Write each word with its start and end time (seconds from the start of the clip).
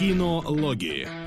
Кинологии. 0.00 1.19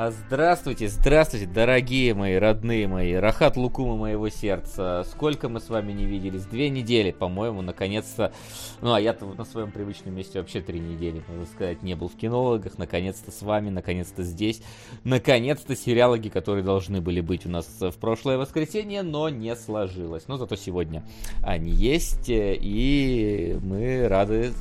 А 0.00 0.12
здравствуйте, 0.12 0.86
здравствуйте, 0.86 1.46
дорогие 1.46 2.14
мои, 2.14 2.36
родные 2.36 2.86
мои, 2.86 3.14
Рахат 3.14 3.56
Лукумы 3.56 3.96
моего 3.96 4.28
сердца. 4.28 5.04
Сколько 5.10 5.48
мы 5.48 5.58
с 5.58 5.68
вами 5.68 5.90
не 5.90 6.04
виделись? 6.04 6.44
Две 6.44 6.70
недели, 6.70 7.10
по-моему, 7.10 7.62
наконец-то. 7.62 8.32
Ну, 8.80 8.92
а 8.92 9.00
я-то 9.00 9.24
на 9.24 9.44
своем 9.44 9.72
привычном 9.72 10.14
месте 10.14 10.38
вообще 10.38 10.60
три 10.60 10.78
недели, 10.78 11.24
можно 11.26 11.46
сказать, 11.46 11.82
не 11.82 11.96
был 11.96 12.08
в 12.08 12.14
кинологах. 12.14 12.78
Наконец-то 12.78 13.32
с 13.32 13.42
вами, 13.42 13.70
наконец-то 13.70 14.22
здесь. 14.22 14.62
Наконец-то 15.02 15.74
сериалоги, 15.74 16.28
которые 16.28 16.62
должны 16.62 17.00
были 17.00 17.20
быть 17.20 17.44
у 17.44 17.48
нас 17.48 17.66
в 17.80 17.98
прошлое 17.98 18.38
воскресенье, 18.38 19.02
но 19.02 19.28
не 19.30 19.56
сложилось. 19.56 20.28
Но 20.28 20.36
зато 20.36 20.54
сегодня 20.54 21.02
они 21.42 21.72
есть, 21.72 22.26
и 22.28 23.58
мы 23.60 24.06
рады 24.06 24.52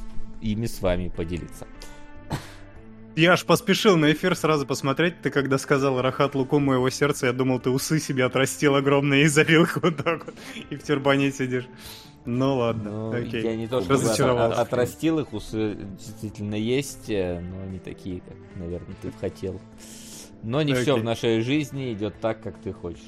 ими 0.41 0.65
с 0.65 0.81
вами 0.81 1.09
поделиться. 1.15 1.67
Я 3.17 3.33
аж 3.33 3.45
поспешил 3.45 3.97
на 3.97 4.11
эфир 4.11 4.35
сразу 4.35 4.67
посмотреть. 4.67 5.21
Ты 5.23 5.31
когда 5.31 5.57
сказал 5.57 5.99
Рахат 5.99 6.35
Луку 6.35 6.59
моего 6.59 6.87
сердца, 6.91 7.25
я 7.25 7.33
думал, 7.33 7.59
ты 7.59 7.71
усы 7.71 7.99
себе 7.99 8.23
отрастил 8.23 8.75
огромные 8.75 9.23
и 9.23 9.27
завил 9.27 9.63
их 9.63 9.75
вот 9.81 9.97
так 9.97 10.27
вот. 10.27 10.35
И 10.69 10.75
в 10.75 10.83
тюрбане 10.83 11.31
сидишь. 11.31 11.65
Ну 12.25 12.57
ладно, 12.57 12.91
Ну, 12.91 13.11
окей. 13.19 13.41
Я 13.41 13.55
не 13.55 13.67
то, 13.67 13.81
что 13.81 13.93
Разочаровался. 13.93 14.61
отрастил 14.61 15.17
их, 15.17 15.33
усы 15.33 15.77
действительно 15.97 16.53
есть, 16.53 17.09
э, 17.09 17.39
но 17.39 17.65
не 17.65 17.79
такие, 17.79 18.19
как, 18.21 18.37
наверное, 18.55 18.95
ты 19.01 19.11
хотел. 19.19 19.59
Но 20.43 20.61
не 20.61 20.73
все 20.73 20.91
Окей. 20.91 21.01
в 21.01 21.03
нашей 21.03 21.41
жизни 21.41 21.93
идет 21.93 22.19
так, 22.21 22.43
как 22.43 22.59
ты 22.59 22.71
хочешь. 22.71 23.01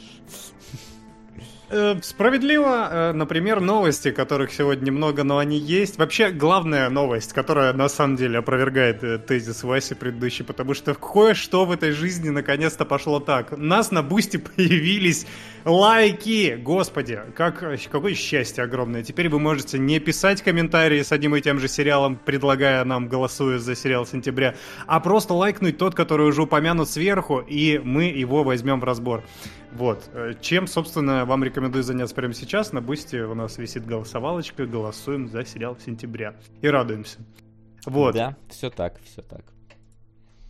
Э, 1.71 1.95
Справедливо, 2.01 2.89
э, 2.89 3.11
например, 3.13 3.59
новости, 3.59 4.09
которых 4.09 4.51
сегодня 4.51 4.91
много, 4.91 5.23
но 5.23 5.37
они 5.37 5.57
есть. 5.57 5.99
Вообще, 5.99 6.31
главная 6.31 6.89
новость, 6.89 7.33
которая 7.33 7.73
на 7.73 7.89
самом 7.89 8.15
деле 8.15 8.39
опровергает 8.39 9.03
э, 9.03 9.19
тезис 9.19 9.63
Васи 9.63 9.93
предыдущий, 9.93 10.43
потому 10.43 10.73
что 10.73 10.95
кое-что 10.95 11.65
в 11.65 11.71
этой 11.71 11.91
жизни 11.91 12.29
наконец-то 12.29 12.85
пошло 12.85 13.19
так. 13.19 13.53
У 13.53 13.57
нас 13.57 13.91
на 13.91 14.01
Бусте 14.01 14.39
появились 14.55 15.27
лайки! 15.63 16.57
Господи, 16.59 17.19
как, 17.35 17.63
какое 17.91 18.15
счастье 18.15 18.63
огромное. 18.63 19.03
Теперь 19.03 19.29
вы 19.29 19.39
можете 19.39 19.77
не 19.77 19.99
писать 19.99 20.41
комментарии 20.41 21.03
с 21.03 21.11
одним 21.11 21.35
и 21.35 21.41
тем 21.41 21.59
же 21.59 21.67
сериалом, 21.67 22.15
предлагая 22.15 22.83
нам, 22.83 23.07
голосуя 23.07 23.59
за 23.59 23.75
сериал 23.75 24.07
сентября, 24.07 24.55
а 24.87 24.99
просто 24.99 25.35
лайкнуть 25.35 25.77
тот, 25.77 25.93
который 25.93 26.25
уже 26.25 26.41
упомянут 26.43 26.89
сверху, 26.89 27.43
и 27.47 27.79
мы 27.83 28.05
его 28.05 28.43
возьмем 28.43 28.79
в 28.79 28.83
разбор. 28.83 29.23
Вот. 29.73 30.09
Э, 30.13 30.33
Чем, 30.41 30.67
собственно, 30.67 31.25
вам 31.25 31.43
рекомендую 31.43 31.83
заняться 31.83 32.15
прямо 32.15 32.33
сейчас. 32.33 32.73
На 32.73 32.81
Бусте 32.81 33.23
у 33.23 33.35
нас 33.35 33.57
висит 33.57 33.85
голосовалочка. 33.85 34.65
Голосуем 34.65 35.27
за 35.27 35.45
сериал 35.45 35.77
сентября. 35.83 36.35
И 36.61 36.67
радуемся. 36.67 37.19
Вот. 37.85 38.15
Да, 38.15 38.35
все 38.49 38.69
так, 38.69 38.99
все 39.03 39.21
так. 39.21 39.43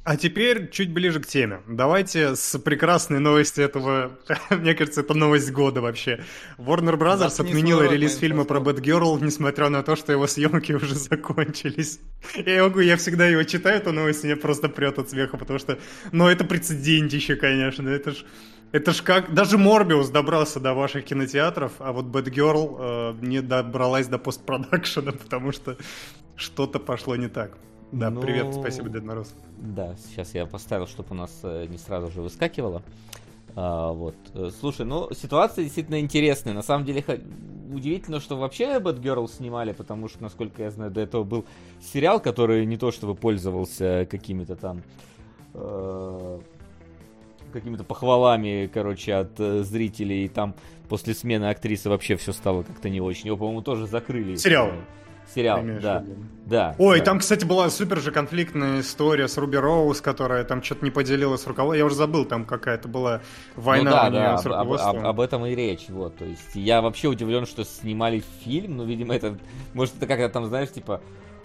А 0.05 0.17
теперь 0.17 0.71
чуть 0.71 0.91
ближе 0.91 1.19
к 1.19 1.27
теме. 1.27 1.61
Давайте 1.67 2.35
с 2.35 2.57
прекрасной 2.57 3.19
новости 3.19 3.61
этого... 3.61 4.17
Мне 4.49 4.73
кажется, 4.73 5.01
это 5.01 5.13
новость 5.13 5.51
года 5.51 5.81
вообще. 5.81 6.23
Warner 6.57 6.97
Bros. 6.97 7.17
Заткни 7.17 7.49
отменила 7.49 7.83
релиз 7.83 8.17
фильма 8.17 8.45
про. 8.45 8.59
Бэтгерл, 8.59 9.19
несмотря 9.19 9.69
на 9.69 9.83
то, 9.83 9.95
что 9.95 10.11
его 10.11 10.25
съемки 10.25 10.71
уже 10.73 10.95
закончились. 10.95 11.99
Я, 12.43 12.63
могу, 12.63 12.79
я 12.79 12.97
всегда 12.97 13.27
его 13.27 13.43
читаю, 13.43 13.77
эту 13.77 13.91
новость, 13.91 14.23
меня 14.23 14.35
просто 14.35 14.67
прет 14.67 14.97
от 14.97 15.11
смеха, 15.11 15.37
потому 15.37 15.59
что... 15.59 15.77
Ну, 16.11 16.27
это 16.27 16.43
прецедентище, 16.43 17.35
конечно. 17.35 17.87
Это 17.87 18.11
ж... 18.11 18.25
Это 18.71 18.91
ж 18.91 19.01
как... 19.01 19.33
Даже 19.33 19.57
Морбиус 19.57 20.09
добрался 20.09 20.59
до 20.59 20.73
ваших 20.73 21.05
кинотеатров, 21.05 21.73
а 21.79 21.91
вот 21.91 22.05
Бэтгерл 22.05 22.77
э, 22.79 23.13
не 23.21 23.41
добралась 23.41 24.07
до 24.07 24.19
постпродакшена, 24.19 25.11
потому 25.23 25.51
что 25.51 25.77
что-то 26.35 26.79
пошло 26.79 27.15
не 27.15 27.29
так. 27.29 27.57
Да, 27.91 28.11
Ну, 28.11 28.21
привет, 28.21 28.53
спасибо, 28.53 28.89
Дед 28.89 29.03
Мороз. 29.03 29.33
Да, 29.57 29.95
сейчас 29.95 30.35
я 30.35 30.45
поставил, 30.45 30.85
чтобы 30.85 31.09
у 31.11 31.15
нас 31.15 31.39
э, 31.41 31.65
не 31.65 31.79
сразу 31.79 32.11
же 32.11 32.21
выскакивало. 32.21 32.83
А, 33.55 33.91
вот. 33.91 34.15
Э, 34.35 34.51
Слушай, 34.59 34.85
ну, 34.85 35.11
ситуация 35.13 35.63
действительно 35.63 35.99
интересная. 35.99 36.53
На 36.53 36.61
самом 36.61 36.85
деле, 36.85 37.03
удивительно, 37.73 38.19
что 38.19 38.37
вообще 38.37 38.77
Bad 38.77 39.01
Girl 39.01 39.27
снимали, 39.27 39.71
потому 39.71 40.07
что, 40.07 40.21
насколько 40.21 40.61
я 40.61 40.69
знаю, 40.69 40.91
до 40.91 41.01
этого 41.01 41.23
был 41.23 41.45
сериал, 41.81 42.19
который 42.19 42.67
не 42.67 42.77
то 42.77 42.91
чтобы 42.91 43.15
пользовался 43.15 44.07
какими-то 44.09 44.55
там 44.55 44.83
э, 45.55 46.39
какими-то 47.51 47.83
похвалами, 47.83 48.69
короче, 48.73 49.13
от 49.13 49.39
э, 49.39 49.63
зрителей, 49.63 50.25
и 50.25 50.27
там 50.27 50.55
после 50.87 51.13
смены 51.13 51.45
актрисы 51.45 51.89
вообще 51.89 52.15
все 52.15 52.33
стало 52.33 52.63
как-то 52.63 52.89
не 52.89 53.01
очень. 53.01 53.27
Его, 53.27 53.37
по-моему, 53.37 53.61
тоже 53.61 53.87
закрыли. 53.87 54.35
Сериал. 54.35 54.71
Сериал, 55.33 55.61
да. 55.81 55.99
виду? 55.99 56.15
Да. 56.45 56.75
Ой, 56.79 56.99
да. 56.99 57.05
там, 57.05 57.19
кстати, 57.19 57.45
была 57.45 57.69
супер 57.69 57.99
же 57.99 58.11
конфликтная 58.11 58.81
история 58.81 59.27
с 59.27 59.37
Руби 59.37 59.57
Роуз, 59.57 60.01
которая 60.01 60.43
там 60.43 60.63
что-то 60.63 60.83
не 60.83 60.89
поделилась 60.91 61.41
с 61.41 61.47
руководством. 61.47 61.77
Я 61.77 61.85
уже 61.85 61.95
забыл, 61.95 62.25
там 62.25 62.45
какая-то 62.45 62.87
была 62.87 63.21
война 63.55 63.91
ну, 63.91 63.95
да, 63.95 64.07
у 64.07 64.11
нее 64.11 64.21
да, 64.21 64.37
с 64.37 64.45
об, 64.47 64.71
об- 64.73 65.05
об 65.05 65.19
этом 65.19 65.45
и 65.45 65.53
речь, 65.53 65.85
вот, 65.89 66.17
то 66.17 66.25
есть 66.25 66.55
я 66.55 66.81
вообще 66.81 67.09
удивлен, 67.09 67.45
что 67.45 67.63
снимали 67.63 68.23
фильм, 68.43 68.77
ну, 68.77 68.85
видимо, 68.85 69.13
это, 69.13 69.37
может, 69.73 69.97
это 69.97 70.07
как-то 70.07 70.29
там, 70.29 70.45
знаешь, 70.47 70.71
типа, 70.71 71.01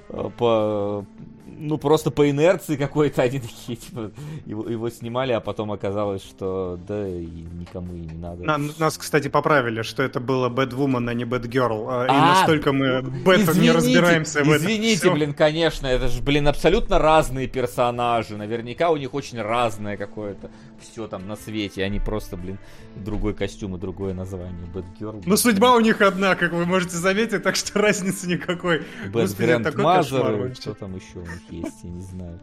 э, 0.08 0.30
по, 0.38 1.04
ну, 1.46 1.78
просто 1.78 2.10
по 2.10 2.28
инерции 2.30 2.76
какой-то 2.76 3.22
они 3.22 3.40
такие, 3.40 3.76
типа, 3.76 4.10
его, 4.46 4.68
его 4.68 4.90
снимали, 4.90 5.32
а 5.32 5.40
потом 5.40 5.72
оказалось, 5.72 6.22
что, 6.22 6.78
да, 6.88 7.06
и 7.08 7.26
никому 7.26 7.94
и 7.94 8.00
не 8.00 8.14
надо. 8.14 8.44
На- 8.44 8.58
нас, 8.78 8.98
кстати, 8.98 9.28
поправили, 9.28 9.82
что 9.82 10.02
это 10.02 10.20
было 10.20 10.48
Bad 10.48 10.70
Woman, 10.70 11.08
а 11.10 11.14
не 11.14 11.24
Bad 11.24 11.46
Girl. 11.48 11.86
А, 11.88 12.04
и 12.06 12.08
А, 12.10 12.34
настолько 12.34 12.72
мы 12.72 13.02
Бэт 13.02 13.54
не 13.56 13.70
разбираемся 13.70 14.40
в 14.40 14.50
этом. 14.50 14.56
Извините, 14.56 15.00
всём. 15.00 15.14
блин, 15.14 15.34
конечно, 15.34 15.86
это 15.86 16.08
же, 16.08 16.22
блин, 16.22 16.48
абсолютно 16.48 16.98
разные 16.98 17.46
персонажи. 17.46 18.36
Наверняка 18.36 18.90
у 18.90 18.96
них 18.96 19.14
очень 19.14 19.40
разное 19.40 19.96
какое-то 19.96 20.50
все 20.80 21.06
там 21.06 21.26
на 21.28 21.36
свете. 21.36 21.84
Они 21.84 22.00
просто, 22.00 22.36
блин, 22.36 22.58
другой 22.96 23.34
костюм 23.34 23.76
и 23.76 23.78
другое 23.78 24.14
название. 24.14 24.66
Bad 24.74 24.84
Girl. 25.00 25.22
Ну, 25.24 25.36
судьба 25.36 25.74
у 25.76 25.80
них 25.80 26.00
одна, 26.00 26.34
как 26.34 26.52
вы 26.52 26.66
можете 26.66 26.96
заметить, 26.96 27.42
так 27.42 27.56
что 27.56 27.78
разницы 27.80 28.26
никакой. 28.28 28.78
Bad 29.06 29.10
Господи, 29.12 29.48
Grandmother, 29.50 30.36
вообще. 30.42 30.60
что 30.60 30.74
там 30.74 30.94
еще 30.96 31.18
у 31.18 31.24
них 31.34 31.64
есть, 31.64 31.80
я 31.82 31.90
не 31.90 32.02
знаю. 32.02 32.40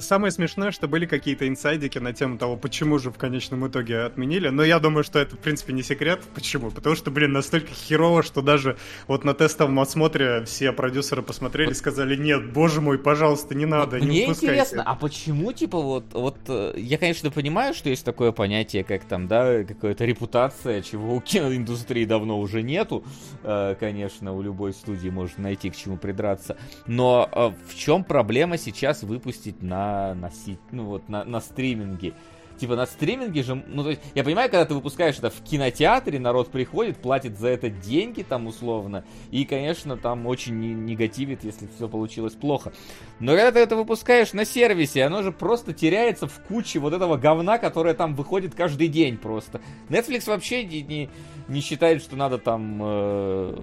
Самое 0.00 0.32
смешное, 0.32 0.70
что 0.70 0.88
были 0.88 1.06
какие-то 1.06 1.46
инсайдики 1.48 1.98
на 1.98 2.12
тему 2.12 2.38
того, 2.38 2.56
почему 2.56 2.98
же 2.98 3.10
в 3.10 3.18
конечном 3.18 3.66
итоге 3.68 4.00
отменили. 4.00 4.48
Но 4.48 4.64
я 4.64 4.78
думаю, 4.78 5.04
что 5.04 5.18
это, 5.18 5.36
в 5.36 5.38
принципе, 5.38 5.72
не 5.72 5.82
секрет. 5.82 6.20
Почему? 6.34 6.70
Потому 6.70 6.96
что, 6.96 7.10
блин, 7.10 7.32
настолько 7.32 7.72
херово, 7.72 8.22
что 8.22 8.42
даже 8.42 8.76
вот 9.06 9.24
на 9.24 9.34
тестовом 9.34 9.78
отсмотре 9.80 10.44
все 10.44 10.72
продюсеры 10.72 11.22
посмотрели 11.22 11.70
и 11.70 11.74
сказали, 11.74 12.16
нет, 12.16 12.52
боже 12.52 12.80
мой, 12.80 12.98
пожалуйста, 12.98 13.54
не 13.54 13.66
надо, 13.66 13.96
Вот 13.96 14.04
не 14.04 14.06
Мне 14.06 14.26
выпускайте. 14.26 14.54
интересно, 14.54 14.82
а 14.84 14.94
почему, 14.94 15.52
типа, 15.52 15.78
вот, 15.80 16.04
вот, 16.12 16.36
э, 16.48 16.74
я, 16.76 16.98
конечно, 16.98 17.30
понимаю, 17.30 17.74
что 17.74 17.88
есть 17.88 18.04
такое 18.04 18.32
понятие, 18.32 18.84
как 18.84 19.04
там, 19.04 19.28
да, 19.28 19.64
какая-то 19.64 20.04
репутация, 20.04 20.82
чего 20.82 21.16
у 21.16 21.20
киноиндустрии 21.20 22.04
давно 22.04 22.38
уже 22.38 22.62
нету, 22.62 23.04
э, 23.42 23.76
конечно, 23.78 24.32
у 24.34 24.42
любой 24.42 24.72
студии 24.72 25.08
можно 25.08 25.44
найти 25.44 25.70
к 25.70 25.76
чему 25.76 25.96
придраться, 25.96 26.56
но 26.86 27.28
э, 27.30 27.52
в 27.68 27.74
чем 27.76 28.04
проблема 28.04 28.58
сейчас 28.58 29.02
выпустить 29.02 29.62
на, 29.62 29.83
на, 30.14 30.30
си- 30.30 30.58
ну, 30.70 30.84
вот, 30.84 31.08
на, 31.08 31.24
на 31.24 31.40
стриминге? 31.40 32.14
Типа 32.56 32.76
на 32.76 32.86
стриминге 32.86 33.42
же, 33.42 33.56
ну 33.66 33.82
то 33.82 33.90
есть, 33.90 34.02
я 34.14 34.22
понимаю, 34.22 34.48
когда 34.48 34.64
ты 34.64 34.74
выпускаешь 34.74 35.18
это 35.18 35.28
в 35.28 35.42
кинотеатре, 35.42 36.20
народ 36.20 36.52
приходит, 36.52 36.98
платит 36.98 37.36
за 37.36 37.48
это 37.48 37.68
деньги 37.68 38.22
там 38.22 38.46
условно, 38.46 39.04
и, 39.32 39.44
конечно, 39.44 39.96
там 39.96 40.24
очень 40.26 40.60
не- 40.60 40.72
негативит, 40.72 41.42
если 41.42 41.68
все 41.74 41.88
получилось 41.88 42.34
плохо. 42.34 42.72
Но 43.18 43.32
когда 43.32 43.50
ты 43.50 43.58
это 43.58 43.74
выпускаешь 43.74 44.32
на 44.32 44.44
сервисе, 44.44 45.02
оно 45.02 45.22
же 45.22 45.32
просто 45.32 45.72
теряется 45.72 46.28
в 46.28 46.38
куче 46.46 46.78
вот 46.78 46.92
этого 46.92 47.16
говна, 47.16 47.58
которое 47.58 47.94
там 47.94 48.14
выходит 48.14 48.54
каждый 48.54 48.86
день 48.86 49.16
просто. 49.18 49.60
Netflix 49.88 50.28
вообще 50.28 50.64
не, 50.64 50.82
не, 50.82 51.10
не 51.48 51.60
считает, 51.60 52.02
что 52.02 52.14
надо 52.14 52.38
там 52.38 52.78
э, 52.80 53.56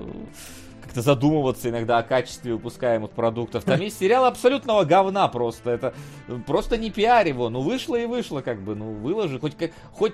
как-то 0.91 1.01
задумываться 1.01 1.69
иногда 1.69 1.99
о 1.99 2.03
качестве 2.03 2.53
выпускаемых 2.53 3.11
продуктов. 3.11 3.63
Там 3.63 3.79
есть 3.79 3.97
сериал 3.97 4.25
абсолютного 4.25 4.83
говна 4.83 5.29
просто. 5.29 5.71
Это 5.71 5.93
э, 6.27 6.37
просто 6.45 6.77
не 6.77 6.91
пиарь 6.91 7.29
его. 7.29 7.49
Ну 7.49 7.61
вышло 7.61 7.95
и 7.95 8.05
вышло, 8.05 8.41
как 8.41 8.61
бы. 8.61 8.75
Ну 8.75 8.91
выложи, 8.91 9.39
хоть 9.39 9.55
как, 9.55 9.71
хоть 9.93 10.13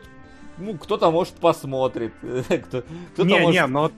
ну, 0.60 0.78
кто-то, 0.78 1.10
может, 1.10 1.34
посмотрит. 1.36 2.14
Кто- 2.22 2.84
Кто-то 3.14 3.28
Не, 3.28 3.40
может 3.40 3.54
не, 3.54 3.68
но 3.68 3.92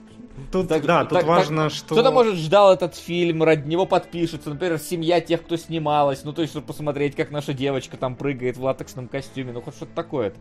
тут, 0.52 0.68
так- 0.68 0.84
да, 0.84 1.04
тут 1.04 1.18
так- 1.18 1.26
важно, 1.26 1.64
так- 1.64 1.72
что... 1.72 1.94
Кто-то, 1.94 2.10
может, 2.10 2.36
ждал 2.36 2.72
этот 2.72 2.94
фильм, 2.96 3.42
ради 3.42 3.68
него 3.68 3.86
подпишется. 3.86 4.50
Например, 4.50 4.78
семья 4.78 5.20
тех, 5.20 5.42
кто 5.42 5.56
снималась. 5.56 6.24
Ну, 6.24 6.32
то 6.32 6.42
есть, 6.42 6.52
чтобы 6.52 6.66
посмотреть, 6.66 7.16
как 7.16 7.30
наша 7.30 7.52
девочка 7.52 7.96
там 7.96 8.16
прыгает 8.16 8.56
в 8.56 8.62
латексном 8.62 9.08
костюме. 9.08 9.52
Ну, 9.52 9.60
хоть 9.60 9.74
что-то 9.74 9.94
такое 9.94 10.32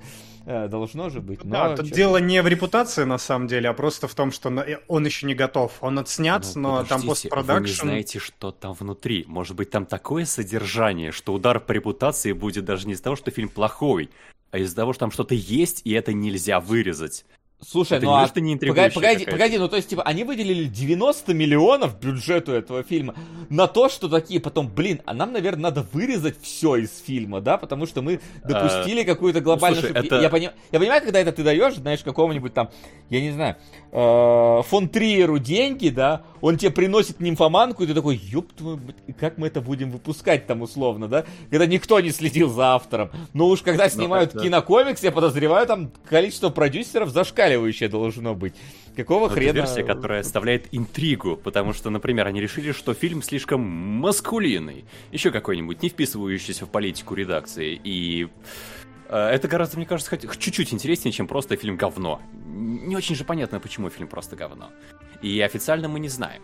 должно 0.46 1.10
же 1.10 1.22
быть. 1.22 1.40
Да, 1.44 1.70
Но 1.70 1.76
тут 1.78 1.92
дело 1.92 2.18
не 2.18 2.42
в 2.42 2.48
репутации, 2.48 3.04
на 3.04 3.18
самом 3.18 3.48
деле, 3.48 3.70
а 3.70 3.74
просто 3.74 4.08
в 4.08 4.16
том, 4.16 4.32
что 4.32 4.50
на- 4.50 4.66
он 4.88 5.06
еще 5.06 5.26
не 5.28 5.36
готов. 5.36 5.74
Он 5.82 6.00
отснят, 6.00 6.46
Ну, 6.56 6.62
но 6.62 6.84
там 6.84 7.02
подождите, 7.02 7.08
Вы 7.08 7.08
не 7.08 7.30
постпродакшн... 7.30 7.82
знаете, 7.84 8.20
что 8.20 8.52
там 8.52 8.74
внутри. 8.74 9.26
Может 9.28 9.56
быть, 9.56 9.70
там 9.70 9.86
такое 9.86 10.26
содержание, 10.26 11.12
что 11.12 11.34
удар 11.34 11.60
по 11.60 11.72
репутации 11.72 12.32
будет 12.32 12.66
даже 12.66 12.88
не 12.88 12.94
из-за 12.94 13.04
того, 13.04 13.16
что 13.16 13.32
фильм 13.32 13.50
плохой, 13.50 14.10
а 14.52 14.58
из-за 14.58 14.76
того, 14.76 14.94
что 14.94 15.02
там 15.02 15.12
что-то 15.12 15.36
есть, 15.36 15.82
и 15.84 15.92
это 15.92 16.14
нельзя 16.14 16.60
вырезать. 16.60 17.26
Слушай, 17.68 17.98
Это 17.98 18.06
ну 18.06 18.14
а... 18.14 18.26
что 18.26 18.40
не 18.40 18.56
погоди, 18.56 18.94
погоди, 18.96 19.26
погоди, 19.26 19.58
ну 19.58 19.68
то 19.68 19.76
есть, 19.76 19.90
типа, 19.90 20.02
они 20.04 20.24
выделили 20.24 20.64
90 20.64 21.34
миллионов 21.34 22.00
бюджету 22.00 22.54
этого 22.54 22.84
фильма 22.84 23.16
на 23.50 23.68
то, 23.68 23.90
что 23.90 24.08
такие 24.08 24.40
потом, 24.40 24.70
блин, 24.70 25.02
а 25.06 25.14
нам, 25.14 25.34
наверное, 25.34 25.64
надо 25.64 25.86
вырезать 25.92 26.42
все 26.42 26.78
из 26.78 26.98
фильма, 27.00 27.42
да, 27.42 27.58
потому 27.58 27.86
что 27.86 28.02
мы 28.02 28.22
допустили 28.46 29.04
какую-то 29.04 29.42
глобальную... 29.42 29.82
слушай, 29.82 29.94
ошибку. 29.94 30.16
это- 30.16 30.24
я, 30.24 30.30
пони- 30.30 30.52
я 30.72 30.80
понимаю, 30.80 31.02
когда 31.02 31.20
это 31.20 31.34
ты 31.34 31.44
даешь, 31.44 31.76
знаешь, 31.76 32.00
какому-нибудь 32.02 32.54
там, 32.54 32.70
я 33.10 33.20
не 33.20 33.32
знаю, 33.32 33.58
э, 33.92 34.62
фон 34.66 34.88
Триеру 34.88 35.38
деньги, 35.38 35.90
да, 35.90 36.24
он 36.42 36.58
тебе 36.58 36.72
приносит 36.72 37.20
нимфоманку, 37.20 37.84
и 37.84 37.88
ты 37.88 37.94
такой, 37.94 38.16
ёб 38.16 38.52
твою, 38.54 38.80
как 39.20 39.38
мы 39.38 39.48
это 39.48 39.62
будем 39.62 39.92
выпускать 39.92 40.48
там 40.48 40.62
условно, 40.62 41.08
да, 41.08 41.26
когда 41.50 41.66
никто 41.66 42.00
не 42.00 42.12
следил 42.12 42.50
за 42.50 42.76
автором. 42.76 43.12
Но 43.34 43.48
уж 43.48 43.62
когда 43.62 43.90
снимают 43.90 44.36
это- 44.36 44.44
кинокомикс, 44.44 45.04
я 45.04 45.12
подозреваю, 45.12 45.68
там 45.68 45.92
количество 46.10 46.50
продюсеров 46.50 47.10
зашкаливающее 47.10 47.90
должно 47.90 48.36
быть. 48.36 48.54
Какого 48.96 49.22
Но 49.22 49.26
это 49.28 49.36
хрена? 49.36 49.56
версия, 49.56 49.84
которая 49.84 50.22
оставляет 50.22 50.68
интригу, 50.74 51.38
потому 51.38 51.74
что, 51.74 51.90
например, 51.90 52.28
они 52.28 52.42
решили, 52.42 52.72
что 52.74 52.94
фильм 52.94 53.22
слишком 53.22 53.62
маскулинный, 53.62 54.84
еще 55.12 55.32
какой-нибудь, 55.32 55.82
не 55.82 55.90
вписывающийся 55.90 56.66
в 56.66 56.70
политику 56.70 57.14
редакции, 57.14 57.80
и 57.82 58.28
э, 59.08 59.18
это 59.30 59.48
гораздо, 59.48 59.78
мне 59.78 59.86
кажется, 59.86 60.10
хоть 60.28 60.38
чуть-чуть 60.40 60.74
интереснее, 60.74 61.12
чем 61.14 61.28
просто 61.28 61.56
фильм 61.56 61.78
говно. 61.78 62.20
Не 62.46 62.96
очень 62.98 63.16
же 63.16 63.24
понятно, 63.24 63.60
почему 63.60 63.90
фильм 63.90 64.08
просто 64.10 64.36
говно. 64.36 64.70
И 65.22 65.42
официально 65.42 65.88
мы 65.88 66.00
не 66.00 66.10
знаем. 66.10 66.42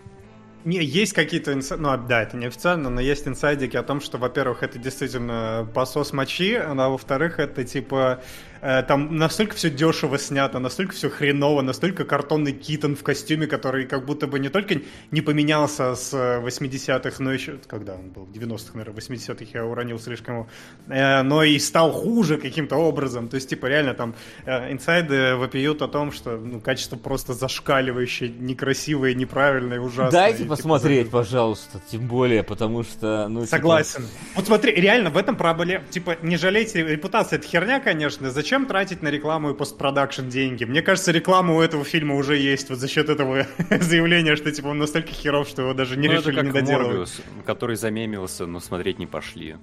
Не, 0.66 0.84
есть 0.84 1.14
какие-то 1.14 1.54
инсайдики, 1.54 1.84
ну 1.84 1.90
а, 1.92 1.98
да, 1.98 2.24
это 2.24 2.38
неофициально, 2.38 2.90
но 2.90 3.00
есть 3.00 3.28
инсайдики 3.28 3.78
о 3.78 3.84
том, 3.84 4.02
что, 4.02 4.18
во-первых, 4.18 4.64
это 4.64 4.80
действительно 4.80 5.70
посос 5.76 6.12
мочи, 6.12 6.56
а 6.56 6.74
во-вторых, 6.74 7.38
это 7.38 7.64
типа 7.64 8.24
там 8.62 9.16
настолько 9.18 9.56
все 9.56 9.70
дешево 9.70 10.18
снято, 10.18 10.60
настолько 10.60 10.94
все 10.94 11.10
хреново, 11.10 11.62
настолько 11.62 12.06
картонный 12.06 12.54
Китон 12.54 12.96
в 12.96 13.04
костюме, 13.04 13.48
который 13.48 13.86
как 13.86 14.06
будто 14.06 14.28
бы 14.28 14.40
не 14.40 14.50
только 14.50 14.82
не 15.12 15.22
поменялся 15.22 15.96
с 15.96 16.14
э, 16.14 16.42
80-х, 16.46 17.24
но 17.24 17.32
еще, 17.32 17.58
когда 17.68 17.94
он 17.96 18.10
был, 18.10 18.26
90-х, 18.26 18.72
наверное, 18.74 19.00
80-х 19.00 19.46
я 19.54 19.66
уронил 19.66 20.00
слишком, 20.00 20.48
э, 20.88 21.22
но 21.24 21.44
и 21.44 21.60
стал 21.60 21.92
хуже 21.92 22.38
каким-то 22.38 22.76
образом, 22.78 23.28
то 23.28 23.36
есть 23.36 23.50
типа 23.50 23.68
реально 23.68 23.94
там 23.94 24.16
э, 24.46 24.72
инсайды 24.72 25.36
вопиют 25.36 25.82
о 25.82 25.88
том, 25.88 26.12
что 26.12 26.38
ну, 26.38 26.60
качество 26.60 26.96
просто 26.96 27.34
зашкаливающее, 27.34 28.30
некрасивое, 28.30 29.14
неправильное, 29.14 29.80
ужасное. 29.80 30.12
Дайте 30.12 30.38
И, 30.38 30.44
типа, 30.44 30.56
посмотреть, 30.56 31.10
пожалуйста, 31.10 31.82
тем 31.92 32.08
более, 32.08 32.44
потому 32.44 32.84
что, 32.84 33.28
ну, 33.28 33.42
типа, 33.42 33.58
Согласен. 33.58 34.08
Вот 34.36 34.46
смотри, 34.46 34.74
реально 34.74 35.10
в 35.10 35.18
этом 35.18 35.36
проблема. 35.36 35.84
Типа, 35.90 36.18
не 36.22 36.38
жалейте, 36.38 36.84
репутация 36.84 37.38
это 37.40 37.48
херня, 37.48 37.80
конечно. 37.80 38.32
Зачем 38.32 38.45
тратить 38.68 39.02
на 39.02 39.10
рекламу 39.10 39.52
и 39.52 39.54
постпродакшн 39.54 40.28
деньги? 40.28 40.64
Мне 40.64 40.82
кажется, 40.82 41.12
реклама 41.12 41.56
у 41.56 41.62
этого 41.62 41.84
фильма 41.84 42.16
уже 42.16 42.38
есть 42.38 42.70
вот 42.70 42.80
за 42.80 42.88
счет 42.88 43.10
этого 43.10 43.46
заявления, 43.70 44.36
что 44.36 44.52
типа 44.52 44.68
он 44.68 44.78
настолько 44.78 45.12
херов, 45.12 45.48
что 45.48 45.64
его 45.64 45.74
даже 45.74 45.98
не 45.98 46.08
Ну, 46.08 46.14
решили 46.14 46.32
это 46.34 46.46
не 46.46 46.52
как 46.52 46.54
доделывать. 46.54 46.88
Морбиус, 46.88 47.22
который 47.46 47.76
замемился, 47.76 48.46
но 48.46 48.60
смотреть 48.60 49.00
не 49.00 49.08
пошли. 49.08 49.56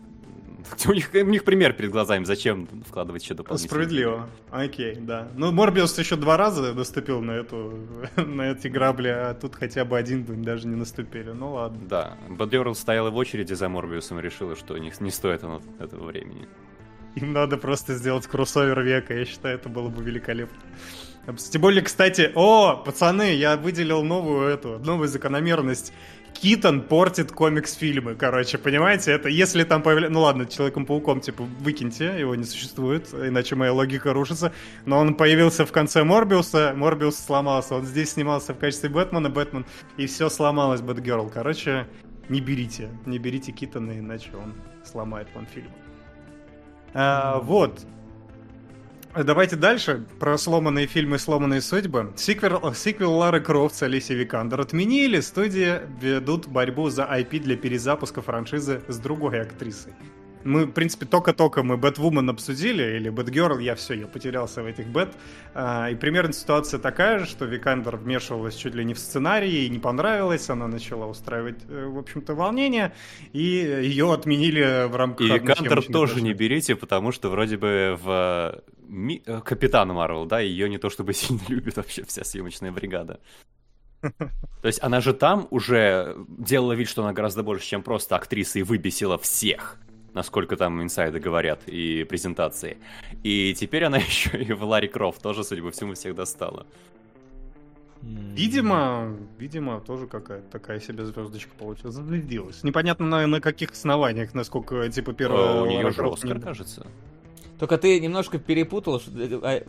У 0.87 0.93
них, 0.93 1.11
у 1.13 1.19
них 1.27 1.45
пример 1.45 1.73
перед 1.73 1.91
глазами, 1.91 2.25
зачем 2.25 2.69
вкладывать 2.87 3.23
еще 3.23 3.35
дополнительно. 3.35 3.69
Справедливо. 3.69 4.29
Окей, 4.51 4.97
да. 4.97 5.29
Ну, 5.35 5.53
Морбиус 5.53 5.99
еще 5.99 6.17
два 6.17 6.37
раза 6.37 6.73
наступил 6.73 7.21
на 7.21 7.33
эту 7.33 7.79
на 8.17 8.53
эти 8.53 8.69
грабли, 8.69 9.09
а 9.09 9.35
тут 9.35 9.55
хотя 9.55 9.85
бы 9.85 9.99
один 9.99 10.25
бы 10.25 10.35
даже 10.35 10.69
не 10.69 10.77
наступили. 10.77 11.31
Ну 11.31 11.53
ладно. 11.53 11.81
Да, 11.89 12.17
Бадгерл 12.29 12.75
стояла 12.75 13.11
в 13.11 13.17
очереди 13.17 13.55
за 13.55 13.69
Морбиусом 13.69 14.19
и 14.19 14.23
решила, 14.23 14.57
что 14.57 14.77
не, 14.79 14.93
не 15.01 15.11
стоит 15.11 15.45
оно 15.45 15.61
этого 15.79 16.05
времени. 16.07 16.49
Им 17.15 17.33
надо 17.33 17.57
просто 17.57 17.95
сделать 17.95 18.27
кроссовер 18.27 18.81
века, 18.83 19.15
я 19.15 19.25
считаю, 19.25 19.57
это 19.57 19.69
было 19.69 19.89
бы 19.89 20.03
великолепно. 20.03 20.59
Тем 21.51 21.61
более, 21.61 21.83
кстати, 21.83 22.33
о, 22.35 22.77
пацаны, 22.77 23.35
я 23.35 23.57
выделил 23.57 24.03
новую 24.03 24.49
эту, 24.49 24.79
новую 24.81 25.09
закономерность. 25.09 25.93
Китон 26.33 26.81
портит 26.81 27.31
комикс-фильмы, 27.31 28.17
короче, 28.17 28.59
понимаете? 28.59 29.13
Это 29.13 29.29
если 29.29 29.63
там 29.63 29.83
появляется... 29.83 30.13
Ну 30.13 30.23
ладно, 30.23 30.47
Человеком-пауком, 30.47 31.21
типа, 31.21 31.45
выкиньте, 31.61 32.19
его 32.19 32.35
не 32.35 32.45
существует, 32.45 33.13
иначе 33.13 33.55
моя 33.55 33.73
логика 33.73 34.13
рушится. 34.13 34.53
Но 34.85 34.99
он 34.99 35.15
появился 35.15 35.65
в 35.65 35.71
конце 35.71 36.03
Морбиуса, 36.03 36.73
Морбиус 36.75 37.17
сломался. 37.17 37.77
Он 37.77 37.85
здесь 37.85 38.13
снимался 38.13 38.55
в 38.55 38.59
качестве 38.59 38.89
Бэтмена, 38.89 39.31
Бэтмен, 39.31 39.67
и 39.99 40.07
все 40.07 40.29
сломалось, 40.29 40.81
Бэтгерл. 40.81 41.31
Короче, 41.33 41.87
не 42.29 42.41
берите, 42.41 42.89
не 43.07 43.19
берите 43.19 43.53
Китона, 43.53 43.97
иначе 43.97 44.31
он 44.35 44.55
сломает 44.85 45.29
вам 45.35 45.47
фильм. 45.47 45.71
А, 46.95 47.39
вот. 47.41 47.81
Давайте 49.15 49.57
дальше. 49.57 50.07
Про 50.19 50.39
сломанные 50.39 50.87
фильмы 50.87 51.19
«Сломанные 51.19 51.61
судьбы». 51.61 52.13
Сиквел, 52.17 52.73
сиквел 52.75 53.13
Лары 53.13 53.41
Крофт 53.41 53.75
с 53.75 53.83
Алисией 53.83 54.21
Викандер 54.21 54.61
отменили. 54.61 55.21
Студии 55.21 55.81
ведут 56.01 56.47
борьбу 56.47 56.89
за 56.89 57.03
IP 57.03 57.41
для 57.41 57.57
перезапуска 57.57 58.23
франшизы 58.23 58.83
с 58.89 58.99
другой 58.99 59.43
актрисой. 59.43 59.93
Мы, 60.45 60.67
в 60.67 60.73
принципе, 60.73 61.07
только-только 61.07 61.63
мы 61.63 61.77
Бэтвумен 61.77 62.29
обсудили, 62.31 62.97
или 62.97 63.09
Бэтгерл, 63.09 63.59
я 63.59 63.75
все, 63.75 63.95
я 63.95 64.07
потерялся 64.07 64.63
в 64.63 64.67
этих 64.67 64.87
Бэт. 64.87 65.15
А, 65.55 65.89
и 65.91 65.95
примерно 65.95 66.33
ситуация 66.33 66.81
такая 66.81 67.19
же, 67.19 67.27
что 67.27 67.45
Викандер 67.45 67.97
вмешивалась 67.97 68.55
чуть 68.55 68.75
ли 68.75 68.85
не 68.85 68.95
в 68.95 68.99
сценарий, 68.99 69.51
ей 69.51 69.69
не 69.69 69.79
понравилось, 69.79 70.51
она 70.51 70.69
начала 70.69 71.07
устраивать, 71.07 71.61
э, 71.69 71.87
в 71.87 71.99
общем-то, 71.99 72.35
волнение, 72.35 72.93
и 73.33 73.41
ее 73.41 74.13
отменили 74.13 74.89
в 74.89 74.97
рамках... 74.97 75.27
И 75.27 75.31
Викандер 75.31 75.83
тоже 75.85 76.23
не 76.23 76.35
берите, 76.35 76.77
потому 76.77 77.13
что 77.13 77.29
вроде 77.31 77.57
бы 77.57 77.99
в 78.03 78.63
Ми- 78.89 79.23
э, 79.25 79.41
Капитан 79.41 79.89
Марвел, 79.89 80.27
да, 80.27 80.41
ее 80.41 80.69
не 80.69 80.79
то 80.79 80.91
чтобы 80.91 81.13
сильно 81.15 81.41
любит 81.49 81.77
вообще 81.77 82.05
вся 82.05 82.25
съемочная 82.25 82.73
бригада. 82.73 83.21
То 84.03 84.67
есть 84.67 84.83
она 84.83 85.01
же 85.01 85.13
там 85.15 85.47
уже 85.51 86.17
делала 86.29 86.73
вид, 86.73 86.89
что 86.89 87.03
она 87.03 87.13
гораздо 87.13 87.43
больше, 87.43 87.67
чем 87.67 87.83
просто 87.83 88.17
актриса, 88.17 88.59
и 88.59 88.63
выбесила 88.63 89.19
всех, 89.19 89.79
насколько 90.15 90.57
там 90.57 90.83
инсайды 90.83 91.19
говорят 91.21 91.61
и 91.67 92.05
презентации. 92.05 92.77
И 93.23 93.55
теперь 93.55 93.85
она 93.85 93.97
еще 94.11 94.43
и 94.43 94.53
в 94.53 94.63
Ларри 94.65 94.89
Крофт 94.89 95.23
тоже, 95.23 95.45
судя 95.45 95.63
по 95.63 95.71
всему, 95.71 95.95
всех 95.95 96.15
достала. 96.15 96.67
Видимо, 98.03 99.17
видимо, 99.39 99.81
тоже 99.81 100.07
какая-то 100.09 100.51
такая 100.51 100.81
себе 100.81 101.05
звездочка 101.05 101.53
получилась. 101.57 101.95
Зазвездилась. 101.95 102.65
Непонятно 102.65 103.07
на, 103.07 103.27
на 103.29 103.41
каких 103.41 103.71
основаниях, 103.71 104.35
насколько, 104.35 104.89
типа, 104.91 105.13
первая... 105.13 105.59
Э, 105.59 105.61
У 105.63 105.67
нее 105.67 105.91
же 105.93 106.03
Оскар, 106.05 106.37
не- 106.37 106.43
кажется. 106.43 106.87
Только 107.63 107.79
ты 107.79 108.01
немножко 108.01 108.39
перепутал, 108.39 108.99
что 108.99 109.13
э, 109.15 109.39
а, 109.41 109.63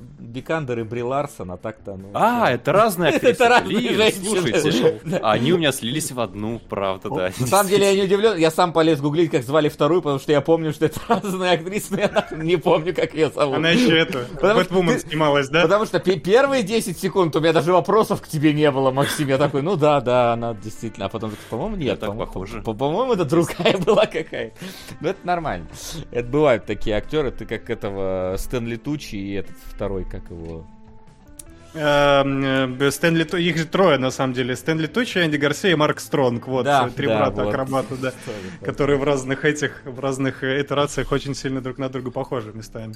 и 0.79 0.83
Бри 0.83 1.03
Ларсон, 1.03 1.51
а 1.51 1.57
так-то, 1.57 1.95
ну... 1.95 2.09
А, 2.15 2.49
это 2.51 2.71
разные 2.71 3.11
Это 3.13 3.27
актрисы. 3.27 3.47
разные 3.47 3.77
Блин, 3.77 3.95
женщины. 3.97 4.59
слушайте, 4.59 5.01
Да. 5.05 5.17
они 5.29 5.53
у 5.53 5.59
меня 5.59 5.71
слились 5.71 6.11
в 6.11 6.19
одну, 6.19 6.59
правда, 6.69 7.09
да. 7.11 7.31
На 7.39 7.45
самом 7.45 7.69
деле 7.69 7.85
я 7.85 7.93
не 7.95 8.05
удивлен, 8.05 8.35
я 8.39 8.49
сам 8.49 8.73
полез 8.73 8.99
гуглить, 8.99 9.29
как 9.29 9.43
звали 9.43 9.69
вторую, 9.69 10.01
потому 10.01 10.19
что 10.19 10.31
я 10.31 10.41
помню, 10.41 10.73
что 10.73 10.87
это 10.87 10.99
разные 11.07 11.51
актрисы, 11.51 11.89
но 11.91 11.99
я 11.99 12.27
не 12.31 12.55
помню, 12.55 12.95
как 12.95 13.13
ее 13.13 13.29
зовут. 13.29 13.57
Она 13.57 13.69
еще 13.69 13.95
это, 13.95 14.25
Потому 14.41 14.61
что 14.61 14.73
Бэтвумен 14.73 14.99
снималась, 14.99 15.49
да? 15.49 15.61
Потому 15.61 15.85
что 15.85 15.99
пе- 15.99 16.19
первые 16.19 16.63
10 16.63 16.97
секунд 16.97 17.35
у 17.35 17.41
меня 17.41 17.53
даже 17.53 17.71
вопросов 17.73 18.23
к 18.23 18.27
тебе 18.27 18.53
не 18.53 18.71
было, 18.71 18.89
Максим. 18.89 19.27
Я 19.27 19.37
такой, 19.37 19.61
ну 19.61 19.75
да, 19.75 20.01
да, 20.01 20.33
она 20.33 20.55
действительно. 20.55 21.05
А 21.05 21.09
потом, 21.09 21.29
такой, 21.29 21.45
по-моему, 21.51 21.75
нет. 21.75 21.99
так 21.99 22.09
по-моему, 22.09 22.25
похоже. 22.25 22.61
по- 22.63 22.73
По-моему, 22.73 23.13
это 23.13 23.25
другая 23.25 23.77
была 23.85 24.07
какая-то. 24.07 24.55
Ну, 24.99 25.09
это 25.09 25.19
нормально. 25.27 25.67
Это 26.09 26.27
бывают 26.27 26.65
такие 26.65 26.95
актеры. 26.95 27.29
Ты 27.29 27.45
как 27.45 27.69
этого 27.83 28.35
Стэнли 28.37 28.77
Тучи 28.77 29.15
и 29.15 29.33
этот 29.33 29.55
второй, 29.65 30.05
как 30.05 30.29
его... 30.29 30.65
Эм, 31.75 32.79
э, 32.79 32.91
Стэнли, 32.91 33.23
Ту- 33.23 33.37
их 33.37 33.57
же 33.57 33.65
трое, 33.65 33.97
на 33.97 34.11
самом 34.11 34.33
деле. 34.33 34.55
Стэнли 34.55 34.85
Тучи, 34.87 35.17
Энди 35.17 35.37
Гарсия 35.37 35.71
и 35.71 35.75
Марк 35.75 35.99
Стронг. 35.99 36.47
Вот, 36.47 36.65
Да, 36.65 36.87
э, 36.87 36.91
три 36.91 37.07
да, 37.07 37.17
брата 37.17 37.43
вот. 37.43 37.53
акробата, 37.53 37.95
да. 37.95 38.13
Которые 38.61 38.99
в 38.99 39.03
разных 39.03 39.43
этих, 39.43 39.81
в 39.83 39.99
разных 39.99 40.43
итерациях 40.43 41.11
очень 41.11 41.33
сильно 41.33 41.61
друг 41.61 41.79
на 41.79 41.89
друга 41.89 42.11
похожи 42.11 42.51
местами. 42.53 42.93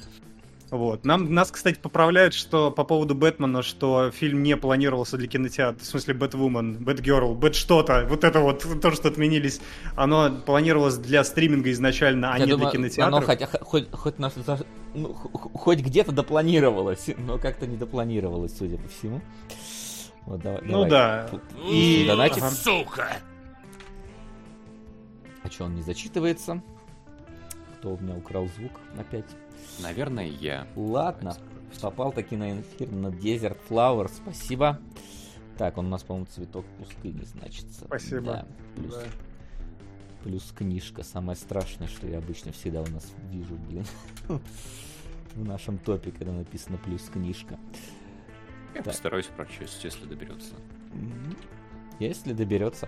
Вот. 0.69 1.05
Нам, 1.05 1.33
нас, 1.33 1.49
кстати, 1.49 1.79
поправляют, 1.79 2.33
что 2.33 2.71
по 2.71 2.83
поводу 2.83 3.15
Бэтмена, 3.15 3.61
что 3.63 4.11
фильм 4.11 4.43
не 4.43 4.57
планировался 4.57 5.15
для 5.17 5.27
кинотеатра, 5.27 5.79
в 5.81 5.85
смысле 5.85 6.13
Бэтвумен, 6.13 6.83
Бэтгерл, 6.83 7.35
Бэт 7.35 7.55
что-то, 7.55 8.05
вот 8.09 8.25
это 8.25 8.41
вот, 8.41 8.65
то, 8.81 8.91
что 8.91 9.07
отменились, 9.07 9.61
оно 9.95 10.29
планировалось 10.45 10.97
для 10.97 11.23
стриминга 11.23 11.71
изначально, 11.71 12.33
а 12.33 12.37
Я 12.37 12.45
не 12.45 12.51
думаю, 12.51 12.71
для 12.71 12.79
кинотеатра. 12.79 13.15
оно 13.17 13.25
хотя, 13.25 13.47
хоть, 13.61 13.89
хоть, 13.91 14.19
на- 14.19 14.29
за- 14.29 14.65
ну, 14.93 15.13
хоть 15.13 15.79
где-то 15.79 16.11
допланировалось, 16.11 17.11
но 17.17 17.37
как-то 17.37 17.65
не 17.65 17.77
допланировалось, 17.77 18.57
судя 18.57 18.77
по 18.77 18.89
всему. 18.89 19.21
Вот, 20.25 20.41
давай, 20.41 20.61
Ну 20.65 20.83
давай. 20.85 20.89
да. 20.89 21.29
И- 21.69 22.05
донатит. 22.05 22.39
ага. 22.43 22.49
Сука! 22.51 23.07
А 25.43 25.49
что, 25.49 25.63
он 25.63 25.75
не 25.75 25.81
зачитывается? 25.81 26.61
Кто 27.79 27.93
у 27.93 27.97
меня 27.99 28.15
украл 28.15 28.47
звук 28.57 28.71
опять? 28.99 29.23
Наверное, 29.81 30.25
я. 30.27 30.67
Ладно, 30.75 31.35
попал 31.81 32.11
таки 32.11 32.35
на 32.35 32.59
эфир 32.61 32.91
на 32.91 33.07
Desert 33.07 33.57
Flower, 33.69 34.09
спасибо. 34.13 34.79
Так, 35.57 35.77
он 35.77 35.87
у 35.87 35.89
нас, 35.89 36.03
по-моему, 36.03 36.27
цветок 36.27 36.65
пустыни, 36.79 37.23
значится. 37.23 37.85
Спасибо. 37.85 38.21
Да, 38.21 38.45
плюс, 38.75 38.93
Да. 38.95 39.03
плюс 40.23 40.53
книжка. 40.55 41.03
Самое 41.03 41.35
страшное, 41.35 41.87
что 41.87 42.07
я 42.07 42.19
обычно 42.19 42.51
всегда 42.51 42.81
у 42.81 42.87
нас 42.87 43.11
вижу, 43.31 43.55
блин. 43.55 43.85
В 45.35 45.43
нашем 45.43 45.77
топе, 45.77 46.11
когда 46.11 46.31
написано 46.31 46.77
плюс 46.77 47.03
книжка. 47.03 47.57
Я 48.75 48.81
Да. 48.81 48.91
постараюсь 48.91 49.25
прочесть, 49.27 49.83
если 49.83 50.05
доберется. 50.05 50.53
Если 51.99 52.33
доберется. 52.33 52.87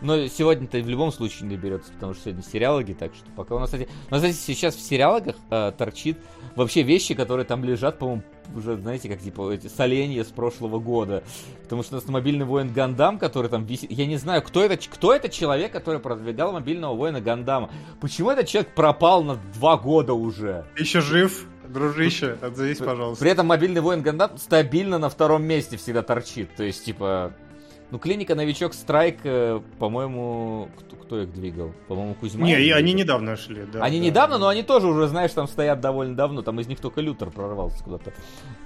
Но 0.00 0.26
сегодня-то 0.28 0.78
в 0.78 0.88
любом 0.88 1.10
случае 1.12 1.48
не 1.48 1.56
доберется, 1.56 1.92
потому 1.92 2.14
что 2.14 2.24
сегодня 2.24 2.42
сериалоги, 2.42 2.92
так 2.92 3.14
что 3.14 3.30
пока 3.36 3.56
у 3.56 3.58
нас, 3.58 3.70
кстати, 3.70 3.88
у 4.08 4.14
нас, 4.14 4.22
кстати, 4.22 4.36
сейчас 4.36 4.76
в 4.76 4.80
сериалогах 4.80 5.36
э, 5.50 5.72
торчит 5.76 6.18
вообще 6.54 6.82
вещи, 6.82 7.14
которые 7.14 7.44
там 7.44 7.64
лежат, 7.64 7.98
по-моему, 7.98 8.22
уже, 8.54 8.76
знаете, 8.76 9.08
как 9.08 9.20
типа 9.20 9.50
эти 9.52 9.66
соленья 9.66 10.24
с 10.24 10.28
прошлого 10.28 10.78
года. 10.78 11.22
Потому 11.62 11.82
что 11.82 11.96
у 11.96 11.98
нас 12.00 12.08
мобильный 12.08 12.44
воин 12.44 12.72
Гандам, 12.72 13.18
который 13.18 13.50
там 13.50 13.64
висит. 13.64 13.90
Я 13.90 14.06
не 14.06 14.16
знаю, 14.16 14.42
кто 14.42 14.62
это, 14.64 14.76
кто 14.76 15.14
это 15.14 15.28
человек, 15.28 15.72
который 15.72 16.00
продвигал 16.00 16.52
мобильного 16.52 16.94
воина 16.94 17.20
Гандама. 17.20 17.70
Почему 18.00 18.30
этот 18.30 18.46
человек 18.46 18.74
пропал 18.74 19.22
на 19.22 19.36
два 19.54 19.76
года 19.76 20.14
уже? 20.14 20.64
Еще 20.78 21.00
жив, 21.00 21.46
дружище? 21.68 22.38
Отзовись, 22.40 22.78
пожалуйста. 22.78 23.22
При 23.22 23.30
этом 23.30 23.46
мобильный 23.46 23.80
воин 23.80 24.02
Гандам 24.02 24.38
стабильно 24.38 24.98
на 24.98 25.08
втором 25.08 25.44
месте 25.44 25.76
всегда 25.76 26.02
торчит. 26.02 26.54
То 26.56 26.64
есть, 26.64 26.84
типа... 26.84 27.32
Ну, 27.90 27.98
клиника 27.98 28.34
Новичок 28.34 28.74
Страйк, 28.74 29.20
э, 29.24 29.60
по-моему... 29.78 30.68
Кто, 30.78 30.96
кто 30.96 31.22
их 31.22 31.32
двигал? 31.32 31.72
По-моему, 31.88 32.14
Кузьма. 32.14 32.46
Не, 32.46 32.60
и 32.60 32.70
они 32.70 32.92
недавно 32.92 33.36
шли, 33.36 33.64
да. 33.64 33.82
Они 33.82 33.98
да. 33.98 34.04
недавно, 34.06 34.38
но 34.38 34.48
они 34.48 34.62
тоже 34.62 34.86
уже, 34.86 35.08
знаешь, 35.08 35.32
там 35.32 35.48
стоят 35.48 35.80
довольно 35.80 36.14
давно. 36.14 36.42
Там 36.42 36.60
из 36.60 36.66
них 36.66 36.80
только 36.80 37.00
Лютер 37.00 37.30
прорвался 37.30 37.82
куда-то 37.82 38.12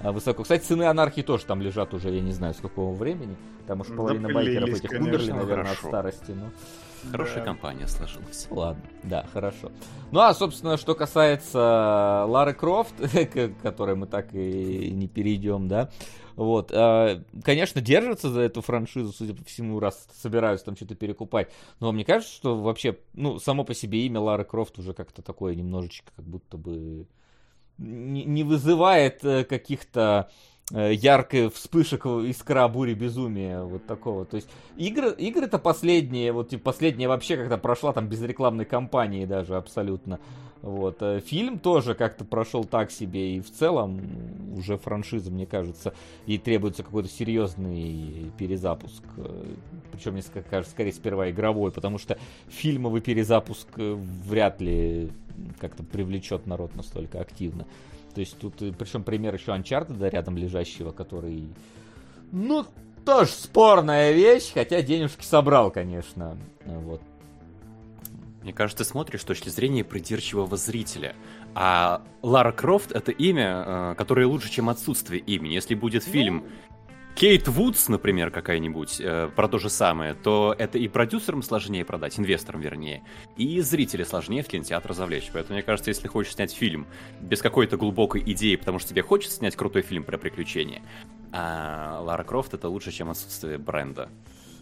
а, 0.01 0.11
высоко. 0.11 0.43
Кстати, 0.43 0.65
сыны 0.65 0.83
анархии 0.83 1.21
тоже 1.21 1.45
там 1.45 1.61
лежат 1.61 1.93
уже, 1.93 2.09
я 2.09 2.19
не 2.19 2.33
знаю, 2.33 2.53
с 2.53 2.57
какого 2.57 2.93
времени. 2.93 3.37
Там 3.65 3.79
уж 3.79 3.87
половина 3.87 4.27
Запылились, 4.27 4.59
байкеров 4.59 4.79
этих 4.79 4.89
конечно. 4.89 5.09
умерли, 5.09 5.31
наверное, 5.31 5.65
Хорошо. 5.65 5.81
от 5.83 5.87
старости. 5.87 6.31
Ну. 6.31 6.49
Хорошая 7.11 7.39
Да. 7.39 7.45
компания 7.45 7.87
сложилась. 7.87 8.47
Ладно, 8.49 8.83
да, 9.03 9.25
хорошо. 9.33 9.71
Ну 10.11 10.19
а, 10.19 10.33
собственно, 10.33 10.77
что 10.77 10.95
касается 10.95 12.25
Лары 12.27 12.53
Крофт, 12.53 12.93
к 13.33 13.51
которой 13.61 13.95
мы 13.95 14.07
так 14.07 14.33
и 14.33 14.89
не 14.91 15.07
перейдем, 15.07 15.67
да, 15.67 15.89
вот, 16.35 16.71
э, 16.71 17.23
конечно, 17.43 17.81
держатся 17.81 18.29
за 18.29 18.41
эту 18.41 18.61
франшизу, 18.61 19.11
судя 19.11 19.33
по 19.33 19.43
всему, 19.43 19.79
раз 19.79 20.07
собираются 20.13 20.65
там 20.65 20.75
что-то 20.75 20.95
перекупать. 20.95 21.51
Но 21.79 21.91
мне 21.91 22.05
кажется, 22.05 22.33
что 22.33 22.57
вообще, 22.57 22.97
ну, 23.13 23.39
само 23.39 23.63
по 23.63 23.73
себе 23.73 24.05
имя 24.05 24.19
Лары 24.19 24.45
Крофт 24.45 24.79
уже 24.79 24.93
как-то 24.93 25.21
такое 25.21 25.55
немножечко, 25.55 26.11
как 26.15 26.25
будто 26.25 26.57
бы 26.57 27.07
не, 27.77 28.43
вызывает 28.43 29.23
э, 29.23 29.43
каких-то 29.43 30.29
э, 30.71 30.93
ярких 30.93 31.53
вспышек 31.53 32.05
искра 32.05 32.67
бури 32.67 32.93
безумия 32.93 33.63
вот 33.63 33.85
такого. 33.85 34.25
То 34.25 34.37
есть 34.37 34.49
игры, 34.77 35.11
игры-то 35.11 35.59
последние, 35.59 36.31
вот 36.31 36.49
типа, 36.49 36.63
последняя 36.63 37.07
вообще 37.07 37.37
как-то 37.37 37.57
прошла 37.57 37.93
там 37.93 38.07
без 38.07 38.21
рекламной 38.21 38.65
кампании 38.65 39.25
даже 39.25 39.55
абсолютно. 39.55 40.19
Вот. 40.63 41.01
э, 41.01 41.19
Фильм 41.19 41.59
тоже 41.59 41.93
как-то 41.93 42.23
прошел 42.23 42.63
так 42.63 42.89
себе, 42.89 43.35
и 43.35 43.41
в 43.41 43.51
целом 43.51 44.01
уже 44.57 44.77
франшиза, 44.77 45.29
мне 45.29 45.45
кажется, 45.45 45.93
ей 46.25 46.37
требуется 46.37 46.83
какой-то 46.83 47.09
серьезный 47.09 48.31
перезапуск. 48.37 49.03
Причем, 49.91 50.13
мне 50.13 50.23
кажется, 50.49 50.71
скорее 50.71 50.93
сперва 50.93 51.29
игровой, 51.29 51.71
потому 51.71 51.97
что 51.97 52.17
фильмовый 52.47 53.01
перезапуск 53.01 53.67
э, 53.75 53.93
вряд 53.93 54.61
ли 54.61 55.11
как-то 55.59 55.83
привлечет 55.83 56.47
народ 56.47 56.75
настолько 56.75 57.19
активно. 57.19 57.67
То 58.15 58.21
есть 58.21 58.37
тут, 58.37 58.55
причем 58.77 59.03
пример 59.03 59.33
еще 59.35 59.51
Uncharted 59.51 59.97
да, 59.97 60.09
рядом 60.09 60.37
лежащего, 60.37 60.91
который, 60.91 61.49
ну, 62.31 62.65
тоже 63.05 63.31
спорная 63.31 64.13
вещь, 64.13 64.53
хотя 64.53 64.81
денежки 64.81 65.25
собрал, 65.25 65.71
конечно. 65.71 66.37
Вот. 66.65 67.01
Мне 68.43 68.51
кажется, 68.51 68.83
ты 68.83 68.89
смотришь 68.89 69.21
с 69.21 69.25
точки 69.25 69.49
зрения 69.49 69.83
придирчивого 69.83 70.57
зрителя. 70.57 71.15
А 71.55 72.01
Лара 72.21 72.51
Крофт— 72.51 72.91
это 72.93 73.11
имя, 73.11 73.63
э, 73.65 73.95
которое 73.97 74.27
лучше, 74.27 74.51
чем 74.51 74.69
отсутствие 74.69 75.21
имени. 75.21 75.53
Если 75.53 75.75
будет 75.75 76.03
фильм 76.03 76.43
Кейт 77.15 77.47
Вудс, 77.47 77.89
например, 77.89 78.31
какая-нибудь, 78.31 78.99
э, 78.99 79.29
про 79.33 79.47
то 79.47 79.59
же 79.59 79.69
самое, 79.69 80.13
то 80.13 80.55
это 80.57 80.77
и 80.77 80.87
продюсерам 80.87 81.43
сложнее 81.43 81.85
продать, 81.85 82.19
инвесторам 82.19 82.59
вернее, 82.59 83.03
и 83.37 83.61
зрителя 83.61 84.03
сложнее 84.03 84.41
в 84.43 84.47
кинотеатр 84.47 84.93
завлечь. 84.93 85.29
Поэтому, 85.31 85.53
мне 85.53 85.63
кажется, 85.63 85.91
если 85.91 86.07
хочешь 86.07 86.33
снять 86.33 86.53
фильм 86.53 86.87
без 87.21 87.41
какой-то 87.41 87.77
глубокой 87.77 88.23
идеи, 88.33 88.55
потому 88.55 88.79
что 88.79 88.89
тебе 88.89 89.03
хочется 89.03 89.37
снять 89.37 89.55
крутой 89.55 89.83
фильм 89.83 90.03
про 90.03 90.17
приключения, 90.17 90.81
а 91.31 92.01
Лара 92.01 92.23
Крофт— 92.23 92.53
это 92.55 92.67
лучше, 92.67 92.91
чем 92.91 93.09
отсутствие 93.09 93.57
бренда. 93.57 94.09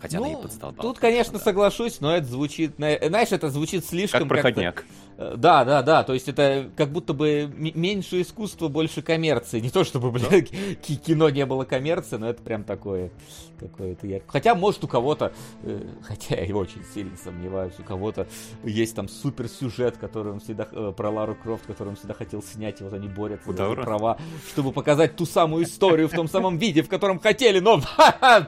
Хотя 0.01 0.17
она 0.17 0.29
и 0.29 0.33
Ну, 0.33 0.41
подстолбала. 0.41 0.81
тут, 0.81 0.97
конечно, 0.99 1.33
да. 1.37 1.39
соглашусь, 1.39 1.99
но 2.01 2.15
это 2.15 2.25
звучит, 2.25 2.79
на- 2.79 2.97
знаешь, 3.07 3.31
это 3.31 3.49
звучит 3.49 3.85
слишком 3.85 4.21
Как 4.21 4.29
проходняк. 4.29 4.85
Э, 5.17 5.35
Да, 5.37 5.63
да, 5.63 5.83
да, 5.83 6.03
то 6.03 6.13
есть 6.13 6.27
это 6.27 6.69
как 6.75 6.89
будто 6.91 7.13
бы 7.13 7.47
меньше 7.55 8.21
искусства, 8.21 8.67
больше 8.69 9.03
коммерции. 9.03 9.59
Не 9.59 9.69
то 9.69 9.83
чтобы, 9.83 10.09
бля, 10.11 10.41
ки- 10.41 10.95
кино 10.95 11.29
не 11.29 11.45
было 11.45 11.63
коммерции, 11.65 12.17
но 12.17 12.27
это 12.29 12.41
прям 12.41 12.63
такое 12.63 13.11
какое-то 13.59 14.07
яркое. 14.07 14.31
Хотя, 14.31 14.55
может, 14.55 14.83
у 14.83 14.87
кого-то, 14.87 15.31
э, 15.63 15.79
хотя 16.01 16.41
я 16.41 16.55
очень 16.55 16.83
сильно 16.95 17.15
сомневаюсь, 17.15 17.73
у 17.77 17.83
кого-то 17.83 18.25
есть 18.63 18.95
там 18.95 19.07
супер 19.07 19.47
сюжет, 19.47 19.97
который 19.97 20.33
он 20.33 20.39
всегда, 20.39 20.67
э, 20.71 20.93
про 20.97 21.09
Лару 21.11 21.35
Крофт, 21.35 21.67
который 21.67 21.89
он 21.89 21.95
всегда 21.95 22.15
хотел 22.15 22.41
снять, 22.41 22.81
и 22.81 22.83
вот 22.83 22.93
они 22.93 23.07
борются 23.07 23.45
за 23.45 23.51
эти 23.51 23.57
Добро. 23.59 23.83
права, 23.83 24.17
чтобы 24.49 24.71
показать 24.71 25.15
ту 25.15 25.27
самую 25.27 25.65
историю 25.65 26.07
в 26.07 26.11
том 26.11 26.27
самом 26.27 26.57
виде, 26.57 26.81
в 26.81 26.89
котором 26.89 27.19
хотели, 27.19 27.59
но, 27.59 27.79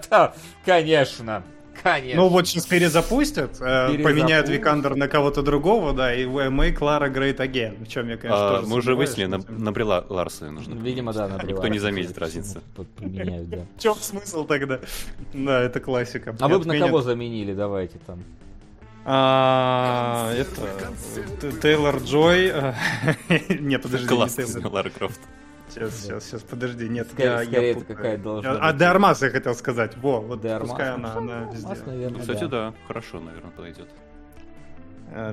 да, 0.10 0.34
конечно, 0.66 1.43
конечно. 1.82 2.22
Ну 2.22 2.28
вот 2.30 2.48
сейчас 2.48 2.66
перезапустят, 2.66 3.56
э, 3.56 3.58
Перезапустят. 3.60 4.04
поменяют 4.04 4.50
Викандер 4.50 4.96
на 4.96 5.08
кого-то 5.08 5.42
другого, 5.42 5.94
да, 5.94 6.14
и 6.14 6.26
make 6.26 6.78
Lara 6.80 7.12
great 7.12 7.38
again. 7.38 7.84
В 7.84 7.88
чем 7.88 8.10
я, 8.10 8.18
конечно, 8.18 8.48
А, 8.48 8.56
тоже 8.58 8.68
мы 8.68 8.78
уже 8.78 8.96
выяснили, 8.96 9.26
на, 9.28 9.38
на 9.48 9.72
Брила 9.72 10.06
Ларса 10.10 10.52
нужно. 10.52 10.76
Видимо, 10.76 11.14
да, 11.14 11.24
поменять. 11.24 11.38
набрела. 11.42 11.58
Никто 11.58 11.68
не 11.70 11.80
заметит 11.80 12.18
разницы. 12.18 12.62
Поменяют, 12.98 13.50
да. 13.50 13.66
В 13.78 13.82
чем 13.82 13.96
смысл 13.96 14.46
тогда? 14.46 14.80
Да, 15.34 15.62
это 15.62 15.80
классика. 15.80 16.36
А 16.40 16.48
вы 16.48 16.60
бы 16.60 16.66
на 16.66 16.78
кого 16.80 17.02
заменили, 17.02 17.54
давайте 17.54 17.98
там. 18.06 18.24
А, 19.06 20.32
это... 20.34 20.62
Т- 21.42 21.52
Тейлор 21.62 21.98
Джой... 21.98 22.52
э, 22.54 22.74
Нет, 23.60 23.82
подожди, 23.84 24.08
не 24.16 24.30
Тейлор. 24.30 24.72
Лара 24.72 24.90
Крофт. 24.90 25.20
Сейчас, 25.74 25.96
сейчас, 26.02 26.24
сейчас, 26.26 26.42
подожди, 26.42 26.88
нет, 26.90 27.08
Скорее- 27.12 27.26
я, 27.30 27.44
скорее 27.44 27.66
я 27.68 27.72
это 27.72 27.86
какая-то 27.86 28.24
должна 28.24 28.52
А 28.52 28.68
быть. 28.72 28.78
Де 28.80 28.86
Армас 28.86 29.22
я 29.22 29.30
хотел 29.30 29.56
сказать, 29.56 29.98
во, 29.98 30.20
вот 30.22 30.42
Де 30.42 30.50
Армас. 30.50 30.70
пускай 30.70 30.90
она, 30.92 31.14
она 31.16 31.50
везде. 31.52 31.76
наверное, 31.86 32.20
Кстати, 32.22 32.42
да. 32.42 32.48
да, 32.48 32.74
хорошо, 32.88 33.20
наверное, 33.20 33.52
подойдет. 33.52 33.88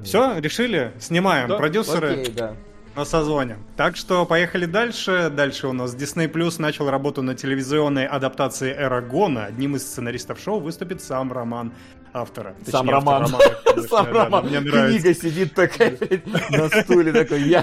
Все, 0.05 0.39
решили? 0.39 0.93
Снимаем. 0.99 1.49
Да, 1.49 1.57
Продюсеры 1.57 2.13
окей, 2.23 2.35
да. 2.35 2.55
на 2.97 3.05
созвоне. 3.05 3.57
Так 3.77 3.97
что 3.97 4.27
поехали 4.27 4.67
дальше. 4.67 5.31
Дальше 5.35 5.69
у 5.69 5.73
нас 5.73 5.95
Disney 5.95 6.31
Plus 6.31 6.61
начал 6.61 6.91
работу 6.91 7.23
на 7.23 7.35
телевизионной 7.35 8.07
адаптации 8.07 8.73
Эрагона. 8.73 9.47
Одним 9.47 9.77
из 9.77 9.83
сценаристов 9.87 10.39
шоу 10.39 10.61
выступит 10.61 11.01
сам 11.03 11.33
Роман 11.33 11.73
автора. 12.13 12.55
Сам 12.67 12.87
Точнее, 12.87 12.97
автор 12.97 13.13
Роман. 13.15 13.23
романа, 13.23 13.45
конечно, 13.65 13.89
Сам 13.89 14.07
да, 14.13 14.25
Роман. 14.25 14.47
Мне 14.47 14.61
нравится. 14.61 15.01
Книга 15.03 15.15
сидит 15.21 15.55
такая 15.55 15.97
на 16.51 16.69
стуле 16.83 17.13
такой, 17.13 17.43
я 17.43 17.61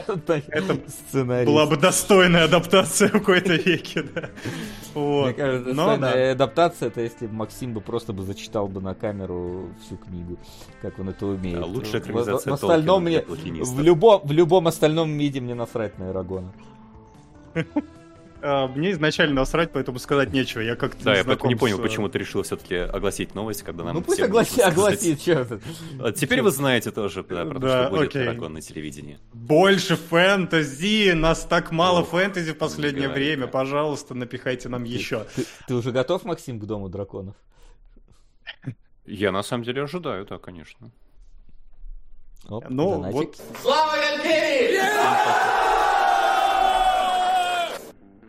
Это 0.48 0.78
сценарист. 0.88 1.48
Была 1.52 1.66
бы 1.66 1.78
достойная 1.78 2.46
адаптация 2.46 3.10
в 3.10 3.12
какой-то 3.14 3.54
веке, 3.56 4.04
да. 4.04 4.30
Вот. 4.94 5.26
Мне 5.26 5.34
кажется, 5.34 5.74
Но 5.74 5.98
да. 5.98 6.32
адаптация, 6.32 6.88
это 6.88 7.02
если 7.02 7.28
бы 7.28 7.34
Максим 7.34 7.74
бы 7.74 7.82
просто 7.82 8.14
бы 8.14 8.24
зачитал 8.24 8.68
бы 8.68 8.82
на 8.82 8.94
камеру 8.96 9.70
всю 9.86 9.98
книгу, 9.98 10.38
как 10.82 10.98
он 11.00 11.10
это 11.10 11.26
умеет. 11.26 11.60
Да, 11.60 11.66
лучшая 11.66 12.02
В- 12.02 12.06
в- 12.06 12.08
экранизация 12.10 12.52
В 12.52 12.54
остальном 12.56 13.04
мне, 13.04 13.22
в 13.28 13.80
любом, 13.82 14.22
в 14.24 14.32
любом 14.32 14.68
остальном 14.68 15.18
виде 15.18 15.40
мне 15.42 15.56
насрать 15.56 15.98
на 16.00 16.10
Эрагона. 16.10 16.52
А, 18.42 18.68
Мне 18.68 18.92
изначально 18.92 19.36
насрать, 19.36 19.72
поэтому 19.72 19.98
сказать 20.00 20.32
нечего. 20.32 20.62
Я 20.62 20.76
как-то 20.76 21.04
Да, 21.04 21.12
я 21.16 21.24
знаком 21.24 21.30
поэтому 21.36 21.50
не 21.50 21.56
понял, 21.56 21.78
с, 21.78 21.82
почему 21.82 22.08
ты 22.10 22.20
решил 22.20 22.44
все-таки 22.44 22.76
огласить 22.76 23.34
новость, 23.36 23.64
когда 23.64 23.84
нам 23.84 23.96
Ну 23.96 24.02
пусть 24.02 24.20
огласи, 24.20 24.62
огласит, 24.62 25.22
что 25.22 25.32
это. 25.34 25.60
А 26.00 26.12
Теперь 26.12 26.42
вы 26.42 26.52
знаете 26.52 26.92
тоже 26.92 27.24
да, 27.24 27.46
про 27.46 27.54
то, 27.56 27.60
Да, 27.60 27.84
что 27.88 27.90
будет 27.96 28.10
окей. 28.10 28.24
дракон 28.26 28.54
на 28.54 28.62
телевидении. 28.62 29.20
Больше 29.34 29.96
фэнтези! 29.96 31.12
Нас 31.14 31.46
так 31.46 31.72
мало 31.72 32.02
Ох, 32.02 32.10
фэнтези 32.10 32.54
в 32.54 32.58
последнее 32.58 33.02
не 33.02 33.08
говори, 33.08 33.26
время. 33.26 33.46
да. 33.48 33.52
Пожалуйста, 33.52 34.14
напихайте 34.14 34.70
нам 34.70 34.84
еще. 34.84 35.26
Ты, 35.36 35.46
ты 35.68 35.74
уже 35.76 35.92
готов, 35.92 36.24
Максим, 36.24 36.60
к 36.60 36.66
Дому 36.66 36.90
драконов? 36.90 37.36
Я 39.06 39.32
на 39.32 39.42
самом 39.42 39.64
деле 39.64 39.84
ожидаю, 39.84 40.26
да, 40.26 40.38
конечно. 40.38 40.92
Оп, 42.50 42.66
Ну, 42.70 42.92
донатик. 43.02 43.14
вот 43.16 43.42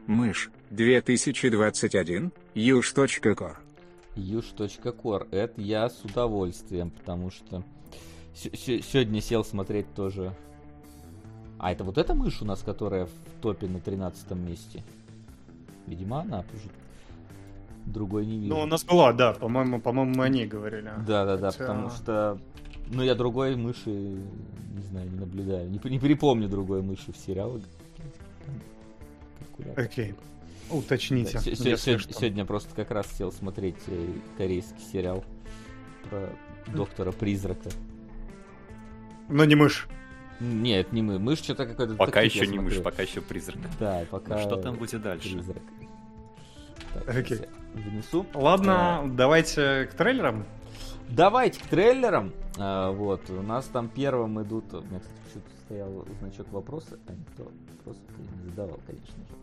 Мышь, 0.09 0.51
2021, 0.71 2.33
юж.кор. 2.55 3.61
Юж.кор. 4.17 5.29
Это 5.31 5.61
я 5.61 5.89
с 5.91 6.03
удовольствием, 6.03 6.89
потому 6.91 7.31
что 7.31 7.63
с- 8.35 8.49
с- 8.49 8.87
сегодня 8.87 9.21
сел 9.21 9.45
смотреть 9.45 9.93
тоже. 9.95 10.35
А 11.59 11.73
это 11.73 11.85
вот 11.85 11.99
эта 11.99 12.15
мышь 12.15 12.41
у 12.41 12.47
нас, 12.47 12.63
которая 12.63 13.05
в 13.05 13.11
топе 13.43 13.67
на 13.67 13.81
13 13.81 14.31
месте? 14.35 14.83
Видимо, 15.87 16.21
она 16.23 16.41
уже 16.55 16.71
другой 17.85 18.25
не 18.25 18.39
вижу. 18.39 18.55
Ну, 18.55 18.63
у 18.63 18.67
нас 18.67 18.85
была, 18.85 19.13
да, 19.13 19.35
по-моему, 19.35 19.79
по-моему, 19.79 20.15
мы 20.17 20.25
о 20.25 20.29
ней 20.31 20.47
говорили. 20.47 20.91
Да, 21.07 21.27
да, 21.27 21.37
да, 21.37 21.51
Хотя- 21.51 21.59
потому 21.67 21.91
что. 21.91 22.39
Ну, 22.91 23.03
я 23.03 23.15
другой 23.15 23.57
мыши, 23.57 23.91
не 23.91 24.83
знаю, 24.89 25.11
не 25.11 25.19
наблюдаю. 25.19 25.69
Не, 25.69 25.79
не 25.91 25.99
припомню 25.99 26.49
другой 26.49 26.81
мыши 26.81 27.13
в 27.13 27.17
сериалах. 27.19 27.63
Калькулятор. 29.59 29.85
Окей. 29.85 30.15
Уточните. 30.71 31.33
Да, 31.35 31.41
се- 31.41 31.57
се- 31.57 31.71
если 31.71 31.93
се- 31.93 31.99
что. 31.99 32.13
Сегодня 32.13 32.45
просто 32.45 32.75
как 32.75 32.91
раз 32.91 33.07
хотел 33.07 33.33
смотреть 33.33 33.77
э, 33.87 34.07
корейский 34.37 34.83
сериал 34.93 35.25
про 36.09 36.29
доктора 36.67 37.13
призрака. 37.13 37.71
Но 39.29 39.45
не 39.45 39.55
мышь. 39.55 39.89
Нет, 40.41 40.93
не 40.93 41.03
мы. 41.03 41.19
Мышь 41.19 41.39
что-то 41.41 41.67
какой-то. 41.67 41.95
Пока 41.95 42.21
еще 42.21 42.47
не 42.47 42.59
мышь, 42.59 42.81
пока 42.83 43.03
еще 43.03 43.21
призрак. 43.21 43.59
Да, 43.81 44.05
пока. 44.11 44.39
Что 44.41 44.57
там 44.57 44.77
будет 44.77 45.03
дальше? 45.03 45.35
Призрак. 45.35 45.63
Так, 46.95 47.09
Окей. 47.17 47.41
Внесу. 47.75 48.25
Ладно, 48.35 49.05
давайте 49.15 49.87
к 49.91 49.95
трейлерам. 49.95 50.45
Давайте 51.09 51.61
к 51.61 51.65
трейлерам. 51.65 52.33
А, 52.59 52.91
вот, 52.93 53.29
у 53.31 53.43
нас 53.43 53.65
там 53.67 53.89
первым 53.89 54.43
идут... 54.43 54.73
У 54.75 54.81
меня, 54.83 55.01
кстати, 55.01 55.19
почему-то 55.25 55.51
стоял 55.69 56.07
значок 56.21 56.51
вопроса, 56.51 56.99
а 57.07 57.13
никто 57.13 57.51
вопросов 57.77 58.03
не 58.43 58.49
задавал, 58.49 58.79
конечно 58.87 59.07
же. 59.07 59.35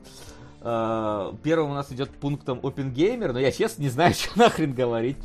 А, 0.62 1.36
первым 1.44 1.72
у 1.72 1.74
нас 1.76 1.92
идет 1.92 2.10
пунктом 2.10 2.60
OpenGamer, 2.60 3.32
но 3.32 3.40
я 3.40 3.52
честно 3.52 3.84
не 3.84 3.90
знаю, 3.90 4.14
что 4.16 4.38
нахрен 4.40 4.74
говорить, 4.74 5.18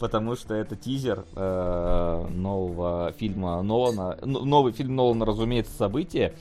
потому 0.00 0.34
что 0.34 0.54
это 0.54 0.74
тизер 0.74 1.24
э, 1.36 2.26
нового 2.30 3.12
фильма 3.16 3.62
Нолана. 3.62 4.18
Новый 4.24 4.72
фильм 4.72 4.96
Нолана, 4.96 5.24
разумеется, 5.24 5.72
событие. 5.76 6.34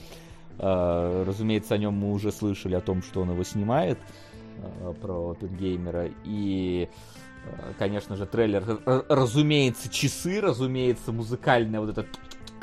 Э, 0.57 1.23
разумеется, 1.27 1.75
о 1.75 1.77
нем 1.77 1.93
мы 1.93 2.11
уже 2.11 2.31
слышали, 2.31 2.73
о 2.73 2.81
том, 2.81 3.03
что 3.03 3.21
он 3.21 3.29
его 3.31 3.43
снимает, 3.43 3.99
э, 4.57 4.93
про 4.99 5.35
OpenGamer. 5.39 6.11
И 6.25 6.89
Э, 7.47 7.73
Конечно 7.77 8.15
же, 8.15 8.25
трейлер, 8.25 8.63
р- 8.85 9.05
разумеется, 9.09 9.89
часы, 9.89 10.41
разумеется, 10.41 11.11
музыкальная 11.11 11.79
вот 11.79 11.89
эта 11.89 12.05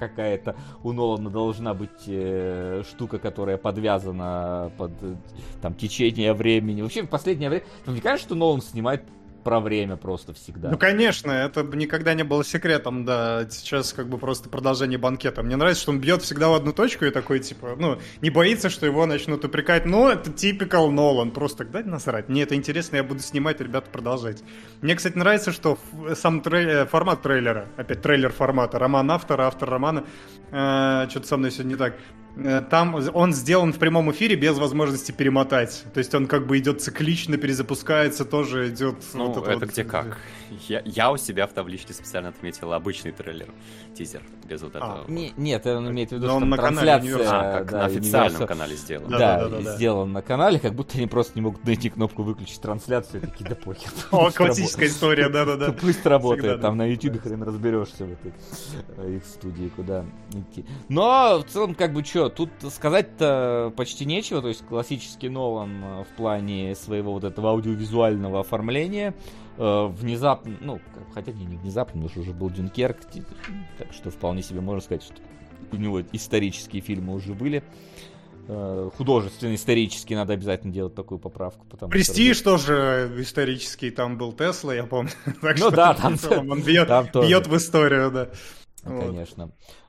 какая-то 0.09 0.57
у 0.83 0.93
Нолана 0.93 1.31
должна 1.31 1.75
быть 1.75 2.05
э, 2.07 2.83
штука, 2.89 3.19
которая 3.19 3.57
подвязана 3.57 4.71
под 4.77 4.93
э, 5.03 5.17
там 5.63 5.75
течение 5.75 6.33
времени. 6.33 6.83
Вообще, 6.83 7.03
в 7.03 7.09
последнее 7.09 7.49
время... 7.49 7.65
Мне 7.87 8.01
кажется, 8.01 8.29
что 8.29 8.35
Нолан 8.35 8.61
снимает 8.61 9.03
про 9.45 9.61
время 9.61 9.97
просто 9.97 10.33
всегда. 10.33 10.71
Ну, 10.71 10.79
конечно, 10.79 11.31
это 11.31 11.63
никогда 11.63 12.15
не 12.15 12.25
было 12.25 12.45
секретом, 12.45 13.05
да. 13.05 13.47
Сейчас 13.51 13.93
как 13.93 14.09
бы 14.09 14.19
просто 14.19 14.49
продолжение 14.49 14.99
банкета. 14.99 15.43
Мне 15.43 15.57
нравится, 15.57 15.83
что 15.83 15.93
он 15.93 16.01
бьет 16.01 16.23
всегда 16.23 16.49
в 16.49 16.55
одну 16.55 16.73
точку 16.73 17.05
и 17.05 17.11
такой, 17.11 17.39
типа, 17.41 17.77
ну, 17.79 17.99
не 18.23 18.31
боится, 18.31 18.71
что 18.71 18.87
его 18.87 19.05
начнут 19.07 19.45
упрекать. 19.45 19.85
Ну, 19.85 20.09
это 20.09 20.33
типикал 20.33 20.91
Нолан. 20.91 21.31
Просто 21.31 21.65
дай 21.65 21.85
насрать. 21.85 22.29
Мне 22.29 22.43
это 22.43 22.55
интересно, 22.55 22.97
я 22.97 23.05
буду 23.05 23.21
снимать, 23.21 23.61
ребята, 23.61 23.89
продолжайте. 23.91 24.43
Мне, 24.81 24.97
кстати, 24.97 25.17
нравится, 25.17 25.53
что 25.53 25.79
сам 26.15 26.41
трей- 26.41 26.83
э, 26.83 26.87
формат 26.87 27.23
трейлера, 27.23 27.69
опять 27.77 28.03
трейлер 28.03 28.33
формата, 28.33 28.79
роман 28.79 29.11
автора, 29.11 29.47
автор 29.47 29.69
романа, 29.69 30.05
э, 30.51 31.07
что-то 31.11 31.27
со 31.27 31.37
мной 31.37 31.51
сегодня 31.51 31.71
не 31.73 31.77
так. 31.77 31.95
Э, 32.37 32.63
Там 32.69 32.97
он 33.15 33.33
сделан 33.33 33.73
в 33.73 33.79
прямом 33.79 34.11
эфире 34.13 34.37
без 34.37 34.59
возможности 34.59 35.13
перемотать. 35.13 35.85
То 35.95 35.99
есть 35.99 36.15
он 36.15 36.27
как 36.27 36.47
бы 36.47 36.59
идет 36.59 36.83
циклично, 36.83 37.37
перезапускается, 37.37 38.25
тоже 38.25 38.69
идет... 38.69 38.97
Ну, 39.15 39.33
вот 39.33 39.47
это 39.49 39.59
вот- 39.59 39.69
где 39.71 39.85
как. 39.85 40.19
Я, 40.69 40.83
я 40.85 41.11
у 41.13 41.17
себя 41.17 41.47
в 41.47 41.53
табличке 41.53 41.93
специально 41.93 42.29
отметил 42.31 42.73
обычный 42.73 43.13
трейлер, 43.13 43.49
тизер, 43.95 44.23
без 44.47 44.63
вот 44.63 44.77
этого. 44.77 45.05
Не- 45.09 45.33
нет, 45.37 45.67
он 45.67 45.91
имеет 45.91 46.11
в 46.11 46.13
виду, 46.13 46.27
Но 46.27 46.29
что 46.29 46.37
он 46.37 46.41
там 46.43 46.51
на 46.51 46.57
трансляция... 46.57 47.29
А, 47.29 47.59
как 47.59 47.71
да, 47.71 47.79
на 47.79 47.85
официальном 47.87 48.43
Universal- 48.43 48.47
канале 48.47 48.77
сделано. 48.77 49.09
Да, 49.11 49.19
Да, 49.19 49.39
да, 49.45 49.49
да, 49.49 49.63
да. 49.63 49.77
сделан 49.77 50.13
на 50.13 50.23
канале, 50.23 50.59
как 50.59 50.75
будто 50.75 50.97
они 50.99 51.07
просто 51.07 51.33
не 51.37 51.43
могут 51.43 51.65
найти 51.65 51.91
кнопку 51.91 52.23
выключить 52.23 52.61
трансляцию, 52.61 53.23
и 53.23 53.27
такие, 53.27 53.49
да 53.49 53.55
похер. 53.57 53.91
О, 54.11 54.31
классическая 54.31 54.87
история, 54.87 55.29
да-да-да. 55.29 55.73
Пусть 55.81 56.05
работает, 56.07 56.61
там 56.61 56.77
на 56.77 56.85
YouTube 56.91 57.21
хрен 57.21 57.43
разберешься 57.43 58.05
в 58.05 58.13
этой 58.13 58.33
э, 58.99 59.17
их 59.17 59.25
студии, 59.25 59.69
куда 59.75 60.05
идти. 60.33 60.65
Но 60.89 61.39
в 61.47 61.51
целом, 61.51 61.75
как 61.75 61.93
бы, 61.93 62.05
что, 62.05 62.29
тут 62.29 62.51
сказать-то 62.71 63.73
почти 63.77 64.05
нечего, 64.05 64.41
то 64.43 64.49
есть 64.49 64.65
классический 64.67 65.29
Нолан 65.29 65.83
э, 65.83 66.05
в 66.05 66.17
плане 66.17 66.75
своего 66.75 67.13
вот 67.13 67.25
этого 67.25 67.51
аудиовизуального 67.51 68.41
оформления, 68.41 69.15
э, 69.59 69.87
внезапно, 69.89 70.57
ну, 70.61 70.81
хотя 71.13 71.33
не, 71.33 71.45
не 71.45 71.57
внезапно, 71.57 71.93
потому 71.95 72.09
что 72.11 72.21
уже 72.21 72.33
был 72.33 72.51
Дюнкерк, 72.51 72.99
так 73.79 73.93
что 73.93 74.11
вполне 74.11 74.43
себе 74.43 74.61
можно 74.61 74.81
сказать, 74.81 75.03
что 75.03 75.15
у 75.73 75.77
него 75.77 76.01
исторические 76.13 76.83
фильмы 76.83 77.15
уже 77.15 77.35
были. 77.35 77.63
Э, 78.47 78.91
Художественно, 78.97 79.55
исторически 79.55 80.13
надо 80.15 80.35
обязательно 80.35 80.73
делать 80.73 80.95
такую 80.95 81.19
поправку. 81.19 81.65
Потому 81.67 81.91
что- 81.91 81.97
Престиж 81.97 82.41
тоже 82.43 83.11
исторический, 83.19 83.91
там 83.91 84.19
был 84.19 84.33
Тесла, 84.33 84.75
я 84.75 84.85
помню. 84.85 85.11
Так 85.41 85.59
Ну 85.59 85.69
что 85.69 85.71
да, 85.71 85.95
там- 85.95 86.19
он 86.51 86.63
бьет, 86.63 86.89
там 86.89 87.07
бьет 87.07 87.47
в 87.47 87.57
историю, 87.57 88.11
да. 88.11 88.29
Ну, 88.85 89.01
Вот. 89.01 89.29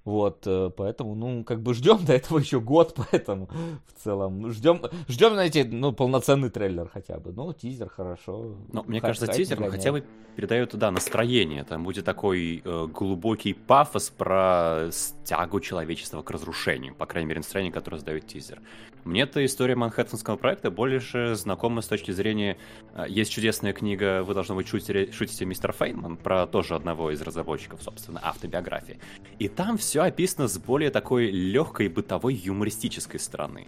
Вот, 0.05 0.43
э, 0.45 0.69
поэтому, 0.77 1.15
ну, 1.15 1.43
как 1.43 1.61
бы 1.61 1.73
ждем 1.73 2.05
до 2.05 2.13
этого 2.13 2.37
еще 2.37 2.61
год, 2.61 2.95
поэтому 3.11 3.49
в 3.87 4.03
целом 4.03 4.51
ждем, 4.51 4.81
ждем, 5.07 5.33
знаете, 5.33 5.65
ну, 5.65 5.93
полноценный 5.93 6.51
трейлер 6.51 6.87
хотя 6.93 7.17
бы. 7.17 7.31
Ну, 7.31 7.51
тизер 7.53 7.89
хорошо. 7.89 8.55
Ну, 8.71 8.83
мне 8.85 9.01
кажется, 9.01 9.27
тизер 9.27 9.59
ну, 9.59 9.71
хотя 9.71 9.91
бы 9.91 10.05
передает, 10.35 10.75
да, 10.75 10.91
настроение. 10.91 11.63
Там 11.63 11.83
будет 11.83 12.05
такой 12.05 12.61
э, 12.63 12.87
глубокий 12.93 13.53
пафос 13.53 14.11
про 14.11 14.89
стягу 14.91 15.59
человечества 15.59 16.21
к 16.21 16.29
разрушению. 16.29 16.93
По 16.93 17.07
крайней 17.07 17.29
мере, 17.29 17.39
настроение, 17.39 17.73
которое 17.73 17.97
задает 17.97 18.27
тизер. 18.27 18.61
Мне 19.05 19.21
эта 19.21 19.45
история 19.45 19.75
Манхэттенского 19.75 20.35
проекта 20.35 20.71
больше 20.71 21.35
знакома 21.35 21.81
с 21.81 21.87
точки 21.87 22.09
зрения... 22.09 22.57
э, 22.95 23.05
Есть 23.07 23.31
чудесная 23.31 23.71
книга 23.71 24.23
«Вы, 24.23 24.33
должно 24.33 24.55
быть, 24.55 24.67
шутите, 24.67 25.11
шутите 25.11 25.45
мистер 25.45 25.73
Фейнман» 25.73 26.17
про 26.17 26.47
тоже 26.47 26.73
одного 26.73 27.11
из 27.11 27.21
разработчиков, 27.21 27.83
собственно, 27.83 28.19
автобиографии. 28.23 28.99
И 29.37 29.47
там 29.47 29.77
все 29.77 30.01
описано 30.01 30.47
с 30.47 30.57
более 30.57 30.89
такой 30.89 31.29
легкой 31.29 31.87
бытовой 31.87 32.33
юмористической 32.33 33.19
стороны. 33.19 33.67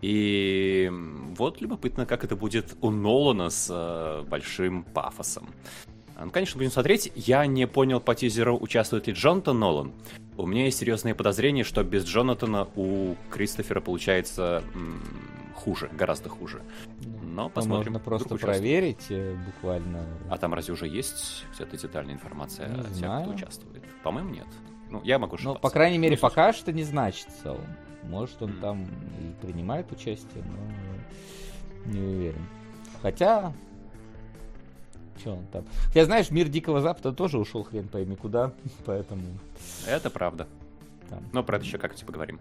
И 0.00 0.90
вот 1.36 1.60
любопытно, 1.60 2.06
как 2.06 2.24
это 2.24 2.34
будет 2.34 2.74
у 2.80 2.90
Нолана 2.90 3.50
с 3.50 3.68
э, 3.70 4.24
большим 4.30 4.82
пафосом. 4.82 5.50
А, 6.20 6.24
Ну, 6.26 6.30
конечно, 6.30 6.58
будем 6.58 6.70
смотреть. 6.70 7.10
Я 7.16 7.46
не 7.46 7.66
понял 7.66 7.98
по 7.98 8.14
тизеру, 8.14 8.58
участвует 8.60 9.06
ли 9.06 9.14
Джонатан 9.14 9.58
Нолан. 9.58 9.92
У 10.36 10.46
меня 10.46 10.64
есть 10.66 10.78
серьезные 10.78 11.14
подозрения, 11.14 11.64
что 11.64 11.82
без 11.82 12.04
Джонатана 12.04 12.68
у 12.76 13.14
Кристофера 13.30 13.80
получается 13.80 14.62
м, 14.74 15.00
хуже, 15.54 15.88
гораздо 15.92 16.28
хуже. 16.28 16.62
Но 17.22 17.44
Ну, 17.44 17.50
посмотрим. 17.50 17.92
Можно 17.94 17.98
просто 18.04 18.34
проверить 18.36 19.06
э, 19.08 19.34
буквально. 19.46 20.04
А 20.28 20.36
там 20.36 20.52
разве 20.54 20.74
уже 20.74 20.86
есть 20.88 21.44
где-то 21.54 21.76
детальная 21.78 22.14
информация 22.14 22.68
Не 22.68 22.80
о 22.80 22.84
тех, 22.84 22.92
знаю. 22.94 23.22
кто 23.24 23.34
участвует? 23.34 23.82
По-моему, 24.02 24.30
нет. 24.30 24.46
Ну, 24.90 25.00
я 25.04 25.18
могу 25.18 25.32
Ну, 25.32 25.36
ошибаться. 25.36 25.60
по 25.62 25.70
крайней 25.70 25.98
мере, 25.98 26.16
Ну, 26.16 26.20
пока 26.20 26.52
что 26.52 26.70
не 26.72 26.82
значится. 26.82 27.52
Он- 27.52 27.60
Может, 28.02 28.40
он 28.42 28.50
Мгм. 28.52 28.60
там 28.60 28.82
и 28.84 29.46
принимает 29.46 29.92
участие, 29.92 30.42
но 30.44 31.92
не 31.92 32.00
уверен. 32.00 32.46
Хотя... 33.02 33.52
Че 35.22 35.30
он 35.30 35.44
там? 35.52 35.64
Хотя, 35.88 36.04
знаешь, 36.04 36.30
мир 36.30 36.48
Дикого 36.48 36.80
Запада 36.80 37.12
тоже 37.12 37.38
ушел 37.38 37.62
хрен 37.64 37.88
пойми 37.88 38.16
куда, 38.16 38.52
поэтому 38.86 39.22
Это 39.86 40.10
правда. 40.10 40.46
там... 41.08 41.22
Но 41.32 41.42
про 41.42 41.56
это 41.56 41.66
еще 41.66 41.78
как-нибудь 41.78 42.06
поговорим. 42.06 42.40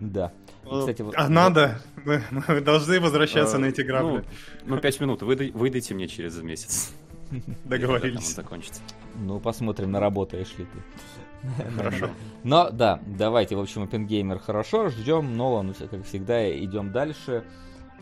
Да. 0.00 0.32
И, 0.64 0.78
кстати, 0.78 1.02
вот- 1.02 1.14
А 1.16 1.28
надо. 1.28 1.78
Мы, 2.04 2.22
мы 2.30 2.60
должны 2.60 3.00
возвращаться 3.00 3.56
Э, 3.56 3.60
на 3.60 3.66
эти 3.66 3.82
грабли. 3.82 4.24
Ну, 4.64 4.74
ну, 4.76 4.80
пять 4.80 4.98
минут. 5.00 5.22
Выдай- 5.22 5.52
выдайте 5.52 5.94
мне 5.94 6.08
через 6.08 6.40
месяц. 6.40 6.92
Договорились. 7.64 8.34
Закончится. 8.34 8.80
Ну, 9.16 9.38
посмотрим, 9.40 9.90
наработаешь 9.90 10.54
ли 10.58 10.64
ты. 10.66 11.70
Хорошо. 11.76 12.10
Но 12.44 12.70
да, 12.70 13.00
давайте, 13.06 13.56
в 13.56 13.60
общем, 13.60 13.84
OpenGamer 13.84 14.38
хорошо, 14.38 14.90
ждем 14.90 15.36
Нолан, 15.36 15.74
как 15.74 16.04
всегда, 16.04 16.50
идем 16.58 16.92
дальше. 16.92 17.44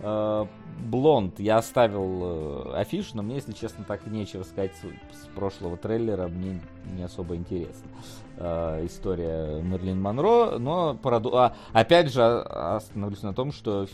Э, 0.01 0.47
Блонд, 0.81 1.41
я 1.41 1.57
оставил 1.57 2.71
э, 2.73 2.75
афишу, 2.77 3.11
но 3.15 3.23
мне, 3.23 3.37
если 3.37 3.53
честно, 3.53 3.85
так 3.85 4.07
нечего 4.07 4.45
сказать 4.45 4.73
с, 4.77 5.27
прошлого 5.35 5.77
трейлера, 5.77 6.29
мне 6.29 6.61
не 6.97 7.03
особо 7.03 7.35
интересно. 7.37 7.89
Э, 8.37 8.85
история 8.87 9.61
Мерлин 9.61 10.01
Монро, 10.01 10.59
но 10.59 10.95
пораду- 11.03 11.35
а, 11.37 11.55
опять 11.73 12.13
же 12.13 12.23
а- 12.23 12.77
остановлюсь 12.77 13.23
на 13.23 13.35
том, 13.35 13.51
что 13.53 13.87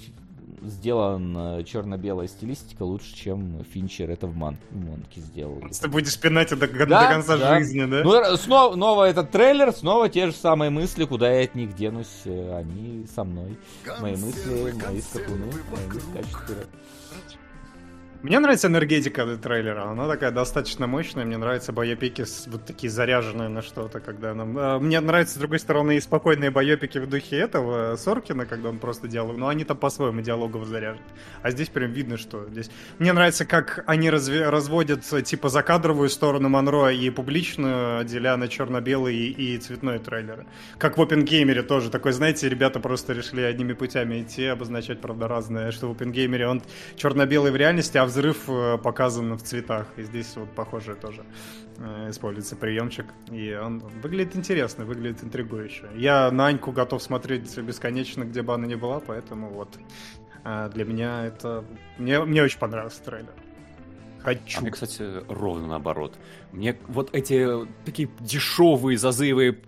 сделан 0.62 1.36
э, 1.36 1.64
черно-белая 1.64 2.28
стилистика 2.28 2.82
лучше, 2.82 3.14
чем 3.14 3.64
Финчер 3.72 4.10
это 4.10 4.26
в 4.26 4.36
Ман- 4.36 4.58
Монке 4.70 5.20
сделал. 5.20 5.62
Ты 5.80 5.88
будешь 5.88 6.18
пинать 6.18 6.52
это 6.52 6.66
до, 6.68 6.86
Да, 6.86 7.02
до 7.06 7.08
конца 7.14 7.36
да. 7.36 7.58
жизни, 7.58 7.84
да? 7.84 8.02
Ну, 8.04 8.14
р- 8.14 8.36
снова, 8.36 8.74
снова 8.74 9.04
этот 9.04 9.30
трейлер, 9.30 9.72
снова 9.72 10.08
те 10.08 10.26
же 10.26 10.32
самые 10.32 10.70
мысли, 10.70 11.04
куда 11.04 11.30
я 11.32 11.44
от 11.44 11.54
них 11.54 11.74
денусь, 11.74 12.22
э, 12.24 12.56
они 12.58 13.06
со 13.14 13.24
мной. 13.24 13.56
Мои 14.00 14.16
мысли, 14.16 14.74
мои 14.86 15.00
скакуны, 15.00 15.46
мои 15.46 16.00
скачут 16.00 16.40
вперед. 16.42 16.68
Мне 18.24 18.38
нравится 18.38 18.68
энергетика 18.68 19.26
трейлера, 19.36 19.82
она 19.82 20.08
такая 20.08 20.30
достаточно 20.30 20.86
мощная, 20.86 21.26
мне 21.26 21.36
нравятся 21.36 21.72
боепики 21.72 22.24
вот 22.46 22.64
такие 22.64 22.90
заряженные 22.90 23.50
на 23.50 23.60
что-то, 23.60 24.00
когда 24.00 24.32
нам... 24.32 24.56
А, 24.56 24.78
мне 24.78 24.98
нравятся, 25.00 25.34
с 25.34 25.36
другой 25.36 25.58
стороны, 25.58 25.98
и 25.98 26.00
спокойные 26.00 26.50
боепики 26.50 26.96
в 26.96 27.06
духе 27.06 27.36
этого 27.36 27.96
Соркина, 27.96 28.46
когда 28.46 28.70
он 28.70 28.78
просто 28.78 29.08
диалог, 29.08 29.36
но 29.36 29.48
они 29.48 29.64
там 29.64 29.76
по-своему 29.76 30.22
диалогово 30.22 30.64
заряжены. 30.64 31.04
А 31.42 31.50
здесь 31.50 31.68
прям 31.68 31.92
видно, 31.92 32.16
что 32.16 32.48
здесь... 32.48 32.70
Мне 32.98 33.12
нравится, 33.12 33.44
как 33.44 33.84
они 33.86 34.08
разве... 34.08 34.48
разводят 34.48 35.04
типа 35.04 35.50
закадровую 35.50 36.08
сторону 36.08 36.48
Монро 36.48 36.94
и 36.94 37.10
публичную, 37.10 37.98
отделяя 37.98 38.38
на 38.38 38.48
черно-белый 38.48 39.14
и, 39.14 39.54
и 39.54 39.58
цветной 39.58 39.98
трейлеры. 39.98 40.46
Как 40.78 40.96
в 40.96 41.02
Опенгеймере 41.02 41.62
тоже, 41.62 41.90
такой, 41.90 42.12
знаете, 42.12 42.48
ребята 42.48 42.80
просто 42.80 43.12
решили 43.12 43.42
одними 43.42 43.74
путями 43.74 44.22
идти, 44.22 44.46
обозначать, 44.46 45.02
правда, 45.02 45.28
разное, 45.28 45.72
что 45.72 45.88
в 45.88 45.90
Опенгеймере 45.90 46.48
он 46.48 46.62
черно-белый 46.96 47.52
в 47.52 47.56
реальности, 47.56 47.98
а 47.98 48.06
в 48.06 48.13
взрыв 48.14 48.48
э, 48.48 48.78
показан 48.78 49.34
в 49.34 49.42
цветах. 49.42 49.86
И 49.96 50.02
здесь 50.02 50.36
вот 50.36 50.48
похоже 50.54 50.94
тоже 50.94 51.24
э, 51.78 52.10
используется 52.10 52.56
приемчик. 52.56 53.06
И 53.30 53.52
он 53.54 53.80
выглядит 53.80 54.36
интересно, 54.36 54.84
выглядит 54.84 55.24
интригующе. 55.24 55.88
Я 55.96 56.30
на 56.30 56.46
Аньку 56.46 56.72
готов 56.72 57.02
смотреть 57.02 57.58
бесконечно, 57.58 58.24
где 58.24 58.42
бы 58.42 58.54
она 58.54 58.66
ни 58.66 58.76
была, 58.76 59.00
поэтому 59.00 59.50
вот 59.50 59.76
э, 60.44 60.70
для 60.72 60.84
меня 60.84 61.26
это... 61.26 61.64
Мне, 61.98 62.24
мне 62.24 62.42
очень 62.42 62.58
понравился 62.58 63.02
трейлер. 63.02 63.34
Хочу. 64.22 64.58
А 64.58 64.60
мне, 64.62 64.70
кстати, 64.70 65.02
ровно 65.28 65.66
наоборот. 65.66 66.14
Мне 66.52 66.76
вот 66.86 67.14
эти 67.14 67.66
такие 67.84 68.08
дешевые 68.20 68.96
зазывы 68.96 69.60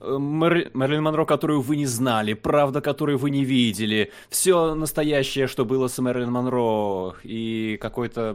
Мэр... 0.00 0.70
Мэрилин 0.74 1.02
Монро, 1.02 1.24
которую 1.24 1.60
вы 1.60 1.76
не 1.76 1.86
знали, 1.86 2.34
правда, 2.34 2.80
которую 2.80 3.18
вы 3.18 3.30
не 3.30 3.44
видели, 3.44 4.12
все 4.28 4.74
настоящее, 4.74 5.46
что 5.46 5.64
было 5.64 5.88
с 5.88 5.98
Мэрилин 5.98 6.30
Монро, 6.30 7.16
и 7.22 7.78
какой-то 7.80 8.34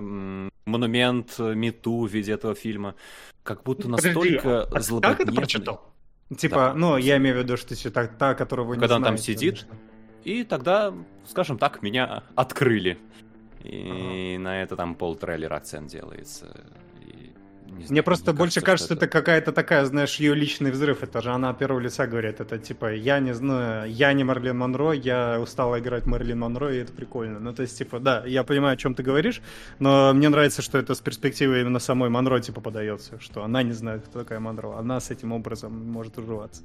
монумент 0.66 1.38
мету 1.40 2.06
в 2.06 2.12
виде 2.12 2.34
этого 2.34 2.56
фильма, 2.56 2.96
как 3.44 3.64
будто 3.64 3.90
настолько 3.90 4.66
Подожди, 4.70 4.76
а 4.76 4.80
злободневный. 4.80 5.18
Как 5.18 5.28
это 5.28 5.36
прочитал? 5.36 5.92
Типа, 6.38 6.56
да. 6.56 6.74
ну, 6.74 6.98
я 6.98 7.18
имею 7.18 7.36
в 7.36 7.40
виду, 7.40 7.58
что 7.58 7.76
все 7.76 7.90
та, 7.92 8.34
которую 8.36 8.68
вы 8.68 8.78
не 8.78 8.80
Когда 8.80 8.98
знаете. 8.98 9.12
он 9.12 9.18
там 9.18 9.24
сидит, 9.24 9.60
конечно. 9.60 9.80
и 10.24 10.44
тогда, 10.44 10.94
скажем 11.28 11.58
так, 11.58 11.82
меня 11.82 12.24
открыли. 12.36 12.98
И 13.64 14.36
ага. 14.36 14.44
на 14.44 14.64
это 14.64 14.76
там 14.76 14.96
пол 14.96 15.16
трейлера 15.16 15.56
акцент 15.56 15.92
делается. 15.92 16.66
Не 17.78 17.86
Мне 17.90 18.04
просто 18.04 18.34
больше 18.34 18.62
кажется, 18.62 18.90
кажется 18.90 18.94
это... 18.94 19.06
это 19.06 19.12
какая-то 19.12 19.52
такая, 19.52 19.86
знаешь, 19.86 20.16
ее 20.18 20.36
личный 20.36 20.72
взрыв. 20.72 21.04
Это 21.04 21.22
же 21.22 21.32
она 21.32 21.54
первого 21.54 21.80
лица 21.80 22.06
говорит. 22.06 22.40
Это 22.40 22.58
типа, 22.58 22.94
я 22.94 23.20
не 23.20 23.34
знаю, 23.34 23.92
я 23.92 24.14
не 24.14 24.24
Марлин 24.24 24.58
Монро, 24.58 24.92
я 24.92 25.40
устала 25.40 25.80
играть 25.80 26.06
Марлин 26.06 26.40
Монро, 26.40 26.74
и 26.74 26.80
это 26.80 26.92
прикольно. 26.92 27.40
Ну, 27.40 27.54
то 27.54 27.62
есть, 27.62 27.78
типа, 27.78 28.00
да, 28.00 28.24
я 28.26 28.44
понимаю, 28.44 28.74
о 28.74 28.78
чем 28.78 28.94
ты 28.94 29.04
говоришь, 29.04 29.42
но 29.80 30.14
мне 30.14 30.30
нравится, 30.30 30.62
что 30.62 30.78
это 30.78 30.96
с 30.96 31.00
перспективы 31.00 31.62
именно 31.62 31.80
самой 31.80 32.10
Монро, 32.10 32.40
типа, 32.40 32.62
подается, 32.62 33.20
что 33.20 33.44
она 33.44 33.64
не 33.64 33.74
знает, 33.74 34.04
кто 34.06 34.20
такая 34.20 34.40
Монро. 34.40 34.78
Она 34.78 35.00
с 35.00 35.10
этим 35.10 35.32
образом 35.32 35.92
может 35.92 36.18
уживаться. 36.18 36.64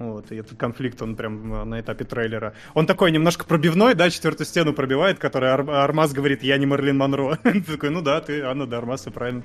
Вот, 0.00 0.32
и 0.32 0.36
этот 0.36 0.58
конфликт, 0.58 1.02
он 1.02 1.14
прям 1.14 1.52
э, 1.52 1.64
на 1.64 1.78
этапе 1.78 2.06
трейлера. 2.06 2.54
Он 2.72 2.86
такой 2.86 3.12
немножко 3.12 3.44
пробивной, 3.44 3.94
да, 3.94 4.08
четвертую 4.08 4.46
стену 4.46 4.72
пробивает, 4.72 5.18
который 5.18 5.50
Ар- 5.50 5.70
Армаз 5.70 6.14
говорит, 6.14 6.42
я 6.42 6.56
не 6.56 6.64
Марлин 6.64 6.96
Монро. 6.96 7.36
ты 7.42 7.60
такой, 7.60 7.90
ну 7.90 8.00
да, 8.00 8.18
ты 8.22 8.40
Анна 8.40 8.66
Дармас, 8.66 9.06
и 9.06 9.10
правильно. 9.10 9.44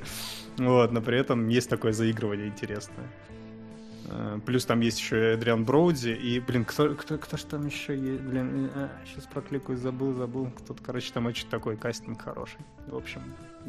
Вот, 0.58 0.94
но 0.94 1.02
при 1.02 1.20
этом 1.20 1.50
есть 1.50 1.70
такое 1.70 1.92
заигрывание 1.92 2.48
интересное. 2.48 3.06
Э, 4.08 4.40
плюс 4.46 4.64
там 4.64 4.80
есть 4.80 4.98
еще 4.98 5.34
Эдриан 5.34 5.66
Броуди, 5.66 6.12
и, 6.12 6.40
блин, 6.40 6.64
кто, 6.64 6.96
кто, 6.96 7.18
кто 7.18 7.36
же 7.36 7.46
там 7.48 7.66
еще 7.66 7.94
есть, 7.94 8.22
блин, 8.22 8.72
а, 8.76 8.90
сейчас 9.06 9.26
прокликаю, 9.26 9.78
забыл, 9.78 10.14
забыл. 10.14 10.52
Кто-то, 10.60 10.82
короче, 10.82 11.12
там 11.12 11.26
очень 11.26 11.50
такой 11.50 11.76
кастинг 11.76 12.22
хороший. 12.22 12.62
В 12.88 12.96
общем, 12.96 13.22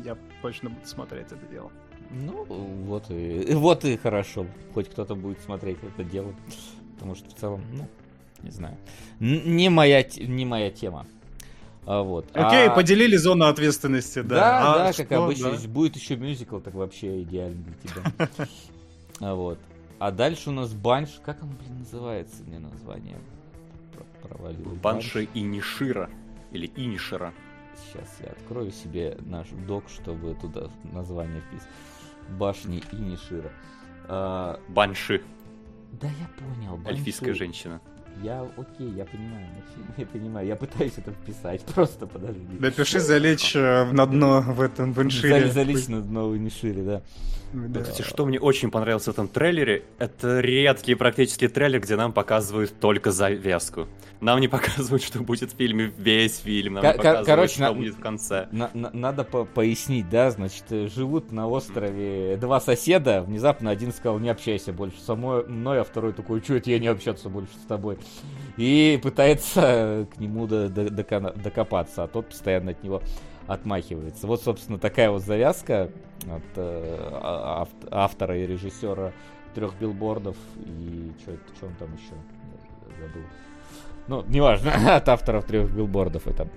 я 0.05 0.17
точно 0.41 0.71
буду 0.71 0.87
смотреть 0.87 1.27
это 1.33 1.47
дело. 1.51 1.73
Ну, 2.11 2.45
вот 2.85 3.11
и, 3.11 3.55
вот 3.55 3.85
и 3.85 3.97
хорошо. 3.97 4.47
Хоть 4.75 4.89
кто-то 4.91 5.15
будет 5.15 5.41
смотреть 5.41 5.79
это 5.83 6.05
дело. 6.05 6.35
Потому 6.97 7.15
что 7.15 7.31
в 7.31 7.35
целом, 7.35 7.63
ну, 7.73 7.89
не 8.43 8.51
знаю. 8.51 8.77
Не 9.21 9.69
моя, 9.69 10.05
не 10.19 10.45
моя 10.45 10.71
тема. 10.71 11.07
А, 11.87 12.03
вот. 12.03 12.27
Окей, 12.35 12.69
а... 12.69 12.71
поделили 12.71 13.17
зону 13.17 13.47
ответственности, 13.47 14.21
да. 14.21 14.35
Да, 14.35 14.75
а 14.75 14.79
да, 14.79 14.93
что, 14.93 15.05
как 15.05 15.19
обычно. 15.19 15.53
Да? 15.53 15.69
Будет 15.69 15.97
еще 15.97 16.17
мюзикл, 16.17 16.59
так 16.59 16.75
вообще 16.75 17.23
идеально 17.23 17.63
для 17.63 17.75
тебя. 17.75 18.29
А 19.19 19.35
вот. 19.35 19.59
А 19.99 20.11
дальше 20.11 20.51
у 20.51 20.53
нас 20.53 20.75
Банш. 20.75 21.09
Как 21.25 21.43
он, 21.43 21.49
блин, 21.57 21.79
называется? 21.79 22.43
Мне 22.45 22.59
название 22.59 23.17
провалил. 24.23 24.77
Банши 24.83 25.29
Инишира. 25.33 26.11
Или 26.53 26.71
Инишира. 26.77 27.33
Сейчас 27.75 28.19
я 28.21 28.33
открою 28.33 28.73
себе 28.73 29.17
наш 29.21 29.49
док, 29.67 29.85
чтобы 29.89 30.35
туда 30.35 30.69
название 30.93 31.41
вписать. 31.41 31.69
Башни 32.39 32.83
Инишира. 32.93 33.51
А... 34.09 34.61
Банши. 34.69 35.23
Да 35.93 36.09
я 36.09 36.29
понял. 36.39 36.81
Эльфийская 36.87 37.35
женщина. 37.35 37.81
Я 38.23 38.47
окей, 38.57 38.91
я 38.97 39.05
понимаю, 39.05 39.47
я 39.99 40.07
понимаю, 40.07 40.47
я 40.47 40.57
пытаюсь 40.57 40.95
это 40.97 41.13
вписать, 41.13 41.63
просто 41.75 42.07
подожди. 42.07 42.47
Напиши 42.59 42.99
залечь 42.99 43.55
э, 43.55 43.85
на 43.93 44.07
дно 44.07 44.41
в 44.41 44.61
этом 44.63 44.95
в 44.95 45.03
иншире. 45.03 45.51
Залечь 45.51 45.89
на 45.89 46.01
дно 46.01 46.29
в 46.31 46.37
иншире, 46.37 46.83
да. 46.83 47.03
Да. 47.53 47.83
Кстати, 47.83 48.03
что 48.03 48.25
мне 48.25 48.41
очень 48.41 48.71
понравилось 48.71 49.05
в 49.05 49.11
этом 49.11 49.29
трейлере, 49.29 49.85
это 49.99 50.41
редкий 50.41 50.95
практически 50.95 51.47
трейлер, 51.47 51.81
где 51.81 51.97
нам 51.97 52.13
показывают 52.13 52.79
только 52.81 53.13
завязку. 53.13 53.87
Нам 54.21 54.41
не 54.41 54.49
показывают, 54.49 55.03
что 55.03 55.21
будет 55.21 55.53
в 55.53 55.57
фильме 55.57 55.93
весь 55.99 56.39
фильм, 56.39 56.75
нам 56.75 56.83
К- 56.83 56.87
не 56.87 56.93
показывают, 56.95 57.27
короче, 57.27 57.53
что 57.55 57.63
на- 57.63 57.73
будет 57.75 57.95
в 57.95 58.01
конце. 58.01 58.49
На- 58.53 58.71
на- 58.75 58.91
надо 58.93 59.25
по- 59.25 59.45
пояснить, 59.45 60.09
да, 60.09 60.31
значит, 60.31 60.65
э, 60.71 60.89
живут 60.89 61.33
на 61.33 61.49
острове 61.49 62.37
два 62.41 62.61
соседа, 62.61 63.23
внезапно 63.23 63.71
один 63.71 63.93
сказал, 63.93 64.19
не 64.19 64.29
общайся 64.29 64.73
больше 64.73 64.99
со 65.01 65.15
мной, 65.17 65.81
а 65.81 65.85
второй 65.85 66.13
такой, 66.13 66.41
что 66.43 66.55
это 66.55 66.71
я 66.71 66.79
не 66.79 66.87
общаться 66.87 67.29
больше 67.29 67.53
с 67.63 67.67
тобой. 67.67 67.99
И 68.57 68.99
пытается 69.03 70.07
к 70.15 70.19
нему 70.19 70.47
до- 70.47 70.69
до- 70.69 70.91
докопаться, 70.91 72.05
а 72.05 72.09
тот 72.09 72.29
постоянно 72.31 72.71
от 72.71 72.83
него 72.83 73.03
отмахивается. 73.47 74.27
Вот, 74.27 74.43
собственно, 74.43 74.79
такая 74.79 75.11
вот 75.11 75.23
завязка 75.23 75.91
от 76.29 76.43
э, 76.57 76.99
а, 77.13 77.69
автора 77.91 78.37
и 78.39 78.47
режиссера 78.47 79.13
трех 79.55 79.75
билбордов 79.79 80.37
и 80.65 81.13
что 81.57 81.67
он 81.67 81.75
там 81.79 81.95
еще 81.95 82.15
забыл. 83.01 83.23
Ну, 84.09 84.25
неважно, 84.29 84.73
от 84.97 85.09
авторов 85.09 85.45
трех 85.45 85.71
билбордов 85.71 86.27
это 86.27 86.49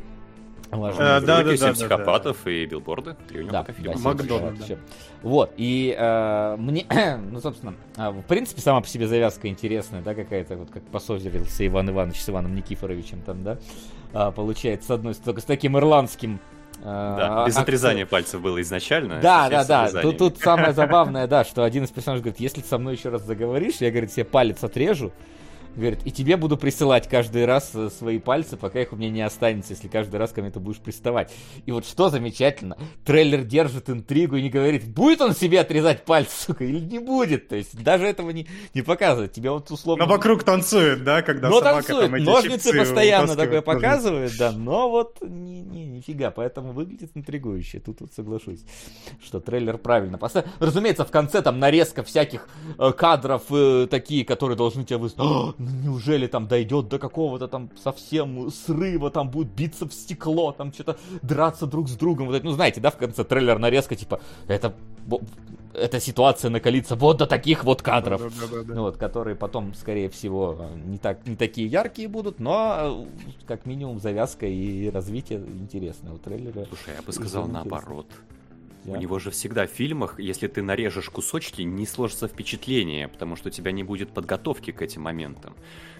важно. 0.72 1.18
А, 1.18 1.22
да, 1.22 1.44
да, 1.44 1.58
да, 1.58 1.74
психопатов 1.74 2.38
да, 2.38 2.44
да. 2.46 2.52
и 2.52 2.66
билборды. 2.66 3.16
Три 3.28 3.40
у 3.40 3.44
него 3.44 3.52
да, 3.52 3.66
да, 3.66 4.00
Макдона, 4.00 4.68
да. 4.68 4.76
Вот, 5.24 5.52
и 5.58 5.96
э, 5.98 6.56
мне, 6.58 6.86
ну, 7.32 7.42
собственно, 7.42 7.76
э, 7.98 8.10
в 8.10 8.22
принципе, 8.24 8.62
сама 8.62 8.82
по 8.82 8.88
себе 8.88 9.08
завязка 9.08 9.48
интересная, 9.48 10.02
да, 10.02 10.14
какая-то, 10.14 10.58
вот 10.58 10.70
как 10.70 10.84
поссорился 10.84 11.66
Иван 11.66 11.90
Иванович 11.90 12.22
с 12.22 12.30
Иваном 12.30 12.56
Никифоровичем 12.56 13.22
там, 13.22 13.44
да, 13.44 13.58
э, 14.14 14.32
получается, 14.32 14.88
с 14.88 14.92
одной 14.92 15.14
стороны, 15.16 15.42
с 15.42 15.46
таким 15.46 15.78
ирландским 15.78 16.40
да, 16.82 17.44
а, 17.44 17.46
без 17.46 17.58
отрезания 17.58 18.06
пальцев 18.06 18.42
было 18.42 18.62
изначально. 18.62 19.20
Да, 19.20 19.50
да, 19.50 19.66
да. 19.66 20.02
Тут, 20.02 20.18
тут 20.18 20.38
самое 20.38 20.72
забавное, 20.74 21.28
да, 21.28 21.44
что 21.44 21.64
один 21.64 21.84
из 21.84 21.92
персонажей 21.92 22.24
говорит, 22.24 22.40
если 22.40 22.62
со 22.62 22.78
мной 22.78 22.96
еще 22.96 23.10
раз 23.10 23.24
заговоришь, 23.24 23.76
я, 23.80 23.92
говорит, 23.92 24.14
себе 24.14 24.24
палец 24.24 24.64
отрежу, 24.64 25.12
Говорит, 25.76 26.00
и 26.04 26.12
тебе 26.12 26.36
буду 26.36 26.58
присылать 26.58 27.08
каждый 27.08 27.46
раз 27.46 27.72
э, 27.74 27.90
свои 27.90 28.20
пальцы, 28.20 28.58
пока 28.58 28.82
их 28.82 28.92
у 28.92 28.96
меня 28.96 29.10
не 29.10 29.22
останется, 29.22 29.74
если 29.74 29.88
каждый 29.88 30.18
раз 30.18 30.32
ко 30.32 30.42
мне 30.42 30.52
ты 30.52 30.60
будешь 30.60 30.80
приставать. 30.80 31.32
И 31.66 31.72
вот 31.72 31.86
что 31.86 32.10
замечательно, 32.10 32.78
трейлер 33.06 33.44
держит 33.44 33.90
интригу 33.90 34.36
и 34.36 34.42
не 34.42 34.50
говорит, 34.50 34.88
будет 34.88 35.22
он 35.22 35.34
себе 35.34 35.60
отрезать 35.62 36.06
пальцы, 36.06 36.32
сука, 36.48 36.66
или 36.66 36.80
не 36.80 37.00
будет. 37.00 37.48
То 37.48 37.56
есть 37.56 37.82
даже 37.82 38.08
этого 38.08 38.32
не, 38.32 38.48
не 38.74 38.82
показывает. 38.82 39.32
Тебе 39.32 39.52
вот 39.52 39.70
условно... 39.72 40.06
Но 40.06 40.10
вокруг 40.12 40.44
танцует, 40.44 41.04
да, 41.04 41.22
когда 41.22 41.50
но 41.50 41.60
собака 41.60 41.88
танцует. 41.88 42.12
там 42.12 42.16
эти 42.16 42.26
Ножницы 42.26 42.78
постоянно 42.78 43.36
такое 43.36 43.62
показывают, 43.62 44.34
да, 44.38 44.52
но 44.52 44.90
вот 44.90 45.18
не, 45.22 45.62
не, 45.62 45.86
нифига, 45.86 46.32
поэтому 46.32 46.74
выглядит 46.74 47.12
интригующе. 47.14 47.80
Тут 47.80 48.02
вот 48.02 48.12
соглашусь, 48.14 48.62
что 49.24 49.40
трейлер 49.40 49.78
правильно 49.78 50.18
поставил. 50.18 50.50
Разумеется, 50.60 51.06
в 51.06 51.12
конце 51.12 51.42
там 51.42 51.60
нарезка 51.60 52.04
всяких 52.04 52.50
э, 52.78 52.92
кадров 52.92 53.44
э, 53.52 53.88
такие, 53.90 54.26
которые 54.26 54.58
должны 54.58 54.84
тебя 54.84 54.98
выставить 54.98 55.56
неужели 55.70 56.28
там 56.28 56.48
дойдет 56.48 56.90
до 56.90 57.00
какого-то 57.00 57.48
там 57.48 57.70
совсем 57.82 58.50
срыва, 58.52 59.12
там 59.12 59.30
будет 59.30 59.50
биться 59.50 59.88
в 59.88 59.94
стекло, 59.94 60.52
там 60.52 60.74
что-то 60.74 60.98
драться 61.22 61.66
друг 61.68 61.90
с 61.90 61.96
другом. 61.96 62.28
Вот 62.28 62.36
это, 62.36 62.46
ну, 62.46 62.52
знаете, 62.52 62.82
да, 62.82 62.92
в 62.92 62.98
конце 62.98 63.24
трейлер 63.24 63.60
нарезка, 63.60 63.96
типа, 63.96 64.20
это 64.48 64.74
эта 65.74 66.00
ситуация 66.00 66.50
накалится 66.50 66.96
вот 66.96 67.18
до 67.18 67.28
таких 67.28 67.64
вот 67.64 67.82
кадров, 67.82 68.22
да, 68.22 68.48
да, 68.48 68.64
да, 68.64 68.74
да. 68.74 68.82
вот, 68.82 68.98
которые 68.98 69.36
потом, 69.36 69.74
скорее 69.74 70.10
всего, 70.10 70.68
не, 70.86 70.98
так, 70.98 71.26
не 71.28 71.36
такие 71.36 71.68
яркие 71.68 72.08
будут, 72.08 72.40
но 72.40 73.08
как 73.48 73.66
минимум 73.66 74.00
завязка 74.00 74.46
и 74.46 74.90
развитие 74.90 75.40
интересное 75.40 76.14
у 76.14 76.18
трейлера. 76.18 76.66
Слушай, 76.66 76.96
я 76.98 77.02
бы 77.02 77.14
сказал 77.14 77.48
наоборот. 77.48 78.08
У 78.86 78.96
него 78.96 79.20
же 79.20 79.30
всегда 79.30 79.68
в 79.68 79.70
фильмах, 79.70 80.20
если 80.20 80.48
ты 80.48 80.62
нарежешь 80.62 81.10
кусочки, 81.10 81.62
не 81.62 81.86
сложится 81.86 82.28
впечатление, 82.28 83.08
потому 83.08 83.36
что 83.36 83.50
у 83.50 83.52
тебя 83.52 83.72
не 83.72 83.84
будет 83.84 84.12
подготовки 84.12 84.72
к 84.72 84.82
этим 84.82 85.02
моментам. 85.02 85.56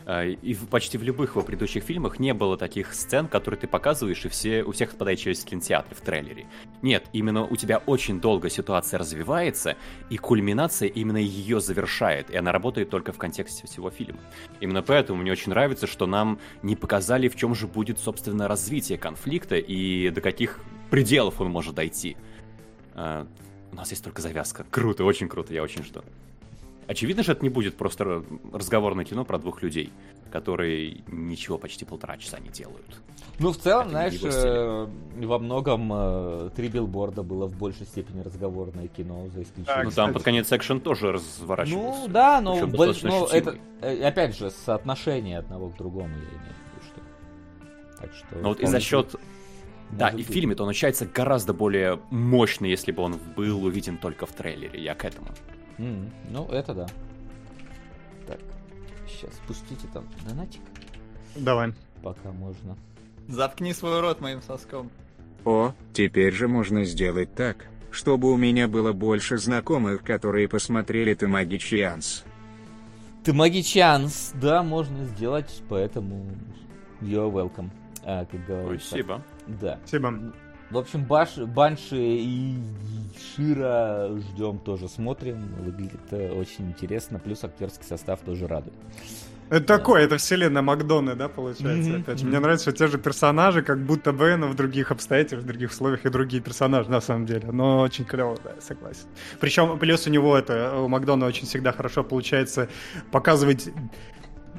А, 0.06 0.26
и 0.26 0.56
почти 0.56 0.98
в 0.98 1.04
любых 1.04 1.32
его 1.32 1.42
предыдущих 1.44 1.84
фильмах 1.84 2.20
не 2.20 2.34
было 2.34 2.58
таких 2.58 2.94
сцен, 2.94 3.28
которые 3.28 3.60
ты 3.60 3.68
показываешь, 3.68 4.26
и 4.26 4.30
все, 4.30 4.64
у 4.64 4.72
всех 4.72 4.92
отпадает 4.94 5.20
челюсть 5.20 5.50
в 5.50 5.60
в 5.60 6.02
трейлере. 6.02 6.48
Нет, 6.82 7.06
именно 7.14 7.46
у 7.46 7.56
тебя 7.56 7.78
очень 7.78 8.20
долго 8.20 8.50
ситуация 8.50 8.98
развивается, 8.98 9.76
и 10.10 10.18
кульминация 10.18 10.88
именно 10.90 11.18
ее 11.18 11.60
завершает, 11.60 12.32
и 12.32 12.38
она 12.38 12.52
работает 12.52 12.90
только 12.90 13.12
в 13.12 13.18
контексте 13.18 13.68
всего 13.68 13.92
фильма. 13.92 14.20
Именно 14.62 14.82
поэтому 14.82 15.22
мне 15.22 15.32
очень 15.32 15.50
нравится, 15.52 15.86
что 15.86 16.08
нам 16.08 16.40
не 16.64 16.76
показали, 16.76 17.28
в 17.28 17.36
чем 17.36 17.54
же 17.54 17.68
будет, 17.68 18.00
собственно, 18.00 18.48
развитие 18.48 18.98
конфликта 18.98 19.58
и 19.58 20.10
до 20.10 20.22
каких 20.22 20.60
пределов 20.90 21.40
он 21.40 21.50
может 21.52 21.76
дойти. 21.76 22.18
А, 22.96 23.28
у 23.72 23.76
нас 23.76 23.90
есть 23.92 24.04
только 24.04 24.22
завязка. 24.22 24.66
Круто, 24.70 25.04
очень 25.04 25.28
круто, 25.28 25.54
я 25.54 25.64
очень 25.64 25.84
жду. 25.84 26.02
Очевидно 26.90 27.22
же, 27.22 27.34
это 27.34 27.44
не 27.44 27.50
будет 27.50 27.78
просто 27.78 28.24
разговорное 28.52 29.06
кино 29.06 29.24
про 29.24 29.38
двух 29.38 29.62
людей, 29.62 29.92
которые 30.32 31.04
ничего 31.06 31.60
почти 31.60 31.86
полтора 31.86 32.18
часа 32.18 32.40
не 32.40 32.50
делают. 32.50 33.00
Ну, 33.38 33.52
в 33.52 33.58
целом, 33.58 33.90
это 33.90 33.90
знаешь, 33.92 34.20
э, 34.24 34.88
во 35.18 35.38
многом 35.38 35.92
э, 35.94 36.50
три 36.56 36.68
билборда 36.68 37.22
было 37.22 37.46
в 37.46 37.56
большей 37.56 37.86
степени 37.86 38.22
разговорное 38.22 38.88
кино, 38.88 39.28
за 39.36 39.44
исключением. 39.44 39.86
Ну, 39.86 39.92
там 39.92 40.14
под 40.14 40.24
конец 40.24 40.52
экшен 40.52 40.82
тоже 40.82 41.12
разворачивался. 41.12 42.02
Ну, 42.02 42.08
да, 42.08 42.42
но, 42.42 42.66
больш... 42.66 43.04
но 43.04 43.28
это, 43.28 43.60
э, 43.82 44.04
опять 44.04 44.36
же, 44.36 44.50
соотношение 44.50 45.38
одного 45.38 45.70
к 45.70 45.78
другому, 45.78 46.10
я 46.10 46.16
имею 46.16 46.32
в 46.32 46.34
виду, 46.34 46.86
что... 46.88 48.02
Так 48.02 48.14
что... 48.16 48.36
Ну, 48.42 48.50
вот 48.50 48.60
и 48.60 48.66
за 48.66 48.80
счет 48.80 49.16
да, 49.92 50.10
и 50.10 50.24
в 50.24 50.28
фильме-то 50.28 50.64
он 50.64 50.70
ощущается 50.70 51.06
гораздо 51.06 51.54
более 51.54 52.00
мощный, 52.12 52.70
если 52.70 52.92
бы 52.92 53.04
он 53.04 53.20
был 53.36 53.64
увиден 53.64 53.98
только 53.98 54.26
в 54.26 54.32
трейлере. 54.32 54.82
Я 54.82 54.94
к 54.94 55.06
этому. 55.06 55.30
Mm, 55.78 56.10
ну, 56.30 56.46
это 56.48 56.74
да. 56.74 56.88
Так, 58.28 58.40
сейчас 59.08 59.34
спустите 59.36 59.88
там 59.94 60.06
донатик. 60.28 60.62
Давай. 61.36 61.74
Пока 62.04 62.32
можно. 62.32 62.78
Заткни 63.28 63.74
свой 63.74 64.00
рот 64.00 64.22
моим 64.22 64.42
соском. 64.42 64.92
О, 65.46 65.74
теперь 65.94 66.34
же 66.34 66.48
можно 66.48 66.84
сделать 66.84 67.34
так, 67.34 67.68
чтобы 67.92 68.32
у 68.32 68.38
меня 68.38 68.68
было 68.68 68.94
больше 68.94 69.38
знакомых, 69.38 70.04
которые 70.04 70.48
посмотрели 70.48 71.14
«Ты 71.14 71.28
магичианс». 71.28 72.26
«Ты 73.24 73.34
магичианс», 73.34 74.32
да, 74.36 74.64
можно 74.64 75.06
сделать, 75.06 75.62
поэтому 75.70 76.26
you're 77.02 77.32
welcome, 77.32 77.70
а, 78.04 78.26
как 78.26 78.46
говорится. 78.46 78.88
Спасибо. 78.88 79.24
Да. 79.62 79.80
Спасибо. 79.86 80.34
В 80.70 80.78
общем, 80.78 81.04
Баш, 81.04 81.38
Банши 81.38 81.98
и 81.98 82.56
Шира 83.36 84.10
ждем 84.20 84.60
тоже, 84.60 84.88
смотрим. 84.88 85.56
Выглядит 85.60 86.14
очень 86.14 86.70
интересно. 86.70 87.18
Плюс 87.18 87.44
актерский 87.44 87.86
состав 87.86 88.20
тоже 88.20 88.48
радует. 88.48 88.76
Это 89.50 89.66
да. 89.66 89.78
такое, 89.78 90.04
это 90.04 90.18
вселенная 90.18 90.62
Макдоны, 90.62 91.16
да, 91.16 91.28
получается? 91.28 91.90
Mm-hmm. 91.90 92.02
Опять 92.02 92.20
же, 92.20 92.26
мне 92.28 92.40
нравятся 92.40 92.72
те 92.72 92.86
же 92.86 93.00
персонажи, 93.00 93.64
как 93.64 93.80
будто 93.80 94.14
бы, 94.14 94.36
но 94.36 94.48
в 94.48 94.56
других 94.56 94.92
обстоятельствах, 94.92 95.44
в 95.44 95.48
других 95.48 95.72
условиях 95.72 96.06
и 96.06 96.10
другие 96.10 96.42
персонажи, 96.42 96.90
на 96.92 97.02
самом 97.02 97.26
деле. 97.26 97.52
Но 97.52 97.80
очень 97.80 98.06
клево, 98.06 98.38
да, 98.44 98.54
согласен. 98.62 99.08
Причем, 99.40 99.80
плюс 99.80 100.06
у 100.06 100.12
него 100.12 100.38
это, 100.38 100.80
у 100.80 100.88
Макдона 100.88 101.26
очень 101.26 101.48
всегда 101.48 101.72
хорошо 101.72 102.04
получается 102.04 102.70
показывать 103.12 103.70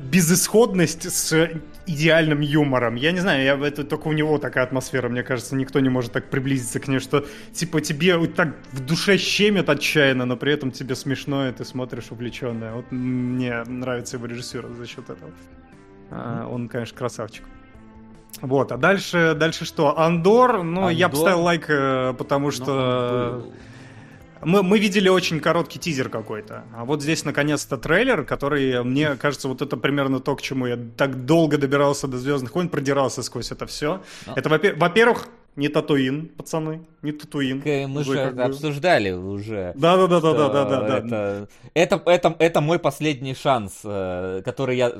безысходность 0.00 1.10
с 1.10 1.50
идеальным 1.86 2.40
юмором. 2.40 2.94
Я 2.94 3.12
не 3.12 3.20
знаю, 3.20 3.44
я, 3.44 3.66
это 3.66 3.84
только 3.84 4.08
у 4.08 4.12
него 4.12 4.38
такая 4.38 4.64
атмосфера, 4.64 5.08
мне 5.08 5.22
кажется, 5.22 5.54
никто 5.56 5.80
не 5.80 5.88
может 5.88 6.12
так 6.12 6.30
приблизиться 6.30 6.80
к 6.80 6.88
ней, 6.88 7.00
что 7.00 7.26
типа 7.52 7.80
тебе 7.80 8.16
вот 8.16 8.34
так 8.34 8.56
в 8.72 8.80
душе 8.80 9.18
щемит 9.18 9.68
отчаянно, 9.68 10.24
но 10.24 10.36
при 10.36 10.52
этом 10.52 10.70
тебе 10.70 10.94
смешно, 10.94 11.48
и 11.48 11.52
ты 11.52 11.64
смотришь 11.64 12.10
увлеченно. 12.10 12.74
Вот 12.74 12.90
мне 12.90 13.62
нравится 13.64 14.16
его 14.16 14.26
режиссер 14.26 14.68
за 14.68 14.86
счет 14.86 15.10
этого. 15.10 15.30
А, 16.10 16.46
он, 16.46 16.68
конечно, 16.68 16.96
красавчик. 16.96 17.44
Вот, 18.40 18.72
а 18.72 18.76
дальше, 18.76 19.34
дальше 19.38 19.64
что? 19.64 19.98
Андор, 19.98 20.62
ну, 20.62 20.82
Андор? 20.82 20.90
я 20.90 21.08
поставил 21.08 21.42
лайк, 21.42 21.66
э, 21.68 22.14
потому 22.16 22.46
ну, 22.46 22.52
что... 22.52 23.46
Мы, 24.42 24.62
мы 24.62 24.78
видели 24.78 25.08
очень 25.08 25.40
короткий 25.40 25.78
тизер 25.78 26.08
какой-то. 26.08 26.64
А 26.74 26.84
вот 26.84 27.02
здесь 27.02 27.24
наконец-то 27.24 27.76
трейлер, 27.76 28.24
который, 28.24 28.82
мне 28.84 29.16
кажется, 29.16 29.48
вот 29.48 29.62
это 29.62 29.76
примерно 29.76 30.20
то, 30.20 30.36
к 30.36 30.42
чему 30.42 30.66
я 30.66 30.78
так 30.96 31.24
долго 31.26 31.58
добирался 31.58 32.08
до 32.08 32.18
Звездных 32.18 32.54
войн, 32.54 32.68
продирался 32.68 33.22
сквозь 33.22 33.52
это 33.52 33.66
все. 33.66 34.02
А. 34.26 34.34
Это, 34.36 34.48
во-первых, 34.48 35.28
не 35.56 35.68
Татуин, 35.68 36.28
пацаны, 36.28 36.86
не 37.02 37.12
Татуин. 37.12 37.62
Мы 37.88 38.04
же 38.04 38.30
бы... 38.30 38.42
обсуждали 38.42 39.10
уже. 39.10 39.72
Да, 39.74 39.96
да, 39.96 40.06
да, 40.06 40.20
да, 40.20 40.32
да, 40.32 40.64
да, 40.64 40.80
да. 41.00 41.00
Это, 41.00 41.46
это, 41.74 42.02
это, 42.06 42.36
это 42.38 42.60
мой 42.60 42.78
последний 42.78 43.34
шанс, 43.34 43.80
э, 43.84 44.42
который 44.44 44.76
я 44.76 44.90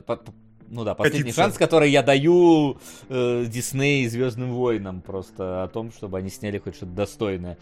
ну 0.71 0.85
да, 0.85 0.95
последний 0.95 1.23
Катиться. 1.23 1.43
шанс, 1.43 1.59
который 1.59 1.91
я 1.91 2.03
даю 2.03 2.79
э, 3.09 3.45
Дисней 3.47 4.05
и 4.05 4.09
Звездным 4.09 4.53
войнам, 4.53 5.01
просто 5.01 5.65
о 5.65 5.69
том, 5.69 5.93
чтобы 5.93 6.19
они 6.19 6.31
сняли 6.31 6.59
хоть 6.59 6.77
что-то 6.77 6.93
достойное. 6.93 7.59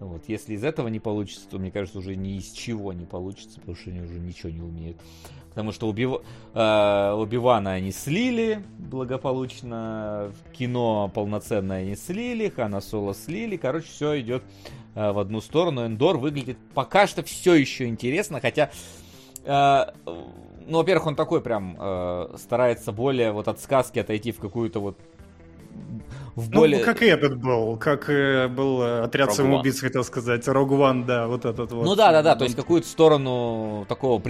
Вот. 0.00 0.24
Если 0.26 0.54
из 0.54 0.64
этого 0.64 0.88
не 0.88 0.98
получится, 0.98 1.48
то 1.48 1.58
мне 1.58 1.70
кажется, 1.70 1.98
уже 2.00 2.16
ни 2.16 2.36
из 2.36 2.50
чего 2.50 2.92
не 2.92 3.04
получится, 3.04 3.60
потому 3.60 3.76
что 3.76 3.90
они 3.90 4.00
уже 4.00 4.18
ничего 4.18 4.50
не 4.50 4.60
умеют. 4.60 4.96
Потому 5.50 5.72
что 5.72 5.88
Убив... 5.88 6.20
э, 6.54 7.12
Убивана 7.16 7.72
они 7.72 7.92
слили 7.92 8.62
благополучно, 8.78 10.32
кино 10.52 11.10
полноценное 11.14 11.82
они 11.82 11.96
слили, 11.96 12.48
Хана 12.48 12.80
Соло 12.80 13.14
слили. 13.14 13.56
Короче, 13.56 13.86
все 13.88 14.20
идет 14.20 14.42
э, 14.94 15.12
в 15.12 15.18
одну 15.18 15.40
сторону. 15.40 15.86
Эндор 15.86 16.18
выглядит 16.18 16.58
пока 16.74 17.06
что 17.06 17.22
все 17.22 17.54
еще 17.54 17.86
интересно, 17.86 18.40
хотя 18.40 18.70
э, 19.44 19.86
ну, 20.68 20.78
во-первых, 20.78 21.06
он 21.06 21.16
такой 21.16 21.40
прям 21.40 21.76
э, 21.78 22.36
старается 22.36 22.92
более 22.92 23.32
вот 23.32 23.48
от 23.48 23.60
сказки 23.60 23.98
отойти 23.98 24.32
в 24.32 24.38
какую-то 24.38 24.80
вот 24.80 24.98
в 26.34 26.50
ну, 26.50 26.60
более... 26.60 26.78
Ну, 26.78 26.84
как 26.84 27.02
и 27.02 27.06
этот 27.06 27.38
был, 27.38 27.76
как 27.76 28.08
э, 28.08 28.48
был 28.48 28.82
э, 28.82 29.00
отряд 29.02 29.34
самоубийц, 29.34 29.80
хотел 29.80 30.04
сказать, 30.04 30.46
Рогу 30.46 30.76
Ван, 30.76 31.04
да, 31.04 31.26
вот 31.26 31.44
этот 31.44 31.72
вот. 31.72 31.84
Ну 31.84 31.94
да, 31.94 32.12
да, 32.12 32.22
да, 32.22 32.36
то 32.36 32.44
есть 32.44 32.56
какую-то 32.56 32.86
сторону 32.86 33.84
такого 33.88 34.20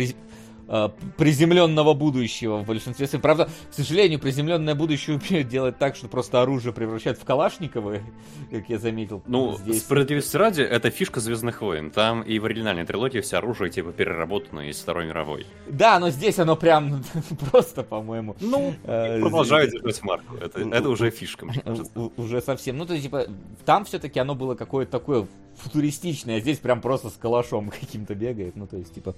Э, 0.70 0.90
приземленного 1.16 1.94
будущего 1.94 2.58
в 2.58 2.66
большинстве 2.66 3.06
своем. 3.06 3.22
Правда, 3.22 3.48
к 3.70 3.74
сожалению, 3.74 4.18
приземленное 4.18 4.74
будущее 4.74 5.18
умеют 5.18 5.48
делать 5.48 5.78
так, 5.78 5.96
что 5.96 6.08
просто 6.08 6.42
оружие 6.42 6.74
превращают 6.74 7.18
в 7.18 7.24
калашниковые, 7.24 8.02
как 8.50 8.68
я 8.68 8.78
заметил. 8.78 9.22
Ну, 9.26 9.56
здесь. 9.56 9.80
справедливости 9.80 10.36
ради, 10.36 10.60
это 10.60 10.90
фишка 10.90 11.20
Звездных 11.20 11.62
войн. 11.62 11.90
Там 11.90 12.20
и 12.20 12.38
в 12.38 12.44
оригинальной 12.44 12.84
трилогии 12.84 13.20
все 13.20 13.38
оружие 13.38 13.70
типа 13.70 13.92
переработано 13.92 14.68
из 14.68 14.78
Второй 14.78 15.06
мировой. 15.06 15.46
Да, 15.68 15.98
но 15.98 16.10
здесь 16.10 16.38
оно 16.38 16.54
прям 16.54 17.02
просто, 17.50 17.82
по-моему. 17.82 18.36
Ну, 18.40 18.74
э, 18.84 19.20
продолжают 19.20 19.72
держать 19.72 20.02
марку. 20.02 20.36
Это, 20.36 20.60
это 20.60 20.88
уже 20.90 21.10
фишка, 21.10 21.46
мне 21.46 21.60
кажется. 21.60 21.90
Уже 22.18 22.42
совсем. 22.42 22.76
Ну, 22.76 22.84
то 22.84 22.92
есть, 22.92 23.04
типа, 23.04 23.26
там 23.64 23.86
все-таки 23.86 24.20
оно 24.20 24.34
было 24.34 24.54
какое-то 24.54 24.92
такое 24.92 25.26
футуристичное, 25.58 26.36
а 26.36 26.40
здесь 26.40 26.58
прям 26.58 26.80
просто 26.80 27.10
с 27.10 27.14
калашом 27.14 27.70
каким-то 27.80 28.14
бегает. 28.14 28.56
Ну, 28.56 28.66
то 28.66 28.76
есть, 28.76 28.94
типа, 28.94 29.14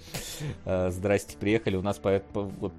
э, 0.65 0.91
здрасте, 0.91 1.37
приехали, 1.41 1.77
у 1.77 1.83
нас 1.83 1.99
по, 1.99 2.21
по 2.21 2.43
вот 2.43 2.73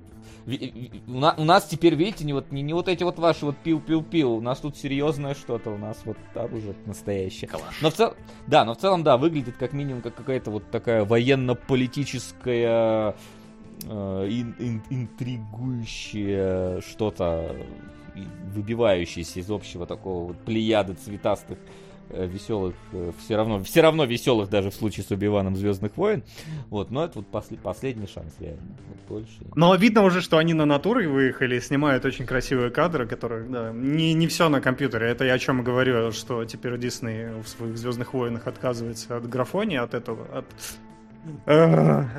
у, 1.08 1.20
на, 1.20 1.34
у 1.38 1.44
нас 1.44 1.66
теперь, 1.66 1.96
видите, 1.96 2.26
не 2.26 2.34
вот, 2.34 2.52
не, 2.52 2.62
не 2.62 2.74
вот 2.74 2.88
эти 2.88 3.04
вот 3.04 3.20
ваши 3.20 3.46
вот 3.46 3.58
пил-пил-пил, 3.58 4.34
у 4.34 4.42
нас 4.42 4.60
тут 4.60 4.78
серьезное 4.78 5.36
что-то, 5.36 5.72
у 5.72 5.78
нас 5.78 6.02
вот 6.06 6.18
оружие 6.34 6.76
настоящее. 6.86 7.48
Калаш. 7.48 7.82
Но 7.82 7.90
в 7.90 7.94
цел... 7.94 8.16
Да, 8.48 8.66
но 8.66 8.74
в 8.74 8.78
целом, 8.78 9.04
да, 9.04 9.18
выглядит 9.18 9.58
как 9.58 9.74
минимум 9.74 10.02
как 10.02 10.16
какая-то 10.16 10.52
вот 10.52 10.70
такая 10.72 11.06
военно-политическая 11.06 13.16
э, 13.84 14.28
ин, 14.30 14.56
ин, 14.60 14.84
интригующее 14.90 16.82
что-то, 16.82 17.56
выбивающееся 18.54 19.40
из 19.40 19.50
общего 19.50 19.86
такого 19.86 20.30
вот 20.30 20.38
плеяды 20.40 20.94
цветастых 20.94 21.58
веселых, 22.14 22.76
э, 22.94 23.12
все 23.20 23.36
равно, 23.36 23.64
все 23.64 23.82
равно 23.82 24.06
веселых 24.06 24.50
даже 24.50 24.70
в 24.70 24.76
случае 24.76 25.06
с 25.06 25.12
Убиваном 25.12 25.56
Звездных 25.56 25.98
войн. 25.98 26.24
Вот, 26.70 26.92
но 26.92 27.06
это 27.06 27.20
вот 27.20 27.28
после, 27.28 27.58
последний 27.58 28.08
шанс, 28.08 28.34
реально. 28.40 28.62
Вот 28.88 29.20
больше. 29.20 29.38
Но 29.56 29.76
видно 29.76 30.04
уже, 30.04 30.22
что 30.22 30.38
они 30.38 30.54
на 30.54 30.66
натуры 30.66 31.08
выехали, 31.08 31.60
снимают 31.60 32.06
очень 32.06 32.26
красивые 32.26 32.72
кадры, 32.72 33.08
которые, 33.08 33.48
да, 33.48 33.72
не, 33.72 34.14
не 34.14 34.28
все 34.28 34.50
на 34.50 34.62
компьютере. 34.62 35.08
Это 35.08 35.26
я 35.26 35.34
о 35.34 35.40
чем 35.40 35.64
говорю, 35.64 36.12
что 36.12 36.46
теперь 36.46 36.78
Дисней 36.78 37.42
в 37.42 37.48
своих 37.48 37.78
Звездных 37.78 38.14
войнах 38.14 38.48
отказывается 38.48 39.18
от 39.18 39.28
графонии, 39.28 39.78
от 39.78 39.94
этого, 39.94 40.26
от 40.38 40.46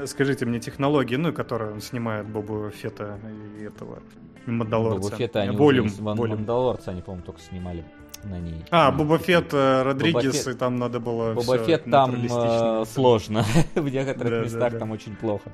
Скажите 0.07 0.47
мне 0.47 0.61
технологии, 0.61 1.17
ну, 1.17 1.33
которые 1.33 1.73
он 1.73 1.81
снимает 1.81 2.29
Бобу 2.29 2.71
Фета 2.71 3.19
и 3.59 3.65
этого 3.65 3.99
Мандалорца. 4.47 5.01
Бобу 5.01 5.17
Фета 5.17 5.41
они 5.41 5.51
уже 5.51 5.59
Волюм. 5.59 5.91
Мандалорца 6.01 6.93
они, 6.93 7.03
по-моему, 7.03 7.25
только 7.25 7.41
снимали. 7.41 7.85
На 8.25 8.39
ней. 8.39 8.65
А, 8.71 8.91
Боба 8.91 9.19
Фетт, 9.19 9.53
э, 9.53 9.83
Родригес, 9.83 10.47
Фетт- 10.47 10.55
и 10.55 10.55
там 10.57 10.77
надо 10.77 11.01
было 11.01 11.35
Боба 11.35 11.59
Фетт 11.59 11.91
там 11.91 12.15
э, 12.15 12.85
сложно. 12.93 13.45
В 13.75 13.89
некоторых 13.89 14.31
Да, 14.31 14.39
да, 14.39 14.45
местах 14.45 14.73
да. 14.73 14.79
там 14.79 14.91
очень 14.91 15.17
плохо. 15.17 15.51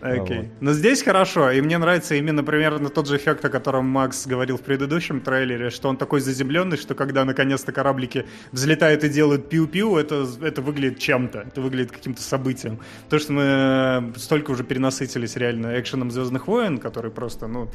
Окей. 0.00 0.38
Вот. 0.38 0.46
Но 0.60 0.72
здесь 0.72 1.02
хорошо, 1.02 1.50
и 1.50 1.60
мне 1.60 1.78
нравится 1.78 2.14
именно 2.14 2.42
примерно 2.42 2.88
тот 2.88 3.06
же 3.06 3.16
эффект, 3.16 3.44
о 3.44 3.50
котором 3.50 3.86
Макс 3.86 4.26
говорил 4.26 4.56
в 4.56 4.62
предыдущем 4.62 5.20
трейлере, 5.20 5.70
что 5.70 5.88
он 5.88 5.96
такой 5.96 6.20
заземленный, 6.20 6.76
что 6.76 6.94
когда 6.94 7.24
наконец-то 7.24 7.72
кораблики 7.72 8.24
взлетают 8.52 9.04
и 9.04 9.08
делают 9.08 9.48
пиу-пиу, 9.48 9.96
это, 9.96 10.26
это 10.40 10.62
выглядит 10.62 10.98
чем-то, 10.98 11.40
это 11.40 11.60
выглядит 11.60 11.92
каким-то 11.92 12.22
событием. 12.22 12.78
То, 13.08 13.18
что 13.18 13.32
мы 13.32 13.42
э, 13.44 14.12
столько 14.16 14.52
уже 14.52 14.64
перенасытились 14.64 15.36
реально 15.36 15.78
экшеном 15.78 16.10
Звездных 16.10 16.46
войн, 16.48 16.78
который 16.78 17.10
просто, 17.10 17.46
ну, 17.46 17.68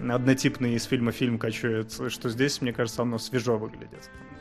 однотипный 0.00 0.74
из 0.74 0.84
фильма 0.84 1.12
фильм 1.12 1.38
качает, 1.38 1.92
что 2.08 2.28
здесь, 2.28 2.60
мне 2.60 2.72
кажется, 2.72 3.02
оно 3.02 3.18
свежо 3.18 3.56
выглядит. 3.56 3.77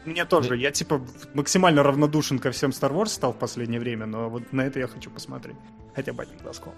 Мне 0.05 0.23
тоже, 0.25 0.55
я 0.55 0.71
типа 0.71 1.01
максимально 1.33 1.83
равнодушен 1.83 2.39
ко 2.39 2.51
всем 2.51 2.69
Star 2.69 2.91
Wars 2.93 3.07
стал 3.07 3.33
в 3.33 3.37
последнее 3.37 3.79
время, 3.79 4.05
но 4.05 4.29
вот 4.29 4.53
на 4.53 4.61
это 4.61 4.79
я 4.79 4.87
хочу 4.87 5.09
посмотреть. 5.11 5.57
Хотя 5.95 6.13
бы 6.13 6.23
один 6.23 6.37
глазком. 6.37 6.73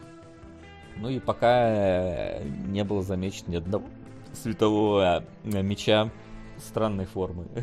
Ну 0.97 1.09
и 1.09 1.19
пока 1.19 1.69
э, 1.69 2.43
не 2.43 2.83
было 2.83 3.03
замечено 3.03 3.51
ни 3.51 3.55
одного 3.57 3.85
светового 4.33 5.23
э, 5.43 5.61
меча 5.61 6.09
странной 6.57 7.05
формы. 7.05 7.47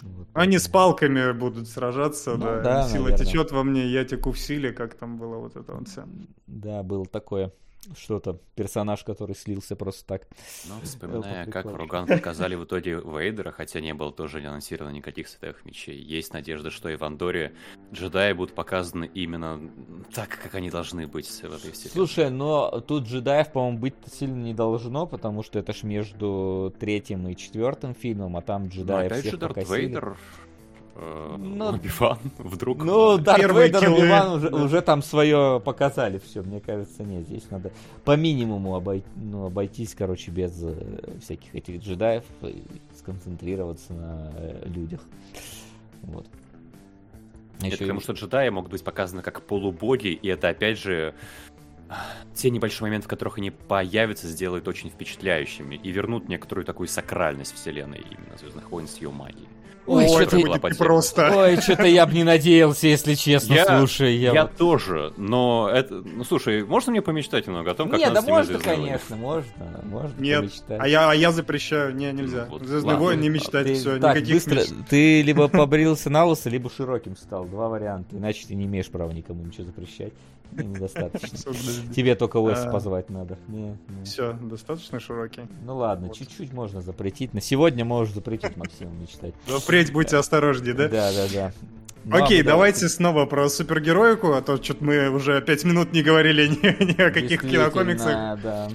Вот. 0.00 0.28
Они 0.32 0.58
с 0.58 0.68
палками 0.68 1.32
будут 1.32 1.68
сражаться, 1.68 2.36
Ну 2.36 2.44
да. 2.44 2.60
да, 2.60 2.88
Сила 2.88 3.06
наверное. 3.06 3.26
течет 3.26 3.50
во 3.50 3.64
мне, 3.64 3.84
я 3.88 4.04
теку 4.04 4.30
в 4.30 4.38
силе, 4.38 4.72
как 4.72 4.94
там 4.94 5.18
было 5.18 5.38
вот 5.38 5.56
это 5.56 5.72
вот 5.72 5.88
все. 5.88 6.04
Да, 6.46 6.84
было 6.84 7.04
такое 7.04 7.52
что-то. 7.96 8.38
Персонаж, 8.54 9.04
который 9.04 9.34
слился 9.34 9.76
просто 9.76 10.04
так. 10.04 10.26
Ну, 10.68 10.74
вспоминая, 10.82 11.42
Это 11.42 11.50
как 11.50 11.64
прикольно. 11.64 11.78
Руган 11.78 12.06
показали 12.06 12.54
в 12.54 12.64
итоге 12.64 13.00
Вейдера, 13.00 13.50
хотя 13.50 13.80
не 13.80 13.94
было 13.94 14.12
тоже 14.12 14.40
не 14.40 14.46
анонсировано 14.46 14.92
никаких 14.94 15.28
световых 15.28 15.64
мечей. 15.64 15.96
Есть 16.00 16.32
надежда, 16.32 16.70
что 16.70 16.88
и 16.88 16.96
в 16.96 17.02
Андоре 17.04 17.54
джедаи 17.92 18.32
будут 18.32 18.54
показаны 18.54 19.10
именно 19.14 19.60
так, 20.14 20.28
как 20.28 20.54
они 20.54 20.70
должны 20.70 21.06
быть 21.06 21.28
в 21.28 21.44
этой 21.44 21.72
вселенной. 21.72 21.92
Слушай, 21.92 22.30
но 22.30 22.80
тут 22.80 23.04
джедаев, 23.04 23.52
по-моему, 23.52 23.78
быть 23.78 23.94
сильно 24.12 24.42
не 24.42 24.54
должно, 24.54 25.06
потому 25.06 25.42
что 25.42 25.58
это 25.58 25.72
ж 25.72 25.82
между 25.84 26.74
третьим 26.78 27.28
и 27.28 27.36
четвертым 27.36 27.94
фильмом, 27.94 28.36
а 28.36 28.42
там 28.42 28.64
Ну, 28.64 28.68
джедаев 28.70 29.06
опять 29.12 29.20
всех 29.20 29.32
же, 29.32 29.38
Дарт 29.38 29.54
покосили. 29.54 29.80
Вейдер, 29.86 30.16
э, 30.98 31.36
Ну, 31.38 31.68
Оби-Ван, 31.70 32.18
вдруг. 32.38 32.84
Ну, 32.84 33.18
Дарт 33.18 33.40
Первые 33.40 33.64
Вейдер 33.68 33.82
и 33.82 33.86
киллы, 33.86 33.98
Оби-Ван 33.98 34.32
уже, 34.32 34.50
да. 34.50 34.56
уже 34.64 34.80
там 34.82 35.02
свое 35.02 35.62
показали, 35.64 36.18
все, 36.18 36.42
мне 36.42 36.60
кажется, 36.60 37.02
нет, 37.04 37.26
здесь 37.26 37.48
надо 37.50 37.70
по 38.04 38.16
минимуму 38.16 38.76
обой- 38.76 39.04
ну, 39.16 39.46
обойтись, 39.46 39.94
короче, 39.94 40.30
без 40.30 40.52
э, 40.62 41.14
всяких 41.22 41.54
этих 41.54 41.80
джедаев 41.82 42.24
и 42.42 42.62
сконцентрироваться 42.96 43.92
на 43.94 44.32
э, 44.36 44.62
людях. 44.66 45.00
Вот. 46.02 46.26
Это 47.58 47.66
Ещё 47.66 47.78
потому 47.78 48.00
и- 48.00 48.02
что 48.02 48.12
джедаи 48.12 48.48
могут 48.50 48.70
быть 48.70 48.84
показаны 48.84 49.22
как 49.22 49.42
полубоги, 49.42 50.08
и 50.08 50.28
это 50.28 50.48
опять 50.48 50.78
же 50.78 51.14
те 52.34 52.50
небольшие 52.50 52.86
моменты, 52.86 53.06
в 53.06 53.08
которых 53.08 53.38
они 53.38 53.50
появятся, 53.50 54.28
сделают 54.28 54.68
очень 54.68 54.90
впечатляющими 54.90 55.74
и 55.74 55.90
вернут 55.90 56.28
некоторую 56.28 56.64
такую 56.66 56.86
сакральность 56.86 57.54
вселенной 57.54 57.98
именно 58.10 58.36
Звездных 58.38 58.70
войн 58.70 58.86
с 58.86 58.98
ее 58.98 59.10
магией. 59.10 59.48
Ой, 59.88 60.04
Ой, 60.04 60.08
чё 60.10 60.20
это 60.20 60.58
ты- 60.68 60.74
просто. 60.76 61.32
Ой, 61.34 61.56
что-то 61.56 61.84
я 61.86 62.04
бы 62.06 62.12
не 62.12 62.22
надеялся, 62.24 62.86
если 62.86 63.14
честно, 63.14 63.54
Я- 63.54 63.78
слушай. 63.78 64.16
Я, 64.16 64.32
Я 64.32 64.42
вот- 64.42 64.56
тоже, 64.56 65.12
но 65.16 65.70
это... 65.72 65.94
Ну, 65.94 66.24
слушай, 66.24 66.62
можно 66.64 66.92
мне 66.92 67.00
помечтать 67.02 67.46
немного 67.46 67.70
о 67.70 67.74
том, 67.74 67.88
как 67.88 67.98
Не, 67.98 68.06
надо 68.06 68.20
да 68.20 68.26
можно, 68.28 68.44
«Звездные 68.58 68.76
войны»? 68.76 68.86
конечно, 68.88 69.16
можно, 69.16 69.52
можно 69.84 70.12
Нет, 70.18 70.40
помечтать. 70.40 70.78
а 70.80 70.86
я, 70.88 71.10
а 71.10 71.14
я 71.14 71.32
запрещаю, 71.32 71.94
не, 71.96 72.12
нельзя. 72.12 72.44
Ну, 72.44 72.52
вот, 72.58 72.62
Звездные 72.62 72.92
ладно. 72.94 73.06
войны 73.06 73.22
не 73.22 73.28
мечтать, 73.30 73.66
Ты- 73.66 73.74
все, 73.74 73.98
так, 73.98 74.16
никаких 74.16 74.34
быстро, 74.34 74.54
мечт. 74.56 74.74
ты 74.90 75.22
либо 75.28 75.48
побрился 75.48 76.10
на 76.10 76.24
лысо, 76.26 76.50
либо 76.50 76.70
широким 76.70 77.16
стал. 77.16 77.46
Два 77.46 77.68
варианта. 77.68 78.16
Иначе 78.16 78.46
ты 78.46 78.54
не 78.54 78.66
имеешь 78.66 78.88
права 78.88 79.10
никому 79.12 79.42
ничего 79.44 79.64
запрещать. 79.64 80.12
Недостаточно. 80.52 81.38
Тебе 81.94 82.14
только 82.14 82.38
Уэс 82.38 82.64
А. 82.64 82.70
позвать 82.70 83.10
надо. 83.10 83.38
Все, 84.04 84.32
достаточно 84.32 85.00
широкий. 85.00 85.42
Ну 85.64 85.76
ладно, 85.76 86.08
чуть-чуть 86.10 86.52
можно 86.52 86.80
запретить. 86.80 87.34
На 87.34 87.40
сегодня 87.40 87.84
можешь 87.84 88.14
запретить 88.14 88.56
Максиму 88.56 88.92
мечтать. 89.00 89.34
Но 89.48 89.58
впредь 89.60 89.92
будьте 89.92 90.16
осторожнее, 90.16 90.74
да? 90.74 90.88
Да, 90.88 91.12
да, 91.12 91.26
да. 91.32 91.52
Ну, 92.04 92.16
а 92.16 92.24
Окей, 92.24 92.42
давайте 92.42 92.88
снова 92.88 93.26
про 93.26 93.48
супергероику, 93.50 94.32
а 94.32 94.40
то 94.40 94.56
что-то 94.62 94.82
мы 94.82 95.10
уже 95.10 95.42
пять 95.42 95.64
минут 95.64 95.92
не 95.92 96.02
говорили 96.02 96.46
ни, 96.48 96.84
ни 96.96 97.02
о 97.02 97.10
каких 97.10 97.42
кинокомиксах. 97.42 98.40
Да. 98.42 98.68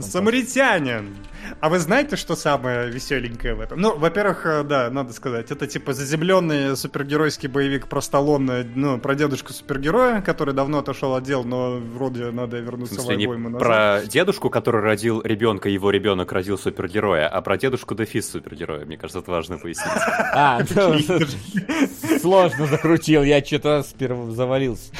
Самаритянин. 0.00 1.16
А 1.60 1.68
вы 1.68 1.78
знаете, 1.78 2.16
что 2.16 2.36
самое 2.36 2.90
веселенькое 2.90 3.54
в 3.54 3.60
этом? 3.60 3.80
Ну, 3.80 3.96
во-первых, 3.96 4.46
э, 4.46 4.62
да, 4.64 4.90
надо 4.90 5.12
сказать, 5.12 5.50
это 5.50 5.66
типа 5.66 5.92
заземленный 5.92 6.76
супергеройский 6.76 7.48
боевик 7.48 7.88
про 7.88 8.00
Сталлоне, 8.00 8.66
ну, 8.74 8.98
про 8.98 9.14
дедушку 9.14 9.52
супергероя, 9.52 10.20
который 10.20 10.54
давно 10.54 10.78
отошел 10.78 11.14
от 11.14 11.24
дел, 11.24 11.44
но 11.44 11.78
вроде 11.78 12.30
надо 12.30 12.58
вернуться 12.58 12.96
в 12.96 13.00
смысле, 13.00 13.24
обойму 13.24 13.48
назад. 13.50 13.66
про 13.66 14.00
дедушку, 14.06 14.50
который 14.50 14.80
родил 14.82 15.22
ребенка, 15.22 15.68
его 15.68 15.90
ребенок 15.90 16.32
родил 16.32 16.58
супергероя, 16.58 17.28
а 17.28 17.40
про 17.40 17.56
дедушку 17.56 17.94
Дефис 17.94 18.30
супергероя. 18.30 18.84
Мне 18.84 18.96
кажется, 18.96 19.20
это 19.20 19.30
важно 19.30 19.58
пояснить. 19.58 19.86
А, 20.34 20.60
сложно 22.20 22.66
закрутил. 22.66 23.22
Я 23.22 23.44
что-то 23.44 23.82
сперва 23.82 24.30
завалился. 24.30 24.90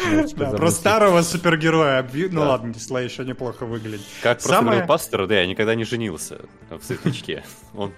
про 0.57 0.71
старого 0.71 1.23
супергероя. 1.23 2.07
Ну 2.31 2.41
ладно, 2.43 2.73
Дисла 2.73 3.03
еще 3.03 3.25
неплохо 3.25 3.67
выглядит. 3.67 4.07
Как 4.23 4.39
просто 4.39 4.49
Самое- 4.49 4.67
говорил 4.67 4.87
пастор, 4.87 5.27
да, 5.27 5.41
я 5.41 5.47
никогда 5.47 5.75
не 5.75 5.85
женился 5.85 6.36
в 6.71 6.83
светлячке. 6.83 7.45
Он 7.75 7.93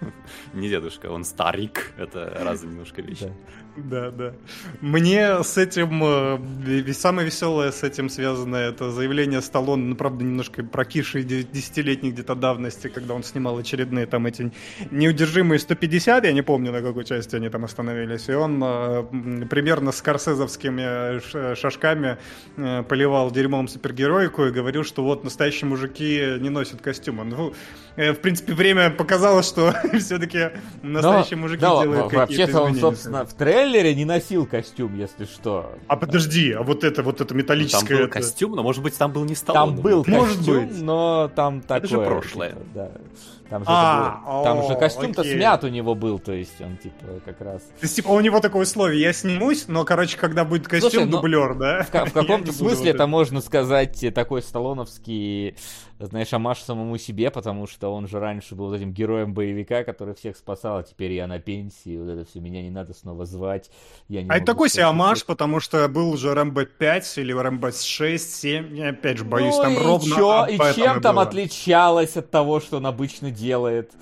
не 0.55 0.69
дедушка, 0.69 1.07
он 1.07 1.25
старик. 1.25 1.93
Это 1.97 2.39
разные 2.41 2.73
немножко 2.73 3.03
вещи. 3.03 3.33
Да. 3.85 4.11
Да. 4.11 4.33
Мне 4.81 5.43
с 5.43 5.57
этим... 5.59 6.03
э, 6.05 6.93
Самое 6.93 7.27
веселое 7.27 7.71
с 7.71 7.83
этим 7.83 8.09
связано 8.09 8.57
это 8.57 8.91
заявление 8.91 9.41
Сталлоне, 9.41 9.85
ну, 9.85 9.95
правда, 9.97 10.25
немножко 10.25 10.63
прокисшей 10.65 11.23
де- 11.23 11.43
десятилетней 11.45 12.11
где-то 12.11 12.35
давности, 12.35 12.89
когда 12.89 13.15
он 13.15 13.23
снимал 13.23 13.57
очередные 13.59 14.07
там 14.07 14.27
эти 14.27 14.53
неудержимые 14.91 15.59
150, 15.59 16.25
я 16.25 16.33
не 16.33 16.43
помню, 16.43 16.73
на 16.73 16.83
какой 16.83 17.05
части 17.05 17.37
они 17.37 17.49
там 17.49 17.65
остановились, 17.65 18.29
и 18.29 18.33
он 18.33 18.61
э, 18.65 19.47
примерно 19.49 19.93
с 19.93 20.03
корсезовскими 20.03 21.21
ш- 21.21 21.55
шажками 21.55 22.17
э, 22.57 22.83
поливал 22.83 23.31
дерьмом 23.31 23.69
супергеройку 23.69 24.45
и 24.47 24.51
говорил, 24.51 24.83
что 24.85 25.05
вот 25.05 25.25
настоящие 25.25 25.69
мужики 25.69 26.37
не 26.41 26.49
носят 26.51 26.81
костюмы. 26.81 27.25
Ну, 27.25 27.53
э, 27.97 28.13
в 28.13 28.21
принципе, 28.21 28.55
время 28.55 28.91
показало, 28.91 29.43
что 29.43 29.73
все-таки 29.99 30.51
настоящие 30.83 31.37
Но- 31.37 31.43
мужики 31.43 31.61
делают 31.61 32.11
какие-то 32.11 32.17
Вообще-то 32.19 32.61
он, 32.61 32.65
изменения. 32.73 32.81
собственно, 32.81 33.25
в 33.25 33.35
трейлере 33.35 33.68
не 33.95 34.05
носил 34.05 34.47
костюм, 34.47 34.97
если 34.97 35.25
что. 35.25 35.73
А 35.87 35.97
подожди, 35.97 36.53
а 36.53 36.63
вот 36.63 36.85
это 36.85 37.03
вот 37.03 37.17
это 37.21 37.27
Там 37.29 37.39
металлическое... 37.39 37.99
был 37.99 38.05
это- 38.05 38.13
костюм, 38.15 38.53
но, 38.53 38.63
может 38.63 38.83
быть, 38.83 38.97
там 38.97 39.13
был 39.13 39.25
не 39.25 39.35
Сталлоне. 39.35 39.75
Там 39.77 39.83
был 39.83 40.05
Может 40.07 40.37
костюм, 40.39 40.67
быть. 40.69 40.83
но 40.83 41.31
там 41.35 41.61
такое... 41.61 41.89
же 41.89 41.97
прошлое. 41.99 42.49
типа, 42.51 42.63
да. 42.75 42.91
Там 43.51 43.63
же, 43.63 43.67
А, 43.71 44.21
это 44.23 44.31
было- 44.31 44.45
там 44.45 44.67
же 44.67 44.73
о, 44.75 44.77
костюм-то 44.77 45.21
окей. 45.23 45.35
смят 45.37 45.65
у 45.65 45.69
него 45.69 45.95
был, 45.95 46.19
то 46.19 46.33
есть 46.33 46.61
он 46.61 46.77
типа 46.77 47.21
как 47.25 47.41
раз... 47.41 47.63
То 47.63 47.69
есть, 47.83 47.97
типа, 47.97 48.09
у 48.11 48.21
него 48.21 48.41
такое 48.41 48.63
условие, 48.65 49.01
я 49.01 49.13
снимусь, 49.15 49.69
но, 49.69 49.85
короче, 49.85 50.19
когда 50.19 50.45
будет 50.45 50.69
костюм, 50.69 50.91
Слушай, 50.91 51.05
ну, 51.07 51.13
дублер, 51.13 51.55
да? 51.55 51.83
В, 51.85 51.89
в 51.89 52.13
каком-то 52.13 52.53
смысле 52.53 52.91
это 52.91 53.07
можно 53.07 53.41
сказать 53.41 54.05
э, 54.05 54.11
такой 54.11 54.43
сталлоновский, 54.43 55.57
знаешь, 56.07 56.33
амаш 56.33 56.61
самому 56.61 56.97
себе, 56.99 57.31
потому 57.31 57.67
что 57.67 57.93
он 57.93 58.07
же 58.07 58.21
раньше 58.21 58.55
был 58.55 58.67
вот 58.69 58.77
этим 58.77 58.93
героем 58.93 59.35
боевика, 59.35 59.83
который 59.85 60.15
всех 60.15 60.37
спасал, 60.37 60.79
а 60.79 60.83
теперь 60.83 61.13
я 61.13 61.27
на 61.27 61.39
пенсии, 61.41 61.99
вот 61.99 62.09
это 62.09 62.25
все, 62.25 62.41
меня 62.41 62.63
не 62.63 62.71
надо 62.71 62.95
снова 62.95 63.27
звать. 63.27 63.71
Я 64.09 64.23
не 64.23 64.31
А 64.31 64.37
это 64.37 64.47
такой 64.47 64.69
себе 64.69 64.85
амаш, 64.85 65.25
потому 65.27 65.61
что 65.61 65.89
был 65.89 66.11
уже 66.11 66.35
Рэмбо 66.35 66.67
5 66.67 67.19
или 67.19 67.33
Рэмбо 67.33 67.73
6, 67.73 68.35
7, 68.37 68.77
я 68.77 68.91
опять 68.91 69.19
же 69.19 69.25
боюсь, 69.25 69.57
Ну 69.57 69.63
там 69.63 69.73
и 69.75 69.79
ровно 69.79 70.15
чё- 70.17 70.47
и 70.47 70.57
чем 70.75 71.01
там 71.01 71.17
было. 71.17 71.25
отличалось 71.25 72.17
от 72.17 72.31
того, 72.31 72.61
что 72.61 72.77
он 72.77 72.87
обычно 72.87 73.31
делает? 73.31 73.93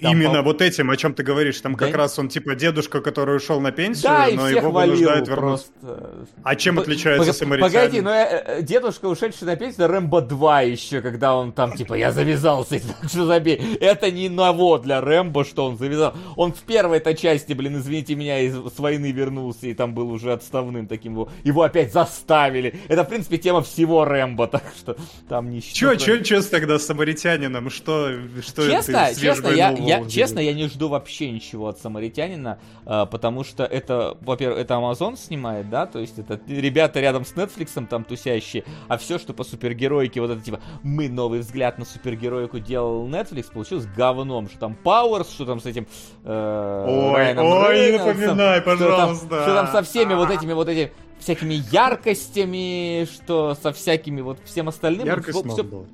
Там, 0.00 0.12
Именно 0.12 0.38
по- 0.38 0.42
вот 0.42 0.62
этим, 0.62 0.90
о 0.90 0.96
чем 0.96 1.14
ты 1.14 1.22
говоришь, 1.22 1.60
там 1.60 1.72
Да 1.72 1.78
как 1.78 1.88
не- 1.88 1.94
раз 1.94 2.18
он 2.18 2.28
типа 2.28 2.54
дедушка, 2.54 3.00
который 3.00 3.36
ушел 3.36 3.60
на 3.60 3.70
пенсию, 3.72 4.04
Да, 4.04 4.28
но 4.34 4.48
его 4.48 4.70
вынуждают 4.70 5.28
вернуться. 5.28 5.68
просто. 5.80 6.26
А 6.42 6.56
чем 6.56 6.76
П- 6.76 6.82
отличается 6.82 7.30
пог- 7.30 7.36
самаритянин? 7.36 7.72
Погоди, 7.72 8.00
но 8.00 8.10
э, 8.10 8.42
э, 8.58 8.62
дедушка, 8.62 9.06
ушедший 9.06 9.46
на 9.46 9.56
пенсию, 9.56 9.86
Рэмбо 9.88 10.20
2 10.22 10.62
еще, 10.62 11.00
когда 11.00 11.34
он 11.36 11.52
там, 11.52 11.72
типа, 11.76 11.94
я 11.94 12.12
завязался, 12.12 12.80
что 13.08 13.26
забей. 13.26 13.78
Это 13.80 14.10
не 14.10 14.28
ново 14.28 14.78
для 14.78 15.00
Рэмбо, 15.00 15.44
что 15.44 15.66
он 15.66 15.78
завязал. 15.78 16.14
Он 16.36 16.52
в 16.52 16.60
первой-то 16.62 17.14
части, 17.14 17.52
блин, 17.52 17.78
извините 17.78 18.14
меня, 18.14 18.40
из 18.40 18.54
с 18.54 18.78
войны 18.78 19.12
вернулся, 19.12 19.66
и 19.66 19.74
там 19.74 19.94
был 19.94 20.10
уже 20.10 20.32
отставным 20.32 20.86
таким. 20.86 21.28
Его, 21.44 21.62
опять 21.62 21.92
заставили. 21.92 22.74
Это, 22.88 23.04
в 23.04 23.08
принципе, 23.08 23.38
тема 23.38 23.62
всего 23.62 24.04
Рэмбо, 24.04 24.46
так 24.48 24.64
что 24.76 24.96
там 25.28 25.44
Чё, 25.60 25.94
чё, 25.96 26.18
чё 26.18 26.40
с 26.40 26.46
тогда 26.46 26.78
с 26.78 26.86
самаритянином? 26.86 27.70
Что, 27.70 28.10
что 28.44 28.68
Честно, 28.68 29.06
ты 29.14 29.20
честно, 29.20 29.48
я, 29.48 29.70
я, 29.86 30.08
честно, 30.08 30.38
я 30.40 30.52
не 30.52 30.66
жду 30.68 30.88
вообще 30.88 31.30
ничего 31.30 31.68
от 31.68 31.78
Самаритянина, 31.78 32.58
а, 32.86 33.06
потому 33.06 33.44
что 33.44 33.64
это, 33.64 34.16
во-первых, 34.20 34.58
это 34.58 34.74
Amazon 34.74 35.16
снимает, 35.16 35.68
да, 35.70 35.86
то 35.86 35.98
есть 35.98 36.18
это 36.18 36.40
ребята 36.46 37.00
рядом 37.00 37.24
с 37.24 37.32
Netflix 37.34 37.86
там 37.86 38.04
тусящие, 38.04 38.64
а 38.88 38.98
все, 38.98 39.18
что 39.18 39.32
по 39.34 39.44
супергероике, 39.44 40.20
вот 40.20 40.30
это 40.30 40.40
типа, 40.40 40.60
мы 40.82 41.08
новый 41.08 41.40
взгляд 41.40 41.78
на 41.78 41.84
супергероику 41.84 42.58
делал 42.58 43.08
Netflix, 43.08 43.52
получилось 43.52 43.86
говном, 43.86 44.48
что 44.48 44.58
там 44.58 44.76
Powers, 44.84 45.30
что 45.30 45.46
там 45.46 45.60
с 45.60 45.66
этим 45.66 45.86
э, 46.24 46.84
Ой, 46.88 47.14
Райаном 47.14 47.46
ой, 47.46 47.92
не 47.92 47.98
напоминай, 47.98 48.60
что 48.60 48.76
там- 48.76 48.78
пожалуйста. 48.78 49.42
Что 49.42 49.54
там 49.54 49.66
со 49.68 49.82
всеми 49.82 50.14
вот 50.14 50.30
этими 50.30 50.52
вот 50.52 50.68
этими 50.68 50.92
всякими 51.18 51.54
яркостями, 51.72 53.06
что 53.06 53.56
со 53.60 53.72
всякими 53.72 54.20
вот 54.20 54.38
всем 54.44 54.68
остальным. 54.68 55.06
Яркость 55.06 55.38
все, 55.38 55.44
много 55.44 55.62
было. 55.62 55.86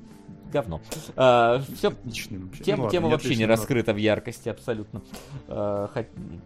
Говно. 0.51 0.81
все 1.75 1.87
Отлично 1.89 2.39
вообще. 2.39 2.63
Тема, 2.63 2.83
Ну 2.85 2.89
тема 2.89 3.09
вообще 3.09 3.35
не 3.35 3.45
но- 3.45 3.49
раскрыта 3.53 3.93
в 3.93 3.97
яркости 3.97 4.49
абсолютно. 4.49 5.01
Э, 5.47 5.87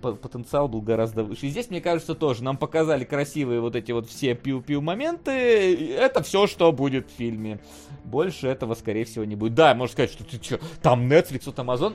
по- 0.02 0.14
потенциал 0.14 0.68
был 0.68 0.82
гораздо 0.82 1.24
выше. 1.24 1.48
И 1.48 1.50
здесь, 1.50 1.70
мне 1.70 1.82
кажется, 1.82 2.16
тоже 2.16 2.44
нам 2.44 2.58
показали 2.58 3.04
красивые 3.04 3.60
вот 3.62 3.76
эти 3.76 3.92
вот 3.92 4.08
все 4.10 4.34
пиу-пиу 4.34 4.82
моменты. 4.82 5.76
Это 5.96 6.22
все, 6.24 6.48
что 6.48 6.72
будет 6.72 7.08
в 7.10 7.18
фильме. 7.18 7.60
Больше 8.04 8.48
этого, 8.48 8.76
скорее 8.76 9.06
всего, 9.06 9.26
не 9.26 9.36
будет. 9.36 9.56
Да, 9.56 9.74
можно 9.76 9.92
сказать, 9.94 10.12
что 10.12 10.24
ты 10.24 10.42
что, 10.44 10.60
там 10.82 11.08
Netflix, 11.12 11.42
вот 11.46 11.58
Amazon. 11.60 11.94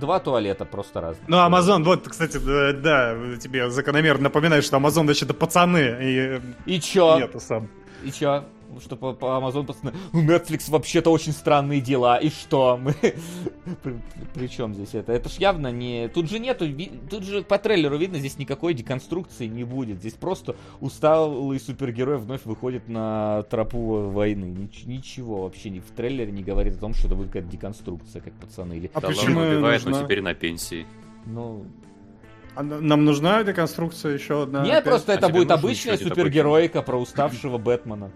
Два 0.00 0.20
туалета 0.20 0.64
просто 0.64 1.00
разные. 1.00 1.24
Ну, 1.28 1.36
Amazon, 1.38 1.82
вот, 1.84 2.06
кстати, 2.08 2.36
да, 2.38 2.72
да, 2.72 3.36
тебе 3.36 3.70
закономерно 3.70 4.24
напоминаю, 4.24 4.62
что 4.62 4.76
Amazon 4.76 5.06
вообще-то 5.06 5.34
пацаны, 5.34 6.40
и 6.66 6.74
И 6.76 6.80
чё? 6.80 7.18
нету 7.18 7.40
сам. 7.40 7.68
И 8.04 8.10
чё? 8.12 8.44
Что 8.80 8.96
по, 8.96 9.12
по 9.12 9.26
Amazon 9.26 9.64
пацаны, 9.66 9.92
«Ну, 10.12 10.24
Netflix 10.24 10.70
вообще-то 10.70 11.10
очень 11.10 11.32
странные 11.32 11.80
дела, 11.80 12.16
и 12.16 12.30
что? 12.30 12.78
Мы... 12.80 12.92
при, 13.82 13.96
при 14.34 14.46
чем 14.48 14.74
здесь 14.74 14.94
это? 14.94 15.12
Это 15.12 15.28
ж 15.28 15.34
явно 15.34 15.70
не... 15.70 16.08
Тут 16.08 16.28
же 16.30 16.38
нету, 16.38 16.66
тут 17.10 17.24
же 17.24 17.42
по 17.42 17.58
трейлеру 17.58 17.96
видно, 17.96 18.18
здесь 18.18 18.38
никакой 18.38 18.74
деконструкции 18.74 19.46
не 19.46 19.64
будет. 19.64 19.98
Здесь 19.98 20.14
просто 20.14 20.56
усталый 20.80 21.58
супергерой 21.60 22.18
вновь 22.18 22.44
выходит 22.44 22.88
на 22.88 23.42
тропу 23.44 24.10
войны. 24.10 24.44
Нич- 24.46 24.86
ничего 24.86 25.42
вообще 25.42 25.70
ни 25.70 25.80
в 25.80 25.90
трейлере 25.90 26.32
не 26.32 26.42
говорит 26.42 26.76
о 26.76 26.78
том, 26.78 26.94
что 26.94 27.06
это 27.08 27.16
будет 27.16 27.28
какая-то 27.28 27.48
деконструкция, 27.50 28.22
как 28.22 28.32
пацаны. 28.34 28.74
Или... 28.74 28.90
А 28.94 28.98
Сталлоне 28.98 29.18
почему 29.20 29.40
убивает, 29.40 29.84
но 29.84 29.90
нужна? 29.90 30.04
теперь 30.04 30.22
на 30.22 30.34
пенсии. 30.34 30.86
Ну, 31.26 31.64
А 32.54 32.62
нам 32.62 33.04
нужна 33.04 33.42
деконструкция 33.42 34.14
еще 34.14 34.42
одна? 34.42 34.62
нет, 34.62 34.72
опять? 34.78 34.84
просто 34.84 35.12
А 35.12 35.16
это 35.16 35.28
будет 35.28 35.50
обычная 35.50 35.94
один 35.94 36.08
такой 36.08 36.22
супергероика 36.22 36.82
про 36.82 36.96
уставшего 36.98 37.58
Бэтмена. 37.58 38.10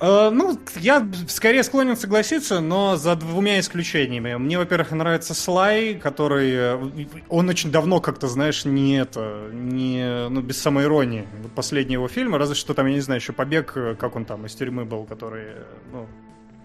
Э, 0.00 0.30
ну, 0.30 0.58
я 0.76 1.06
скорее 1.28 1.62
склонен 1.62 1.96
согласиться, 1.96 2.60
но 2.60 2.96
за 2.96 3.16
двумя 3.16 3.58
исключениями. 3.60 4.34
Мне, 4.34 4.58
во-первых, 4.58 4.92
нравится 4.92 5.34
Слай, 5.34 5.94
который... 5.94 6.52
э, 6.52 7.06
Он 7.28 7.48
очень 7.48 7.70
давно 7.70 8.00
как-то, 8.00 8.28
знаешь, 8.28 8.64
не 8.64 8.98
это... 8.98 9.50
Не, 9.52 10.28
ну, 10.28 10.40
без 10.40 10.60
самоиронии. 10.60 11.26
Последний 11.54 11.94
его 11.94 12.08
фильм, 12.08 12.34
разве 12.36 12.54
что 12.54 12.74
там, 12.74 12.86
я 12.86 12.94
не 12.94 13.00
знаю, 13.00 13.20
еще 13.20 13.32
«Побег», 13.32 13.72
э, 13.76 13.96
как 13.98 14.16
он 14.16 14.24
там, 14.24 14.46
из 14.46 14.54
тюрьмы 14.54 14.84
был, 14.84 15.04
который... 15.04 15.46
Ну, 15.92 16.06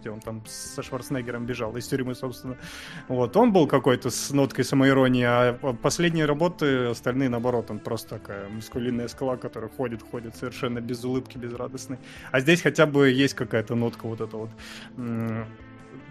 где 0.04 0.12
он 0.12 0.20
там 0.20 0.44
со 0.46 0.84
Шварценеггером 0.84 1.46
бежал, 1.46 1.76
из 1.78 1.88
тюрьмы, 1.88 2.14
собственно. 2.14 2.58
Вот, 3.08 3.38
он 3.38 3.54
был 3.54 3.68
какой-то 3.68 4.10
с 4.10 4.32
ноткой 4.32 4.66
самоиронии, 4.66 5.24
а 5.24 5.54
последние 5.82 6.26
работы, 6.26 6.88
остальные, 6.88 7.30
наоборот, 7.30 7.72
он 7.72 7.80
просто 7.80 8.20
такая 8.20 8.50
мускулинная 8.50 9.08
скала, 9.08 9.38
которая 9.38 9.70
ходит, 9.70 10.04
ходит 10.04 10.36
совершенно 10.36 10.82
без 10.82 11.06
улыбки, 11.06 11.38
безрадостной. 11.38 12.00
А 12.32 12.42
здесь 12.42 12.62
хотя 12.62 12.86
бы 12.86 13.10
есть 13.10 13.34
какая-то 13.34 13.76
нотка 13.76 14.06
вот 14.08 14.20
эта 14.20 14.36
вот 14.36 14.50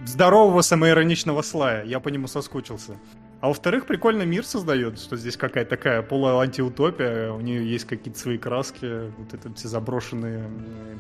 здорового 0.07 0.63
самоироничного 0.63 1.43
слая. 1.43 1.85
Я 1.85 2.01
по 2.01 2.09
нему 2.09 2.29
соскучился. 2.29 2.97
А 3.43 3.49
во-вторых, 3.49 3.87
прикольно 3.87 4.23
мир 4.23 4.45
создает, 4.45 5.01
что 5.01 5.17
здесь 5.17 5.37
какая-то 5.37 5.71
такая 5.71 6.01
полуантиутопия, 6.03 7.33
у 7.33 7.41
нее 7.41 7.69
есть 7.69 7.87
какие-то 7.87 8.17
свои 8.17 8.39
краски, 8.39 9.11
вот 9.19 9.35
это 9.35 9.53
все 9.55 9.67
заброшенные 9.67 10.49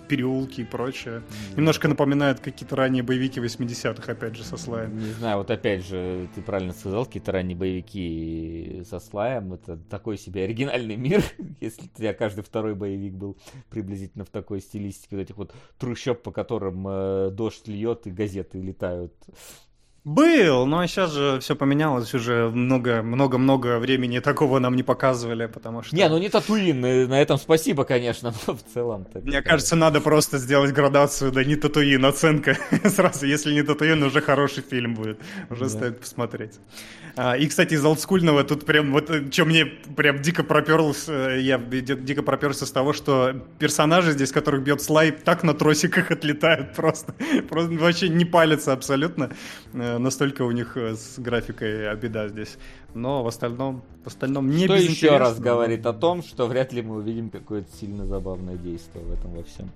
переулки 0.08 0.62
и 0.62 0.64
прочее. 0.64 1.22
Немножко 1.56 1.86
напоминает 1.86 2.40
какие-то 2.40 2.74
ранние 2.74 3.04
боевики 3.04 3.38
80-х, 3.38 4.10
опять 4.10 4.34
же, 4.34 4.42
со 4.42 4.56
слаем. 4.56 4.98
Не 4.98 5.12
знаю, 5.12 5.38
вот 5.38 5.52
опять 5.52 5.86
же, 5.86 6.28
ты 6.34 6.42
правильно 6.42 6.72
сказал, 6.72 7.06
какие-то 7.06 7.30
ранние 7.30 7.56
боевики 7.56 8.82
со 8.90 8.98
слаем, 8.98 9.52
это 9.52 9.76
такой 9.76 10.18
себе 10.18 10.42
оригинальный 10.42 10.96
мир, 10.96 11.22
если 11.60 11.84
у 11.84 11.96
тебя 11.96 12.12
каждый 12.12 12.42
второй 12.42 12.74
боевик 12.74 13.14
был 13.14 13.38
приблизительно 13.70 14.24
в 14.24 14.30
такой 14.30 14.60
стилистике, 14.60 15.14
вот 15.14 15.22
этих 15.22 15.36
вот 15.36 15.54
трущоб, 15.78 16.22
по 16.22 16.32
которым 16.32 16.88
э, 16.88 17.30
дождь 17.30 17.68
льет 17.68 18.08
и 18.08 18.10
газеты 18.10 18.60
летают. 18.60 19.14
Был, 20.04 20.66
но 20.66 20.84
сейчас 20.88 21.12
же 21.12 21.38
все 21.38 21.54
поменялось, 21.54 22.12
уже 22.12 22.50
много-много-много 22.50 23.78
времени 23.78 24.18
такого 24.18 24.58
нам 24.58 24.74
не 24.74 24.82
показывали, 24.82 25.46
потому 25.46 25.84
что... 25.84 25.94
Не, 25.94 26.08
ну 26.08 26.18
не 26.18 26.28
Татуин, 26.28 26.84
э, 26.84 27.06
на 27.06 27.22
этом 27.22 27.38
спасибо, 27.38 27.84
конечно, 27.84 28.34
но 28.48 28.54
в 28.56 28.62
целом 28.74 29.06
Мне 29.22 29.42
кажется, 29.42 29.76
надо 29.76 30.00
просто 30.00 30.38
сделать 30.38 30.72
градацию, 30.72 31.30
да 31.30 31.44
не 31.44 31.54
Татуин, 31.54 32.04
оценка 32.04 32.58
сразу. 32.84 33.26
Если 33.26 33.52
не 33.54 33.62
Татуин, 33.62 34.02
уже 34.02 34.20
хороший 34.20 34.64
фильм 34.68 34.94
будет. 34.94 35.20
Уже 35.50 35.64
Да. 35.64 35.68
стоит 35.68 36.00
посмотреть. 36.00 36.58
А, 37.14 37.36
И, 37.36 37.46
кстати, 37.46 37.74
из 37.74 37.84
олдскульного 37.84 38.42
тут 38.42 38.66
прям 38.66 38.90
вот, 38.92 39.08
что 39.32 39.44
мне 39.44 39.66
прям 39.66 40.20
дико 40.20 40.42
проперлось, 40.42 41.04
э, 41.08 41.38
я 41.42 41.58
ди- 41.58 41.94
дико 41.94 42.24
проперся 42.24 42.66
с 42.66 42.72
того, 42.72 42.92
что 42.92 43.34
персонажи 43.60 44.10
здесь, 44.10 44.32
которых 44.32 44.64
бьет 44.64 44.82
слайд, 44.82 45.22
так 45.22 45.44
на 45.44 45.54
тросиках 45.54 46.10
отлетают 46.10 46.74
просто. 46.74 47.14
Просто 47.48 47.72
вообще 47.74 48.08
не 48.08 48.24
палятся 48.24 48.72
абсолютно. 48.72 49.30
Настолько 49.98 50.42
у 50.42 50.50
них 50.50 50.76
э, 50.76 50.94
с 50.94 51.18
графикой 51.18 51.94
беда 51.96 52.28
здесь. 52.28 52.58
Но 52.94 53.22
в 53.22 53.26
остальном, 53.26 53.82
в 54.04 54.06
остальном 54.06 54.50
не 54.50 54.64
Что 54.64 54.74
еще 54.74 55.16
раз 55.16 55.38
говорит 55.38 55.86
о 55.86 55.92
том, 55.92 56.22
что 56.22 56.46
вряд 56.46 56.72
ли 56.72 56.82
мы 56.82 56.96
увидим 56.96 57.30
какое-то 57.30 57.74
сильно 57.76 58.06
забавное 58.06 58.56
действие 58.56 59.04
в 59.04 59.12
этом 59.12 59.34
во 59.34 59.42
всем. 59.42 59.70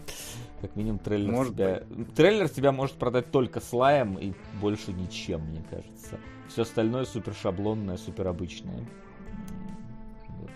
Как 0.60 0.76
минимум 0.76 0.98
трейлер 0.98 1.30
Может 1.30 1.54
тебя... 1.54 1.82
Трейлер 2.14 2.48
тебя 2.48 2.72
может 2.72 2.96
продать 2.96 3.30
только 3.30 3.60
слаем 3.60 4.16
и 4.18 4.32
больше 4.60 4.92
ничем, 4.92 5.40
мне 5.42 5.64
кажется. 5.70 6.18
Все 6.48 6.62
остальное 6.62 7.04
супер 7.04 7.34
шаблонное, 7.34 7.96
супер 7.96 8.28
обычное. 8.28 8.86
Вот. 10.28 10.50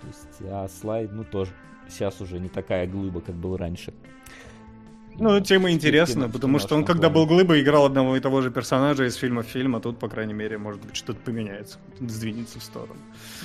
То 0.00 0.06
есть, 0.06 0.50
а 0.50 0.68
слайд, 0.68 1.12
ну 1.12 1.24
тоже 1.24 1.52
сейчас 1.88 2.20
уже 2.20 2.38
не 2.38 2.48
такая 2.48 2.86
глыба, 2.86 3.20
как 3.20 3.34
был 3.34 3.56
раньше. 3.56 3.92
Ну, 5.20 5.40
тема 5.40 5.70
интересна, 5.72 6.22
кино- 6.24 6.32
потому 6.32 6.58
что 6.58 6.76
он, 6.76 6.84
когда 6.84 7.10
был 7.10 7.26
глыбой, 7.26 7.60
играл 7.60 7.86
одного 7.86 8.16
и 8.16 8.20
того 8.20 8.40
же 8.40 8.50
персонажа 8.50 9.04
из 9.04 9.16
фильма 9.16 9.42
в 9.42 9.46
фильм, 9.46 9.74
а 9.74 9.80
тут, 9.80 9.98
по 9.98 10.08
крайней 10.08 10.34
мере, 10.34 10.58
может 10.58 10.80
быть, 10.80 10.94
что-то 10.96 11.18
поменяется, 11.24 11.78
сдвинется 12.00 12.60
в 12.60 12.62
сторону. 12.62 13.00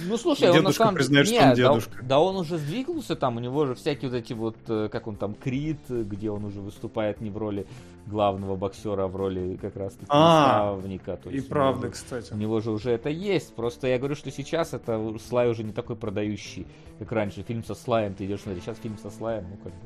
Ну 0.08 0.18
слушай, 0.18 0.44
он 0.50 0.56
на 0.56 0.62
Дедушка 0.62 0.84
самом 0.84 0.96
признает, 0.96 1.28
что 1.28 1.36
Нет, 1.36 1.44
он 1.44 1.50
да 1.50 1.56
дедушка. 1.56 2.04
Да, 2.04 2.20
он 2.20 2.36
уже 2.36 2.58
сдвинулся 2.58 3.16
там, 3.16 3.38
у 3.38 3.40
него 3.40 3.66
же 3.66 3.74
всякие 3.76 4.12
вот 4.12 4.18
эти 4.18 4.34
вот, 4.34 4.56
э, 4.68 4.90
как 4.92 5.08
он 5.08 5.16
там, 5.16 5.34
Крит, 5.34 5.80
где 5.90 6.30
он 6.30 6.46
уже 6.46 6.62
выступает 6.62 7.22
не 7.22 7.30
в 7.32 7.38
роли 7.38 7.66
главного 8.06 8.56
боксера, 8.56 9.06
а 9.06 9.08
в 9.08 9.16
роли 9.16 9.58
как 9.62 9.76
раз 9.76 9.94
таки 9.94 10.06
А, 10.10 10.66
наставника. 10.76 11.18
То 11.24 11.30
И 11.30 11.42
правда, 11.42 11.84
него- 11.88 11.92
кстати. 11.94 12.34
У 12.34 12.36
него 12.38 12.60
же 12.60 12.70
уже 12.72 12.92
это 12.92 13.10
есть. 13.10 13.56
Просто 13.56 13.88
я 13.88 13.98
говорю, 13.98 14.16
что 14.16 14.30
сейчас 14.30 14.74
это 14.74 15.14
Слай 15.28 15.50
уже 15.50 15.64
не 15.64 15.72
такой 15.72 15.96
продающий, 15.96 16.68
как 17.00 17.12
раньше. 17.12 17.44
Фильм 17.44 17.64
со 17.64 17.74
Слаем, 17.76 18.14
ты 18.14 18.26
идешь 18.26 18.42
смотреть. 18.42 18.64
Сейчас 18.64 18.78
фильм 18.78 18.98
со 18.98 19.10
Слаем, 19.10 19.46
ну 19.50 19.58
как 19.64 19.74
бы. 19.74 19.80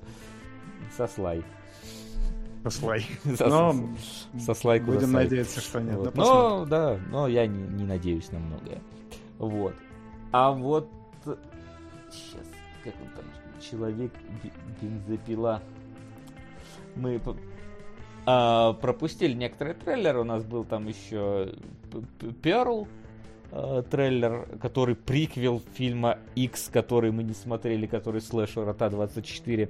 Со 0.98 1.08
Слай. 1.08 1.44
Слай. 2.70 3.06
Со- 3.36 3.48
Но 3.48 3.76
Со 4.40 4.54
Слай 4.54 4.80
будем 4.80 5.12
надеяться, 5.12 5.62
что 5.62 5.82
нет. 5.82 5.96
Вот. 5.98 6.16
Но, 6.16 6.66
да, 6.66 7.00
но 7.10 7.28
я 7.28 7.48
не, 7.48 7.64
не 7.64 7.84
надеюсь 7.84 8.32
на 8.32 8.40
многое. 8.40 8.82
Вот. 9.38 9.74
А 10.32 10.52
вот... 10.52 10.90
Сейчас, 12.12 12.46
как 12.84 12.94
он 13.02 13.10
там? 13.16 13.26
Человек 13.62 14.12
бе- 14.44 14.52
бензопила. 14.82 15.62
Мы 16.96 17.22
а, 18.26 18.74
пропустили 18.74 19.34
некоторые 19.34 19.76
трейлеры. 19.76 20.22
У 20.22 20.24
нас 20.24 20.44
был 20.44 20.64
там 20.64 20.88
еще 20.88 21.54
Pearl 22.42 22.88
трейлер, 23.90 24.46
который 24.62 24.96
приквел 24.96 25.62
фильма 25.74 26.20
X, 26.36 26.70
который 26.72 27.12
мы 27.12 27.24
не 27.24 27.34
смотрели, 27.34 27.88
который 27.88 28.20
слэшер 28.20 28.58
от 28.58 28.90
A24. 28.90 29.70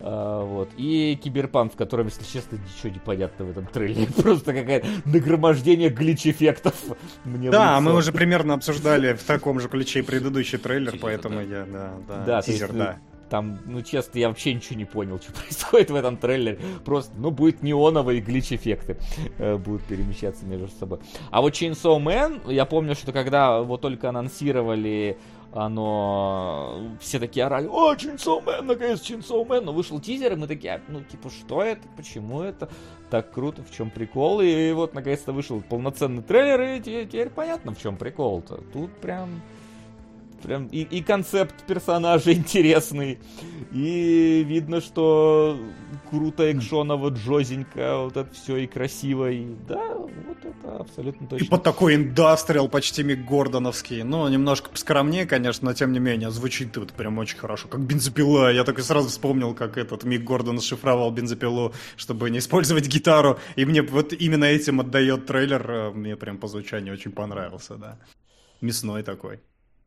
А, 0.00 0.44
вот. 0.44 0.68
И 0.76 1.18
Киберпанк, 1.22 1.72
в 1.72 1.76
котором, 1.76 2.06
если 2.06 2.24
честно, 2.24 2.56
ничего 2.56 2.92
не 2.92 2.98
понятно 2.98 3.46
в 3.46 3.50
этом 3.50 3.66
трейлере. 3.66 4.06
Просто 4.16 4.52
какое-то 4.52 4.86
нагромождение 5.04 5.88
glitch 5.88 6.20
-эффектов. 6.20 6.74
Мне 7.24 7.50
Да, 7.50 7.80
мы 7.80 7.94
уже 7.94 8.12
примерно 8.12 8.54
обсуждали 8.54 9.14
в 9.14 9.22
таком 9.22 9.60
же 9.60 9.68
ключе 9.68 10.00
и 10.00 10.02
предыдущий 10.02 10.58
трейлер, 10.58 10.92
Тизер, 10.92 11.02
поэтому 11.02 11.36
да. 11.36 11.42
я, 11.42 11.66
да, 11.66 12.24
да, 12.26 12.42
тизер, 12.42 12.66
есть, 12.66 12.78
да. 12.78 12.98
там, 13.30 13.58
ну, 13.64 13.82
честно, 13.82 14.18
я 14.18 14.28
вообще 14.28 14.52
ничего 14.54 14.76
не 14.76 14.84
понял, 14.84 15.18
что 15.22 15.32
происходит 15.32 15.90
в 15.90 15.94
этом 15.94 16.16
трейлере. 16.18 16.58
Просто, 16.84 17.12
ну, 17.16 17.30
будет 17.30 17.62
неоновые 17.62 18.20
глич-эффекты 18.20 18.98
э, 19.38 19.56
будут 19.56 19.82
перемещаться 19.84 20.44
между 20.44 20.68
собой. 20.68 20.98
А 21.30 21.40
вот 21.40 21.54
Chainsaw 21.54 21.98
Man, 22.02 22.52
я 22.52 22.66
помню, 22.66 22.94
что 22.94 23.12
когда 23.12 23.62
вот 23.62 23.80
только 23.80 24.10
анонсировали 24.10 25.16
оно... 25.56 26.96
Все 27.00 27.18
такие 27.18 27.46
орали, 27.46 27.66
о, 27.66 27.94
Chainsaw 27.94 28.62
наконец 28.62 29.00
Chainsaw 29.00 29.46
Man, 29.46 29.62
но 29.62 29.72
вышел 29.72 29.98
тизер, 30.00 30.34
и 30.34 30.36
мы 30.36 30.46
такие, 30.46 30.80
ну, 30.88 31.02
типа, 31.02 31.30
что 31.30 31.62
это, 31.62 31.82
почему 31.96 32.42
это, 32.42 32.68
так 33.10 33.32
круто, 33.32 33.62
в 33.62 33.74
чем 33.74 33.90
прикол, 33.90 34.40
и 34.40 34.72
вот, 34.72 34.94
наконец-то 34.94 35.32
вышел 35.32 35.62
полноценный 35.62 36.22
трейлер, 36.22 36.60
и 36.60 36.80
теперь 36.80 37.30
понятно, 37.30 37.74
в 37.74 37.80
чем 37.80 37.96
прикол-то. 37.96 38.62
Тут 38.72 38.92
прям 39.00 39.42
Прям 40.42 40.66
и, 40.66 40.82
и 40.82 41.02
концепт 41.02 41.54
персонажа 41.66 42.32
интересный. 42.34 43.18
И 43.72 44.44
видно, 44.46 44.80
что 44.80 45.58
круто 46.10 46.50
экшоново, 46.52 47.10
джозенько, 47.10 47.98
вот 47.98 48.16
это 48.16 48.32
все 48.34 48.56
и 48.58 48.66
красиво. 48.66 49.30
И 49.30 49.54
да, 49.68 49.94
вот 49.94 50.38
это 50.42 50.76
абсолютно 50.76 51.26
точно. 51.26 51.44
И 51.44 51.48
под 51.48 51.62
такой 51.62 51.96
индастриал 51.96 52.68
почти 52.68 53.02
Мик 53.02 53.24
Гордоновский. 53.24 54.02
Ну, 54.02 54.26
немножко 54.28 54.70
поскромнее, 54.70 55.26
конечно, 55.26 55.66
но 55.66 55.74
тем 55.74 55.92
не 55.92 55.98
менее, 55.98 56.30
звучит 56.30 56.76
вот 56.76 56.92
прям 56.92 57.18
очень 57.18 57.38
хорошо. 57.38 57.68
Как 57.68 57.80
бензопила. 57.80 58.52
Я 58.52 58.64
так 58.64 58.78
и 58.78 58.82
сразу 58.82 59.08
вспомнил, 59.08 59.54
как 59.54 59.76
этот 59.76 60.04
Мик 60.04 60.22
Гордон 60.24 60.60
шифровал 60.60 61.10
бензопилу, 61.10 61.72
чтобы 61.96 62.30
не 62.30 62.38
использовать 62.38 62.86
гитару. 62.86 63.38
И 63.56 63.64
мне 63.64 63.82
вот 63.82 64.12
именно 64.12 64.44
этим 64.44 64.80
отдает 64.80 65.26
трейлер. 65.26 65.92
Мне 65.94 66.16
прям 66.16 66.38
по 66.38 66.48
звучанию 66.48 66.94
очень 66.94 67.12
понравился, 67.12 67.74
да. 67.74 67.98
Мясной 68.60 69.02
такой. 69.02 69.40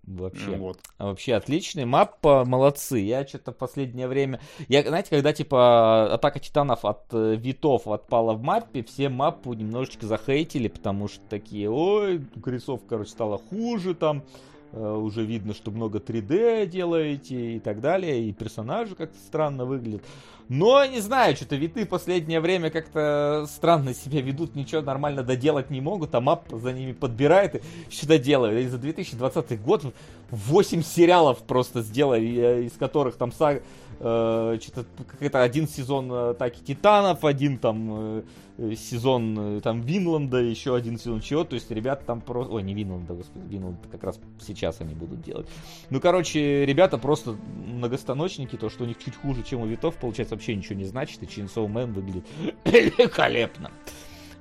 Вообще, 0.04 0.56
вот. 0.56 0.80
вообще 0.98 1.36
отличный. 1.36 1.86
Маппа, 1.86 2.44
молодцы. 2.46 3.00
Я 3.00 3.28
что-то 3.28 3.52
в 3.52 3.58
последнее 3.58 4.08
время... 4.08 4.40
Я, 4.68 4.82
знаете, 4.84 5.10
когда, 5.12 5.34
типа, 5.34 6.14
Атака 6.14 6.40
Титанов 6.40 6.84
от 6.84 7.06
э, 7.12 7.36
Витов 7.36 7.88
отпала 7.88 8.34
в 8.34 8.42
маппе, 8.42 8.84
все 8.84 9.10
маппу 9.10 9.54
немножечко 9.54 10.08
захейтили, 10.08 10.68
потому 10.68 11.08
что 11.08 11.22
такие, 11.30 11.70
ой, 11.70 12.26
рисовка, 12.44 12.88
короче, 12.90 13.12
стала 13.12 13.38
хуже 13.38 13.94
там, 13.94 14.24
э, 14.72 14.92
уже 14.92 15.24
видно, 15.24 15.54
что 15.54 15.70
много 15.70 16.00
3D 16.00 16.66
делаете 16.66 17.58
и 17.58 17.60
так 17.60 17.80
далее, 17.80 18.24
и 18.24 18.34
персонажи 18.34 18.96
как-то 18.96 19.18
странно 19.20 19.66
выглядят. 19.66 20.02
Но, 20.50 20.84
не 20.84 21.00
знаю, 21.00 21.36
что-то 21.36 21.56
виты 21.56 21.86
в 21.86 21.90
последнее 21.90 22.40
время 22.40 22.72
как-то 22.72 23.46
странно 23.48 23.94
себя 23.94 24.20
ведут, 24.20 24.56
ничего 24.56 24.82
нормально 24.82 25.22
доделать 25.22 25.70
не 25.70 25.80
могут, 25.80 26.16
а 26.16 26.22
мап 26.22 26.46
за 26.52 26.74
ними 26.74 26.92
подбирает 26.92 27.56
и 27.56 27.62
что-то 27.92 28.18
делает. 28.18 28.66
И 28.66 28.68
за 28.68 28.80
2020 28.80 29.62
год 29.62 29.94
8 30.32 30.82
сериалов 30.82 31.38
просто 31.44 31.84
сделали, 31.84 32.66
из 32.66 32.72
которых 32.72 33.16
там 33.16 33.32
саг 33.32 33.58
э, 33.58 33.62
что-то 34.00 34.86
какой-то 35.08 35.42
один 35.42 35.68
сезон 35.68 36.12
Атаки 36.12 36.62
Титанов, 36.62 37.26
один 37.26 37.58
там 37.58 38.24
э, 38.58 38.76
сезон 38.76 39.58
э, 39.58 39.62
там 39.62 39.82
Винланда, 39.82 40.38
еще 40.38 40.76
один 40.76 40.98
сезон 40.98 41.20
чего, 41.20 41.44
то 41.44 41.56
есть 41.56 41.70
ребята 41.70 42.06
там 42.06 42.22
просто... 42.22 42.54
Ой, 42.54 42.64
не 42.64 42.74
Винланда, 42.74 43.14
господи, 43.14 43.46
Винланд 43.48 43.78
как 43.92 44.04
раз 44.04 44.20
сейчас 44.40 44.80
они 44.80 44.94
будут 44.94 45.22
делать. 45.22 45.48
Ну, 45.90 46.00
короче, 46.00 46.66
ребята 46.66 46.98
просто 46.98 47.36
многостаночники, 47.66 48.56
то, 48.56 48.70
что 48.70 48.86
у 48.86 48.88
них 48.88 48.98
чуть 49.04 49.16
хуже, 49.16 49.44
чем 49.44 49.62
у 49.62 49.66
Витов, 49.66 49.96
получается, 49.96 50.36
вообще 50.36 50.56
ничего 50.56 50.76
не 50.76 50.86
значит, 50.86 51.22
и 51.24 51.26
Chainsaw 51.26 51.68
Man 51.68 51.94
выглядит 51.94 52.26
великолепно. 52.66 53.72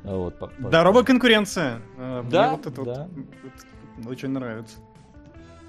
Вот, 0.05 0.37
Здоровая 0.61 1.03
конкуренция. 1.03 1.83
Да, 1.97 2.23
Мне 2.23 2.51
вот 2.51 2.67
это 2.67 2.83
да. 2.85 3.09
Вот 3.97 4.13
очень 4.13 4.29
нравится 4.29 4.79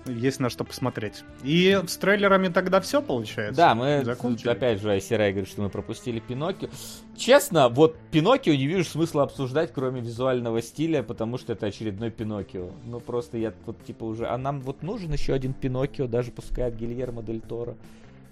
есть 0.06 0.40
на 0.40 0.50
что 0.50 0.64
посмотреть. 0.64 1.24
И 1.44 1.80
с 1.88 1.98
трейлерами 1.98 2.48
тогда 2.48 2.80
все 2.82 3.02
получается. 3.02 3.58
Да, 3.58 3.76
мы 3.76 4.04
Закончили. 4.04 4.50
опять 4.50 4.82
же 4.82 4.92
Айсерай 4.92 5.32
говорит, 5.32 5.50
что 5.50 5.62
мы 5.62 5.70
пропустили 5.70 6.20
Пиноккио. 6.20 6.70
Честно, 7.18 7.70
вот 7.70 7.98
Пиноккио 8.12 8.54
не 8.54 8.68
вижу 8.68 8.84
смысла 8.84 9.24
обсуждать, 9.24 9.72
кроме 9.74 10.02
визуального 10.02 10.62
стиля, 10.62 11.04
потому 11.04 11.38
что 11.38 11.54
это 11.54 11.68
очередной 11.68 12.12
Пиноккио. 12.12 12.70
Ну 12.86 13.00
просто 13.00 13.38
я 13.38 13.54
вот 13.66 13.84
типа 13.84 14.06
уже... 14.06 14.28
А 14.28 14.38
нам 14.38 14.62
вот 14.62 14.84
нужен 14.84 15.12
еще 15.12 15.34
один 15.34 15.54
Пиноккио, 15.54 16.08
даже 16.08 16.32
пускай 16.32 16.68
от 16.68 16.76
Гильермо 16.76 17.22
Дель 17.22 17.42
Торо, 17.42 17.76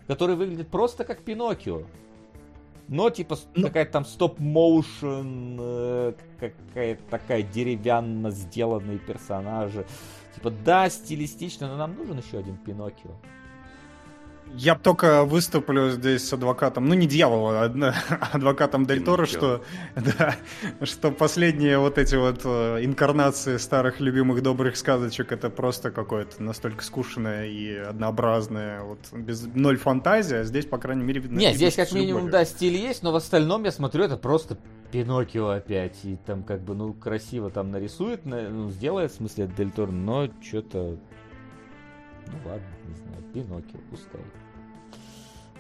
который 0.08 0.36
выглядит 0.36 0.70
просто 0.70 1.04
как 1.04 1.22
Пиноккио. 1.22 1.84
Но 2.88 3.10
типа 3.10 3.38
ну, 3.54 3.68
какая-то 3.68 3.92
там 3.92 4.06
стоп-моушен, 4.06 5.58
э, 5.60 6.14
какая-то 6.40 7.02
такая 7.10 7.42
деревянно 7.42 8.32
сделанные 8.32 8.98
персонажи. 8.98 9.86
Типа, 10.38 10.52
да, 10.52 10.88
стилистично, 10.88 11.68
но 11.68 11.78
нам 11.78 11.96
нужен 11.96 12.20
еще 12.20 12.38
один 12.38 12.58
Пиноккио. 12.58 13.10
Я 14.56 14.76
только 14.76 15.24
выступлю 15.24 15.90
здесь 15.90 16.28
с 16.28 16.34
адвокатом, 16.34 16.88
ну 16.88 16.94
не 16.94 17.08
дьявола, 17.08 17.64
а 17.64 17.94
адвокатом 18.34 18.86
Дель 18.86 19.04
Торо, 19.04 19.26
что, 19.26 19.64
да, 19.96 20.36
что 20.84 21.12
последние 21.12 21.78
вот 21.78 21.98
эти 21.98 22.16
вот 22.16 22.42
э, 22.44 22.84
инкарнации 22.84 23.58
старых 23.58 24.00
любимых 24.00 24.42
добрых 24.42 24.78
сказочек 24.78 25.32
это 25.32 25.50
просто 25.50 25.92
какое-то 25.92 26.42
настолько 26.42 26.84
скучное 26.84 27.48
и 27.48 27.76
однообразное, 27.76 28.84
вот 28.84 29.00
без 29.14 29.46
ноль 29.54 29.78
фантазия, 29.78 30.40
а 30.40 30.44
здесь, 30.44 30.66
по 30.66 30.78
крайней 30.78 31.04
мере, 31.04 31.22
видно. 31.22 31.38
Нет, 31.38 31.56
здесь 31.56 31.76
как 31.76 31.92
минимум, 31.92 32.30
да, 32.30 32.46
стиль 32.46 32.76
есть, 32.76 33.04
но 33.04 33.12
в 33.12 33.16
остальном 33.16 33.64
я 33.64 33.72
смотрю, 33.72 34.04
это 34.04 34.18
просто 34.18 34.58
Пиноккио 34.92 35.50
опять. 35.50 35.98
И 36.04 36.18
там 36.26 36.44
как 36.44 36.62
бы, 36.62 36.76
ну, 36.76 36.94
красиво 36.94 37.50
там 37.50 37.72
нарисует, 37.72 38.26
ну, 38.26 38.70
сделает, 38.70 39.12
в 39.12 39.16
смысле, 39.16 39.50
Дель 39.58 39.72
Торо, 39.72 39.92
но 39.92 40.30
что-то... 40.42 40.98
Ну 42.32 42.50
ладно, 42.50 42.68
не 42.88 42.96
знаю, 42.96 43.24
Пиноккио, 43.34 43.80
пускай. 43.90 44.22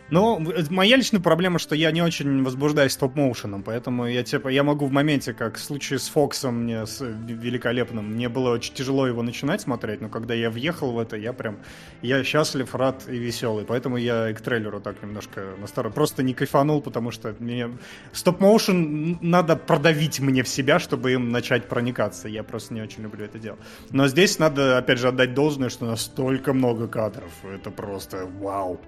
Ну, 0.09 0.41
моя 0.69 0.95
личная 0.95 1.19
проблема, 1.19 1.59
что 1.59 1.75
я 1.75 1.91
не 1.91 2.01
очень 2.01 2.41
возбуждаюсь 2.43 2.93
стоп-моушеном, 2.93 3.61
поэтому 3.61 4.07
я 4.07 4.23
типа 4.23 4.47
я 4.47 4.63
могу 4.63 4.85
в 4.85 4.91
моменте, 4.91 5.33
как 5.33 5.57
в 5.57 5.59
случае 5.59 5.99
с 5.99 6.07
Фоксом 6.07 6.63
мне 6.63 6.85
с 6.85 7.01
великолепным, 7.01 8.13
мне 8.13 8.29
было 8.29 8.51
очень 8.51 8.73
тяжело 8.73 9.05
его 9.05 9.21
начинать 9.21 9.59
смотреть, 9.59 9.99
но 9.99 10.07
когда 10.07 10.33
я 10.33 10.49
въехал 10.49 10.93
в 10.93 10.99
это, 10.99 11.17
я 11.17 11.33
прям 11.33 11.57
я 12.01 12.23
счастлив, 12.23 12.73
рад 12.73 13.03
и 13.09 13.17
веселый, 13.17 13.65
поэтому 13.65 13.97
я 13.97 14.29
и 14.29 14.33
к 14.33 14.39
трейлеру 14.39 14.79
так 14.79 15.01
немножко 15.03 15.55
насторожен. 15.59 15.93
Просто 15.93 16.23
не 16.23 16.33
кайфанул, 16.33 16.81
потому 16.81 17.11
что 17.11 17.35
мне 17.39 17.69
стоп-моушен 18.13 19.19
надо 19.21 19.57
продавить 19.57 20.21
мне 20.21 20.43
в 20.43 20.47
себя, 20.47 20.79
чтобы 20.79 21.13
им 21.13 21.31
начать 21.31 21.67
проникаться. 21.67 22.29
Я 22.29 22.43
просто 22.43 22.73
не 22.73 22.81
очень 22.81 23.03
люблю 23.03 23.25
это 23.25 23.39
дело. 23.39 23.57
Но 23.91 24.07
здесь 24.07 24.39
надо, 24.39 24.77
опять 24.77 24.99
же, 24.99 25.09
отдать 25.09 25.33
должное, 25.33 25.67
что 25.69 25.85
настолько 25.85 26.53
много 26.53 26.87
кадров. 26.87 27.31
Это 27.43 27.71
просто 27.71 28.25
вау. 28.39 28.79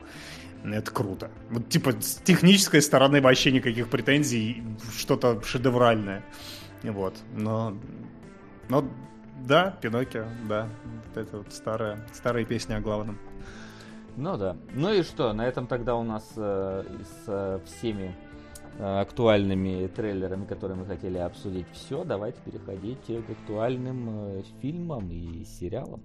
Это 0.64 0.92
круто. 0.92 1.32
Вот, 1.50 1.70
типа, 1.70 1.92
с 2.00 2.16
технической 2.16 2.82
стороны 2.82 3.22
вообще 3.22 3.52
никаких 3.52 3.90
претензий, 3.90 4.64
что-то 4.98 5.42
шедевральное. 5.42 6.24
Вот. 6.84 7.16
Но, 7.34 7.78
но 8.68 8.86
да, 9.46 9.72
Пиноккио, 9.82 10.26
да. 10.48 10.68
Вот 10.84 11.18
это 11.18 11.38
вот 11.38 11.54
старая, 11.54 12.06
старая 12.14 12.46
песня 12.46 12.78
о 12.78 12.82
главном. 12.82 13.18
Ну 14.18 14.38
да. 14.38 14.58
Ну 14.74 14.92
и 14.92 15.02
что, 15.04 15.32
на 15.34 15.48
этом 15.48 15.68
тогда 15.68 15.96
у 15.96 16.04
нас 16.04 16.30
э, 16.36 16.84
с 17.04 17.24
э, 17.28 17.60
всеми 17.66 18.16
э, 18.78 19.00
актуальными 19.00 19.88
трейлерами, 19.88 20.46
которые 20.46 20.78
мы 20.78 20.86
хотели 20.86 21.18
обсудить, 21.18 21.68
все. 21.72 22.04
Давайте 22.04 22.40
переходить 22.44 23.06
к 23.06 23.30
актуальным 23.30 24.10
э, 24.10 24.44
фильмам 24.62 25.10
и 25.10 25.46
сериалам. 25.46 26.04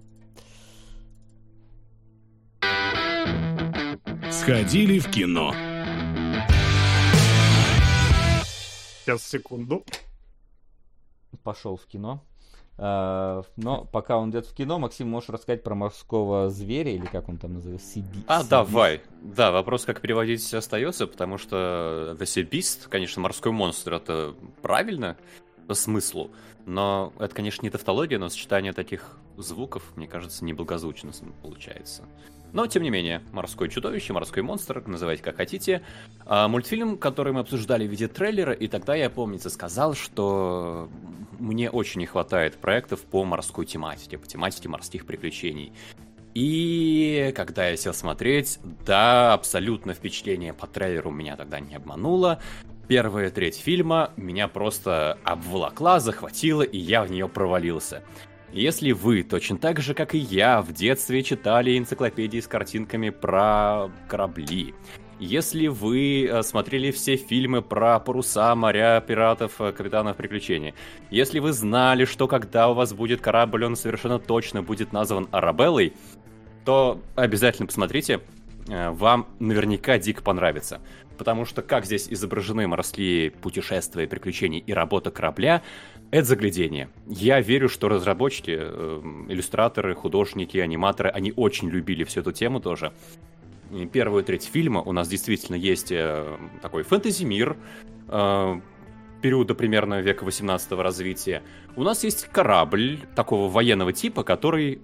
Сходили 4.31 4.99
в 4.99 5.09
кино. 5.11 5.53
Сейчас, 9.03 9.27
секунду. 9.27 9.83
Пошел 11.43 11.77
в 11.77 11.85
кино. 11.85 12.23
А, 12.77 13.43
но 13.55 13.85
пока 13.85 14.17
он 14.17 14.31
идет 14.31 14.47
в 14.47 14.53
кино, 14.53 14.79
Максим, 14.79 15.09
можешь 15.09 15.29
рассказать 15.29 15.63
про 15.63 15.75
морского 15.75 16.49
зверя, 16.49 16.91
или 16.91 17.05
как 17.05 17.29
он 17.29 17.37
там 17.37 17.53
называется? 17.53 17.87
Сиби... 17.87 18.23
А, 18.27 18.39
Сибис. 18.39 18.49
давай. 18.49 19.01
Да, 19.21 19.51
вопрос, 19.51 19.85
как 19.85 20.01
переводить, 20.01 20.53
остается, 20.53 21.07
потому 21.07 21.37
что 21.37 22.17
The 22.19 22.23
Sea 22.23 22.49
Beast, 22.49 22.89
конечно, 22.89 23.21
морской 23.21 23.51
монстр, 23.51 23.93
это 23.93 24.35
правильно 24.61 25.17
по 25.67 25.73
смыслу, 25.73 26.31
но 26.65 27.13
это, 27.19 27.33
конечно, 27.33 27.63
не 27.63 27.69
тавтология, 27.69 28.19
но 28.19 28.29
сочетание 28.29 28.73
таких 28.73 29.17
звуков, 29.37 29.83
мне 29.95 30.07
кажется, 30.07 30.43
неблагозвучно 30.43 31.11
получается. 31.41 32.03
Но, 32.55 32.67
тем 32.67 32.83
не 32.83 32.89
менее, 32.89 33.21
«Морское 33.33 33.67
чудовище», 33.67 34.13
«Морской 34.13 34.41
монстр», 34.41 34.81
называйте 34.87 35.21
как 35.21 35.35
хотите. 35.35 35.81
А, 36.25 36.47
мультфильм, 36.47 36.97
который 36.97 37.33
мы 37.33 37.41
обсуждали 37.41 37.85
в 37.85 37.91
виде 37.91 38.07
трейлера, 38.07 38.53
и 38.53 38.69
тогда 38.69 38.95
я, 38.95 39.09
помнится, 39.09 39.49
сказал, 39.49 39.93
что 39.93 40.89
мне 41.37 41.69
очень 41.69 41.99
не 41.99 42.05
хватает 42.05 42.55
проектов 42.55 43.01
по 43.01 43.25
морской 43.25 43.65
тематике, 43.65 44.17
по 44.17 44.25
тематике 44.25 44.69
морских 44.69 45.05
приключений. 45.05 45.73
И 46.33 47.33
когда 47.35 47.67
я 47.67 47.75
сел 47.75 47.93
смотреть, 47.93 48.57
да, 48.85 49.33
абсолютно 49.33 49.93
впечатление 49.93 50.53
по 50.53 50.65
трейлеру 50.65 51.11
меня 51.11 51.35
тогда 51.35 51.59
не 51.59 51.75
обмануло. 51.75 52.39
Первая 52.87 53.31
треть 53.31 53.57
фильма 53.57 54.11
меня 54.15 54.47
просто 54.47 55.17
обволокла, 55.25 55.99
захватила, 55.99 56.61
и 56.61 56.77
я 56.77 57.03
в 57.03 57.11
нее 57.11 57.27
провалился. 57.27 58.01
Если 58.51 58.91
вы, 58.91 59.23
точно 59.23 59.57
так 59.57 59.81
же, 59.81 59.93
как 59.93 60.15
и 60.15 60.17
я, 60.17 60.61
в 60.61 60.71
детстве 60.71 61.23
читали 61.23 61.77
энциклопедии 61.77 62.39
с 62.39 62.47
картинками 62.47 63.09
про 63.09 63.91
корабли, 64.07 64.73
если 65.19 65.67
вы 65.67 66.25
э, 66.25 66.43
смотрели 66.43 66.91
все 66.91 67.15
фильмы 67.15 67.61
про 67.61 67.99
паруса, 67.99 68.53
моря, 68.53 69.01
пиратов, 69.05 69.61
э, 69.61 69.71
капитанов 69.71 70.17
приключений, 70.17 70.73
если 71.09 71.39
вы 71.39 71.53
знали, 71.53 72.03
что 72.03 72.27
когда 72.27 72.69
у 72.69 72.73
вас 72.73 72.93
будет 72.93 73.21
корабль, 73.21 73.63
он 73.63 73.75
совершенно 73.77 74.19
точно 74.19 74.61
будет 74.61 74.91
назван 74.91 75.29
Арабеллой, 75.31 75.93
то 76.65 76.99
обязательно 77.15 77.67
посмотрите, 77.67 78.19
вам 78.67 79.27
наверняка 79.39 79.97
дико 79.97 80.23
понравится. 80.23 80.81
Потому 81.17 81.45
что 81.45 81.61
как 81.61 81.85
здесь 81.85 82.07
изображены 82.09 82.67
морские 82.67 83.31
путешествия, 83.31 84.07
приключения 84.07 84.59
и 84.59 84.73
работа 84.73 85.11
корабля, 85.11 85.61
это 86.11 86.27
заглядение. 86.27 86.89
Я 87.07 87.39
верю, 87.41 87.69
что 87.69 87.87
разработчики, 87.87 88.51
иллюстраторы, 88.51 89.95
художники, 89.95 90.57
аниматоры, 90.57 91.09
они 91.09 91.31
очень 91.35 91.69
любили 91.69 92.03
всю 92.03 92.21
эту 92.21 92.31
тему 92.31 92.59
тоже 92.59 92.91
первую 93.91 94.23
треть 94.23 94.45
фильма 94.45 94.81
у 94.81 94.91
нас 94.91 95.07
действительно 95.07 95.55
есть 95.55 95.91
э, 95.91 96.37
такой 96.61 96.83
фэнтези-мир, 96.83 97.57
э, 98.07 98.61
периода 99.21 99.55
примерно 99.55 100.01
века 100.01 100.23
18 100.23 100.71
развития. 100.73 101.41
У 101.75 101.83
нас 101.83 102.03
есть 102.03 102.27
корабль 102.27 102.99
такого 103.15 103.49
военного 103.49 103.91
типа, 103.91 104.23
который 104.23 104.81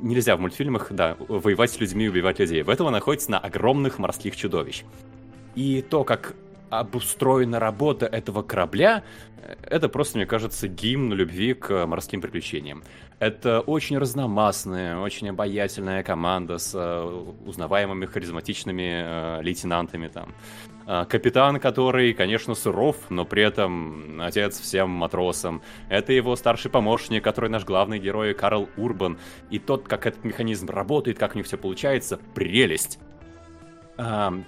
нельзя 0.00 0.36
в 0.36 0.40
мультфильмах, 0.40 0.88
да, 0.90 1.16
воевать 1.28 1.70
с 1.70 1.80
людьми 1.80 2.06
и 2.06 2.08
убивать 2.08 2.38
людей. 2.38 2.62
В 2.62 2.70
этом 2.70 2.90
находится 2.90 3.30
на 3.30 3.38
огромных 3.38 3.98
морских 3.98 4.36
чудовищ. 4.36 4.84
И 5.54 5.82
то, 5.82 6.04
как 6.04 6.34
обустроена 6.70 7.58
работа 7.58 8.06
этого 8.06 8.42
корабля, 8.42 9.02
это 9.62 9.88
просто, 9.88 10.18
мне 10.18 10.26
кажется, 10.26 10.68
гимн 10.68 11.12
любви 11.12 11.54
к 11.54 11.86
морским 11.86 12.20
приключениям. 12.20 12.82
Это 13.18 13.60
очень 13.60 13.98
разномастная, 13.98 14.98
очень 14.98 15.30
обаятельная 15.30 16.02
команда 16.02 16.58
с 16.58 16.72
э, 16.74 17.24
узнаваемыми, 17.46 18.06
харизматичными 18.06 19.02
э, 19.04 19.42
лейтенантами 19.42 20.08
там. 20.08 20.34
Э, 20.92 21.04
капитан, 21.08 21.60
который, 21.60 22.12
конечно, 22.14 22.56
суров, 22.56 22.96
но 23.10 23.24
при 23.24 23.44
этом 23.44 24.20
отец 24.20 24.58
всем 24.58 24.90
матросам. 24.90 25.62
Это 25.88 26.12
его 26.12 26.34
старший 26.34 26.68
помощник, 26.68 27.22
который 27.22 27.48
наш 27.48 27.64
главный 27.64 28.00
герой 28.00 28.34
Карл 28.34 28.68
Урбан. 28.76 29.16
И 29.50 29.60
тот, 29.60 29.86
как 29.86 30.06
этот 30.06 30.24
механизм 30.24 30.68
работает, 30.68 31.16
как 31.16 31.36
у 31.36 31.38
них 31.38 31.46
все 31.46 31.56
получается, 31.58 32.18
прелесть. 32.34 32.98
Но 33.96 34.42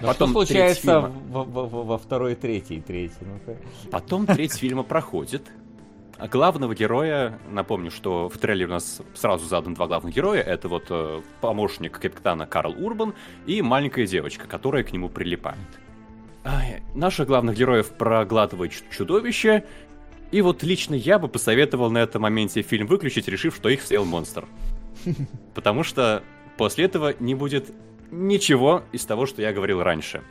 Потом 0.00 0.30
что 0.30 0.44
случается 0.44 1.00
во, 1.00 1.44
во, 1.44 1.64
во, 1.64 1.82
во 1.82 1.98
второй, 1.98 2.34
третьей, 2.34 2.82
третьей? 2.82 3.26
Ну 3.26 3.56
Потом 3.90 4.26
треть 4.26 4.54
фильма 4.54 4.82
проходит. 4.82 5.50
Главного 6.28 6.74
героя, 6.74 7.38
напомню, 7.50 7.90
что 7.90 8.28
в 8.28 8.36
трейлере 8.38 8.66
у 8.66 8.70
нас 8.70 9.00
сразу 9.14 9.46
задан 9.46 9.74
два 9.74 9.86
главных 9.86 10.14
героя. 10.14 10.42
Это 10.42 10.68
вот 10.68 10.86
э, 10.90 11.22
помощник 11.40 11.98
капитана 11.98 12.46
Карл 12.46 12.74
Урбан 12.78 13.14
и 13.46 13.62
маленькая 13.62 14.06
девочка, 14.06 14.46
которая 14.46 14.82
к 14.82 14.92
нему 14.92 15.08
прилипает. 15.08 15.58
Ай, 16.44 16.82
наших 16.94 17.26
главных 17.26 17.56
героев 17.56 17.90
проглатывает 17.90 18.72
чудовище, 18.90 19.64
и 20.30 20.42
вот 20.42 20.62
лично 20.62 20.94
я 20.94 21.18
бы 21.18 21.28
посоветовал 21.28 21.90
на 21.90 21.98
этом 21.98 22.22
моменте 22.22 22.62
фильм 22.62 22.86
выключить, 22.86 23.28
решив, 23.28 23.54
что 23.54 23.68
их 23.68 23.82
съел 23.82 24.04
монстр. 24.04 24.46
Потому 25.54 25.82
что 25.82 26.22
после 26.56 26.84
этого 26.84 27.14
не 27.18 27.34
будет 27.34 27.72
ничего 28.10 28.82
из 28.92 29.04
того, 29.04 29.26
что 29.26 29.42
я 29.42 29.52
говорил 29.52 29.82
раньше. 29.82 30.22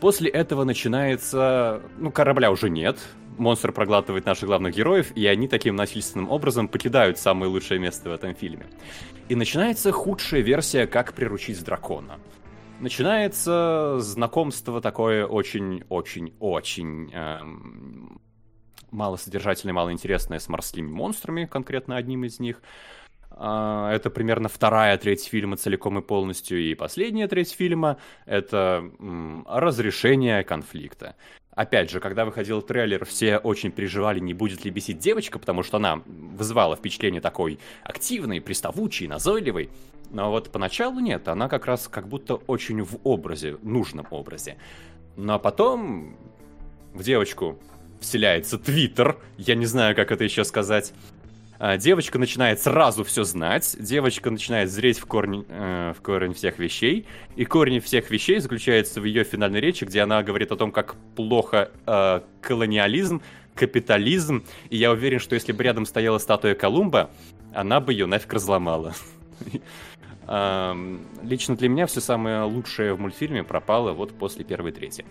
После 0.00 0.28
этого 0.30 0.64
начинается... 0.64 1.82
Ну, 1.98 2.10
корабля 2.10 2.50
уже 2.50 2.68
нет. 2.70 2.98
Монстр 3.38 3.72
проглатывает 3.72 4.26
наших 4.26 4.48
главных 4.48 4.74
героев, 4.74 5.12
и 5.14 5.26
они 5.26 5.48
таким 5.48 5.76
насильственным 5.76 6.30
образом 6.30 6.68
покидают 6.68 7.18
самое 7.18 7.50
лучшее 7.50 7.80
место 7.80 8.10
в 8.10 8.12
этом 8.12 8.34
фильме. 8.34 8.66
И 9.28 9.34
начинается 9.34 9.92
худшая 9.92 10.40
версия 10.40 10.86
«Как 10.86 11.14
приручить 11.14 11.62
дракона». 11.64 12.18
Начинается 12.80 13.98
знакомство 14.00 14.80
такое 14.80 15.24
очень-очень-очень 15.24 17.10
эм, 17.12 18.20
малосодержательное, 18.90 19.72
малоинтересное 19.72 20.38
с 20.38 20.48
морскими 20.48 20.88
монстрами, 20.88 21.46
конкретно 21.46 21.96
одним 21.96 22.24
из 22.24 22.40
них. 22.40 22.60
А, 23.30 23.92
это 23.92 24.10
примерно 24.10 24.48
вторая 24.48 24.96
треть 24.98 25.24
фильма 25.24 25.56
целиком 25.56 25.98
и 25.98 26.02
полностью, 26.02 26.60
и 26.60 26.74
последняя 26.74 27.28
треть 27.28 27.52
фильма— 27.52 27.98
это 28.26 28.84
разрешение 29.46 30.44
конфликта. 30.44 31.16
Опять 31.54 31.90
же, 31.90 32.00
когда 32.00 32.24
выходил 32.24 32.62
трейлер, 32.62 33.04
все 33.04 33.36
очень 33.36 33.72
переживали, 33.72 34.20
не 34.20 34.32
будет 34.32 34.64
ли 34.64 34.70
бесить 34.70 34.98
девочка, 34.98 35.38
потому 35.38 35.62
что 35.62 35.76
она 35.76 36.02
вызывала 36.06 36.76
впечатление 36.76 37.20
такой 37.20 37.58
активной, 37.82 38.40
приставучей, 38.40 39.06
назойливой. 39.06 39.68
Но 40.10 40.30
вот 40.30 40.50
поначалу 40.50 40.98
нет, 41.00 41.28
она 41.28 41.48
как 41.48 41.66
раз 41.66 41.88
как 41.88 42.08
будто 42.08 42.36
очень 42.36 42.82
в 42.82 42.98
образе, 43.04 43.58
нужном 43.62 44.06
образе. 44.10 44.56
Но 45.16 45.38
потом 45.38 46.16
в 46.94 47.02
девочку 47.02 47.58
вселяется 48.00 48.58
Твиттер, 48.58 49.18
я 49.36 49.54
не 49.54 49.66
знаю, 49.66 49.94
как 49.94 50.10
это 50.10 50.24
еще 50.24 50.44
сказать, 50.44 50.94
девочка 51.78 52.18
начинает 52.18 52.60
сразу 52.60 53.04
все 53.04 53.22
знать, 53.22 53.76
девочка 53.78 54.30
начинает 54.30 54.68
зреть 54.68 54.98
в 54.98 55.06
корень, 55.06 55.46
э, 55.48 55.94
в 55.96 56.02
корень 56.02 56.34
всех 56.34 56.58
вещей, 56.58 57.06
и 57.36 57.44
корень 57.44 57.80
всех 57.80 58.10
вещей 58.10 58.40
заключается 58.40 59.00
в 59.00 59.04
ее 59.04 59.22
финальной 59.22 59.60
речи, 59.60 59.84
где 59.84 60.00
она 60.00 60.24
говорит 60.24 60.50
о 60.50 60.56
том, 60.56 60.72
как 60.72 60.96
плохо 61.14 61.70
э, 61.86 62.20
колониализм, 62.40 63.22
капитализм, 63.54 64.42
и 64.70 64.76
я 64.76 64.90
уверен, 64.90 65.20
что 65.20 65.36
если 65.36 65.52
бы 65.52 65.62
рядом 65.62 65.86
стояла 65.86 66.18
статуя 66.18 66.56
Колумба, 66.56 67.10
она 67.54 67.78
бы 67.78 67.92
ее 67.92 68.06
нафиг 68.06 68.32
разломала. 68.32 68.94
Лично 71.22 71.56
для 71.56 71.68
меня 71.68 71.86
все 71.86 72.00
самое 72.00 72.42
лучшее 72.42 72.94
в 72.94 73.00
мультфильме 73.00 73.42
пропало 73.44 73.92
вот 73.92 74.16
после 74.16 74.44
первой 74.44 74.72
трети. 74.72 75.04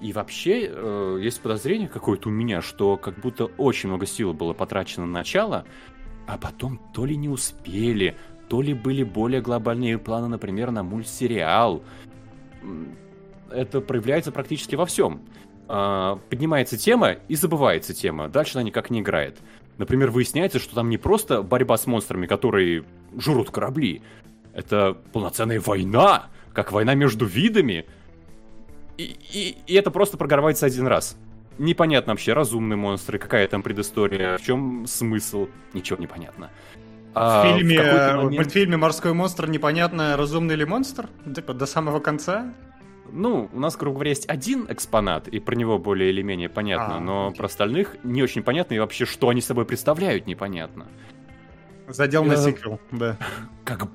И 0.00 0.12
вообще 0.12 0.68
э, 0.68 1.18
есть 1.22 1.40
подозрение 1.40 1.88
какое-то 1.88 2.28
у 2.28 2.32
меня, 2.32 2.60
что 2.60 2.96
как 2.96 3.18
будто 3.18 3.46
очень 3.56 3.88
много 3.88 4.06
сил 4.06 4.34
было 4.34 4.52
потрачено 4.52 5.06
на 5.06 5.12
начало, 5.12 5.64
а 6.26 6.36
потом 6.36 6.78
то 6.92 7.06
ли 7.06 7.16
не 7.16 7.28
успели, 7.28 8.16
то 8.48 8.60
ли 8.60 8.74
были 8.74 9.04
более 9.04 9.40
глобальные 9.40 9.98
планы, 9.98 10.28
например, 10.28 10.70
на 10.70 10.82
мультсериал. 10.82 11.82
Это 13.50 13.80
проявляется 13.80 14.32
практически 14.32 14.74
во 14.74 14.84
всем. 14.84 15.22
Э, 15.68 16.16
поднимается 16.28 16.76
тема 16.76 17.12
и 17.28 17.34
забывается 17.34 17.94
тема. 17.94 18.28
Дальше 18.28 18.58
она 18.58 18.64
никак 18.64 18.90
не 18.90 19.00
играет. 19.00 19.38
Например, 19.78 20.10
выясняется, 20.10 20.58
что 20.58 20.74
там 20.74 20.88
не 20.88 20.98
просто 20.98 21.42
борьба 21.42 21.76
с 21.76 21.86
монстрами, 21.86 22.26
которые 22.26 22.84
жрут 23.16 23.50
корабли. 23.50 24.02
Это 24.52 24.94
полноценная 25.12 25.60
война, 25.60 26.28
как 26.52 26.72
война 26.72 26.94
между 26.94 27.26
видами. 27.26 27.86
И, 28.96 29.16
и, 29.32 29.56
и 29.66 29.74
это 29.74 29.90
просто 29.90 30.16
прогорвается 30.16 30.66
один 30.66 30.86
раз. 30.86 31.16
Непонятно 31.58 32.12
вообще, 32.12 32.32
разумные 32.32 32.76
монстры, 32.76 33.18
какая 33.18 33.46
там 33.48 33.62
предыстория, 33.62 34.36
в 34.36 34.42
чем 34.42 34.86
смысл, 34.86 35.48
ничего 35.72 35.98
не 35.98 36.06
понятно. 36.06 36.50
А, 37.14 37.42
в 37.42 37.46
фильме, 37.46 37.80
в, 37.80 37.84
момент... 37.84 38.32
в 38.32 38.36
мультфильме 38.36 38.76
«Морской 38.76 39.14
монстр» 39.14 39.48
непонятно, 39.48 40.16
разумный 40.18 40.54
ли 40.54 40.66
монстр? 40.66 41.08
Типа 41.34 41.54
до 41.54 41.64
самого 41.64 41.98
конца? 41.98 42.52
Ну, 43.10 43.48
у 43.52 43.58
нас, 43.58 43.76
грубо 43.76 43.96
говоря, 43.96 44.10
есть 44.10 44.28
один 44.28 44.66
экспонат, 44.68 45.28
и 45.28 45.40
про 45.40 45.54
него 45.54 45.78
более 45.78 46.10
или 46.10 46.20
менее 46.20 46.50
понятно, 46.50 46.96
а, 46.96 47.00
но 47.00 47.26
окей. 47.28 47.38
про 47.38 47.46
остальных 47.46 47.96
не 48.02 48.22
очень 48.22 48.42
понятно, 48.42 48.74
и 48.74 48.78
вообще, 48.78 49.06
что 49.06 49.30
они 49.30 49.40
собой 49.40 49.64
представляют, 49.64 50.26
непонятно. 50.26 50.88
Задел 51.88 52.24
на 52.24 52.36
сиквел, 52.36 52.80
да. 52.90 53.16
Как 53.64 53.88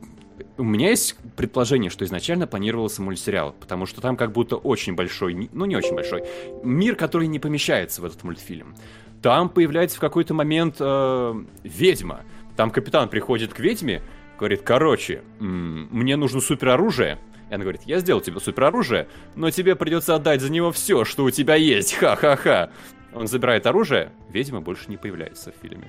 у 0.62 0.64
меня 0.64 0.90
есть 0.90 1.16
предположение, 1.36 1.90
что 1.90 2.06
изначально 2.06 2.46
планировался 2.46 3.02
мультсериал, 3.02 3.56
потому 3.60 3.88
что 3.88 4.00
там 4.00 4.16
как 4.16 4.32
будто 4.32 4.56
очень 4.56 4.94
большой, 4.94 5.50
ну 5.52 5.66
не 5.66 5.76
очень 5.76 5.96
большой, 5.96 6.24
мир, 6.64 6.96
который 6.96 7.28
не 7.28 7.40
помещается 7.40 8.02
в 8.02 8.06
этот 8.06 8.24
мультфильм. 8.24 8.76
Там 9.22 9.50
появляется 9.50 9.98
в 9.98 10.00
какой-то 10.00 10.34
момент 10.34 10.76
э, 10.80 11.44
ведьма. 11.64 12.22
Там 12.56 12.70
капитан 12.70 13.10
приходит 13.10 13.54
к 13.54 13.60
ведьме, 13.60 14.02
говорит, 14.38 14.62
короче, 14.62 15.24
мне 15.40 16.16
нужно 16.16 16.42
супероружие. 16.42 17.18
И 17.50 17.54
она 17.54 17.64
говорит, 17.64 17.82
я 17.86 18.00
сделал 18.00 18.22
тебе 18.22 18.40
супероружие, 18.40 19.08
но 19.36 19.52
тебе 19.52 19.76
придется 19.76 20.16
отдать 20.16 20.42
за 20.42 20.52
него 20.52 20.72
все, 20.72 21.06
что 21.06 21.24
у 21.24 21.32
тебя 21.32 21.56
есть, 21.56 21.94
ха-ха-ха. 21.96 22.70
Он 23.14 23.28
забирает 23.28 23.66
оружие, 23.66 24.12
ведьма 24.30 24.62
больше 24.62 24.86
не 24.90 24.98
появляется 24.98 25.52
в 25.52 25.56
фильме. 25.62 25.88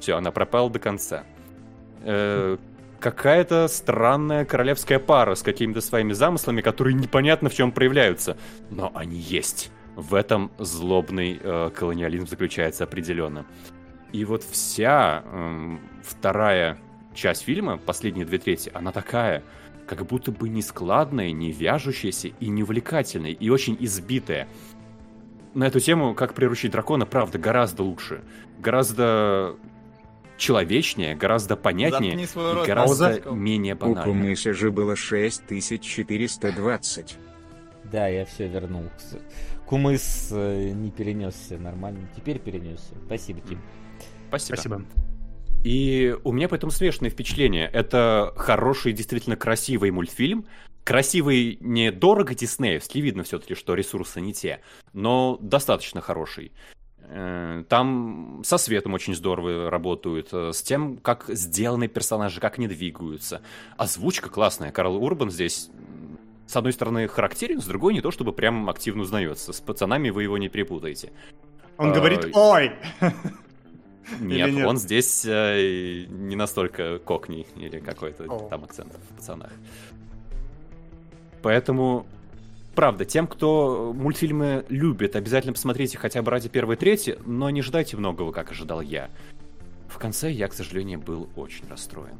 Все, 0.00 0.16
она 0.16 0.30
пропала 0.30 0.70
до 0.70 0.78
конца. 0.78 1.24
Э, 2.02 2.56
какая-то 3.04 3.68
странная 3.68 4.46
королевская 4.46 4.98
пара 4.98 5.34
с 5.34 5.42
какими-то 5.42 5.82
своими 5.82 6.14
замыслами, 6.14 6.62
которые 6.62 6.94
непонятно 6.94 7.50
в 7.50 7.54
чем 7.54 7.70
проявляются. 7.70 8.38
Но 8.70 8.90
они 8.94 9.18
есть. 9.18 9.70
В 9.94 10.14
этом 10.14 10.50
злобный 10.56 11.38
э, 11.38 11.70
колониализм 11.74 12.26
заключается 12.26 12.84
определенно. 12.84 13.44
И 14.12 14.24
вот 14.24 14.42
вся 14.42 15.22
э, 15.22 15.76
вторая 16.02 16.78
часть 17.12 17.42
фильма, 17.42 17.76
последние 17.76 18.24
две 18.24 18.38
трети, 18.38 18.70
она 18.72 18.90
такая, 18.90 19.42
как 19.86 20.06
будто 20.06 20.32
бы 20.32 20.48
не 20.48 20.62
складная, 20.62 21.30
не 21.30 21.52
вяжущаяся 21.52 22.28
и 22.28 22.48
не 22.48 22.62
увлекательная, 22.62 23.32
и 23.32 23.50
очень 23.50 23.76
избитая. 23.80 24.48
На 25.52 25.64
эту 25.64 25.78
тему, 25.78 26.14
как 26.14 26.32
приручить 26.32 26.72
дракона, 26.72 27.04
правда, 27.04 27.38
гораздо 27.38 27.82
лучше. 27.82 28.22
Гораздо 28.60 29.56
человечнее, 30.36 31.14
гораздо 31.14 31.56
понятнее 31.56 32.14
и 32.14 32.66
гораздо 32.66 33.20
Пауза. 33.20 33.30
менее 33.30 33.74
У 33.74 33.78
банально. 33.78 34.02
Кумыса 34.02 34.52
же 34.52 34.70
было 34.70 34.96
6420. 34.96 37.16
Да, 37.84 38.08
я 38.08 38.24
все 38.24 38.48
вернул. 38.48 38.84
Кумыс 39.66 40.28
э, 40.32 40.70
не 40.70 40.90
перенесся 40.90 41.58
нормально. 41.58 42.08
Теперь 42.16 42.38
перенесся. 42.38 42.94
Спасибо, 43.06 43.40
Тим. 43.40 43.60
Спасибо. 44.28 44.56
Спасибо. 44.56 44.82
И 45.64 46.14
у 46.24 46.32
меня 46.32 46.48
поэтому 46.48 46.70
смешанные 46.70 47.10
впечатления. 47.10 47.70
Это 47.72 48.32
хороший, 48.36 48.92
действительно 48.92 49.36
красивый 49.36 49.90
мультфильм. 49.90 50.46
Красивый 50.84 51.56
недорого 51.60 52.34
диснеевский, 52.34 53.00
видно 53.00 53.22
все-таки, 53.22 53.54
что 53.54 53.74
ресурсы 53.74 54.20
не 54.20 54.34
те, 54.34 54.60
но 54.92 55.38
достаточно 55.40 56.02
хороший. 56.02 56.52
Э, 57.16 57.62
Там 57.68 58.42
со 58.44 58.58
светом 58.58 58.92
очень 58.94 59.14
здорово 59.14 59.70
работают, 59.70 60.30
э, 60.32 60.50
с 60.52 60.62
тем, 60.62 60.96
как 60.96 61.26
сделаны 61.28 61.86
персонажи, 61.86 62.40
как 62.40 62.58
они 62.58 62.66
двигаются. 62.66 63.40
Озвучка 63.76 64.28
классная. 64.30 64.72
Карл 64.72 64.96
Урбан 64.96 65.30
здесь, 65.30 65.70
с 66.46 66.56
одной 66.56 66.72
стороны, 66.72 67.06
характерен, 67.06 67.60
с 67.60 67.66
другой 67.66 67.94
не 67.94 68.00
то, 68.00 68.10
чтобы 68.10 68.32
прям 68.32 68.68
активно 68.68 69.02
узнается. 69.02 69.52
С 69.52 69.60
пацанами 69.60 70.10
вы 70.10 70.24
его 70.24 70.38
не 70.38 70.48
перепутаете. 70.48 71.12
Он 71.78 71.90
А, 71.92 71.94
говорит 71.94 72.26
«Ой!» 72.34 72.72
Нет, 74.20 74.52
нет? 74.52 74.66
он 74.66 74.76
здесь 74.76 75.24
э, 75.24 76.04
не 76.10 76.36
настолько 76.36 76.98
кокни 76.98 77.46
или 77.56 77.78
какой-то 77.80 78.26
там 78.50 78.64
акцент 78.64 78.92
в 78.92 79.14
пацанах. 79.16 79.50
Поэтому, 81.42 82.06
правда, 82.74 83.04
тем, 83.04 83.26
кто 83.26 83.92
мультфильмы 83.94 84.64
любит, 84.68 85.16
обязательно 85.16 85.52
посмотрите 85.52 85.98
хотя 85.98 86.22
бы 86.22 86.30
ради 86.30 86.48
первой 86.48 86.76
трети, 86.76 87.18
но 87.24 87.50
не 87.50 87.62
ждайте 87.62 87.96
многого, 87.96 88.32
как 88.32 88.50
ожидал 88.50 88.80
я. 88.80 89.10
В 89.88 89.98
конце 89.98 90.30
я, 90.30 90.48
к 90.48 90.52
сожалению, 90.54 90.98
был 90.98 91.28
очень 91.36 91.68
расстроен. 91.68 92.16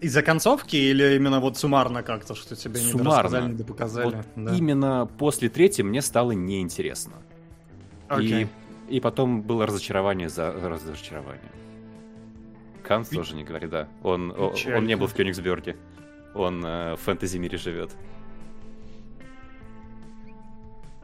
Из-за 0.00 0.22
концовки 0.22 0.76
или 0.76 1.16
именно 1.16 1.40
вот 1.40 1.56
суммарно 1.56 2.02
как-то, 2.02 2.34
что 2.34 2.54
тебе 2.56 2.80
не 2.80 2.90
Суммарно. 2.90 3.48
не 3.48 3.62
показали? 3.64 4.16
Вот 4.16 4.26
Да. 4.36 4.54
именно 4.54 5.08
после 5.18 5.48
третьей 5.48 5.84
мне 5.84 6.02
стало 6.02 6.32
неинтересно. 6.32 7.14
Окей. 8.08 8.48
И, 8.88 8.96
и 8.96 9.00
потом 9.00 9.42
было 9.42 9.66
разочарование 9.66 10.28
за 10.28 10.52
разочарованием. 10.52 11.40
Канц 12.82 13.08
тоже 13.08 13.34
не 13.34 13.44
говори, 13.44 13.66
да. 13.66 13.88
Он, 14.02 14.30
он 14.38 14.86
не 14.86 14.94
был 14.96 15.06
в 15.06 15.14
Кёнигсберге. 15.14 15.76
Он 16.34 16.62
э, 16.64 16.94
в 16.96 17.00
фэнтези-мире 17.00 17.56
живет. 17.56 17.90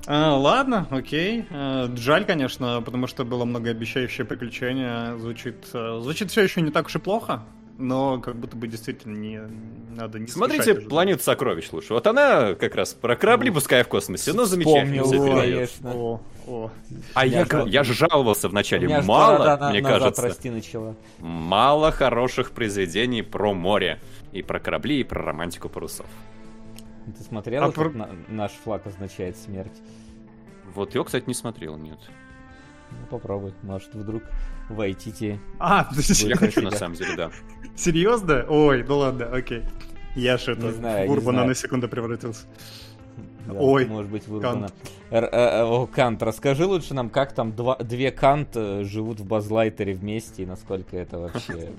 А, 0.06 0.34
ладно, 0.36 0.86
окей. 0.90 1.44
А, 1.50 1.90
жаль, 1.96 2.24
конечно, 2.24 2.82
потому 2.82 3.06
что 3.06 3.24
было 3.24 3.44
многообещающее 3.44 4.24
приключение. 4.24 5.18
Звучит, 5.18 5.56
а, 5.72 6.00
звучит 6.00 6.30
все 6.30 6.42
еще 6.42 6.62
не 6.62 6.70
так 6.70 6.86
уж 6.86 6.96
и 6.96 6.98
плохо, 6.98 7.42
но 7.78 8.18
как 8.18 8.36
будто 8.36 8.56
бы 8.56 8.66
действительно 8.66 9.16
не 9.16 9.40
надо 9.94 10.18
не 10.18 10.26
Смотрите. 10.26 10.74
«Планету 10.74 11.22
сокровищ» 11.22 11.68
лучше. 11.72 11.92
Вот 11.94 12.06
она 12.06 12.54
как 12.54 12.74
раз 12.74 12.94
про 12.94 13.16
корабли, 13.16 13.50
пускай 13.50 13.82
в 13.82 13.88
космосе, 13.88 14.32
но 14.32 14.44
замечательно 14.46 15.04
все 15.04 15.20
о, 15.20 15.26
передает. 15.26 15.70
О, 15.84 16.20
о. 16.46 16.70
А 17.14 17.26
Я 17.26 17.46
я, 17.50 17.64
я 17.66 17.84
же 17.84 17.94
жаловался 17.94 18.48
вначале. 18.48 18.88
Мало, 19.02 19.56
на- 19.56 19.70
мне 19.70 19.82
назад 19.82 20.00
кажется, 20.00 20.22
расти 20.22 20.50
начала. 20.50 20.94
мало 21.18 21.90
хороших 21.92 22.52
произведений 22.52 23.22
про 23.22 23.52
море. 23.52 24.00
И 24.32 24.42
про 24.42 24.60
корабли, 24.60 25.00
и 25.00 25.04
про 25.04 25.22
романтику 25.24 25.68
парусов. 25.68 26.06
Ты 27.06 27.24
смотрел, 27.24 27.64
А 27.64 27.66
как 27.66 27.74
про- 27.74 27.90
на- 27.90 28.08
наш 28.28 28.52
флаг 28.52 28.86
означает 28.86 29.36
смерть? 29.36 29.80
Вот 30.74 30.94
его, 30.94 31.04
кстати, 31.04 31.24
не 31.26 31.34
смотрел, 31.34 31.76
нет. 31.76 31.98
Ну, 32.90 33.06
попробуй, 33.08 33.54
может, 33.62 33.94
вдруг 33.94 34.22
войти. 34.68 35.38
А, 35.58 35.88
Я 35.92 36.36
хочу, 36.36 36.62
на 36.62 36.70
самом 36.72 36.96
деле, 36.96 37.16
да. 37.16 37.30
серьезно? 37.76 38.44
Ой, 38.48 38.84
ну 38.86 38.98
ладно, 38.98 39.26
окей. 39.26 39.62
Я 40.16 40.38
ж 40.38 40.48
это 40.48 40.66
Не 40.66 40.72
знаю, 40.72 41.08
в 41.08 41.12
Урбана 41.12 41.44
на 41.44 41.54
секунду 41.54 41.88
превратился. 41.88 42.46
Да, 43.46 43.54
Ой, 43.54 43.86
может 43.86 44.10
быть, 44.10 44.26
вы 44.28 44.40
Кант. 44.40 44.72
Р- 45.10 45.24
э, 45.32 45.62
О, 45.62 45.86
Кант, 45.86 46.22
расскажи 46.22 46.66
лучше 46.66 46.94
нам, 46.94 47.10
как 47.10 47.32
там 47.32 47.52
два, 47.52 47.76
две 47.76 48.10
Кант 48.10 48.50
э, 48.54 48.84
живут 48.84 49.20
в 49.20 49.26
Базлайтере 49.26 49.94
вместе, 49.94 50.42
и 50.42 50.46
насколько 50.46 50.96
это 50.96 51.18
вообще... 51.18 51.70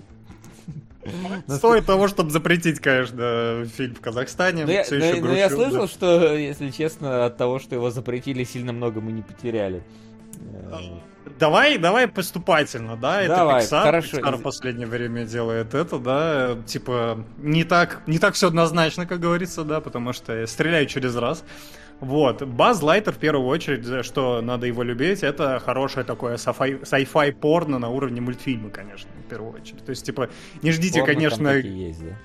Стоит 1.47 1.85
того, 1.85 2.07
чтобы 2.07 2.31
запретить, 2.31 2.79
конечно, 2.79 3.65
фильм 3.65 3.95
в 3.95 4.01
Казахстане. 4.01 4.65
Ну, 4.65 4.71
я, 4.71 4.85
ну, 4.89 4.97
еще 4.97 5.21
ну, 5.21 5.33
я 5.33 5.49
слышал, 5.49 5.81
да. 5.81 5.87
что, 5.87 6.35
если 6.35 6.69
честно, 6.69 7.25
от 7.25 7.37
того, 7.37 7.59
что 7.59 7.75
его 7.75 7.89
запретили, 7.89 8.43
сильно 8.43 8.71
много 8.73 9.01
мы 9.01 9.11
не 9.11 9.21
потеряли. 9.21 9.83
Э, 10.71 10.77
Давай, 11.39 11.77
давай 11.77 12.07
поступательно, 12.07 12.97
да, 12.97 13.21
это 13.21 13.35
Давай, 13.35 13.63
Pixar, 13.63 13.83
хорошо. 13.83 14.17
Pixar 14.17 14.37
в 14.37 14.41
последнее 14.41 14.87
время 14.87 15.25
делает 15.25 15.73
это, 15.73 15.97
да, 15.97 16.57
типа, 16.65 17.25
не 17.37 17.63
так, 17.63 18.01
не 18.07 18.19
так 18.19 18.33
все 18.35 18.47
однозначно, 18.47 19.05
как 19.05 19.19
говорится, 19.19 19.63
да, 19.63 19.81
потому 19.81 20.13
что 20.13 20.45
стреляю 20.45 20.85
через 20.85 21.15
раз. 21.15 21.43
Вот, 22.01 22.41
Баз 22.41 22.81
Лайтер 22.81 23.13
в 23.13 23.19
первую 23.19 23.47
очередь, 23.47 23.85
за 23.85 24.01
что 24.01 24.41
надо 24.41 24.65
его 24.65 24.81
любить, 24.81 25.21
это 25.21 25.59
хорошее 25.59 26.03
такое 26.03 26.37
sci-fi 26.37 27.31
порно 27.31 27.77
на 27.77 27.89
уровне 27.89 28.21
мультфильма, 28.21 28.71
конечно, 28.71 29.09
в 29.25 29.29
первую 29.29 29.53
очередь. 29.53 29.85
То 29.85 29.91
есть, 29.91 30.03
типа, 30.03 30.29
не 30.63 30.71
ждите, 30.71 30.99
порно 30.99 31.13
конечно, 31.13 31.47
есть, 31.49 32.03
да? 32.03 32.15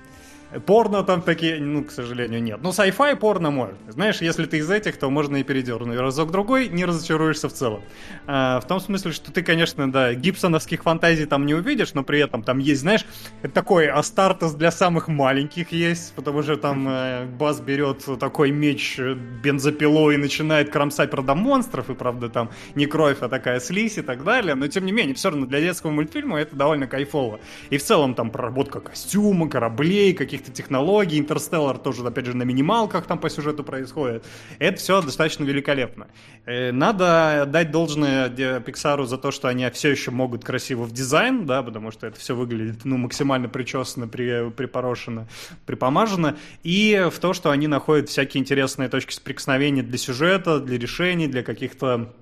Порно 0.65 1.03
там 1.03 1.21
такие, 1.21 1.59
ну, 1.59 1.83
к 1.83 1.91
сожалению, 1.91 2.41
нет. 2.41 2.59
Ну, 2.61 2.69
sci-fi 2.69 3.15
порно 3.15 3.51
можно. 3.51 3.77
Знаешь, 3.89 4.21
если 4.21 4.45
ты 4.45 4.57
из 4.57 4.69
этих, 4.69 4.97
то 4.97 5.09
можно 5.09 5.37
и 5.37 5.43
передернуть 5.43 5.99
разок-другой, 5.99 6.69
не 6.69 6.85
разочаруешься 6.85 7.49
в 7.49 7.53
целом. 7.53 7.81
А, 8.27 8.59
в 8.61 8.67
том 8.67 8.79
смысле, 8.79 9.11
что 9.11 9.31
ты, 9.31 9.43
конечно, 9.43 9.91
да, 9.91 10.13
гибсоновских 10.13 10.83
фантазий 10.83 11.25
там 11.25 11.45
не 11.45 11.53
увидишь, 11.53 11.93
но 11.93 12.03
при 12.03 12.19
этом 12.19 12.43
там 12.43 12.59
есть, 12.59 12.81
знаешь, 12.81 13.05
это 13.41 13.53
такой 13.53 13.87
Астартес 13.87 14.53
для 14.53 14.71
самых 14.71 15.07
маленьких 15.07 15.71
есть, 15.71 16.13
потому 16.13 16.43
что 16.43 16.55
там 16.55 16.87
э, 16.87 17.25
Бас 17.25 17.59
берет 17.59 18.05
такой 18.19 18.51
меч 18.51 18.97
э, 18.99 19.15
бензопилой 19.15 20.15
и 20.15 20.17
начинает 20.17 20.69
кромсать, 20.69 21.11
правда, 21.11 21.35
монстров, 21.35 21.89
и, 21.89 21.93
правда, 21.93 22.29
там 22.29 22.49
не 22.75 22.85
кровь, 22.85 23.17
а 23.21 23.27
такая 23.27 23.59
слизь 23.59 23.97
и 23.97 24.01
так 24.01 24.23
далее, 24.23 24.55
но, 24.55 24.67
тем 24.67 24.85
не 24.85 24.91
менее, 24.91 25.15
все 25.15 25.29
равно 25.29 25.45
для 25.45 25.59
детского 25.59 25.91
мультфильма 25.91 26.39
это 26.39 26.55
довольно 26.55 26.87
кайфово. 26.87 27.39
И 27.69 27.77
в 27.77 27.83
целом 27.83 28.13
там 28.13 28.29
проработка 28.29 28.79
костюма, 28.79 29.49
кораблей, 29.49 30.13
каких-то 30.37 30.51
технологий, 30.51 31.19
Интерстеллар 31.19 31.77
тоже, 31.77 32.05
опять 32.05 32.25
же, 32.25 32.35
на 32.35 32.43
минималках 32.43 33.05
там 33.05 33.17
по 33.19 33.29
сюжету 33.29 33.63
происходит. 33.63 34.23
Это 34.59 34.77
все 34.77 35.01
достаточно 35.01 35.43
великолепно. 35.43 36.07
Э, 36.45 36.71
Надо 36.71 37.45
дать 37.47 37.71
должное 37.71 38.29
Pixar 38.29 39.05
за 39.05 39.17
то, 39.17 39.31
что 39.31 39.47
они 39.47 39.67
все 39.71 39.89
еще 39.89 40.11
могут 40.11 40.43
красиво 40.43 40.83
в 40.83 40.91
дизайн, 40.91 41.45
да, 41.45 41.63
потому 41.63 41.91
что 41.91 42.07
это 42.07 42.19
все 42.19 42.35
выглядит, 42.35 42.85
ну, 42.85 42.97
максимально 42.97 43.49
причесано, 43.49 44.07
при, 44.07 44.49
припорошено, 44.51 45.27
припомажено, 45.65 46.35
и 46.63 47.07
в 47.11 47.19
то, 47.19 47.33
что 47.33 47.49
они 47.49 47.67
находят 47.67 48.09
всякие 48.09 48.41
интересные 48.41 48.89
точки 48.89 49.13
соприкосновения 49.13 49.83
для 49.83 49.97
сюжета, 49.97 50.59
для 50.59 50.77
решений, 50.77 51.27
для 51.27 51.43
каких-то 51.43 52.13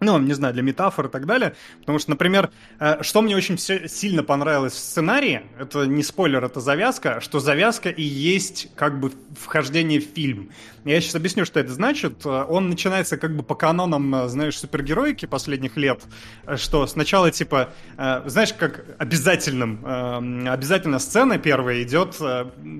ну, 0.00 0.18
не 0.18 0.32
знаю, 0.32 0.54
для 0.54 0.62
метафор 0.62 1.06
и 1.06 1.08
так 1.08 1.26
далее. 1.26 1.54
Потому 1.80 1.98
что, 1.98 2.10
например, 2.10 2.50
э, 2.78 3.02
что 3.02 3.22
мне 3.22 3.36
очень 3.36 3.58
сильно 3.58 4.22
понравилось 4.22 4.72
в 4.72 4.78
сценарии, 4.78 5.42
это 5.58 5.86
не 5.86 6.02
спойлер, 6.02 6.44
это 6.44 6.60
завязка, 6.60 7.20
что 7.20 7.38
завязка 7.40 7.90
и 7.90 8.02
есть 8.02 8.68
как 8.74 8.98
бы 8.98 9.12
вхождение 9.38 10.00
в 10.00 10.04
фильм. 10.04 10.50
Я 10.84 11.00
сейчас 11.00 11.14
объясню, 11.14 11.44
что 11.44 11.60
это 11.60 11.72
значит. 11.72 12.24
Э, 12.24 12.46
Он 12.48 12.70
начинается 12.70 13.18
как 13.18 13.36
бы 13.36 13.42
по 13.42 13.54
канонам, 13.54 14.14
э, 14.14 14.28
знаешь, 14.28 14.58
супергероики 14.58 15.26
последних 15.26 15.76
лет, 15.76 16.02
что 16.56 16.86
сначала 16.86 17.30
типа, 17.30 17.70
знаешь, 17.96 18.52
как 18.54 18.84
обязательным, 18.98 19.84
э, 19.84 20.48
обязательно 20.48 20.98
сцена 20.98 21.38
первая 21.38 21.82
идет 21.82 22.16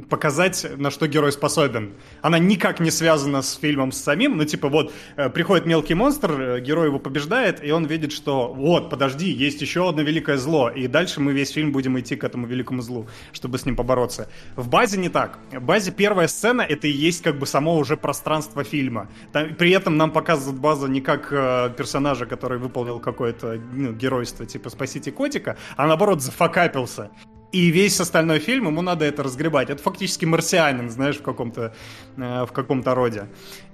показать, 0.09 0.67
на 0.77 0.91
что 0.91 1.07
герой 1.07 1.33
способен. 1.33 1.95
Она 2.23 2.39
никак 2.39 2.81
не 2.81 2.91
связана 2.91 3.43
с 3.43 3.55
фильмом 3.55 3.93
с 3.93 3.99
самим, 3.99 4.37
ну 4.37 4.45
типа 4.45 4.69
вот 4.69 4.93
приходит 5.35 5.67
мелкий 5.67 5.95
монстр, 5.95 6.61
герой 6.61 6.87
его 6.87 6.99
побеждает, 7.11 7.65
и 7.65 7.73
он 7.73 7.87
видит, 7.87 8.13
что 8.13 8.53
вот, 8.55 8.89
подожди, 8.89 9.31
есть 9.31 9.61
еще 9.61 9.89
одно 9.89 10.03
великое 10.03 10.37
зло, 10.37 10.71
и 10.71 10.87
дальше 10.87 11.21
мы 11.21 11.33
весь 11.33 11.51
фильм 11.51 11.73
будем 11.73 11.99
идти 11.99 12.15
к 12.15 12.23
этому 12.23 12.47
великому 12.47 12.83
злу, 12.83 13.09
чтобы 13.33 13.59
с 13.59 13.67
ним 13.67 13.75
побороться. 13.75 14.29
В 14.57 14.69
базе 14.69 14.97
не 14.99 15.09
так. 15.09 15.39
В 15.53 15.61
базе 15.61 15.91
первая 15.91 16.29
сцена 16.29 16.63
это 16.63 16.87
и 16.87 16.93
есть 16.93 17.23
как 17.23 17.39
бы 17.39 17.47
само 17.47 17.77
уже 17.77 17.97
пространство 17.97 18.63
фильма. 18.63 19.09
Там- 19.33 19.55
при 19.57 19.73
этом 19.73 19.97
нам 19.97 20.13
показывают 20.13 20.61
базу 20.61 20.87
не 20.87 21.01
как 21.01 21.33
э, 21.33 21.75
персонажа, 21.77 22.27
который 22.27 22.59
выполнил 22.59 23.01
какое-то 23.01 23.61
ну, 23.73 23.93
геройство, 23.93 24.47
типа 24.47 24.71
спасите 24.71 25.11
котика, 25.11 25.57
а 25.77 25.87
наоборот 25.87 26.23
зафакапился. 26.23 27.11
и 27.53 27.71
весь 27.71 28.01
остальной 28.01 28.39
фильм 28.39 28.67
ему 28.67 28.83
надо 28.83 29.05
это 29.05 29.23
разгребать. 29.23 29.71
Это 29.71 29.83
фактически 29.83 30.25
марсианин, 30.25 30.89
знаешь, 30.91 31.17
в 31.17 31.23
каком-то 31.23 31.75
э, 32.17 32.45
в 32.47 32.53
каком-то 32.53 32.95
роде. 32.95 33.27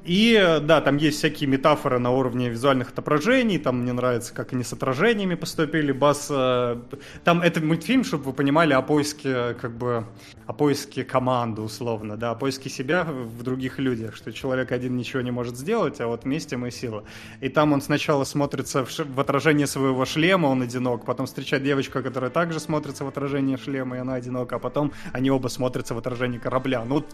И 0.07 0.61
да, 0.63 0.81
там 0.81 0.97
есть 0.97 1.19
всякие 1.19 1.49
метафоры 1.49 1.99
на 1.99 2.11
уровне 2.13 2.49
визуальных 2.49 2.91
отображений. 2.91 3.59
Там 3.59 3.83
мне 3.83 3.93
нравится, 3.93 4.33
как 4.33 4.53
они 4.53 4.63
с 4.63 4.73
отражениями 4.73 5.35
поступили. 5.35 5.93
Бас, 5.93 6.29
э, 6.31 6.77
там 7.25 7.43
это 7.43 7.61
мультфильм, 7.61 8.05
чтобы 8.05 8.25
вы 8.25 8.33
понимали, 8.33 8.73
о 8.73 8.83
поиске 8.83 9.55
как 9.55 9.77
бы 9.77 10.07
о 10.47 10.53
поиске 10.53 11.05
команды 11.05 11.61
условно, 11.61 12.17
да, 12.17 12.31
о 12.31 12.35
поиске 12.37 12.71
себя 12.71 13.05
в 13.05 13.43
других 13.43 13.79
людях, 13.79 14.15
что 14.15 14.33
человек 14.33 14.73
один 14.73 14.97
ничего 14.97 15.23
не 15.23 15.33
может 15.33 15.57
сделать, 15.57 16.01
а 16.01 16.07
вот 16.07 16.25
вместе 16.25 16.57
мы 16.57 16.71
сила. 16.71 17.05
И 17.41 17.49
там 17.49 17.73
он 17.73 17.83
сначала 17.83 18.25
смотрится 18.25 18.85
в, 18.85 18.91
ш... 18.91 19.05
в 19.05 19.19
отражение 19.19 19.67
своего 19.67 20.05
шлема, 20.05 20.47
он 20.47 20.63
одинок, 20.63 21.05
потом 21.05 21.27
встречает 21.27 21.65
девочку, 21.65 22.01
которая 22.01 22.31
также 22.31 22.61
смотрится 22.61 23.05
в 23.05 23.09
отражение 23.09 23.57
шлема, 23.57 23.97
и 23.97 23.99
она 23.99 24.15
одинока, 24.15 24.57
а 24.57 24.59
потом 24.61 24.93
они 25.13 25.31
оба 25.31 25.49
смотрятся 25.49 25.95
в 25.95 25.99
отражении 25.99 26.39
корабля. 26.39 26.85
Ну, 26.85 27.05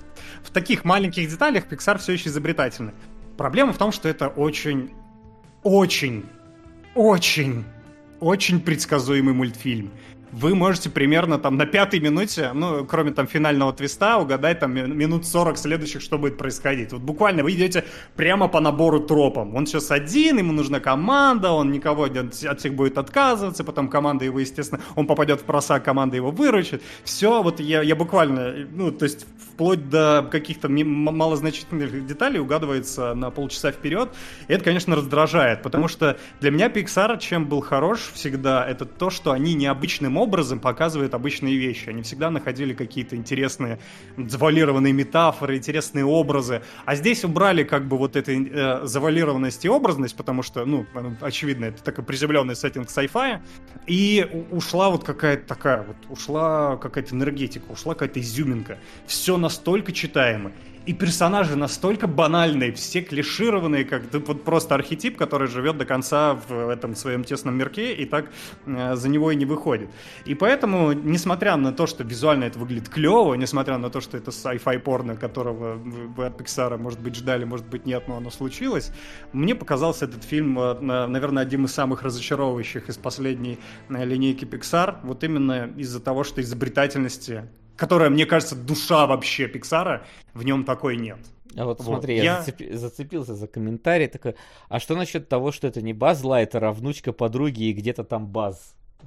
в 0.43 0.51
таких 0.51 0.85
маленьких 0.85 1.29
деталях 1.31 1.65
Pixar 1.71 1.99
все 1.99 2.13
еще 2.13 2.29
изобретательный. 2.83 2.93
Проблема 3.37 3.73
в 3.73 3.79
том, 3.79 3.93
что 3.93 4.09
это 4.09 4.29
очень, 4.29 4.91
очень, 5.63 6.25
очень, 6.95 7.65
очень 8.21 8.61
предсказуемый 8.61 9.35
мультфильм 9.35 9.91
вы 10.33 10.55
можете 10.55 10.89
примерно 10.91 11.39
там 11.39 11.57
на 11.57 11.67
пятой 11.67 12.01
минуте, 12.01 12.51
ну, 12.55 12.85
кроме 12.87 13.13
там 13.13 13.27
финального 13.27 13.73
твиста, 13.73 14.19
угадать 14.19 14.61
там 14.61 14.73
минут 14.73 15.27
40 15.27 15.59
следующих, 15.59 16.01
что 16.01 16.19
будет 16.19 16.39
происходить. 16.39 16.93
Вот 16.93 17.03
буквально 17.03 17.43
вы 17.43 17.53
идете 17.53 17.85
прямо 18.17 18.49
по 18.49 18.61
набору 18.61 19.01
тропам. 19.01 19.55
Он 19.55 19.67
сейчас 19.67 19.91
один, 19.91 20.39
ему 20.39 20.53
нужна 20.53 20.81
команда, 20.81 21.51
он 21.53 21.71
никого 21.71 22.05
от 22.05 22.35
всех 22.35 22.75
будет 22.75 22.99
отказываться, 22.99 23.63
потом 23.63 23.89
команда 23.89 24.25
его, 24.25 24.41
естественно, 24.41 24.81
он 24.97 25.07
попадет 25.07 25.41
в 25.41 25.45
просак, 25.45 25.85
команда 25.85 26.17
его 26.17 26.31
выручит. 26.31 26.83
Все, 27.05 27.43
вот 27.43 27.61
я, 27.61 27.83
я 27.83 27.95
буквально, 27.95 28.67
ну, 28.73 28.91
то 28.91 29.05
есть 29.05 29.27
вплоть 29.63 29.89
до 29.89 30.29
каких-то 30.29 30.69
малозначительных 30.69 32.05
деталей 32.05 32.41
угадывается 32.41 33.15
на 33.15 33.31
полчаса 33.31 33.71
вперед. 33.71 34.11
И 34.49 34.53
это, 34.53 34.65
конечно, 34.65 34.97
раздражает, 34.97 35.63
потому 35.63 35.87
что 35.87 36.19
для 36.41 36.51
меня 36.51 36.67
Pixar, 36.67 37.17
чем 37.21 37.47
был 37.47 37.61
хорош 37.61 38.11
всегда, 38.13 38.67
это 38.67 38.87
то, 38.87 39.09
что 39.09 39.31
они 39.31 39.55
необычным 39.55 40.17
образом 40.17 40.59
показывают 40.59 41.15
обычные 41.15 41.57
вещи. 41.59 41.91
Они 41.91 42.03
всегда 42.03 42.31
находили 42.31 42.75
какие-то 42.75 43.15
интересные 43.15 43.79
завуалированные 44.17 44.93
метафоры, 44.93 45.59
интересные 45.59 46.05
образы. 46.05 46.63
А 46.85 46.97
здесь 46.97 47.25
убрали 47.25 47.63
как 47.63 47.87
бы 47.87 47.97
вот 47.99 48.17
эту 48.17 48.33
э, 48.33 48.81
завуалированность 48.83 49.65
и 49.65 49.69
образность, 49.69 50.17
потому 50.17 50.43
что, 50.43 50.65
ну, 50.65 50.87
очевидно, 51.21 51.67
это 51.67 51.85
такой 51.85 52.03
приземленный 52.03 52.57
сеттинг 52.57 52.89
sci-fi. 52.89 53.39
И 53.87 54.47
ушла 54.51 54.91
вот 54.91 55.05
какая-то 55.05 55.47
такая 55.47 55.85
вот, 55.85 55.97
ушла 56.09 56.79
какая-то 56.79 57.15
энергетика, 57.15 57.71
ушла 57.71 57.95
какая-то 57.95 58.19
изюминка. 58.19 58.79
Все 59.07 59.37
настолько 59.53 59.93
читаемо 59.93 60.51
и 60.87 60.93
персонажи 60.93 61.57
настолько 61.57 62.07
банальные, 62.07 62.73
все 62.73 63.03
клишированные, 63.03 63.85
как 63.85 64.03
вот 64.13 64.45
просто 64.45 64.75
архетип, 64.75 65.17
который 65.17 65.49
живет 65.49 65.79
до 65.79 65.85
конца 65.85 66.35
в 66.35 66.69
этом 66.69 66.97
своем 66.97 67.25
тесном 67.25 67.57
мирке 67.57 67.95
и 67.95 68.05
так 68.05 68.31
э, 68.67 68.97
за 68.97 69.09
него 69.09 69.31
и 69.31 69.37
не 69.37 69.45
выходит. 69.45 69.91
И 70.25 70.35
поэтому, 70.35 70.93
несмотря 70.93 71.57
на 71.57 71.73
то, 71.73 71.87
что 71.87 72.03
визуально 72.03 72.45
это 72.45 72.59
выглядит 72.59 72.89
клево, 72.89 73.35
несмотря 73.35 73.79
на 73.79 73.91
то, 73.91 74.01
что 74.01 74.17
это 74.17 74.31
sci-fi 74.31 74.79
порно, 74.79 75.17
которого 75.17 75.75
вы 75.75 76.27
от 76.27 76.41
Pixar, 76.41 76.77
может 76.79 77.01
быть, 77.01 77.15
ждали, 77.15 77.45
может 77.45 77.67
быть, 77.67 77.87
нет, 77.87 78.09
но 78.09 78.17
оно 78.17 78.31
случилось, 78.31 78.91
мне 79.33 79.55
показался 79.55 80.07
этот 80.07 80.25
фильм, 80.25 80.59
э, 80.59 80.81
наверное, 80.81 81.45
одним 81.45 81.67
из 81.67 81.73
самых 81.73 82.03
разочаровывающих 82.03 82.89
из 82.89 82.97
последней 82.97 83.59
э, 83.89 84.05
линейки 84.05 84.45
Pixar, 84.45 84.97
вот 85.05 85.23
именно 85.23 85.71
из-за 85.77 86.01
того, 86.01 86.25
что 86.25 86.41
изобретательности 86.41 87.45
которая, 87.83 88.11
мне 88.11 88.27
кажется, 88.27 88.55
душа 88.55 89.09
вообще 89.09 89.49
Пиксара, 89.49 90.05
в 90.35 90.45
нем 90.45 90.63
такой 90.63 90.97
нет. 90.97 91.19
А 91.57 91.65
вот, 91.65 91.79
вот. 91.81 91.87
смотри, 91.87 92.15
я, 92.15 92.23
я 92.23 92.39
зацепи, 92.39 92.73
зацепился 92.77 93.35
за 93.35 93.49
комментарий 93.49 94.07
такой, 94.07 94.37
а 94.69 94.79
что 94.79 94.95
насчет 94.95 95.29
того, 95.29 95.51
что 95.51 95.67
это 95.67 95.83
не 95.83 95.93
Баз 95.93 96.23
Лайтер, 96.23 96.65
а 96.65 96.71
внучка 96.71 97.13
подруги 97.13 97.65
и 97.65 97.73
где-то 97.73 98.05
там 98.05 98.29
Баз 98.29 98.77
э, 99.03 99.07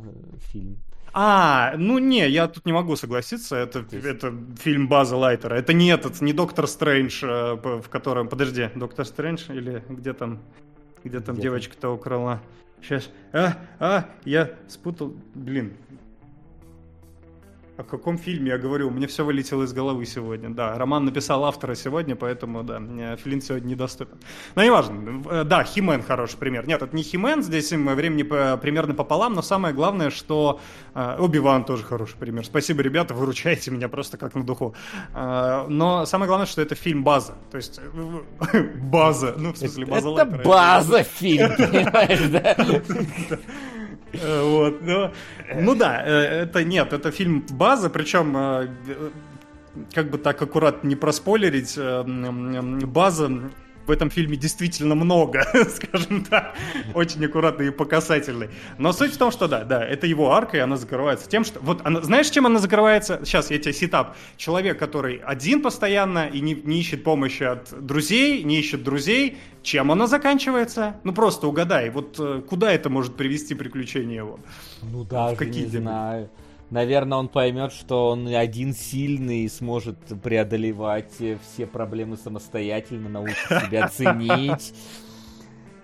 фильм? 0.51 0.75
А, 1.13 1.75
ну 1.77 1.99
не, 1.99 2.27
я 2.27 2.49
тут 2.49 2.65
не 2.65 2.73
могу 2.73 2.97
согласиться. 2.97 3.55
Это, 3.55 3.85
есть... 3.89 4.05
это 4.05 4.33
фильм 4.61 4.89
База 4.89 5.15
Лайтера. 5.15 5.55
Это 5.55 5.71
не 5.71 5.87
этот, 5.87 6.19
не 6.19 6.33
Доктор 6.33 6.67
Стрэндж, 6.67 7.23
э, 7.23 7.53
в 7.53 7.87
котором. 7.87 8.27
Подожди, 8.27 8.69
Доктор 8.75 9.05
Стрэндж 9.05 9.53
или 9.53 9.85
где 9.87 10.11
там, 10.11 10.41
где 11.05 11.21
там 11.21 11.37
девочка-то 11.37 11.91
украла? 11.91 12.41
Сейчас. 12.81 13.09
А, 13.31 13.57
а, 13.79 14.05
я 14.25 14.49
спутал. 14.67 15.15
Блин, 15.33 15.77
о 17.77 17.83
каком 17.83 18.17
фильме 18.17 18.51
я 18.51 18.57
говорю? 18.57 18.89
Мне 18.89 19.05
все 19.07 19.25
вылетело 19.25 19.63
из 19.63 19.73
головы 19.73 20.05
сегодня. 20.05 20.49
Да, 20.49 20.77
Роман 20.77 21.05
написал 21.05 21.43
автора 21.43 21.75
сегодня, 21.75 22.15
поэтому, 22.15 22.63
да, 22.63 22.79
Флинн 23.17 23.41
сегодня 23.41 23.71
недоступен. 23.71 24.17
Но 24.55 24.63
неважно. 24.63 25.23
Э, 25.29 25.43
да, 25.43 25.63
Химен 25.63 26.01
хороший 26.01 26.37
пример. 26.37 26.67
Нет, 26.67 26.81
это 26.81 26.95
не 26.95 27.03
Химен, 27.03 27.43
здесь 27.43 27.71
им 27.73 27.87
времени 27.89 28.23
примерно 28.23 28.93
пополам, 28.93 29.33
но 29.33 29.41
самое 29.41 29.73
главное, 29.73 30.09
что 30.09 30.61
э, 30.93 31.17
Оби-Ван 31.19 31.65
тоже 31.65 31.83
хороший 31.83 32.15
пример. 32.17 32.45
Спасибо, 32.45 32.81
ребята, 32.81 33.13
выручаете 33.13 33.71
меня 33.71 33.89
просто 33.89 34.17
как 34.17 34.35
на 34.35 34.43
духу. 34.43 34.73
Э, 35.13 35.65
но 35.67 36.05
самое 36.05 36.27
главное, 36.27 36.47
что 36.47 36.61
это 36.61 36.75
фильм 36.75 37.03
база. 37.03 37.33
То 37.51 37.57
есть 37.57 37.81
база, 38.83 39.35
ну, 39.37 39.51
в 39.51 39.57
смысле, 39.57 39.85
база 39.85 40.09
Это 40.09 40.25
база 40.25 41.03
фильм, 41.03 41.49
понимаешь, 41.57 42.29
да? 42.29 42.55
Э, 44.21 44.43
вот, 44.43 44.81
но, 44.81 45.11
ну 45.55 45.75
да, 45.75 46.03
э, 46.05 46.43
это 46.43 46.63
нет, 46.63 46.93
это 46.93 47.11
фильм 47.11 47.45
база, 47.49 47.89
причем 47.89 48.35
э, 48.37 48.67
как 49.93 50.09
бы 50.09 50.17
так 50.17 50.41
аккуратно 50.41 50.87
не 50.87 50.95
проспойлерить, 50.95 51.77
база 52.87 53.31
в 53.87 53.91
этом 53.91 54.09
фильме 54.09 54.37
действительно 54.37 54.95
много, 54.95 55.45
скажем 55.69 56.23
так, 56.25 56.55
очень 56.93 57.23
аккуратный 57.25 57.67
и 57.67 57.71
показательный. 57.71 58.49
Но 58.77 58.93
суть 58.93 59.13
в 59.13 59.17
том, 59.17 59.31
что 59.31 59.47
да, 59.47 59.63
да, 59.63 59.85
это 59.85 60.07
его 60.07 60.31
арка, 60.31 60.57
и 60.57 60.59
она 60.59 60.77
закрывается 60.77 61.29
тем, 61.29 61.43
что... 61.43 61.59
Вот, 61.59 61.81
она, 61.83 62.01
знаешь, 62.01 62.29
чем 62.29 62.45
она 62.45 62.59
закрывается? 62.59 63.21
Сейчас 63.23 63.51
я 63.51 63.57
тебе 63.59 63.73
сетап. 63.73 64.15
Человек, 64.37 64.79
который 64.79 65.17
один 65.17 65.61
постоянно 65.61 66.27
и 66.27 66.41
не, 66.41 66.53
не 66.53 66.79
ищет 66.79 67.03
помощи 67.03 67.43
от 67.43 67.85
друзей, 67.85 68.43
не 68.43 68.59
ищет 68.59 68.83
друзей, 68.83 69.37
чем 69.63 69.91
она 69.91 70.07
заканчивается? 70.07 70.97
Ну 71.03 71.13
просто 71.13 71.47
угадай, 71.47 71.89
вот 71.89 72.19
э, 72.19 72.41
куда 72.47 72.71
это 72.71 72.89
может 72.89 73.15
привести 73.15 73.55
приключение 73.55 74.17
его? 74.17 74.39
Ну 74.83 75.03
даже 75.03 75.45
не 75.45 75.65
знаю. 75.65 76.29
Наверное, 76.75 77.19
он 77.19 77.29
поймет, 77.29 77.71
что 77.71 78.09
он 78.09 78.27
один 78.27 78.73
сильный 78.73 79.45
и 79.45 79.47
сможет 79.47 79.97
преодолевать 80.21 81.13
все 81.13 81.65
проблемы 81.65 82.17
самостоятельно, 82.17 83.07
научит 83.07 83.47
себя 83.47 83.87
ценить. 83.93 84.73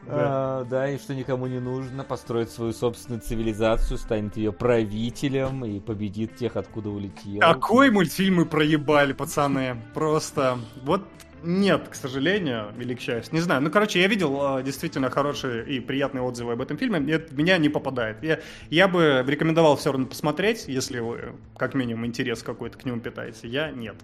Да. 0.06 0.12
А, 0.12 0.66
да, 0.66 0.89
и 0.92 0.98
что 0.98 1.16
никому 1.16 1.48
не 1.48 1.60
нужно, 1.62 2.04
построить 2.04 2.50
свою 2.50 2.74
собственную 2.74 3.22
цивилизацию, 3.22 3.98
станет 3.98 4.36
ее 4.36 4.52
правителем 4.52 5.64
и 5.64 5.80
победит 5.80 6.36
тех, 6.36 6.58
откуда 6.58 6.89
улетел. 6.89 7.39
Какой 7.39 7.89
мультфильм 7.89 8.36
мы 8.36 8.46
проебали, 8.46 9.14
пацаны. 9.14 9.78
Просто 9.94 10.60
вот 10.84 11.04
нет, 11.44 11.88
к 11.89 11.96
сожалению, 11.96 12.74
или 12.80 12.94
к 12.94 13.00
счастью. 13.00 13.34
Не 13.34 13.42
знаю. 13.42 13.62
Ну, 13.62 13.72
короче, 13.72 14.00
я 14.00 14.08
видел 14.08 14.60
э, 14.60 14.64
действительно 14.64 15.10
хорошие 15.10 15.66
и 15.66 15.80
приятные 15.80 16.22
отзывы 16.22 16.54
об 16.54 16.62
этом 16.62 16.78
фильме. 16.78 17.14
Это 17.14 17.34
меня 17.34 17.58
не 17.58 17.70
попадает. 17.70 18.24
Я, 18.24 18.39
я 18.70 18.88
бы 18.88 19.24
рекомендовал 19.28 19.76
все 19.76 19.92
равно 19.92 20.08
посмотреть, 20.08 20.66
если 20.68 21.00
вы, 21.00 21.34
как 21.58 21.74
минимум, 21.74 22.06
интерес 22.06 22.44
какой-то 22.44 22.78
к 22.78 22.86
нему 22.86 23.00
питаете. 23.00 23.48
Я 23.48 23.72
нет. 23.72 23.96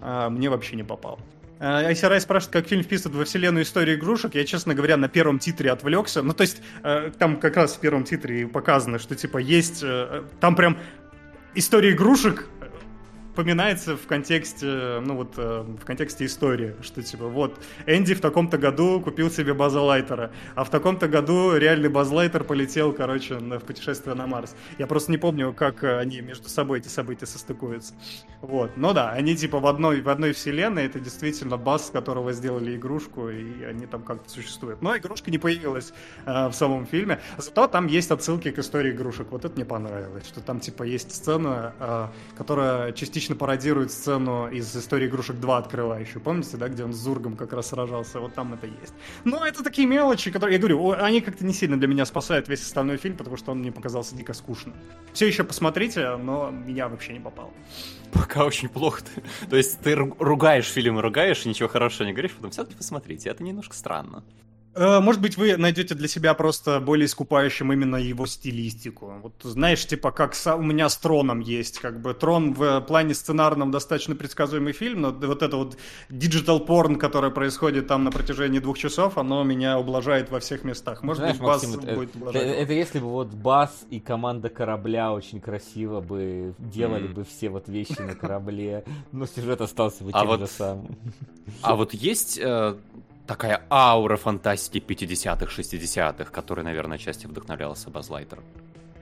А, 0.00 0.28
мне 0.28 0.50
вообще 0.50 0.76
не 0.76 0.82
попал. 0.82 1.18
А, 1.58 1.86
Айсерай 1.86 2.20
спрашивает, 2.20 2.52
как 2.52 2.66
фильм 2.68 2.82
вписывает 2.82 3.16
во 3.16 3.24
вселенную 3.24 3.64
истории 3.64 3.94
игрушек. 3.94 4.34
Я, 4.34 4.44
честно 4.44 4.74
говоря, 4.74 4.96
на 4.96 5.08
первом 5.08 5.38
титре 5.38 5.70
отвлекся. 5.70 6.22
Ну, 6.22 6.34
то 6.34 6.42
есть, 6.42 6.60
э, 6.82 7.10
там 7.18 7.38
как 7.38 7.56
раз 7.56 7.74
в 7.74 7.80
первом 7.80 8.04
титре 8.04 8.46
показано, 8.46 8.98
что, 8.98 9.14
типа, 9.14 9.38
есть... 9.38 9.80
Э, 9.82 10.24
там 10.40 10.56
прям 10.56 10.78
история 11.54 11.92
игрушек 11.92 12.48
упоминается 13.36 13.98
в 13.98 14.06
контексте, 14.06 15.00
ну 15.04 15.16
вот, 15.16 15.34
э, 15.36 15.60
в 15.60 15.84
контексте 15.84 16.24
истории, 16.24 16.74
что 16.80 17.02
типа 17.02 17.26
вот, 17.26 17.60
Энди 17.84 18.14
в 18.14 18.20
таком-то 18.22 18.56
году 18.56 18.98
купил 18.98 19.30
себе 19.30 19.52
База 19.52 19.82
Лайтера, 19.82 20.32
а 20.54 20.64
в 20.64 20.70
таком-то 20.70 21.06
году 21.06 21.54
реальный 21.54 21.90
Баз 21.90 22.10
Лайтер 22.10 22.44
полетел, 22.44 22.94
короче, 22.94 23.34
в 23.34 23.60
путешествие 23.60 24.14
на 24.14 24.26
Марс. 24.26 24.56
Я 24.78 24.86
просто 24.86 25.12
не 25.12 25.18
помню, 25.18 25.52
как 25.52 25.84
они 25.84 26.22
между 26.22 26.48
собой 26.48 26.78
эти 26.78 26.88
события 26.88 27.26
состыкуются. 27.26 27.92
Вот, 28.40 28.78
но 28.78 28.94
да, 28.94 29.10
они 29.10 29.36
типа 29.36 29.60
в 29.60 29.66
одной, 29.66 30.00
в 30.00 30.08
одной 30.08 30.32
вселенной, 30.32 30.86
это 30.86 30.98
действительно 30.98 31.58
Баз, 31.58 31.88
с 31.88 31.90
которого 31.90 32.32
сделали 32.32 32.74
игрушку, 32.74 33.28
и 33.28 33.64
они 33.64 33.84
там 33.84 34.02
как-то 34.02 34.30
существуют. 34.30 34.80
Но 34.80 34.96
игрушка 34.96 35.30
не 35.30 35.36
появилась 35.36 35.92
э, 36.24 36.48
в 36.48 36.54
самом 36.54 36.86
фильме, 36.86 37.20
зато 37.36 37.66
там 37.66 37.86
есть 37.86 38.10
отсылки 38.10 38.50
к 38.50 38.58
истории 38.60 38.92
игрушек. 38.92 39.26
Вот 39.30 39.44
это 39.44 39.54
мне 39.56 39.66
понравилось, 39.66 40.26
что 40.26 40.40
там 40.40 40.58
типа 40.58 40.84
есть 40.84 41.14
сцена, 41.14 41.74
э, 41.78 42.06
которая 42.38 42.92
частично 42.92 43.25
отлично 43.26 43.36
пародирует 43.36 43.90
сцену 43.90 44.48
из 44.48 44.76
«Истории 44.76 45.08
игрушек 45.08 45.36
2» 45.36 45.58
открывающую. 45.58 46.22
Помните, 46.22 46.56
да, 46.56 46.68
где 46.68 46.84
он 46.84 46.92
с 46.92 46.96
Зургом 46.96 47.36
как 47.36 47.52
раз 47.52 47.68
сражался? 47.68 48.20
Вот 48.20 48.34
там 48.34 48.54
это 48.54 48.66
есть. 48.66 48.94
Но 49.24 49.44
это 49.44 49.64
такие 49.64 49.88
мелочи, 49.88 50.30
которые, 50.30 50.54
я 50.54 50.60
говорю, 50.60 50.92
они 50.92 51.20
как-то 51.20 51.44
не 51.44 51.52
сильно 51.52 51.76
для 51.76 51.88
меня 51.88 52.06
спасают 52.06 52.48
весь 52.48 52.62
остальной 52.62 52.98
фильм, 52.98 53.16
потому 53.16 53.36
что 53.36 53.50
он 53.50 53.58
мне 53.58 53.72
показался 53.72 54.14
дико 54.14 54.32
скучным. 54.32 54.74
Все 55.12 55.26
еще 55.26 55.42
посмотрите, 55.42 56.16
но 56.16 56.50
меня 56.50 56.88
вообще 56.88 57.14
не 57.14 57.20
попал. 57.20 57.52
Пока 58.12 58.44
очень 58.44 58.68
плохо. 58.68 59.02
То 59.50 59.56
есть 59.56 59.80
ты 59.80 59.94
ру- 59.94 60.16
ругаешь 60.20 60.66
фильм 60.66 60.98
и 60.98 61.02
ругаешь, 61.02 61.44
и 61.46 61.48
ничего 61.48 61.68
хорошего 61.68 62.06
не 62.06 62.12
говоришь, 62.12 62.32
потом 62.32 62.52
все-таки 62.52 62.76
посмотрите. 62.76 63.28
Это 63.28 63.42
немножко 63.42 63.74
странно. 63.74 64.22
Э, 64.76 65.00
Может 65.00 65.22
быть, 65.22 65.36
вы 65.38 65.56
найдете 65.56 65.94
для 65.94 66.06
себя 66.06 66.34
просто 66.34 66.80
более 66.80 67.06
искупающим 67.06 67.72
именно 67.72 67.96
его 67.96 68.26
стилистику. 68.26 69.14
Вот 69.22 69.32
знаешь, 69.42 69.86
типа, 69.86 70.10
как 70.10 70.34
со- 70.34 70.54
у 70.56 70.62
меня 70.62 70.88
с 70.90 70.96
Троном 70.98 71.40
есть, 71.40 71.78
как 71.78 72.00
бы 72.02 72.12
Трон 72.12 72.52
в 72.52 72.80
плане 72.82 73.14
сценарном 73.14 73.70
достаточно 73.70 74.14
предсказуемый 74.14 74.72
фильм, 74.74 75.00
но 75.00 75.10
вот 75.12 75.42
это 75.42 75.56
вот 75.56 75.78
digital 76.10 76.60
porn, 76.60 76.96
который 76.96 77.30
происходит 77.30 77.86
там 77.86 78.04
на 78.04 78.10
протяжении 78.10 78.58
двух 78.58 78.76
часов, 78.78 79.16
оно 79.16 79.42
меня 79.44 79.78
ублажает 79.78 80.30
во 80.30 80.40
всех 80.40 80.62
местах. 80.64 81.02
Может 81.02 81.18
Знаешь, 81.20 81.36
быть, 81.38 81.46
Бас 81.46 81.62
Максим, 81.62 81.80
это, 81.80 81.94
будет 81.94 82.08
это- 82.10 82.18
ублажать. 82.18 82.42
это 82.42 82.72
если 82.74 82.98
бы 82.98 83.06
вот 83.06 83.28
Бас 83.28 83.86
и 83.90 83.98
команда 83.98 84.50
корабля 84.50 85.12
очень 85.12 85.40
красиво 85.40 86.00
бы 86.02 86.54
делали 86.58 87.04
Мгм. 87.04 87.14
бы 87.14 87.24
все 87.24 87.48
вот 87.48 87.68
вещи 87.68 88.00
на 88.00 88.14
корабле, 88.14 88.84
но 89.12 89.24
сюжет 89.26 89.60
остался 89.62 90.04
бы 90.04 90.10
А 90.12 90.20
тем 90.26 90.38
же 90.38 90.46
самым. 90.46 90.96
А 91.62 91.74
вот 91.76 91.94
есть 91.94 92.38
э, 92.42 92.74
такая 93.26 93.62
аура 93.70 94.16
фантастики 94.16 94.78
50-х, 94.78 95.46
60-х, 95.60 96.30
которой, 96.30 96.62
наверное, 96.64 96.96
отчасти 96.96 97.26
вдохновлялся 97.26 97.90
Базлайтер. 97.90 98.38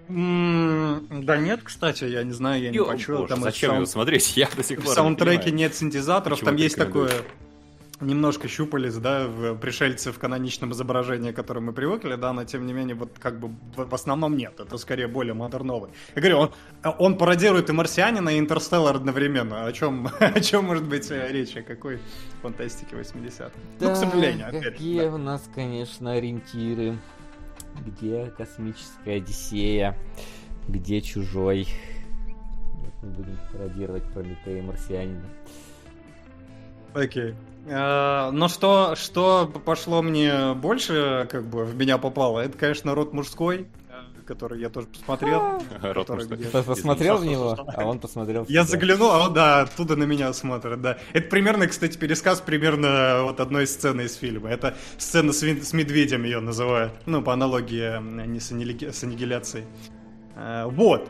Да 0.09 1.37
нет, 1.39 1.61
кстати, 1.63 2.05
я 2.05 2.23
не 2.25 2.33
знаю, 2.33 2.63
я 2.63 2.71
не 2.71 2.77
Ё, 2.77 2.85
почуял. 2.87 3.21
боже, 3.23 3.31
Там 3.31 3.41
и 3.41 3.43
зачем 3.45 3.71
саунд- 3.71 3.77
его 3.77 3.87
смотреть? 3.87 4.37
Я 4.37 4.49
до 4.55 4.63
сих 4.63 4.79
В 4.79 4.83
пор 4.83 4.91
не 4.91 4.95
саундтреке 4.95 5.39
понимаю. 5.45 5.55
нет 5.57 5.75
синтезаторов, 5.75 6.39
Почему 6.39 6.51
там 6.51 6.57
есть 6.57 6.77
такое? 6.77 7.11
Немножко 8.07 8.49
щупалец, 8.49 8.95
да, 8.97 9.27
в 9.27 9.57
пришельцы 9.57 10.13
в 10.13 10.19
каноничном 10.19 10.73
изображении, 10.73 11.33
к 11.33 11.37
которому 11.37 11.67
мы 11.69 11.73
привыкли, 11.73 12.17
да, 12.17 12.33
но 12.33 12.45
тем 12.45 12.67
не 12.67 12.73
менее, 12.73 12.95
вот 12.95 13.19
как 13.19 13.39
бы 13.39 13.51
в, 13.77 13.95
основном 13.95 14.37
нет, 14.37 14.59
это 14.59 14.79
скорее 14.79 15.09
более 15.09 15.35
модерновый. 15.35 15.91
Я 16.15 16.23
говорю, 16.23 16.39
он, 16.39 16.51
он 16.99 17.19
пародирует 17.19 17.71
и 17.71 17.73
марсианина, 17.73 18.31
и 18.31 18.39
интерстеллар 18.39 18.97
одновременно. 18.97 19.67
О 19.67 19.73
чем, 19.73 20.09
о 20.19 20.41
чем 20.41 20.65
может 20.67 20.85
быть 20.85 21.11
э, 21.11 21.33
речь, 21.33 21.57
о 21.57 21.63
какой 21.63 21.99
фантастике 22.43 22.97
80-х? 22.97 23.51
ну, 23.81 23.93
к 23.93 23.97
сожалению, 23.97 24.49
опять 24.49 24.65
Какие 24.65 25.01
да. 25.01 25.15
у 25.15 25.19
нас, 25.19 25.49
конечно, 25.55 26.13
ориентиры. 26.13 26.99
Где 27.87 28.33
космическая 28.37 29.17
Одиссея? 29.17 29.97
Где 30.69 31.01
чужой? 31.01 31.69
Нет, 32.83 32.93
мы 33.03 33.11
будем 33.11 33.39
пародировать 33.53 34.05
Прометея 34.13 34.59
и 34.59 34.63
Марсианина. 34.63 35.25
Окей. 36.95 37.35
Э, 37.67 38.31
Но 38.33 38.49
что, 38.49 38.95
что 38.97 39.51
пошло 39.65 40.03
мне 40.03 40.55
больше, 40.55 41.27
как 41.31 41.45
бы, 41.45 41.65
в 41.65 41.75
меня 41.77 41.99
попало, 41.99 42.41
это, 42.41 42.57
конечно, 42.59 42.95
род 42.95 43.13
мужской, 43.13 43.67
который 44.27 44.59
я 44.61 44.69
тоже 44.71 44.87
посмотрел. 44.87 45.63
Рот 45.83 46.07
который 46.07 46.27
мужской. 46.27 46.37
где- 46.39 46.63
посмотрел 46.63 47.19
в 47.19 47.25
него, 47.27 47.57
а 47.77 47.85
он 47.85 47.99
посмотрел 47.99 48.47
Я 48.49 48.65
заглянул, 48.65 49.11
а 49.11 49.27
он, 49.27 49.35
да, 49.35 49.61
оттуда 49.63 49.97
на 49.97 50.05
меня 50.05 50.33
смотрит, 50.33 50.81
да. 50.81 50.99
Это 51.13 51.29
примерно, 51.29 51.67
кстати, 51.67 51.97
пересказ 51.99 52.41
примерно 52.41 53.21
вот 53.25 53.41
одной 53.41 53.67
сцены 53.67 54.03
из 54.03 54.15
фильма. 54.17 54.49
Это 54.51 54.77
сцена 54.99 55.33
с, 55.33 55.43
с 55.43 55.73
медведем 55.75 56.25
ее 56.25 56.41
называют. 56.41 56.93
Ну, 57.07 57.23
по 57.23 57.33
аналогии, 57.35 58.01
не 58.27 58.41
с 58.41 58.51
аннигиляцией. 59.03 59.65
Э, 60.37 60.67
Вот. 60.67 61.09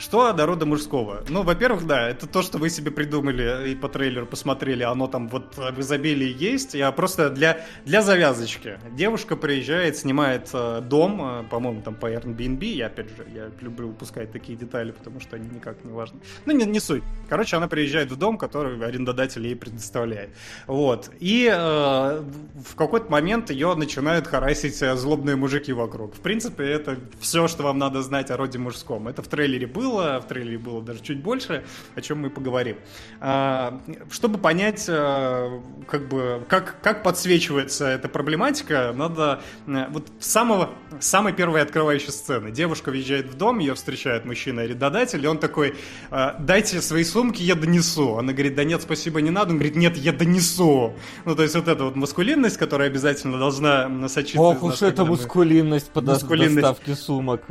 Что 0.00 0.32
до 0.32 0.46
рода 0.46 0.64
мужского? 0.64 1.22
Ну, 1.28 1.42
во-первых, 1.42 1.86
да, 1.86 2.08
это 2.08 2.26
то, 2.26 2.40
что 2.40 2.56
вы 2.56 2.70
себе 2.70 2.90
придумали 2.90 3.70
и 3.70 3.74
по 3.74 3.86
трейлеру 3.86 4.24
посмотрели, 4.24 4.82
оно 4.82 5.08
там 5.08 5.28
вот 5.28 5.58
в 5.58 5.78
изобилии 5.78 6.34
есть. 6.38 6.72
Я 6.72 6.90
просто 6.90 7.28
для, 7.28 7.66
для 7.84 8.00
завязочки. 8.00 8.78
Девушка 8.92 9.36
приезжает, 9.36 9.98
снимает 9.98 10.48
э, 10.54 10.80
дом, 10.80 11.20
э, 11.22 11.44
по-моему, 11.50 11.82
там 11.82 11.96
по 11.96 12.10
Airbnb. 12.10 12.64
Я, 12.64 12.86
опять 12.86 13.08
же, 13.08 13.26
я 13.34 13.50
люблю 13.60 13.90
упускать 13.90 14.32
такие 14.32 14.56
детали, 14.56 14.90
потому 14.90 15.20
что 15.20 15.36
они 15.36 15.50
никак 15.50 15.84
не 15.84 15.92
важны. 15.92 16.20
Ну, 16.46 16.56
не, 16.56 16.64
не 16.64 16.80
суть. 16.80 17.02
Короче, 17.28 17.58
она 17.58 17.68
приезжает 17.68 18.10
в 18.10 18.16
дом, 18.16 18.38
который 18.38 18.82
арендодатель 18.82 19.46
ей 19.46 19.54
предоставляет. 19.54 20.30
Вот. 20.66 21.10
И 21.20 21.46
э, 21.46 21.54
в 21.54 22.74
какой-то 22.74 23.12
момент 23.12 23.50
ее 23.50 23.74
начинают 23.74 24.26
харасить 24.26 24.80
э, 24.80 24.96
злобные 24.96 25.36
мужики 25.36 25.74
вокруг. 25.74 26.14
В 26.14 26.20
принципе, 26.20 26.64
это 26.64 26.96
все, 27.20 27.48
что 27.48 27.64
вам 27.64 27.76
надо 27.76 28.00
знать 28.00 28.30
о 28.30 28.38
роде 28.38 28.58
мужском. 28.58 29.06
Это 29.06 29.20
в 29.22 29.28
трейлере 29.28 29.66
было, 29.66 29.89
в 29.98 30.22
трейлере 30.28 30.58
было 30.58 30.82
даже 30.82 31.00
чуть 31.00 31.22
больше, 31.22 31.64
о 31.94 32.00
чем 32.00 32.20
мы 32.20 32.30
поговорим. 32.30 32.76
А, 33.20 33.80
чтобы 34.10 34.38
понять, 34.38 34.84
э, 34.88 35.60
как 35.88 36.08
бы, 36.08 36.44
как, 36.48 36.76
как 36.82 37.02
подсвечивается 37.02 37.86
эта 37.86 38.08
проблематика, 38.08 38.92
надо 38.94 39.40
э, 39.66 39.86
вот 39.90 40.08
самого, 40.20 40.70
самой 41.00 41.32
первой 41.32 41.62
открывающей 41.62 42.12
сцены. 42.12 42.50
Девушка 42.50 42.90
въезжает 42.90 43.26
в 43.26 43.36
дом, 43.36 43.58
ее 43.58 43.74
встречает 43.74 44.24
мужчина-арендодатель, 44.24 45.24
и 45.24 45.26
он 45.26 45.38
такой, 45.38 45.74
э, 46.10 46.30
дайте 46.38 46.80
свои 46.80 47.04
сумки, 47.04 47.42
я 47.42 47.54
донесу. 47.54 48.18
Она 48.18 48.32
говорит, 48.32 48.54
да 48.54 48.64
нет, 48.64 48.82
спасибо, 48.82 49.20
не 49.20 49.30
надо. 49.30 49.50
Он 49.50 49.56
говорит, 49.56 49.76
нет, 49.76 49.96
я 49.96 50.12
донесу. 50.12 50.94
Ну, 51.24 51.34
то 51.34 51.42
есть 51.42 51.54
вот 51.54 51.68
эта 51.68 51.84
вот 51.84 51.96
маскулинность, 51.96 52.56
которая 52.56 52.88
обязательно 52.88 53.38
должна 53.38 53.88
насочиться 53.88 54.40
Ох 54.40 54.62
уж 54.62 54.82
это 54.82 55.04
мускулинность 55.04 55.90
по 55.90 56.00
Мускулинность. 56.00 56.54
доставке 56.56 56.94
сумок. 56.94 57.42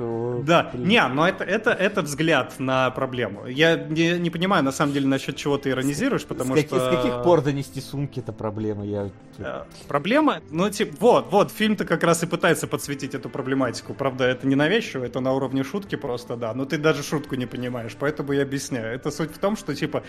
Да, 0.45 0.69
блин. 0.73 0.87
не, 0.87 1.07
но 1.07 1.27
это, 1.27 1.43
это, 1.43 1.71
это 1.71 2.01
взгляд 2.01 2.18
на 2.59 2.89
проблему. 2.91 3.47
Я 3.47 3.75
не, 3.75 4.19
не 4.19 4.29
понимаю, 4.29 4.63
на 4.63 4.71
самом 4.71 4.93
деле, 4.93 5.07
насчет 5.07 5.35
чего 5.35 5.57
ты 5.57 5.69
иронизируешь, 5.69 6.25
потому 6.25 6.55
с, 6.55 6.59
что... 6.61 6.79
с 6.79 6.95
каких 6.95 7.23
пор 7.23 7.41
донести 7.41 7.81
сумки 7.81 8.19
это 8.19 8.33
проблема? 8.33 8.85
Я... 8.85 9.09
Э, 9.37 9.63
Проблема, 9.87 10.41
ну, 10.49 10.69
типа, 10.69 10.95
вот, 10.99 11.31
вот, 11.31 11.51
фильм-то 11.51 11.85
как 11.85 12.03
раз 12.03 12.23
и 12.23 12.27
пытается 12.27 12.67
подсветить 12.67 13.15
эту 13.15 13.29
проблематику. 13.29 13.93
Правда, 13.93 14.25
это 14.25 14.47
не 14.47 14.55
навязчиво, 14.55 15.05
это 15.05 15.19
на 15.19 15.33
уровне 15.33 15.63
шутки 15.63 15.95
просто, 15.95 16.35
да. 16.35 16.53
Но 16.53 16.65
ты 16.65 16.77
даже 16.77 17.03
шутку 17.03 17.35
не 17.35 17.45
понимаешь, 17.45 17.95
поэтому 17.97 18.33
я 18.33 18.43
объясняю. 18.43 18.93
Это 18.93 19.11
суть 19.11 19.31
в 19.33 19.37
том, 19.37 19.55
что, 19.55 19.75
типа, 19.75 20.03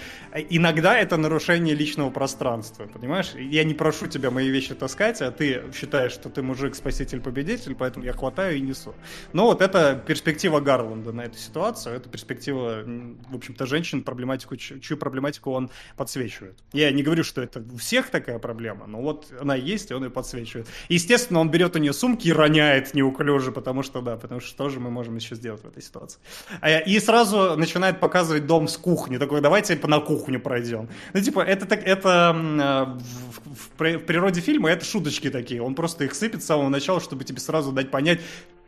иногда 0.51 0.99
это 0.99 1.17
нарушение 1.17 1.75
личного 1.75 2.11
пространства, 2.11 2.87
понимаешь? 2.87 3.33
Я 3.35 3.65
не 3.65 3.75
прошу 3.75 4.07
тебя 4.07 4.31
мои 4.31 4.49
вещи 4.49 4.75
таскать, 4.75 5.23
а 5.23 5.31
ты 5.31 5.63
считаешь, 5.75 6.13
что 6.13 6.29
ты 6.29 6.43
мужик, 6.43 6.75
спаситель, 6.75 7.21
победитель, 7.21 7.75
поэтому 7.75 8.05
я 8.05 8.13
хватаю 8.13 8.57
и 8.57 8.61
несу. 8.61 8.95
Ну, 9.33 9.45
вот 9.45 9.63
это 9.63 10.03
перспектива 10.07 10.61
Гарланда 10.61 11.13
на 11.13 11.23
эту 11.23 11.39
ситуацию, 11.39 12.00
это 12.01 12.09
перспектива, 12.09 12.83
м, 12.83 13.19
в 13.31 13.37
общем-то, 13.37 13.67
женщин, 13.67 14.03
проблематику, 14.03 14.57
чью 14.57 14.97
проблематику 14.97 15.53
он 15.53 15.71
подсвечивает. 15.97 16.59
Я 16.73 16.91
не 16.91 17.03
говорю, 17.03 17.25
что 17.25 17.43
это 17.43 17.63
у 17.73 17.77
всех 17.77 18.11
такая 18.11 18.39
проблема, 18.39 18.87
но 18.87 19.01
вот 19.01 19.33
она 19.41 19.55
есть, 19.55 19.91
и 19.91 19.95
он 19.95 20.05
ее 20.05 20.11
подсвечивает. 20.11 20.67
Естественно, 20.89 21.41
он 21.41 21.51
берет 21.51 21.77
у 21.77 21.79
нее 21.79 21.93
сумки 21.93 22.29
и 22.29 22.33
роняет 22.33 22.95
неуклюже, 22.95 23.53
потому 23.53 23.83
что, 23.83 24.01
да, 24.01 24.17
потому 24.17 24.41
что 24.41 24.51
что 24.51 24.69
же 24.69 24.81
мы 24.81 24.91
можем 24.91 25.17
еще 25.17 25.35
сделать 25.35 25.63
в 25.63 25.69
этой 25.69 25.83
ситуации? 25.83 26.21
А, 26.61 26.79
И 26.79 26.99
сразу 27.01 27.57
начинает 27.57 28.01
показывать 28.01 28.47
дом 28.47 28.69
с 28.69 28.77
кухни, 28.77 29.19
такой, 29.19 29.41
давайте 29.41 29.79
на 29.87 30.01
кухню 30.01 30.41
пройдем. 30.41 30.89
Ну, 31.13 31.21
типа, 31.21 31.41
это 31.41 31.67
так, 31.67 31.83
это 31.85 32.35
э, 32.35 32.99
в, 32.99 33.65
в 33.67 33.99
природе 34.05 34.41
фильма 34.41 34.71
это 34.71 34.85
шуточки 34.85 35.31
такие, 35.31 35.63
он 35.63 35.75
просто 35.75 36.05
их 36.05 36.15
сыпет 36.15 36.43
с 36.43 36.47
самого 36.47 36.69
начала, 36.69 37.01
чтобы 37.01 37.25
тебе 37.25 37.41
сразу 37.41 37.73
дать 37.73 37.91
понять, 37.91 38.21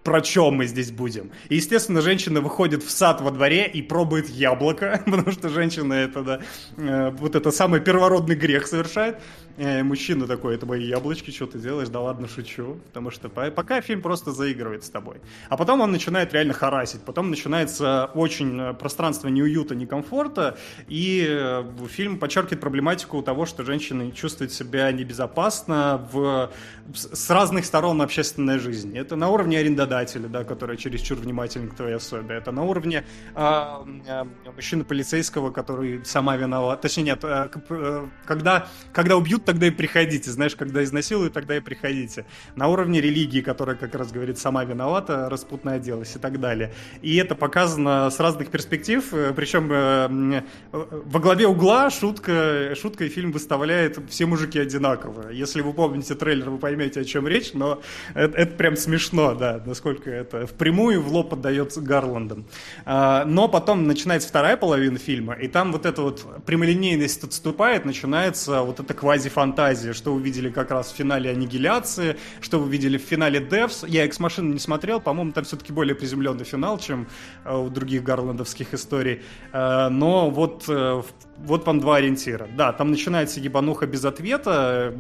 про 0.03 0.21
чем 0.21 0.55
мы 0.55 0.67
здесь 0.67 0.91
будем. 0.91 1.31
И, 1.49 1.57
естественно, 1.57 2.01
женщина 2.01 2.41
выходит 2.41 2.83
в 2.83 2.91
сад 2.91 3.21
во 3.21 3.31
дворе 3.31 3.67
и 3.67 3.83
пробует 3.83 4.29
яблоко, 4.29 5.03
потому 5.07 5.31
что 5.33 5.49
женщина 5.49 5.95
это, 5.95 6.23
да, 6.23 6.41
э, 6.77 7.11
вот 7.11 7.35
это 7.35 7.51
самый 7.51 7.81
первородный 7.81 8.35
грех 8.35 8.67
совершает. 8.67 9.19
Э, 9.59 9.83
мужчина 9.83 10.27
такой, 10.27 10.55
это 10.55 10.65
мои 10.67 10.85
яблочки, 10.85 11.31
что 11.31 11.47
ты 11.47 11.59
делаешь? 11.59 11.89
Да 11.89 12.01
ладно, 12.01 12.27
шучу. 12.29 12.79
Потому 12.87 13.11
что 13.11 13.29
по- 13.29 13.51
пока 13.51 13.81
фильм 13.83 14.01
просто 14.01 14.33
заигрывает 14.33 14.85
с 14.85 14.91
тобой. 14.91 15.17
А 15.49 15.57
потом 15.57 15.81
он 15.83 15.93
начинает 15.93 16.33
реально 16.33 16.55
харасить. 16.55 17.03
Потом 17.03 17.29
начинается 17.31 18.07
очень 18.15 18.59
э, 18.61 18.75
пространство 18.75 19.29
неуюта, 19.29 19.75
некомфорта. 19.75 20.57
И 20.89 21.27
э, 21.29 21.65
фильм 21.89 22.19
подчеркивает 22.19 22.61
проблематику 22.61 23.23
того, 23.23 23.45
что 23.47 23.65
женщина 23.65 24.11
чувствует 24.13 24.53
себя 24.53 24.91
небезопасно 24.93 26.09
в, 26.13 26.51
с 26.95 27.29
разных 27.31 27.67
сторон 27.67 28.01
общественной 28.01 28.59
жизни. 28.59 28.99
Это 28.99 29.17
на 29.17 29.29
уровне 29.29 29.59
арендодателя, 29.59 30.29
да, 30.29 30.45
который 30.45 30.77
чересчур 30.79 31.19
внимательен 31.19 31.69
к 31.69 31.75
твоей 31.75 31.97
особе. 31.97 32.37
Это 32.37 32.53
на 32.53 32.65
уровне 32.65 33.05
а, 33.35 33.85
а, 34.09 34.27
мужчины 34.55 34.85
полицейского, 34.85 35.51
который 35.51 36.03
сама 36.05 36.37
виновата. 36.37 36.83
Точнее, 36.83 37.03
нет, 37.05 37.21
к- 37.21 37.51
э, 37.69 38.07
когда, 38.25 38.67
когда 38.93 39.17
убьют 39.17 39.42
тут 39.43 39.45
тогда 39.45 39.67
и 39.67 39.71
приходите. 39.71 40.31
Знаешь, 40.31 40.57
когда 40.57 40.83
изнасилуют, 40.83 41.33
тогда 41.33 41.57
и 41.57 41.61
приходите. 41.61 42.25
На 42.57 42.69
уровне 42.69 43.01
религии, 43.01 43.41
которая 43.41 43.77
как 43.77 43.95
раз 43.95 44.13
говорит, 44.13 44.39
сама 44.39 44.65
виновата, 44.65 45.29
распутная 45.29 45.77
оделась 45.77 46.17
и 46.17 46.19
так 46.19 46.41
далее. 46.41 46.73
И 47.03 47.17
это 47.17 47.35
показано 47.35 48.09
с 48.11 48.21
разных 48.21 48.49
перспектив, 48.49 49.05
э, 49.13 49.33
причем 49.35 49.71
э, 49.73 50.43
во 50.73 51.21
главе 51.21 51.47
угла 51.47 51.91
шутка, 51.91 52.75
шутка 52.81 53.05
и 53.05 53.09
фильм 53.09 53.33
выставляет 53.33 53.99
все 54.09 54.27
мужики 54.27 54.59
одинаково. 54.59 55.31
Если 55.31 55.61
вы 55.61 55.73
помните 55.73 56.15
трейлер, 56.15 56.51
вы 56.51 56.59
поймете, 56.59 57.01
о 57.01 57.05
чем 57.05 57.27
речь, 57.27 57.53
но 57.55 57.83
это, 58.15 58.37
это 58.37 58.57
прям 58.57 58.77
смешно, 58.77 59.35
да, 59.35 59.63
насколько 59.65 60.11
это 60.11 60.47
впрямую 60.47 61.03
в 61.03 61.13
лоб 61.13 61.33
отдается 61.33 61.81
Гарландом. 61.81 62.47
А, 62.85 63.25
но 63.25 63.49
потом 63.49 63.87
начинается 63.87 64.29
вторая 64.29 64.57
половина 64.57 64.99
фильма, 64.99 65.35
и 65.35 65.49
там 65.49 65.73
вот 65.73 65.87
эта 65.87 66.03
вот 66.03 66.45
прямолинейность 66.45 67.25
отступает, 67.25 67.85
начинается 67.85 68.63
вот 68.63 68.81
эта 68.81 68.95
квази-фантазия, 69.33 69.93
что 69.93 70.15
вы 70.15 70.23
видели 70.23 70.51
как 70.51 70.71
раз 70.71 70.93
в 70.93 70.97
финале 70.97 71.31
Аннигиляции, 71.31 72.17
что 72.41 72.59
вы 72.59 72.71
видели 72.71 72.99
в 72.99 73.03
финале 73.03 73.41
Девс. 73.41 73.85
Я 73.89 74.05
Экс-машину 74.05 74.53
не 74.53 74.59
смотрел, 74.59 75.01
по-моему, 75.01 75.33
там 75.33 75.45
все-таки 75.45 75.73
более 75.73 75.95
приземленный 75.95 76.45
финал, 76.45 76.79
чем 76.79 77.07
э, 77.45 77.57
у 77.57 77.69
других 77.69 78.03
гарландовских 78.03 78.75
историй. 78.75 79.23
Э, 79.53 79.89
но 79.89 80.31
вот 80.31 80.65
э, 80.69 81.03
вот 81.45 81.67
вам 81.67 81.81
два 81.81 81.97
ориентира. 81.97 82.49
Да, 82.57 82.73
там 82.73 82.91
начинается 82.91 83.41
ебануха 83.41 83.87
без 83.87 84.05
ответа, 84.05 84.95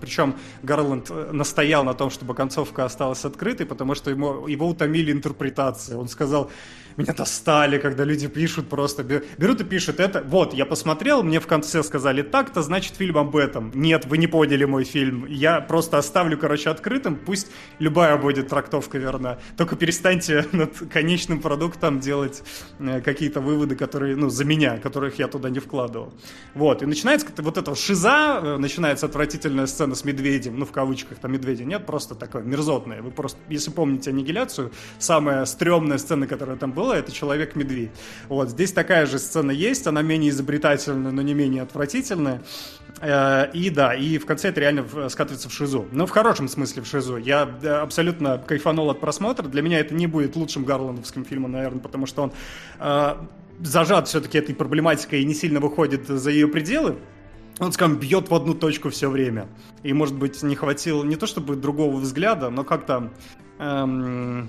причем 0.00 0.34
Гарланд 0.62 1.10
настоял 1.32 1.84
на 1.84 1.94
том, 1.94 2.10
чтобы 2.10 2.34
концовка 2.34 2.84
осталась 2.84 3.24
открытой, 3.24 3.66
потому 3.66 3.94
что 3.94 4.10
ему, 4.10 4.46
его 4.46 4.68
утомили 4.68 5.12
интерпретации. 5.12 5.94
Он 5.94 6.08
сказал, 6.08 6.50
меня 6.96 7.12
достали, 7.14 7.78
когда 7.78 8.04
люди 8.04 8.28
пишут 8.28 8.68
просто, 8.68 9.02
берут 9.02 9.60
и 9.60 9.64
пишут 9.64 10.00
это, 10.00 10.22
вот, 10.22 10.54
я 10.54 10.66
посмотрел, 10.66 11.22
мне 11.22 11.40
в 11.40 11.46
конце 11.46 11.82
сказали 11.82 12.22
так-то, 12.22 12.62
значит 12.62 12.96
фильм 12.96 13.18
об 13.18 13.36
этом. 13.36 13.72
Нет, 13.74 14.06
вы 14.06 14.18
не 14.18 14.26
поняли 14.26 14.64
мой 14.64 14.84
фильм, 14.84 15.26
я 15.26 15.60
просто 15.60 15.98
оставлю, 15.98 16.38
короче, 16.38 16.70
открытым, 16.70 17.16
пусть 17.16 17.50
любая 17.78 18.16
будет 18.16 18.48
трактовка 18.48 18.98
верна, 18.98 19.38
только 19.56 19.76
перестаньте 19.76 20.46
над 20.52 20.76
конечным 20.90 21.40
продуктом 21.40 22.00
делать 22.00 22.42
э, 22.78 23.00
какие-то 23.00 23.40
выводы, 23.40 23.76
которые, 23.76 24.16
ну, 24.16 24.28
за 24.28 24.44
меня, 24.44 24.78
которых 24.78 25.18
я 25.18 25.28
туда 25.28 25.50
не 25.50 25.60
вкладывал. 25.82 26.12
Вот, 26.54 26.82
и 26.82 26.86
начинается 26.86 27.26
вот 27.38 27.58
эта 27.58 27.74
шиза, 27.74 28.40
э, 28.42 28.56
начинается 28.58 29.06
отвратительная 29.06 29.66
сцена 29.66 29.94
с 29.94 30.04
медведем, 30.04 30.58
ну, 30.58 30.66
в 30.66 30.72
кавычках, 30.72 31.18
там 31.18 31.32
медведя 31.32 31.64
нет, 31.64 31.86
просто 31.86 32.14
такое 32.14 32.42
мерзотное. 32.42 33.02
Вы 33.02 33.10
просто, 33.10 33.38
если 33.48 33.70
помните 33.70 34.10
аннигиляцию, 34.10 34.70
самая 34.98 35.44
стрёмная 35.44 35.98
сцена, 35.98 36.26
которая 36.26 36.56
там 36.56 36.72
была, 36.72 36.96
это 36.96 37.12
Человек-медведь. 37.12 37.90
Вот, 38.28 38.50
здесь 38.50 38.72
такая 38.72 39.06
же 39.06 39.18
сцена 39.18 39.50
есть, 39.50 39.86
она 39.86 40.02
менее 40.02 40.30
изобретательная, 40.30 41.12
но 41.12 41.22
не 41.22 41.34
менее 41.34 41.62
отвратительная. 41.62 42.42
Э, 43.00 43.50
и 43.52 43.70
да, 43.70 43.94
и 43.94 44.18
в 44.18 44.26
конце 44.26 44.48
это 44.48 44.60
реально 44.60 44.86
скатывается 45.08 45.48
в 45.48 45.52
шизу. 45.52 45.86
Но 45.90 46.06
в 46.06 46.10
хорошем 46.10 46.48
смысле 46.48 46.82
в 46.82 46.86
шизу. 46.86 47.16
Я 47.16 47.48
э, 47.62 47.68
абсолютно 47.68 48.38
кайфанул 48.38 48.90
от 48.90 49.00
просмотра. 49.00 49.48
Для 49.48 49.62
меня 49.62 49.80
это 49.80 49.94
не 49.94 50.06
будет 50.06 50.36
лучшим 50.36 50.64
гарландовским 50.64 51.24
фильмом, 51.24 51.52
наверное, 51.52 51.80
потому 51.80 52.06
что 52.06 52.22
он 52.22 52.32
зажат 53.62 54.08
все-таки 54.08 54.38
этой 54.38 54.54
проблематикой 54.54 55.22
и 55.22 55.24
не 55.24 55.34
сильно 55.34 55.60
выходит 55.60 56.06
за 56.06 56.30
ее 56.30 56.48
пределы 56.48 56.98
он, 57.58 57.72
скажем, 57.72 57.96
бьет 57.96 58.30
в 58.30 58.34
одну 58.34 58.54
точку 58.54 58.90
все 58.90 59.08
время. 59.08 59.46
И, 59.82 59.92
может 59.92 60.16
быть, 60.16 60.42
не 60.42 60.56
хватило 60.56 61.04
не 61.04 61.16
то 61.16 61.26
чтобы 61.26 61.54
другого 61.56 61.96
взгляда, 61.96 62.50
но 62.50 62.64
как-то 62.64 63.12
эм, 63.58 64.48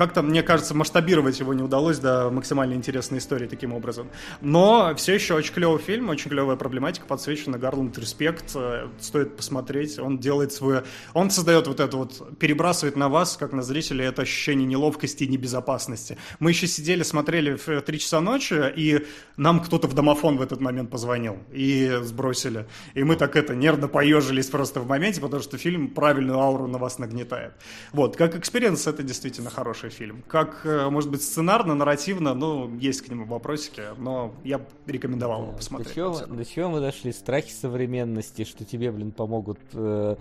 как-то, 0.00 0.22
мне 0.22 0.42
кажется, 0.42 0.74
масштабировать 0.74 1.40
его 1.40 1.52
не 1.52 1.62
удалось 1.62 1.98
до 1.98 2.30
максимально 2.30 2.72
интересной 2.72 3.18
истории 3.18 3.46
таким 3.46 3.74
образом. 3.74 4.08
Но 4.40 4.94
все 4.96 5.12
еще 5.12 5.34
очень 5.34 5.52
клевый 5.52 5.78
фильм, 5.78 6.08
очень 6.08 6.30
клевая 6.30 6.56
проблематика 6.56 7.04
подсвечена. 7.04 7.58
Гарланд 7.58 7.98
респект, 7.98 8.52
э, 8.54 8.88
стоит 8.98 9.36
посмотреть. 9.36 9.98
Он 9.98 10.16
делает 10.18 10.54
свое... 10.54 10.84
Он 11.12 11.28
создает 11.28 11.66
вот 11.66 11.80
это 11.80 11.98
вот, 11.98 12.38
перебрасывает 12.38 12.96
на 12.96 13.10
вас, 13.10 13.36
как 13.36 13.52
на 13.52 13.62
зрителя, 13.62 14.06
это 14.06 14.22
ощущение 14.22 14.66
неловкости 14.66 15.24
и 15.24 15.28
небезопасности. 15.28 16.16
Мы 16.38 16.52
еще 16.52 16.66
сидели, 16.66 17.02
смотрели 17.02 17.56
в 17.56 17.82
3 17.82 17.98
часа 17.98 18.22
ночи, 18.22 18.72
и 18.74 19.06
нам 19.36 19.60
кто-то 19.60 19.86
в 19.86 19.92
домофон 19.92 20.38
в 20.38 20.40
этот 20.40 20.62
момент 20.62 20.88
позвонил 20.90 21.36
и 21.52 21.98
сбросили. 22.04 22.64
И 22.94 23.04
мы 23.04 23.16
так 23.16 23.36
это 23.36 23.54
нервно 23.54 23.86
поежились 23.86 24.46
просто 24.46 24.80
в 24.80 24.88
моменте, 24.88 25.20
потому 25.20 25.42
что 25.42 25.58
фильм 25.58 25.88
правильную 25.88 26.38
ауру 26.38 26.66
на 26.68 26.78
вас 26.78 26.98
нагнетает. 26.98 27.52
Вот, 27.92 28.16
как 28.16 28.34
experience 28.34 28.86
это 28.86 29.02
действительно 29.02 29.50
хороший 29.50 29.89
фильм. 29.90 30.22
Как, 30.26 30.60
э, 30.64 30.88
может 30.88 31.10
быть, 31.10 31.22
сценарно, 31.22 31.74
нарративно, 31.74 32.34
ну, 32.34 32.74
есть 32.78 33.02
к 33.02 33.08
нему 33.08 33.26
вопросики, 33.26 33.82
но 33.98 34.32
я 34.44 34.60
рекомендовал 34.86 35.42
его 35.42 35.52
посмотреть. 35.52 35.88
До 35.88 35.94
чего, 35.94 36.26
до 36.26 36.44
чего 36.44 36.70
мы 36.70 36.80
дошли? 36.80 37.12
Страхи 37.12 37.52
современности, 37.52 38.44
что 38.44 38.64
тебе, 38.64 38.90
блин, 38.90 39.12
помогут 39.12 39.58
э, 39.72 40.16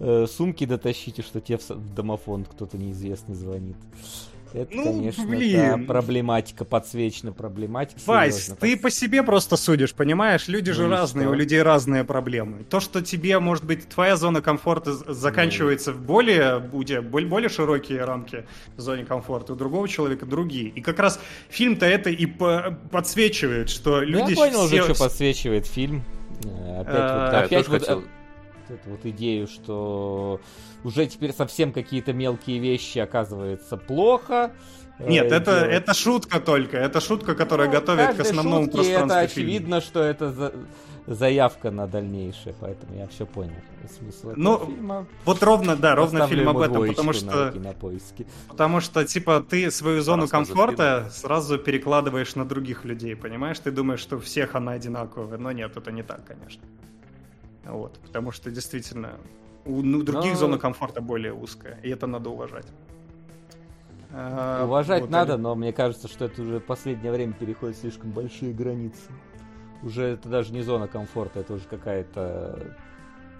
э, 0.00 0.26
сумки 0.26 0.66
дотащить, 0.66 1.18
и 1.18 1.22
что 1.22 1.40
тебе 1.40 1.58
в 1.58 1.94
домофон 1.94 2.44
кто-то 2.44 2.76
неизвестный 2.76 3.34
звонит. 3.34 3.76
Это, 4.54 4.74
ну, 4.74 4.84
конечно, 4.84 5.26
блин. 5.26 5.86
Да, 5.86 5.92
проблематика, 5.92 6.64
подсвечена 6.64 7.32
проблематика. 7.32 8.00
Вась, 8.06 8.34
серьезно, 8.34 8.56
ты 8.56 8.76
по 8.76 8.90
себе 8.90 9.22
просто 9.22 9.56
судишь, 9.56 9.94
понимаешь? 9.94 10.48
Люди 10.48 10.70
ну 10.70 10.76
же 10.76 10.88
разные, 10.88 11.24
что? 11.24 11.32
у 11.32 11.34
людей 11.34 11.62
разные 11.62 12.04
проблемы. 12.04 12.64
То, 12.64 12.80
что 12.80 13.02
тебе, 13.02 13.38
может 13.38 13.64
быть, 13.64 13.88
твоя 13.88 14.16
зона 14.16 14.42
комфорта 14.42 14.92
заканчивается 14.92 15.92
ну. 15.92 15.98
в 15.98 16.02
более, 16.02 16.68
у 16.72 16.84
тебя 16.84 17.02
более 17.02 17.48
широкие 17.48 18.04
рамки 18.04 18.46
в 18.76 18.80
зоне 18.80 19.04
комфорта, 19.04 19.54
у 19.54 19.56
другого 19.56 19.88
человека 19.88 20.26
другие. 20.26 20.68
И 20.68 20.80
как 20.80 20.98
раз 20.98 21.20
фильм-то 21.48 21.86
это 21.86 22.10
и 22.10 22.26
подсвечивает, 22.26 23.70
что 23.70 24.00
ну, 24.00 24.06
люди... 24.06 24.30
Я 24.30 24.36
понял 24.36 24.66
все... 24.66 24.82
уже, 24.82 24.94
что 24.94 25.04
подсвечивает 25.04 25.66
фильм. 25.66 26.02
Э, 26.44 26.80
опять 26.80 26.86
вот, 26.86 27.32
э, 27.32 27.44
опять 27.44 27.68
вот, 27.68 27.80
хотел... 27.80 28.04
эту 28.72 28.90
вот 28.90 29.04
идею, 29.04 29.46
что 29.46 30.40
уже 30.84 31.06
теперь 31.06 31.32
совсем 31.32 31.72
какие-то 31.72 32.12
мелкие 32.12 32.58
вещи 32.58 32.98
оказывается 32.98 33.76
плохо. 33.76 34.52
Нет, 34.98 35.32
э, 35.32 35.36
это, 35.36 35.50
это 35.52 35.94
шутка 35.94 36.40
только. 36.40 36.76
Это 36.76 37.00
шутка, 37.00 37.34
которая 37.34 37.68
ну, 37.68 37.72
готовит 37.74 38.16
к 38.16 38.20
основному 38.20 38.68
пространству 38.68 39.04
Это 39.06 39.18
очевидно, 39.20 39.80
что 39.80 40.02
это 40.02 40.30
за, 40.30 40.52
заявка 41.06 41.70
на 41.70 41.86
дальнейшее, 41.86 42.54
поэтому 42.60 42.96
я 42.96 43.06
все 43.08 43.26
понял. 43.26 43.54
Смысл 43.98 44.32
ну, 44.36 44.58
фильма. 44.58 45.06
вот 45.24 45.42
ровно, 45.42 45.76
да, 45.76 45.94
ровно 45.94 46.26
фильм 46.28 46.48
об 46.48 46.58
этом, 46.58 46.86
потому 46.86 47.12
что... 47.12 47.52
Потому 48.48 48.80
что, 48.80 49.04
типа, 49.04 49.44
ты 49.48 49.70
свою 49.70 50.02
зону 50.02 50.28
комфорта 50.28 51.10
сразу 51.12 51.58
перекладываешь 51.58 52.34
на 52.34 52.44
других 52.44 52.84
людей, 52.84 53.16
понимаешь? 53.16 53.58
Ты 53.58 53.70
думаешь, 53.70 54.00
что 54.00 54.16
у 54.16 54.20
всех 54.20 54.54
она 54.54 54.72
одинаковая, 54.72 55.38
но 55.38 55.52
нет, 55.52 55.76
это 55.76 55.90
не 55.90 56.02
так, 56.02 56.24
конечно. 56.24 56.62
Вот, 57.64 57.98
потому 58.00 58.32
что 58.32 58.50
действительно 58.50 59.18
у 59.64 59.82
ну, 59.82 60.02
других 60.02 60.32
Но... 60.32 60.38
зона 60.38 60.58
комфорта 60.58 61.00
более 61.00 61.32
узкая, 61.32 61.78
и 61.82 61.90
это 61.90 62.06
надо 62.06 62.30
уважать. 62.30 62.66
А, 64.10 64.64
уважать 64.64 65.02
вот, 65.02 65.10
надо, 65.10 65.34
или... 65.34 65.40
но 65.40 65.54
мне 65.54 65.72
кажется, 65.72 66.08
что 66.08 66.26
это 66.26 66.42
уже 66.42 66.58
в 66.58 66.64
последнее 66.64 67.12
время 67.12 67.32
переходит 67.32 67.76
слишком 67.78 68.10
большие 68.10 68.52
границы. 68.52 69.10
Уже 69.82 70.04
это 70.04 70.28
даже 70.28 70.52
не 70.52 70.62
зона 70.62 70.86
комфорта, 70.86 71.40
это 71.40 71.54
уже 71.54 71.64
какая-то 71.64 72.76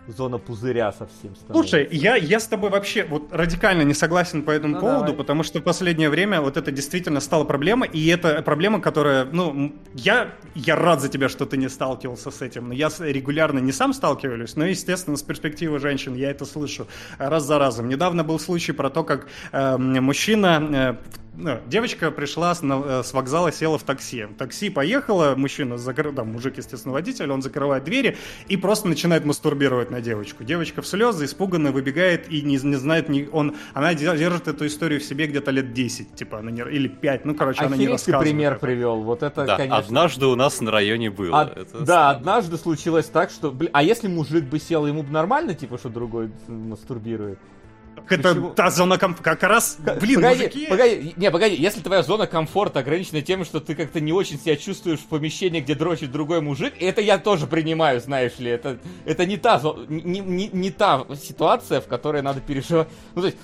зона 0.07 0.39
пузыря 0.39 0.93
совсем 0.93 1.35
становится. 1.37 1.53
Слушай, 1.53 1.89
я, 1.93 2.17
я 2.17 2.41
с 2.41 2.47
тобой 2.47 2.71
вообще 2.71 3.05
вот 3.05 3.33
радикально 3.33 3.83
не 3.83 3.95
согласен 3.95 4.43
по 4.43 4.51
этому 4.51 4.75
ну, 4.75 4.81
поводу, 4.81 5.01
давай. 5.01 5.17
потому 5.17 5.43
что 5.43 5.61
в 5.61 5.63
последнее 5.63 6.11
время 6.11 6.41
вот 6.41 6.57
это 6.57 6.71
действительно 6.73 7.21
стало 7.21 7.45
проблемой, 7.45 7.89
и 7.93 8.07
это 8.09 8.43
проблема, 8.43 8.81
которая, 8.81 9.25
ну, 9.25 9.73
я, 9.95 10.35
я 10.55 10.77
рад 10.77 11.01
за 11.01 11.09
тебя, 11.09 11.29
что 11.29 11.47
ты 11.47 11.57
не 11.57 11.69
сталкивался 11.69 12.31
с 12.31 12.43
этим, 12.43 12.69
но 12.69 12.75
я 12.75 12.91
регулярно 12.99 13.59
не 13.59 13.73
сам 13.73 13.93
сталкиваюсь, 13.93 14.57
но, 14.57 14.67
естественно, 14.67 15.17
с 15.17 15.23
перспективы 15.23 15.79
женщин 15.79 16.15
я 16.15 16.31
это 16.31 16.45
слышу 16.45 16.87
раз 17.19 17.45
за 17.45 17.59
разом. 17.59 17.89
Недавно 17.89 18.25
был 18.25 18.39
случай 18.39 18.73
про 18.73 18.91
то, 18.91 19.05
как 19.05 19.29
э, 19.53 19.77
мужчина 19.77 20.99
э, 21.01 21.32
девочка 21.67 22.11
пришла 22.11 22.55
с, 22.55 22.63
на, 22.63 22.83
э, 22.85 23.03
с 23.03 23.13
вокзала, 23.13 23.53
села 23.53 23.79
в 23.79 23.83
такси. 23.83 24.27
Такси 24.39 24.71
поехала, 24.71 25.35
мужчина, 25.37 25.79
закрыл, 25.79 26.13
там, 26.13 26.33
мужик, 26.33 26.59
естественно, 26.59 26.93
водитель, 26.93 27.31
он 27.31 27.43
закрывает 27.43 27.85
двери 27.85 28.17
и 28.49 28.57
просто 28.57 28.89
начинает 28.89 29.25
мастурбировать 29.25 29.91
на 29.91 30.01
девочку. 30.01 30.45
Девочка 30.45 30.83
в 30.83 30.87
слезы, 30.87 31.25
испуганно 31.25 31.73
выбегает 31.73 32.31
и 32.31 32.43
не, 32.43 32.59
не 32.59 32.77
знает, 32.77 33.09
ни, 33.09 33.29
он, 33.33 33.57
она 33.73 33.95
держит 33.95 34.49
эту 34.49 34.67
историю 34.67 35.01
в 35.01 35.05
себе 35.05 35.27
где-то 35.27 35.51
лет 35.51 35.73
10, 35.73 36.15
типа, 36.15 36.39
она 36.39 36.51
не, 36.51 36.61
или 36.63 36.89
5, 36.89 37.25
ну, 37.25 37.35
короче, 37.35 37.63
она 37.65 37.77
не 37.77 37.89
рассказывает. 37.89 38.29
пример 38.29 38.59
привел, 38.59 39.03
вот 39.03 39.23
это, 39.23 39.47
да, 39.47 39.57
конечно... 39.57 39.79
однажды 39.79 40.27
у 40.27 40.37
нас 40.37 40.61
на 40.61 40.71
районе 40.71 41.11
было. 41.11 41.43
А, 41.43 41.45
это 41.45 41.79
да, 41.79 41.85
странно. 41.85 42.11
однажды 42.11 42.57
случилось 42.59 43.07
так, 43.07 43.31
что, 43.31 43.51
блин, 43.51 43.71
а 43.73 43.83
если 43.83 44.09
мужик 44.09 44.45
бы 44.45 44.59
сел, 44.59 44.87
ему 44.87 45.03
бы 45.03 45.11
нормально, 45.11 45.55
типа, 45.55 45.79
что 45.79 45.89
другой 45.89 46.31
мастурбирует? 46.47 47.39
Это 48.09 48.29
Почему? 48.31 48.51
та 48.51 48.71
зона 48.71 48.99
комфорта, 48.99 49.23
как 49.23 49.43
раз, 49.43 49.79
блин, 50.01 50.17
погоди, 50.17 50.43
мужики... 50.43 50.67
Погоди, 50.67 51.15
не, 51.17 51.31
погоди, 51.31 51.55
если 51.57 51.81
твоя 51.81 52.03
зона 52.03 52.27
комфорта 52.27 52.81
ограничена 52.81 53.23
тем, 53.23 53.45
что 53.45 53.61
ты 53.61 53.75
как-то 53.75 54.01
не 54.01 54.13
очень 54.13 54.39
себя 54.39 54.57
чувствуешь 54.57 55.01
в 55.01 55.07
помещении, 55.07 55.61
где 55.61 55.75
дрочит 55.75 56.11
другой 56.11 56.41
мужик, 56.41 56.75
это 56.81 57.01
я 57.01 57.19
тоже 57.19 57.47
принимаю, 57.47 58.01
знаешь 58.01 58.39
ли, 58.39 58.51
это, 58.51 58.79
это 59.05 59.27
не, 59.27 59.37
та, 59.37 59.61
не, 59.89 60.21
не, 60.21 60.49
не 60.49 60.71
та 60.71 61.07
ситуация, 61.17 61.81
в 61.81 61.87
которой 61.87 62.23
надо 62.23 62.41
переживать, 62.41 62.89
ну, 63.15 63.23
то 63.23 63.27
есть, 63.29 63.39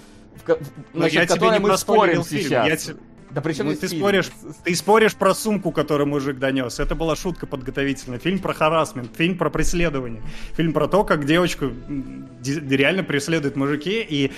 в, 0.47 0.59
насчет 0.95 1.29
которой 1.29 1.59
мы 1.59 1.77
спорим 1.77 2.23
сейчас. 2.23 2.89
Я, 2.89 2.95
Да 3.31 3.41
причем 3.43 3.67
Ну, 3.67 3.75
ты 3.75 3.87
фильм? 3.89 4.01
споришь, 4.01 4.31
ты 4.65 4.75
споришь 4.75 5.15
про 5.15 5.35
сумку, 5.35 5.71
которую 5.71 6.09
мужик 6.09 6.39
донес. 6.39 6.81
Это 6.81 6.95
была 6.95 7.15
шутка 7.15 7.47
подготовительная. 7.47 8.19
Фильм 8.19 8.39
про 8.39 8.55
харасмент, 8.55 9.15
фильм 9.17 9.37
про 9.37 9.51
преследование. 9.51 10.23
Фильм 10.57 10.73
про 10.73 10.89
то, 10.89 11.05
как 11.05 11.27
девочку 11.27 11.71
реально 12.45 13.03
преследуют 13.05 13.57
мужики. 13.57 14.01
И, 14.09 14.33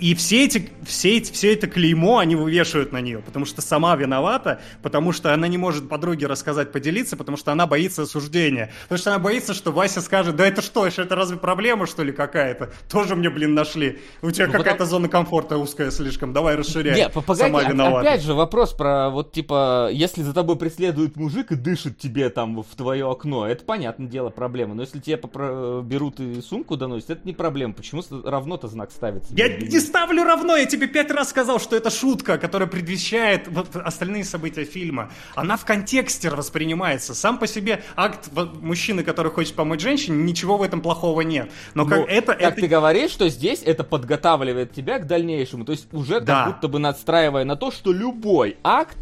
и 0.00 0.14
все, 0.14 0.44
эти, 0.44 0.70
все, 0.86 1.16
эти, 1.16 1.32
все 1.32 1.52
это 1.54 1.66
клеймо 1.66 2.18
они 2.18 2.36
вывешивают 2.36 2.92
на 2.92 3.00
нее, 3.00 3.18
потому 3.20 3.44
что 3.46 3.60
сама 3.62 3.94
виновата, 3.96 4.60
потому 4.82 5.12
что 5.12 5.32
она 5.34 5.48
не 5.48 5.58
может 5.58 5.88
подруге 5.88 6.26
рассказать, 6.26 6.72
поделиться, 6.72 7.16
потому 7.16 7.36
что 7.36 7.52
она 7.52 7.66
боится 7.66 8.02
осуждения. 8.02 8.70
Потому 8.84 8.98
что 8.98 9.10
она 9.10 9.18
боится, 9.18 9.54
что 9.54 9.72
Вася 9.72 10.00
скажет, 10.00 10.36
да 10.36 10.46
это 10.46 10.62
что, 10.62 10.86
это 10.86 11.14
разве 11.16 11.36
проблема, 11.36 11.86
что 11.86 12.02
ли, 12.02 12.12
какая-то? 12.12 12.70
Тоже 12.90 13.16
мне, 13.16 13.30
блин, 13.30 13.54
нашли. 13.54 13.98
У 14.22 14.30
тебя 14.30 14.46
Ну, 14.46 14.52
какая-то 14.52 14.70
потому- 14.84 14.90
зона 14.90 15.08
комфорта 15.08 15.58
узкая 15.58 15.90
слишком, 15.90 16.32
давай 16.32 16.56
расширяй. 16.56 16.94
Не, 16.96 17.08
по- 17.08 17.20
погоди, 17.20 17.50
Сама 17.50 17.60
оп- 17.64 17.68
виновата. 17.70 18.08
опять 18.08 18.22
же 18.22 18.34
вопрос 18.34 18.72
про 18.72 19.10
вот 19.10 19.32
типа, 19.32 19.88
если 19.92 20.22
за 20.22 20.32
тобой 20.32 20.56
преследует 20.56 21.16
мужик 21.16 21.52
и 21.52 21.56
дышит 21.56 21.98
тебе 21.98 22.28
там 22.30 22.62
в 22.62 22.76
твое 22.76 23.10
окно, 23.10 23.46
это 23.46 23.64
понятное 23.64 24.06
дело 24.08 24.30
проблема. 24.30 24.74
Но 24.74 24.82
если 24.82 24.98
тебе 25.00 25.16
попро- 25.16 25.82
берут 25.82 26.20
и 26.20 26.40
сумку 26.40 26.76
доносят, 26.76 27.10
это 27.10 27.20
не 27.24 27.32
проблема. 27.32 27.72
Почему 27.74 28.02
равно-то 28.24 28.68
знак 28.68 28.90
ставится? 28.92 29.32
Я 29.34 29.48
не? 29.48 29.68
Ставлю 29.88 30.22
равно, 30.24 30.56
я 30.56 30.66
тебе 30.66 30.86
пять 30.86 31.10
раз 31.10 31.30
сказал, 31.30 31.58
что 31.58 31.74
это 31.76 31.90
шутка, 31.90 32.38
которая 32.38 32.68
предвещает 32.68 33.48
вот 33.48 33.74
остальные 33.74 34.24
события 34.24 34.64
фильма. 34.64 35.10
Она 35.34 35.56
в 35.56 35.64
контексте 35.64 36.30
воспринимается. 36.30 37.14
Сам 37.14 37.38
по 37.38 37.46
себе 37.46 37.82
акт 37.96 38.30
мужчины, 38.60 39.02
который 39.02 39.32
хочет 39.32 39.54
помочь 39.54 39.80
женщине, 39.80 40.22
ничего 40.22 40.56
в 40.58 40.62
этом 40.62 40.80
плохого 40.80 41.22
нет. 41.22 41.50
Но 41.74 41.84
Ну, 41.84 41.90
как 41.90 42.08
это... 42.08 42.32
как 42.34 42.40
это... 42.42 42.60
ты 42.60 42.66
говоришь, 42.68 43.10
что 43.10 43.28
здесь 43.28 43.62
это 43.64 43.82
подготавливает 43.82 44.72
тебя 44.72 44.98
к 44.98 45.06
дальнейшему. 45.06 45.64
То 45.64 45.72
есть 45.72 45.92
уже 45.92 46.20
Да. 46.20 46.44
как 46.44 46.54
будто 46.54 46.68
бы 46.68 46.78
надстраивая 46.78 47.44
на 47.44 47.56
то, 47.56 47.70
что 47.70 47.92
любой 47.92 48.56
акт 48.62 48.98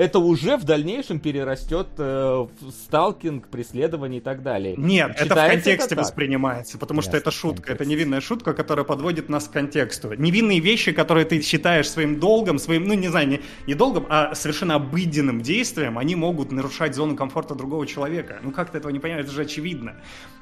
это 0.00 0.18
уже 0.18 0.56
в 0.56 0.64
дальнейшем 0.64 1.20
перерастет 1.20 1.88
э, 1.98 2.02
в 2.02 2.70
сталкинг, 2.70 3.48
преследование 3.48 4.20
и 4.20 4.22
так 4.22 4.42
далее. 4.42 4.74
Нет, 4.78 5.12
это 5.14 5.34
в 5.34 5.36
контексте 5.36 5.94
так? 5.94 5.98
воспринимается, 5.98 6.78
потому 6.78 7.02
что 7.02 7.10
Ясно, 7.10 7.18
это 7.18 7.30
в 7.30 7.34
шутка, 7.34 7.72
это 7.72 7.78
контексте. 7.78 7.94
невинная 7.94 8.20
шутка, 8.22 8.54
которая 8.54 8.86
подводит 8.86 9.28
нас 9.28 9.46
к 9.46 9.52
контексту. 9.52 10.14
Невинные 10.14 10.60
вещи, 10.60 10.92
которые 10.92 11.26
ты 11.26 11.42
считаешь 11.42 11.86
своим 11.86 12.18
долгом, 12.18 12.58
своим, 12.58 12.84
ну 12.84 12.94
не 12.94 13.08
знаю, 13.08 13.28
не, 13.28 13.40
не 13.66 13.74
долгом, 13.74 14.06
а 14.08 14.34
совершенно 14.34 14.76
обыденным 14.76 15.42
действием, 15.42 15.98
они 15.98 16.14
могут 16.14 16.50
нарушать 16.50 16.94
зону 16.94 17.14
комфорта 17.14 17.54
другого 17.54 17.86
человека. 17.86 18.38
Ну 18.42 18.52
как 18.52 18.70
ты 18.70 18.78
этого 18.78 18.90
не 18.90 19.00
понимаешь, 19.00 19.26
это 19.26 19.34
же 19.34 19.42
очевидно. 19.42 19.96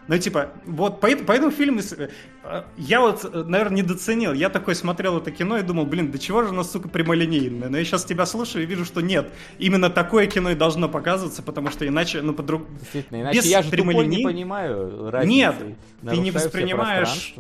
Ну 0.08 0.18
типа, 0.18 0.48
вот 0.64 1.00
поэтому, 1.00 1.26
поэтому 1.26 1.52
фильм, 1.52 1.78
э, 1.78 2.62
я 2.78 3.00
вот, 3.00 3.24
э, 3.24 3.44
наверное, 3.44 3.82
недооценил. 3.82 4.32
Я 4.32 4.48
такой 4.48 4.74
смотрел 4.74 5.18
это 5.18 5.30
кино 5.30 5.58
и 5.58 5.62
думал, 5.62 5.84
блин, 5.84 6.10
да 6.10 6.18
чего 6.18 6.42
же 6.42 6.48
оно, 6.48 6.64
сука, 6.64 6.88
прямолинейное? 6.88 7.68
Но 7.68 7.76
я 7.76 7.84
сейчас 7.84 8.04
тебя 8.06 8.24
слушаю 8.24 8.62
и 8.64 8.66
вижу, 8.66 8.86
что 8.86 9.02
нет. 9.02 9.30
Именно 9.58 9.90
такое 9.90 10.26
кино 10.26 10.50
и 10.50 10.54
должно 10.54 10.88
показываться, 10.88 11.42
потому 11.42 11.70
что 11.70 11.86
иначе, 11.86 12.22
ну, 12.22 12.32
по-друг... 12.32 12.62
Действительно, 12.80 13.20
иначе 13.20 13.38
без 13.38 13.46
я 13.46 13.62
же 13.62 13.70
тупой 13.70 13.78
не 13.78 13.92
прямолиней- 13.92 14.24
понимаю 14.24 15.10
разницы. 15.10 15.36
Нет, 15.36 15.54
ты 16.02 16.16
не 16.16 16.30
воспринимаешь 16.30 17.34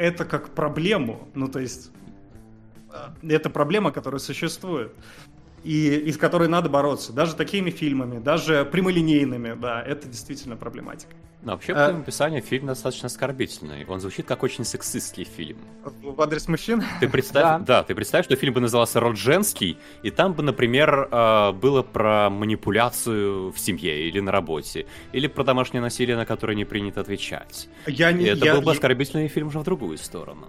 это 0.00 0.24
как 0.24 0.48
проблему. 0.50 1.28
Ну, 1.34 1.48
то 1.48 1.60
есть, 1.60 1.90
э, 2.92 3.28
это 3.28 3.50
проблема, 3.50 3.92
которая 3.92 4.18
существует. 4.18 4.92
И, 5.62 5.94
и 5.96 6.10
с 6.10 6.16
которой 6.16 6.48
надо 6.48 6.70
бороться. 6.70 7.12
Даже 7.12 7.36
такими 7.36 7.68
фильмами, 7.68 8.18
даже 8.18 8.64
прямолинейными, 8.64 9.54
да, 9.60 9.82
это 9.82 10.08
действительно 10.08 10.56
проблематика. 10.56 11.14
Но 11.42 11.52
вообще, 11.52 11.72
А- 11.72 11.90
по 11.92 11.98
описанию, 12.00 12.42
фильм 12.42 12.66
достаточно 12.66 13.06
оскорбительный. 13.06 13.86
Он 13.86 13.98
звучит 13.98 14.26
как 14.26 14.42
очень 14.42 14.64
сексистский 14.64 15.24
фильм. 15.24 15.56
В 16.02 16.20
адрес 16.20 16.48
мужчин? 16.48 16.82
Ты 17.00 17.08
представь, 17.08 17.42
Да. 17.42 17.58
да. 17.58 17.82
ты 17.82 17.94
представь, 17.94 18.26
что 18.26 18.36
фильм 18.36 18.52
бы 18.52 18.60
назывался 18.60 19.00
«Род 19.00 19.16
женский», 19.16 19.78
и 20.02 20.10
там 20.10 20.34
бы, 20.34 20.42
например, 20.42 21.08
э, 21.10 21.52
было 21.52 21.82
про 21.82 22.28
манипуляцию 22.28 23.52
в 23.52 23.58
семье 23.58 24.06
или 24.08 24.20
на 24.20 24.30
работе, 24.32 24.86
или 25.12 25.26
про 25.28 25.42
домашнее 25.44 25.80
насилие, 25.80 26.16
на 26.16 26.26
которое 26.26 26.54
не 26.54 26.64
принято 26.66 27.00
отвечать. 27.00 27.68
Я, 27.86 28.10
И 28.10 28.24
это 28.24 28.44
я, 28.44 28.54
был 28.54 28.60
бы 28.60 28.66
я- 28.66 28.72
оскорбительный 28.72 29.28
фильм 29.28 29.48
уже 29.48 29.60
в 29.60 29.64
другую 29.64 29.96
сторону. 29.98 30.46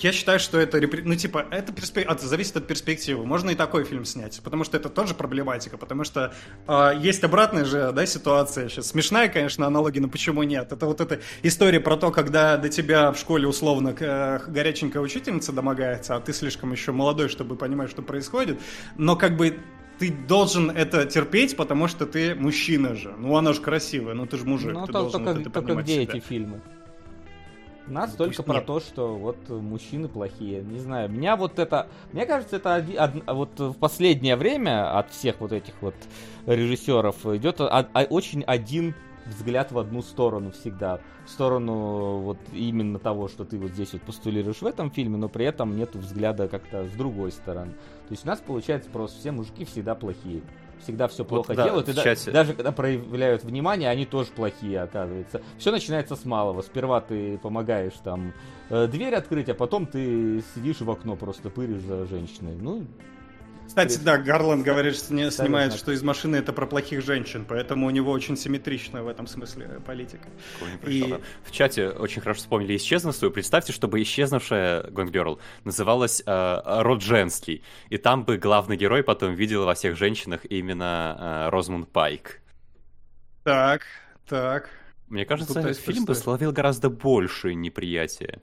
Я 0.00 0.12
считаю, 0.12 0.38
что 0.38 0.58
это, 0.58 0.80
ну, 1.04 1.14
типа, 1.14 1.46
это 1.50 1.72
перспе- 1.72 2.02
от- 2.02 2.20
зависит 2.20 2.56
от 2.56 2.66
перспективы. 2.66 3.24
Можно 3.26 3.50
и 3.50 3.54
такой 3.54 3.84
фильм 3.84 4.04
снять, 4.04 4.40
потому 4.42 4.64
что 4.64 4.76
это 4.76 4.88
тоже 4.88 5.14
проблематика, 5.14 5.76
потому 5.78 6.04
что 6.04 6.32
э, 6.66 6.90
есть 7.00 7.22
обратная 7.24 7.64
же, 7.64 7.92
да, 7.92 8.06
ситуация 8.06 8.68
сейчас. 8.68 8.88
Смешная, 8.88 9.28
конечно, 9.28 9.66
аналогия, 9.66 10.00
но 10.00 10.08
почему 10.08 10.42
нет? 10.42 10.72
Это 10.72 10.86
вот 10.86 11.00
эта 11.00 11.20
история 11.42 11.80
про 11.80 11.96
то, 11.96 12.10
когда 12.10 12.56
до 12.56 12.68
тебя 12.68 13.12
в 13.12 13.18
школе 13.18 13.46
условно 13.46 13.94
э, 13.98 14.40
горяченькая 14.48 15.02
учительница 15.02 15.52
домогается, 15.52 16.16
а 16.16 16.20
ты 16.20 16.32
слишком 16.32 16.72
еще 16.72 16.92
молодой, 16.92 17.28
чтобы 17.28 17.56
понимать, 17.56 17.90
что 17.90 18.02
происходит, 18.02 18.60
но 18.96 19.16
как 19.16 19.36
бы 19.36 19.58
ты 19.98 20.12
должен 20.12 20.70
это 20.70 21.06
терпеть, 21.06 21.56
потому 21.56 21.88
что 21.88 22.06
ты 22.06 22.34
мужчина 22.36 22.94
же. 22.94 23.12
Ну, 23.18 23.36
она 23.36 23.52
же 23.52 23.60
красивая, 23.60 24.14
ну 24.14 24.26
ты 24.26 24.36
же 24.36 24.44
мужик, 24.44 24.72
Ну, 24.72 24.86
ты 24.86 24.92
то- 24.92 25.00
должен 25.00 25.24
только, 25.24 25.40
это 25.40 25.50
только 25.50 25.74
где 25.82 26.02
себя. 26.04 26.12
эти 26.14 26.20
фильмы? 26.24 26.60
У 27.88 27.92
нас 27.92 28.10
Ну, 28.12 28.16
только 28.18 28.36
пусть 28.36 28.46
про 28.46 28.54
нет. 28.56 28.66
то, 28.66 28.80
что 28.80 29.14
вот 29.16 29.48
мужчины 29.48 30.08
плохие. 30.08 30.62
Не 30.62 30.78
знаю, 30.78 31.08
меня 31.10 31.36
вот 31.36 31.58
это... 31.58 31.86
Мне 32.12 32.26
кажется, 32.26 32.56
это 32.56 32.74
оди- 32.76 32.96
од- 32.96 33.24
вот 33.26 33.58
в 33.58 33.74
последнее 33.74 34.36
время 34.36 34.96
от 34.98 35.10
всех 35.10 35.40
вот 35.40 35.52
этих 35.52 35.74
вот 35.80 35.94
режиссеров 36.46 37.24
идет 37.26 37.60
о- 37.60 37.66
о- 37.92 38.04
очень 38.04 38.42
один 38.42 38.94
взгляд 39.26 39.72
в 39.72 39.78
одну 39.78 40.02
сторону 40.02 40.50
всегда. 40.52 41.00
В 41.26 41.30
сторону 41.30 42.18
вот 42.20 42.38
именно 42.52 42.98
того, 42.98 43.28
что 43.28 43.44
ты 43.44 43.58
вот 43.58 43.72
здесь 43.72 43.92
вот 43.92 44.02
постулируешь 44.02 44.62
в 44.62 44.66
этом 44.66 44.90
фильме, 44.90 45.16
но 45.18 45.28
при 45.28 45.44
этом 45.44 45.76
нету 45.76 45.98
взгляда 45.98 46.48
как-то 46.48 46.86
с 46.86 46.92
другой 46.92 47.30
стороны. 47.32 47.72
То 47.72 48.12
есть 48.12 48.24
у 48.24 48.28
нас 48.28 48.38
получается 48.40 48.88
просто 48.90 49.18
все 49.20 49.30
мужики 49.32 49.64
всегда 49.66 49.94
плохие. 49.94 50.42
Всегда 50.82 51.08
все 51.08 51.24
плохо 51.24 51.54
да, 51.54 51.64
делают. 51.64 51.88
И 51.88 51.92
да- 51.92 52.32
даже 52.32 52.54
когда 52.54 52.72
проявляют 52.72 53.44
внимание, 53.44 53.90
они 53.90 54.06
тоже 54.06 54.30
плохие, 54.30 54.80
оказывается. 54.80 55.42
Все 55.58 55.70
начинается 55.70 56.16
с 56.16 56.24
малого. 56.24 56.62
Сперва 56.62 57.00
ты 57.00 57.38
помогаешь 57.38 57.94
там 58.04 58.32
э, 58.70 58.86
дверь 58.86 59.14
открыть, 59.14 59.48
а 59.48 59.54
потом 59.54 59.86
ты 59.86 60.42
сидишь 60.54 60.80
в 60.80 60.90
окно 60.90 61.16
просто 61.16 61.50
пыришь 61.50 61.82
за 61.82 62.06
женщиной. 62.06 62.56
Ну, 62.60 62.86
Кстати, 63.68 63.98
да, 64.02 64.16
Гарланд 64.16 64.64
говорит, 64.64 64.96
что 64.96 65.12
не 65.12 65.30
снимает, 65.30 65.74
что 65.74 65.92
из 65.92 66.02
машины 66.02 66.36
это 66.36 66.54
про 66.54 66.66
плохих 66.66 67.04
женщин, 67.04 67.44
поэтому 67.46 67.86
у 67.86 67.90
него 67.90 68.10
очень 68.10 68.36
симметричная 68.36 69.02
в 69.02 69.08
этом 69.08 69.26
смысле 69.26 69.80
политика. 69.86 70.26
Не 70.62 70.78
пришло, 70.78 71.16
И-. 71.16 71.20
В 71.44 71.52
чате 71.52 71.90
очень 71.90 72.22
хорошо 72.22 72.40
вспомнили 72.40 72.76
исчезнувшую. 72.76 73.30
Представьте, 73.30 73.72
чтобы 73.72 74.00
исчезнувшая 74.02 74.84
Gone 74.84 75.12
Girl 75.12 75.38
называлась 75.64 76.22
э, 76.24 76.60
Род 76.82 77.02
женский. 77.02 77.62
И 77.90 77.98
там 77.98 78.24
бы 78.24 78.38
главный 78.38 78.78
герой 78.78 79.02
потом 79.02 79.34
видел 79.34 79.66
во 79.66 79.74
всех 79.74 79.96
женщинах 79.98 80.40
именно 80.48 81.44
э, 81.46 81.50
Розмунд 81.50 81.90
Пайк. 81.90 82.40
Так, 83.44 83.82
так. 84.26 84.70
Мне 85.08 85.26
кажется, 85.26 85.62
Тут, 85.62 85.76
фильм 85.76 86.06
бы 86.06 86.14
словил 86.14 86.52
гораздо 86.52 86.88
больше 86.88 87.54
неприятия. 87.54 88.40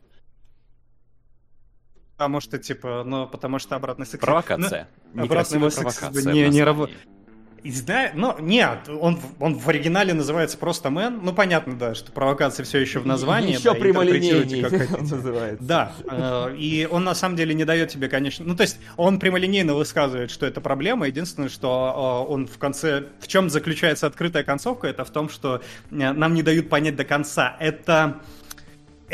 Потому 2.18 2.40
что, 2.40 2.58
типа, 2.58 3.04
ну, 3.06 3.28
потому 3.28 3.60
что 3.60 3.76
обратный 3.76 4.06
сексизм. 4.06 4.26
Провокация. 4.26 4.88
Ну, 5.14 5.24
сексизма 5.28 5.70
провокация. 6.00 6.34
не- 6.34 6.40
не 6.50 6.62
названии. 6.62 6.62
рабо- 6.88 6.90
И 7.64 7.72
знаю, 7.72 8.12
ну, 8.14 8.36
нет, 8.40 8.88
он, 8.88 9.18
в- 9.18 9.42
он 9.44 9.56
в 9.56 9.68
оригинале 9.68 10.14
называется 10.14 10.56
просто 10.58 10.92
Мэн. 10.92 11.20
Ну, 11.24 11.34
понятно, 11.34 11.76
да, 11.76 11.96
что 11.96 12.12
провокация 12.12 12.64
все 12.64 12.78
еще 12.78 13.00
в 13.00 13.08
названии. 13.08 13.54
еще 13.54 13.74
да, 13.74 14.96
он 14.98 15.04
называется. 15.10 15.66
Да, 15.66 15.92
э, 16.10 16.56
и 16.58 16.88
он 16.90 17.04
на 17.04 17.16
самом 17.16 17.36
деле 17.36 17.54
не 17.56 17.66
дает 17.66 17.90
тебе, 17.90 18.08
конечно, 18.08 18.46
ну 18.46 18.56
то 18.56 18.62
есть 18.62 18.78
он 18.98 19.20
прямолинейно 19.20 19.74
высказывает, 19.74 20.30
что 20.30 20.46
это 20.46 20.62
проблема. 20.62 21.08
Единственное, 21.08 21.50
что 21.50 22.24
э, 22.30 22.32
он 22.32 22.46
в 22.48 22.58
конце, 22.60 23.06
в 23.20 23.28
чем 23.28 23.50
заключается 23.50 24.06
открытая 24.06 24.44
концовка, 24.44 24.88
это 24.88 25.04
в 25.04 25.10
том, 25.10 25.28
что 25.28 25.56
э, 25.92 26.12
нам 26.14 26.36
не 26.36 26.44
дают 26.44 26.70
понять 26.70 26.96
до 26.96 27.04
конца. 27.04 27.58
Это 27.60 28.22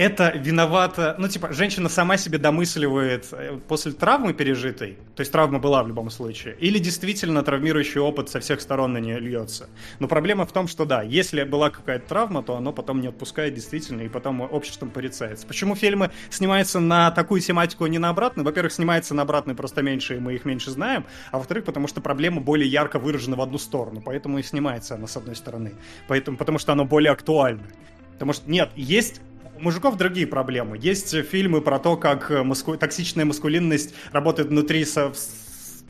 это 0.02 0.32
виновата, 0.36 1.16
ну, 1.20 1.28
типа, 1.28 1.54
женщина 1.54 1.88
сама 1.88 2.18
себе 2.18 2.40
домысливает 2.40 3.28
э, 3.34 3.60
после 3.68 3.92
травмы 3.92 4.34
пережитой, 4.34 4.98
то 5.16 5.22
есть 5.22 5.32
травма 5.32 5.60
была 5.60 5.84
в 5.84 5.88
любом 5.88 6.10
случае, 6.10 6.56
или 6.60 6.80
действительно 6.80 7.44
травмирующий 7.44 8.02
опыт 8.02 8.28
со 8.30 8.40
всех 8.40 8.62
сторон 8.62 8.94
на 8.94 8.98
нее 8.98 9.20
льется. 9.20 9.70
Но 10.00 10.08
проблема 10.08 10.48
в 10.48 10.52
том, 10.52 10.68
что 10.68 10.86
да, 10.86 11.04
если 11.04 11.44
была 11.44 11.70
какая-то 11.70 12.08
травма, 12.08 12.42
то 12.42 12.56
оно 12.56 12.74
потом 12.74 13.00
не 13.00 13.10
отпускает 13.10 13.54
действительно, 13.54 14.02
и 14.02 14.10
потом 14.10 14.42
обществом 14.42 14.90
порицается. 14.90 15.46
Почему 15.46 15.76
фильмы 15.76 16.10
снимаются 16.32 16.80
на 16.80 17.12
такую 17.12 17.42
тематику, 17.42 17.84
а 17.84 17.90
не 17.90 18.00
на 18.00 18.10
обратную? 18.10 18.44
Во-первых, 18.44 18.74
снимается 18.74 19.14
на 19.14 19.22
обратную 19.22 19.56
просто 19.56 19.84
меньше, 19.84 20.16
и 20.16 20.20
мы 20.20 20.34
их 20.34 20.46
меньше 20.46 20.72
знаем, 20.72 21.06
а 21.32 21.38
во-вторых, 21.38 21.66
потому 21.66 21.88
что 21.88 22.02
проблема 22.02 22.42
более 22.42 22.68
ярко 22.68 22.98
выражена 22.98 23.36
в 23.36 23.42
одну 23.42 23.60
сторону, 23.60 24.02
поэтому 24.04 24.40
и 24.40 24.44
снимается 24.44 24.96
она 24.96 25.06
с 25.06 25.16
одной 25.16 25.36
стороны, 25.36 25.74
поэтому, 26.08 26.38
потому 26.38 26.58
что 26.58 26.72
оно 26.72 26.86
более 26.86 27.12
актуально. 27.12 27.68
Потому 28.14 28.34
что, 28.34 28.52
нет, 28.52 28.70
есть 28.76 29.20
мужиков 29.62 29.98
другие 29.98 30.28
проблемы. 30.28 30.78
Есть 30.80 31.16
фильмы 31.26 31.62
про 31.62 31.80
то, 31.80 31.96
как 31.98 32.32
э, 32.32 32.44
маску- 32.44 32.78
токсичная 32.78 33.26
маскулинность 33.26 33.94
работает 34.12 34.50
внутри 34.50 34.86
со- 34.86 35.14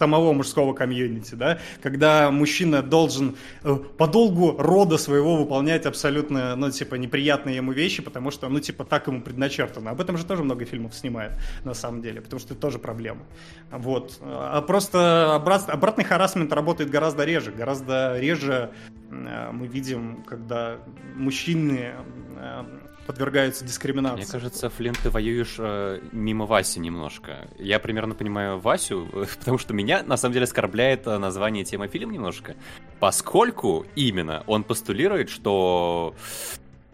самого 0.01 0.33
мужского 0.33 0.73
комьюнити, 0.73 1.35
да, 1.35 1.59
когда 1.83 2.31
мужчина 2.31 2.81
должен 2.81 3.35
э, 3.63 3.75
по 3.97 4.07
долгу 4.07 4.55
рода 4.57 4.97
своего 4.97 5.35
выполнять 5.35 5.85
абсолютно, 5.85 6.55
ну, 6.55 6.71
типа, 6.71 6.95
неприятные 6.95 7.57
ему 7.57 7.71
вещи, 7.71 8.01
потому 8.01 8.31
что, 8.31 8.49
ну, 8.49 8.59
типа, 8.59 8.83
так 8.83 9.05
ему 9.07 9.21
предначертано. 9.21 9.91
Об 9.91 10.01
этом 10.01 10.17
же 10.17 10.25
тоже 10.25 10.43
много 10.43 10.65
фильмов 10.65 10.95
снимают, 10.95 11.35
на 11.65 11.75
самом 11.75 12.01
деле, 12.01 12.19
потому 12.19 12.39
что 12.39 12.53
это 12.53 12.61
тоже 12.61 12.79
проблема. 12.79 13.21
Вот. 13.69 14.17
А 14.21 14.61
просто 14.63 15.35
обрат, 15.35 15.69
обратный 15.69 16.03
харасмент 16.03 16.51
работает 16.51 16.89
гораздо 16.89 17.23
реже, 17.23 17.51
гораздо 17.51 18.19
реже 18.19 18.71
мы 19.11 19.67
видим, 19.67 20.23
когда 20.23 20.79
мужчины 21.15 21.93
э, 22.37 22.63
подвергаются 23.05 23.65
дискриминации. 23.65 24.23
Мне 24.23 24.31
кажется, 24.31 24.69
Флинт, 24.69 24.99
ты 24.99 25.09
воюешь 25.09 25.55
э, 25.59 25.99
мимо 26.11 26.45
Васи 26.45 26.79
немножко. 26.79 27.47
Я 27.59 27.79
примерно 27.79 28.15
понимаю 28.15 28.59
Васю, 28.59 29.07
потому 29.39 29.57
что 29.57 29.73
меня 29.73 30.03
на 30.03 30.17
самом 30.17 30.33
деле 30.33 30.45
оскорбляет 30.45 31.07
э, 31.07 31.17
название 31.17 31.63
темы 31.65 31.87
фильма 31.87 32.13
немножко, 32.13 32.55
поскольку 32.99 33.85
именно 33.95 34.43
он 34.47 34.63
постулирует, 34.63 35.29
что 35.29 36.15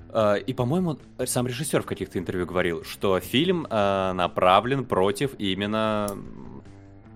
э, 0.10 0.40
и, 0.40 0.54
по-моему, 0.54 0.98
сам 1.26 1.48
режиссер 1.48 1.84
в 1.84 1.86
каких-то 1.86 2.18
интервью 2.18 2.46
говорил, 2.46 2.84
что 2.84 3.20
фильм 3.20 3.68
э, 3.70 4.12
направлен 4.14 4.86
против 4.86 5.32
именно 5.38 6.10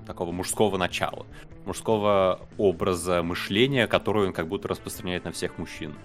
такого 0.05 0.31
мужского 0.31 0.77
начала, 0.77 1.25
мужского 1.65 2.39
образа 2.57 3.23
мышления, 3.23 3.87
который 3.87 4.27
он 4.27 4.33
как 4.33 4.47
будто 4.47 4.67
распространяет 4.67 5.25
на 5.25 5.31
всех 5.31 5.57
мужчин. 5.57 5.95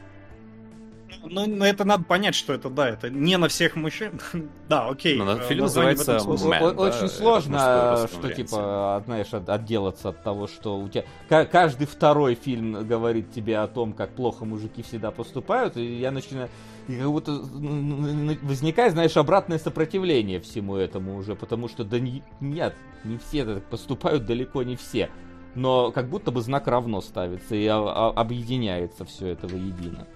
Ну, 1.28 1.46
но 1.46 1.66
это 1.66 1.84
надо 1.84 2.04
понять, 2.04 2.34
что 2.34 2.52
это, 2.52 2.68
да, 2.70 2.88
это 2.88 3.10
не 3.10 3.36
на 3.36 3.48
всех 3.48 3.74
мужчин. 3.74 4.20
да, 4.68 4.88
окей. 4.88 5.16
Но 5.18 5.32
э, 5.32 5.48
фильм 5.48 5.62
называется. 5.62 6.16
Man, 6.18 6.74
да, 6.74 6.82
Очень 6.82 7.08
сложно, 7.08 8.06
что 8.08 8.32
типа, 8.32 9.02
знаешь, 9.06 9.32
от- 9.32 9.48
отделаться 9.48 10.10
от 10.10 10.22
того, 10.22 10.46
что 10.46 10.78
у 10.78 10.88
тебя 10.88 11.04
ка- 11.28 11.44
каждый 11.46 11.86
второй 11.86 12.34
фильм 12.34 12.86
говорит 12.86 13.32
тебе 13.32 13.58
о 13.58 13.66
том, 13.66 13.92
как 13.92 14.10
плохо 14.14 14.44
мужики 14.44 14.82
всегда 14.82 15.10
поступают, 15.10 15.76
и 15.76 15.98
я 15.98 16.10
начинаю 16.10 16.48
и 16.88 16.96
как 16.96 17.06
будто 17.08 17.32
н- 17.32 18.30
н- 18.30 18.38
возникает, 18.42 18.92
знаешь, 18.92 19.16
обратное 19.16 19.58
сопротивление 19.58 20.40
всему 20.40 20.76
этому 20.76 21.16
уже, 21.16 21.34
потому 21.34 21.68
что 21.68 21.82
да 21.84 21.98
не- 21.98 22.22
нет, 22.40 22.74
не 23.04 23.18
все 23.18 23.44
так 23.44 23.64
поступают, 23.64 24.26
далеко 24.26 24.62
не 24.62 24.76
все. 24.76 25.10
Но 25.56 25.90
как 25.90 26.08
будто 26.08 26.30
бы 26.30 26.42
знак 26.42 26.68
равно 26.68 27.00
ставится 27.00 27.56
и 27.56 27.66
объединяется 27.66 29.04
все 29.04 29.28
это 29.28 29.48
воедино. 29.48 30.06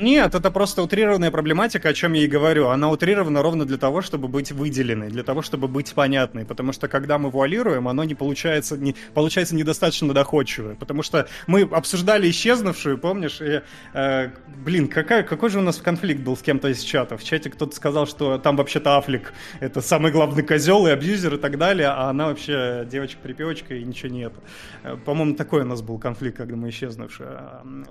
Нет, 0.00 0.34
это 0.34 0.50
просто 0.50 0.82
утрированная 0.82 1.30
проблематика, 1.30 1.88
о 1.88 1.94
чем 1.94 2.12
я 2.12 2.24
и 2.24 2.26
говорю. 2.26 2.68
Она 2.68 2.90
утрирована 2.90 3.42
ровно 3.42 3.64
для 3.64 3.78
того, 3.78 4.02
чтобы 4.02 4.28
быть 4.28 4.52
выделенной, 4.52 5.08
для 5.08 5.22
того, 5.22 5.42
чтобы 5.42 5.68
быть 5.68 5.92
понятной. 5.94 6.44
Потому 6.44 6.72
что 6.72 6.88
когда 6.88 7.18
мы 7.18 7.30
вуалируем, 7.30 7.88
оно 7.88 8.04
не 8.04 8.14
получается, 8.14 8.76
не, 8.76 8.94
получается 9.14 9.54
недостаточно 9.54 10.12
доходчивое. 10.12 10.74
Потому 10.74 11.02
что 11.02 11.28
мы 11.46 11.62
обсуждали 11.62 12.28
исчезнувшую, 12.30 12.98
помнишь? 12.98 13.40
И, 13.40 13.62
э, 13.94 14.30
блин, 14.64 14.88
какая, 14.88 15.22
какой 15.22 15.50
же 15.50 15.58
у 15.58 15.62
нас 15.62 15.78
конфликт 15.78 16.20
был 16.20 16.36
с 16.36 16.42
кем-то 16.42 16.68
из 16.68 16.82
чата? 16.82 17.16
В 17.16 17.24
чате 17.24 17.50
кто-то 17.50 17.74
сказал, 17.74 18.06
что 18.06 18.38
там 18.38 18.56
вообще-то 18.56 18.96
Афлик 18.96 19.32
это 19.60 19.80
самый 19.80 20.12
главный 20.12 20.42
козел 20.42 20.86
и 20.86 20.90
абьюзер 20.90 21.34
и 21.34 21.38
так 21.38 21.58
далее, 21.58 21.88
а 21.88 22.10
она 22.10 22.26
вообще 22.26 22.86
девочка-припевочка 22.90 23.74
и 23.74 23.84
ничего 23.84 24.12
не 24.12 24.22
это. 24.22 24.36
Э, 24.82 24.96
По-моему, 24.96 25.34
такой 25.34 25.62
у 25.62 25.66
нас 25.66 25.82
был 25.82 25.98
конфликт, 25.98 26.36
когда 26.36 26.56
мы 26.56 26.68
исчезнувшую 26.70 27.30
э, 27.30 27.84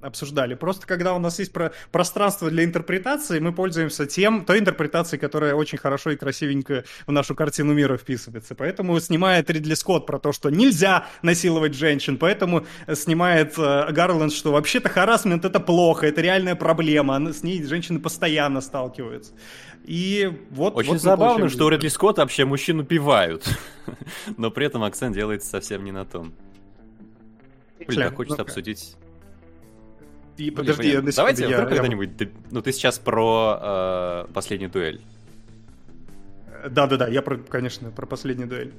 обсуждали. 0.00 0.54
Просто 0.54 0.86
когда 0.86 1.14
у 1.14 1.18
нас 1.18 1.38
есть 1.38 1.52
про- 1.52 1.72
пространство 1.92 2.50
для 2.50 2.64
интерпретации, 2.64 3.38
мы 3.38 3.52
пользуемся 3.52 4.06
тем, 4.06 4.44
той 4.44 4.58
интерпретацией, 4.58 5.20
которая 5.20 5.54
очень 5.54 5.78
хорошо 5.78 6.10
и 6.10 6.16
красивенько 6.16 6.84
в 7.06 7.12
нашу 7.12 7.34
картину 7.34 7.72
мира 7.74 7.96
вписывается. 7.96 8.54
Поэтому 8.54 8.98
снимает 9.00 9.50
Ридли 9.50 9.74
Скотт 9.74 10.06
про 10.06 10.18
то, 10.18 10.32
что 10.32 10.50
нельзя 10.50 11.06
насиловать 11.22 11.74
женщин, 11.74 12.18
поэтому 12.18 12.66
э, 12.86 12.94
снимает 12.94 13.54
э, 13.58 13.92
Гарланд, 13.92 14.32
что 14.32 14.52
вообще-то 14.52 14.88
харасмент 14.88 15.44
это 15.44 15.60
плохо, 15.60 16.06
это 16.06 16.20
реальная 16.20 16.54
проблема, 16.54 17.16
она- 17.16 17.32
с 17.32 17.42
ней 17.42 17.62
женщины 17.64 17.98
постоянно 18.00 18.60
сталкиваются. 18.60 19.32
И 19.84 20.32
вот 20.50 20.76
Очень 20.76 20.92
вот 20.92 21.00
забавно, 21.02 21.26
получаем 21.26 21.50
что 21.50 21.66
у. 21.66 21.68
Ридли 21.68 21.88
Скотта 21.88 22.22
вообще 22.22 22.44
мужчин 22.46 22.80
убивают. 22.80 23.46
Но 24.38 24.50
при 24.50 24.66
этом 24.66 24.82
акцент 24.82 25.14
делается 25.14 25.50
совсем 25.50 25.84
не 25.84 25.92
на 25.92 26.04
том. 26.06 26.32
Так 27.86 28.14
хочется 28.16 28.40
обсудить. 28.42 28.96
И 30.36 30.50
Блин, 30.50 30.54
подожди, 30.54 30.82
на 30.88 30.92
секунду, 30.92 31.12
Давайте 31.16 31.42
я- 31.44 31.48
я- 31.60 31.66
когда-нибудь... 31.66 32.16
д- 32.16 32.30
Ну, 32.50 32.60
ты 32.60 32.72
сейчас 32.72 32.98
про 32.98 34.24
э, 34.28 34.32
последнюю 34.32 34.70
дуэль. 34.70 35.00
Да-да-да, 36.68 37.06
я, 37.08 37.22
про, 37.22 37.36
конечно, 37.36 37.90
про 37.90 38.06
последнюю 38.06 38.48
дуэль. 38.48 38.72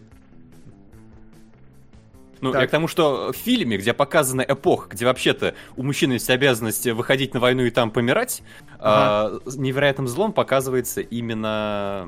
Ну, 2.42 2.52
Так. 2.52 2.62
я 2.64 2.68
к 2.68 2.72
тому, 2.72 2.88
что 2.88 3.32
в 3.32 3.36
фильме, 3.38 3.78
где 3.78 3.94
показана 3.94 4.42
эпоха, 4.42 4.90
где 4.90 5.06
вообще-то 5.06 5.56
у 5.78 5.84
мужчины 5.84 6.14
есть 6.14 6.30
обязанность 6.30 6.86
выходить 6.88 7.34
на 7.34 7.40
войну 7.40 7.64
и 7.64 7.70
там 7.72 7.90
помирать, 7.92 8.44
Ага. 8.86 9.40
а, 9.46 9.50
невероятным 9.58 10.08
злом 10.08 10.32
показывается 10.34 11.02
именно 11.02 12.08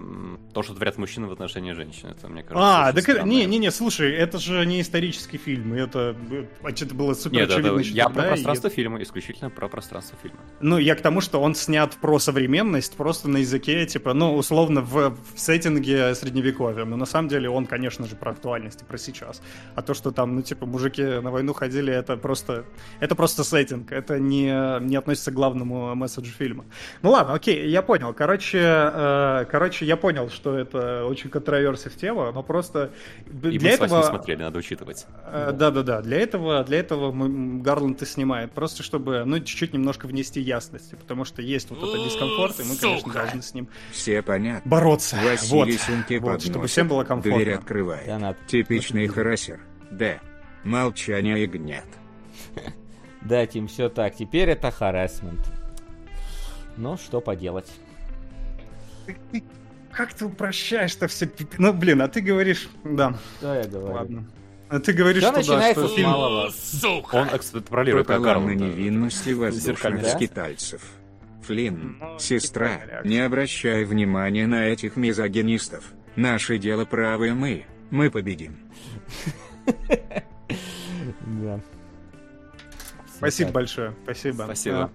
то, 0.54 0.64
что 0.64 0.74
творят 0.74 0.98
мужчины 0.98 1.28
в 1.28 1.32
отношении 1.32 1.72
женщин. 1.74 2.10
Это, 2.10 2.28
мне 2.28 2.44
кажется, 2.44 2.88
А, 2.88 2.94
так 2.94 3.04
это, 3.04 3.12
странно. 3.14 3.30
не, 3.30 3.45
не, 3.45 3.58
не, 3.58 3.72
слушай, 3.72 4.12
это 4.14 4.38
же 4.40 4.66
не 4.66 4.82
исторический 4.82 5.38
фильм, 5.38 5.76
и 5.76 5.80
это, 5.80 6.16
э, 6.32 6.45
это 6.64 6.94
было 6.95 7.14
супер 7.14 7.38
Нет, 7.40 7.49
это- 7.49 7.56
очевидно 7.60 7.80
еще 7.80 7.91
я 7.94 8.04
тогда, 8.06 8.22
про 8.22 8.28
и 8.28 8.32
пространство 8.32 8.70
фильма, 8.70 9.02
исключительно 9.02 9.49
про 9.49 9.68
пространство 9.68 10.18
фильма. 10.22 10.38
Ну, 10.62 10.78
я 10.78 10.95
к 10.95 11.02
тому, 11.02 11.22
что 11.22 11.41
он 11.41 11.56
снят 11.56 11.94
про 11.95 12.20
современность, 12.20 12.95
просто 12.95 13.30
на 13.30 13.38
языке, 13.38 13.86
типа, 13.86 14.14
ну, 14.14 14.36
условно, 14.36 14.82
в, 14.82 15.10
в 15.12 15.40
сеттинге 15.40 16.14
средневековья. 16.16 16.86
Но 16.86 16.95
на 16.95 17.06
самом 17.06 17.30
деле 17.30 17.49
он, 17.49 17.66
конечно 17.66 18.06
же, 18.08 18.16
про 18.16 18.32
актуальность 18.32 18.82
и 18.82 18.86
про 18.86 18.98
сейчас. 18.98 19.41
А 19.76 19.82
то, 19.82 19.94
что 19.94 20.12
там, 20.12 20.36
ну, 20.36 20.41
типа, 20.41 20.66
мужики 20.66 21.02
на 21.04 21.32
войну 21.32 21.54
ходили, 21.54 21.94
это 21.94 22.18
просто, 22.18 22.66
это 22.99 23.16
просто 23.16 23.44
сеттинг. 23.44 23.91
Это 23.91 24.20
не, 24.20 24.80
не 24.86 24.95
относится 24.95 25.32
к 25.32 25.34
главному 25.34 25.95
месседжу 25.95 26.32
фильма. 26.32 26.66
Ну 27.02 27.11
ладно, 27.11 27.34
окей, 27.34 27.69
я 27.69 27.81
понял. 27.81 28.14
Короче, 28.14 28.60
э, 28.61 29.45
короче, 29.49 29.85
я 29.85 29.98
понял, 29.98 30.30
что 30.30 30.57
это 30.57 31.06
очень 31.06 31.30
контроверсив 31.30 31.95
тема, 31.95 32.31
но 32.31 32.44
просто 32.44 32.91
И 33.27 33.57
для 33.57 33.72
мы 33.72 33.77
с 33.77 33.80
Васей 33.80 33.85
этого... 33.98 34.02
смотрели, 34.03 34.44
надо 34.44 34.60
учитывать. 34.60 35.06
Э, 35.26 35.52
Да-да-да, 35.53 36.02
для 36.02 36.19
этого, 36.19 36.64
для 36.64 36.80
этого 36.80 37.11
мы- 37.11 37.61
Гарланд 37.61 38.02
и 38.02 38.06
снимает, 38.06 38.52
просто 38.52 38.84
чтобы, 38.84 39.23
ну, 39.26 39.39
чуть-чуть 39.39 39.73
немножко 39.73 40.06
внести 40.07 40.39
ясности, 40.41 40.95
потому 40.95 41.26
что 41.26 41.41
есть 41.41 41.69
вот 41.69 41.80
этот 41.80 42.03
дискомфорт, 42.06 42.60
и 42.60 42.64
мы, 42.64 42.76
конечно, 42.76 43.14
должны 43.14 43.41
с 43.41 43.53
ним 43.53 43.68
Все 43.91 44.22
понятно. 44.22 44.69
бороться. 44.69 45.15
Василий 45.23 45.73
вот, 45.73 45.81
сумки 45.81 46.14
вот, 46.15 46.41
чтобы 46.41 46.68
всем 46.68 46.88
было 46.88 47.03
Дверь 47.03 47.07
комфортно. 47.07 47.53
открывает. 47.56 48.06
Донат. 48.07 48.38
Типичный 48.48 49.07
харасер. 49.07 49.60
Д. 49.91 50.19
Молчание 50.64 51.44
и 51.44 51.48
гнет. 51.48 51.85
Да, 53.22 53.45
Тим, 53.45 53.68
все 53.68 53.89
так. 53.89 54.15
Теперь 54.15 54.49
это 54.49 54.72
харасмент. 54.72 55.39
Ну, 56.78 56.98
что 56.98 57.22
поделать. 57.22 57.72
Как 59.91 60.14
ты 60.14 60.26
упрощаешь-то 60.26 61.08
все? 61.08 61.26
пи- 61.26 61.48
Ну, 61.58 61.74
блин, 61.74 62.02
а 62.02 62.08
ты 62.08 62.22
говоришь, 62.22 62.70
да, 62.84 63.18
Что 63.40 63.54
я 63.56 63.64
говорю? 63.64 63.94
ладно. 63.95 64.26
А 64.70 64.80
ты 64.80 64.91
говоришь, 64.94 65.24
Все 65.24 65.32
что 65.32 65.36
да, 65.36 65.40
начинается 65.56 65.82
что 65.82 65.88
с 65.88 65.95
фильм... 65.95 66.10
малого. 66.10 66.52
Он 67.14 67.28
экстраполирует 67.36 68.08
Гарланда. 68.08 68.54
невинности 68.66 69.30
воздушных 69.32 70.06
скитальцев. 70.08 70.82
Флинн, 71.44 71.98
Ну, 72.02 72.20
сестра, 72.20 72.82
не 73.06 73.20
обращай 73.20 73.86
внимания 73.86 74.45
на 74.45 74.66
этих 74.68 74.98
мизогинистов. 74.98 75.86
Наше 76.18 76.58
дело 76.58 76.84
правое 76.86 77.34
мы. 77.34 77.66
Мы 77.90 78.12
победим. 78.12 78.58
Да. 81.41 81.60
Спасибо 83.16 83.52
большое, 83.52 83.94
спасибо. 84.04 84.44
Спасибо. 84.44 84.91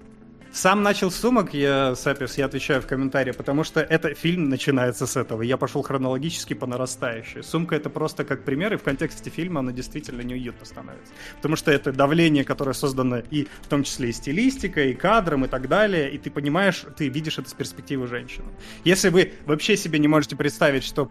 Сам 0.53 0.83
начал 0.83 1.11
с 1.11 1.17
сумок, 1.17 1.55
я, 1.55 1.95
Сапис, 1.95 2.37
я 2.37 2.45
отвечаю 2.45 2.83
в 2.83 2.87
комментарии, 2.87 3.33
потому 3.33 3.65
что 3.65 3.81
это 3.81 4.15
фильм 4.15 4.51
начинается 4.51 5.07
с 5.07 5.17
этого. 5.17 5.41
Я 5.41 5.57
пошел 5.57 5.81
хронологически 5.81 6.53
по 6.53 6.67
нарастающей. 6.67 7.43
Сумка 7.43 7.75
это 7.75 7.89
просто 7.89 8.25
как 8.25 8.45
пример, 8.45 8.75
и 8.75 8.77
в 8.77 8.83
контексте 8.83 9.31
фильма 9.31 9.61
она 9.61 9.73
действительно 9.73 10.21
неуютно 10.21 10.67
становится. 10.67 11.15
Потому 11.37 11.57
что 11.57 11.73
это 11.73 11.91
давление, 11.91 12.45
которое 12.45 12.75
создано 12.75 13.23
и 13.31 13.49
в 13.63 13.67
том 13.69 13.83
числе 13.83 14.11
и 14.11 14.13
стилистикой, 14.13 14.91
и 14.91 14.95
кадром, 14.95 15.47
и 15.47 15.49
так 15.49 15.69
далее, 15.69 16.11
и 16.11 16.19
ты 16.19 16.31
понимаешь, 16.31 16.85
ты 16.99 17.09
видишь 17.09 17.39
это 17.39 17.49
с 17.49 17.55
перспективы 17.55 18.07
женщины. 18.07 18.49
Если 18.85 19.09
вы 19.09 19.33
вообще 19.47 19.75
себе 19.79 19.99
не 19.99 20.09
можете 20.09 20.37
представить, 20.37 20.85
что 20.85 21.11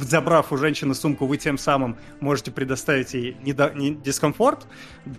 забрав 0.00 0.52
у 0.52 0.56
женщины 0.56 0.94
сумку, 0.94 1.26
вы 1.26 1.36
тем 1.36 1.58
самым 1.58 1.96
можете 2.20 2.50
предоставить 2.50 3.14
ей 3.14 3.36
недо- 3.42 3.72
не- 3.74 3.94
дискомфорт, 3.94 4.66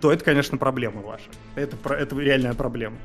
то 0.02 0.12
это, 0.12 0.24
конечно, 0.24 0.58
проблема 0.58 1.02
ваша. 1.02 1.30
Это, 1.56 1.76
это 1.94 2.16
реальная 2.18 2.54
проблема. 2.54 2.98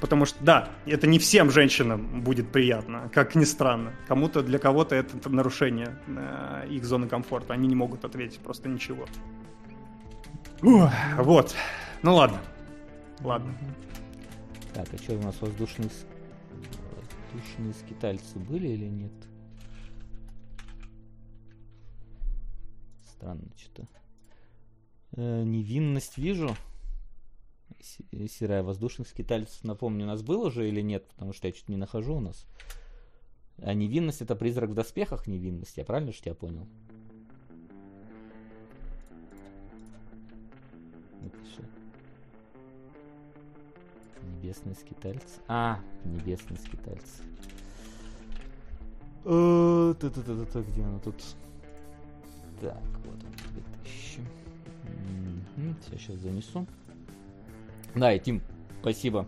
Потому 0.00 0.26
что, 0.26 0.42
да, 0.44 0.70
это 0.86 1.06
не 1.06 1.18
всем 1.18 1.50
женщинам 1.50 2.22
будет 2.22 2.52
приятно, 2.52 3.10
как 3.12 3.34
ни 3.34 3.44
странно. 3.44 3.92
Кому-то, 4.06 4.42
для 4.42 4.58
кого-то 4.58 4.94
это 4.94 5.28
нарушение 5.28 5.98
э, 6.06 6.68
их 6.70 6.84
зоны 6.84 7.08
комфорта. 7.08 7.54
Они 7.54 7.66
не 7.66 7.74
могут 7.74 8.04
ответить 8.04 8.38
просто 8.38 8.68
ничего. 8.68 9.06
Ух, 10.62 10.90
вот. 11.16 11.54
Ну 12.02 12.14
ладно. 12.14 12.40
Ладно. 13.20 13.52
Так, 14.74 14.86
а 14.92 14.96
что 14.98 15.14
у 15.14 15.22
нас 15.22 15.40
воздушные... 15.40 15.90
Воздушные 17.32 17.74
скитальцы 17.74 18.38
были 18.38 18.68
или 18.68 18.86
нет? 18.86 19.12
Странно 23.04 23.48
что-то. 23.56 23.88
Э, 25.16 25.42
невинность 25.42 26.18
вижу. 26.18 26.54
Серая 27.80 28.62
воздушных 28.62 29.08
скитальцев, 29.08 29.62
напомню, 29.64 30.04
у 30.04 30.08
нас 30.08 30.22
был 30.22 30.42
уже 30.42 30.68
или 30.68 30.80
нет, 30.80 31.06
потому 31.08 31.32
что 31.32 31.46
я 31.46 31.52
чуть 31.52 31.68
не 31.68 31.76
нахожу 31.76 32.16
у 32.16 32.20
нас. 32.20 32.46
А 33.58 33.74
невинность 33.74 34.22
это 34.22 34.36
призрак 34.36 34.70
в 34.70 34.74
доспехах 34.74 35.26
невинность, 35.26 35.76
я 35.76 35.84
правильно 35.84 36.12
что 36.12 36.28
я 36.28 36.34
понял? 36.34 36.66
Напиши. 41.20 41.68
Небесные 44.22 44.74
скитальцы. 44.74 45.40
А, 45.48 45.80
небесные 46.04 46.58
скитальцы. 46.58 47.22
Э, 49.24 49.94
та-та-та-та-та, 50.00 50.62
Где 50.62 50.82
она 50.82 50.98
тут? 51.00 51.16
Так, 52.60 52.82
вот 53.04 53.22
он, 53.24 53.32
2000. 53.82 54.20
Мгм, 55.56 55.76
Сейчас 55.90 56.16
занесу. 56.16 56.66
Да, 57.98 58.12
и 58.12 58.18
Тим, 58.18 58.42
спасибо 58.80 59.26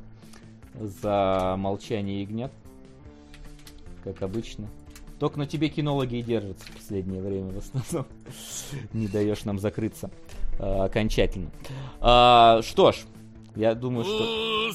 за 0.78 1.56
молчание 1.58 2.22
ягнят. 2.22 2.52
Как 4.04 4.22
обычно. 4.22 4.68
Только 5.18 5.38
на 5.38 5.46
тебе 5.46 5.68
кинологи 5.68 6.16
и 6.16 6.22
держатся 6.22 6.64
в 6.66 6.76
последнее 6.76 7.20
время 7.20 7.52
в 7.52 7.58
основном. 7.58 8.06
Не 8.94 9.06
даешь 9.06 9.44
нам 9.44 9.58
закрыться 9.58 10.10
а, 10.58 10.84
окончательно. 10.84 11.50
А, 12.00 12.62
что 12.62 12.92
ж, 12.92 12.96
я 13.56 13.74
думаю, 13.74 14.04
что... 14.04 14.72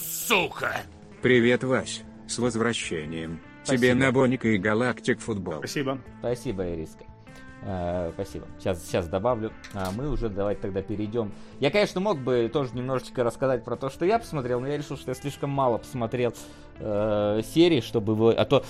Привет, 1.23 1.63
Вась. 1.63 2.03
С 2.27 2.37
возвращением. 2.37 3.39
Спасибо. 3.63 3.81
Тебе 3.81 3.95
на 3.95 4.11
Боника 4.11 4.47
и 4.47 4.57
Галактик 4.57 5.19
футбол. 5.19 5.57
Спасибо. 5.59 5.99
Спасибо, 6.19 6.71
Ириска. 6.71 7.05
А, 7.67 8.11
спасибо. 8.13 8.45
Сейчас, 8.59 8.83
сейчас 8.85 9.07
добавлю. 9.07 9.51
А 9.73 9.89
мы 9.91 10.09
уже 10.09 10.29
давайте 10.29 10.61
тогда 10.61 10.81
перейдем. 10.83 11.31
Я, 11.59 11.71
конечно, 11.71 11.99
мог 11.99 12.19
бы 12.19 12.47
тоже 12.53 12.75
немножечко 12.75 13.23
рассказать 13.23 13.63
про 13.63 13.75
то, 13.75 13.89
что 13.89 14.05
я 14.05 14.19
посмотрел, 14.19 14.59
но 14.59 14.67
я 14.67 14.77
решил, 14.77 14.97
что 14.97 15.09
я 15.11 15.15
слишком 15.15 15.49
мало 15.49 15.79
посмотрел 15.79 16.31
э, 16.79 17.41
серий, 17.43 17.81
чтобы 17.81 18.13
его... 18.13 18.29
А 18.29 18.45
то 18.45 18.63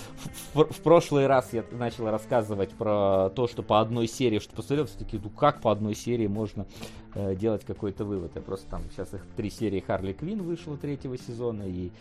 в, 0.54 0.60
в- 0.62 0.74
в 0.74 0.82
прошлый 0.82 1.28
раз 1.28 1.52
я 1.52 1.66
начал 1.72 2.10
рассказывать 2.10 2.70
про 2.72 3.30
то, 3.36 3.48
что 3.48 3.64
по 3.64 3.82
одной 3.82 4.08
серии, 4.08 4.40
что 4.40 4.56
посмотрел, 4.56 4.86
все 4.88 4.98
таки 5.00 5.20
ну 5.22 5.30
как 5.30 5.60
по 5.62 5.72
одной 5.74 5.94
серии 5.94 6.28
можно 6.28 6.66
э, 7.16 7.36
делать 7.36 7.66
какой-то 7.66 8.06
вывод. 8.06 8.32
Я 8.36 8.42
просто 8.42 8.70
там 8.70 8.82
сейчас 8.92 9.14
их 9.14 9.26
три 9.36 9.50
серии 9.50 9.82
Харли 9.82 10.14
Квин 10.14 10.42
вышло 10.42 10.78
третьего 10.78 11.18
сезона, 11.18 11.64
и 11.64 11.92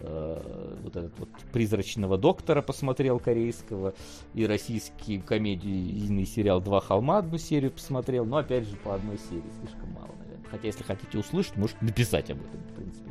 э, 0.00 0.76
вот 0.82 0.96
этот 0.96 1.18
вот 1.18 1.28
призрачного 1.52 2.18
доктора 2.18 2.62
посмотрел 2.62 3.18
корейского, 3.18 3.94
и 4.34 4.46
российский 4.46 5.20
комедийный 5.20 6.26
сериал 6.26 6.60
«Два 6.60 6.80
холма» 6.80 7.18
одну 7.18 7.38
серию 7.38 7.70
посмотрел, 7.70 8.24
но 8.24 8.38
опять 8.38 8.66
же 8.66 8.76
по 8.76 8.94
одной 8.94 9.18
серии, 9.18 9.50
слишком 9.60 9.90
мало, 9.92 10.10
наверное. 10.18 10.48
Хотя 10.50 10.66
если 10.66 10.82
хотите 10.82 11.18
услышать, 11.18 11.56
можете 11.56 11.84
написать 11.84 12.30
об 12.30 12.38
этом, 12.38 12.60
в 12.60 12.74
принципе. 12.74 13.10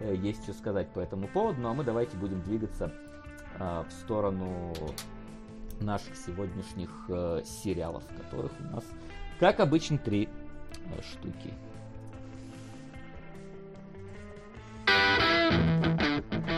Э, 0.00 0.14
Есть 0.14 0.42
что 0.44 0.52
сказать 0.52 0.88
по 0.90 1.00
этому 1.00 1.28
поводу, 1.28 1.60
ну 1.60 1.68
а 1.68 1.74
мы 1.74 1.84
давайте 1.84 2.16
будем 2.16 2.42
двигаться 2.42 2.92
а, 3.58 3.84
в 3.84 3.92
сторону 3.92 4.72
наших 5.80 6.16
сегодняшних 6.16 6.90
э, 7.08 7.42
сериалов, 7.44 8.04
которых 8.16 8.52
у 8.60 8.74
нас, 8.74 8.84
как 9.38 9.60
обычно, 9.60 9.98
три 9.98 10.28
э, 10.28 11.02
штуки. 11.02 11.52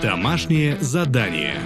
Домашнее 0.02 0.76
задание. 0.80 1.60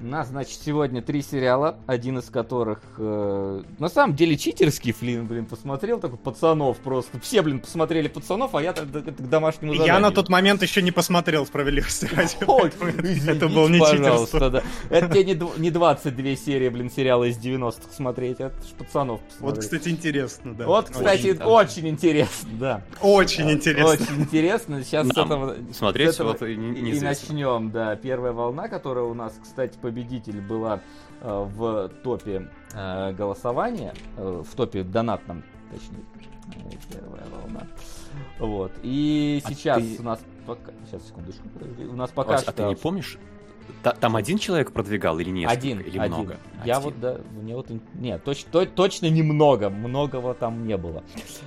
У 0.00 0.06
нас, 0.06 0.28
значит, 0.28 0.60
сегодня 0.64 1.02
три 1.02 1.22
сериала, 1.22 1.78
один 1.86 2.18
из 2.18 2.30
которых, 2.30 2.80
э, 2.98 3.62
на 3.78 3.88
самом 3.88 4.16
деле, 4.16 4.36
читерский, 4.36 4.94
блин, 4.98 5.26
блин, 5.26 5.46
посмотрел, 5.46 6.00
такой, 6.00 6.18
пацанов 6.18 6.78
просто. 6.78 7.20
Все, 7.20 7.42
блин, 7.42 7.60
посмотрели 7.60 8.08
пацанов, 8.08 8.54
а 8.54 8.62
я 8.62 8.72
тогда 8.72 9.00
к 9.00 9.04
к 9.04 9.28
домашнему 9.28 9.72
заданию. 9.72 9.94
Я 9.94 10.00
на 10.00 10.10
тот 10.10 10.28
момент 10.28 10.62
еще 10.62 10.82
не 10.82 10.90
посмотрел 10.90 11.46
справедливости 11.46 12.08
ради. 12.14 12.36
Это 13.30 13.48
был 13.48 13.68
не 13.68 13.78
читерство. 13.80 14.50
да. 14.50 14.62
Это 14.88 15.08
тебе 15.08 15.24
не, 15.24 15.60
не 15.60 15.70
22 15.70 16.36
серии, 16.36 16.68
блин, 16.68 16.90
сериала 16.90 17.24
из 17.24 17.38
90-х 17.38 17.92
смотреть, 17.92 18.40
это 18.40 18.54
ж 18.62 18.72
пацанов 18.78 19.20
Вот, 19.38 19.56
посмотреть. 19.56 19.64
кстати, 19.64 19.88
интересно, 19.88 20.54
да. 20.54 20.66
Вот, 20.66 20.90
кстати, 20.90 21.28
Очень, 21.28 21.42
очень, 21.42 21.88
интересно, 21.88 22.48
да. 22.58 22.82
Очень 23.02 23.50
интересно. 23.50 23.92
Очень 23.92 24.20
интересно. 24.22 24.82
Сейчас 24.82 25.06
с 25.06 25.14
Нам 25.14 25.26
этого, 25.26 25.56
смотреть 25.72 26.10
с 26.10 26.14
этого 26.14 26.32
вот 26.32 26.42
и 26.42 26.54
и 26.54 27.00
начнем, 27.00 27.70
да. 27.70 27.96
Первая 27.96 28.32
волна, 28.32 28.68
которая 28.68 29.04
у 29.04 29.14
нас, 29.14 29.38
кстати, 29.42 29.76
победитель 29.90 30.40
была 30.40 30.80
э, 31.20 31.48
в 31.52 31.88
топе 32.04 32.48
э, 32.74 33.12
голосования, 33.12 33.92
э, 34.16 34.42
в 34.46 34.54
топе 34.54 34.84
донатном, 34.84 35.42
точнее. 35.70 36.04
Первая 36.90 37.22
волна. 37.32 37.66
Вот. 38.38 38.72
И 38.82 39.40
А 39.44 39.48
сейчас 39.48 39.82
ты- 39.82 39.96
у 40.00 40.02
нас 40.02 40.20
пока... 40.46 40.72
Сейчас, 40.86 41.06
секундочку, 41.06 41.48
подожди. 41.48 41.84
У 41.84 41.96
нас 41.96 42.10
пока 42.10 42.32
Вась, 42.32 42.42
что... 42.42 42.50
а 42.50 42.54
ты 42.54 42.64
не 42.64 42.76
помнишь? 42.76 43.18
Та- 43.82 43.92
там 43.92 44.16
один 44.16 44.38
человек 44.38 44.72
продвигал 44.72 45.18
или 45.18 45.30
несколько? 45.30 45.58
Один, 45.58 45.80
или 45.80 45.98
один. 45.98 46.14
много? 46.14 46.36
Я 46.64 46.76
Один. 46.78 46.84
вот, 46.84 47.00
да, 47.00 47.16
мне 47.40 47.56
вот, 47.56 47.68
нет, 47.94 48.22
точ- 48.26 48.46
то- 48.50 48.66
точно 48.66 49.06
немного, 49.10 49.70
многого 49.70 50.34
там 50.34 50.66
не 50.66 50.76
было. 50.76 51.02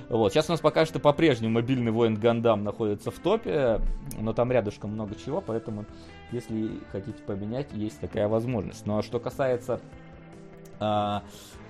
Вот, 0.08 0.32
сейчас 0.32 0.48
у 0.48 0.52
нас 0.52 0.60
пока 0.60 0.86
что 0.86 0.98
по-прежнему 0.98 1.54
мобильный 1.54 1.92
воин 1.92 2.14
Гандам 2.14 2.64
находится 2.64 3.10
в 3.10 3.18
топе, 3.18 3.80
но 4.18 4.32
там 4.32 4.50
рядышком 4.52 4.90
много 4.90 5.14
чего, 5.14 5.40
поэтому, 5.40 5.84
если 6.32 6.70
хотите 6.92 7.22
поменять, 7.22 7.68
есть 7.72 8.00
такая 8.00 8.28
возможность. 8.28 8.86
Ну, 8.86 8.98
а 8.98 9.02
что 9.02 9.20
касается 9.20 9.80
а, 10.80 11.22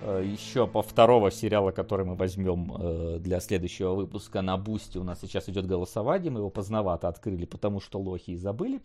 еще 0.03 0.67
по 0.67 0.83
второго 0.83 1.31
сериала, 1.31 1.71
который 1.71 2.05
мы 2.05 2.15
возьмем 2.15 2.73
э, 2.79 3.19
для 3.21 3.41
следующего 3.41 3.95
выпуска 3.95 4.43
на 4.43 4.57
Бусти. 4.59 4.99
У 4.99 5.05
нас 5.05 5.21
сейчас 5.21 5.49
идет 5.49 5.67
голосование, 5.67 6.31
мы 6.31 6.41
его 6.41 6.51
поздновато 6.51 7.09
открыли, 7.09 7.45
потому 7.47 7.81
что 7.81 7.99
лохи 7.99 8.33
и 8.33 8.37
забыли, 8.37 8.81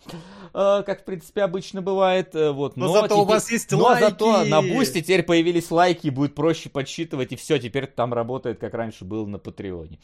Э, 0.53 0.81
как 0.85 1.01
в 1.01 1.03
принципе 1.05 1.43
обычно 1.43 1.81
бывает. 1.81 2.33
э, 2.35 2.51
Вот. 2.51 2.77
Но 2.77 2.87
зато 2.93 3.15
у 3.19 3.23
теперь- 3.23 3.33
вас 3.35 3.51
есть 3.51 3.71
но 3.71 3.79
лайки. 3.83 4.03
зато 4.05 4.45
на 4.45 4.61
Бусти 4.61 5.01
теперь 5.01 5.23
появились 5.23 5.71
лайки, 5.71 6.09
будет 6.09 6.35
проще 6.35 6.69
подсчитывать, 6.69 7.31
и 7.33 7.35
все, 7.35 7.57
теперь 7.59 7.87
там 7.87 8.13
работает, 8.13 8.59
как 8.59 8.73
раньше 8.73 9.03
было 9.05 9.25
на 9.25 9.39
Патреоне. 9.39 9.99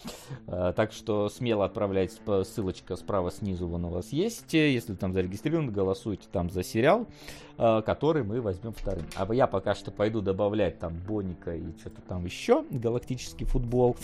Э, 0.47 0.73
Так 0.75 0.91
что 0.91 1.29
смело 1.29 1.65
отправляйте, 1.65 2.15
ссылочка 2.43 2.95
справа 2.97 3.31
снизу 3.31 3.67
вон 3.67 3.85
у 3.85 3.89
вас 3.89 4.11
есть. 4.11 4.53
Э, 4.53 4.69
Если 4.71 4.95
там 4.95 5.13
зарегистрированы, 5.13 5.71
голосуйте 5.71 6.27
там 6.31 6.49
за 6.49 6.63
сериал, 6.63 7.07
э, 7.57 7.81
который 7.85 8.23
мы 8.23 8.41
возьмем 8.41 8.73
вторым. 8.73 9.05
А 9.15 9.33
я 9.33 9.47
пока 9.47 9.73
что 9.75 9.91
пойду 9.91 10.21
добавлять 10.21 10.79
там 10.79 10.94
Боника 10.95 11.55
и 11.55 11.63
что-то 11.79 12.01
там 12.01 12.25
еще, 12.25 12.63
галактический 12.69 13.45
футбол. 13.45 13.97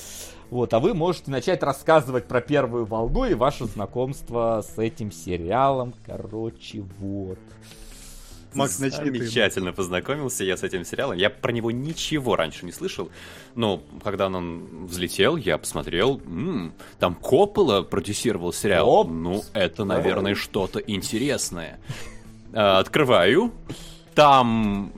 Вот, 0.49 0.73
а 0.73 0.80
вы 0.80 0.93
можете 0.93 1.31
начать 1.31 1.63
рассказывать 1.63 2.26
про 2.27 2.41
первую 2.41 2.85
волну 2.85 3.26
и 3.26 3.34
ваше 3.34 3.65
знакомство 3.65 4.63
с 4.68 4.77
этим 4.77 5.11
сериалом. 5.11 5.93
Короче, 6.05 6.81
вот. 6.99 7.39
Макс, 8.53 8.80
начни 8.80 9.09
ты. 9.11 9.18
Замечательно 9.19 9.72
познакомился 9.72 10.43
я 10.43 10.57
с 10.57 10.63
этим 10.63 10.84
сериалом. 10.84 11.15
Я 11.18 11.30
про 11.30 11.51
него 11.53 11.72
ничего 11.72 12.35
раньше 12.35 12.65
не 12.65 12.73
слышал. 12.73 13.09
Но 13.55 13.81
когда 14.03 14.27
он 14.27 14.88
взлетел, 14.88 15.38
я 15.38 15.57
посмотрел. 15.57 16.19
м, 16.26 16.73
там 16.99 17.15
Коппола 17.15 17.81
продюсировал 17.84 18.51
сериал. 18.51 18.89
Оп. 18.89 19.07
Ну, 19.09 19.41
это, 19.53 19.85
наверное, 19.85 20.35
что-то 20.35 20.80
интересное. 20.80 21.80
А, 22.53 22.80
Открываю. 22.80 23.53
Там 24.15 24.91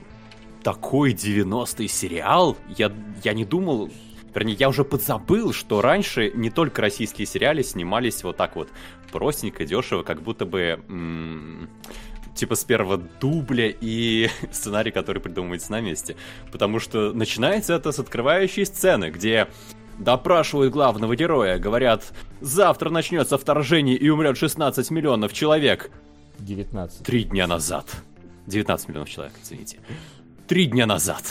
такой 0.63 1.13
90-й 1.13 1.87
сериал. 1.87 2.57
Я, 2.69 2.91
я 3.23 3.33
не 3.33 3.45
думал... 3.45 3.89
Вернее, 4.33 4.53
я 4.53 4.69
уже 4.69 4.83
подзабыл, 4.83 5.53
что 5.53 5.81
раньше 5.81 6.31
не 6.33 6.49
только 6.49 6.81
российские 6.81 7.27
сериалы 7.27 7.61
снимались 7.61 8.23
вот 8.23 8.35
так 8.35 8.55
вот 8.55 8.69
простенько, 9.11 9.63
дешево, 9.63 10.01
как 10.01 10.23
будто 10.23 10.45
бы 10.47 10.83
м, 10.89 11.69
типа 12.33 12.55
с 12.55 12.63
первого 12.63 12.97
дубля 12.97 13.71
и 13.79 14.29
сценарий, 14.51 14.89
который 14.89 15.21
придумывается 15.21 15.71
на 15.71 15.81
месте. 15.81 16.15
Потому 16.51 16.79
что 16.79 17.13
начинается 17.13 17.75
это 17.75 17.91
с 17.91 17.99
открывающей 17.99 18.65
сцены, 18.65 19.11
где 19.11 19.49
допрашивают 19.99 20.73
главного 20.73 21.15
героя, 21.15 21.59
говорят, 21.59 22.11
завтра 22.41 22.89
начнется 22.89 23.37
вторжение 23.37 23.95
и 23.95 24.09
умрет 24.09 24.37
16 24.37 24.89
миллионов 24.91 25.33
человек. 25.33 25.91
19. 26.39 27.03
Три 27.03 27.23
дня 27.25 27.45
назад. 27.45 27.85
19 28.47 28.89
миллионов 28.89 29.09
человек, 29.09 29.33
извините. 29.41 29.77
Три 30.47 30.65
дня 30.65 30.85
назад. 30.85 31.23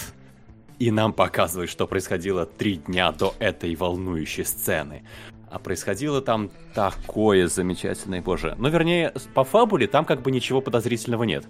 И 0.78 0.90
нам 0.90 1.12
показывают, 1.12 1.70
что 1.70 1.86
происходило 1.86 2.47
три 2.47 2.76
дня 2.76 3.12
до 3.12 3.34
этой 3.40 3.74
волнующей 3.74 4.43
сцены. 4.43 5.02
А 5.51 5.59
происходило 5.59 6.22
там 6.22 6.51
такое 6.74 7.47
замечательное, 7.47 8.22
боже. 8.22 8.55
Ну, 8.59 8.70
вернее, 8.70 9.12
по 9.34 9.44
фабуле 9.44 9.86
там 9.86 10.06
как 10.06 10.22
бы 10.22 10.30
ничего 10.30 10.62
подозрительного 10.62 11.24
нет. 11.24 11.44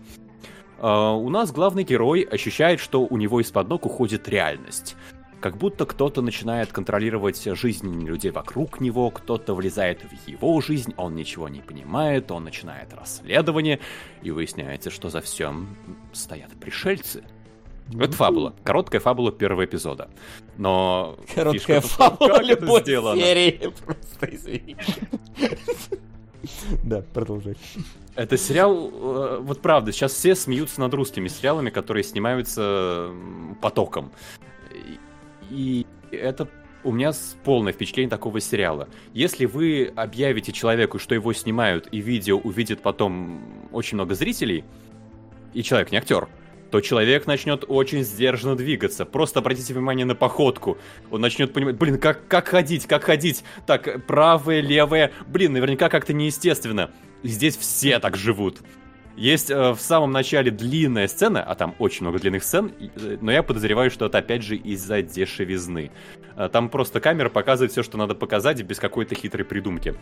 А, 0.78 1.12
у 1.12 1.28
нас 1.28 1.52
главный 1.52 1.84
герой 1.84 2.22
ощущает, 2.22 2.80
что 2.80 3.02
у 3.02 3.16
него 3.16 3.40
из-под 3.40 3.68
ног 3.68 3.86
уходит 3.86 4.28
реальность. 4.28 4.96
Как 5.40 5.56
будто 5.56 5.86
кто-то 5.86 6.20
начинает 6.20 6.72
контролировать 6.72 7.44
жизнь 7.44 8.04
людей 8.04 8.32
вокруг 8.32 8.80
него, 8.80 9.10
кто-то 9.10 9.54
влезает 9.54 10.02
в 10.02 10.28
его 10.28 10.60
жизнь, 10.60 10.94
он 10.96 11.14
ничего 11.14 11.48
не 11.48 11.60
понимает, 11.60 12.32
он 12.32 12.42
начинает 12.42 12.92
расследование, 12.92 13.78
и 14.20 14.32
выясняется, 14.32 14.90
что 14.90 15.10
за 15.10 15.20
всем 15.20 15.76
стоят 16.12 16.50
пришельцы. 16.60 17.22
Это 17.98 18.12
фабула. 18.12 18.54
Короткая 18.64 19.00
фабула 19.00 19.32
первого 19.32 19.64
эпизода. 19.64 20.08
Но... 20.56 21.16
Короткая 21.34 21.80
фабула 21.80 22.28
как 22.28 22.42
это 22.42 22.60
любой 22.60 22.82
сделано. 22.82 23.20
серии. 23.20 23.72
Просто 23.84 24.26
извини. 24.34 24.76
Да, 26.82 27.02
продолжай. 27.12 27.56
Это 28.14 28.36
сериал, 28.36 28.90
э, 28.92 29.38
вот 29.40 29.60
правда, 29.60 29.92
сейчас 29.92 30.12
все 30.12 30.34
смеются 30.34 30.80
над 30.80 30.92
русскими 30.92 31.28
сериалами, 31.28 31.70
которые 31.70 32.02
снимаются 32.02 33.10
потоком. 33.60 34.12
И 35.50 35.86
это 36.10 36.48
у 36.84 36.92
меня 36.92 37.12
полное 37.44 37.72
впечатление 37.72 38.10
такого 38.10 38.40
сериала. 38.40 38.88
Если 39.14 39.46
вы 39.46 39.92
объявите 39.94 40.52
человеку, 40.52 40.98
что 40.98 41.14
его 41.14 41.32
снимают, 41.32 41.88
и 41.92 42.00
видео 42.00 42.38
увидит 42.38 42.82
потом 42.82 43.40
очень 43.72 43.96
много 43.96 44.14
зрителей, 44.14 44.64
и 45.54 45.62
человек 45.62 45.92
не 45.92 45.98
актер, 45.98 46.28
то 46.72 46.80
человек 46.80 47.26
начнет 47.26 47.66
очень 47.68 48.02
сдержанно 48.02 48.56
двигаться. 48.56 49.04
Просто 49.04 49.40
обратите 49.40 49.74
внимание 49.74 50.06
на 50.06 50.14
походку. 50.14 50.78
Он 51.10 51.20
начнет 51.20 51.52
понимать, 51.52 51.76
блин, 51.76 51.98
как, 51.98 52.26
как 52.26 52.48
ходить, 52.48 52.86
как 52.86 53.04
ходить. 53.04 53.44
Так, 53.66 54.06
правое, 54.06 54.62
левое. 54.62 55.12
Блин, 55.26 55.52
наверняка 55.52 55.90
как-то 55.90 56.14
неестественно. 56.14 56.90
Здесь 57.22 57.58
все 57.58 57.98
так 57.98 58.16
живут. 58.16 58.60
Есть 59.16 59.50
э, 59.50 59.72
в 59.72 59.80
самом 59.80 60.12
начале 60.12 60.50
длинная 60.50 61.08
сцена, 61.08 61.42
а 61.42 61.54
там 61.54 61.74
очень 61.78 62.06
много 62.06 62.18
длинных 62.18 62.42
сцен, 62.42 62.72
э, 62.80 63.18
но 63.20 63.30
я 63.30 63.42
подозреваю, 63.42 63.90
что 63.90 64.06
это 64.06 64.16
опять 64.16 64.42
же 64.42 64.56
из-за 64.56 65.02
дешевизны. 65.02 65.90
Э, 66.42 66.48
Там 66.48 66.68
просто 66.68 67.00
камера 67.00 67.28
показывает 67.28 67.72
все, 67.72 67.82
что 67.82 67.98
надо 67.98 68.14
показать, 68.14 68.62
без 68.62 68.78
какой-то 68.78 69.14
хитрой 69.14 69.44
придумки. 69.44 69.94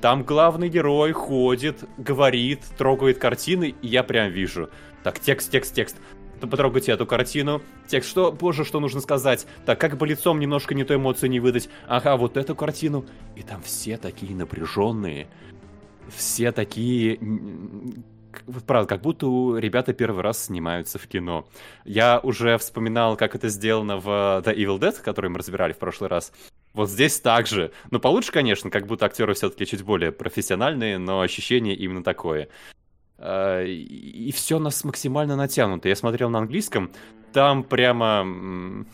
Там 0.00 0.24
главный 0.24 0.68
герой 0.68 1.12
ходит, 1.12 1.84
говорит, 1.96 2.60
трогает 2.76 3.18
картины, 3.18 3.74
и 3.80 3.86
я 3.86 4.02
прям 4.02 4.30
вижу. 4.30 4.70
Так, 5.02 5.20
текст, 5.20 5.50
текст, 5.50 5.74
текст. 5.74 5.96
Потрогайте 6.40 6.92
эту 6.92 7.06
картину. 7.06 7.62
Текст, 7.86 8.10
что, 8.10 8.32
боже, 8.32 8.64
что 8.64 8.80
нужно 8.80 9.00
сказать? 9.00 9.46
Так, 9.64 9.80
как 9.80 9.96
бы 9.96 10.06
лицом 10.06 10.40
немножко 10.40 10.74
не 10.74 10.84
той 10.84 10.96
эмоции 10.96 11.28
не 11.28 11.40
выдать? 11.40 11.70
Ага, 11.86 12.16
вот 12.16 12.36
эту 12.36 12.54
картину. 12.54 13.06
И 13.36 13.42
там 13.42 13.62
все 13.62 13.96
такие 13.96 14.34
напряженные. 14.34 15.28
Все 16.14 16.52
такие... 16.52 17.18
правда, 18.66 18.88
как 18.88 19.02
будто 19.02 19.26
у 19.26 19.56
ребята 19.56 19.92
первый 19.92 20.22
раз 20.22 20.46
снимаются 20.46 20.98
в 20.98 21.06
кино. 21.06 21.46
Я 21.84 22.20
уже 22.20 22.58
вспоминал, 22.58 23.16
как 23.16 23.34
это 23.34 23.48
сделано 23.48 23.98
в 23.98 24.06
The 24.44 24.54
Evil 24.54 24.78
Dead, 24.78 25.00
который 25.02 25.30
мы 25.30 25.38
разбирали 25.38 25.72
в 25.72 25.78
прошлый 25.78 26.10
раз. 26.10 26.32
Вот 26.72 26.90
здесь 26.90 27.20
также. 27.20 27.72
Ну, 27.90 28.00
получше, 28.00 28.32
конечно, 28.32 28.70
как 28.70 28.86
будто 28.86 29.06
актеры 29.06 29.34
все-таки 29.34 29.66
чуть 29.66 29.82
более 29.82 30.10
профессиональные, 30.12 30.98
но 30.98 31.20
ощущение 31.20 31.76
именно 31.76 32.02
такое. 32.02 32.48
А, 33.18 33.62
И 33.62 34.32
все 34.32 34.58
нас 34.58 34.82
максимально 34.84 35.36
натянуто. 35.36 35.88
Я 35.88 35.96
смотрел 35.96 36.30
на 36.30 36.40
английском, 36.40 36.90
там 37.32 37.62
прямо 37.62 38.84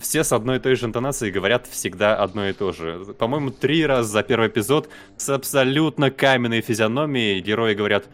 все 0.00 0.24
с 0.24 0.32
одной 0.32 0.56
и 0.56 0.60
той 0.60 0.76
же 0.76 0.86
интонацией 0.86 1.32
говорят 1.32 1.66
всегда 1.66 2.16
одно 2.16 2.48
и 2.48 2.52
то 2.52 2.72
же. 2.72 3.14
По-моему, 3.18 3.50
три 3.50 3.86
раза 3.86 4.10
за 4.10 4.22
первый 4.22 4.48
эпизод 4.48 4.88
с 5.16 5.28
абсолютно 5.28 6.10
каменной 6.10 6.60
физиономией 6.60 7.40
герои 7.40 7.74
говорят 7.74 8.08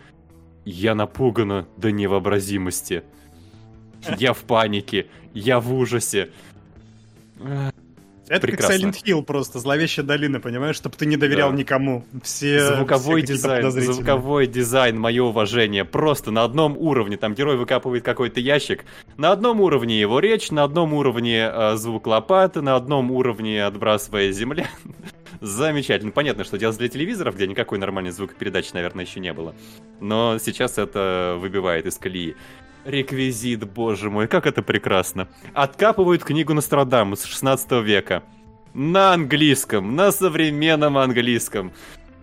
«Я 0.70 0.94
напугана 0.94 1.66
до 1.76 1.90
невообразимости. 1.90 3.02
Я 4.18 4.32
в 4.32 4.38
панике. 4.44 5.06
Я 5.34 5.60
в 5.60 5.74
ужасе». 5.74 6.30
Это 8.28 8.47
Прекрасно. 8.47 8.92
как 8.92 8.94
Silent 8.94 9.05
Hill 9.05 9.22
просто, 9.24 9.59
зловещая 9.59 10.06
долина, 10.06 10.38
понимаешь, 10.38 10.76
чтобы 10.76 10.94
ты 10.97 11.05
не 11.05 11.16
доверял 11.16 11.51
Да. 11.51 11.56
никому. 11.56 12.05
Все, 12.22 12.76
звуковой 12.76 13.22
все 13.24 13.34
дизайн, 13.34 13.70
звуковой 13.72 14.47
дизайн, 14.47 14.97
мое 15.01 15.24
уважение, 15.24 15.84
просто 15.84 16.30
на 16.30 16.44
одном 16.44 16.76
уровне. 16.78 17.16
Там 17.16 17.34
герой 17.34 17.56
выкапывает 17.56 18.05
какой-то 18.05 18.38
ящик, 18.38 18.84
на 19.16 19.32
одном 19.32 19.60
уровне 19.60 19.98
его 19.98 20.20
речь, 20.20 20.52
на 20.52 20.62
одном 20.62 20.94
уровне 20.94 21.51
э, 21.52 21.74
звук 21.74 22.06
лопаты, 22.06 22.60
на 22.60 22.76
одном 22.76 23.10
уровне 23.10 23.64
отбрасывая 23.64 24.30
земля. 24.30 24.68
Замечательно. 25.41 26.12
Понятно, 26.12 26.45
что 26.45 26.59
делать 26.59 26.77
для 26.77 26.89
телевизоров, 26.89 27.35
где 27.35 27.47
никакой 27.47 27.79
нормальной 27.79 28.11
звукопередачи, 28.11 28.71
наверное, 28.75 29.05
еще 29.05 29.21
не 29.21 29.33
было. 29.33 29.55
Но 29.99 30.39
сейчас 30.39 30.77
это 30.77 31.37
выбивает 31.41 31.87
из 31.87 31.97
колеи. 31.97 32.37
Реквизит, 32.85 33.65
боже 33.65 34.11
мой, 34.11 34.29
как 34.29 34.47
это 34.47 34.62
прекрасно. 34.62 35.29
Откапывают 35.55 36.25
книгу 36.25 36.53
Нострадамус 36.53 37.25
16 37.25 37.73
века. 37.83 38.23
На 38.75 39.15
английском, 39.15 39.97
на 39.97 40.12
современном 40.12 40.99
английском. 40.99 41.73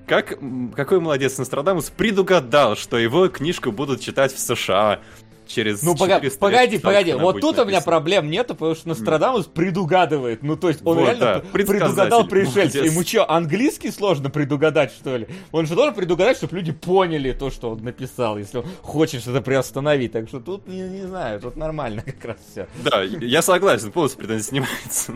Как, 0.07 0.39
какой 0.75 0.99
молодец 0.99 1.37
Нострадамус 1.37 1.89
предугадал, 1.89 2.75
что 2.75 2.97
его 2.97 3.27
книжку 3.27 3.71
будут 3.71 3.99
читать 3.99 4.33
в 4.33 4.39
США 4.39 5.01
через 5.47 5.81
Ну, 5.83 5.93
пога- 5.93 6.15
400 6.15 6.23
лет 6.25 6.39
погоди, 6.39 6.77
погоди, 6.79 7.11
она 7.11 7.23
вот 7.23 7.39
тут 7.41 7.57
у 7.59 7.65
меня 7.65 7.81
проблем 7.81 8.29
нету, 8.29 8.55
потому 8.55 8.75
что 8.75 8.89
Нострадамус 8.89 9.45
предугадывает. 9.47 10.43
Ну, 10.43 10.55
то 10.55 10.67
есть 10.69 10.81
он 10.83 10.97
Вот, 10.97 11.03
реально 11.05 11.19
да, 11.19 11.39
предугадал 11.51 12.27
пришельца. 12.27 12.79
Ему 12.79 13.03
что, 13.03 13.29
английский 13.29 13.91
сложно 13.91 14.29
предугадать, 14.29 14.91
что 14.91 15.17
ли? 15.17 15.27
Он 15.51 15.65
же 15.65 15.75
должен 15.75 15.93
предугадать, 15.93 16.37
чтобы 16.37 16.55
люди 16.57 16.71
поняли 16.71 17.31
то, 17.31 17.49
что 17.49 17.71
он 17.71 17.83
написал, 17.83 18.37
если 18.37 18.59
он 18.59 18.65
хочет 18.81 19.21
что-то 19.21 19.41
приостановить. 19.41 20.11
Так 20.11 20.27
что 20.27 20.39
тут, 20.39 20.67
не, 20.67 20.81
не 20.81 21.05
знаю, 21.07 21.39
тут 21.39 21.55
нормально 21.55 22.01
как 22.05 22.23
раз 22.23 22.37
все. 22.51 22.67
Да, 22.83 23.03
я 23.03 23.41
согласен, 23.41 23.91
полностью 23.91 24.19
претензий 24.19 24.49
снимается. 24.49 25.13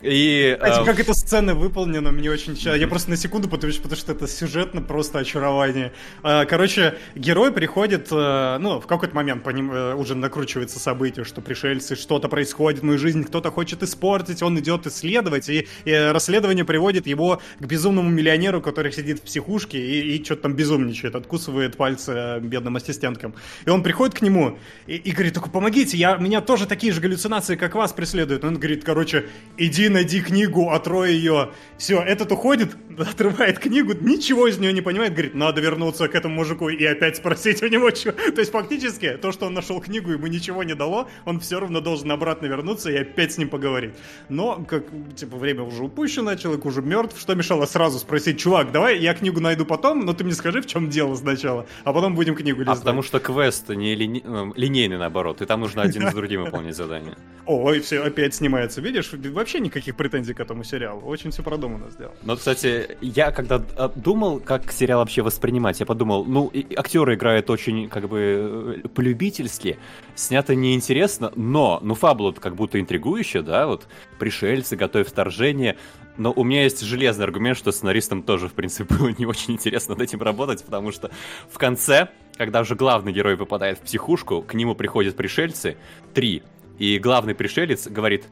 И... 0.00 0.56
Кстати, 0.60 0.80
а, 0.80 0.84
как 0.84 1.00
эта 1.00 1.12
сцена 1.12 1.54
выполнена, 1.54 2.12
мне 2.12 2.30
очень... 2.30 2.54
ча- 2.56 2.76
Я 2.76 2.86
просто 2.86 3.10
на 3.10 3.16
секунду 3.16 3.48
потому, 3.48 3.72
потому 3.72 3.96
что 3.96 4.12
это 4.12 4.28
сюжетно 4.28 4.80
просто 4.80 5.18
очарование. 5.18 5.92
А, 6.22 6.44
Короче, 6.44 6.96
герой 7.16 7.52
приходит, 7.52 8.06
э, 8.12 8.58
ну, 8.60 8.80
в 8.80 8.86
какой-то 8.86 9.14
момент 9.16 9.42
по 9.48 9.50
ним 9.50 9.72
э, 9.72 9.94
уже 9.94 10.14
накручивается 10.14 10.78
событие, 10.78 11.24
что 11.24 11.40
пришельцы, 11.40 11.96
что-то 11.96 12.28
происходит 12.28 12.80
в 12.80 12.84
мою 12.84 12.98
жизнь, 12.98 13.24
кто-то 13.24 13.50
хочет 13.50 13.82
испортить, 13.82 14.42
он 14.42 14.58
идет 14.58 14.86
исследовать, 14.86 15.48
и, 15.48 15.66
и 15.86 15.92
расследование 15.94 16.66
приводит 16.66 17.06
его 17.06 17.40
к 17.58 17.64
безумному 17.64 18.10
миллионеру, 18.10 18.60
который 18.60 18.92
сидит 18.92 19.20
в 19.20 19.22
психушке 19.22 19.78
и, 19.78 20.16
и 20.16 20.22
что-то 20.22 20.42
там 20.42 20.52
безумничает, 20.52 21.14
откусывает 21.14 21.78
пальцы 21.78 22.12
э, 22.14 22.40
бедным 22.40 22.76
ассистенткам. 22.76 23.34
И 23.64 23.70
он 23.70 23.82
приходит 23.82 24.16
к 24.16 24.20
нему 24.20 24.58
и, 24.86 24.96
и 24.96 25.12
говорит, 25.12 25.32
только 25.32 25.48
помогите, 25.48 25.96
я, 25.96 26.16
меня 26.16 26.42
тоже 26.42 26.66
такие 26.66 26.92
же 26.92 27.00
галлюцинации, 27.00 27.56
как 27.56 27.74
вас, 27.74 27.94
преследуют. 27.94 28.44
Он 28.44 28.56
говорит, 28.56 28.84
короче, 28.84 29.24
иди 29.56 29.88
найди 29.88 30.20
книгу, 30.20 30.72
отрой 30.72 31.14
ее. 31.14 31.52
Все, 31.78 32.02
этот 32.02 32.30
уходит, 32.32 32.76
отрывает 32.98 33.60
книгу, 33.60 33.94
ничего 33.98 34.46
из 34.46 34.58
нее 34.58 34.74
не 34.74 34.82
понимает, 34.82 35.14
говорит, 35.14 35.34
надо 35.34 35.62
вернуться 35.62 36.06
к 36.06 36.14
этому 36.14 36.34
мужику 36.34 36.68
и 36.68 36.84
опять 36.84 37.16
спросить 37.16 37.62
у 37.62 37.68
него, 37.68 37.90
что. 37.94 38.12
То 38.32 38.40
есть 38.40 38.52
фактически 38.52 39.16
то, 39.16 39.32
что 39.37 39.37
он 39.46 39.54
нашел 39.54 39.80
книгу, 39.80 40.10
ему 40.12 40.26
ничего 40.26 40.62
не 40.64 40.74
дало, 40.74 41.08
он 41.24 41.40
все 41.40 41.60
равно 41.60 41.80
должен 41.80 42.10
обратно 42.12 42.46
вернуться 42.46 42.90
и 42.90 42.96
опять 42.96 43.32
с 43.32 43.38
ним 43.38 43.48
поговорить. 43.48 43.94
Но, 44.28 44.64
как, 44.68 44.84
типа, 45.16 45.36
время 45.36 45.62
уже 45.62 45.84
упущено, 45.84 46.34
человек 46.36 46.64
уже 46.66 46.82
мертв, 46.82 47.18
что 47.20 47.34
мешало 47.34 47.66
сразу 47.66 47.98
спросить, 47.98 48.38
чувак, 48.38 48.72
давай 48.72 48.98
я 48.98 49.14
книгу 49.14 49.40
найду 49.40 49.64
потом, 49.64 50.04
но 50.04 50.12
ты 50.12 50.24
мне 50.24 50.34
скажи, 50.34 50.60
в 50.60 50.66
чем 50.66 50.88
дело 50.90 51.14
сначала, 51.14 51.66
а 51.84 51.92
потом 51.92 52.14
будем 52.14 52.34
книгу 52.34 52.60
А 52.60 52.64
листать. 52.64 52.78
потому 52.80 53.02
что 53.02 53.20
квест 53.20 53.68
не 53.70 53.94
лини- 53.94 54.22
э, 54.24 54.52
линейный, 54.56 54.98
наоборот, 54.98 55.42
и 55.42 55.44
там 55.46 55.60
нужно 55.60 55.82
один 55.82 56.02
за 56.08 56.12
другим 56.16 56.44
выполнять 56.44 56.76
задание. 56.76 57.16
Ой, 57.46 57.80
все, 57.80 58.02
опять 58.02 58.34
снимается, 58.34 58.80
видишь? 58.82 59.10
Вообще 59.12 59.60
никаких 59.60 59.96
претензий 59.96 60.34
к 60.34 60.40
этому 60.40 60.64
сериалу. 60.64 61.00
Очень 61.06 61.30
все 61.30 61.42
продуманно 61.42 61.90
сделано. 61.90 62.14
Но, 62.22 62.36
кстати, 62.36 62.96
я 63.00 63.30
когда 63.30 63.62
э, 63.76 63.88
думал, 63.94 64.38
как 64.40 64.70
сериал 64.70 65.00
вообще 65.00 65.22
воспринимать, 65.22 65.80
я 65.80 65.86
подумал, 65.86 66.24
ну, 66.26 66.48
и- 66.48 66.60
и 66.60 66.74
актеры 66.74 67.14
играют 67.14 67.48
очень, 67.50 67.88
как 67.88 68.08
бы, 68.08 68.80
э, 68.84 68.88
полюбительски, 69.28 69.78
снято 70.14 70.54
неинтересно, 70.54 71.32
но, 71.36 71.80
ну, 71.82 71.94
фабула 71.94 72.32
как 72.32 72.54
будто 72.54 72.80
интригующая, 72.80 73.42
да, 73.42 73.66
вот, 73.66 73.86
пришельцы, 74.18 74.76
готовят 74.76 75.08
вторжение, 75.08 75.76
но 76.16 76.32
у 76.32 76.44
меня 76.44 76.64
есть 76.64 76.80
железный 76.80 77.24
аргумент, 77.24 77.56
что 77.56 77.70
сценаристам 77.72 78.22
тоже, 78.22 78.48
в 78.48 78.54
принципе, 78.54 78.94
было 78.98 79.14
не 79.16 79.26
очень 79.26 79.54
интересно 79.54 79.94
над 79.94 80.02
этим 80.02 80.22
работать, 80.22 80.64
потому 80.64 80.92
что 80.92 81.10
в 81.50 81.58
конце, 81.58 82.08
когда 82.36 82.60
уже 82.60 82.74
главный 82.74 83.12
герой 83.12 83.36
попадает 83.36 83.78
в 83.78 83.82
психушку, 83.82 84.42
к 84.42 84.54
нему 84.54 84.74
приходят 84.74 85.16
пришельцы, 85.16 85.76
три, 86.14 86.42
и 86.78 86.98
главный 86.98 87.34
пришелец 87.34 87.88
говорит, 87.88 88.26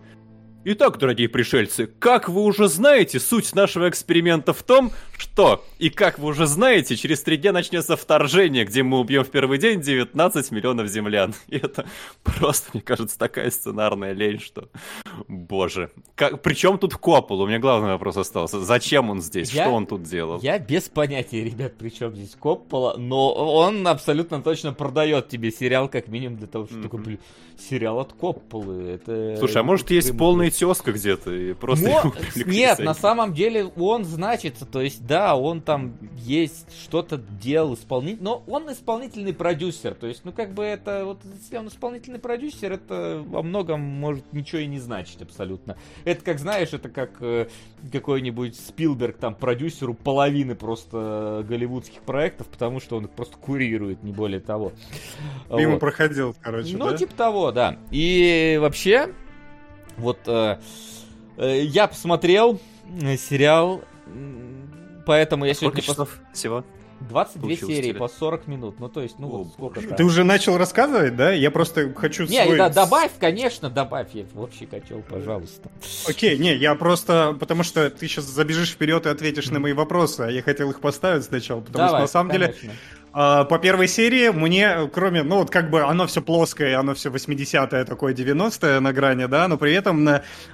Итак, 0.68 0.98
дорогие 0.98 1.28
пришельцы, 1.28 1.86
как 1.86 2.28
вы 2.28 2.42
уже 2.42 2.66
знаете, 2.66 3.20
суть 3.20 3.54
нашего 3.54 3.88
эксперимента 3.88 4.52
в 4.52 4.64
том, 4.64 4.90
что, 5.16 5.64
и 5.78 5.90
как 5.90 6.18
вы 6.18 6.26
уже 6.30 6.48
знаете, 6.48 6.96
через 6.96 7.22
три 7.22 7.36
дня 7.36 7.52
начнется 7.52 7.96
вторжение, 7.96 8.64
где 8.64 8.82
мы 8.82 8.98
убьем 8.98 9.22
в 9.22 9.30
первый 9.30 9.58
день 9.58 9.80
19 9.80 10.50
миллионов 10.50 10.88
землян. 10.88 11.34
И 11.46 11.58
это 11.58 11.86
просто, 12.24 12.70
мне 12.72 12.82
кажется, 12.82 13.16
такая 13.16 13.52
сценарная 13.52 14.12
лень, 14.12 14.40
что... 14.40 14.68
Боже. 15.28 15.90
Как... 16.16 16.42
Причем 16.42 16.78
тут 16.78 16.96
Коппол? 16.96 17.42
У 17.42 17.46
меня 17.46 17.60
главный 17.60 17.90
вопрос 17.90 18.16
остался. 18.16 18.58
Зачем 18.58 19.08
он 19.08 19.22
здесь? 19.22 19.52
Я- 19.52 19.66
Что 19.66 19.72
он 19.72 19.86
тут 19.86 20.02
делал? 20.02 20.40
Я 20.40 20.58
без 20.58 20.88
понятия, 20.88 21.44
ребят, 21.44 21.78
при 21.78 21.90
чем 21.90 22.12
здесь 22.12 22.34
Коппола, 22.34 22.96
но 22.98 23.32
он 23.32 23.86
абсолютно 23.86 24.42
точно 24.42 24.72
продает 24.72 25.28
тебе 25.28 25.52
сериал, 25.52 25.88
как 25.88 26.08
минимум, 26.08 26.38
для 26.38 26.48
того, 26.48 26.66
чтобы 26.66 26.98
блин, 26.98 27.20
сериал 27.56 28.00
от 28.00 28.14
Копполы. 28.14 28.82
Это 28.82 29.36
Слушай, 29.38 29.58
а 29.58 29.62
может 29.62 29.92
есть 29.92 30.18
полный. 30.18 30.50
Тезка 30.58 30.92
где-то, 30.92 31.32
и 31.32 31.52
просто 31.54 31.88
Но- 31.88 32.12
нет, 32.46 32.78
на 32.78 32.94
самом 32.94 33.32
деле 33.34 33.64
он 33.64 34.04
значится, 34.04 34.66
то 34.66 34.80
есть 34.80 35.06
да, 35.06 35.36
он 35.36 35.60
там 35.60 35.96
есть, 36.16 36.66
что-то 36.82 37.16
делал 37.18 37.74
исполнитель, 37.74 38.22
но 38.22 38.42
он 38.46 38.70
исполнительный 38.72 39.32
продюсер, 39.32 39.94
то 39.94 40.06
есть, 40.06 40.24
ну 40.24 40.32
как 40.32 40.52
бы 40.54 40.64
это, 40.64 41.04
вот 41.04 41.20
если 41.40 41.56
он 41.56 41.68
исполнительный 41.68 42.18
продюсер, 42.18 42.72
это 42.72 43.22
во 43.26 43.42
многом 43.42 43.80
может 43.80 44.32
ничего 44.32 44.60
и 44.60 44.66
не 44.66 44.78
значить 44.78 45.22
абсолютно. 45.22 45.76
Это 46.04 46.24
как, 46.24 46.38
знаешь, 46.38 46.72
это 46.72 46.88
как 46.88 47.10
э, 47.20 47.48
какой-нибудь 47.92 48.56
Спилберг 48.56 49.16
там 49.16 49.34
продюсеру 49.34 49.94
половины 49.94 50.54
просто 50.54 51.44
голливудских 51.48 52.02
проектов, 52.02 52.46
потому 52.48 52.80
что 52.80 52.96
он 52.96 53.04
их 53.06 53.10
просто 53.10 53.36
курирует, 53.36 54.02
не 54.02 54.12
более 54.12 54.40
того. 54.40 54.72
Мимо 55.50 55.72
Вот. 55.72 55.80
проходил, 55.80 56.34
короче, 56.40 56.76
Ну, 56.76 56.90
да? 56.90 56.96
типа 56.96 57.14
того, 57.14 57.52
да. 57.52 57.76
И 57.90 58.58
вообще, 58.60 59.12
вот 59.96 60.18
э, 60.26 60.58
э, 61.36 61.62
я 61.62 61.86
посмотрел 61.86 62.60
э, 63.00 63.16
сериал, 63.16 63.82
поэтому 65.06 65.44
я 65.44 65.54
Сколько 65.54 65.80
сегодня... 65.80 66.04
пос- 66.04 66.06
часов 66.06 66.20
всего? 66.32 66.64
22 67.00 67.40
получилось 67.42 67.74
серии 67.74 67.88
тебе? 67.90 67.98
по 67.98 68.08
40 68.08 68.46
минут. 68.46 68.80
Ну, 68.80 68.88
то 68.88 69.02
есть, 69.02 69.18
ну, 69.18 69.28
О, 69.28 69.30
вот 69.38 69.48
сколько 69.52 69.80
Ты 69.80 70.04
уже 70.04 70.24
начал 70.24 70.56
рассказывать, 70.56 71.14
да? 71.14 71.30
Я 71.30 71.50
просто 71.50 71.92
хочу 71.94 72.24
Не, 72.24 72.42
свой... 72.44 72.56
да, 72.56 72.70
добавь, 72.70 73.10
конечно, 73.18 73.68
добавь 73.68 74.08
я 74.14 74.24
в 74.32 74.40
общий 74.40 74.66
котел, 74.66 75.02
пожалуйста. 75.02 75.70
Окей, 76.08 76.38
не, 76.38 76.54
я 76.54 76.74
просто... 76.74 77.36
Потому 77.38 77.64
что 77.64 77.90
ты 77.90 78.08
сейчас 78.08 78.24
забежишь 78.24 78.70
вперед 78.70 79.04
и 79.06 79.08
ответишь 79.10 79.50
на 79.50 79.60
мои 79.60 79.72
вопросы, 79.74 80.22
а 80.22 80.30
я 80.30 80.42
хотел 80.42 80.70
их 80.70 80.80
поставить 80.80 81.24
сначала, 81.24 81.60
потому 81.60 81.86
Давай, 81.86 81.90
что 81.90 82.00
на 82.00 82.06
самом 82.08 82.32
деле... 82.32 82.46
конечно. 82.48 82.72
А, 82.72 83.05
По 83.16 83.58
первой 83.62 83.88
серии 83.88 84.28
мне, 84.28 84.90
кроме, 84.92 85.22
ну 85.22 85.36
вот 85.36 85.50
как 85.50 85.70
бы 85.70 85.80
оно 85.80 86.06
все 86.06 86.20
плоское, 86.20 86.78
оно 86.78 86.92
все 86.92 87.08
80-е, 87.08 87.84
такое 87.86 88.12
90-е 88.12 88.78
на 88.80 88.92
грани, 88.92 89.24
да, 89.24 89.48
но 89.48 89.56
при 89.56 89.72
этом 89.72 90.06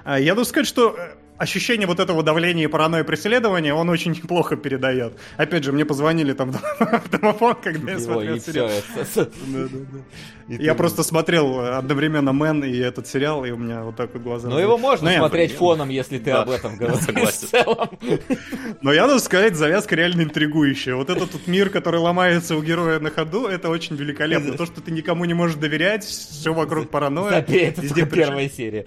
а, 0.05 0.17
я 0.17 0.33
должен 0.33 0.49
сказать, 0.49 0.67
что 0.67 0.95
э, 0.97 1.09
ощущение 1.43 1.87
вот 1.87 1.99
этого 1.99 2.23
давления 2.23 2.63
и 2.65 2.67
паранойи 2.67 3.03
преследования 3.03 3.73
он 3.73 3.89
очень 3.89 4.15
плохо 4.27 4.55
передает. 4.55 5.13
Опять 5.37 5.63
же, 5.63 5.71
мне 5.71 5.85
позвонили 5.85 6.33
там 6.33 6.51
в 6.79 7.09
домофон, 7.09 7.55
когда 7.61 7.91
я 7.93 7.99
смотрел 7.99 8.35
и 8.35 8.39
все. 8.39 8.51
сериал. 8.51 8.69
Я 10.49 10.75
просто 10.75 11.03
смотрел 11.03 11.59
одновременно 11.77 12.33
Мэн 12.33 12.65
и 12.65 12.77
этот 12.77 13.07
сериал, 13.07 13.45
и 13.45 13.51
у 13.51 13.57
меня 13.57 13.83
вот 13.83 13.95
так 13.95 14.13
вот 14.13 14.23
глаза... 14.23 14.49
Ну, 14.49 14.59
его 14.59 14.77
можно 14.77 15.09
Ну, 15.09 15.17
смотреть 15.17 15.53
фоном, 15.53 15.87
если 15.87 16.17
ты 16.19 16.31
об 16.31 16.49
этом 16.49 16.75
говоришь. 16.75 16.99
согласен. 17.05 17.47
В 17.47 17.51
целом. 17.51 17.89
Но 18.81 18.91
я 18.91 19.03
должен 19.03 19.21
сказать, 19.21 19.55
завязка 19.55 19.95
реально 19.95 20.23
интригующая. 20.23 20.95
Вот 20.95 21.09
этот 21.09 21.31
тут 21.31 21.47
мир, 21.47 21.69
который 21.69 22.01
ломается 22.01 22.57
у 22.57 22.61
героя 22.61 22.99
на 22.99 23.09
ходу, 23.09 23.47
это 23.47 23.69
очень 23.69 23.95
великолепно. 23.95 24.57
То, 24.57 24.65
что 24.65 24.81
ты 24.81 24.91
никому 24.91 25.23
не 25.23 25.33
можешь 25.33 25.55
доверять, 25.55 26.03
все 26.03 26.53
вокруг 26.53 26.89
паранойя. 26.89 27.45
Забей, 27.47 27.67
это 27.67 28.05
первая 28.05 28.49
серия. 28.49 28.85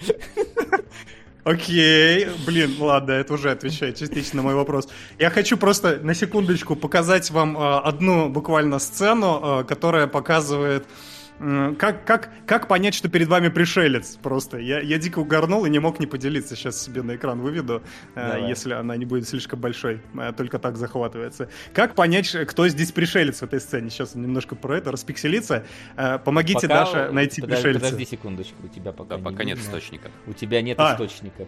Окей, 1.46 2.26
блин, 2.44 2.74
ладно, 2.80 3.12
это 3.12 3.34
уже 3.34 3.52
отвечает 3.52 3.96
частично 3.96 4.38
на 4.38 4.42
мой 4.42 4.56
вопрос. 4.56 4.88
Я 5.16 5.30
хочу 5.30 5.56
просто 5.56 6.00
на 6.02 6.12
секундочку 6.12 6.74
показать 6.74 7.30
вам 7.30 7.56
э, 7.56 7.78
одну 7.84 8.28
буквально 8.28 8.80
сцену, 8.80 9.60
э, 9.60 9.64
которая 9.64 10.08
показывает, 10.08 10.88
как, 11.38 12.04
как, 12.04 12.30
как 12.46 12.68
понять, 12.68 12.94
что 12.94 13.08
перед 13.08 13.28
вами 13.28 13.48
пришелец 13.48 14.16
просто. 14.22 14.58
Я, 14.58 14.80
я 14.80 14.98
дико 14.98 15.18
угорнул 15.18 15.64
и 15.66 15.70
не 15.70 15.78
мог 15.78 16.00
не 16.00 16.06
поделиться. 16.06 16.56
Сейчас 16.56 16.80
себе 16.82 17.02
на 17.02 17.16
экран 17.16 17.40
выведу, 17.40 17.82
э, 18.14 18.32
Давай. 18.34 18.48
если 18.48 18.72
она 18.72 18.96
не 18.96 19.04
будет 19.04 19.28
слишком 19.28 19.60
большой. 19.60 20.00
э, 20.18 20.32
Только 20.36 20.58
так 20.58 20.76
захватывается. 20.76 21.48
Как 21.74 21.94
понять, 21.94 22.26
ш- 22.26 22.44
кто 22.46 22.66
здесь 22.68 22.92
пришелец 22.92 23.40
в 23.40 23.42
этой 23.42 23.60
сцене? 23.60 23.90
Сейчас 23.90 24.14
немножко 24.14 24.54
про 24.56 24.78
это 24.78 24.92
распикселиться. 24.92 25.64
Э, 25.96 26.18
Помогите, 26.18 26.68
Пока- 26.68 26.84
Даша, 26.84 27.10
найти 27.12 27.40
подожди, 27.42 27.62
пришельца. 27.62 27.84
Подожди 27.90 28.06
секундочку, 28.06 28.54
у 28.64 28.68
тебя 28.68 28.92
пока 28.92 29.16
Да, 29.16 29.22
пока 29.22 29.44
не 29.44 29.50
нет 29.50 29.58
видно. 29.58 29.70
источника. 29.70 30.10
У 30.26 30.32
тебя 30.32 30.62
нет 30.62 30.78
А. 30.80 30.94
источника. 30.94 31.46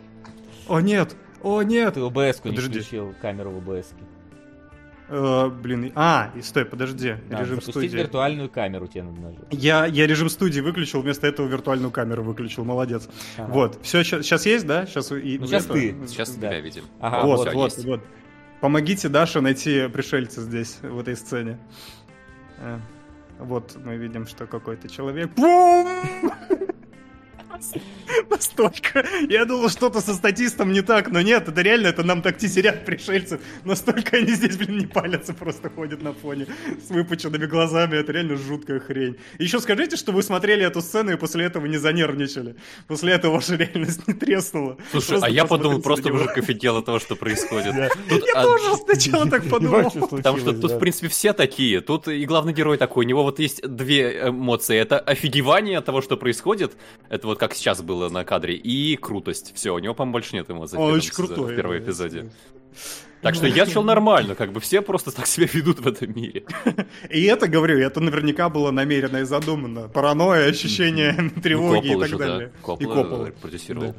О, 0.69 0.81
нет! 0.81 1.17
О, 1.43 1.63
нет! 1.63 1.95
Ты 1.95 2.01
ОБС-ку 2.01 2.49
не 2.49 2.57
включил, 2.59 3.15
камеру 3.23 3.51
в 3.53 3.71
ОБС. 3.71 3.93
Э, 5.11 5.49
блин, 5.49 5.91
а, 5.95 6.31
и 6.37 6.43
стой, 6.43 6.65
подожди, 6.67 7.15
Да, 7.31 7.39
режим 7.41 7.57
запустить 7.61 7.73
студии. 7.73 7.97
виртуальную 7.97 8.51
камеру 8.51 8.87
тебе 8.87 9.05
надо 9.05 9.21
нажать. 9.21 9.41
Я, 9.51 9.87
я 9.87 10.07
режим 10.07 10.29
студии 10.29 10.61
выключил, 10.61 11.01
вместо 11.01 11.27
этого 11.27 11.47
виртуальную 11.49 11.91
камеру 11.91 12.23
выключил, 12.23 12.65
молодец. 12.65 13.09
Ага. 13.39 13.51
Вот, 13.53 13.79
все, 13.83 14.03
сейчас 14.05 14.45
есть, 14.45 14.67
да? 14.67 14.85
Сейчас, 14.87 15.11
и, 15.13 15.39
Ну, 15.39 15.47
щас 15.47 15.65
это- 15.65 15.73
ты. 15.75 15.97
Сейчас 16.09 16.31
Да. 16.37 16.49
тебя 16.49 16.61
видим. 16.61 16.85
Ага, 17.01 17.25
вот, 17.27 17.49
всё, 17.49 17.57
вот, 17.57 17.73
есть. 17.73 17.85
вот. 17.87 18.01
Помогите 18.61 19.09
Даше 19.09 19.41
найти 19.41 19.89
пришельца 19.89 20.43
здесь, 20.43 20.79
в 20.83 20.99
этой 20.99 21.17
сцене. 21.17 21.59
Э, 22.59 22.79
Вот 23.41 23.77
мы 23.85 23.97
видим, 23.97 24.27
что 24.27 24.47
какой-то 24.47 24.89
человек... 24.89 25.31
Бум! 25.37 25.87
Настолько. 28.31 29.07
Я 29.29 29.45
думал, 29.45 29.69
что-то 29.69 30.01
со 30.01 30.15
статистом 30.15 30.73
не 30.73 30.83
так, 30.83 31.11
но 31.11 31.21
нет, 31.21 31.49
это 31.49 31.61
реально, 31.63 31.89
это 31.89 32.03
нам 32.03 32.23
так 32.23 32.39
тетерят 32.39 32.85
пришельцев. 32.85 33.41
Настолько 33.65 34.17
они 34.17 34.33
здесь, 34.33 34.57
блин, 34.57 34.79
не 34.79 34.87
палятся, 34.87 35.35
просто 35.35 35.71
ходят 35.71 36.03
на 36.03 36.13
фоне 36.13 36.47
с 36.87 36.91
выпученными 36.91 37.47
глазами. 37.47 37.97
Это 37.97 38.13
реально 38.13 38.37
жуткая 38.37 38.81
хрень. 38.81 39.17
Еще 39.39 39.61
скажите, 39.61 39.97
что 39.97 40.13
вы 40.13 40.23
смотрели 40.23 40.65
эту 40.65 40.81
сцену 40.81 41.13
и 41.13 41.17
после 41.17 41.45
этого 41.45 41.67
не 41.67 41.79
занервничали. 41.79 42.57
После 42.87 43.13
этого 43.13 43.35
ваша 43.35 43.57
реальность 43.57 44.07
не 44.09 44.15
треснула. 44.15 44.77
Слушай, 44.91 45.09
Просто 45.09 45.27
а 45.27 45.31
я 45.31 45.45
подумал, 45.45 45.81
просто 45.81 46.13
мужик 46.13 46.37
офигел 46.39 46.77
от 46.79 46.87
того, 46.87 46.99
что 46.99 47.17
происходит. 47.17 47.75
Я 47.75 47.89
а, 48.35 48.43
тоже 48.43 48.77
сначала 48.77 49.29
так 49.29 49.49
подумал. 49.49 49.91
Потому 49.91 50.39
что 50.39 50.53
тут, 50.53 50.73
в 50.73 50.79
принципе, 50.79 51.09
все 51.09 51.33
такие. 51.33 51.81
Тут 51.81 52.09
и 52.09 52.25
главный 52.25 52.53
герой 52.53 52.79
такой. 52.79 53.05
У 53.05 53.09
него 53.09 53.23
вот 53.23 53.39
есть 53.39 53.67
две 53.67 54.29
эмоции. 54.29 54.77
Это 54.77 54.99
офигевание 54.99 55.79
от 55.79 55.85
того, 55.85 56.03
что 56.03 56.17
происходит. 56.17 56.77
Это 57.09 57.27
вот 57.27 57.39
как 57.39 57.48
сейчас 57.55 57.83
было 57.83 58.09
на 58.09 58.25
кадре. 58.25 58.55
И 58.57 58.97
крутость. 58.97 59.53
Все, 59.55 59.75
у 59.75 59.79
него, 59.79 59.95
по-моему, 59.95 60.13
больше 60.13 60.37
нет 60.37 60.51
эмоций. 60.51 60.77
в 60.79 60.81
Он 60.81 60.87
первом 60.89 60.99
очень 60.99 61.11
сезоне- 61.13 61.27
крутой. 61.35 61.53
В 61.53 61.57
первом 61.57 61.79
эпизоде. 61.79 62.31
Так 63.21 63.35
что 63.35 63.47
я 63.49 63.67
чел 63.67 63.83
нормально. 63.83 64.35
Как 64.37 64.53
бы 64.53 64.61
все 64.61 64.81
просто 64.81 65.11
так 65.11 65.27
себя 65.27 65.49
ведут 65.53 65.81
в 65.81 65.89
этом 65.89 66.15
мире. 66.15 66.45
И 67.11 67.25
это, 67.25 67.49
говорю, 67.49 67.79
это 67.79 67.99
наверняка 68.01 68.49
было 68.49 68.71
намеренно 68.71 69.17
и 69.19 69.25
задумано. 69.25 69.89
Паранойя, 69.89 70.49
ощущение 70.49 71.13
тревоги 71.43 71.89
Ну, 71.89 72.01
Коппола 72.01 72.05
и 72.05 72.09
так 72.11 72.19
далее. 72.19 72.53
да. 72.67 72.75
И 72.75 72.85
Коппола 72.85 73.27
продюсировал. 73.41 73.95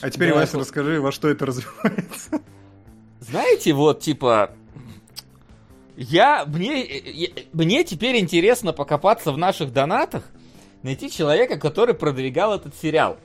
А 0.00 0.10
теперь, 0.10 0.32
Вася, 0.34 0.58
расскажи, 0.58 1.00
во 1.00 1.12
что 1.12 1.28
это 1.28 1.46
развивается. 1.46 2.40
Знаете, 3.20 3.72
вот, 3.72 4.00
типа... 4.00 4.50
Я... 5.96 6.44
Мне, 6.46 6.84
я- 6.84 7.28
мне 7.52 7.82
теперь 7.84 8.18
интересно 8.18 8.72
покопаться 8.72 9.32
в 9.32 9.38
наших 9.38 9.72
донатах, 9.72 10.24
найти 10.86 11.10
человека, 11.10 11.58
который 11.58 11.94
продвигал 11.94 12.54
этот 12.54 12.74
сериал. 12.76 13.18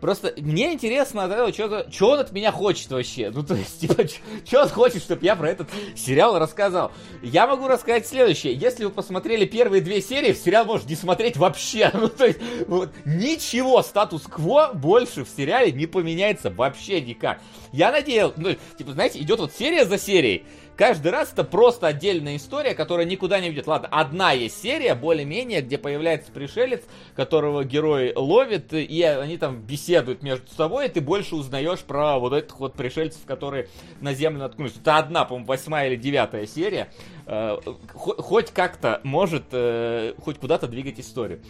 Просто 0.00 0.34
мне 0.38 0.72
интересно, 0.72 1.28
что, 1.52 1.86
что 1.92 2.10
он 2.10 2.18
от 2.18 2.32
меня 2.32 2.50
хочет 2.50 2.90
вообще. 2.90 3.30
Ну, 3.30 3.44
то 3.44 3.54
есть, 3.54 3.80
типа, 3.80 4.02
что 4.44 4.62
он 4.62 4.68
хочет, 4.68 5.00
чтобы 5.00 5.24
я 5.24 5.36
про 5.36 5.50
этот 5.50 5.68
сериал 5.94 6.36
рассказал. 6.40 6.90
Я 7.22 7.46
могу 7.46 7.68
рассказать 7.68 8.08
следующее. 8.08 8.54
Если 8.54 8.84
вы 8.84 8.90
посмотрели 8.90 9.44
первые 9.44 9.80
две 9.80 10.02
серии, 10.02 10.32
сериал 10.32 10.64
можно 10.64 10.88
не 10.88 10.96
смотреть 10.96 11.36
вообще. 11.36 11.90
Ну, 12.02 12.08
то 12.08 12.26
есть, 12.26 12.40
вот, 12.66 12.90
ничего, 13.04 13.80
статус-кво 13.82 14.72
больше 14.74 15.24
в 15.24 15.28
сериале 15.28 15.70
не 15.70 15.86
поменяется 15.86 16.50
вообще 16.50 17.00
никак. 17.00 17.40
Я 17.72 17.92
надеялся, 17.92 18.34
ну, 18.40 18.56
типа, 18.76 18.92
знаете, 18.92 19.20
идет 19.20 19.38
вот 19.38 19.52
серия 19.52 19.84
за 19.84 19.98
серией. 19.98 20.44
Каждый 20.76 21.12
раз 21.12 21.32
это 21.32 21.44
просто 21.44 21.86
отдельная 21.86 22.36
история, 22.36 22.74
которая 22.74 23.06
никуда 23.06 23.40
не 23.40 23.50
ведет. 23.50 23.66
Ладно, 23.66 23.88
одна 23.90 24.32
есть 24.32 24.60
серия, 24.60 24.94
более-менее, 24.94 25.60
где 25.60 25.78
появляется 25.78 26.32
пришелец, 26.32 26.82
которого 27.14 27.62
герой 27.64 28.12
ловит, 28.16 28.72
и 28.72 29.02
они 29.02 29.36
там 29.36 29.60
беседуют 29.60 30.22
между 30.22 30.50
собой, 30.50 30.86
и 30.86 30.88
ты 30.88 31.00
больше 31.00 31.36
узнаешь 31.36 31.80
про 31.80 32.18
вот 32.18 32.32
этих 32.32 32.58
вот 32.58 32.74
пришельцев, 32.74 33.24
которые 33.26 33.68
на 34.00 34.14
землю 34.14 34.40
наткнулись. 34.40 34.74
Это 34.80 34.96
одна, 34.96 35.24
по-моему, 35.24 35.46
восьмая 35.46 35.88
или 35.88 35.96
девятая 35.96 36.46
серия. 36.46 36.90
Э, 37.26 37.58
хо- 37.92 38.22
Хоть 38.22 38.50
как-то 38.50 39.00
может 39.04 39.44
э, 39.52 40.14
хоть 40.24 40.38
куда-то 40.38 40.66
двигать 40.66 40.98
историю. 40.98 41.40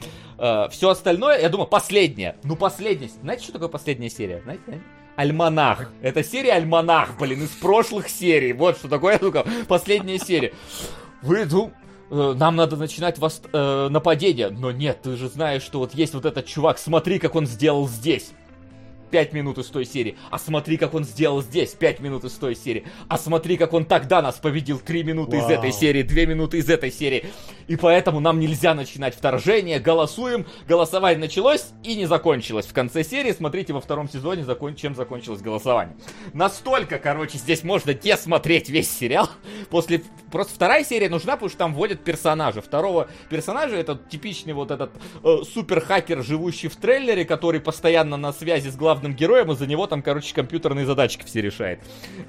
Все 0.70 0.88
остальное, 0.90 1.40
я 1.40 1.48
думаю, 1.48 1.68
последняя. 1.68 2.36
Ну, 2.42 2.56
последняя. 2.56 3.08
Знаете, 3.08 3.44
что 3.44 3.52
такое 3.52 3.68
последняя 3.68 4.10
серия? 4.10 4.40
Знаете? 4.42 4.80
Альманах. 5.16 5.90
Это 6.00 6.22
серия 6.24 6.52
Альманах, 6.52 7.18
блин, 7.18 7.42
из 7.44 7.50
прошлых 7.50 8.08
серий. 8.08 8.52
Вот 8.52 8.76
что 8.78 8.88
такое, 8.88 9.18
ну-ка, 9.20 9.44
последняя 9.68 10.18
серия. 10.18 10.52
Вы, 11.22 11.44
ну, 11.46 11.72
э, 12.10 12.34
нам 12.36 12.56
надо 12.56 12.76
начинать 12.76 13.18
вос- 13.18 13.48
э, 13.52 13.88
нападение. 13.88 14.48
Но 14.50 14.70
нет, 14.72 15.02
ты 15.02 15.16
же 15.16 15.28
знаешь, 15.28 15.62
что 15.62 15.78
вот 15.78 15.94
есть 15.94 16.14
вот 16.14 16.24
этот 16.24 16.46
чувак, 16.46 16.78
смотри, 16.78 17.18
как 17.18 17.34
он 17.34 17.46
сделал 17.46 17.88
здесь. 17.88 18.32
Пять 19.12 19.34
минут 19.34 19.58
из 19.58 19.66
той 19.66 19.84
серии. 19.84 20.16
А 20.30 20.38
смотри, 20.38 20.78
как 20.78 20.94
он 20.94 21.04
сделал 21.04 21.42
здесь. 21.42 21.72
Пять 21.74 22.00
минут 22.00 22.24
из 22.24 22.32
той 22.32 22.56
серии. 22.56 22.86
А 23.08 23.18
смотри, 23.18 23.58
как 23.58 23.74
он 23.74 23.84
тогда 23.84 24.22
нас 24.22 24.36
победил. 24.36 24.78
Три 24.78 25.04
минуты 25.04 25.36
из 25.36 25.42
Вау. 25.42 25.52
этой 25.52 25.70
серии. 25.70 26.02
Две 26.02 26.24
минуты 26.24 26.56
из 26.56 26.70
этой 26.70 26.90
серии. 26.90 27.26
и 27.68 27.76
поэтому 27.76 28.20
нам 28.20 28.40
нельзя 28.40 28.74
начинать 28.74 29.14
вторжение, 29.14 29.80
голосуем, 29.80 30.46
голосование 30.66 31.20
началось 31.20 31.66
и 31.84 31.94
не 31.94 32.06
закончилось. 32.06 32.64
В 32.64 32.72
конце 32.72 33.04
серии 33.04 33.32
смотрите 33.32 33.74
во 33.74 33.82
втором 33.82 34.08
сезоне, 34.08 34.44
закон... 34.44 34.74
чем 34.76 34.94
закончилось 34.94 35.42
голосование. 35.42 35.94
Настолько, 36.32 36.98
короче, 36.98 37.36
здесь 37.36 37.64
можно 37.64 37.92
десмотреть 37.92 38.70
весь 38.70 38.90
сериал. 38.90 39.28
После... 39.68 40.02
Просто 40.30 40.54
вторая 40.54 40.84
серия 40.84 41.10
нужна, 41.10 41.34
потому 41.34 41.50
что 41.50 41.58
там 41.58 41.74
вводят 41.74 42.02
персонажа. 42.02 42.62
Второго 42.62 43.08
персонажа, 43.28 43.76
это 43.76 44.00
типичный 44.10 44.54
вот 44.54 44.70
этот 44.70 44.92
э, 45.22 45.36
супер-хакер, 45.52 46.22
живущий 46.22 46.68
в 46.68 46.76
трейлере, 46.76 47.26
который 47.26 47.60
постоянно 47.60 48.16
на 48.16 48.32
связи 48.32 48.70
с 48.70 48.76
главным 48.76 49.01
героем, 49.10 49.50
и 49.52 49.56
за 49.56 49.66
него 49.66 49.86
там, 49.86 50.02
короче, 50.02 50.34
компьютерные 50.34 50.86
задачки 50.86 51.24
все 51.24 51.40
решает. 51.40 51.80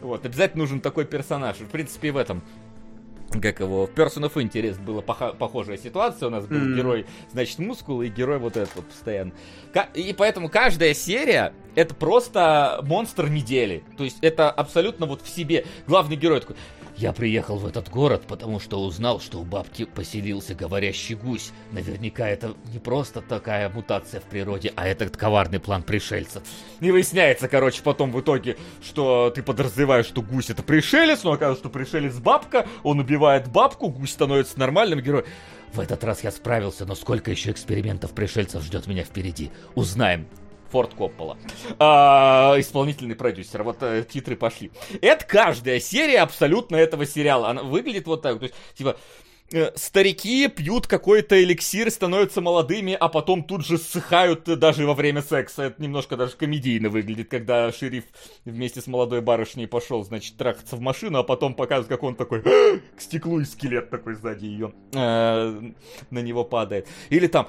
Вот, 0.01 0.25
обязательно 0.25 0.63
нужен 0.63 0.81
такой 0.81 1.05
персонаж. 1.05 1.57
В 1.57 1.67
принципе, 1.67 2.11
в 2.11 2.17
этом 2.17 2.41
как 3.41 3.59
его, 3.59 3.87
в 3.87 3.91
Person 3.91 4.29
of 4.29 4.33
Interest 4.35 4.81
была 4.83 5.01
пох- 5.01 5.35
похожая 5.37 5.77
ситуация, 5.77 6.27
у 6.27 6.29
нас 6.29 6.45
был 6.45 6.57
mm. 6.57 6.75
герой, 6.75 7.05
значит, 7.31 7.59
мускул, 7.59 8.01
и 8.01 8.09
герой 8.09 8.37
вот 8.37 8.57
этот 8.57 8.75
вот 8.75 8.85
постоянно. 8.87 9.31
И 9.95 10.13
поэтому 10.17 10.49
каждая 10.49 10.93
серия 10.93 11.53
это 11.75 11.95
просто 11.95 12.79
монстр 12.83 13.29
недели. 13.29 13.83
То 13.97 14.03
есть 14.03 14.17
это 14.21 14.51
абсолютно 14.51 15.05
вот 15.05 15.21
в 15.21 15.29
себе. 15.29 15.65
Главный 15.87 16.15
герой 16.15 16.41
такой, 16.41 16.57
я 16.97 17.11
приехал 17.11 17.57
в 17.57 17.65
этот 17.65 17.89
город, 17.89 18.23
потому 18.27 18.59
что 18.59 18.81
узнал, 18.81 19.19
что 19.19 19.39
у 19.39 19.43
бабки 19.43 19.85
поселился 19.85 20.53
говорящий 20.53 21.15
гусь. 21.15 21.51
Наверняка 21.71 22.27
это 22.27 22.55
не 22.71 22.79
просто 22.79 23.21
такая 23.21 23.69
мутация 23.69 24.19
в 24.19 24.25
природе, 24.25 24.71
а 24.75 24.87
это 24.87 25.09
коварный 25.09 25.59
план 25.59 25.83
пришельцев. 25.83 26.43
И 26.79 26.91
выясняется, 26.91 27.47
короче, 27.47 27.81
потом 27.83 28.11
в 28.11 28.21
итоге, 28.21 28.57
что 28.83 29.31
ты 29.33 29.41
подразумеваешь, 29.41 30.05
что 30.05 30.21
гусь 30.21 30.49
это 30.49 30.63
пришелец, 30.63 31.23
но 31.23 31.31
оказывается, 31.31 31.63
что 31.63 31.69
пришелец 31.69 32.15
бабка, 32.15 32.67
он 32.83 32.99
убивает 32.99 33.49
бабку, 33.49 33.89
гусь 33.89 34.11
становится 34.11 34.59
нормальным 34.59 35.01
героем. 35.01 35.25
В 35.73 35.79
этот 35.79 36.03
раз 36.03 36.23
я 36.23 36.31
справился, 36.31 36.85
но 36.85 36.93
сколько 36.93 37.31
еще 37.31 37.49
экспериментов 37.49 38.11
пришельцев 38.11 38.63
ждет 38.63 38.85
меня 38.85 39.03
впереди? 39.03 39.49
Узнаем. 39.73 40.27
Форд 40.73 40.95
Коппола. 40.95 41.37
А, 41.77 42.55
исполнительный 42.57 43.15
продюсер. 43.15 43.61
Вот 43.61 43.77
а, 43.81 44.01
титры 44.01 44.35
пошли. 44.35 44.71
Это 45.01 45.23
каждая 45.23 45.79
серия 45.79 46.21
абсолютно 46.21 46.77
этого 46.77 47.05
сериала. 47.05 47.49
Она 47.49 47.61
выглядит 47.61 48.07
вот 48.07 48.23
так. 48.23 48.39
То 48.39 48.45
есть, 48.45 48.55
типа, 48.73 48.97
э, 49.51 49.71
старики 49.75 50.47
пьют 50.47 50.87
какой-то 50.87 51.43
эликсир, 51.43 51.91
становятся 51.91 52.41
молодыми, 52.41 52.97
а 52.99 53.07
потом 53.07 53.43
тут 53.43 53.63
же 53.63 53.77
ссыхают 53.77 54.45
даже 54.45 54.87
во 54.87 54.95
время 54.95 55.21
секса. 55.21 55.61
Это 55.61 55.79
немножко 55.79 56.17
даже 56.17 56.35
комедийно 56.35 56.89
выглядит, 56.89 57.29
когда 57.29 57.71
шериф 57.71 58.05
вместе 58.43 58.81
с 58.81 58.87
молодой 58.87 59.21
барышней 59.21 59.67
пошел, 59.67 60.03
значит, 60.03 60.37
трахаться 60.37 60.75
в 60.75 60.79
машину, 60.81 61.19
а 61.19 61.23
потом 61.23 61.53
показывает, 61.53 61.89
как 61.89 62.01
он 62.01 62.15
такой 62.15 62.41
к 62.41 62.99
стеклу 62.99 63.39
и 63.39 63.45
скелет 63.45 63.91
такой 63.91 64.15
сзади 64.15 64.47
ее 64.47 64.73
э, 64.91 65.71
на 66.09 66.19
него 66.19 66.43
падает. 66.43 66.87
Или 67.11 67.27
там 67.27 67.47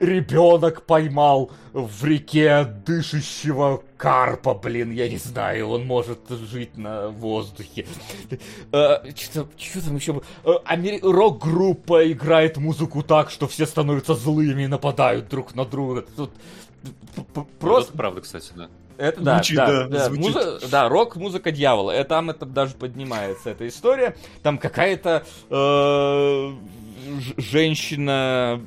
ребенок 0.00 0.82
поймал 0.86 1.50
в 1.72 2.04
реке 2.04 2.64
дышащего 2.64 3.82
карпа, 3.96 4.54
блин, 4.54 4.90
я 4.90 5.08
не 5.08 5.16
знаю, 5.16 5.68
он 5.68 5.86
может 5.86 6.20
жить 6.28 6.76
на 6.76 7.08
воздухе. 7.08 7.86
Э, 8.72 8.98
что 9.16 9.46
там 9.84 9.96
еще? 9.96 10.20
Э, 10.44 11.00
рок-группа 11.02 12.10
играет 12.12 12.56
музыку 12.56 13.02
так, 13.02 13.30
что 13.30 13.48
все 13.48 13.66
становятся 13.66 14.14
злыми 14.14 14.64
и 14.64 14.66
нападают 14.66 15.28
друг 15.28 15.54
на 15.54 15.64
друга. 15.64 16.04
Тут 16.16 16.30
просто... 17.58 17.92
правда, 17.96 18.20
кстати, 18.20 18.52
да. 18.54 18.68
Это 18.98 19.20
да, 19.20 19.34
звучит, 19.36 19.56
да, 19.56 19.66
да, 19.66 19.86
да, 19.86 20.04
звучит. 20.06 20.34
Музы... 20.34 20.68
да, 20.70 20.88
рок, 20.88 21.16
музыка 21.16 21.52
дьявола. 21.52 21.92
Это 21.92 22.08
там 22.08 22.30
это 22.30 22.46
даже 22.46 22.74
поднимается 22.74 23.50
эта 23.50 23.68
история. 23.68 24.16
Там 24.42 24.58
какая-то 24.58 25.24
э, 25.48 26.52
женщина 27.36 28.60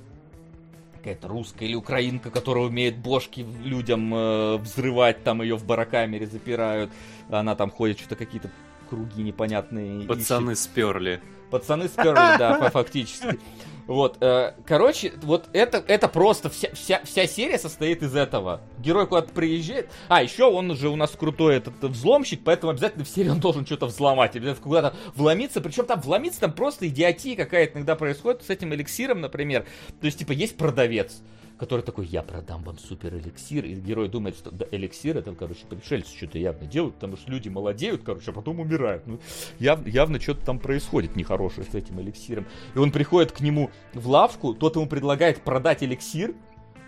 какая-то 1.02 1.28
русская 1.28 1.66
или 1.66 1.76
украинка, 1.76 2.30
которая 2.30 2.66
умеет 2.66 2.98
бошки 2.98 3.46
людям 3.64 4.14
э, 4.14 4.58
взрывать, 4.58 5.24
там 5.24 5.42
ее 5.42 5.58
в 5.58 5.66
барокамере 5.66 6.28
запирают, 6.28 6.92
она 7.30 7.56
там 7.56 7.72
ходит, 7.72 8.00
что-то 8.00 8.16
какие-то 8.16 8.52
круги 8.90 9.24
непонятные. 9.24 10.06
Пацаны 10.08 10.52
ищет. 10.52 10.64
сперли. 10.64 11.22
Пацаны 11.52 11.88
сперли, 11.88 12.38
да, 12.38 12.70
фактически. 12.74 13.40
Вот, 13.88 14.18
э, 14.22 14.54
короче, 14.66 15.12
вот 15.22 15.50
это, 15.52 15.84
это 15.86 16.08
просто 16.08 16.50
вся, 16.50 16.70
вся, 16.74 17.02
вся 17.04 17.28
серия 17.28 17.60
состоит 17.60 18.02
из 18.04 18.16
этого. 18.16 18.62
Герой 18.80 19.06
куда-то 19.06 19.34
приезжает. 19.34 19.90
А, 20.08 20.24
еще 20.24 20.46
он 20.46 20.76
же 20.78 20.88
у 20.88 20.96
нас 20.96 21.12
крутой 21.12 21.58
этот 21.58 21.74
взломщик, 21.82 22.42
поэтому 22.44 22.72
обязательно 22.72 23.04
в 23.04 23.10
серии 23.10 23.30
он 23.30 23.40
должен 23.40 23.66
что-то 23.66 23.88
взломать, 23.88 24.36
обязательно 24.36 24.64
куда-то 24.64 24.96
вломиться. 25.16 25.60
Причем 25.60 25.86
там 25.86 26.00
вломиться 26.00 26.40
там 26.40 26.54
просто 26.54 26.88
идиотия 26.88 27.36
какая-то 27.36 27.80
иногда 27.80 27.96
происходит 27.96 28.44
с 28.44 28.50
этим 28.50 28.74
эликсиром, 28.74 29.20
например. 29.20 29.66
То 30.00 30.06
есть, 30.06 30.20
типа, 30.20 30.32
есть 30.32 30.58
продавец 30.58 31.22
который 31.62 31.82
такой, 31.82 32.08
я 32.08 32.24
продам 32.24 32.64
вам 32.64 32.80
супер 32.80 33.14
эликсир, 33.14 33.66
и 33.66 33.76
герой 33.76 34.10
думает, 34.10 34.36
что 34.36 34.50
да, 34.50 34.66
эликсир 34.72 35.18
это, 35.18 35.32
короче, 35.36 35.64
пришельцы 35.70 36.18
что-то 36.18 36.40
явно 36.40 36.66
делают, 36.66 36.96
потому 36.96 37.18
что 37.18 37.30
люди 37.30 37.50
молодеют, 37.50 38.02
короче, 38.04 38.32
а 38.32 38.34
потом 38.34 38.60
умирают. 38.60 39.06
Ну, 39.06 39.20
яв, 39.60 39.86
явно 39.86 40.20
что-то 40.20 40.44
там 40.44 40.58
происходит 40.58 41.16
нехорошее 41.16 41.68
с 41.72 41.76
этим 41.76 42.02
эликсиром. 42.02 42.48
И 42.74 42.80
он 42.80 42.92
приходит 42.92 43.32
к 43.32 43.42
нему 43.42 43.70
в 43.94 44.10
лавку, 44.10 44.56
тот 44.56 44.76
ему 44.76 44.88
предлагает 44.88 45.44
продать 45.44 45.84
эликсир, 45.84 46.34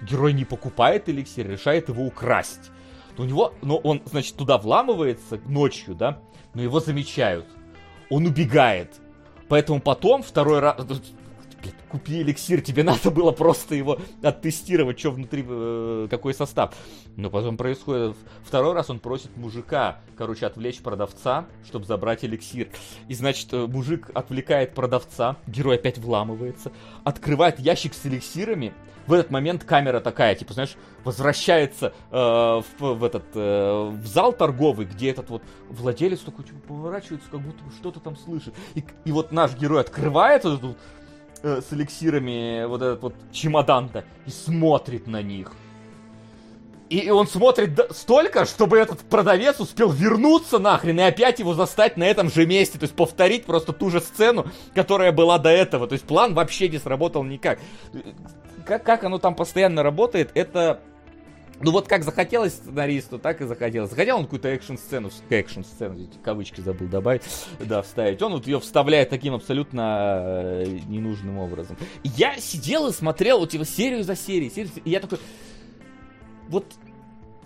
герой 0.01 0.33
не 0.33 0.43
покупает 0.43 1.07
эликсир, 1.07 1.47
решает 1.47 1.89
его 1.89 2.07
украсть. 2.07 2.71
У 3.19 3.25
него, 3.25 3.53
но 3.61 3.77
он, 3.77 4.01
значит, 4.05 4.35
туда 4.35 4.57
вламывается 4.57 5.39
ночью, 5.45 5.93
да, 5.93 6.19
но 6.55 6.63
его 6.63 6.79
замечают. 6.79 7.45
Он 8.09 8.25
убегает. 8.25 8.99
Поэтому 9.49 9.79
потом 9.79 10.23
второй 10.23 10.61
раз, 10.61 10.83
купи 11.89 12.21
эликсир, 12.21 12.61
тебе 12.61 12.83
надо 12.83 13.11
было 13.11 13.31
просто 13.31 13.75
его 13.75 13.99
оттестировать, 14.21 14.99
что 14.99 15.11
внутри, 15.11 15.45
э, 15.47 16.07
какой 16.09 16.33
состав. 16.33 16.75
Но 17.15 17.29
потом 17.29 17.57
происходит 17.57 18.15
второй 18.43 18.73
раз, 18.73 18.89
он 18.89 18.99
просит 18.99 19.35
мужика, 19.37 19.99
короче, 20.17 20.45
отвлечь 20.45 20.79
продавца, 20.81 21.45
чтобы 21.65 21.85
забрать 21.85 22.23
эликсир. 22.25 22.69
И, 23.07 23.13
значит, 23.13 23.51
э, 23.53 23.67
мужик 23.67 24.09
отвлекает 24.13 24.73
продавца, 24.73 25.37
герой 25.47 25.75
опять 25.75 25.97
вламывается, 25.97 26.71
открывает 27.03 27.59
ящик 27.59 27.93
с 27.93 28.05
эликсирами, 28.05 28.73
в 29.05 29.13
этот 29.13 29.31
момент 29.31 29.63
камера 29.63 29.99
такая, 29.99 30.35
типа, 30.35 30.53
знаешь, 30.53 30.75
возвращается 31.03 31.93
э, 32.09 32.15
в, 32.15 32.63
в 32.79 33.03
этот 33.03 33.25
э, 33.33 33.89
в 33.89 34.07
зал 34.07 34.31
торговый, 34.31 34.85
где 34.85 35.09
этот 35.09 35.29
вот 35.29 35.43
владелец 35.69 36.19
такой 36.19 36.45
типа, 36.45 36.59
поворачивается, 36.67 37.29
как 37.29 37.41
будто 37.41 37.63
что-то 37.77 37.99
там 37.99 38.15
слышит. 38.15 38.53
И, 38.75 38.83
и 39.03 39.11
вот 39.11 39.31
наш 39.31 39.55
герой 39.55 39.81
открывает 39.81 40.45
эту 40.45 40.77
э, 41.43 41.61
с 41.61 41.71
эликсирами 41.73 42.65
вот 42.65 42.81
этот 42.81 43.01
вот 43.03 43.15
чемодан-то 43.31 44.05
и 44.25 44.29
смотрит 44.29 45.07
на 45.07 45.21
них. 45.21 45.51
И 46.89 47.09
он 47.09 47.27
смотрит 47.27 47.79
столько, 47.91 48.45
чтобы 48.45 48.77
этот 48.77 48.99
продавец 48.99 49.59
успел 49.59 49.89
вернуться 49.89 50.59
нахрен 50.59 50.99
и 50.99 51.03
опять 51.03 51.39
его 51.39 51.53
застать 51.53 51.97
на 51.97 52.03
этом 52.03 52.29
же 52.29 52.45
месте. 52.45 52.77
То 52.77 52.83
есть 52.83 52.95
повторить 52.95 53.45
просто 53.45 53.73
ту 53.73 53.89
же 53.89 53.99
сцену, 53.99 54.45
которая 54.75 55.11
была 55.11 55.39
до 55.39 55.49
этого. 55.49 55.87
То 55.87 55.93
есть 55.93 56.05
план 56.05 56.33
вообще 56.33 56.69
не 56.69 56.77
сработал 56.77 57.23
никак. 57.23 57.59
Как, 58.65 58.83
как 58.83 59.03
оно 59.03 59.17
там 59.17 59.35
постоянно 59.35 59.81
работает, 59.81 60.31
это 60.35 60.81
ну 61.63 61.71
вот 61.71 61.87
как 61.87 62.03
захотелось 62.03 62.53
сценаристу, 62.53 63.17
так 63.17 63.41
и 63.41 63.45
захотелось. 63.45 63.89
Захотел 63.89 64.17
он 64.17 64.23
какую-то 64.23 64.49
экшн-сцену, 64.49 65.09
экшн-сцену, 65.29 66.07
кавычки 66.23 66.61
забыл 66.61 66.87
добавить, 66.87 67.23
да, 67.59 67.81
вставить. 67.81 68.21
Он 68.21 68.33
вот 68.33 68.47
ее 68.47 68.59
вставляет 68.59 69.09
таким 69.09 69.33
абсолютно 69.33 70.21
э, 70.23 70.79
ненужным 70.87 71.37
образом. 71.37 71.77
Я 72.03 72.37
сидел 72.37 72.87
и 72.87 72.93
смотрел 72.93 73.39
вот 73.39 73.53
его 73.53 73.63
серию 73.63 74.03
за 74.03 74.15
серией, 74.15 74.51
серию, 74.51 74.71
и 74.83 74.89
я 74.89 74.99
такой, 74.99 75.19
вот 76.49 76.65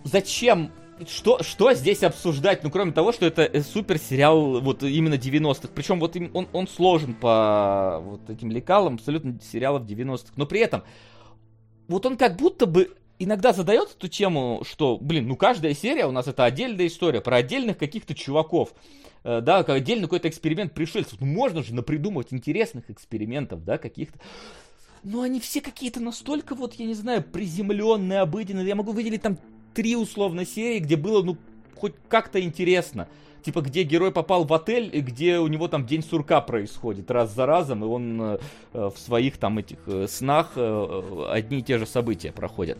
зачем 0.03 0.71
что, 1.07 1.43
что 1.43 1.73
здесь 1.73 2.01
обсуждать? 2.01 2.63
Ну, 2.63 2.71
кроме 2.71 2.91
того, 2.91 3.11
что 3.11 3.27
это 3.27 3.43
э, 3.43 3.61
супер 3.61 3.99
сериал 3.99 4.61
вот 4.61 4.81
именно 4.81 5.13
90-х. 5.13 5.69
Причем 5.75 5.99
вот 5.99 6.17
он, 6.33 6.47
он 6.51 6.67
сложен 6.67 7.13
по 7.13 7.99
вот 8.03 8.27
этим 8.31 8.49
лекалам 8.49 8.95
абсолютно 8.95 9.39
сериалов 9.39 9.83
90-х. 9.83 10.33
Но 10.37 10.47
при 10.47 10.61
этом 10.61 10.81
вот 11.87 12.05
он 12.07 12.17
как 12.17 12.35
будто 12.35 12.65
бы 12.65 12.95
иногда 13.19 13.53
задает 13.53 13.91
эту 13.91 14.07
тему, 14.07 14.63
что, 14.67 14.97
блин, 14.97 15.27
ну 15.27 15.35
каждая 15.35 15.73
серия 15.73 16.05
у 16.05 16.11
нас 16.11 16.27
это 16.27 16.45
отдельная 16.45 16.87
история 16.87 17.21
про 17.21 17.37
отдельных 17.37 17.77
каких-то 17.77 18.13
чуваков. 18.15 18.73
Э, 19.23 19.41
да, 19.41 19.59
отдельный 19.59 20.03
какой-то 20.03 20.29
эксперимент 20.29 20.73
пришельцев. 20.73 21.19
Ну 21.19 21.27
можно 21.27 21.63
же 21.63 21.73
напридумывать 21.73 22.27
интересных 22.31 22.89
экспериментов, 22.89 23.63
да, 23.63 23.77
каких-то. 23.77 24.19
Но 25.03 25.21
они 25.21 25.39
все 25.39 25.61
какие-то 25.61 25.99
настолько 25.99 26.55
вот, 26.55 26.73
я 26.75 26.85
не 26.85 26.93
знаю, 26.93 27.23
приземленные, 27.23 28.19
обыденные. 28.19 28.67
Я 28.67 28.75
могу 28.75 28.91
выделить 28.91 29.21
там 29.21 29.37
три 29.73 29.95
условно 29.95 30.45
серии, 30.45 30.79
где 30.79 30.95
было, 30.95 31.23
ну, 31.23 31.37
хоть 31.75 31.93
как-то 32.09 32.41
интересно 32.41 33.07
типа, 33.43 33.61
где 33.61 33.83
герой 33.83 34.11
попал 34.11 34.43
в 34.43 34.53
отель, 34.53 34.89
и 34.91 35.01
где 35.01 35.39
у 35.39 35.47
него 35.47 35.67
там 35.67 35.85
день 35.85 36.03
сурка 36.03 36.41
происходит 36.41 37.11
раз 37.11 37.33
за 37.33 37.45
разом, 37.45 37.83
и 37.83 37.87
он 37.87 38.21
э, 38.21 38.37
в 38.73 38.93
своих 38.97 39.37
там 39.37 39.57
этих 39.57 39.77
э, 39.87 40.07
снах 40.07 40.51
э, 40.55 41.25
одни 41.29 41.59
и 41.59 41.61
те 41.61 41.77
же 41.77 41.85
события 41.85 42.31
проходят. 42.31 42.77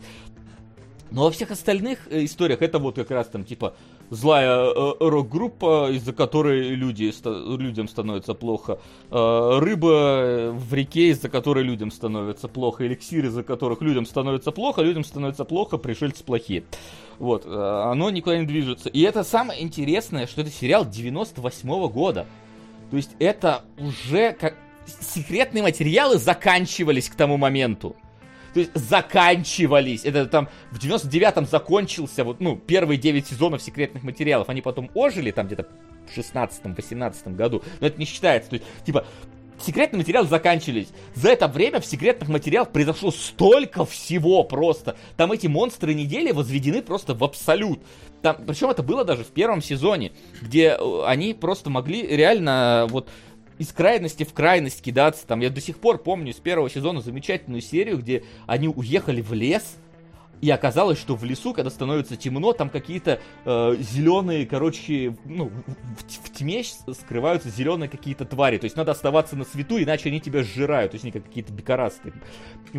Но 1.10 1.24
во 1.24 1.30
всех 1.30 1.50
остальных 1.50 2.06
историях 2.10 2.60
это 2.60 2.78
вот 2.78 2.96
как 2.96 3.10
раз 3.10 3.28
там 3.28 3.44
типа 3.44 3.74
злая 4.10 4.66
э, 4.66 4.92
рок-группа, 5.00 5.90
из-за 5.92 6.12
которой 6.12 6.74
люди, 6.74 7.10
ста- 7.10 7.30
людям 7.30 7.88
становится 7.88 8.34
плохо. 8.34 8.78
Э, 9.10 9.58
рыба 9.58 10.50
в 10.52 10.74
реке, 10.74 11.08
из-за 11.10 11.28
которой 11.30 11.64
людям 11.64 11.90
становится 11.90 12.48
плохо. 12.48 12.86
Эликсир, 12.86 13.24
из-за 13.24 13.42
которых 13.42 13.80
людям 13.80 14.04
становится 14.04 14.50
плохо. 14.50 14.82
Людям 14.82 15.04
становится 15.04 15.44
плохо, 15.44 15.78
пришельцы 15.78 16.24
плохие. 16.24 16.64
Вот, 17.18 17.44
э, 17.46 17.48
оно 17.48 18.10
никуда 18.10 18.38
не 18.38 18.46
движется. 18.46 18.88
И 18.88 19.02
это 19.02 19.24
самое 19.24 19.62
интересное, 19.62 20.26
что 20.26 20.42
это 20.42 20.50
сериал 20.50 20.88
98 20.88 21.88
года. 21.88 22.26
То 22.90 22.96
есть 22.96 23.10
это 23.18 23.64
уже 23.78 24.32
как... 24.32 24.54
Секретные 24.86 25.62
материалы 25.62 26.16
заканчивались 26.16 27.10
к 27.10 27.14
тому 27.14 27.36
моменту. 27.36 27.94
То 28.54 28.60
есть 28.60 28.74
заканчивались. 28.74 30.04
Это 30.04 30.24
там 30.26 30.48
в 30.70 30.78
99-м 30.78 31.46
закончился, 31.46 32.24
вот, 32.24 32.40
ну, 32.40 32.56
первые 32.56 32.96
9 32.96 33.26
сезонов 33.26 33.60
секретных 33.60 34.02
материалов. 34.02 34.48
Они 34.48 34.62
потом 34.62 34.90
ожили 34.94 35.30
там 35.30 35.46
где-то 35.46 35.68
в 36.06 36.16
16-18 36.16 37.34
году. 37.34 37.62
Но 37.80 37.86
это 37.86 37.98
не 37.98 38.06
считается. 38.06 38.48
То 38.48 38.54
есть, 38.54 38.66
типа, 38.86 39.04
секретные 39.60 39.98
материалы 39.98 40.28
заканчивались. 40.28 40.88
За 41.14 41.30
это 41.30 41.48
время 41.48 41.80
в 41.80 41.86
секретных 41.86 42.28
материалах 42.28 42.70
произошло 42.70 43.10
столько 43.10 43.84
всего 43.84 44.44
просто. 44.44 44.96
Там 45.16 45.32
эти 45.32 45.46
монстры 45.46 45.94
недели 45.94 46.32
возведены 46.32 46.82
просто 46.82 47.14
в 47.14 47.24
абсолют. 47.24 47.80
Там, 48.22 48.36
причем 48.46 48.70
это 48.70 48.82
было 48.82 49.04
даже 49.04 49.24
в 49.24 49.28
первом 49.28 49.62
сезоне, 49.62 50.12
где 50.40 50.76
э, 50.78 51.02
они 51.06 51.34
просто 51.34 51.70
могли 51.70 52.04
реально 52.06 52.86
вот 52.90 53.08
из 53.58 53.72
крайности 53.72 54.24
в 54.24 54.32
крайность 54.32 54.82
кидаться. 54.82 55.26
Там 55.26 55.40
я 55.40 55.50
до 55.50 55.60
сих 55.60 55.78
пор 55.78 55.98
помню 55.98 56.32
с 56.32 56.36
первого 56.36 56.70
сезона 56.70 57.00
замечательную 57.00 57.60
серию, 57.60 57.98
где 57.98 58.24
они 58.46 58.68
уехали 58.68 59.20
в 59.20 59.32
лес, 59.32 59.76
и 60.40 60.50
оказалось, 60.50 60.98
что 60.98 61.14
в 61.14 61.24
лесу, 61.24 61.52
когда 61.52 61.70
становится 61.70 62.16
темно, 62.16 62.52
там 62.52 62.70
какие-то 62.70 63.20
э, 63.44 63.76
зеленые, 63.80 64.46
короче, 64.46 65.16
ну, 65.24 65.50
в, 65.50 66.26
в 66.26 66.32
тьме 66.32 66.62
скрываются 66.64 67.50
зеленые 67.50 67.88
какие-то 67.88 68.24
твари. 68.24 68.58
То 68.58 68.64
есть 68.64 68.76
надо 68.76 68.92
оставаться 68.92 69.36
на 69.36 69.44
свету, 69.44 69.82
иначе 69.82 70.08
они 70.08 70.20
тебя 70.20 70.42
сжирают. 70.42 70.92
То 70.92 70.96
есть 70.96 71.04
они 71.04 71.12
как 71.12 71.24
какие-то 71.24 71.52
бекарасты 71.52 72.12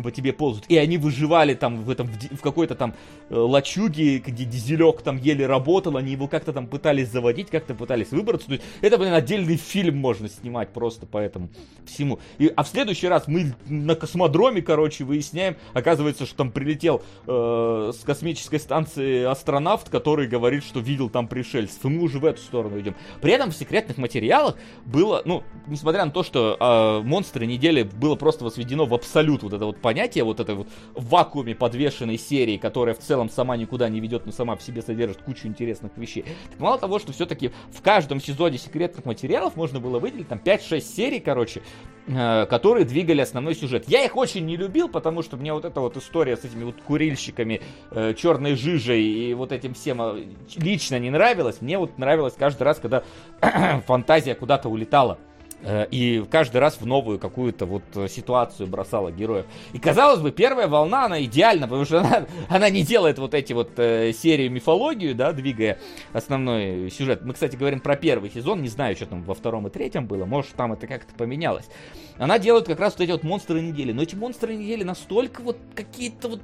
по 0.02 0.10
тебе 0.10 0.32
ползут. 0.32 0.64
И 0.68 0.76
они 0.76 0.98
выживали 0.98 1.54
там 1.54 1.76
в 1.82 1.90
этом, 1.90 2.06
в, 2.06 2.36
в 2.36 2.40
какой-то 2.40 2.74
там 2.74 2.94
э, 3.28 3.34
лачуге, 3.34 4.18
где 4.18 4.44
дизелек 4.44 5.02
там 5.02 5.16
еле 5.18 5.46
работал, 5.46 5.96
они 5.96 6.12
его 6.12 6.28
как-то 6.28 6.52
там 6.52 6.66
пытались 6.66 7.08
заводить, 7.08 7.50
как-то 7.50 7.74
пытались 7.74 8.10
выбраться. 8.10 8.46
То 8.46 8.54
есть 8.54 8.64
это, 8.80 8.98
блин, 8.98 9.12
отдельный 9.12 9.56
фильм 9.56 9.96
можно 9.96 10.28
снимать 10.28 10.72
просто 10.72 11.06
по 11.06 11.18
этому 11.18 11.50
всему. 11.84 12.20
И, 12.38 12.52
а 12.54 12.62
в 12.62 12.68
следующий 12.68 13.08
раз 13.08 13.26
мы 13.26 13.54
на 13.66 13.94
космодроме, 13.94 14.62
короче, 14.62 15.04
выясняем, 15.04 15.56
оказывается, 15.74 16.26
что 16.26 16.36
там 16.36 16.52
прилетел 16.52 17.02
э, 17.26 17.49
Э, 17.50 17.92
с 17.92 18.04
космической 18.04 18.58
станции 18.58 19.24
астронавт, 19.24 19.88
который 19.88 20.26
говорит, 20.26 20.64
что 20.64 20.80
видел 20.80 21.08
там 21.08 21.28
пришельцев. 21.28 21.84
И 21.84 21.88
мы 21.88 22.02
уже 22.02 22.18
в 22.18 22.24
эту 22.24 22.40
сторону 22.40 22.78
идем. 22.80 22.94
При 23.20 23.32
этом 23.32 23.50
в 23.50 23.56
секретных 23.56 23.98
материалах 23.98 24.56
было, 24.84 25.22
ну, 25.24 25.42
несмотря 25.66 26.04
на 26.04 26.10
то, 26.10 26.22
что 26.22 26.56
э, 26.58 27.06
монстры 27.06 27.46
недели 27.46 27.82
было 27.82 28.14
просто 28.14 28.44
возведено 28.44 28.86
в 28.86 28.94
абсолют 28.94 29.42
вот 29.42 29.52
это 29.52 29.64
вот 29.66 29.80
понятие, 29.80 30.24
вот 30.24 30.40
это 30.40 30.54
вот 30.54 30.68
вакууме 30.94 31.54
подвешенной 31.54 32.18
серии, 32.18 32.56
которая 32.56 32.94
в 32.94 32.98
целом 32.98 33.28
сама 33.28 33.56
никуда 33.56 33.88
не 33.88 34.00
ведет, 34.00 34.26
но 34.26 34.32
сама 34.32 34.56
в 34.56 34.62
себе 34.62 34.82
содержит 34.82 35.22
кучу 35.22 35.46
интересных 35.46 35.96
вещей. 35.96 36.24
Так 36.50 36.60
мало 36.60 36.78
того, 36.78 36.98
что 36.98 37.12
все-таки 37.12 37.50
в 37.72 37.82
каждом 37.82 38.20
сезоне 38.20 38.58
секретных 38.58 39.04
материалов 39.04 39.56
можно 39.56 39.80
было 39.80 39.98
выделить 39.98 40.28
там 40.28 40.40
5-6 40.44 40.80
серий, 40.80 41.20
короче, 41.20 41.62
э, 42.06 42.46
которые 42.46 42.84
двигали 42.84 43.20
основной 43.20 43.54
сюжет. 43.54 43.84
Я 43.88 44.04
их 44.04 44.16
очень 44.16 44.46
не 44.46 44.56
любил, 44.56 44.88
потому 44.88 45.22
что 45.22 45.36
мне 45.36 45.52
вот 45.52 45.64
эта 45.64 45.80
вот 45.80 45.96
история 45.96 46.36
с 46.36 46.44
этими 46.44 46.64
вот 46.64 46.76
курильщиками 46.82 47.39
наркотиками, 47.40 47.60
э, 47.90 48.14
черной 48.14 48.54
жижей 48.54 49.02
и 49.02 49.34
вот 49.34 49.52
этим 49.52 49.74
всем 49.74 50.00
э, 50.02 50.24
лично 50.56 50.98
не 50.98 51.10
нравилось. 51.10 51.60
Мне 51.60 51.78
вот 51.78 51.98
нравилось 51.98 52.34
каждый 52.38 52.62
раз, 52.64 52.78
когда 52.78 53.02
фантазия 53.86 54.34
куда-то 54.34 54.68
улетала. 54.68 55.18
Э, 55.62 55.86
и 55.90 56.24
каждый 56.30 56.58
раз 56.58 56.80
в 56.80 56.86
новую 56.86 57.18
какую-то 57.18 57.66
вот 57.66 57.82
э, 57.94 58.08
ситуацию 58.08 58.66
бросала 58.66 59.10
героев. 59.10 59.46
И 59.72 59.78
казалось 59.78 60.20
бы, 60.20 60.30
первая 60.30 60.68
волна, 60.68 61.04
она 61.04 61.22
идеальна, 61.22 61.66
потому 61.66 61.84
что 61.84 62.00
она, 62.00 62.26
она 62.48 62.70
не 62.70 62.82
делает 62.82 63.18
вот 63.18 63.34
эти 63.34 63.52
вот 63.52 63.78
э, 63.78 64.12
серии 64.12 64.48
мифологию, 64.48 65.14
да, 65.14 65.32
двигая 65.32 65.78
основной 66.12 66.90
сюжет. 66.90 67.22
Мы, 67.24 67.34
кстати, 67.34 67.56
говорим 67.56 67.80
про 67.80 67.96
первый 67.96 68.30
сезон, 68.30 68.62
не 68.62 68.68
знаю, 68.68 68.96
что 68.96 69.06
там 69.06 69.22
во 69.22 69.34
втором 69.34 69.66
и 69.66 69.70
третьем 69.70 70.06
было, 70.06 70.24
может, 70.24 70.52
там 70.52 70.72
это 70.72 70.86
как-то 70.86 71.14
поменялось. 71.14 71.68
Она 72.16 72.38
делает 72.38 72.66
как 72.66 72.80
раз 72.80 72.94
вот 72.94 73.04
эти 73.04 73.10
вот 73.10 73.22
монстры 73.22 73.60
недели, 73.60 73.92
но 73.92 74.02
эти 74.02 74.14
монстры 74.14 74.54
недели 74.54 74.82
настолько 74.82 75.42
вот 75.42 75.58
какие-то 75.74 76.28
вот 76.28 76.40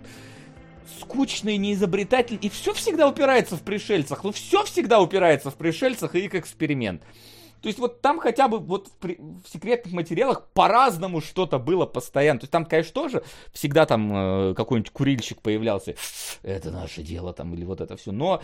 скучный, 1.00 1.56
неизобретательный, 1.56 2.40
и 2.40 2.48
все 2.48 2.72
всегда 2.72 3.08
упирается 3.08 3.56
в 3.56 3.62
пришельцах. 3.62 4.24
Ну, 4.24 4.32
все 4.32 4.64
всегда 4.64 5.00
упирается 5.00 5.50
в 5.50 5.56
пришельцах 5.56 6.14
и 6.14 6.20
их 6.20 6.34
эксперимент. 6.34 7.02
То 7.62 7.68
есть 7.68 7.78
вот 7.78 8.00
там 8.00 8.20
хотя 8.20 8.48
бы 8.48 8.58
вот 8.58 8.88
в, 9.00 9.06
в 9.06 9.48
секретных 9.52 9.92
материалах 9.92 10.46
по-разному 10.52 11.20
что-то 11.20 11.58
было 11.58 11.86
постоянно. 11.86 12.40
То 12.40 12.44
есть 12.44 12.52
там, 12.52 12.64
конечно, 12.64 12.92
тоже 12.92 13.24
всегда 13.52 13.86
там 13.86 14.50
э, 14.50 14.54
какой-нибудь 14.54 14.92
курильщик 14.92 15.42
появлялся. 15.42 15.96
Это 16.42 16.70
наше 16.70 17.02
дело 17.02 17.32
там 17.32 17.54
или 17.54 17.64
вот 17.64 17.80
это 17.80 17.96
все. 17.96 18.12
Но 18.12 18.42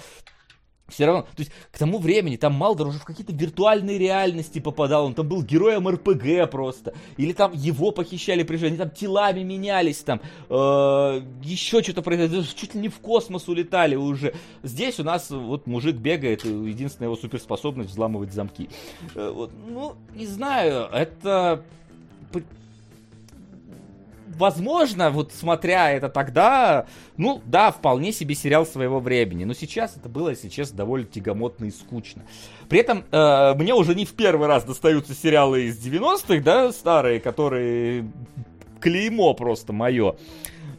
все 0.93 1.07
равно, 1.07 1.23
то 1.23 1.41
есть 1.41 1.51
к 1.71 1.79
тому 1.79 1.99
времени 1.99 2.37
там 2.37 2.55
Малдор 2.55 2.89
уже 2.89 2.99
в 2.99 3.05
какие-то 3.05 3.33
виртуальные 3.33 3.99
реальности 3.99 4.59
попадал, 4.59 5.07
он 5.07 5.15
там 5.15 5.29
был 5.29 5.43
героем 5.43 5.89
РПГ 5.89 6.51
просто, 6.51 6.95
или 7.17 7.33
там 7.33 7.53
его 7.53 7.91
похищали 7.91 8.43
при 8.43 8.57
жизни, 8.57 8.77
там 8.77 8.91
телами 8.91 9.43
менялись 9.43 9.99
там, 9.99 10.21
э, 10.49 11.23
еще 11.43 11.83
что-то 11.83 12.03
происходило, 12.03 12.45
чуть 12.45 12.75
ли 12.75 12.81
не 12.81 12.89
в 12.89 12.99
космос 13.01 13.49
улетали 13.49 13.97
уже. 13.97 14.35
Здесь 14.63 15.01
у 15.01 15.05
нас 15.05 15.31
вот 15.31 15.67
мужик 15.67 15.97
бегает, 15.97 16.45
единственная 16.45 17.09
его 17.09 17.17
суперспособность 17.17 17.91
взламывать 17.91 18.33
замки. 18.33 18.69
Э, 19.15 19.31
вот, 19.35 19.51
ну, 19.67 19.95
не 20.15 20.27
знаю, 20.27 20.89
это 20.93 21.65
возможно, 24.37 25.11
вот 25.11 25.33
смотря 25.33 25.91
это 25.93 26.09
тогда, 26.09 26.87
ну 27.17 27.43
да, 27.47 27.71
вполне 27.71 28.13
себе 28.13 28.35
сериал 28.35 28.67
своего 28.67 29.01
времени. 29.01 29.45
Но 29.45 29.55
сейчас 29.55 29.97
это 29.97 30.09
было, 30.09 30.31
если 30.31 30.49
честно, 30.49 30.79
довольно 30.79 31.07
тягомотно 31.07 31.67
и 31.67 31.71
скучно. 31.71 32.23
При 32.69 32.81
этом 32.81 33.05
э, 33.11 33.55
мне 33.55 33.75
уже 33.75 33.95
не 33.95 34.05
в 34.05 34.13
первый 34.13 34.49
раз 34.49 34.65
достаются 34.65 35.15
сериалы 35.15 35.65
из 35.65 35.85
90-х, 35.85 36.43
да, 36.43 36.73
старые, 36.73 37.21
которые 37.21 38.11
клеймо 38.81 39.35
просто 39.35 39.73
мое, 39.73 40.17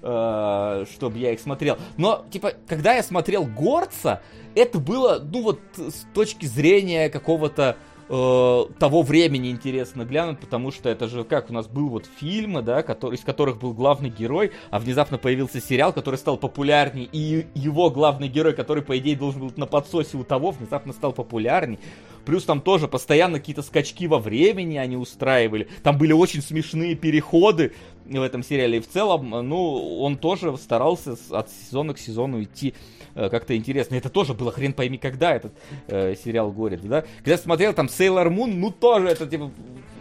э, 0.02 0.86
чтобы 0.94 1.18
я 1.18 1.32
их 1.32 1.40
смотрел. 1.40 1.78
Но, 1.98 2.26
типа, 2.30 2.54
когда 2.68 2.94
я 2.94 3.04
смотрел 3.04 3.46
Горца, 3.46 4.22
это 4.56 4.80
было, 4.80 5.20
ну 5.20 5.42
вот, 5.42 5.60
с 5.76 6.06
точки 6.14 6.46
зрения 6.46 7.10
какого-то 7.10 7.78
э, 8.14 8.66
того 8.80 9.02
времени 9.02 9.50
интересно 9.50 10.06
глянуть, 10.06 10.40
потому 10.40 10.72
что 10.72 10.90
это 10.90 11.08
же 11.08 11.24
как 11.24 11.50
у 11.50 11.54
нас 11.54 11.68
был 11.68 11.90
вот 11.90 12.06
фильмы, 12.06 12.62
да, 12.62 12.84
который, 12.84 13.16
из 13.16 13.22
которых 13.22 13.58
был 13.58 13.74
главный 13.74 14.10
герой, 14.10 14.52
а 14.70 14.80
внезапно 14.80 15.18
появился 15.18 15.60
сериал, 15.60 15.94
который 15.94 16.16
стал 16.16 16.38
популярней, 16.38 17.10
и 17.12 17.48
его 17.56 17.90
главный 17.90 18.28
герой, 18.28 18.54
который, 18.54 18.84
по 18.84 18.98
идее, 18.98 19.16
должен 19.16 19.42
был 19.42 19.54
на 19.56 19.66
подсосе 19.66 20.18
у 20.18 20.24
того, 20.24 20.52
внезапно 20.52 20.94
стал 20.94 21.14
популярней. 21.14 21.80
Плюс 22.26 22.46
там 22.46 22.62
тоже 22.62 22.88
постоянно 22.88 23.40
какие-то 23.40 23.62
скачки 23.62 24.08
во 24.08 24.20
времени 24.20 24.78
они 24.78 24.98
устраивали. 24.98 25.68
Там 25.84 25.98
были 25.98 26.14
очень 26.14 26.42
смешные 26.42 26.96
переходы 26.96 27.74
в 28.06 28.22
этом 28.22 28.44
сериале. 28.44 28.78
И 28.78 28.82
в 28.82 28.88
целом, 28.88 29.30
ну, 29.30 30.00
он 30.00 30.18
тоже 30.18 30.56
старался 30.58 31.16
от 31.32 31.50
сезона 31.50 31.94
к 31.94 32.00
сезону 32.00 32.44
идти 32.44 32.74
Э, 33.16 33.30
как-то 33.30 33.56
интересно. 33.56 33.96
Это 33.96 34.10
тоже 34.10 34.34
было 34.34 34.52
хрен 34.52 34.74
пойми 34.74 34.98
когда 34.98 35.36
этот 35.36 35.54
э, 35.88 36.16
сериал 36.16 36.52
горит, 36.52 36.82
да? 36.82 37.04
Когда 37.18 37.38
смотрел 37.38 37.74
там 37.74 37.88
Sailor 37.88 38.28
Moon, 38.30 38.54
ну 38.56 38.72
тоже 38.72 39.08
это 39.08 39.28
типа 39.28 39.52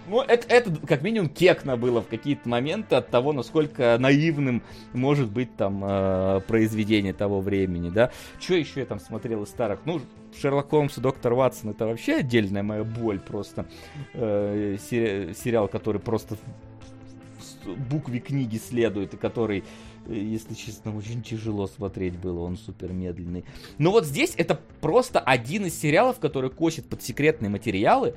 ну, 0.09 0.21
это, 0.21 0.47
это 0.49 0.87
как 0.87 1.03
минимум 1.03 1.29
кекно 1.29 1.77
было 1.77 2.03
в 2.03 2.09
какие-то 2.09 2.49
моменты 2.49 2.97
от 2.97 3.09
того, 3.09 3.33
насколько 3.33 3.97
наивным 3.99 4.63
может 4.93 5.31
быть 5.31 5.57
там 5.57 5.83
э, 5.85 6.41
произведение 6.47 7.13
того 7.13 7.41
времени, 7.41 7.89
да. 7.89 8.11
Что 8.41 8.55
еще 8.55 8.81
я 8.81 8.87
там 8.87 8.99
смотрел 8.99 9.45
из 9.45 9.49
старых? 9.49 9.81
Ну, 9.85 10.01
Шерлок 10.41 10.71
Холмс 10.71 10.99
и 10.99 11.01
Доктор 11.01 11.35
Ватсон 11.35 11.71
это 11.71 11.87
вообще 11.87 12.17
отдельная 12.17 12.63
моя 12.63 12.85
боль 12.85 13.21
просто. 13.21 13.67
Э, 14.15 14.77
сери- 14.81 15.35
сериал, 15.35 15.69
который 15.69 16.01
просто 16.01 16.37
букве 17.91 18.19
книги 18.21 18.57
следует 18.57 19.15
и 19.15 19.17
который 19.17 19.65
если 20.09 20.55
честно, 20.55 20.97
очень 20.97 21.23
тяжело 21.23 21.67
смотреть 21.67 22.17
было, 22.17 22.41
он 22.41 22.57
супер 22.57 22.93
медленный. 22.93 23.45
Но 23.79 23.93
вот 23.93 24.05
здесь 24.05 24.35
это 24.37 24.61
просто 24.81 25.21
один 25.21 25.67
из 25.67 25.79
сериалов, 25.79 26.19
который 26.19 26.51
косит 26.51 26.89
под 26.89 27.03
секретные 27.03 27.49
материалы, 27.51 28.17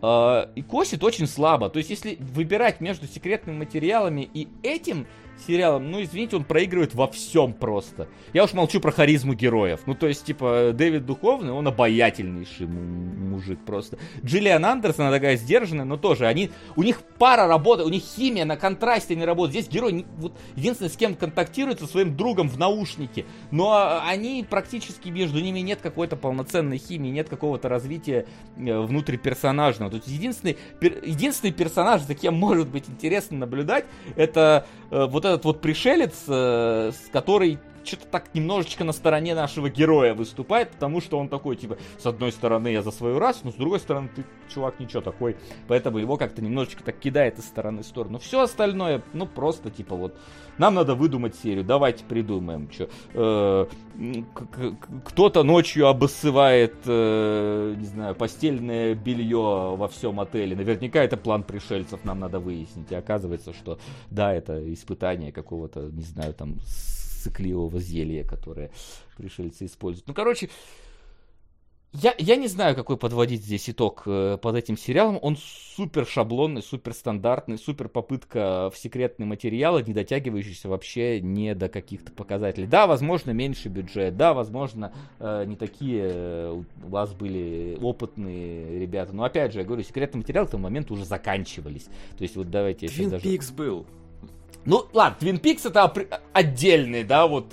э, 0.00 0.46
и 0.54 0.62
косит 0.62 1.04
очень 1.04 1.26
слабо. 1.26 1.68
То 1.68 1.78
есть, 1.78 1.90
если 1.90 2.16
выбирать 2.18 2.80
между 2.80 3.06
секретными 3.06 3.58
материалами 3.58 4.28
и 4.32 4.48
этим 4.62 5.06
сериалом, 5.46 5.90
ну, 5.90 6.02
извините, 6.02 6.36
он 6.36 6.44
проигрывает 6.44 6.94
во 6.94 7.08
всем 7.08 7.52
просто. 7.52 8.08
Я 8.32 8.44
уж 8.44 8.52
молчу 8.52 8.80
про 8.80 8.90
харизму 8.90 9.34
героев. 9.34 9.80
Ну, 9.86 9.94
то 9.94 10.06
есть, 10.06 10.24
типа, 10.24 10.72
Дэвид 10.74 11.06
Духовный, 11.06 11.52
он 11.52 11.66
обаятельнейший 11.66 12.66
мужик 12.66 13.58
просто. 13.64 13.98
Джиллиан 14.24 14.64
Андерсон, 14.64 15.06
она 15.06 15.16
такая 15.16 15.36
сдержанная, 15.36 15.84
но 15.84 15.96
тоже 15.96 16.26
они, 16.26 16.50
у 16.76 16.82
них 16.82 17.02
пара 17.18 17.46
работает, 17.46 17.88
у 17.88 17.90
них 17.90 18.02
химия 18.02 18.44
на 18.44 18.56
контрасте 18.56 19.16
не 19.16 19.24
работает. 19.24 19.64
Здесь 19.64 19.74
герой, 19.74 20.06
вот, 20.18 20.32
единственное, 20.56 20.90
с 20.90 20.96
кем 20.96 21.14
контактирует, 21.14 21.80
со 21.80 21.86
своим 21.86 22.16
другом 22.16 22.48
в 22.48 22.58
наушнике. 22.58 23.24
Но 23.50 24.00
они 24.06 24.44
практически, 24.48 25.08
между 25.08 25.40
ними 25.40 25.60
нет 25.60 25.80
какой-то 25.82 26.16
полноценной 26.16 26.78
химии, 26.78 27.10
нет 27.10 27.28
какого-то 27.28 27.68
развития 27.68 28.26
э, 28.56 28.80
внутри 28.80 29.16
персонажного. 29.16 29.90
То 29.90 29.96
есть, 29.96 30.08
единственный, 30.08 30.56
пер, 30.80 31.04
единственный 31.04 31.52
персонаж, 31.52 32.02
за 32.02 32.14
кем 32.14 32.34
может 32.34 32.68
быть 32.68 32.88
интересно 32.88 33.38
наблюдать, 33.38 33.84
это 34.16 34.66
вот 34.90 35.24
этот 35.24 35.44
вот 35.44 35.60
пришелец, 35.60 36.24
э, 36.28 36.92
с 36.92 37.10
который 37.10 37.58
что-то 37.88 38.06
так 38.06 38.34
немножечко 38.34 38.84
на 38.84 38.92
стороне 38.92 39.34
нашего 39.34 39.68
героя 39.68 40.14
выступает, 40.14 40.70
потому 40.70 41.00
что 41.00 41.18
он 41.18 41.28
такой, 41.28 41.56
типа, 41.56 41.78
с 41.98 42.06
одной 42.06 42.32
стороны 42.32 42.68
я 42.68 42.82
за 42.82 42.90
свою 42.90 43.18
расу, 43.18 43.40
но 43.44 43.50
с 43.50 43.54
другой 43.54 43.80
стороны 43.80 44.08
ты, 44.14 44.24
чувак, 44.52 44.78
ничего 44.78 45.02
такой. 45.02 45.36
Поэтому 45.66 45.98
его 45.98 46.16
как-то 46.16 46.42
немножечко 46.42 46.84
так 46.84 46.98
кидает 46.98 47.38
из 47.38 47.44
стороны 47.44 47.82
в 47.82 47.86
сторону. 47.86 48.18
Все 48.18 48.40
остальное, 48.42 49.02
ну, 49.12 49.26
просто, 49.26 49.70
типа, 49.70 49.96
вот, 49.96 50.14
нам 50.58 50.74
надо 50.74 50.94
выдумать 50.94 51.34
серию, 51.36 51.64
давайте 51.64 52.04
придумаем, 52.04 52.70
что. 52.70 52.88
Э, 53.14 53.66
кто-то 55.04 55.42
ночью 55.42 55.88
обоссывает, 55.88 56.76
э, 56.86 57.74
не 57.76 57.86
знаю, 57.86 58.14
постельное 58.14 58.94
белье 58.94 59.74
во 59.76 59.88
всем 59.88 60.20
отеле. 60.20 60.54
Наверняка 60.54 61.02
это 61.02 61.16
план 61.16 61.42
пришельцев, 61.42 62.04
нам 62.04 62.20
надо 62.20 62.38
выяснить. 62.38 62.92
И 62.92 62.94
оказывается, 62.94 63.52
что, 63.52 63.78
да, 64.10 64.32
это 64.32 64.72
испытание 64.72 65.32
какого-то, 65.32 65.80
не 65.80 66.02
знаю, 66.02 66.34
там, 66.34 66.58
цикливого 67.18 67.78
зелья, 67.80 68.24
которое 68.24 68.70
пришельцы 69.16 69.66
используют. 69.66 70.06
Ну, 70.08 70.14
короче, 70.14 70.48
я, 71.94 72.14
я 72.18 72.36
не 72.36 72.48
знаю, 72.48 72.76
какой 72.76 72.98
подводить 72.98 73.42
здесь 73.42 73.70
итог 73.70 74.02
э, 74.04 74.36
под 74.40 74.56
этим 74.56 74.76
сериалом. 74.76 75.18
Он 75.22 75.38
супер 75.38 76.06
шаблонный, 76.06 76.62
супер 76.62 76.92
стандартный, 76.92 77.56
супер 77.56 77.88
попытка 77.88 78.70
в 78.72 78.76
секретные 78.76 79.26
материалы, 79.26 79.82
не 79.82 79.94
дотягивающийся 79.94 80.68
вообще 80.68 81.20
не 81.22 81.54
до 81.54 81.70
каких-то 81.70 82.12
показателей. 82.12 82.66
Да, 82.66 82.86
возможно, 82.86 83.30
меньше 83.30 83.70
бюджет, 83.70 84.18
да, 84.18 84.34
возможно, 84.34 84.92
э, 85.18 85.44
не 85.46 85.56
такие 85.56 86.10
э, 86.12 86.62
у 86.84 86.88
вас 86.88 87.14
были 87.14 87.78
опытные 87.80 88.78
ребята. 88.78 89.14
Но 89.14 89.24
опять 89.24 89.54
же, 89.54 89.60
я 89.60 89.64
говорю, 89.64 89.82
секретные 89.82 90.18
материалы 90.18 90.46
к 90.46 90.50
тому 90.50 90.64
моменту 90.64 90.92
уже 90.92 91.06
заканчивались. 91.06 91.84
То 92.18 92.22
есть 92.22 92.36
вот 92.36 92.50
давайте... 92.50 92.88
Твин 92.88 93.08
даже... 93.08 93.22
Пикс 93.24 93.50
был. 93.50 93.86
Ну, 94.68 94.86
ладно, 94.92 95.16
Твин 95.18 95.38
Пикс 95.38 95.64
это 95.64 95.90
отдельный, 96.34 97.02
да, 97.02 97.26
вот, 97.26 97.46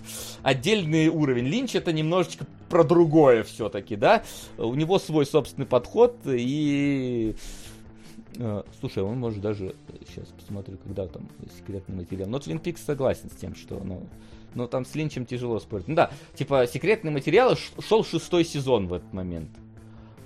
отдельный 0.44 1.08
уровень. 1.08 1.46
Линч 1.46 1.74
это 1.74 1.94
немножечко 1.94 2.46
про 2.68 2.84
другое 2.84 3.44
все-таки, 3.44 3.96
да. 3.96 4.24
У 4.58 4.76
него 4.76 5.00
свой 5.00 5.26
собственный 5.26 5.66
подход 5.66 6.18
и... 6.26 7.34
Э, 8.38 8.64
слушай, 8.82 9.02
он 9.02 9.18
может 9.18 9.40
даже... 9.40 9.76
Сейчас 10.10 10.28
посмотрю, 10.28 10.78
когда 10.78 11.08
там 11.08 11.30
секретный 11.58 11.96
материал. 11.96 12.28
Но 12.28 12.38
Твин 12.40 12.60
Пикс 12.60 12.84
согласен 12.84 13.30
с 13.30 13.36
тем, 13.40 13.56
что, 13.56 13.80
ну... 13.82 14.06
Но 14.54 14.68
там 14.68 14.84
с 14.86 14.94
Линчем 14.94 15.26
тяжело 15.26 15.62
спорить. 15.62 15.88
Ну 15.88 15.96
да, 15.96 16.12
типа, 16.34 16.68
секретные 16.68 17.14
материалы 17.14 17.56
шел 17.80 18.04
шестой 18.04 18.44
сезон 18.44 18.88
в 18.88 18.94
этот 18.94 19.14
момент 19.14 19.52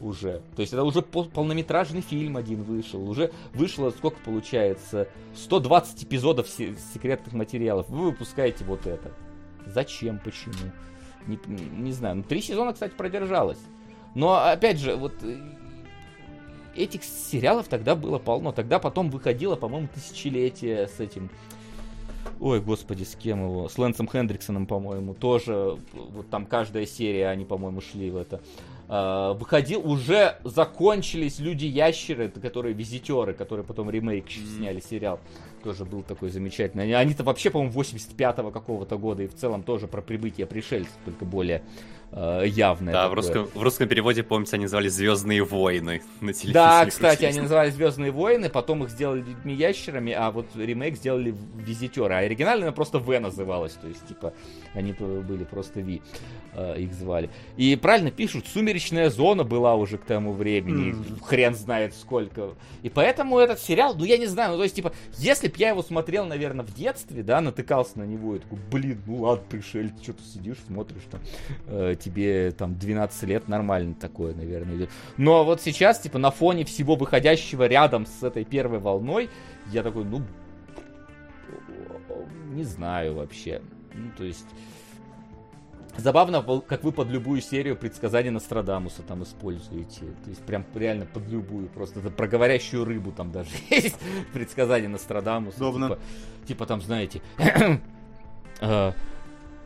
уже. 0.01 0.41
То 0.55 0.61
есть 0.61 0.73
это 0.73 0.83
уже 0.83 1.01
полнометражный 1.01 2.01
фильм 2.01 2.37
один 2.37 2.63
вышел. 2.63 3.07
Уже 3.09 3.31
вышло, 3.53 3.89
сколько 3.91 4.17
получается, 4.23 5.07
120 5.35 6.03
эпизодов 6.03 6.47
секретных 6.47 7.33
материалов. 7.33 7.89
Вы 7.89 8.11
выпускаете 8.11 8.63
вот 8.65 8.85
это. 8.85 9.11
Зачем, 9.65 10.19
почему? 10.23 10.53
Не, 11.27 11.37
не 11.47 11.91
знаю. 11.91 12.17
Ну, 12.17 12.23
три 12.23 12.41
сезона, 12.41 12.73
кстати, 12.73 12.93
продержалось. 12.93 13.59
Но, 14.15 14.33
опять 14.35 14.79
же, 14.79 14.95
вот 14.95 15.13
э, 15.21 15.37
этих 16.75 17.03
сериалов 17.03 17.67
тогда 17.67 17.95
было 17.95 18.17
полно. 18.17 18.51
Тогда 18.51 18.79
потом 18.79 19.09
выходило, 19.09 19.55
по-моему, 19.55 19.87
тысячелетие 19.93 20.87
с 20.87 20.99
этим... 20.99 21.29
Ой, 22.39 22.61
господи, 22.61 23.03
с 23.03 23.15
кем 23.15 23.43
его? 23.43 23.67
С 23.67 23.77
Лэнсом 23.77 24.07
Хендриксоном, 24.07 24.65
по-моему, 24.65 25.13
тоже. 25.13 25.77
Вот 25.93 26.29
там 26.29 26.45
каждая 26.45 26.85
серия, 26.85 27.27
они, 27.27 27.45
по-моему, 27.45 27.81
шли 27.81 28.09
в 28.09 28.17
это. 28.17 28.41
Э, 28.89 29.33
выходил, 29.37 29.87
уже 29.87 30.37
закончились 30.43 31.37
люди-ящеры, 31.37 32.29
которые 32.29 32.73
визитеры, 32.73 33.33
которые 33.33 33.63
потом 33.63 33.91
ремейк 33.91 34.25
сняли 34.31 34.79
сериал. 34.79 35.19
Тоже 35.63 35.85
был 35.85 36.01
такой 36.01 36.29
замечательный. 36.31 36.95
Они-то 36.95 37.23
вообще, 37.23 37.51
по-моему, 37.51 37.79
85-го 37.79 38.49
какого-то 38.49 38.97
года 38.97 39.23
и 39.23 39.27
в 39.27 39.35
целом 39.35 39.61
тоже 39.61 39.87
про 39.87 40.01
прибытие 40.01 40.47
пришельцев, 40.47 40.93
только 41.05 41.23
более 41.23 41.61
э, 42.11 42.43
явное. 42.45 42.93
Да, 42.93 43.09
в 43.09 43.13
русском, 43.13 43.47
в 43.53 43.61
русском 43.61 43.87
переводе, 43.87 44.23
помните, 44.23 44.55
они 44.55 44.65
называли 44.65 44.87
Звездные 44.87 45.43
войны 45.43 46.01
на 46.21 46.33
телевизоре. 46.33 46.53
Да, 46.53 46.85
кстати, 46.85 47.25
они 47.25 47.41
называли 47.41 47.69
Звездные 47.69 48.11
войны, 48.11 48.49
потом 48.49 48.83
их 48.83 48.89
сделали 48.89 49.21
людьми 49.21 49.53
ящерами, 49.53 50.13
а 50.13 50.31
вот 50.31 50.47
ремейк 50.55 50.95
сделали 50.95 51.35
визитеры. 51.55 52.13
А 52.13 52.17
оригинально 52.19 52.71
просто 52.71 52.99
В 52.99 53.19
называлась, 53.19 53.73
то 53.73 53.87
есть, 53.87 54.07
типа, 54.07 54.33
они 54.73 54.93
были 54.93 55.43
просто 55.43 55.81
Ви, 55.81 56.01
э, 56.53 56.79
их 56.79 56.93
звали. 56.93 57.29
И 57.57 57.75
правильно 57.75 58.11
пишут, 58.11 58.47
сумеречная 58.47 59.09
зона 59.09 59.43
была 59.43 59.75
уже 59.75 59.97
к 59.97 60.05
тому 60.05 60.33
времени, 60.33 60.93
mm. 60.93 61.23
хрен 61.23 61.55
знает 61.55 61.95
сколько. 61.95 62.51
И 62.83 62.89
поэтому 62.89 63.39
этот 63.39 63.59
сериал, 63.59 63.95
ну 63.95 64.03
я 64.05 64.17
не 64.17 64.27
знаю, 64.27 64.51
ну 64.51 64.57
то 64.57 64.63
есть, 64.63 64.75
типа, 64.75 64.93
если 65.17 65.47
б 65.47 65.53
я 65.57 65.69
его 65.69 65.83
смотрел, 65.83 66.25
наверное, 66.25 66.65
в 66.65 66.73
детстве, 66.73 67.23
да, 67.23 67.41
натыкался 67.41 67.99
на 67.99 68.03
него 68.03 68.35
и 68.35 68.39
такой, 68.39 68.59
блин, 68.71 69.01
ну 69.05 69.21
ладно, 69.21 69.43
пришельцы, 69.49 70.01
что 70.01 70.13
ты 70.13 70.23
сидишь, 70.23 70.57
смотришь 70.67 71.03
там, 71.09 71.21
э, 71.67 71.95
тебе 71.99 72.51
там 72.51 72.77
12 72.77 73.23
лет, 73.23 73.47
нормально 73.47 73.93
такое, 73.93 74.33
наверное, 74.33 74.75
идет. 74.75 74.89
Но 75.17 75.43
вот 75.43 75.61
сейчас, 75.61 75.99
типа, 75.99 76.17
на 76.17 76.31
фоне 76.31 76.65
всего 76.65 76.95
выходящего 76.95 77.67
рядом 77.67 78.05
с 78.05 78.23
этой 78.23 78.45
первой 78.45 78.79
волной, 78.79 79.29
я 79.71 79.83
такой, 79.83 80.05
ну, 80.05 80.23
не 82.51 82.63
знаю 82.63 83.15
вообще. 83.15 83.61
Ну, 83.93 84.11
то 84.17 84.23
есть... 84.23 84.47
Забавно, 85.97 86.41
как 86.65 86.85
вы 86.85 86.93
под 86.93 87.09
любую 87.09 87.41
серию 87.41 87.75
предсказаний 87.75 88.29
Нострадамуса 88.29 89.01
там 89.01 89.23
используете. 89.23 90.05
То 90.23 90.29
есть 90.29 90.41
прям 90.43 90.65
реально 90.73 91.05
под 91.05 91.27
любую. 91.27 91.67
Просто 91.67 91.99
это 91.99 92.09
про 92.09 92.27
говорящую 92.27 92.85
рыбу 92.85 93.11
там 93.11 93.31
даже 93.31 93.49
есть 93.69 93.97
предсказание 94.31 94.87
Нострадамуса. 94.87 95.57
Удобно. 95.57 95.87
Типа, 95.89 95.99
типа 96.47 96.65
там, 96.67 96.81
знаете, 96.81 97.21
а, 98.61 98.93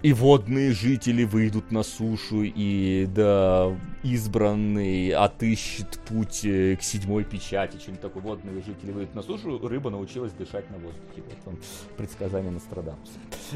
и 0.04 0.12
водные 0.12 0.74
жители 0.74 1.24
выйдут 1.24 1.72
на 1.72 1.82
сушу, 1.82 2.44
и 2.44 3.06
да, 3.06 3.74
избранный 4.04 5.12
отыщет 5.12 5.98
путь 6.06 6.44
э, 6.44 6.76
к 6.76 6.84
седьмой 6.84 7.24
печати, 7.24 7.78
что-нибудь 7.78 8.02
такое. 8.02 8.22
Водные 8.22 8.62
жители 8.62 8.92
выйдут 8.92 9.16
на 9.16 9.22
сушу, 9.22 9.66
рыба 9.66 9.90
научилась 9.90 10.34
дышать 10.34 10.70
на 10.70 10.78
воздухе. 10.78 11.24
Вот 11.26 11.54
он, 11.54 11.58
предсказание 11.96 12.52
Нострадамуса. 12.52 13.14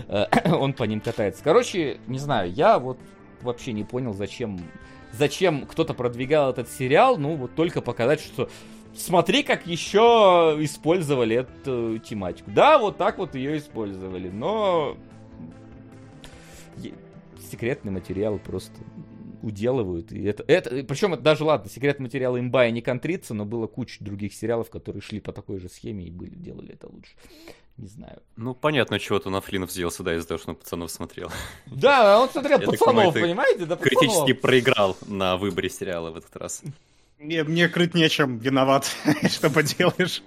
Э, 0.07 0.25
он 0.55 0.71
по 0.71 0.85
ним 0.85 1.01
катается. 1.01 1.43
Короче, 1.43 1.99
не 2.07 2.17
знаю, 2.17 2.49
я 2.53 2.79
вот 2.79 2.97
вообще 3.41 3.73
не 3.73 3.83
понял, 3.83 4.13
зачем, 4.13 4.57
зачем 5.11 5.65
кто-то 5.65 5.93
продвигал 5.93 6.51
этот 6.51 6.71
сериал, 6.71 7.17
ну 7.17 7.35
вот 7.35 7.55
только 7.55 7.81
показать, 7.81 8.21
что 8.21 8.49
смотри, 8.95 9.43
как 9.43 9.67
еще 9.67 10.55
использовали 10.61 11.35
эту 11.35 11.97
тематику. 11.99 12.51
Да, 12.51 12.79
вот 12.79 12.95
так 12.95 13.17
вот 13.17 13.35
ее 13.35 13.57
использовали, 13.57 14.29
но 14.29 14.97
секретные 17.47 17.91
материалы 17.91 18.39
просто 18.39 18.75
уделывают. 19.41 20.11
И 20.11 20.23
это, 20.23 20.43
это, 20.47 20.83
причем 20.83 21.13
это 21.13 21.23
даже 21.23 21.43
ладно, 21.43 21.69
секретные 21.69 22.05
материалы 22.05 22.39
имба 22.39 22.67
и 22.67 22.71
не 22.71 22.81
контрится, 22.81 23.33
но 23.33 23.45
было 23.45 23.67
куча 23.67 24.03
других 24.03 24.33
сериалов, 24.33 24.69
которые 24.69 25.01
шли 25.01 25.19
по 25.19 25.31
такой 25.31 25.59
же 25.59 25.69
схеме 25.69 26.05
и 26.05 26.11
были, 26.11 26.35
делали 26.35 26.73
это 26.73 26.87
лучше. 26.87 27.11
Не 27.77 27.87
знаю. 27.87 28.23
Ну, 28.35 28.55
понятно, 28.55 28.97
чего-то 28.97 29.29
на 29.29 29.39
Флинов 29.39 29.71
сделался, 29.71 30.01
да, 30.01 30.15
из-за 30.15 30.27
того, 30.27 30.39
что 30.39 30.49
он 30.49 30.55
пацанов 30.55 30.89
смотрел. 30.89 31.31
Да, 31.67 32.19
он 32.19 32.29
смотрел 32.29 32.59
пацанов, 32.65 33.13
понимаете? 33.13 33.65
Да, 33.65 33.75
критически 33.75 34.33
проиграл 34.33 34.97
на 35.05 35.37
выборе 35.37 35.69
сериала 35.69 36.09
в 36.09 36.17
этот 36.17 36.35
раз. 36.35 36.63
Мне, 37.19 37.43
мне 37.43 37.67
крыть 37.67 37.93
нечем, 37.93 38.37
виноват, 38.37 38.91
что 39.29 39.49
поделаешь, 39.49 40.23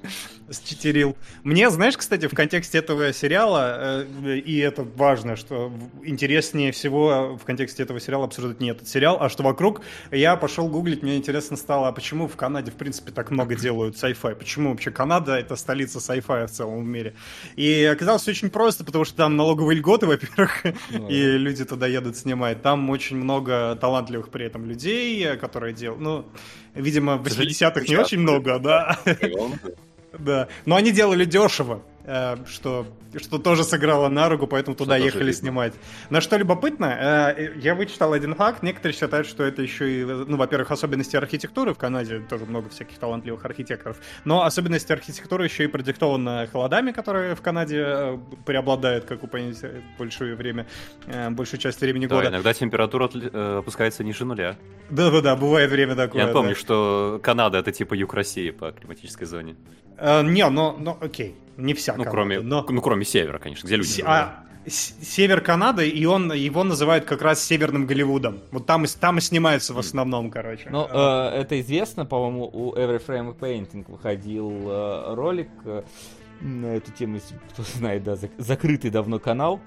считерил. 0.53 1.17
Мне, 1.45 1.71
знаешь, 1.71 1.97
кстати, 1.97 2.27
в 2.27 2.35
контексте 2.35 2.79
этого 2.79 3.13
сериала, 3.13 4.05
э, 4.25 4.39
и 4.39 4.59
это 4.59 4.83
важно, 4.83 5.37
что 5.37 5.73
интереснее 6.05 6.73
всего 6.73 7.37
в 7.41 7.45
контексте 7.45 7.83
этого 7.83 8.01
сериала 8.01 8.25
обсуждать 8.25 8.61
не 8.61 8.71
этот 8.71 8.89
сериал, 8.89 9.19
а 9.21 9.29
что 9.29 9.43
вокруг, 9.43 9.83
я 10.11 10.37
пошел 10.37 10.69
гуглить, 10.69 11.03
мне 11.03 11.17
интересно 11.17 11.57
стало, 11.57 11.89
а 11.89 11.93
почему 11.93 12.29
в 12.29 12.37
Канаде, 12.37 12.71
в 12.71 12.75
принципе, 12.75 13.13
так 13.13 13.31
много 13.31 13.55
делают 13.55 13.97
sci-fi, 13.97 14.35
почему 14.35 14.71
вообще 14.71 14.91
Канада 14.91 15.37
это 15.37 15.57
столица 15.57 15.99
sci-fi 15.99 16.47
в 16.47 16.51
целом 16.51 16.85
в 16.85 16.87
мире. 16.87 17.15
И 17.57 17.85
оказалось 17.85 18.27
очень 18.29 18.51
просто, 18.51 18.85
потому 18.85 19.05
что 19.05 19.17
там 19.17 19.37
налоговые 19.37 19.79
льготы, 19.79 20.07
во-первых, 20.11 20.65
ну 20.91 21.09
и 21.09 21.39
люди 21.39 21.65
туда 21.65 21.87
едут 21.87 22.17
снимать. 22.17 22.63
Там 22.63 22.91
очень 22.91 23.17
много 23.17 23.77
талантливых 23.81 24.31
при 24.31 24.47
этом 24.47 24.67
людей, 24.67 25.37
которые 25.37 25.75
делают, 25.75 26.01
ну, 26.01 26.27
Видимо, 26.75 27.17
в 27.17 27.27
80-х 27.27 27.83
не 27.89 27.97
очень 27.97 28.21
много, 28.21 28.59
да. 28.59 28.99
Да. 30.19 30.49
Но 30.67 30.77
они 30.77 30.91
делали 30.91 31.25
дешево. 31.25 31.83
Э, 32.05 32.37
что, 32.47 32.87
что 33.17 33.39
тоже 33.39 33.65
сыграло 33.65 34.09
на 34.09 34.29
руку, 34.29 34.47
поэтому 34.47 34.77
туда 34.77 34.97
тоже 34.97 35.07
ехали 35.07 35.33
снимать. 35.33 35.75
Но 36.11 36.21
что 36.21 36.37
любопытно, 36.37 37.35
э, 37.37 37.53
я 37.57 37.75
вычитал 37.75 38.13
один 38.13 38.35
факт, 38.35 38.63
некоторые 38.63 38.97
считают, 38.97 39.27
что 39.27 39.45
это 39.45 39.63
еще 39.63 40.01
и, 40.01 40.05
ну, 40.05 40.37
во-первых, 40.37 40.71
особенности 40.71 41.17
архитектуры 41.17 41.75
в 41.75 41.79
Канаде, 41.79 42.21
тоже 42.21 42.47
много 42.47 42.69
всяких 42.69 42.99
талантливых 42.99 43.45
архитекторов, 43.45 43.99
но 44.25 44.45
особенности 44.45 44.93
архитектуры 44.93 45.45
еще 45.45 45.65
и 45.65 45.67
продиктованы 45.67 46.47
холодами, 46.49 46.93
которые 46.93 47.35
в 47.35 47.43
Канаде 47.43 47.83
э, 47.87 48.19
преобладают, 48.47 49.05
как 49.05 49.23
вы 49.23 49.29
понимаете, 49.29 49.83
большое 49.99 50.35
время, 50.35 50.67
большую 51.31 51.61
часть 51.61 51.81
времени 51.81 52.07
Да, 52.07 52.17
года. 52.17 52.29
иногда 52.29 52.53
температура 52.53 53.11
опускается 53.59 54.05
ниже 54.05 54.25
нуля. 54.25 54.57
Да-да-да, 54.91 55.37
бывает 55.37 55.71
время 55.71 55.95
такое. 55.95 56.23
Я 56.23 56.27
да. 56.29 56.33
помню, 56.33 56.55
что 56.55 57.21
Канада 57.23 57.59
это 57.59 57.73
типа 57.73 57.95
юг 57.95 58.15
России 58.15 58.51
по 58.51 58.73
климатической 58.73 59.27
зоне. 59.27 59.57
Не, 60.01 60.49
но, 60.49 60.77
но 60.79 60.97
окей, 61.01 61.37
не 61.61 61.75
вся 61.75 61.93
Ну, 61.93 62.05
Канада, 62.05 62.11
кроме, 62.11 62.41
но... 62.41 62.67
ну, 62.69 62.81
кроме 62.81 63.05
севера, 63.05 63.39
конечно, 63.39 63.67
где 63.67 63.77
люди 63.77 64.03
а, 64.05 64.45
с- 64.67 64.95
север 65.03 65.41
Канады, 65.41 65.89
и 65.89 66.05
он 66.05 66.33
его 66.33 66.65
называют 66.65 67.05
как 67.05 67.23
раз 67.23 67.43
Северным 67.45 67.87
Голливудом. 67.87 68.41
Вот 68.53 68.67
там, 68.67 68.85
и 68.85 68.89
там 68.89 69.19
и 69.19 69.21
снимается 69.21 69.75
в 69.75 69.79
основном, 69.79 70.31
короче. 70.31 70.69
Ну, 70.71 70.87
А, 70.91 71.33
э, 71.37 71.41
это 71.43 71.61
известно, 71.61 72.05
по-моему, 72.07 72.45
у 72.53 72.75
Every 72.75 73.05
Frame 73.05 73.31
a 73.31 73.33
Painting 73.33 73.85
выходил 73.89 74.51
э, 74.69 75.15
ролик 75.15 75.49
э, 75.65 75.83
на 76.41 76.67
эту 76.77 76.91
тему, 76.93 77.17
если 77.17 77.35
кто 77.53 77.63
знает, 77.63 78.03
да, 78.05 78.13
зак- 78.15 78.31
закрытый 78.39 78.91
давно 78.91 79.19
канал, 79.19 79.61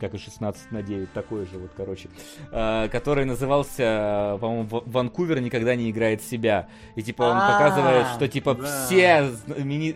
как 0.00 0.14
и 0.14 0.18
16 0.18 0.72
на 0.72 0.82
9, 0.82 1.12
такой 1.12 1.44
же 1.46 1.58
вот, 1.58 1.70
короче, 1.76 2.08
э, 2.50 2.88
который 2.90 3.24
назывался, 3.24 4.38
по-моему, 4.40 4.64
«В- 4.68 4.82
Ванкувер 4.86 5.40
никогда 5.40 5.74
не 5.76 5.90
играет 5.90 6.22
себя. 6.22 6.68
И, 6.96 7.02
типа, 7.02 7.22
он 7.24 7.36
А, 7.36 7.52
показывает, 7.52 8.06
что, 8.16 8.26
типа, 8.28 8.54
да. 8.54 8.86
все 8.86 9.30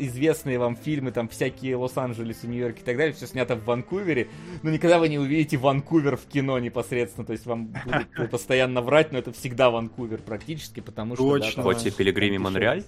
известные 0.01 0.59
вам 0.59 0.77
фильмы, 0.77 1.11
там, 1.11 1.29
всякие 1.29 1.77
Лос-Анджелес, 1.77 2.43
Нью-Йорк 2.45 2.79
и 2.81 2.83
так 2.83 2.97
далее, 2.97 3.13
все 3.15 3.27
снято 3.27 3.57
в 3.57 3.65
Ванкувере, 3.65 4.29
но 4.63 4.71
никогда 4.71 4.99
вы 4.99 5.09
не 5.09 5.19
увидите 5.19 5.57
Ванкувер 5.57 6.17
в 6.17 6.27
кино 6.27 6.59
непосредственно, 6.59 7.27
то 7.27 7.33
есть 7.33 7.47
вам 7.47 7.67
будут 7.85 8.31
постоянно 8.31 8.83
врать, 8.83 9.13
но 9.13 9.19
это 9.19 9.33
всегда 9.33 9.71
Ванкувер 9.71 10.19
практически, 10.23 10.81
потому 10.81 11.17
что... 11.17 11.25
да, 11.39 11.45
Точно. 11.47 11.63
там- 11.63 11.73
В 11.73 11.77
Скотте 11.81 11.91
Пилигриме 11.97 12.37
там 12.37 12.43
Монреаль? 12.45 12.85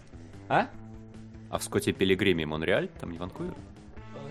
А? 0.48 0.66
А 1.51 1.59
в 1.59 1.62
Скотте 1.62 1.93
Пилигриме 1.93 2.44
Монреаль? 2.47 2.88
Там 3.01 3.10
не 3.12 3.18
Ванкувер? 3.18 3.55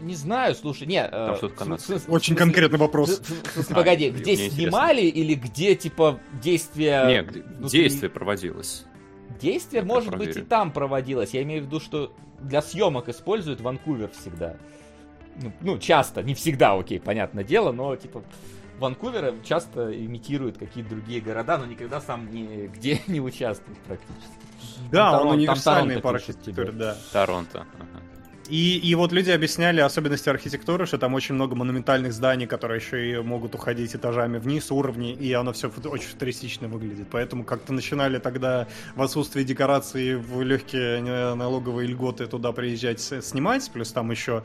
Не 0.01 0.15
знаю, 0.15 0.55
слушай, 0.55 0.87
не... 0.87 1.07
Там 1.07 1.33
э, 1.33 1.37
что-то 1.37 1.55
в 1.55 1.57
канадское. 1.57 2.01
Очень 2.07 2.35
конкретный 2.35 2.79
вопрос. 2.79 3.21
А, 3.69 3.73
погоди, 3.73 4.09
где 4.09 4.35
снимали 4.35 5.01
или 5.01 5.33
где, 5.35 5.75
типа, 5.75 6.19
действие... 6.41 7.05
Не, 7.07 7.21
где- 7.23 7.41
внутри- 7.41 7.69
действие 7.81 8.09
проводилось. 8.09 8.85
Действие, 9.41 9.83
может 9.83 10.15
быть, 10.17 10.35
и 10.37 10.41
там 10.41 10.71
проводилось. 10.71 11.31
Я 11.33 11.43
имею 11.43 11.63
в 11.63 11.65
виду, 11.65 11.79
что 11.79 12.13
для 12.39 12.61
съемок 12.61 13.09
используют 13.09 13.61
Ванкувер 13.61 14.09
всегда. 14.11 14.55
Ну, 15.41 15.51
ну, 15.61 15.77
часто, 15.77 16.23
не 16.23 16.33
всегда, 16.33 16.73
окей, 16.73 16.99
понятное 16.99 17.43
дело, 17.43 17.71
но, 17.73 17.95
типа, 17.95 18.23
Ванкувер 18.79 19.35
часто 19.43 19.93
имитирует 19.93 20.57
какие-то 20.57 20.91
другие 20.91 21.19
города, 21.21 21.57
но 21.57 21.65
никогда 21.65 21.99
сам 22.01 22.31
нигде 22.31 23.01
не 23.07 23.19
участвует 23.19 23.77
практически. 23.79 24.33
Да, 24.91 25.11
Там 25.11 25.13
он 25.13 25.27
Торон- 25.27 25.37
универсальный 25.37 26.01
там 26.01 26.17
тебе. 26.19 26.71
да. 26.71 26.97
Торонто. 27.11 27.65
ага. 27.79 28.01
И, 28.49 28.77
и 28.77 28.95
вот 28.95 29.11
люди 29.11 29.31
объясняли 29.31 29.81
особенности 29.81 30.29
архитектуры, 30.29 30.85
что 30.85 30.97
там 30.97 31.13
очень 31.15 31.35
много 31.35 31.55
монументальных 31.55 32.13
зданий, 32.13 32.45
которые 32.45 32.79
еще 32.79 33.11
и 33.11 33.17
могут 33.17 33.55
уходить 33.55 33.95
этажами 33.95 34.37
вниз, 34.37 34.71
уровни, 34.71 35.13
и 35.13 35.33
оно 35.33 35.51
все 35.53 35.71
очень 35.85 36.09
футуристично 36.09 36.67
выглядит. 36.67 37.07
Поэтому 37.11 37.43
как-то 37.43 37.73
начинали 37.73 38.19
тогда 38.19 38.67
в 38.95 39.01
отсутствии 39.01 39.43
декораций 39.43 40.15
в 40.15 40.41
легкие 40.43 40.99
э, 40.99 41.33
налоговые 41.33 41.87
льготы 41.87 42.27
туда 42.27 42.51
приезжать 42.51 43.01
снимать, 43.01 43.69
плюс 43.71 43.91
там 43.91 44.11
еще 44.11 44.43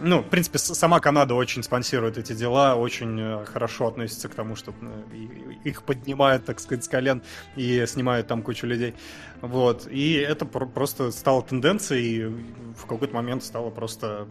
ну, 0.00 0.20
в 0.20 0.28
принципе, 0.28 0.58
сама 0.58 1.00
Канада 1.00 1.34
очень 1.34 1.62
спонсирует 1.62 2.18
эти 2.18 2.32
дела, 2.32 2.76
очень 2.76 3.20
э, 3.20 3.44
хорошо 3.44 3.88
относится 3.88 4.28
к 4.28 4.34
тому, 4.34 4.56
что 4.56 4.72
э, 4.80 5.02
их 5.64 5.82
поднимают, 5.82 6.44
так 6.44 6.60
сказать, 6.60 6.84
с 6.84 6.88
колен 6.88 7.22
и 7.56 7.84
снимают 7.86 8.26
там 8.26 8.42
кучу 8.42 8.66
людей. 8.66 8.94
Вот. 9.40 9.86
И 9.90 10.14
это 10.14 10.46
про- 10.46 10.66
просто 10.66 11.10
стало 11.10 11.42
тенденцией, 11.42 12.04
и 12.04 12.24
в 12.74 12.86
какой-то 12.86 13.14
момент 13.14 13.44
стало 13.44 13.70
просто 13.70 14.26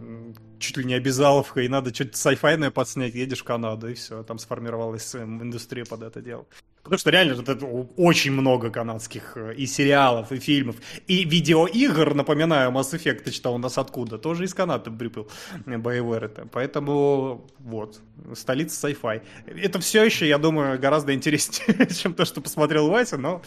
чуть 0.59 0.77
ли 0.77 0.85
не 0.85 0.93
обязаловка, 0.95 1.61
и 1.61 1.67
надо 1.67 1.93
что-то 1.93 2.17
сайфайное 2.17 2.71
подснять, 2.71 3.13
едешь 3.13 3.41
в 3.41 3.43
Канаду, 3.43 3.89
и 3.89 3.93
все, 3.93 4.23
там 4.23 4.39
сформировалась 4.39 5.13
э, 5.15 5.23
индустрия 5.23 5.85
под 5.85 6.03
это 6.03 6.21
дело. 6.21 6.45
Потому 6.83 6.97
что 6.97 7.11
реально 7.11 7.35
вот 7.35 7.49
это 7.49 7.65
очень 7.97 8.31
много 8.31 8.69
канадских 8.69 9.37
э, 9.37 9.53
и 9.55 9.65
сериалов, 9.65 10.31
и 10.31 10.39
фильмов, 10.39 10.75
и 11.07 11.23
видеоигр, 11.23 12.13
напоминаю, 12.15 12.71
Mass 12.71 12.93
Effect 12.93 13.29
читал 13.31 13.55
у 13.55 13.59
нас 13.59 13.77
откуда, 13.77 14.17
тоже 14.17 14.43
из 14.45 14.53
Канады 14.53 14.91
прибыл 14.91 15.27
э, 15.65 15.77
BioWare 15.77 16.25
это. 16.25 16.47
Поэтому 16.51 17.45
вот, 17.59 18.01
столица 18.33 18.87
sci-fi. 18.87 19.21
Это 19.45 19.79
все 19.79 20.03
еще, 20.03 20.27
я 20.27 20.37
думаю, 20.37 20.79
гораздо 20.79 21.13
интереснее, 21.13 21.87
чем 22.01 22.13
то, 22.13 22.25
что 22.25 22.41
посмотрел 22.41 22.89
Вася, 22.89 23.17
но 23.17 23.41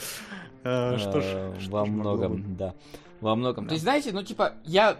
э, 0.62 0.96
что 0.98 1.20
ж, 1.20 1.24
Э, 1.34 1.52
Во 1.68 1.84
многом, 1.84 2.56
да. 2.56 2.74
Во 3.20 3.34
многом. 3.34 3.66
То 3.66 3.74
есть, 3.74 3.84
знаете, 3.84 4.12
ну, 4.12 4.22
типа, 4.22 4.54
я... 4.64 4.98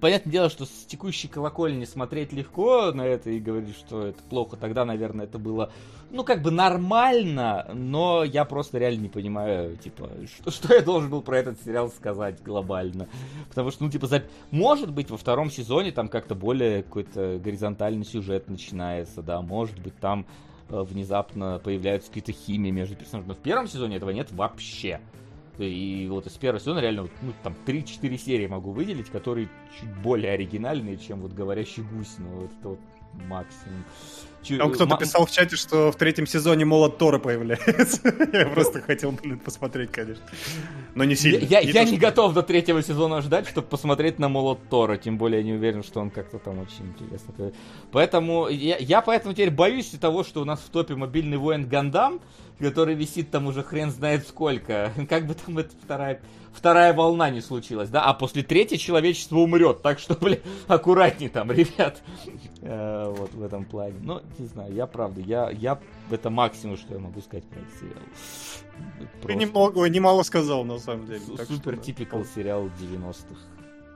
Понятное 0.00 0.30
дело, 0.30 0.48
что 0.50 0.64
с 0.64 0.86
текущей 0.86 1.28
колокольни 1.28 1.84
смотреть 1.84 2.32
легко 2.32 2.92
на 2.92 3.02
это 3.02 3.30
и 3.30 3.40
говорить, 3.40 3.76
что 3.76 4.06
это 4.06 4.22
плохо. 4.22 4.56
Тогда, 4.56 4.84
наверное, 4.84 5.26
это 5.26 5.38
было, 5.38 5.72
ну, 6.10 6.24
как 6.24 6.42
бы 6.42 6.50
нормально, 6.50 7.68
но 7.74 8.24
я 8.24 8.44
просто 8.44 8.78
реально 8.78 9.02
не 9.02 9.08
понимаю, 9.08 9.76
типа, 9.76 10.10
что, 10.26 10.50
что 10.50 10.74
я 10.74 10.82
должен 10.82 11.10
был 11.10 11.22
про 11.22 11.38
этот 11.38 11.60
сериал 11.62 11.90
сказать 11.90 12.42
глобально. 12.42 13.08
Потому 13.48 13.70
что, 13.70 13.84
ну, 13.84 13.90
типа, 13.90 14.06
за... 14.06 14.24
может 14.50 14.92
быть, 14.92 15.10
во 15.10 15.16
втором 15.16 15.50
сезоне 15.50 15.92
там 15.92 16.08
как-то 16.08 16.34
более 16.34 16.82
какой-то 16.82 17.38
горизонтальный 17.42 18.04
сюжет 18.04 18.48
начинается, 18.48 19.22
да, 19.22 19.40
может 19.42 19.78
быть, 19.78 19.98
там 19.98 20.26
э, 20.68 20.80
внезапно 20.80 21.60
появляются 21.62 22.08
какие-то 22.08 22.32
химии 22.32 22.70
между 22.70 22.96
персонажами. 22.96 23.28
Но 23.28 23.34
в 23.34 23.42
первом 23.42 23.66
сезоне 23.66 23.96
этого 23.96 24.10
нет 24.10 24.30
вообще. 24.32 25.00
И 25.58 26.06
вот 26.10 26.26
из 26.26 26.32
первого 26.32 26.60
сезона 26.60 26.80
реально, 26.80 27.08
ну, 27.22 27.32
там 27.42 27.54
3-4 27.64 28.18
серии 28.18 28.46
могу 28.46 28.72
выделить, 28.72 29.08
которые 29.08 29.48
чуть 29.78 29.88
более 30.02 30.32
оригинальные, 30.32 30.98
чем 30.98 31.20
вот 31.22 31.32
«Говорящий 31.32 31.82
гусь», 31.82 32.16
ну, 32.18 32.28
вот 32.40 32.50
это 32.58 32.68
вот 32.68 32.80
максимум. 33.28 33.84
Чу- 34.42 34.58
Там 34.58 34.70
кто-то 34.70 34.90
ма- 34.92 34.96
писал 34.98 35.26
в 35.26 35.30
чате, 35.32 35.56
что 35.56 35.90
в 35.90 35.96
третьем 35.96 36.24
сезоне 36.26 36.64
молот 36.64 36.98
Тора 36.98 37.18
появляется. 37.18 38.00
Я 38.32 38.46
просто 38.46 38.80
хотел 38.80 39.10
бы 39.10 39.36
посмотреть, 39.38 39.90
конечно. 39.90 40.22
Но 40.94 41.02
не 41.02 41.16
сильно. 41.16 41.44
я- 41.44 41.62
Не 41.62 41.70
я 41.72 41.84
то, 41.84 41.90
не 41.90 41.98
готов 41.98 42.32
до 42.32 42.42
третьего 42.44 42.80
сезона 42.80 43.22
ждать, 43.22 43.48
чтобы 43.48 43.66
посмотреть 43.66 44.20
на 44.20 44.28
Молот 44.28 44.68
Тора, 44.68 44.98
тем 44.98 45.18
более 45.18 45.40
я 45.40 45.44
не 45.44 45.52
уверен, 45.54 45.82
что 45.82 45.98
он 46.00 46.10
как-то 46.10 46.38
там 46.38 46.60
очень 46.60 46.86
интересно. 46.96 47.34
Поэтому 47.90 48.46
я, 48.48 48.76
я 48.76 49.00
поэтому 49.00 49.34
теперь 49.34 49.50
боюсь 49.50 49.88
того, 50.00 50.22
что 50.22 50.42
у 50.42 50.44
нас 50.44 50.60
в 50.60 50.68
топе 50.70 50.94
мобильный 50.94 51.38
воин 51.38 51.66
Гандам, 51.68 52.20
который 52.60 52.94
висит 52.94 53.30
там 53.32 53.46
уже 53.48 53.64
хрен 53.64 53.90
знает 53.90 54.28
сколько. 54.28 54.92
Как 55.08 55.26
бы 55.26 55.34
там 55.34 55.58
эта 55.58 55.72
вторая, 55.82 56.20
вторая 56.56 56.92
волна 56.92 57.30
не 57.30 57.40
случилась, 57.40 57.88
да? 57.90 58.04
А 58.04 58.14
после 58.14 58.42
третьей 58.42 58.78
человечество 58.78 59.36
умрет, 59.38 59.82
так 59.82 59.98
что, 59.98 60.14
блин, 60.20 60.40
аккуратней 60.66 61.28
там, 61.28 61.50
ребят. 61.52 62.02
Э, 62.62 63.12
Вот 63.16 63.32
в 63.34 63.42
этом 63.42 63.64
плане. 63.64 63.96
Ну, 64.02 64.22
не 64.38 64.46
знаю, 64.46 64.72
я 64.74 64.86
правда, 64.86 65.20
я, 65.20 65.50
я 65.50 65.78
это 66.10 66.30
максимум, 66.30 66.76
что 66.76 66.94
я 66.94 67.00
могу 67.00 67.20
сказать 67.20 67.44
про 67.44 67.60
этот 67.60 67.74
сериал. 67.78 68.02
Ты 69.00 69.06
Просто 69.22 69.34
немного, 69.38 69.84
немало 69.86 70.22
сказал, 70.22 70.64
на 70.64 70.78
самом 70.78 71.06
деле. 71.06 71.20
Супер 71.20 71.76
типикал 71.78 72.24
сериал 72.24 72.66
90-х. 72.80 73.40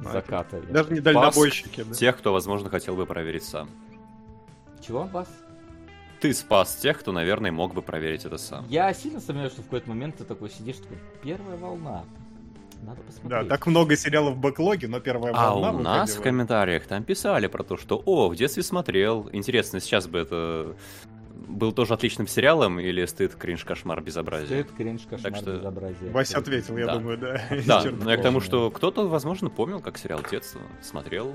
А, 0.04 0.12
Заката. 0.12 0.60
Даже 0.62 0.92
не 0.92 1.00
дальнобойщики. 1.00 1.82
да. 1.82 1.94
Тех, 1.94 2.16
кто, 2.16 2.32
возможно, 2.32 2.70
хотел 2.70 2.96
бы 2.96 3.04
проверить 3.06 3.44
сам. 3.44 3.68
Чего, 4.86 5.02
вас? 5.04 5.28
Ты 6.20 6.34
спас 6.34 6.76
тех, 6.76 6.98
кто, 6.98 7.12
наверное, 7.12 7.50
мог 7.52 7.74
бы 7.74 7.82
проверить 7.82 8.24
это 8.24 8.38
сам. 8.38 8.66
Я 8.68 8.92
сильно 8.92 9.20
сомневаюсь, 9.20 9.52
что 9.52 9.62
в 9.62 9.64
какой-то 9.66 9.88
момент 9.88 10.16
ты 10.18 10.24
такой 10.24 10.50
сидишь, 10.50 10.76
такой, 10.76 10.98
первая 11.22 11.56
волна. 11.56 12.04
Надо 12.82 12.96
Да, 13.00 13.06
посмотреть. 13.06 13.48
так 13.48 13.66
много 13.66 13.96
сериалов 13.96 14.34
в 14.34 14.38
бэклоге, 14.38 14.88
но 14.88 15.00
первая 15.00 15.32
А 15.34 15.50
волна 15.50 15.70
у 15.70 15.78
нас 15.78 16.10
в 16.10 16.12
выходила. 16.14 16.22
комментариях 16.24 16.86
там 16.86 17.02
писали 17.04 17.46
про 17.46 17.62
то, 17.62 17.76
что 17.76 18.02
«О, 18.04 18.28
в 18.28 18.36
детстве 18.36 18.62
смотрел». 18.62 19.28
Интересно, 19.32 19.80
сейчас 19.80 20.06
бы 20.08 20.18
это 20.20 20.74
был 21.48 21.72
тоже 21.72 21.94
отличным 21.94 22.26
сериалом 22.26 22.80
или 22.80 23.04
стыд, 23.06 23.34
кринж, 23.34 23.64
кошмар, 23.64 24.00
безобразие? 24.02 24.62
Стыд, 24.64 24.76
кринж, 24.76 25.02
кошмар, 25.08 25.36
что- 25.36 25.56
безобразие. 25.56 26.10
Вася 26.10 26.38
ответил, 26.38 26.76
я 26.78 26.86
Да. 26.86 26.94
думаю, 26.96 27.18
да. 27.18 27.40
Да, 27.66 27.84
но 27.90 28.10
я 28.10 28.16
к 28.16 28.22
тому, 28.22 28.40
что 28.40 28.70
кто-то, 28.70 29.08
возможно, 29.08 29.50
помнил, 29.50 29.80
как 29.80 29.98
сериал 29.98 30.20
детства, 30.30 30.60
смотрел. 30.82 31.32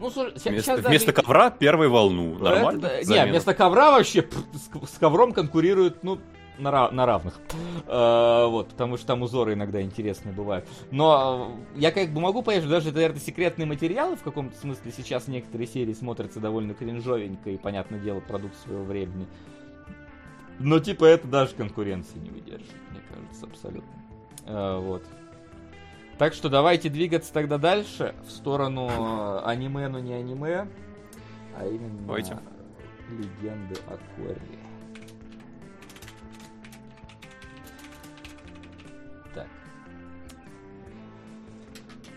Ну, 0.00 0.10
слушай, 0.10 0.32
Вместо, 0.44 0.76
даже- 0.76 0.88
вместо 0.88 1.12
ковра 1.12 1.50
первую 1.50 1.90
волну. 1.90 2.34
Это- 2.34 2.44
Нормально? 2.44 2.80
да, 2.80 3.02
Не, 3.02 3.30
вместо 3.30 3.54
ковра 3.54 3.92
вообще 3.92 4.22
пф, 4.22 4.36
с, 4.54 4.94
с 4.94 4.98
ковром 4.98 5.32
конкурируют, 5.32 6.02
ну, 6.02 6.18
на, 6.58 6.68
ра- 6.68 6.90
на 6.90 7.06
равных. 7.06 7.40
Э, 7.86 8.46
вот, 8.46 8.68
потому 8.68 8.96
что 8.96 9.06
там 9.06 9.22
узоры 9.22 9.54
иногда 9.54 9.82
интересные 9.82 10.32
бывают. 10.32 10.68
Но 10.90 11.56
э, 11.74 11.80
я 11.80 11.90
как 11.92 12.10
бы 12.10 12.20
могу 12.20 12.42
понять, 12.42 12.62
что 12.62 12.70
даже, 12.70 12.92
наверное, 12.92 13.20
секретные 13.20 13.66
материалы 13.66 14.16
в 14.16 14.22
каком-то 14.22 14.56
смысле 14.58 14.92
сейчас 14.92 15.28
некоторые 15.28 15.66
серии 15.66 15.92
смотрятся 15.92 16.40
довольно 16.40 16.74
кринжовенько 16.74 17.50
и, 17.50 17.56
понятное 17.56 17.98
дело, 17.98 18.20
продукт 18.20 18.56
своего 18.56 18.84
времени. 18.84 19.26
Но, 20.58 20.78
типа, 20.78 21.04
это 21.04 21.26
даже 21.26 21.54
конкуренции 21.54 22.18
не 22.18 22.30
выдержит, 22.30 22.70
мне 22.90 23.00
кажется, 23.08 23.46
абсолютно. 23.46 23.92
Э, 24.46 24.78
вот. 24.78 25.02
Так 26.18 26.32
что 26.32 26.48
давайте 26.48 26.88
двигаться 26.90 27.32
тогда 27.32 27.58
дальше 27.58 28.14
в 28.26 28.30
сторону 28.30 28.88
э, 28.88 29.40
аниме, 29.46 29.88
но 29.88 29.98
не 29.98 30.12
аниме, 30.12 30.68
а 31.58 31.66
именно 31.66 31.98
Давайте. 32.06 32.38
легенды 33.10 33.74
о 33.88 33.96
Корре. 34.16 34.63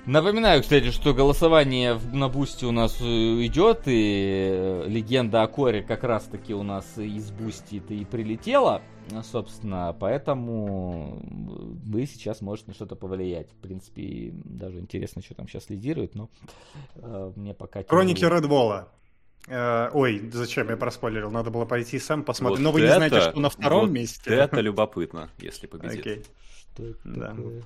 Напоминаю, 0.07 0.61
кстати, 0.61 0.89
что 0.91 1.13
голосование 1.13 1.95
в- 1.95 2.13
на 2.15 2.29
Бусти 2.29 2.63
у 2.63 2.71
нас 2.71 2.95
э, 3.01 3.05
идет, 3.45 3.81
и 3.87 4.47
э, 4.51 4.85
легенда 4.87 5.43
о 5.43 5.47
Коре 5.47 5.83
как 5.83 6.03
раз-таки 6.05 6.53
у 6.53 6.63
нас 6.63 6.97
из 6.97 7.29
Бусти 7.31 7.83
и 7.89 8.05
прилетела, 8.05 8.81
а, 9.11 9.21
собственно, 9.21 9.93
поэтому 9.99 11.21
вы 11.85 12.05
сейчас 12.05 12.39
можете 12.39 12.69
на 12.69 12.73
что-то 12.73 12.95
повлиять. 12.95 13.51
В 13.51 13.55
принципе, 13.57 14.31
даже 14.45 14.79
интересно, 14.79 15.21
что 15.21 15.33
там 15.35 15.45
сейчас 15.49 15.69
лидирует, 15.69 16.15
но 16.15 16.29
э, 16.95 17.31
мне 17.35 17.53
пока... 17.53 17.83
Хроники. 17.83 18.23
Э, 19.49 19.89
ой, 19.93 20.29
зачем 20.31 20.69
я 20.69 20.77
проспойлерил? 20.77 21.31
Надо 21.31 21.51
было 21.51 21.65
пойти 21.65 21.99
сам 21.99 22.23
посмотреть. 22.23 22.59
Вот 22.59 22.63
Но 22.63 22.71
вы 22.71 22.79
не 22.79 22.85
это- 22.87 22.95
знаете, 22.95 23.21
что 23.29 23.39
на 23.41 23.49
втором 23.49 23.81
вот 23.81 23.89
месте. 23.91 24.29
Это 24.33 24.61
любопытно, 24.61 25.29
если 25.39 25.67
победит. 25.67 25.99
Окей. 25.99 26.23
Что 26.73 26.85
это 26.85 26.99
Да. 27.03 27.27
такое? 27.29 27.63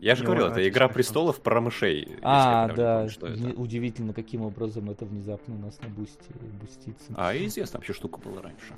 Я 0.00 0.14
же 0.14 0.22
Не 0.22 0.26
говорил, 0.26 0.46
это 0.46 0.60
это 0.60 0.68
«Игра 0.68 0.86
смешно. 0.86 0.94
престолов» 0.94 1.40
про 1.40 1.60
мышей. 1.60 2.16
А, 2.22 2.68
да, 2.68 3.08
удивительно, 3.56 4.12
каким 4.12 4.42
образом 4.42 4.90
это 4.90 5.04
внезапно 5.04 5.54
у 5.54 5.58
нас 5.58 5.78
на 5.82 5.88
Бусти 5.88 6.18
бустится. 6.60 7.12
А, 7.16 7.34
известно 7.36 7.78
вообще 7.78 7.92
штука 7.92 8.18
была 8.20 8.42
раньше. 8.42 8.74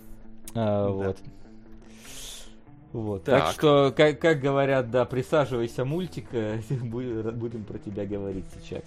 А. 0.54 0.88
Вот. 0.88 1.18
Вот. 2.92 3.24
Так. 3.24 3.44
Так. 3.44 3.52
что, 3.52 3.92
как, 3.94 4.18
как 4.18 4.40
говорят, 4.40 4.90
да, 4.90 5.04
присаживайся, 5.04 5.84
мультик, 5.84 6.26
э, 6.32 6.60
бу- 6.70 7.32
будем 7.32 7.64
про 7.64 7.78
тебя 7.78 8.06
говорить 8.06 8.46
сейчас. 8.60 8.82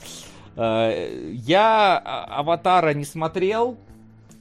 А, 0.55 0.89
Я 1.33 2.01
а- 2.03 2.39
Аватара 2.39 2.93
не 2.93 3.05
смотрел. 3.05 3.77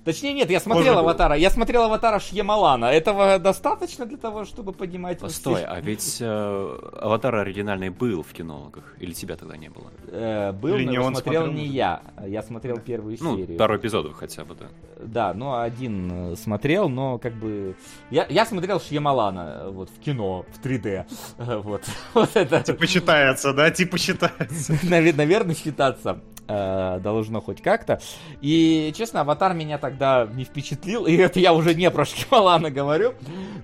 Точнее, 0.04 0.32
нет, 0.32 0.50
я 0.50 0.60
смотрел 0.60 0.94
был. 0.94 1.00
Аватара. 1.00 1.34
Я 1.36 1.50
смотрел 1.50 1.82
Аватара 1.82 2.18
Шьямалана. 2.18 2.86
Этого 2.86 3.38
достаточно 3.38 4.06
для 4.06 4.16
того, 4.16 4.44
чтобы 4.44 4.72
поднимать... 4.72 5.18
Постой, 5.18 5.62
а 5.64 5.78
ведь 5.80 6.18
э, 6.20 6.78
«Аватар» 7.00 7.34
оригинальный 7.36 7.90
был 7.90 8.22
в 8.22 8.32
кинологах? 8.32 8.94
Или 8.98 9.12
тебя 9.12 9.36
тогда 9.36 9.56
не 9.58 9.68
было? 9.68 9.90
Э, 10.08 10.52
Был, 10.52 10.76
Или 10.76 10.86
но 10.86 10.90
не 10.92 10.98
он 10.98 11.14
смотрел 11.14 11.42
смотрел, 11.44 11.52
не 11.62 11.66
я. 11.66 12.00
Я 12.26 12.42
смотрел 12.42 12.78
первую 12.78 13.16
Ну, 13.20 13.36
серию. 13.36 13.58
пару 13.58 13.76
эпизодов 13.76 14.14
хотя 14.14 14.44
бы, 14.44 14.54
да. 14.54 14.66
Да, 15.02 15.34
ну 15.34 15.58
один 15.60 16.32
э, 16.32 16.36
смотрел, 16.36 16.88
но 16.88 17.18
как 17.18 17.34
бы... 17.34 17.74
Я, 18.10 18.26
я 18.30 18.46
смотрел 18.46 18.80
Шьямалана 18.80 19.60
э, 19.64 19.70
вот 19.70 19.90
в 19.90 19.98
кино, 20.00 20.44
в 20.52 20.64
3D. 20.66 21.04
Э, 21.38 21.58
Вот, 21.70 21.82
вот 22.14 22.30
это, 22.34 22.62
Типа 22.62 22.86
считается, 22.86 23.52
да? 23.52 23.70
Типа 23.70 23.98
считается. 23.98 24.72
наве- 24.82 25.14
наверное, 25.14 25.54
считаться 25.54 26.20
э, 26.50 27.00
должно 27.00 27.40
хоть 27.40 27.62
как-то. 27.62 28.00
И, 28.40 28.92
честно, 28.96 29.20
Аватар 29.20 29.54
меня 29.54 29.78
тогда 29.78 30.28
не 30.34 30.44
впечатлил. 30.44 31.06
И 31.06 31.16
это 31.16 31.38
я 31.38 31.52
уже 31.52 31.74
не 31.74 31.90
про 31.90 32.04
Шьямалана 32.04 32.70
говорю. 32.70 33.14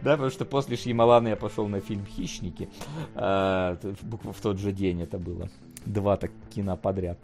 Да, 0.02 0.12
потому 0.12 0.30
что 0.30 0.44
после 0.44 0.76
Шьямалана 0.76 1.28
я 1.28 1.36
пошел 1.36 1.66
на 1.68 1.80
фильм 1.80 2.06
«Хищники». 2.06 2.68
Э, 3.14 3.76
в 3.82 4.40
тот 4.40 4.58
же 4.58 4.72
день 4.72 5.02
это 5.02 5.18
было. 5.18 5.48
Два 5.84 6.16
так 6.16 6.30
кино 6.54 6.76
подряд. 6.76 7.18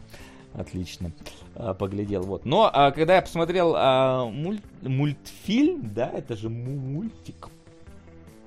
Отлично. 0.54 1.12
А, 1.54 1.74
поглядел. 1.74 2.22
Вот. 2.22 2.44
Но 2.44 2.70
а, 2.72 2.90
когда 2.90 3.16
я 3.16 3.22
посмотрел 3.22 3.74
а, 3.76 4.26
муль- 4.26 4.60
мультфильм, 4.82 5.92
да, 5.94 6.10
это 6.12 6.36
же 6.36 6.48
му- 6.48 7.10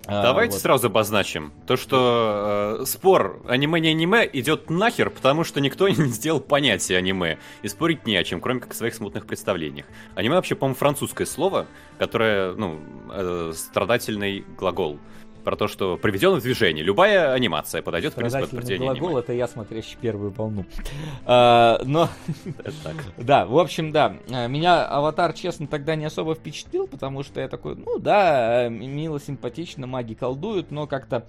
А, 0.07 0.22
Давайте 0.22 0.53
вот. 0.53 0.61
сразу 0.61 0.88
обозначим. 0.88 1.52
То, 1.65 1.77
что 1.77 2.77
э, 2.82 2.86
спор 2.86 3.41
аниме 3.48 3.80
не 3.80 3.90
аниме 3.90 4.30
идет 4.32 4.69
нахер, 4.69 5.10
потому 5.10 5.44
что 5.44 5.61
никто 5.61 5.88
не 5.90 5.95
сделал 6.11 6.40
понятие 6.40 6.98
аниме. 6.98 7.40
И 7.64 7.68
спорить 7.68 8.06
не 8.06 8.15
о 8.15 8.23
чем, 8.23 8.40
кроме 8.41 8.60
как 8.60 8.72
о 8.72 8.76
своих 8.76 8.94
смутных 8.94 9.26
представлениях. 9.26 9.86
Аниме 10.15 10.36
вообще, 10.36 10.56
по-моему, 10.56 10.76
французское 10.76 11.26
слово, 11.26 11.65
которое, 11.98 12.53
ну, 12.53 12.80
э, 13.11 13.53
страдательный 13.56 14.45
глагол. 14.57 14.99
Про 15.45 15.55
то, 15.55 15.67
что 15.67 15.95
приведен 15.95 16.34
в 16.34 16.41
движение. 16.41 16.84
Любая 16.84 17.31
анимация 17.31 17.84
подойдет, 17.84 18.13
в 18.13 18.15
принципе, 18.15 18.45
под 18.45 18.53
определение 18.53 18.89
глагол 18.89 19.09
аниме. 19.09 19.19
это 19.22 19.34
я, 19.34 19.47
смотрящий 19.47 19.95
первую 20.01 20.31
волну. 20.31 20.65
А, 21.27 21.81
но, 21.85 22.09
да, 23.17 23.45
в 23.45 23.57
общем, 23.57 23.91
да. 23.91 24.17
А, 24.31 24.47
Меня 24.47 24.85
аватар, 24.85 25.34
честно, 25.34 25.67
тогда 25.67 25.95
не 25.95 26.05
особо 26.05 26.34
впечатлил, 26.34 26.88
потому 26.88 27.23
что 27.23 27.39
я 27.39 27.47
такой, 27.47 27.76
ну 27.76 27.99
да, 27.99 28.65
э, 28.65 28.69
мило, 28.69 29.19
симпатично, 29.19 29.85
маги 29.88 30.15
колдуют, 30.15 30.72
но 30.72 30.88
как-то 30.88 31.26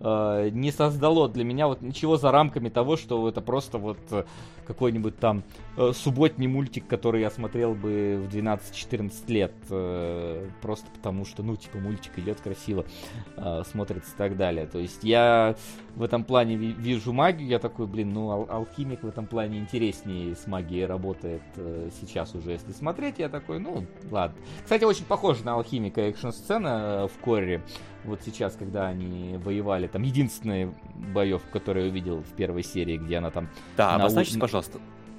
э, 0.00 0.50
не 0.52 0.72
создало 0.72 1.28
для 1.28 1.44
меня 1.44 1.68
вот 1.68 1.82
ничего 1.82 2.16
за 2.16 2.30
рамками 2.30 2.68
того, 2.68 2.96
что 2.96 3.28
это 3.28 3.40
просто 3.40 3.78
вот 3.78 3.98
э, 4.10 4.24
какой-нибудь 4.66 5.18
там 5.18 5.42
э, 5.76 5.92
субботний 5.94 6.46
мультик, 6.46 6.86
который 6.86 7.22
я 7.22 7.30
смотрел 7.30 7.74
бы 7.74 8.22
в 8.22 8.34
12-14 8.34 9.12
лет. 9.28 9.52
э, 9.70 10.48
просто 10.60 10.86
потому 10.94 11.24
что, 11.24 11.42
ну, 11.42 11.56
типа, 11.56 11.78
мультик 11.78 12.18
идет 12.18 12.40
красиво, 12.40 12.84
э, 13.36 13.62
смотрится 13.70 14.12
и 14.14 14.18
так 14.18 14.36
далее. 14.36 14.66
То 14.66 14.78
есть 14.78 15.02
я 15.02 15.56
в 15.98 16.02
этом 16.04 16.22
плане 16.22 16.56
ви- 16.56 16.72
вижу 16.72 17.12
магию, 17.12 17.48
я 17.48 17.58
такой, 17.58 17.86
блин, 17.86 18.12
ну, 18.12 18.30
ал- 18.30 18.46
алхимик 18.48 19.02
в 19.02 19.08
этом 19.08 19.26
плане 19.26 19.58
интереснее 19.58 20.36
с 20.36 20.46
магией 20.46 20.86
работает 20.86 21.42
э, 21.56 21.90
сейчас 22.00 22.34
уже, 22.36 22.52
если 22.52 22.70
смотреть. 22.72 23.18
Я 23.18 23.28
такой, 23.28 23.58
ну, 23.58 23.84
ладно. 24.10 24.36
Кстати, 24.62 24.84
очень 24.84 25.04
похоже 25.04 25.44
на 25.44 25.54
алхимика 25.54 26.00
экшн-сцена 26.02 27.04
э, 27.04 27.08
в 27.08 27.18
Корре. 27.22 27.62
Вот 28.04 28.20
сейчас, 28.24 28.54
когда 28.56 28.86
они 28.86 29.36
воевали, 29.38 29.88
там 29.88 30.02
единственная 30.02 30.72
боев, 31.12 31.42
которую 31.52 31.86
я 31.86 31.90
увидел 31.90 32.22
в 32.22 32.32
первой 32.36 32.62
серии, 32.62 32.96
где 32.96 33.16
она 33.16 33.30
там... 33.30 33.48
Да, 33.76 33.90
На 33.90 34.04
обозначьте, 34.04 34.34
улице- 34.34 34.40
пожалуйста. 34.40 34.78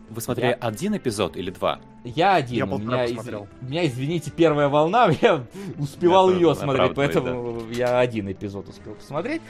Вы 0.09 0.21
смотрели 0.21 0.49
Я- 0.49 0.55
один 0.55 0.97
эпизод 0.97 1.37
или 1.37 1.51
два? 1.51 1.79
Я 2.03 2.35
один, 2.35 2.57
Я 2.57 2.65
у, 2.65 2.69
полтора 2.69 2.91
меня, 2.93 3.05
из- 3.05 3.09
посмотрел. 3.15 3.47
у 3.61 3.65
меня, 3.65 3.85
извините, 3.85 4.31
первая 4.31 4.67
волна, 4.69 5.09
я 5.21 5.43
успевал 5.77 6.29
Это 6.29 6.39
ее 6.39 6.55
смотреть, 6.55 6.95
поэтому 6.95 7.61
я 7.71 7.99
один 7.99 8.31
эпизод 8.31 8.67
успел 8.69 8.95
посмотреть. 8.95 9.41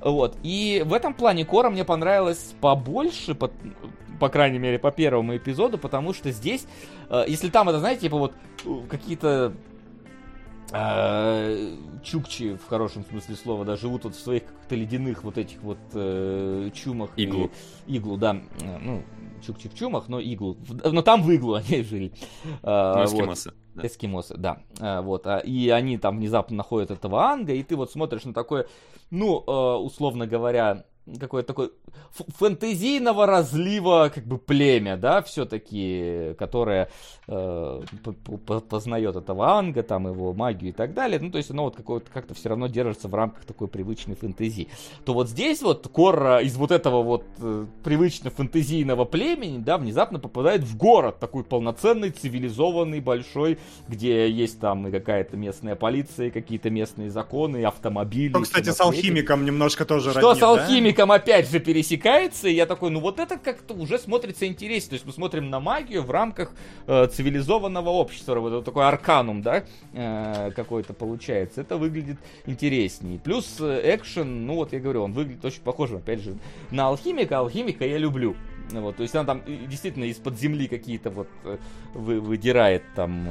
Вот. 0.00 0.36
И 0.42 0.82
в 0.86 0.92
этом 0.94 1.12
плане 1.14 1.44
Кора 1.44 1.70
мне 1.70 1.84
понравилась 1.84 2.54
побольше, 2.60 3.34
по, 3.34 3.50
по 4.18 4.28
крайней 4.28 4.58
мере, 4.58 4.78
по 4.78 4.90
первому 4.90 5.36
эпизоду, 5.36 5.76
потому 5.78 6.12
что 6.14 6.30
здесь, 6.30 6.66
э, 7.10 7.24
если 7.28 7.48
там 7.50 7.68
это, 7.68 7.78
знаете, 7.80 8.02
типа 8.02 8.16
вот 8.18 8.32
э, 8.64 8.80
какие-то 8.88 9.52
э, 10.72 11.74
чукчи, 12.02 12.56
в 12.56 12.66
хорошем 12.68 13.04
смысле 13.04 13.36
слова, 13.36 13.64
да, 13.64 13.76
живут 13.76 14.04
вот 14.04 14.14
в 14.14 14.20
своих 14.20 14.44
каких-то 14.44 14.74
ледяных 14.74 15.24
вот 15.24 15.38
этих 15.38 15.62
вот 15.62 15.78
э, 15.94 16.70
чумах. 16.74 17.10
и- 17.16 17.24
Иглу. 17.24 17.50
иглу, 17.86 18.16
да. 18.16 18.36
Ну, 18.82 19.02
чукчи 19.38 19.68
в 19.68 19.74
чумах, 19.74 20.08
но 20.08 20.20
иглу. 20.20 20.56
Но 20.84 21.02
там 21.02 21.22
в 21.22 21.30
иглу 21.30 21.54
они 21.68 21.82
жили. 21.82 22.12
А, 22.62 22.94
Ну, 22.94 23.00
вот. 23.00 23.08
эскимосы. 23.12 23.52
Да. 23.74 23.86
Эскимосы, 23.86 24.36
да. 24.36 24.62
А, 24.80 25.02
вот. 25.02 25.26
а, 25.26 25.38
И 25.38 25.68
они 25.68 25.98
там 25.98 26.18
внезапно 26.18 26.56
находят 26.56 26.90
этого 26.90 27.24
Анга, 27.24 27.52
и 27.52 27.62
ты 27.62 27.76
вот 27.76 27.90
смотришь 27.90 28.24
на 28.24 28.34
такое, 28.34 28.66
ну, 29.10 29.36
условно 29.36 30.26
говоря, 30.26 30.84
какое-то 31.18 31.48
такое 31.48 31.70
фэнтезийного 32.38 33.26
разлива, 33.26 34.10
как 34.14 34.24
бы 34.24 34.38
племя, 34.38 34.96
да, 34.96 35.22
все-таки, 35.22 36.34
которое 36.38 36.88
э, 37.26 37.82
познает 38.68 39.16
этого 39.16 39.58
Анга, 39.58 39.82
там 39.82 40.08
его 40.08 40.32
магию 40.32 40.70
и 40.70 40.74
так 40.74 40.94
далее. 40.94 41.20
Ну, 41.20 41.30
то 41.30 41.38
есть 41.38 41.50
оно 41.50 41.64
вот 41.64 41.76
какое-то 41.76 42.10
как-то 42.12 42.34
все 42.34 42.48
равно 42.48 42.66
держится 42.66 43.08
в 43.08 43.14
рамках 43.14 43.44
такой 43.44 43.68
привычной 43.68 44.16
фэнтезии. 44.16 44.68
То 45.04 45.14
вот 45.14 45.28
здесь 45.28 45.62
вот 45.62 45.88
Корра 45.88 46.40
из 46.40 46.56
вот 46.56 46.70
этого 46.70 47.02
вот 47.02 47.24
э, 47.38 47.66
привычно 47.84 48.30
фэнтезийного 48.30 49.04
племени, 49.04 49.58
да, 49.58 49.78
внезапно 49.78 50.18
попадает 50.18 50.62
в 50.62 50.76
город, 50.76 51.18
такой 51.18 51.44
полноценный, 51.44 52.10
цивилизованный, 52.10 53.00
большой, 53.00 53.58
где 53.88 54.30
есть 54.30 54.60
там 54.60 54.86
и 54.88 54.90
какая-то 54.90 55.36
местная 55.36 55.76
полиция, 55.76 56.30
какие-то 56.30 56.70
местные 56.70 57.10
законы, 57.10 57.58
и 57.58 57.64
автомобили. 57.64 58.32
Ну, 58.32 58.42
кстати, 58.42 58.70
с 58.70 58.80
алхимиком 58.80 59.44
немножко 59.44 59.84
тоже 59.84 60.10
Что 60.10 60.20
роднит, 60.20 60.36
с 60.36 60.40
да? 60.40 60.46
Алхимиком 60.98 61.12
опять 61.12 61.50
же 61.50 61.60
пересекается, 61.60 62.48
и 62.48 62.54
я 62.54 62.66
такой, 62.66 62.90
ну 62.90 63.00
вот 63.00 63.18
это 63.18 63.36
как-то 63.38 63.74
уже 63.74 63.98
смотрится 63.98 64.46
интереснее. 64.46 64.90
То 64.90 64.94
есть 64.94 65.06
мы 65.06 65.12
смотрим 65.12 65.50
на 65.50 65.60
магию 65.60 66.02
в 66.02 66.10
рамках 66.10 66.52
э, 66.86 67.06
цивилизованного 67.06 67.88
общества, 67.88 68.38
вот 68.40 68.64
такой 68.64 68.86
арканум, 68.86 69.42
да, 69.42 69.64
э, 69.92 70.50
какой-то 70.54 70.94
получается. 70.94 71.60
Это 71.60 71.76
выглядит 71.76 72.18
интереснее. 72.46 73.18
Плюс 73.18 73.56
э, 73.60 73.94
экшен, 73.94 74.46
ну 74.46 74.54
вот 74.54 74.72
я 74.72 74.80
говорю, 74.80 75.04
он 75.04 75.12
выглядит 75.12 75.44
очень 75.44 75.62
похожим, 75.62 75.98
опять 75.98 76.20
же, 76.20 76.36
на 76.70 76.88
алхимика. 76.88 77.38
Алхимика 77.38 77.84
я 77.86 77.98
люблю. 77.98 78.34
Вот, 78.70 78.96
то 78.96 79.02
есть 79.02 79.14
она 79.14 79.24
там 79.24 79.42
э, 79.46 79.66
действительно 79.66 80.04
из-под 80.04 80.38
земли 80.38 80.66
какие-то 80.66 81.10
вот 81.10 81.28
э, 81.44 81.56
вы, 81.94 82.20
выдирает 82.20 82.82
там 82.94 83.26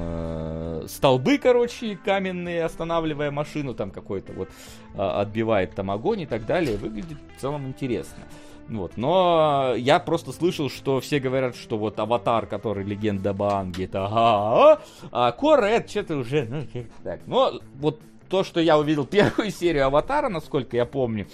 столбы, 0.88 1.38
короче, 1.38 1.98
каменные, 2.04 2.64
останавливая 2.64 3.32
машину, 3.32 3.74
там 3.74 3.92
какой-то 3.92 4.34
вот 4.34 4.50
а, 4.96 5.22
отбивает 5.22 5.76
там 5.76 5.92
огонь 5.92 6.22
и 6.22 6.26
так 6.26 6.46
далее. 6.46 6.78
Выглядит 6.78 7.18
в 7.36 7.42
целом 7.42 7.68
интересно. 7.68 8.24
Вот. 8.70 8.98
Но 8.98 9.74
я 9.78 10.00
просто 10.00 10.32
слышал, 10.32 10.70
что 10.70 11.00
все 11.00 11.20
говорят, 11.20 11.56
что 11.56 11.78
вот 11.78 12.00
аватар, 12.00 12.48
который 12.48 12.84
легенда 12.84 13.34
Банги, 13.34 13.86
это 13.86 14.06
ага, 14.06 14.82
а 15.12 15.32
Кора 15.32 15.70
это 15.70 15.90
что-то 15.90 16.18
уже, 16.18 16.46
ну, 16.46 16.86
так. 17.04 17.22
Но 17.28 17.62
вот 17.76 18.02
то, 18.30 18.44
что 18.44 18.60
я 18.60 18.78
увидел 18.78 19.06
первую 19.06 19.52
серию 19.52 19.86
аватара, 19.86 20.30
насколько 20.30 20.76
я 20.76 20.86
помню, 20.86 21.28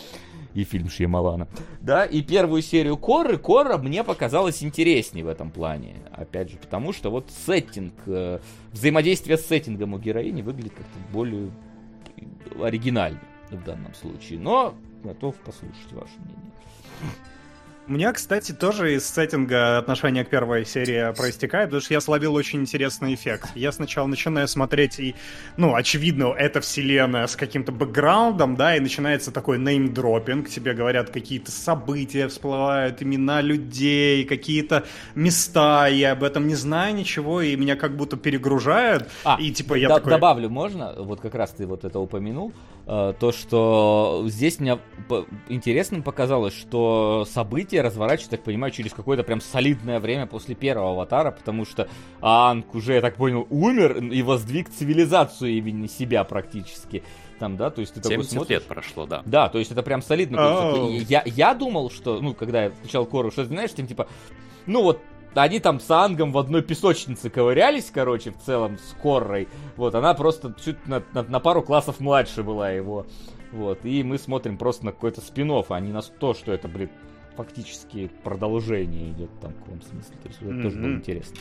и 0.54 0.64
фильм 0.64 0.90
Шьямалана. 0.90 1.48
Да, 1.82 2.06
и 2.06 2.22
первую 2.22 2.62
серию 2.62 2.98
Коры, 2.98 3.38
Кора 3.38 3.78
мне 3.78 4.04
показалась 4.04 4.64
интереснее 4.64 5.26
в 5.26 5.28
этом 5.28 5.52
плане. 5.52 5.96
Опять 6.12 6.52
же, 6.52 6.58
потому 6.58 6.94
что 6.94 7.10
вот 7.10 7.30
сеттинг, 7.46 7.94
э, 8.06 8.40
взаимодействие 8.72 9.38
с 9.38 9.46
сеттингом 9.46 9.94
у 9.94 10.00
героини 10.00 10.42
выглядит 10.42 10.74
как-то 10.74 11.14
более 11.14 11.52
оригинально 12.62 13.20
в 13.50 13.64
данном 13.64 13.94
случае. 13.94 14.40
Но 14.40 14.76
готов 15.04 15.36
послушать 15.38 15.92
ваше 15.92 16.14
мнение. 16.20 16.52
У 17.86 17.92
меня, 17.92 18.14
кстати, 18.14 18.54
тоже 18.54 18.96
из 18.96 19.06
сеттинга 19.06 19.78
отношение 19.78 20.24
к 20.24 20.30
первой 20.30 20.66
серии 20.66 21.14
проистекает, 21.18 21.68
потому 21.68 21.82
что 21.82 21.94
я 21.94 22.00
словил 22.00 22.34
очень 22.34 22.62
интересный 22.62 23.14
эффект. 23.14 23.50
Я 23.56 23.74
сначала 23.74 24.08
начинаю 24.08 24.48
смотреть, 24.48 25.00
и, 25.02 25.16
ну, 25.58 25.76
очевидно, 25.76 26.28
это 26.28 26.62
вселенная 26.62 27.28
с 27.28 27.36
каким-то 27.36 27.74
бэкграундом, 27.74 28.56
да, 28.56 28.78
и 28.78 28.80
начинается 28.80 29.32
такой 29.32 29.60
неймдропинг, 29.60 30.48
тебе 30.48 30.74
говорят 30.74 31.10
какие-то 31.10 31.52
события, 31.52 32.30
всплывают 32.30 33.04
имена 33.04 33.42
людей, 33.42 34.24
какие-то 34.24 34.86
места, 35.14 35.88
я 35.88 36.14
об 36.14 36.24
этом 36.24 36.48
не 36.48 36.56
знаю 36.56 36.96
ничего, 36.96 37.42
и 37.42 37.54
меня 37.58 37.76
как 37.76 37.98
будто 37.98 38.16
перегружают, 38.16 39.10
А, 39.26 39.36
и 39.38 39.52
типа 39.52 39.74
я 39.74 39.90
д- 39.90 39.96
такой... 39.96 40.12
Добавлю, 40.12 40.50
можно? 40.50 40.94
Вот 41.00 41.20
как 41.20 41.36
раз 41.36 41.52
ты 41.52 41.68
вот 41.68 41.84
это 41.84 42.00
упомянул. 42.00 42.54
Э, 42.86 43.14
То, 43.20 43.32
что 43.32 44.24
здесь 44.28 44.60
мне 44.60 44.78
по- 45.08 45.26
интересным 45.50 46.04
показалось, 46.04 46.54
что 46.54 47.26
события 47.30 47.82
разворачиваются, 47.82 48.32
так 48.32 48.44
понимаю, 48.44 48.72
через 48.72 48.94
какое-то 48.94 49.24
прям 49.24 49.42
солидное 49.42 50.00
время 50.00 50.26
после 50.28 50.56
первого 50.56 50.92
аватара, 50.92 51.32
потому 51.32 51.66
что 51.66 51.88
Анг 52.22 52.74
уже, 52.76 52.94
я 52.96 53.02
так 53.02 53.16
понял, 53.16 53.48
умер 53.50 53.98
и 53.98 54.22
воздвиг 54.22 54.70
цивилизацию 54.70 55.52
имени 55.52 55.88
себя 55.88 56.24
практически. 56.24 57.04
Там, 57.40 57.58
да, 57.58 57.70
то 57.72 57.82
есть 57.82 57.94
ты 57.94 58.00
такой 58.00 58.18
70 58.18 58.32
смотришь... 58.32 58.50
лет 58.50 58.64
прошло, 58.66 59.06
да. 59.06 59.22
Да, 59.26 59.50
то 59.50 59.60
есть 59.60 59.72
это 59.72 59.84
прям 59.84 60.02
солидно. 60.02 60.90
Есть, 60.90 61.10
я, 61.10 61.24
я 61.26 61.54
думал, 61.54 61.90
что, 61.90 62.22
ну, 62.22 62.34
когда 62.34 62.66
я 62.66 62.70
включал 62.70 63.06
Кору, 63.06 63.32
что, 63.32 63.44
знаешь, 63.46 63.72
там, 63.72 63.88
типа, 63.88 64.08
ну 64.66 64.82
вот, 64.82 65.02
они 65.42 65.60
там 65.60 65.80
с 65.80 65.90
Ангом 65.90 66.32
в 66.32 66.38
одной 66.38 66.62
песочнице 66.62 67.30
ковырялись, 67.30 67.92
короче, 67.92 68.32
в 68.32 68.38
целом, 68.38 68.78
с 68.78 68.96
Коррой. 69.02 69.48
Вот, 69.76 69.96
она 69.96 70.14
просто 70.14 70.54
чуть 70.64 70.88
на, 70.88 71.02
на- 71.14 71.24
на 71.24 71.40
пару 71.40 71.62
классов 71.62 72.00
младше 72.00 72.44
была 72.44 72.70
его. 72.70 73.06
Вот, 73.52 73.86
и 73.86 74.04
мы 74.04 74.18
смотрим 74.18 74.58
просто 74.58 74.86
на 74.86 74.92
какой-то 74.92 75.22
спин 75.22 75.52
а 75.52 75.80
не 75.80 75.92
на 75.92 76.02
то, 76.02 76.34
что 76.34 76.52
это, 76.52 76.68
блин, 76.68 76.90
фактически 77.36 78.10
продолжение 78.24 79.12
идет 79.12 79.30
там 79.42 79.54
в 79.54 79.60
каком 79.60 79.82
смысле. 79.82 80.16
То 80.22 80.28
есть 80.28 80.42
это 80.42 80.62
тоже 80.62 80.78
было 80.80 80.94
интересно. 80.94 81.38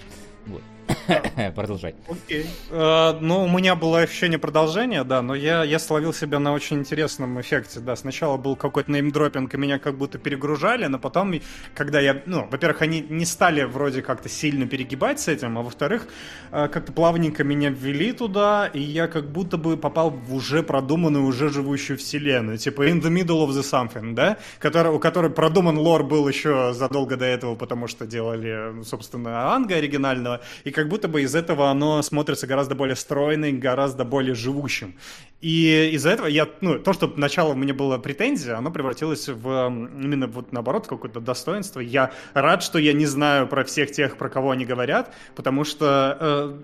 Вот. 0.46 0.62
Продолжай. 1.54 1.94
Окей. 2.08 2.46
Э, 2.70 3.12
ну, 3.20 3.44
у 3.44 3.48
меня 3.48 3.74
было 3.74 4.00
ощущение 4.00 4.38
продолжения, 4.38 5.04
да, 5.04 5.22
но 5.22 5.34
я, 5.34 5.64
я 5.64 5.78
словил 5.78 6.12
себя 6.12 6.38
на 6.38 6.52
очень 6.52 6.78
интересном 6.78 7.40
эффекте, 7.40 7.80
да. 7.80 7.96
Сначала 7.96 8.36
был 8.36 8.56
какой-то 8.56 8.90
неймдропинг, 8.92 9.52
и 9.54 9.56
меня 9.56 9.78
как 9.78 9.96
будто 9.96 10.18
перегружали, 10.18 10.86
но 10.86 10.98
потом, 10.98 11.34
когда 11.74 12.00
я, 12.00 12.22
ну, 12.26 12.46
во-первых, 12.50 12.82
они 12.82 13.00
не 13.08 13.24
стали 13.24 13.62
вроде 13.64 14.02
как-то 14.02 14.28
сильно 14.28 14.66
перегибать 14.66 15.20
с 15.20 15.28
этим, 15.28 15.58
а 15.58 15.62
во-вторых, 15.62 16.08
э, 16.50 16.68
как-то 16.68 16.92
плавненько 16.92 17.44
меня 17.44 17.70
ввели 17.70 18.12
туда, 18.12 18.66
и 18.72 18.80
я 18.80 19.08
как 19.08 19.30
будто 19.30 19.56
бы 19.56 19.76
попал 19.76 20.10
в 20.10 20.34
уже 20.34 20.62
продуманную, 20.62 21.24
уже 21.24 21.48
живущую 21.48 21.98
вселенную, 21.98 22.58
типа 22.58 22.88
in 22.88 23.00
the 23.00 23.10
middle 23.10 23.46
of 23.46 23.50
the 23.50 23.62
something, 23.62 24.14
да, 24.14 24.38
который, 24.58 24.92
у 24.92 24.98
которой 24.98 25.30
продуман 25.30 25.78
лор 25.78 26.04
был 26.04 26.28
еще 26.28 26.72
задолго 26.74 27.16
до 27.16 27.24
этого, 27.24 27.54
потому 27.54 27.86
что 27.86 28.06
делали, 28.06 28.82
собственно, 28.84 29.54
Анга 29.54 29.76
оригинального, 29.76 30.31
и 30.64 30.70
как 30.70 30.88
будто 30.88 31.08
бы 31.08 31.22
из 31.22 31.34
этого 31.34 31.70
оно 31.70 32.02
смотрится 32.02 32.46
гораздо 32.46 32.74
более 32.74 32.96
стройным, 32.96 33.60
гораздо 33.60 34.04
более 34.04 34.34
живущим. 34.34 34.94
И 35.40 35.90
из-за 35.94 36.10
этого 36.10 36.28
я, 36.28 36.48
ну, 36.60 36.78
то, 36.78 36.92
что 36.92 37.12
начало 37.16 37.54
мне 37.54 37.72
было 37.72 37.98
претензия, 37.98 38.56
оно 38.56 38.70
превратилось 38.70 39.28
в 39.28 39.66
именно 39.68 40.28
вот 40.28 40.52
наоборот 40.52 40.86
какое-то 40.86 41.20
достоинство. 41.20 41.80
Я 41.80 42.12
рад, 42.32 42.62
что 42.62 42.78
я 42.78 42.92
не 42.92 43.06
знаю 43.06 43.48
про 43.48 43.64
всех 43.64 43.90
тех, 43.90 44.16
про 44.16 44.28
кого 44.28 44.52
они 44.52 44.64
говорят, 44.64 45.12
потому 45.34 45.64
что 45.64 46.16
э, 46.20 46.58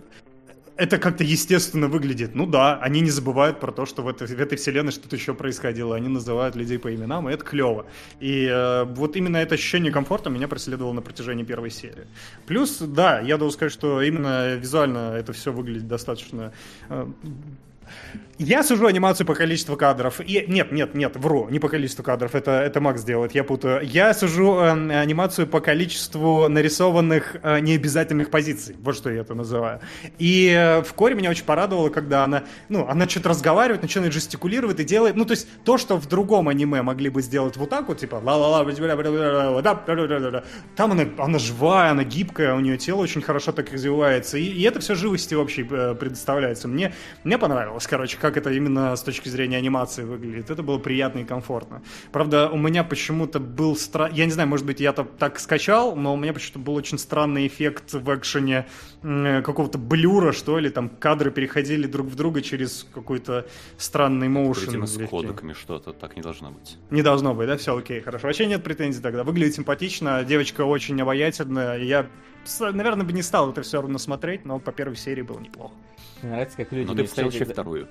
это 0.79 0.99
как-то 0.99 1.25
естественно 1.25 1.89
выглядит. 1.89 2.37
Ну 2.37 2.47
да, 2.47 2.79
они 2.79 3.01
не 3.01 3.11
забывают 3.11 3.59
про 3.59 3.73
то, 3.73 3.85
что 3.85 4.03
в 4.03 4.09
этой, 4.09 4.29
в 4.29 4.41
этой 4.41 4.57
вселенной 4.57 4.93
что-то 4.93 5.17
еще 5.17 5.35
происходило. 5.35 5.97
Они 5.97 6.09
называют 6.09 6.55
людей 6.55 6.79
по 6.79 6.95
именам, 6.95 7.29
и 7.29 7.33
это 7.33 7.45
клево. 7.45 7.87
И 8.21 8.47
э, 8.47 8.85
вот 8.85 9.17
именно 9.17 9.39
это 9.39 9.57
ощущение 9.57 9.93
комфорта 9.93 10.31
меня 10.31 10.47
преследовало 10.47 10.93
на 10.93 11.03
протяжении 11.03 11.43
первой 11.43 11.71
серии. 11.71 12.07
Плюс, 12.47 12.79
да, 12.79 13.19
я 13.21 13.37
должен 13.39 13.55
сказать, 13.55 13.73
что 13.73 14.01
именно 14.01 14.55
визуально 14.55 15.15
это 15.17 15.33
все 15.33 15.53
выглядит 15.53 15.89
достаточно 15.89 16.53
э, 16.89 17.07
я 18.39 18.63
сужу 18.63 18.87
анимацию 18.87 19.27
по 19.27 19.35
количеству 19.35 19.77
кадров. 19.77 20.21
И, 20.21 20.45
нет, 20.47 20.71
нет, 20.71 20.95
нет, 20.95 21.17
вру, 21.17 21.49
не 21.51 21.59
по 21.59 21.69
количеству 21.69 22.05
кадров, 22.05 22.35
это, 22.37 22.53
это 22.53 22.81
Макс 22.81 23.03
делает, 23.03 23.33
я 23.33 23.43
путаю. 23.43 23.85
Я 23.85 24.15
сужу 24.15 24.61
э, 24.61 24.71
анимацию 24.71 25.49
по 25.49 25.61
количеству 25.61 26.49
нарисованных 26.49 27.37
э, 27.43 27.59
необязательных 27.59 28.31
позиций. 28.31 28.77
Вот 28.81 28.97
что 28.97 29.11
я 29.11 29.23
это 29.23 29.35
называю. 29.35 29.81
И 30.19 30.55
э, 30.57 30.83
в 30.83 30.95
Коре 30.95 31.17
меня 31.17 31.31
очень 31.31 31.45
порадовало, 31.45 31.89
когда 31.89 32.23
она, 32.23 32.45
ну, 32.69 32.87
она 32.89 33.09
что-то 33.09 33.31
разговаривает, 33.31 33.83
начинает 33.83 34.13
жестикулировать 34.13 34.79
и 34.79 34.85
делает, 34.85 35.17
ну, 35.17 35.25
то 35.25 35.33
есть 35.33 35.49
то, 35.65 35.77
что 35.77 35.97
в 35.97 36.07
другом 36.07 36.49
аниме 36.49 36.83
могли 36.83 37.11
бы 37.11 37.23
сделать 37.23 37.57
вот 37.57 37.71
так 37.71 37.89
вот, 37.89 37.99
типа 37.99 38.21
ла-ла-ла, 38.23 38.65
там 40.77 40.93
она, 40.93 41.05
она 41.19 41.39
живая, 41.39 41.91
она 41.91 42.05
гибкая, 42.05 42.55
у 42.55 42.61
нее 42.61 42.79
тело 42.79 43.01
очень 43.01 43.23
хорошо 43.23 43.51
так 43.51 43.73
развивается, 43.73 44.39
и, 44.39 44.45
и 44.45 44.63
это 44.63 44.79
все 44.79 44.95
живости 44.95 45.35
общей 45.35 45.67
э, 45.69 45.95
предоставляется. 45.97 46.69
Мне, 46.69 46.93
мне 47.25 47.37
понравилось, 47.37 47.78
короче, 47.87 48.17
как 48.17 48.37
это 48.37 48.51
именно 48.51 48.97
с 48.97 49.03
точки 49.03 49.29
зрения 49.29 49.57
анимации 49.57 50.05
выглядит. 50.05 50.51
Это 50.51 50.63
было 50.63 50.79
приятно 50.79 51.21
и 51.21 51.25
комфортно. 51.25 51.83
Правда, 52.13 52.49
у 52.49 52.57
меня 52.57 52.85
почему-то 52.85 53.41
был 53.41 53.77
странный... 53.77 54.17
Я 54.17 54.25
не 54.25 54.33
знаю, 54.33 54.49
может 54.49 54.67
быть, 54.67 54.81
я 54.81 54.93
то 54.93 55.05
так 55.05 55.39
скачал, 55.39 55.95
но 55.97 56.15
у 56.15 56.17
меня 56.17 56.33
почему-то 56.33 56.59
был 56.59 56.75
очень 56.75 56.99
странный 56.99 57.47
эффект 57.47 57.93
в 57.93 58.17
экшене 58.17 58.67
какого-то 59.03 59.79
блюра, 59.79 60.33
что 60.33 60.59
ли. 60.59 60.71
Там 60.71 60.89
кадры 60.89 61.31
переходили 61.31 61.87
друг 61.87 62.09
в 62.09 62.15
друга 62.15 62.43
через 62.43 62.87
какой-то 62.93 63.47
странный 63.77 64.29
моушен. 64.29 64.67
Видимо, 64.67 64.87
с 64.87 64.99
кодеками 65.07 65.53
что-то 65.53 65.93
так 65.93 66.17
не 66.17 66.23
должно 66.23 66.51
быть. 66.51 66.77
Не 66.91 67.03
должно 67.03 67.35
быть, 67.35 67.47
да? 67.47 67.57
Все 67.57 67.77
окей, 67.77 68.01
хорошо. 68.01 68.27
Вообще 68.27 68.47
нет 68.47 68.65
претензий 68.65 69.01
тогда. 69.01 69.25
Выглядит 69.25 69.55
симпатично, 69.55 70.25
девочка 70.25 70.63
очень 70.63 71.01
обаятельная. 71.01 71.79
Я, 71.79 72.07
наверное, 72.61 73.05
бы 73.05 73.13
не 73.13 73.23
стал 73.23 73.51
это 73.51 73.63
все 73.63 73.81
равно 73.81 73.99
смотреть, 73.99 74.45
но 74.45 74.59
по 74.59 74.73
первой 74.73 74.97
серии 74.97 75.23
было 75.23 75.39
неплохо. 75.39 75.75
Мне 76.23 76.33
нравится, 76.33 76.57
как 76.57 76.73
люди 76.73 76.87
Но 76.87 76.93
не 76.95 76.99
ты 76.99 77.05
посмотрел 77.05 77.31
еще 77.31 77.45
вторую. 77.45 77.89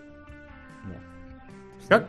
Как? 1.89 2.07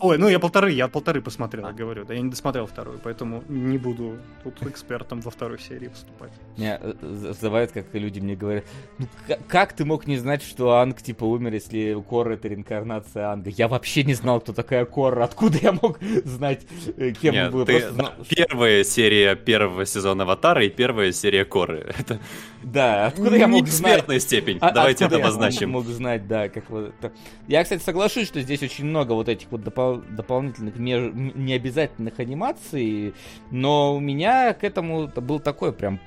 Ой, 0.00 0.18
ну 0.18 0.28
я 0.28 0.38
полторы, 0.38 0.72
я 0.72 0.88
полторы 0.88 1.20
посмотрел, 1.20 1.66
А. 1.66 1.72
говорю. 1.72 2.04
Да 2.04 2.14
я 2.14 2.20
не 2.20 2.30
досмотрел 2.30 2.66
вторую, 2.66 3.00
поэтому 3.02 3.42
не 3.48 3.78
буду 3.78 4.18
тут 4.44 4.62
экспертом 4.66 5.20
во 5.20 5.30
второй 5.30 5.58
серии 5.60 5.88
выступать. 5.88 6.30
Меня 6.56 6.78
э, 6.80 6.94
э, 7.00 7.06
зазывает, 7.32 7.72
как 7.72 7.86
люди 7.94 8.20
мне 8.20 8.34
говорят, 8.36 8.64
ну 8.98 9.06
как 9.48 9.72
ты 9.72 9.84
мог 9.84 10.06
не 10.06 10.16
знать, 10.16 10.42
что 10.42 10.76
Анг 10.78 11.02
типа 11.02 11.24
умер, 11.24 11.54
если 11.54 11.96
Корра 12.08 12.34
это 12.34 12.48
реинкарнация 12.48 13.30
Анга? 13.30 13.50
Я 13.50 13.68
вообще 13.68 14.04
не 14.04 14.14
знал, 14.14 14.40
кто 14.40 14.52
такая 14.52 14.84
Корра. 14.84 15.24
Откуда 15.24 15.58
я 15.58 15.72
мог 15.72 15.98
знать, 16.24 16.66
э, 16.96 17.12
кем 17.12 17.34
Нет, 17.34 17.52
был? 17.52 17.64
ты 17.66 17.72
Просто 17.72 17.92
знал 17.92 18.12
знал- 18.14 18.26
первая 18.28 18.84
серия 18.84 19.34
первого 19.36 19.86
сезона 19.86 20.22
Аватара 20.24 20.64
и 20.64 20.70
первая 20.70 21.12
серия 21.12 21.44
Коры. 21.44 21.92
Это 21.98 22.18
Да, 22.62 23.06
откуда 23.06 23.36
я 23.36 23.46
мог 23.48 23.66
знать? 23.66 23.92
экспертная 23.94 24.18
степень. 24.20 24.58
А- 24.60 24.72
Давайте 24.72 25.04
это 25.04 25.16
я 25.16 25.22
обозначим. 25.24 25.70
Мог, 25.70 25.84
мог 25.84 25.92
знать, 25.94 26.26
да, 26.28 26.48
как 26.48 26.68
вот 26.70 26.92
это. 26.98 27.12
Я, 27.48 27.62
кстати, 27.64 27.82
соглашусь, 27.82 28.26
что 28.28 28.40
здесь 28.40 28.62
очень 28.62 28.84
много 28.86 29.12
вот 29.20 29.28
этих 29.28 29.50
вот 29.50 29.60
допол- 29.60 30.02
дополнительных 30.16 30.76
меж- 30.78 31.12
необязательных 31.12 32.18
анимаций, 32.18 33.12
но 33.50 33.94
у 33.94 34.00
меня 34.00 34.54
к 34.54 34.64
этому 34.64 35.08
был 35.08 35.40
такой 35.40 35.72
прям 35.72 36.00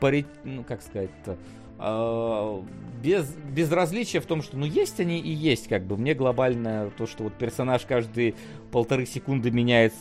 пари- 0.00 0.24
ну 0.44 0.64
как 0.64 0.80
сказать-то, 0.80 1.36
а, 1.78 2.64
без 3.02 3.28
безразличия 3.54 4.20
в 4.20 4.26
том, 4.26 4.40
что 4.42 4.56
ну 4.56 4.64
есть 4.64 5.00
они 5.00 5.18
и 5.20 5.30
есть, 5.30 5.68
как 5.68 5.84
бы 5.84 5.98
мне 5.98 6.14
глобально 6.14 6.90
то, 6.96 7.06
что 7.06 7.24
вот 7.24 7.34
персонаж 7.34 7.82
каждые 7.82 8.34
полторы 8.72 9.04
секунды 9.04 9.50
меняет 9.50 9.92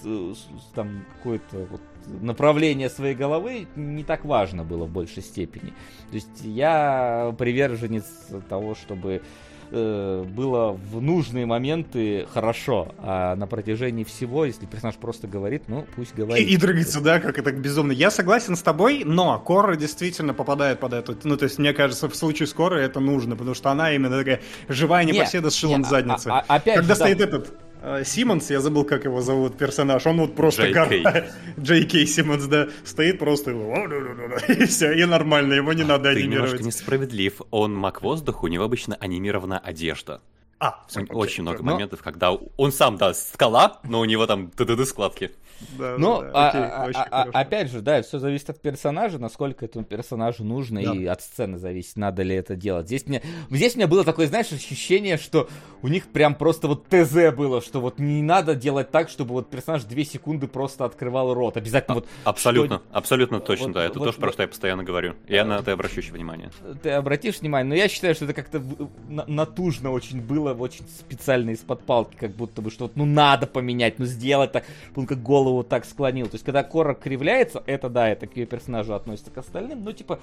там 0.74 1.06
какое-то 1.18 1.68
вот 1.70 1.82
направление 2.22 2.90
своей 2.90 3.16
головы, 3.16 3.68
не 3.76 4.04
так 4.04 4.24
важно 4.24 4.64
было 4.64 4.86
в 4.86 4.92
большей 4.92 5.24
степени. 5.24 5.74
То 6.12 6.16
есть 6.16 6.42
я 6.44 7.36
приверженец 7.38 8.06
того, 8.48 8.76
чтобы 8.76 9.12
э, 9.14 9.22
было 9.72 10.72
в 10.92 11.02
нужные 11.02 11.46
моменты 11.46 12.28
хорошо, 12.34 12.94
а 13.00 13.36
на 13.36 13.48
протяжении 13.48 14.04
всего, 14.04 14.46
если 14.46 14.66
персонаж 14.66 14.96
просто 14.96 15.28
говорит, 15.28 15.64
ну 15.68 15.86
пусть 15.96 16.12
И, 16.14 16.16
говорит. 16.16 16.48
и 16.48 16.58
дрыгается, 16.58 17.02
да, 17.02 17.20
как 17.20 17.38
это 17.38 17.52
безумно. 17.52 17.92
Я 17.92 18.12
согласен 18.12 18.56
с 18.56 18.62
тобой, 18.62 19.04
но 19.06 19.40
Кора 19.40 19.76
действительно 19.76 20.34
попадает 20.34 20.80
под 20.80 20.94
эту... 20.94 21.16
Ну, 21.24 21.38
то 21.38 21.44
есть, 21.46 21.58
мне 21.60 21.74
кажется, 21.74 22.10
в 22.10 22.16
случае 22.16 22.48
с 22.48 22.54
Корой 22.54 22.84
это 22.84 23.00
нужно, 23.00 23.36
потому 23.36 23.56
что 23.56 23.70
она 23.72 23.94
именно 23.94 24.18
такая 24.20 24.42
живая 24.68 25.04
Не, 25.04 25.14
непоседа 25.14 25.50
с 25.50 25.56
шилом 25.56 25.80
не, 25.80 25.86
в 25.86 25.90
заднице. 25.90 26.28
а- 26.30 26.44
а- 26.48 26.56
опять 26.56 26.76
Когда 26.76 26.94
же, 26.94 27.00
да. 27.00 27.06
стоит 27.06 27.22
этот 27.22 27.48
э, 27.48 27.56
Симмонс, 28.04 28.50
я 28.50 28.60
забыл, 28.62 28.84
как 28.84 29.06
его 29.06 29.22
зовут, 29.22 29.58
персонаж, 29.58 30.06
он 30.08 30.18
вот 30.18 30.36
просто 30.36 30.72
Джей 30.72 30.88
Кей. 30.90 31.04
Джей 31.60 31.84
Кей 31.86 32.08
Симмонс, 32.08 32.46
да, 32.46 32.68
стоит 32.84 33.20
просто 33.20 33.52
и, 34.48 34.66
все, 34.66 34.92
и 34.94 35.06
нормально, 35.06 35.54
его 35.54 35.74
не 35.74 35.84
надо 35.84 36.14
Ты 36.14 36.24
немножко 36.24 36.44
анимировать. 36.56 36.66
несправедлив. 36.66 37.42
Он 37.52 37.76
маг 37.76 38.02
воздуха, 38.02 38.46
у 38.46 38.48
него 38.48 38.64
обычно 38.64 38.96
анимирована 38.96 39.60
одежда. 39.60 40.22
А, 40.58 40.84
Очень, 40.90 41.04
окей, 41.04 41.16
очень 41.16 41.42
много 41.44 41.62
но- 41.64 41.74
моментов, 41.74 42.02
когда 42.02 42.32
он 42.32 42.72
сам, 42.72 42.98
да, 42.98 43.14
скала, 43.14 43.80
но 43.84 44.00
у 44.00 44.06
него 44.06 44.26
там 44.26 44.50
ТДД 44.50 44.88
складки. 44.88 45.32
Да, 45.78 45.96
Ну, 45.98 46.22
да, 46.22 46.32
да, 46.32 46.32
а- 46.34 46.50
окей, 46.50 46.62
а- 46.64 46.86
очень 46.86 47.00
а- 47.00 47.04
а- 47.04 47.20
хорошо. 47.24 47.38
опять 47.40 47.72
же, 47.72 47.82
да, 47.82 48.02
все 48.02 48.20
зависит 48.20 48.50
от 48.50 48.62
персонажа, 48.62 49.20
насколько 49.20 49.66
этому 49.66 49.86
персонажу 49.86 50.44
нужно, 50.44 50.82
Да. 50.84 50.94
и 50.94 51.06
от 51.06 51.22
сцены 51.22 51.58
зависит, 51.58 51.96
надо 51.96 52.24
ли 52.24 52.36
это 52.36 52.56
делать. 52.56 52.88
Здесь 52.88 53.08
мне, 53.08 53.22
здесь 53.50 53.76
у 53.76 53.78
меня 53.78 53.88
было 53.88 54.04
такое, 54.04 54.28
знаешь, 54.28 54.52
ощущение, 54.52 55.18
что 55.18 55.48
у 55.82 55.88
них 55.88 56.08
прям 56.08 56.36
просто 56.36 56.68
вот 56.68 56.88
ТЗ 56.88 57.32
было, 57.36 57.62
что 57.62 57.80
вот 57.80 58.00
не 58.00 58.22
надо 58.22 58.56
делать 58.56 58.92
так, 58.92 59.10
чтобы 59.10 59.34
вот 59.34 59.50
персонаж 59.50 59.84
две 59.84 60.04
секунды 60.04 60.48
просто 60.48 60.84
открывал 60.86 61.34
рот. 61.34 61.58
Обязательно 61.58 61.96
вот 61.96 62.08
Абсолютно, 62.24 62.78
что- 62.78 62.98
абсолютно 62.98 63.40
точно, 63.40 63.68
вот- 63.68 63.74
да. 63.76 63.86
Это 63.86 64.00
вот- 64.00 64.06
тоже 64.06 64.18
про 64.18 64.26
вот- 64.28 64.34
что 64.34 64.42
я 64.44 64.48
постоянно 64.48 64.84
говорю. 64.84 65.14
Я 65.28 65.46
на 65.46 65.60
это 65.60 65.72
обращу 65.72 66.00
еще 66.02 66.12
внимание. 66.12 66.52
ты 66.84 66.90
обратишь 66.92 67.40
внимание, 67.40 67.70
но 67.70 67.76
я 67.76 67.88
считаю, 67.88 68.14
что 68.16 68.26
это 68.26 68.34
как-то 68.34 68.62
натужно 69.08 69.92
очень 69.92 70.22
было, 70.22 70.54
очень 70.54 70.86
специально 70.88 71.52
из-под 71.52 71.82
палки, 71.84 72.16
как 72.20 72.32
будто 72.32 72.62
бы 72.62 72.72
что 72.72 72.92
ну 72.96 73.06
надо 73.06 73.48
поменять, 73.48 74.00
ну 74.00 74.06
сделать 74.06 74.52
так, 74.52 74.66
он 74.96 75.06
как 75.06 75.22
голову 75.22 75.45
так 75.64 75.86
склонил. 75.86 76.28
То 76.28 76.36
есть, 76.36 76.46
когда 76.46 76.64
Кора 76.64 76.94
кривляется, 76.94 77.64
это 77.66 77.90
да, 77.90 78.10
это 78.10 78.28
к 78.28 78.36
ее 78.38 78.46
персонажу 78.46 78.94
относится 78.94 79.32
к 79.32 79.38
остальным, 79.38 79.84
ну 79.84 79.92
типа, 79.92 80.20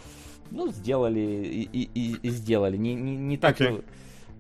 ну 0.51 0.69
сделали 0.69 1.21
и, 1.21 1.63
и- 1.73 2.19
и- 2.23 2.31
сделали, 2.31 2.77
не, 2.77 2.95
не, 2.95 3.17
не 3.17 3.37
так... 3.37 3.61
Окей. 3.61 3.83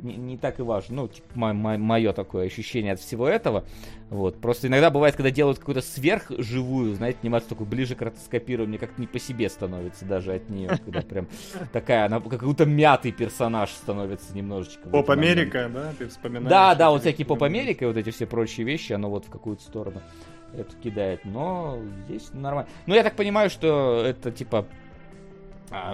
Не, 0.00 0.16
не 0.16 0.36
так 0.36 0.58
и 0.58 0.62
важно. 0.62 0.96
Ну, 0.96 1.08
типа, 1.08 1.28
мое 1.52 2.12
такое 2.12 2.46
ощущение 2.46 2.94
от 2.94 2.98
всего 2.98 3.28
этого. 3.28 3.64
Вот. 4.10 4.40
Просто 4.40 4.66
иногда 4.66 4.90
бывает, 4.90 5.14
когда 5.14 5.30
делают 5.30 5.60
какую-то 5.60 5.80
сверхживую, 5.80 6.94
знаете, 6.96 7.18
анимацию 7.22 7.50
такую 7.50 7.68
ближе 7.68 7.94
к 7.94 8.02
ротоскопированию, 8.02 8.70
мне 8.70 8.78
как-то 8.78 9.00
не 9.00 9.06
по 9.06 9.20
себе 9.20 9.48
становится 9.48 10.04
даже 10.04 10.32
от 10.34 10.50
нее. 10.50 10.70
Когда 10.84 11.02
прям 11.02 11.28
такая, 11.72 12.06
она 12.06 12.18
как 12.18 12.42
будто 12.42 12.64
мятый 12.64 13.12
персонаж 13.12 13.70
становится 13.70 14.34
немножечко. 14.34 14.88
Поп. 14.88 15.08
Америка, 15.10 15.70
да, 15.72 15.92
ты 15.96 16.08
вспоминаешь? 16.08 16.48
Да, 16.50 16.74
да, 16.74 16.90
вот 16.90 17.02
всякие 17.02 17.26
поп 17.26 17.42
Америка 17.44 17.84
и 17.84 17.88
вот 17.88 17.96
эти 17.96 18.10
все 18.10 18.26
прочие 18.26 18.66
вещи, 18.66 18.92
оно 18.94 19.08
вот 19.08 19.26
в 19.26 19.30
какую-то 19.30 19.62
сторону 19.62 20.00
это 20.56 20.74
кидает. 20.82 21.20
Но 21.24 21.78
здесь 22.04 22.30
нормально. 22.32 22.68
Ну, 22.86 22.94
я 22.94 23.02
так 23.02 23.16
понимаю, 23.16 23.50
что 23.50 24.02
это 24.04 24.30
типа 24.30 24.66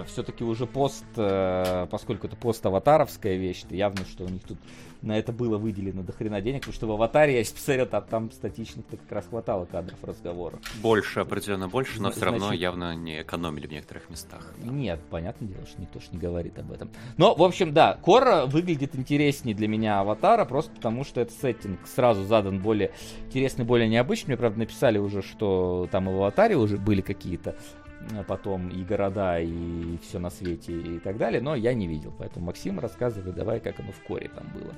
все-таки 0.07 0.43
уже 0.43 0.65
пост, 0.65 1.05
э, 1.15 1.87
поскольку 1.89 2.27
это 2.27 2.35
пост-аватаровская 2.35 3.37
вещь, 3.37 3.63
то 3.63 3.75
явно, 3.75 4.05
что 4.05 4.25
у 4.25 4.29
них 4.29 4.43
тут 4.43 4.57
на 5.01 5.17
это 5.17 5.31
было 5.31 5.57
выделено 5.57 6.03
до 6.03 6.11
хрена 6.11 6.41
денег, 6.41 6.61
потому 6.61 6.73
что 6.73 6.87
в 6.87 6.91
аватаре, 6.91 7.39
я 7.39 7.45
посмотрел, 7.45 7.85
там, 7.85 8.03
там 8.03 8.31
статичных-то 8.31 8.97
как 8.97 9.11
раз 9.11 9.27
хватало 9.27 9.65
кадров 9.65 9.97
разговора. 10.03 10.59
Больше, 10.81 11.21
определенно 11.21 11.69
больше, 11.69 12.01
но 12.01 12.11
все 12.11 12.25
равно 12.25 12.51
явно 12.51 12.95
не 12.95 13.21
экономили 13.21 13.67
в 13.67 13.71
некоторых 13.71 14.09
местах. 14.09 14.53
Нет, 14.57 14.99
понятное 15.09 15.47
дело, 15.47 15.65
что 15.65 15.81
никто 15.81 15.99
ж 15.99 16.03
не 16.11 16.19
говорит 16.19 16.59
об 16.59 16.71
этом. 16.71 16.89
Но, 17.17 17.33
в 17.33 17.43
общем, 17.43 17.73
да, 17.73 17.97
Кора 18.03 18.45
выглядит 18.45 18.95
интереснее 18.95 19.55
для 19.55 19.67
меня 19.67 20.01
Аватара, 20.01 20.45
просто 20.45 20.71
потому 20.71 21.03
что 21.03 21.21
этот 21.21 21.39
сеттинг 21.39 21.79
сразу 21.87 22.23
задан 22.25 22.59
более 22.59 22.91
интересный, 23.27 23.65
более 23.65 23.87
необычный. 23.87 24.29
Мне, 24.29 24.37
правда, 24.37 24.59
написали 24.59 24.97
уже, 24.97 25.21
что 25.21 25.87
там 25.91 26.09
и 26.09 26.13
в 26.13 26.17
Аватаре 26.17 26.57
уже 26.57 26.77
были 26.77 27.01
какие-то 27.01 27.55
потом 28.27 28.69
и 28.69 28.83
города, 28.83 29.39
и 29.39 29.97
все 29.97 30.19
на 30.19 30.29
свете, 30.29 30.73
и 30.73 30.99
так 30.99 31.17
далее, 31.17 31.41
но 31.41 31.55
я 31.55 31.73
не 31.73 31.87
видел. 31.87 32.13
Поэтому, 32.17 32.47
Максим, 32.47 32.79
рассказывай 32.79 33.33
давай, 33.33 33.59
как 33.59 33.79
оно 33.79 33.91
в 33.91 33.99
Коре 34.03 34.29
там 34.29 34.47
было. 34.53 34.73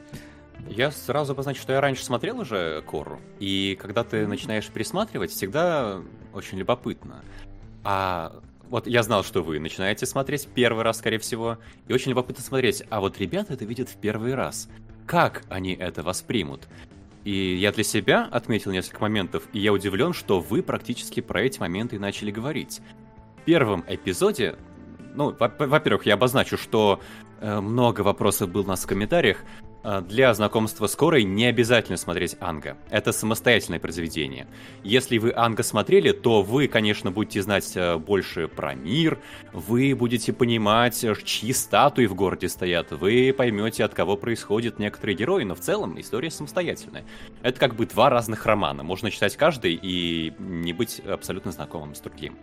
Я 0.69 0.91
сразу 0.91 1.34
обозначу, 1.34 1.61
что 1.61 1.73
я 1.73 1.81
раньше 1.81 2.06
смотрел 2.06 2.39
уже 2.39 2.84
Кору, 2.84 3.19
и 3.39 3.77
когда 3.81 4.03
ты 4.03 4.27
начинаешь 4.27 4.68
пересматривать, 4.68 5.31
всегда 5.31 6.02
очень 6.34 6.60
любопытно. 6.60 7.23
А 7.84 8.41
вот 8.69 8.88
я 8.88 9.03
знал, 9.03 9.23
что 9.23 9.41
вы 9.41 9.60
начинаете 9.60 10.06
смотреть 10.06 10.48
первый 10.53 10.84
раз, 10.84 10.99
скорее 10.99 11.18
всего, 11.18 11.57
и 11.88 11.93
очень 11.93 12.11
любопытно 12.11 12.43
смотреть, 12.43 12.84
а 12.89 13.02
вот 13.02 13.18
ребята 13.18 13.53
это 13.53 13.65
видят 13.65 13.89
в 13.89 13.98
первый 13.98 14.35
раз. 14.35 14.69
Как 15.06 15.43
они 15.49 15.73
это 15.73 16.03
воспримут? 16.03 16.68
И 17.23 17.56
я 17.56 17.72
для 17.72 17.84
себя 17.84 18.27
отметил 18.31 18.72
несколько 18.72 19.02
моментов, 19.02 19.43
и 19.53 19.60
я 19.60 19.73
удивлен, 19.73 20.14
что 20.14 20.39
вы 20.39 20.64
практически 20.64 21.19
про 21.19 21.41
эти 21.41 21.60
моменты 21.60 21.99
начали 21.99 22.31
говорить. 22.31 22.81
Первом 23.52 23.84
эпизоде, 23.86 24.56
ну, 25.14 25.36
во- 25.38 25.52
во-первых, 25.68 26.06
я 26.06 26.14
обозначу, 26.14 26.57
что 26.57 27.02
э, 27.41 27.60
много 27.60 27.99
вопросов 27.99 28.49
было 28.49 28.61
у 28.61 28.68
нас 28.68 28.86
в 28.86 28.88
комментариях. 28.88 29.40
Э, 29.84 30.02
Для 30.07 30.34
знакомства 30.34 30.88
с 30.88 30.95
Корой 30.95 31.26
не 31.26 31.48
обязательно 31.48 31.98
смотреть 31.98 32.38
Анга. 32.40 32.78
Это 32.90 33.11
самостоятельное 33.11 33.82
произведение. 33.82 34.48
Если 34.84 35.18
вы 35.18 35.34
Анга 35.36 35.64
смотрели, 35.64 36.14
то 36.14 36.44
вы, 36.44 36.69
конечно, 36.69 37.11
будете 37.11 37.41
знать 37.41 37.73
э, 37.76 37.98
больше 37.98 38.48
про 38.48 38.73
мир, 38.73 39.19
вы 39.52 39.95
будете 39.95 40.32
понимать, 40.32 41.03
чьи 41.26 41.52
статуи 41.52 42.06
в 42.06 42.15
городе 42.15 42.48
стоят, 42.48 42.91
вы 42.91 43.34
поймете, 43.38 43.84
от 43.84 43.94
кого 43.94 44.15
происходят 44.15 44.80
некоторые 44.80 45.18
герои, 45.18 45.44
но 45.44 45.56
в 45.56 45.60
целом 45.60 45.99
история 45.99 46.32
самостоятельная. 46.32 47.03
Это 47.44 47.60
как 47.60 47.76
бы 47.76 47.86
два 47.86 48.10
разных 48.10 48.45
романа. 48.45 48.84
Можно 48.84 49.11
читать 49.11 49.36
каждый 49.36 49.73
и 49.73 50.32
не 50.40 50.72
быть 50.72 51.02
абсолютно 51.02 51.52
знакомым 51.52 51.95
с 51.95 51.99
другим. 51.99 52.38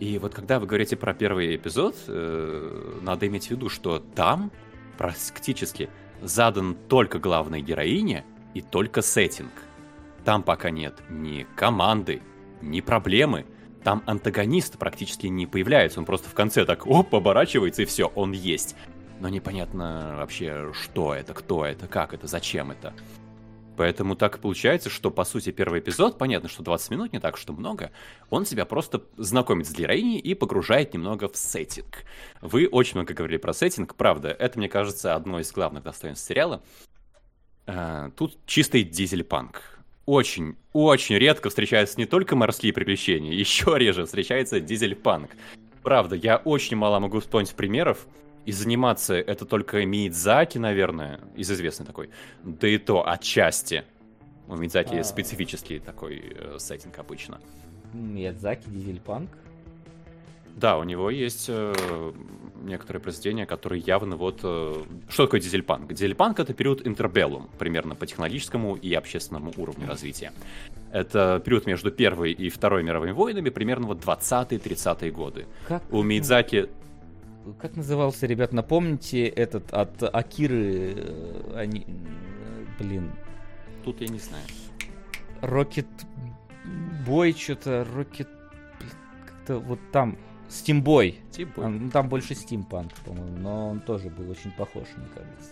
И 0.00 0.18
вот 0.18 0.34
когда 0.34 0.58
вы 0.58 0.66
говорите 0.66 0.96
про 0.96 1.14
первый 1.14 1.54
эпизод, 1.56 1.96
э, 2.08 2.98
надо 3.02 3.26
иметь 3.26 3.46
в 3.46 3.50
виду, 3.50 3.68
что 3.68 4.00
там 4.00 4.50
практически 4.98 5.88
задан 6.20 6.76
только 6.88 7.18
главная 7.18 7.60
героиня 7.60 8.24
и 8.54 8.60
только 8.60 9.02
сеттинг. 9.02 9.52
Там 10.24 10.42
пока 10.42 10.70
нет 10.70 11.02
ни 11.10 11.46
команды, 11.54 12.22
ни 12.60 12.80
проблемы. 12.80 13.46
Там 13.82 14.02
антагонист 14.06 14.78
практически 14.78 15.26
не 15.26 15.46
появляется, 15.46 16.00
он 16.00 16.06
просто 16.06 16.30
в 16.30 16.34
конце 16.34 16.64
так 16.64 16.86
оп, 16.86 17.14
оборачивается 17.14 17.82
и 17.82 17.84
все, 17.84 18.06
он 18.14 18.32
есть. 18.32 18.74
Но 19.20 19.28
непонятно 19.28 20.14
вообще, 20.16 20.72
что 20.72 21.14
это, 21.14 21.34
кто 21.34 21.64
это, 21.64 21.86
как 21.86 22.14
это, 22.14 22.26
зачем 22.26 22.70
это. 22.70 22.94
Поэтому 23.76 24.14
так 24.14 24.38
получается, 24.38 24.90
что, 24.90 25.10
по 25.10 25.24
сути, 25.24 25.50
первый 25.50 25.80
эпизод, 25.80 26.18
понятно, 26.18 26.48
что 26.48 26.62
20 26.62 26.90
минут, 26.90 27.12
не 27.12 27.18
так, 27.18 27.36
что 27.36 27.52
много, 27.52 27.90
он 28.30 28.44
тебя 28.44 28.64
просто 28.64 29.02
знакомит 29.16 29.66
с 29.66 29.72
героиней 29.72 30.18
и 30.18 30.34
погружает 30.34 30.94
немного 30.94 31.28
в 31.28 31.36
сеттинг. 31.36 32.04
Вы 32.40 32.68
очень 32.68 32.94
много 32.96 33.14
говорили 33.14 33.38
про 33.38 33.52
сеттинг, 33.52 33.94
правда, 33.96 34.28
это, 34.28 34.58
мне 34.58 34.68
кажется, 34.68 35.14
одно 35.14 35.40
из 35.40 35.50
главных 35.52 35.82
достоинств 35.82 36.26
сериала. 36.26 36.62
Э, 37.66 38.10
Тут 38.16 38.38
чистый 38.46 38.84
дизель-панк. 38.84 39.62
Очень, 40.06 40.56
очень 40.72 41.16
редко 41.16 41.48
встречаются 41.48 41.98
не 41.98 42.06
только 42.06 42.36
морские 42.36 42.72
приключения, 42.72 43.32
еще 43.34 43.74
реже 43.76 44.04
встречается 44.04 44.60
дизель-панк. 44.60 45.30
Правда, 45.82 46.16
я 46.16 46.36
очень 46.36 46.76
мало 46.76 46.98
могу 47.00 47.20
вспомнить 47.20 47.54
примеров. 47.54 48.06
Из 48.46 48.64
анимации 48.64 49.20
это 49.20 49.44
только 49.46 49.84
Миядзаки, 49.86 50.58
наверное, 50.58 51.20
из 51.34 51.50
известной 51.50 51.86
такой. 51.86 52.10
Да 52.42 52.68
и 52.68 52.78
то 52.78 53.08
отчасти. 53.08 53.84
У 54.48 54.56
Мидзаки 54.56 54.96
А. 54.96 55.04
специфический 55.04 55.78
такой 55.78 56.22
э, 56.36 56.56
сеттинг 56.58 56.98
обычно. 56.98 57.40
Миядзаки, 57.94 58.68
Дизельпанк. 58.68 59.30
Да, 60.56 60.78
у 60.78 60.84
него 60.84 61.10
есть 61.10 61.46
э, 61.48 62.12
некоторые 62.62 63.00
произведения, 63.00 63.46
которые 63.46 63.82
явно 63.84 64.16
вот... 64.16 64.40
э, 64.44 64.74
Что 65.08 65.24
такое 65.24 65.40
дизельпанк? 65.40 65.92
Дизельпанк— 65.92 66.38
это 66.40 66.52
период 66.54 66.86
интербеллум, 66.86 67.48
примерно 67.58 67.94
по 67.96 68.06
технологическому 68.06 68.76
и 68.76 68.92
общественному 68.94 69.52
уровню 69.56 69.88
развития. 69.88 70.32
Это 70.92 71.42
период 71.44 71.66
между 71.66 71.90
Первой 71.90 72.32
и 72.32 72.50
Второй 72.50 72.84
мировыми 72.84 73.10
войнами, 73.12 73.48
примерно 73.50 73.86
вот 73.88 73.98
20-30-е 74.04 75.10
годы. 75.10 75.46
Как, 75.66 75.82
У 75.90 76.02
Мидзаки... 76.02 76.68
как 77.60 77.76
назывался, 77.76 78.26
ребят, 78.26 78.52
напомните, 78.52 79.26
этот 79.26 79.72
от 79.72 80.02
Акиры, 80.02 80.94
э, 80.96 81.52
они, 81.56 81.86
э, 81.86 82.64
блин, 82.78 83.12
Тут 83.84 84.00
я 84.00 84.08
не 84.08 84.18
знаю. 84.18 84.44
Рокет 85.42 85.86
Бой, 87.06 87.34
что-то, 87.34 87.86
Рокет, 87.94 88.28
как-то 89.26 89.58
вот 89.58 89.78
там, 89.92 90.16
Стимбой. 90.48 91.20
Типа... 91.30 91.68
Ну, 91.68 91.90
там 91.90 92.08
больше 92.08 92.34
стимпанк, 92.34 92.92
по-моему, 93.04 93.36
но 93.38 93.68
он 93.70 93.80
тоже 93.80 94.08
был 94.08 94.30
очень 94.30 94.50
похож, 94.52 94.86
мне 94.96 95.06
кажется. 95.14 95.50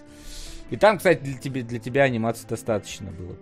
И 0.71 0.77
там, 0.77 0.97
кстати, 0.97 1.23
для 1.23 1.35
тебя, 1.35 1.63
для 1.63 1.79
тебя 1.79 2.05
анимации 2.05 2.47
достаточно 2.49 3.11
было. 3.11 3.37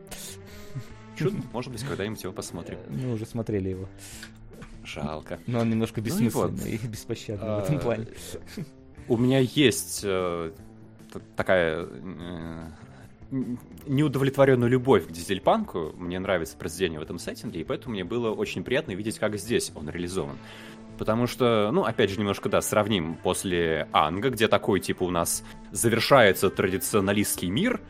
Чудно. 1.17 1.45
Может 1.53 1.71
быть, 1.71 1.85
когда-нибудь 1.85 2.23
его 2.23 2.33
посмотрим. 2.33 2.79
Э, 2.79 2.91
Мы 2.91 3.13
уже 3.13 3.27
смотрели 3.27 3.69
его. 3.69 3.89
Жалко. 4.95 5.39
Но 5.47 5.61
он 5.61 5.71
немножко 5.71 6.01
Ну 6.01 6.07
и 6.07 6.11
бессмысленный 6.11 6.73
и, 6.73 6.87
беспощадный 6.87 7.57
в 7.57 7.59
этом 7.65 7.77
А, 7.77 7.79
плане. 7.79 8.07
У 9.09 9.17
меня 9.17 9.39
есть 9.41 10.03
э, 10.05 10.53
такая 11.37 11.85
э, 11.85 12.67
н- 13.31 13.59
неудовлетворенная 13.87 14.69
любовь 14.69 15.07
к 15.07 15.11
дизельпанку. 15.11 15.93
Мне 15.97 16.19
нравится 16.19 16.57
произведение 16.57 17.01
в 17.01 17.03
этом 17.03 17.19
сеттинге, 17.19 17.61
и 17.61 17.65
поэтому 17.65 17.95
мне 17.95 18.05
было 18.05 18.31
очень 18.31 18.63
приятно 18.65 18.93
видеть, 18.93 19.19
как 19.19 19.37
здесь 19.37 19.73
он 19.75 19.89
реализован. 19.89 20.37
Потому 20.99 21.27
что, 21.27 21.71
ну, 21.73 21.85
опять 21.85 22.11
же, 22.11 22.19
немножко, 22.19 22.51
да, 22.51 22.61
сравним 22.61 23.15
после 23.15 23.89
Анга, 23.93 24.29
где 24.29 24.49
такой, 24.49 24.81
типа, 24.81 25.05
у 25.05 25.11
нас 25.11 25.43
завершается 25.73 26.51
традиционалистский 26.51 27.49
мир, 27.49 27.81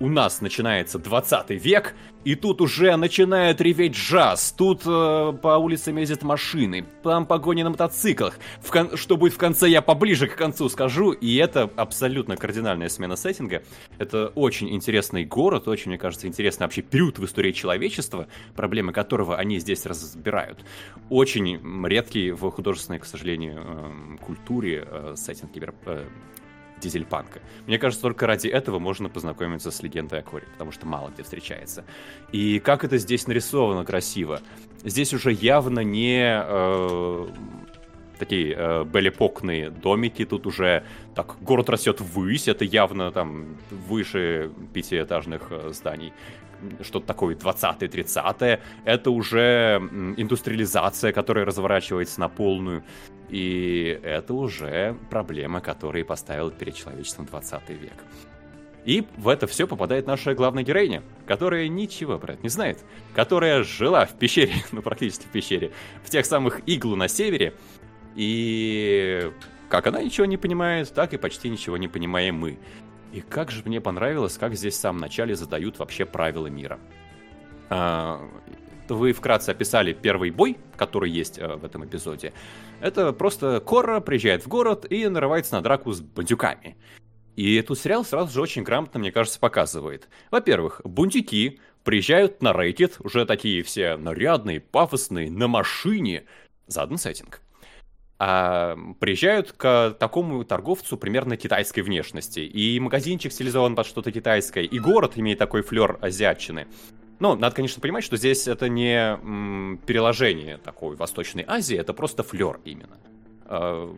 у 0.00 0.08
нас 0.08 0.40
начинается 0.40 0.98
20 0.98 1.50
век, 1.50 1.94
и 2.24 2.36
тут 2.36 2.60
уже 2.60 2.96
начинает 2.96 3.60
реветь 3.60 3.94
джаз, 3.94 4.54
тут 4.56 4.82
э, 4.86 5.32
по 5.42 5.58
улицам 5.58 5.96
ездят 5.96 6.22
машины, 6.22 6.86
там 7.02 7.26
погони 7.26 7.62
на 7.62 7.70
мотоциклах. 7.70 8.38
В 8.60 8.70
кон... 8.70 8.96
Что 8.96 9.16
будет 9.16 9.32
в 9.32 9.38
конце, 9.38 9.68
я 9.68 9.82
поближе 9.82 10.28
к 10.28 10.36
концу 10.36 10.68
скажу, 10.68 11.10
и 11.12 11.36
это 11.36 11.70
абсолютно 11.76 12.36
кардинальная 12.36 12.88
смена 12.88 13.16
сеттинга. 13.16 13.62
Это 13.98 14.28
очень 14.28 14.72
интересный 14.72 15.24
город, 15.24 15.66
очень, 15.66 15.88
мне 15.88 15.98
кажется, 15.98 16.28
интересный 16.28 16.64
вообще 16.64 16.82
период 16.82 17.18
в 17.18 17.24
истории 17.24 17.52
человечества, 17.52 18.28
проблемы 18.54 18.92
которого 18.92 19.36
они 19.36 19.58
здесь 19.58 19.84
разбирают. 19.84 20.64
Очень 21.10 21.86
редкий 21.86 22.30
в 22.30 22.48
художественной, 22.50 23.00
к 23.00 23.04
сожалению, 23.04 23.64
э, 23.64 24.24
культуре 24.24 24.86
э, 24.88 25.14
сеттинг 25.16 25.52
кибер... 25.52 25.74
Э, 25.86 26.04
дизельпанка. 26.82 27.40
Мне 27.66 27.78
кажется, 27.78 28.02
только 28.02 28.26
ради 28.26 28.48
этого 28.48 28.78
можно 28.78 29.08
познакомиться 29.08 29.70
с 29.70 29.82
легендой 29.82 30.20
о 30.20 30.22
Коре, 30.22 30.46
потому 30.52 30.72
что 30.72 30.86
мало 30.86 31.10
где 31.10 31.22
встречается. 31.22 31.84
И 32.32 32.58
как 32.58 32.84
это 32.84 32.98
здесь 32.98 33.26
нарисовано 33.26 33.84
красиво. 33.84 34.40
Здесь 34.84 35.14
уже 35.14 35.32
явно 35.32 35.80
не 35.80 36.42
э, 36.44 37.26
такие 38.18 38.54
э, 38.56 38.84
белепокные 38.84 39.70
домики, 39.70 40.24
тут 40.24 40.46
уже 40.46 40.84
так 41.14 41.36
город 41.40 41.70
растет 41.70 42.00
ввысь, 42.00 42.48
это 42.48 42.64
явно 42.64 43.10
там 43.12 43.56
выше 43.70 44.50
пятиэтажных 44.72 45.48
э, 45.50 45.70
зданий 45.72 46.12
что-то 46.80 47.06
такое 47.06 47.34
20-30-е, 47.34 48.60
это 48.84 49.10
уже 49.10 49.80
индустриализация, 50.16 51.12
которая 51.12 51.44
разворачивается 51.44 52.20
на 52.20 52.28
полную. 52.28 52.84
И 53.32 53.98
это 54.02 54.34
уже 54.34 54.94
проблема, 55.08 55.62
которую 55.62 56.04
поставил 56.04 56.50
перед 56.50 56.74
человечеством 56.74 57.24
20 57.24 57.70
век. 57.70 57.94
И 58.84 59.06
в 59.16 59.28
это 59.28 59.46
все 59.46 59.66
попадает 59.66 60.06
наша 60.06 60.34
главная 60.34 60.64
героиня, 60.64 61.02
которая 61.26 61.66
ничего 61.68 62.18
про 62.18 62.34
это 62.34 62.42
не 62.42 62.50
знает, 62.50 62.84
которая 63.14 63.62
жила 63.62 64.04
в 64.04 64.18
пещере, 64.18 64.52
ну 64.72 64.82
практически 64.82 65.24
в 65.24 65.30
пещере, 65.30 65.72
в 66.04 66.10
тех 66.10 66.26
самых 66.26 66.60
иглу 66.66 66.94
на 66.94 67.08
севере, 67.08 67.54
и 68.16 69.32
как 69.70 69.86
она 69.86 70.02
ничего 70.02 70.26
не 70.26 70.36
понимает, 70.36 70.92
так 70.92 71.14
и 71.14 71.16
почти 71.16 71.48
ничего 71.48 71.78
не 71.78 71.88
понимаем 71.88 72.34
мы. 72.34 72.58
И 73.14 73.22
как 73.22 73.50
же 73.50 73.62
мне 73.64 73.80
понравилось, 73.80 74.36
как 74.36 74.54
здесь 74.56 74.74
в 74.74 74.80
самом 74.80 75.00
начале 75.00 75.36
задают 75.36 75.78
вообще 75.78 76.04
правила 76.04 76.48
мира. 76.48 76.78
Вы 78.94 79.12
вкратце 79.12 79.50
описали 79.50 79.92
первый 79.92 80.30
бой, 80.30 80.56
который 80.76 81.10
есть 81.10 81.38
а, 81.38 81.56
в 81.56 81.64
этом 81.64 81.84
эпизоде. 81.84 82.32
Это 82.80 83.12
просто 83.12 83.60
Кора 83.60 84.00
приезжает 84.00 84.44
в 84.44 84.48
город 84.48 84.86
и 84.90 85.06
нарывается 85.08 85.54
на 85.54 85.62
драку 85.62 85.92
с 85.92 86.00
бандюками. 86.00 86.76
И 87.36 87.56
этот 87.56 87.78
сериал 87.78 88.04
сразу 88.04 88.32
же 88.32 88.40
очень 88.40 88.62
грамотно, 88.62 89.00
мне 89.00 89.10
кажется, 89.10 89.40
показывает. 89.40 90.08
Во-первых, 90.30 90.82
бунтики 90.84 91.60
приезжают 91.82 92.42
на 92.42 92.52
рейкет, 92.52 92.96
уже 93.00 93.24
такие 93.24 93.62
все 93.62 93.96
нарядные, 93.96 94.60
пафосные, 94.60 95.30
на 95.30 95.48
машине. 95.48 96.24
Заодно 96.66 96.98
сеттинг 96.98 97.40
а, 98.24 98.76
приезжают 99.00 99.50
к 99.50 99.96
такому 99.98 100.44
торговцу 100.44 100.96
примерно 100.96 101.36
китайской 101.36 101.80
внешности. 101.80 102.38
И 102.38 102.78
магазинчик 102.78 103.32
стилизован 103.32 103.74
под 103.74 103.84
что-то 103.84 104.12
китайское, 104.12 104.62
и 104.62 104.78
город 104.78 105.14
имеет 105.16 105.40
такой 105.40 105.62
флер 105.62 105.98
азиатчины. 106.00 106.68
Ну, 107.22 107.36
надо, 107.36 107.54
конечно, 107.54 107.80
понимать, 107.80 108.02
что 108.02 108.16
здесь 108.16 108.48
это 108.48 108.68
не 108.68 108.96
м, 108.96 109.78
переложение 109.86 110.56
такой 110.56 110.96
Восточной 110.96 111.44
Азии, 111.46 111.76
это 111.76 111.94
просто 111.94 112.24
флер 112.24 112.58
именно. 112.64 112.98
А, 113.44 113.96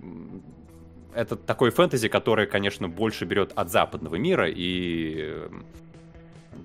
это 1.14 1.34
такой 1.34 1.70
фэнтези, 1.70 2.08
который, 2.08 2.46
конечно, 2.46 2.86
больше 2.86 3.24
берет 3.24 3.52
от 3.56 3.70
западного 3.70 4.16
мира 4.16 4.46
и 4.46 5.48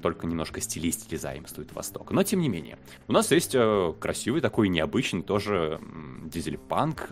только 0.02 0.27
немножко 0.27 0.60
стилистики 0.60 1.15
заимствует 1.15 1.72
Восток. 1.72 2.11
Но 2.11 2.23
тем 2.23 2.41
не 2.41 2.49
менее, 2.49 2.77
у 3.07 3.14
нас 3.14 3.31
есть 3.31 3.56
э, 3.56 3.94
красивый 3.98 4.41
такой 4.41 4.68
необычный 4.68 5.22
тоже 5.22 5.80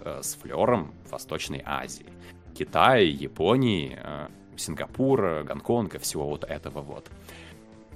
э, 0.04 0.20
с 0.24 0.36
флером 0.36 0.94
Восточной 1.10 1.64
Азии. 1.66 2.08
Китай, 2.54 3.06
Японии, 3.06 3.98
э, 3.98 4.28
Сингапур, 4.58 5.44
Гонконг 5.46 5.96
и 5.96 6.00
всего 6.00 6.28
вот 6.28 6.44
этого 6.44 6.82
вот. 6.82 7.10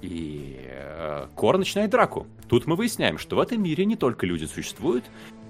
И 0.02 0.56
э, 0.68 1.28
Кор 1.34 1.58
начинает 1.58 1.90
драку. 1.90 2.26
Тут 2.48 2.66
мы 2.66 2.76
выясняем, 2.76 3.18
что 3.18 3.36
в 3.36 3.40
этом 3.40 3.62
мире 3.62 3.84
не 3.84 3.96
только 3.96 4.26
люди 4.26 4.44
существуют, 4.44 5.04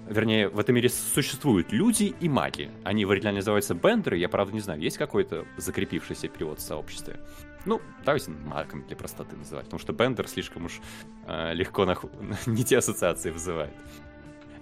вернее, 0.09 0.49
в 0.49 0.59
этом 0.59 0.75
мире 0.75 0.89
существуют 0.89 1.73
люди 1.73 2.15
и 2.21 2.29
маги. 2.29 2.71
Они 2.85 3.05
в 3.05 3.11
оригинале 3.11 3.37
называются 3.37 3.75
бендеры, 3.75 4.19
я 4.19 4.29
правда 4.29 4.53
не 4.53 4.61
знаю, 4.61 4.81
есть 4.81 4.99
какой-то 4.99 5.47
закрепившийся 5.57 6.29
перевод 6.29 6.59
в 6.59 6.63
сообществе. 6.63 7.19
Ну, 7.65 7.81
давайте 8.05 8.31
марками 8.31 8.83
для 8.87 8.97
простоты 8.97 9.37
называть, 9.37 9.67
потому 9.67 9.81
что 9.81 9.93
Бендер 9.93 10.29
слишком 10.29 10.67
уж 10.67 10.81
э, 11.27 11.55
легко 11.55 11.85
на... 11.85 11.97
не 12.47 12.65
те 12.65 12.79
ассоциации 12.79 13.31
вызывает. 13.31 13.73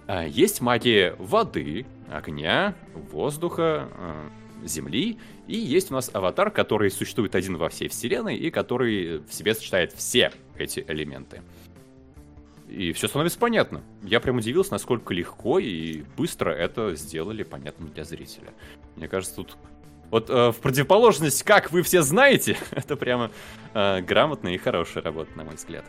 А, 0.07 0.23
есть 0.23 0.61
магия 0.61 1.15
воды, 1.17 1.85
огня, 2.11 2.75
воздуха, 2.93 3.89
э, 3.91 4.29
земли, 4.63 5.17
и 5.47 5.57
есть 5.57 5.91
у 5.91 5.93
нас 5.93 6.09
аватар, 6.13 6.51
который 6.51 6.91
существует 6.91 7.35
один 7.35 7.57
во 7.57 7.69
всей 7.69 7.87
вселенной 7.87 8.35
и 8.37 8.49
который 8.51 9.19
в 9.19 9.33
себе 9.33 9.53
сочетает 9.53 9.93
все 9.93 10.31
эти 10.57 10.83
элементы. 10.87 11.41
И 12.69 12.93
все 12.93 13.07
становится 13.07 13.37
понятно. 13.37 13.83
Я 14.01 14.21
прям 14.21 14.37
удивился, 14.37 14.71
насколько 14.71 15.13
легко 15.13 15.59
и 15.59 16.03
быстро 16.15 16.51
это 16.51 16.95
сделали 16.95 17.43
понятным 17.43 17.89
для 17.89 18.05
зрителя. 18.05 18.53
Мне 18.95 19.09
кажется, 19.09 19.35
тут 19.35 19.57
вот 20.09 20.29
э, 20.29 20.51
в 20.51 20.57
противоположность, 20.57 21.43
как 21.43 21.71
вы 21.71 21.81
все 21.81 22.01
знаете, 22.01 22.57
это 22.71 22.95
прямо 22.95 23.31
э, 23.73 24.01
грамотная 24.01 24.53
и 24.53 24.57
хорошая 24.57 25.03
работа, 25.03 25.31
на 25.35 25.43
мой 25.43 25.55
взгляд. 25.55 25.85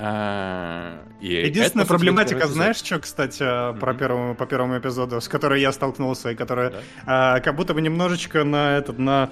А, 0.00 1.02
и 1.20 1.26
Единственная 1.26 1.84
проблематика, 1.84 2.46
знаешь, 2.46 2.76
что, 2.76 3.00
кстати, 3.00 3.42
mm-hmm. 3.42 3.78
про 3.80 3.94
первому, 3.94 4.34
по 4.36 4.46
первому 4.46 4.78
эпизоду, 4.78 5.20
с 5.20 5.28
которой 5.28 5.60
я 5.60 5.72
столкнулся, 5.72 6.30
и 6.30 6.34
которая 6.36 6.70
да? 6.70 6.78
а, 7.06 7.40
как 7.40 7.56
будто 7.56 7.74
бы 7.74 7.80
немножечко 7.80 8.44
на 8.44 8.78
этот 8.78 8.98
на 8.98 9.30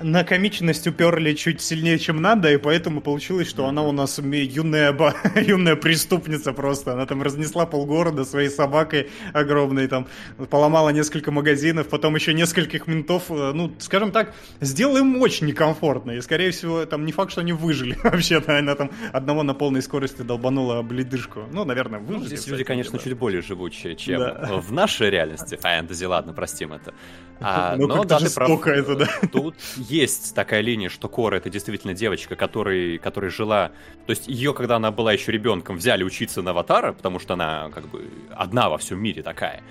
на 0.00 0.24
комичность 0.24 0.86
уперли 0.86 1.32
чуть 1.34 1.60
сильнее, 1.60 1.98
чем 1.98 2.20
надо, 2.20 2.52
и 2.52 2.58
поэтому 2.58 3.00
получилось, 3.00 3.48
что 3.48 3.66
она 3.66 3.82
у 3.82 3.92
нас 3.92 4.18
юная, 4.18 4.92
ба... 4.92 5.14
юная 5.36 5.76
преступница 5.76 6.52
просто. 6.52 6.92
Она 6.92 7.06
там 7.06 7.22
разнесла 7.22 7.66
полгорода 7.66 8.24
своей 8.24 8.50
собакой 8.50 9.10
огромной, 9.32 9.88
там 9.88 10.06
поломала 10.50 10.90
несколько 10.90 11.30
магазинов, 11.30 11.88
потом 11.88 12.14
еще 12.14 12.34
нескольких 12.34 12.86
ментов, 12.86 13.30
э, 13.30 13.52
ну, 13.54 13.72
скажем 13.78 14.12
так, 14.12 14.34
сделала 14.60 14.98
им 14.98 15.20
очень 15.20 15.46
некомфортно. 15.46 16.12
И, 16.12 16.20
скорее 16.20 16.50
всего, 16.50 16.84
там 16.84 17.06
не 17.06 17.12
факт, 17.12 17.32
что 17.32 17.40
они 17.40 17.52
выжили 17.52 17.96
вообще-то. 18.04 18.58
Она 18.58 18.74
там 18.74 18.90
одного 19.12 19.42
на 19.42 19.54
полной 19.54 19.82
скорости 19.82 20.22
долбанула 20.22 20.82
бледышку. 20.82 21.44
Ну, 21.52 21.64
наверное, 21.64 22.00
выжили. 22.00 22.18
Ну, 22.18 22.26
здесь 22.26 22.46
люди, 22.46 22.64
конечно, 22.64 22.98
да. 22.98 22.98
чуть 22.98 23.14
более 23.14 23.40
живучие, 23.40 23.96
чем 23.96 24.20
да. 24.20 24.60
в 24.60 24.72
нашей 24.72 25.08
реальности. 25.08 25.56
Фэнтези, 25.56 26.04
ладно, 26.04 26.34
простим 26.34 26.72
это. 26.74 26.92
А, 27.40 27.76
ну, 27.76 27.86
но 27.86 28.04
да, 28.04 28.18
ты 28.18 28.30
прав. 28.30 28.66
это, 28.66 28.96
да. 28.96 29.08
Тут 29.30 29.56
есть 29.88 30.34
такая 30.34 30.60
линия, 30.60 30.88
что 30.88 31.08
Кора 31.08 31.36
это 31.38 31.50
действительно 31.50 31.94
девочка, 31.94 32.36
который, 32.36 32.98
которая 32.98 33.30
жила... 33.30 33.72
То 34.06 34.10
есть 34.10 34.28
ее, 34.28 34.54
когда 34.54 34.76
она 34.76 34.90
была 34.90 35.12
еще 35.12 35.32
ребенком, 35.32 35.76
взяли 35.76 36.04
учиться 36.04 36.42
на 36.42 36.50
Аватара, 36.50 36.92
потому 36.92 37.18
что 37.18 37.34
она 37.34 37.70
как 37.74 37.88
бы 37.88 38.08
одна 38.30 38.68
во 38.68 38.78
всем 38.78 39.00
мире 39.00 39.22
такая. 39.22 39.62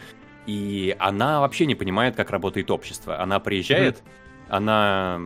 И 0.46 0.96
она 1.00 1.42
вообще 1.42 1.66
не 1.66 1.76
понимает, 1.76 2.16
как 2.16 2.30
работает 2.30 2.72
общество. 2.72 3.22
Она 3.22 3.40
приезжает, 3.40 3.98
mm-hmm. 3.98 4.46
она 4.50 5.22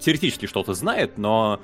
теоретически 0.00 0.46
что-то 0.46 0.74
знает, 0.74 1.18
но 1.18 1.60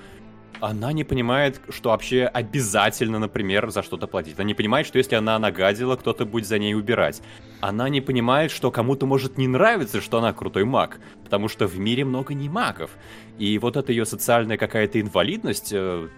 она 0.61 0.93
не 0.93 1.05
понимает, 1.05 1.61
что 1.69 1.91
вообще 1.91 2.25
обязательно, 2.25 3.19
например, 3.19 3.70
за 3.70 3.83
что-то 3.83 4.07
платить. 4.07 4.35
Она 4.37 4.45
не 4.45 4.55
понимает, 4.55 4.87
что 4.87 4.99
если 4.99 5.15
она 5.15 5.39
нагадила, 5.39 5.97
кто-то 5.97 6.25
будет 6.25 6.47
за 6.47 6.59
ней 6.59 6.75
убирать. 6.75 7.23
Она 7.61 7.89
не 7.89 8.01
понимает, 8.01 8.51
что 8.51 8.70
кому-то 8.70 9.07
может 9.07 9.39
не 9.39 9.49
нравиться, 9.49 10.01
что 10.01 10.19
она 10.19 10.33
крутой 10.33 10.65
маг, 10.65 11.01
потому 11.25 11.49
что 11.49 11.66
в 11.66 11.79
мире 11.79 12.05
много 12.05 12.35
не 12.35 12.49
магов. 12.49 12.91
И 13.39 13.59
вот 13.59 13.77
эта 13.77 13.93
ее 13.93 14.05
социальная 14.05 14.57
какая-то 14.57 15.01
инвалидность 15.01 15.73
э, 15.73 16.09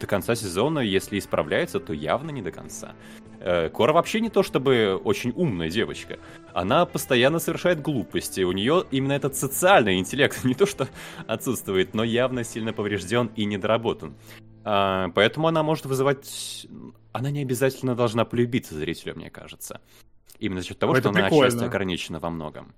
до 0.00 0.06
конца 0.06 0.34
сезона, 0.34 0.80
если 0.80 1.18
исправляется, 1.18 1.80
то 1.80 1.92
явно 1.92 2.30
не 2.30 2.42
до 2.42 2.50
конца. 2.50 2.92
Э, 3.44 3.68
Кора 3.70 3.92
вообще 3.92 4.20
не 4.20 4.30
то 4.30 4.44
чтобы 4.44 5.00
очень 5.02 5.32
умная 5.34 5.68
девочка. 5.68 6.18
Она 6.54 6.86
постоянно 6.86 7.40
совершает 7.40 7.82
глупости. 7.82 8.42
У 8.42 8.52
нее 8.52 8.84
именно 8.92 9.12
этот 9.12 9.34
социальный 9.34 9.98
интеллект 9.98 10.44
не 10.44 10.54
то 10.54 10.64
что 10.64 10.88
отсутствует, 11.26 11.92
но 11.92 12.04
явно 12.04 12.44
сильно 12.44 12.72
поврежден 12.72 13.30
и 13.34 13.44
недоработан. 13.44 14.14
А, 14.64 15.08
поэтому 15.14 15.48
она 15.48 15.62
может 15.62 15.86
вызывать... 15.86 16.68
Она 17.12 17.30
не 17.30 17.42
обязательно 17.42 17.96
должна 17.96 18.24
полюбиться 18.24 18.76
зрителю, 18.76 19.16
мне 19.16 19.28
кажется. 19.28 19.80
Именно 20.38 20.60
за 20.60 20.68
счет 20.68 20.78
того, 20.78 20.92
Ой, 20.92 21.00
что 21.00 21.08
она 21.08 21.26
отчасти 21.26 21.64
ограничена 21.64 22.20
во 22.20 22.30
многом. 22.30 22.72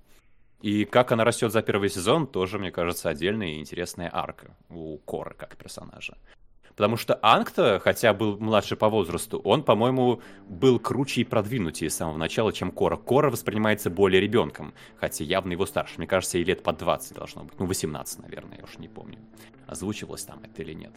И 0.63 0.87
как 0.87 1.13
она 1.13 1.25
растет 1.25 1.53
за 1.53 1.61
первый 1.61 1.91
сезон, 1.91 2.27
тоже, 2.27 2.59
мне 2.59 2.71
кажется, 2.71 3.11
отдельная 3.11 3.49
и 3.49 3.61
интересная 3.61 4.09
арка 4.11 4.57
у 4.71 4.97
Коры 4.97 5.35
как 5.37 5.57
персонажа. 5.59 6.17
Потому 6.77 6.97
что 6.97 7.19
Анг-то, 7.23 7.81
хотя 7.83 8.13
был 8.13 8.37
младше 8.39 8.75
по 8.75 8.89
возрасту, 8.89 9.39
он, 9.45 9.63
по-моему, 9.63 10.21
был 10.49 10.81
круче 10.81 11.21
и 11.21 11.25
продвинутее 11.25 11.89
с 11.89 11.95
самого 11.95 12.17
начала, 12.17 12.53
чем 12.53 12.73
Кора. 12.73 12.97
Кора 12.97 13.31
воспринимается 13.31 13.91
более 13.91 14.21
ребенком, 14.21 14.75
хотя 14.97 15.23
явно 15.23 15.53
его 15.53 15.67
старше. 15.67 15.95
Мне 15.99 16.09
кажется, 16.09 16.39
ей 16.39 16.45
лет 16.45 16.65
по 16.65 16.73
20 16.73 17.15
должно 17.15 17.45
быть. 17.45 17.59
Ну, 17.61 17.67
18, 17.67 18.19
наверное, 18.21 18.59
я 18.59 18.65
уж 18.65 18.79
не 18.79 18.89
помню. 18.89 19.19
Озвучивалось 19.69 20.25
там 20.25 20.41
это 20.43 20.63
или 20.63 20.73
нет. 20.73 20.93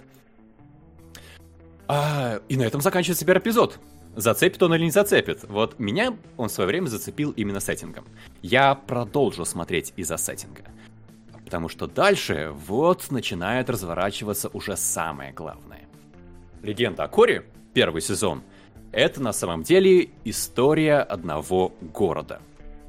А, 1.87 2.41
и 2.49 2.57
на 2.57 2.63
этом 2.63 2.81
заканчивается 2.81 3.25
первый 3.25 3.41
эпизод. 3.41 3.79
Зацепит 4.15 4.61
он 4.63 4.73
или 4.73 4.85
не 4.85 4.91
зацепит? 4.91 5.43
Вот 5.43 5.77
меня 5.77 6.17
он 6.37 6.49
в 6.49 6.51
свое 6.51 6.67
время 6.67 6.87
зацепил 6.87 7.31
именно 7.31 7.59
сеттингом. 7.59 8.05
Я 8.41 8.73
продолжил 8.73 9.45
смотреть 9.45 9.93
из-за 9.95 10.17
сеттинга. 10.17 10.63
Потому 11.45 11.69
что 11.69 11.87
дальше 11.87 12.51
вот 12.51 13.09
начинает 13.09 13.69
разворачиваться 13.69 14.49
уже 14.49 14.75
самое 14.75 15.31
главное. 15.31 15.66
Легенда 16.63 17.03
о 17.03 17.07
Коре, 17.07 17.45
первый 17.73 18.01
сезон, 18.01 18.43
это 18.91 19.21
на 19.21 19.33
самом 19.33 19.63
деле 19.63 20.09
история 20.23 20.99
одного 20.99 21.73
города. 21.81 22.41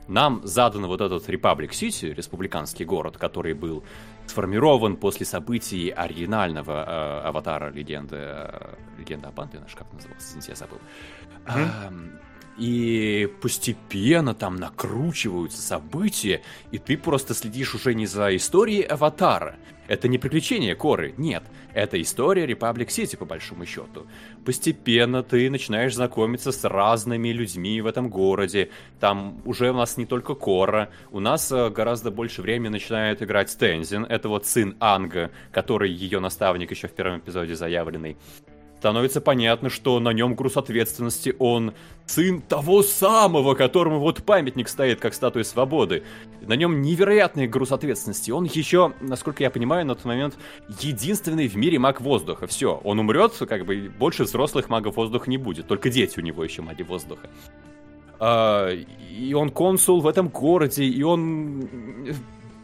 Нам 0.08 0.40
задан 0.44 0.86
вот 0.86 1.02
этот 1.02 1.28
Republic 1.28 1.72
Сити, 1.72 2.06
республиканский 2.06 2.86
город, 2.86 3.18
который 3.18 3.52
был 3.52 3.84
сформирован 4.26 4.96
после 4.96 5.26
событий 5.26 5.90
оригинального 5.90 6.84
э, 6.86 7.28
аватара 7.28 7.70
легенды, 7.70 8.16
э, 8.18 8.74
легенда 8.98 9.28
Абанты, 9.28 9.60
наш 9.60 9.74
как 9.74 9.92
назывался, 9.92 10.28
извините, 10.28 10.52
я 10.52 10.56
забыл. 10.56 10.78
Mm-hmm. 11.44 12.18
И 12.58 13.32
постепенно 13.40 14.34
там 14.34 14.56
накручиваются 14.56 15.60
события, 15.62 16.42
и 16.72 16.78
ты 16.78 16.96
просто 16.96 17.34
следишь 17.34 17.74
уже 17.74 17.94
не 17.94 18.06
за 18.06 18.34
историей 18.34 18.82
Аватара. 18.82 19.56
Это 19.86 20.08
не 20.08 20.18
приключение 20.18 20.74
Коры, 20.74 21.14
нет. 21.16 21.44
Это 21.78 22.02
история 22.02 22.44
Republic 22.44 22.88
City, 22.88 23.16
по 23.16 23.24
большому 23.24 23.64
счету. 23.64 24.08
Постепенно 24.44 25.22
ты 25.22 25.48
начинаешь 25.48 25.94
знакомиться 25.94 26.50
с 26.50 26.64
разными 26.64 27.28
людьми 27.28 27.80
в 27.80 27.86
этом 27.86 28.10
городе. 28.10 28.70
Там 28.98 29.40
уже 29.44 29.70
у 29.70 29.74
нас 29.74 29.96
не 29.96 30.04
только 30.04 30.34
Кора, 30.34 30.88
у 31.12 31.20
нас 31.20 31.52
э, 31.52 31.70
гораздо 31.70 32.10
больше 32.10 32.42
времени 32.42 32.70
начинает 32.70 33.22
играть 33.22 33.50
Стензин. 33.50 34.04
Это 34.06 34.28
вот 34.28 34.44
сын 34.44 34.76
Анга, 34.80 35.30
который 35.52 35.92
ее 35.92 36.18
наставник 36.18 36.72
еще 36.72 36.88
в 36.88 36.92
первом 36.92 37.20
эпизоде 37.20 37.54
заявленный 37.54 38.16
становится 38.78 39.20
понятно, 39.20 39.70
что 39.70 39.98
на 39.98 40.12
нем 40.12 40.34
груз 40.34 40.56
ответственности 40.56 41.34
он 41.38 41.74
сын 42.08 42.40
того 42.40 42.82
самого, 42.82 43.54
которому 43.54 44.00
вот 44.00 44.22
памятник 44.22 44.68
стоит, 44.68 44.98
как 44.98 45.14
статуя 45.14 45.44
свободы. 45.44 46.02
На 46.40 46.54
нем 46.54 46.80
невероятный 46.82 47.46
груз 47.46 47.70
ответственности. 47.70 48.30
Он 48.30 48.44
еще, 48.44 48.94
насколько 49.00 49.42
я 49.42 49.50
понимаю, 49.50 49.86
на 49.86 49.94
тот 49.94 50.04
момент 50.04 50.38
единственный 50.80 51.48
в 51.48 51.56
мире 51.56 51.78
маг 51.78 52.00
воздуха. 52.00 52.46
Все, 52.46 52.80
он 52.82 52.98
умрет, 52.98 53.34
как 53.48 53.66
бы 53.66 53.92
больше 53.98 54.24
взрослых 54.24 54.68
магов 54.68 54.96
воздуха 54.96 55.30
не 55.30 55.38
будет. 55.38 55.66
Только 55.66 55.90
дети 55.90 56.18
у 56.18 56.22
него 56.22 56.42
еще 56.42 56.62
маги 56.62 56.82
воздуха. 56.82 57.28
А, 58.18 58.70
и 58.70 59.34
он 59.34 59.50
консул 59.50 60.00
в 60.00 60.06
этом 60.06 60.28
городе, 60.28 60.84
и 60.84 61.02
он 61.02 61.68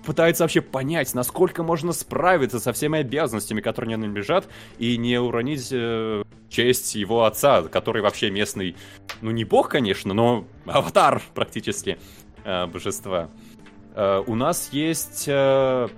пытается 0.05 0.45
вообще 0.45 0.61
понять, 0.61 1.15
насколько 1.15 1.63
можно 1.63 1.93
справиться 1.93 2.61
со 2.61 2.73
всеми 2.73 3.01
обязанностями, 3.01 3.61
которые 3.61 3.97
на 3.97 4.03
нем 4.03 4.17
лежат, 4.17 4.49
и 4.79 4.97
не 4.97 5.19
уронить 5.19 5.69
э, 5.73 6.23
честь 6.49 6.95
его 6.95 7.25
отца, 7.25 7.63
который 7.63 8.03
вообще 8.03 8.31
местный, 8.31 8.77
ну 9.21 9.31
не 9.31 9.45
бог, 9.45 9.69
конечно, 9.69 10.15
но 10.15 10.47
аватар 10.67 11.23
практически 11.35 11.99
э, 12.45 12.67
божества. 12.67 13.31
Э, 13.95 14.23
у 14.27 14.35
нас 14.35 14.71
есть 14.73 15.25
э, 15.27 15.89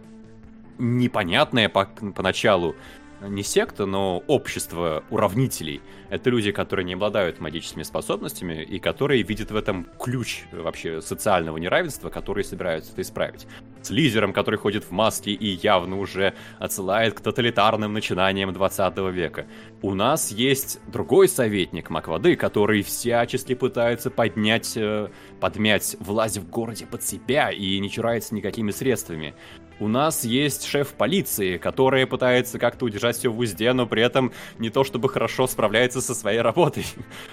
непонятное 0.78 1.68
по 1.68 1.84
поначалу 1.84 2.76
не 3.22 3.42
секта, 3.42 3.86
но 3.86 4.22
общество 4.26 5.04
уравнителей. 5.10 5.80
Это 6.10 6.30
люди, 6.30 6.52
которые 6.52 6.84
не 6.84 6.94
обладают 6.94 7.40
магическими 7.40 7.82
способностями 7.82 8.62
и 8.62 8.78
которые 8.78 9.22
видят 9.22 9.50
в 9.50 9.56
этом 9.56 9.86
ключ 9.98 10.44
вообще 10.52 11.00
социального 11.00 11.56
неравенства, 11.56 12.10
которые 12.10 12.44
собираются 12.44 12.92
это 12.92 13.02
исправить. 13.02 13.46
С 13.82 13.90
лидером, 13.90 14.32
который 14.32 14.56
ходит 14.58 14.84
в 14.84 14.90
маске 14.90 15.32
и 15.32 15.46
явно 15.46 15.98
уже 15.98 16.34
отсылает 16.58 17.14
к 17.14 17.20
тоталитарным 17.20 17.92
начинаниям 17.92 18.52
20 18.52 18.98
века. 19.12 19.46
У 19.82 19.94
нас 19.94 20.30
есть 20.30 20.80
другой 20.86 21.28
советник 21.28 21.90
Маквады, 21.90 22.36
который 22.36 22.82
всячески 22.82 23.54
пытается 23.54 24.10
поднять, 24.10 24.76
э, 24.76 25.08
подмять 25.40 25.96
власть 26.00 26.38
в 26.38 26.48
городе 26.48 26.86
под 26.86 27.02
себя 27.02 27.50
и 27.50 27.78
не 27.78 27.90
чурается 27.90 28.34
никакими 28.34 28.70
средствами. 28.70 29.34
У 29.78 29.88
нас 29.88 30.24
есть 30.24 30.64
шеф 30.64 30.94
полиции, 30.94 31.58
который 31.58 32.06
пытается 32.06 32.58
как-то 32.58 32.86
удержать 32.86 33.16
все 33.16 33.30
в 33.30 33.38
узде, 33.38 33.72
но 33.74 33.86
при 33.86 34.02
этом 34.02 34.32
не 34.58 34.70
то 34.70 34.84
чтобы 34.84 35.10
хорошо 35.10 35.46
справляется 35.46 36.00
со 36.00 36.14
своей 36.14 36.40
работой. 36.40 36.86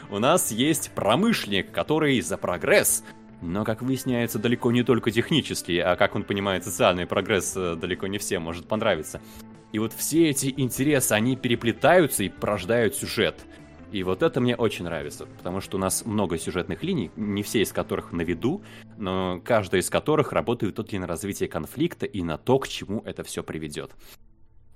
У 0.10 0.20
нас 0.20 0.52
есть 0.52 0.92
промышленник, 0.94 1.72
который 1.72 2.20
за 2.20 2.38
прогресс, 2.38 3.04
но, 3.42 3.64
как 3.64 3.82
выясняется, 3.82 4.40
далеко 4.40 4.72
не 4.72 4.84
только 4.84 5.12
технический, 5.12 5.80
а 5.80 5.96
как 5.96 6.16
он 6.16 6.24
понимает 6.24 6.66
социальный 6.66 7.06
прогресс, 7.06 7.54
э, 7.56 7.76
далеко 7.76 8.08
не 8.08 8.18
всем 8.18 8.42
может 8.42 8.68
понравиться. 8.68 9.22
И 9.72 9.80
вот 9.80 9.94
все 9.94 10.30
эти 10.30 10.54
интересы, 10.56 11.14
они 11.14 11.36
переплетаются 11.36 12.24
и 12.24 12.30
порождают 12.30 12.96
сюжет. 12.96 13.40
И 13.94 14.02
вот 14.02 14.24
это 14.24 14.42
мне 14.42 14.56
очень 14.56 14.86
нравится, 14.86 15.28
потому 15.38 15.62
что 15.62 15.78
у 15.78 15.80
нас 15.80 16.04
много 16.04 16.40
сюжетных 16.40 16.82
линий, 16.82 17.12
не 17.16 17.44
все 17.44 17.62
из 17.62 17.72
которых 17.72 18.12
на 18.12 18.22
виду, 18.22 18.64
но 18.98 19.40
каждая 19.46 19.82
из 19.82 19.90
которых 19.92 20.32
работает 20.32 20.74
только 20.74 20.98
на 20.98 21.06
развитие 21.06 21.48
конфликта 21.48 22.08
и 22.08 22.24
на 22.24 22.40
то, 22.40 22.58
к 22.58 22.68
чему 22.68 23.04
это 23.06 23.24
все 23.24 23.44
приведет. 23.44 23.92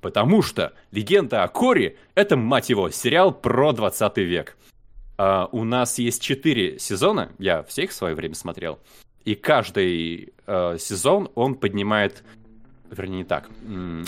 Потому 0.01 0.43
что 0.43 0.73
«Легенда 0.91 1.43
о 1.43 1.47
Коре»— 1.47 1.97
это, 2.13 2.37
мать 2.37 2.69
его, 2.69 2.91
сериал 2.91 3.33
про 3.33 3.73
20 3.73 4.17
век. 4.17 4.55
А 5.17 5.49
у 5.51 5.63
нас 5.63 5.97
есть 5.97 6.21
четыре 6.21 6.77
сезона, 6.77 7.31
я 7.39 7.63
все 7.63 7.85
их 7.85 7.89
в 7.89 7.95
свое 7.95 8.13
время 8.13 8.35
смотрел, 8.35 8.77
и 9.25 9.33
каждый 9.33 10.31
э, 10.45 10.77
сезон 10.77 11.31
он 11.33 11.55
поднимает 11.55 12.23
вернее 12.91 13.17
не 13.17 13.23
так. 13.25 13.49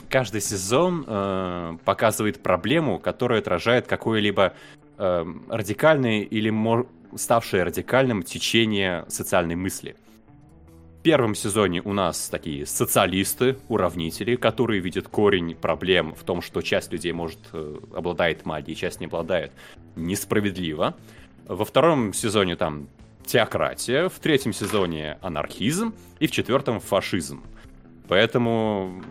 Каждый 0.10 0.40
сезон 0.40 1.04
э, 1.06 1.78
показывает 1.84 2.42
проблему, 2.42 3.00
которая 3.00 3.40
отражает 3.40 3.88
какое-либо 3.88 4.54
э, 5.00 5.26
радикальное 5.50 6.22
или 6.22 6.54
ставшее 7.16 7.64
радикальным 7.64 8.22
течение 8.22 9.06
социальной 9.08 9.56
мысли. 9.56 9.96
В 11.00 11.02
первом 11.02 11.34
сезоне 11.34 11.82
у 11.82 11.94
нас 11.94 12.28
такие 12.28 12.66
социалисты, 12.66 13.58
уравнители, 13.70 14.36
которые 14.36 14.82
видят 14.82 15.08
корень 15.08 15.56
проблем 15.56 16.14
в 16.14 16.24
том, 16.24 16.42
что 16.42 16.62
часть 16.62 16.92
людей 16.92 17.14
может 17.14 17.40
э, 17.54 17.78
обладает 17.96 18.46
магией, 18.46 18.76
часть 18.76 19.00
не 19.00 19.06
обладает, 19.06 19.54
несправедливо. 19.96 20.96
Во 21.48 21.64
втором 21.64 22.14
сезоне 22.14 22.58
там 22.58 22.90
теократия, 23.26 24.10
в 24.10 24.20
третьем 24.20 24.52
сезоне 24.52 25.18
анархизм 25.22 25.94
и 26.20 26.28
в 26.28 26.32
четвертом 26.32 26.82
фашизм. 26.82 27.44
Поэтому 28.10 29.02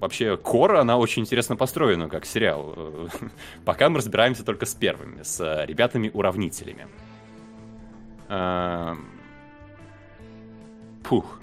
вообще 0.00 0.38
Кора, 0.38 0.80
она 0.80 0.96
очень 0.96 1.22
интересно 1.22 1.56
построена 1.56 2.08
как 2.08 2.24
сериал. 2.24 3.10
Пока 3.66 3.90
мы 3.90 3.98
разбираемся 3.98 4.44
только 4.44 4.64
с 4.64 4.74
первыми, 4.74 5.22
с 5.22 5.64
ребятами-уравнителями. 5.66 6.86
Пух, 11.02 11.40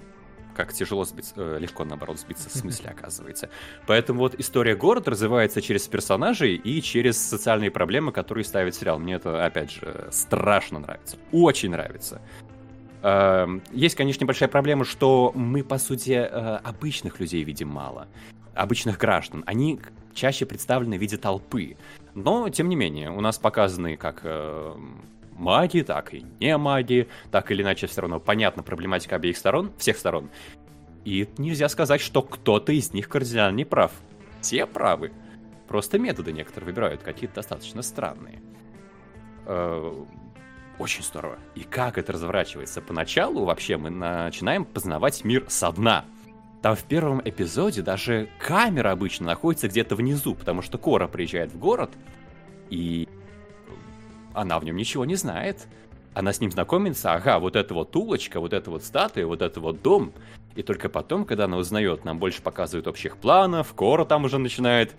как 0.56 0.74
тяжело 0.74 1.06
сбиться, 1.06 1.34
э, 1.38 1.58
легко, 1.60 1.86
наоборот, 1.86 2.20
сбиться 2.20 2.50
с 2.50 2.64
мысли, 2.64 2.88
оказывается. 2.98 3.50
Поэтому 3.88 4.20
вот 4.20 4.36
история 4.40 4.76
города 4.76 5.12
развивается 5.12 5.62
через 5.62 5.88
персонажей 5.88 6.56
и 6.56 6.82
через 6.82 7.18
социальные 7.18 7.72
проблемы, 7.72 8.12
которые 8.12 8.44
ставит 8.44 8.76
сериал. 8.76 9.00
Мне 9.00 9.16
это, 9.16 9.46
опять 9.46 9.72
же, 9.72 10.08
страшно 10.12 10.80
нравится. 10.80 11.18
Очень 11.32 11.72
нравится. 11.72 12.22
Эм, 13.04 13.62
есть, 13.72 13.96
конечно, 13.96 14.24
небольшая 14.24 14.50
проблема, 14.50 14.86
что 14.86 15.32
мы, 15.34 15.64
по 15.64 15.78
сути, 15.78 16.12
э, 16.12 16.58
обычных 16.64 17.20
людей 17.20 17.44
видим 17.44 17.70
мало. 17.70 18.08
Обычных 18.54 18.98
граждан. 18.98 19.44
Они 19.48 19.80
чаще 20.14 20.46
представлены 20.46 20.98
в 20.98 21.02
виде 21.02 21.18
толпы. 21.18 21.78
Но, 22.14 22.50
тем 22.50 22.70
не 22.70 22.76
менее, 22.76 23.10
у 23.10 23.22
нас 23.22 23.40
показаны 23.40 23.98
как 23.98 24.22
э, 24.24 24.76
маги, 25.34 25.82
так 25.82 26.14
и 26.14 26.26
не 26.40 26.56
маги. 26.58 27.08
Так 27.32 27.52
или 27.52 27.64
иначе, 27.64 27.88
все 27.88 28.02
равно 28.02 28.20
понятна 28.20 28.62
проблематика 28.62 29.16
обеих 29.16 29.38
сторон, 29.38 29.72
всех 29.78 29.98
сторон. 29.98 30.30
И 31.04 31.28
нельзя 31.38 31.70
сказать, 31.70 32.02
что 32.02 32.22
кто-то 32.22 32.72
из 32.72 32.94
них 32.94 33.10
кардинально 33.10 33.56
не 33.56 33.66
прав. 33.66 33.92
Все 34.42 34.68
правы. 34.68 35.12
Просто 35.68 35.98
методы 35.98 36.32
некоторые 36.34 36.68
выбирают 36.68 37.02
какие-то 37.02 37.36
достаточно 37.36 37.82
странные. 37.82 38.42
Очень 40.80 41.04
здорово. 41.04 41.38
И 41.56 41.62
как 41.62 41.98
это 41.98 42.14
разворачивается? 42.14 42.82
Поначалу 42.82 43.46
вообще 43.46 43.78
мы 43.78 43.90
начинаем 43.90 44.66
познавать 44.66 45.24
мир 45.24 45.46
со 45.48 45.72
дна. 45.72 46.06
Там 46.62 46.76
в 46.76 46.84
первом 46.84 47.22
эпизоде 47.24 47.82
даже 47.82 48.30
камера 48.40 48.92
обычно 48.92 49.28
находится 49.28 49.68
где-то 49.68 49.96
внизу, 49.96 50.36
потому 50.36 50.62
что 50.62 50.78
Кора 50.78 51.08
приезжает 51.08 51.52
в 51.52 51.58
город, 51.58 51.92
и 52.70 53.08
она 54.34 54.60
в 54.60 54.64
нем 54.64 54.76
ничего 54.76 55.06
не 55.06 55.16
знает. 55.16 55.68
Она 56.14 56.34
с 56.34 56.40
ним 56.40 56.52
знакомится, 56.52 57.14
ага, 57.14 57.40
вот 57.40 57.56
это 57.56 57.74
вот 57.74 57.96
улочка, 57.96 58.40
вот 58.40 58.54
это 58.54 58.70
вот 58.70 58.84
статуя, 58.84 59.26
вот 59.26 59.42
это 59.42 59.60
вот 59.60 59.82
дом. 59.82 60.14
И 60.56 60.62
только 60.62 60.90
потом, 60.90 61.26
когда 61.26 61.46
она 61.46 61.58
узнает, 61.58 62.04
нам 62.06 62.20
больше 62.20 62.42
показывают 62.42 62.88
общих 62.88 63.18
планов, 63.18 63.74
Кора 63.74 64.06
там 64.06 64.26
уже 64.26 64.38
начинает 64.38 64.94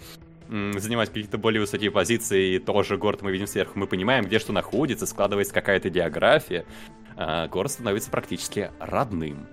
занимать 0.79 1.09
какие-то 1.09 1.39
более 1.39 1.61
высокие 1.61 1.91
позиции, 1.91 2.55
и 2.55 2.59
тоже 2.59 2.97
город 2.99 3.23
мы 3.23 3.33
видим 3.33 3.47
сверху, 3.47 3.79
мы 3.79 3.87
понимаем, 3.87 4.25
где 4.25 4.39
что 4.39 4.53
находится, 4.53 5.07
складывается 5.07 5.55
какая-то 5.55 5.89
география, 5.89 6.67
а, 7.17 7.49
город 7.49 7.71
становится 7.71 8.11
практически 8.11 8.71
родным. 8.79 9.47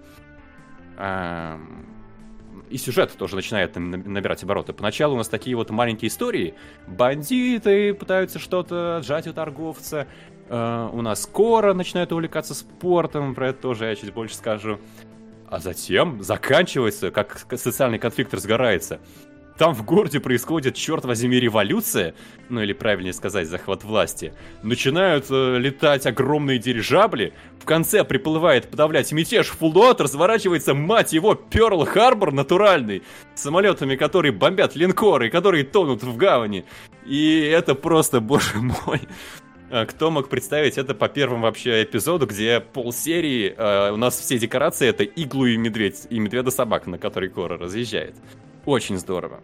И 2.70 2.78
сюжет 2.78 3.14
тоже 3.18 3.36
начинает 3.36 3.76
на- 3.76 3.98
набирать 3.98 4.44
обороты. 4.44 4.74
Поначалу 4.74 5.16
у 5.16 5.18
нас 5.18 5.28
такие 5.28 5.56
вот 5.56 5.72
маленькие 5.72 6.10
истории. 6.10 6.54
Бандиты 6.88 7.94
пытаются 7.94 8.38
что-то 8.38 8.98
отжать 8.98 9.28
у 9.28 9.34
торговца. 9.34 10.08
Э, 10.50 10.90
У 10.92 11.02
нас 11.02 11.26
Кора 11.26 11.74
начинает 11.74 12.12
увлекаться 12.12 12.54
спортом, 12.54 13.34
про 13.34 13.50
это 13.50 13.62
тоже 13.62 13.86
я 13.86 13.96
чуть 13.96 14.14
больше 14.14 14.36
скажу. 14.36 14.80
А 15.48 15.60
затем 15.60 16.22
заканчивается, 16.22 17.10
как 17.10 17.46
социальный 17.56 17.98
конфликт 17.98 18.34
разгорается. 18.34 19.00
Там 19.60 19.76
в 19.76 19.84
городе 19.84 20.22
происходит, 20.22 20.76
черт 20.76 21.04
возьми, 21.04 21.38
революция, 21.38 22.16
ну 22.48 22.62
или 22.62 22.72
правильнее 22.72 23.12
сказать, 23.12 23.50
захват 23.50 23.84
власти. 23.84 24.34
Начинают 24.64 25.26
э, 25.30 25.58
летать 25.58 26.06
огромные 26.06 26.60
дирижабли, 26.60 27.34
в 27.60 27.66
конце 27.66 28.06
приплывает 28.06 28.70
подавлять 28.70 29.12
мятеж 29.12 29.48
Фуллот, 29.48 30.00
разворачивается, 30.00 30.74
мать 30.74 31.12
его, 31.12 31.34
Перл-Харбор 31.34 32.32
натуральный, 32.32 33.04
самолетами, 33.36 33.98
которые 33.98 34.32
бомбят 34.32 34.78
линкоры, 34.78 35.30
которые 35.30 35.66
тонут 35.66 36.04
в 36.04 36.16
гавани. 36.16 36.64
И 37.06 37.42
это 37.42 37.76
просто, 37.76 38.22
боже 38.22 38.62
мой, 38.62 39.02
а 39.70 39.86
Кто 39.86 40.10
мог 40.10 40.30
представить 40.30 40.78
это 40.78 40.96
по 40.96 41.10
первому 41.10 41.44
вообще 41.44 41.84
эпизоду, 41.84 42.28
где 42.28 42.62
полсерии 42.62 43.54
э, 43.58 43.92
у 43.92 43.98
нас 43.98 44.18
все 44.18 44.40
декорации 44.40 44.88
это 44.88 45.04
иглу 45.04 45.48
и 45.48 45.58
медведь, 45.58 46.08
и 46.10 46.18
медведа-собака, 46.18 46.90
на 46.90 46.98
которой 46.98 47.30
Кора 47.30 47.58
разъезжает. 47.58 48.16
Очень 48.70 49.00
здорово. 49.00 49.42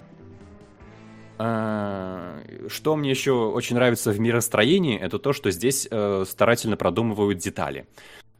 А, 1.39 2.43
Что 2.67 2.95
мне 2.95 3.09
еще 3.09 3.31
очень 3.31 3.75
нравится 3.75 4.11
в 4.11 4.19
миростроении, 4.19 4.99
это 4.99 5.17
то, 5.17 5.33
что 5.33 5.49
здесь 5.49 5.87
э, 5.89 6.25
старательно 6.27 6.77
продумывают 6.77 7.39
детали. 7.39 7.87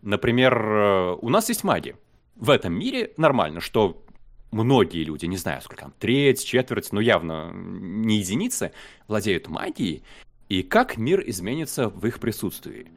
Например, 0.03 0.53
э, 0.55 1.17
у 1.19 1.29
нас 1.29 1.49
есть 1.49 1.63
маги. 1.63 1.95
В 2.35 2.51
этом 2.51 2.73
мире 2.73 3.13
нормально, 3.17 3.61
что 3.61 4.05
многие 4.51 5.03
люди, 5.03 5.25
не 5.25 5.37
знаю, 5.37 5.63
сколько 5.63 5.81
там, 5.81 5.93
треть, 5.97 6.45
четверть, 6.45 6.91
но 6.91 7.01
явно 7.01 7.51
не 7.51 8.19
единицы, 8.19 8.71
владеют 9.07 9.47
магией, 9.47 10.03
и 10.49 10.61
как 10.61 10.97
мир 10.97 11.23
изменится 11.25 11.89
в 11.89 12.05
их 12.05 12.19
присутствии. 12.19 12.91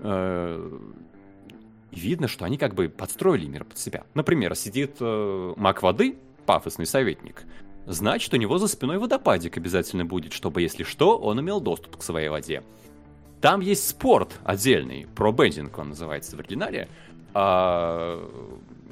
Э, 0.00 0.78
Видно, 1.90 2.28
что 2.28 2.44
они 2.44 2.58
как 2.58 2.74
бы 2.74 2.90
подстроили 2.90 3.46
мир 3.46 3.64
под 3.64 3.78
себя. 3.78 4.04
Например, 4.12 4.54
сидит 4.54 5.00
маг 5.00 5.82
воды, 5.82 6.18
пафосный 6.48 6.86
советник. 6.86 7.44
Значит, 7.84 8.32
у 8.32 8.38
него 8.38 8.56
за 8.56 8.68
спиной 8.68 8.96
водопадик 8.96 9.58
обязательно 9.58 10.06
будет, 10.06 10.32
чтобы, 10.32 10.62
если 10.62 10.82
что, 10.82 11.18
он 11.18 11.38
имел 11.40 11.60
доступ 11.60 11.98
к 11.98 12.02
своей 12.02 12.30
воде. 12.30 12.62
Там 13.42 13.60
есть 13.60 13.86
спорт 13.86 14.40
отдельный, 14.44 15.06
пробендинг 15.14 15.78
он 15.78 15.90
называется 15.90 16.36
в 16.36 16.40
оригинале, 16.40 16.88
а, 17.34 18.26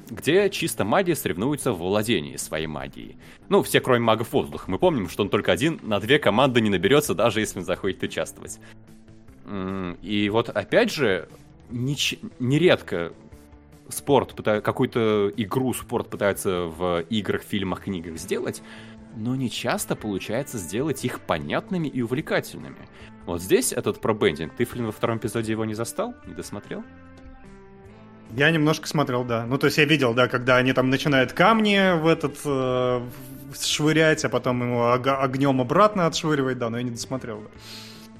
где 0.07 0.51
чисто 0.51 0.85
магия 0.85 1.15
соревнуется 1.15 1.73
в 1.73 1.79
владении 1.79 2.35
своей 2.35 2.67
магией. 2.67 3.17
Ну, 3.49 3.63
все 3.63 3.81
кроме 3.81 4.01
магов 4.01 4.33
воздуха. 4.33 4.69
Мы 4.69 4.77
помним, 4.77 5.09
что 5.09 5.23
он 5.23 5.29
только 5.29 5.51
один 5.51 5.79
на 5.81 5.99
две 5.99 6.19
команды 6.19 6.61
не 6.61 6.69
наберется, 6.69 7.15
даже 7.15 7.39
если 7.39 7.57
он 7.57 7.65
захочет 7.65 8.03
участвовать. 8.03 8.59
И 10.03 10.29
вот 10.31 10.49
опять 10.49 10.91
же, 10.91 11.27
неч- 11.71 12.19
нередко 12.37 13.13
спорт, 13.89 14.33
какую-то 14.33 15.31
игру 15.37 15.73
спорт 15.73 16.09
пытаются 16.09 16.63
в 16.63 17.01
играх, 17.09 17.41
фильмах, 17.41 17.83
книгах 17.83 18.17
сделать, 18.17 18.61
но 19.15 19.35
не 19.35 19.49
часто 19.49 19.95
получается 19.95 20.57
сделать 20.57 21.03
их 21.03 21.21
понятными 21.21 21.87
и 21.87 22.01
увлекательными. 22.01 22.87
Вот 23.25 23.41
здесь 23.41 23.73
этот 23.73 23.99
пробендинг, 23.99 24.55
ты, 24.55 24.65
Флин, 24.65 24.85
во 24.85 24.91
втором 24.91 25.17
эпизоде 25.17 25.51
его 25.51 25.65
не 25.65 25.73
застал? 25.73 26.13
Не 26.25 26.33
досмотрел? 26.33 26.83
Я 28.35 28.51
немножко 28.51 28.87
смотрел, 28.87 29.23
да. 29.23 29.45
Ну, 29.45 29.57
то 29.57 29.65
есть 29.67 29.77
я 29.77 29.85
видел, 29.85 30.13
да, 30.13 30.27
когда 30.27 30.57
они 30.57 30.73
там 30.73 30.89
начинают 30.89 31.33
камни 31.33 31.97
в 31.99 32.07
этот 32.07 32.37
э, 32.43 33.01
швырять, 33.59 34.25
а 34.25 34.29
потом 34.29 34.63
его 34.63 34.93
ог- 34.93 35.07
огнем 35.07 35.61
обратно 35.61 36.05
отшвыривать, 36.05 36.57
да, 36.57 36.69
но 36.69 36.77
я 36.77 36.83
не 36.83 36.91
досмотрел, 36.91 37.41
да. 37.41 37.49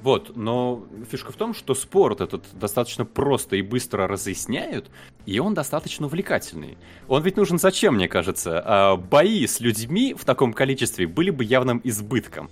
Вот, 0.08 0.38
но 0.38 0.86
фишка 1.12 1.34
в 1.34 1.36
том, 1.36 1.54
что 1.54 1.76
спорт 1.76 2.22
этот 2.22 2.46
достаточно 2.54 3.04
просто 3.04 3.58
и 3.58 3.62
быстро 3.62 4.08
разъясняют, 4.08 4.90
и 5.26 5.38
он 5.40 5.54
достаточно 5.54 6.06
увлекательный. 6.06 6.78
Он 7.10 7.22
ведь 7.24 7.36
нужен 7.36 7.60
зачем, 7.60 7.96
мне 7.96 8.08
кажется? 8.08 8.64
А, 8.66 8.96
Бои 8.96 9.46
с 9.46 9.60
людьми 9.60 10.14
в 10.18 10.24
таком 10.24 10.54
количестве 10.54 11.08
были 11.08 11.30
бы 11.30 11.44
явным 11.44 11.82
избытком. 11.84 12.50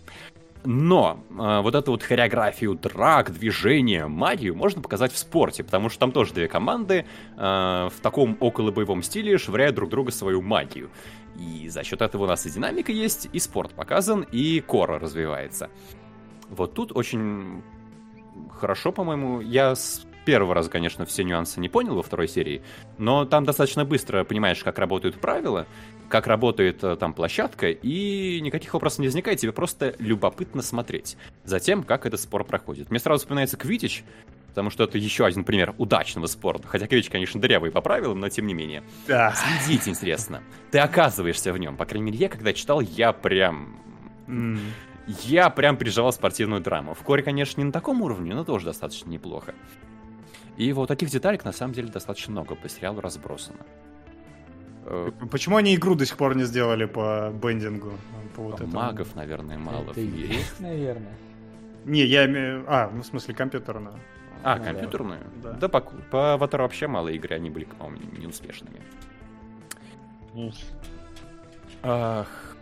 Но 0.66 1.24
а, 1.40 1.62
вот 1.62 1.76
эту 1.76 1.92
вот 1.92 2.04
хореографию 2.04 2.76
драк, 2.76 3.32
движения, 3.32 4.06
магию 4.08 4.54
можно 4.54 4.82
показать 4.82 5.14
в 5.14 5.18
спорте, 5.18 5.64
потому 5.64 5.88
что 5.88 6.00
там 6.00 6.12
тоже 6.12 6.34
две 6.34 6.50
команды 6.50 7.06
а, 7.38 7.88
в 7.88 8.02
таком 8.02 8.36
околобоевом 8.42 9.02
стиле 9.02 9.38
швыряют 9.38 9.76
друг 9.76 9.90
друга 9.90 10.12
свою 10.12 10.42
магию. 10.42 10.90
И 11.40 11.70
за 11.70 11.86
счет 11.86 12.02
этого 12.02 12.26
у 12.26 12.28
нас 12.28 12.46
и 12.46 12.52
динамика 12.52 12.92
есть, 12.92 13.30
и 13.32 13.40
спорт 13.40 13.72
показан, 13.72 14.26
и 14.30 14.60
кора 14.60 15.00
развивается. 15.00 15.70
Вот 16.56 16.74
тут 16.74 16.92
очень 16.96 17.62
хорошо, 18.60 18.92
по-моему. 18.92 19.42
Я 19.42 19.76
с 19.76 20.06
первого 20.26 20.56
раза, 20.56 20.70
конечно, 20.70 21.06
все 21.06 21.24
нюансы 21.24 21.60
не 21.60 21.70
понял 21.70 21.96
во 21.96 22.02
второй 22.02 22.28
серии, 22.28 22.64
но 22.98 23.26
там 23.26 23.46
достаточно 23.46 23.86
быстро 23.86 24.24
понимаешь, 24.24 24.64
как 24.64 24.80
работают 24.80 25.20
правила, 25.20 25.68
как 26.10 26.28
работает 26.28 26.84
э, 26.84 26.96
там 26.96 27.14
площадка, 27.14 27.70
и 27.70 28.40
никаких 28.42 28.74
вопросов 28.74 29.00
не 29.00 29.08
возникает, 29.08 29.40
тебе 29.40 29.52
просто 29.52 29.96
любопытно 30.00 30.64
смотреть 30.64 31.16
за 31.44 31.60
тем, 31.60 31.84
как 31.84 32.06
этот 32.06 32.20
спор 32.20 32.44
проходит. 32.44 32.90
Мне 32.90 33.00
сразу 33.00 33.20
вспоминается 33.20 33.56
Квитич, 33.56 34.04
потому 34.48 34.72
что 34.72 34.86
это 34.86 34.98
еще 34.98 35.26
один 35.26 35.44
пример 35.44 35.76
удачного 35.78 36.26
спорта. 36.26 36.68
Хотя 36.68 36.88
Квитич, 36.88 37.10
конечно, 37.10 37.40
дырявый 37.40 37.70
по 37.72 37.82
правилам, 37.82 38.20
но 38.20 38.30
тем 38.30 38.48
не 38.48 38.54
менее. 38.54 38.84
Да. 39.08 39.34
Следить 39.36 39.88
интересно. 39.88 40.42
Ты 40.72 40.80
оказываешься 40.80 41.54
в 41.54 41.58
нем. 41.60 41.78
По 41.78 41.86
крайней 41.86 42.08
мере, 42.08 42.18
я 42.18 42.30
когда 42.30 42.52
читал, 42.54 42.82
я 42.82 43.14
прям 43.14 43.80
М. 44.28 44.60
я 45.08 45.50
прям 45.50 45.78
переживал 45.78 46.12
спортивную 46.12 46.62
драму. 46.62 46.94
В 46.94 47.04
Коре, 47.04 47.24
конечно, 47.24 47.62
не 47.62 47.66
на 47.66 47.72
таком 47.72 48.02
уровне, 48.02 48.34
но 48.34 48.44
тоже 48.44 48.66
достаточно 48.66 49.10
неплохо. 49.10 49.54
И 50.58 50.72
вот 50.74 50.88
таких 50.88 51.10
деталек 51.10 51.44
на 51.46 51.52
самом 51.52 51.74
деле 51.74 51.90
достаточно 51.90 52.32
много 52.32 52.56
по 52.56 52.70
сериалу 52.70 53.02
разбросано. 53.02 53.60
Э, 54.86 55.12
Почему 55.30 55.58
они 55.58 55.76
игру 55.76 55.96
до 55.96 56.06
сих 56.06 56.16
пор 56.18 56.36
не 56.36 56.44
сделали 56.44 56.86
по 56.86 57.32
бендингу? 57.34 57.92
По 58.36 58.42
вот 58.44 58.56
этому? 58.56 58.72
Магов, 58.74 59.16
наверное, 59.16 59.58
мало 59.58 59.84
Это 59.84 59.94
в 59.94 59.98
и 59.98 60.08
мире. 60.08 60.36
есть, 60.36 60.60
наверное. 60.60 61.14
Не, 61.86 62.04
я 62.06 62.26
имею... 62.26 62.64
А, 62.68 62.90
ну, 62.92 63.02
в 63.02 63.06
смысле, 63.06 63.34
компьютерную. 63.36 63.96
А, 64.44 64.58
Ну 64.58 64.64
да. 64.64 64.72
компьютерную? 64.72 65.20
Да. 65.44 65.52
Да, 65.54 65.70
по, 65.70 65.82
по 65.82 66.34
Аватару 66.34 66.64
вообще 66.64 66.88
мало 66.88 67.10
игры, 67.10 67.36
они 67.36 67.50
были, 67.50 67.66
по-моему, 67.66 68.00
неуспешными. 68.18 68.82
Ах. 71.84 72.55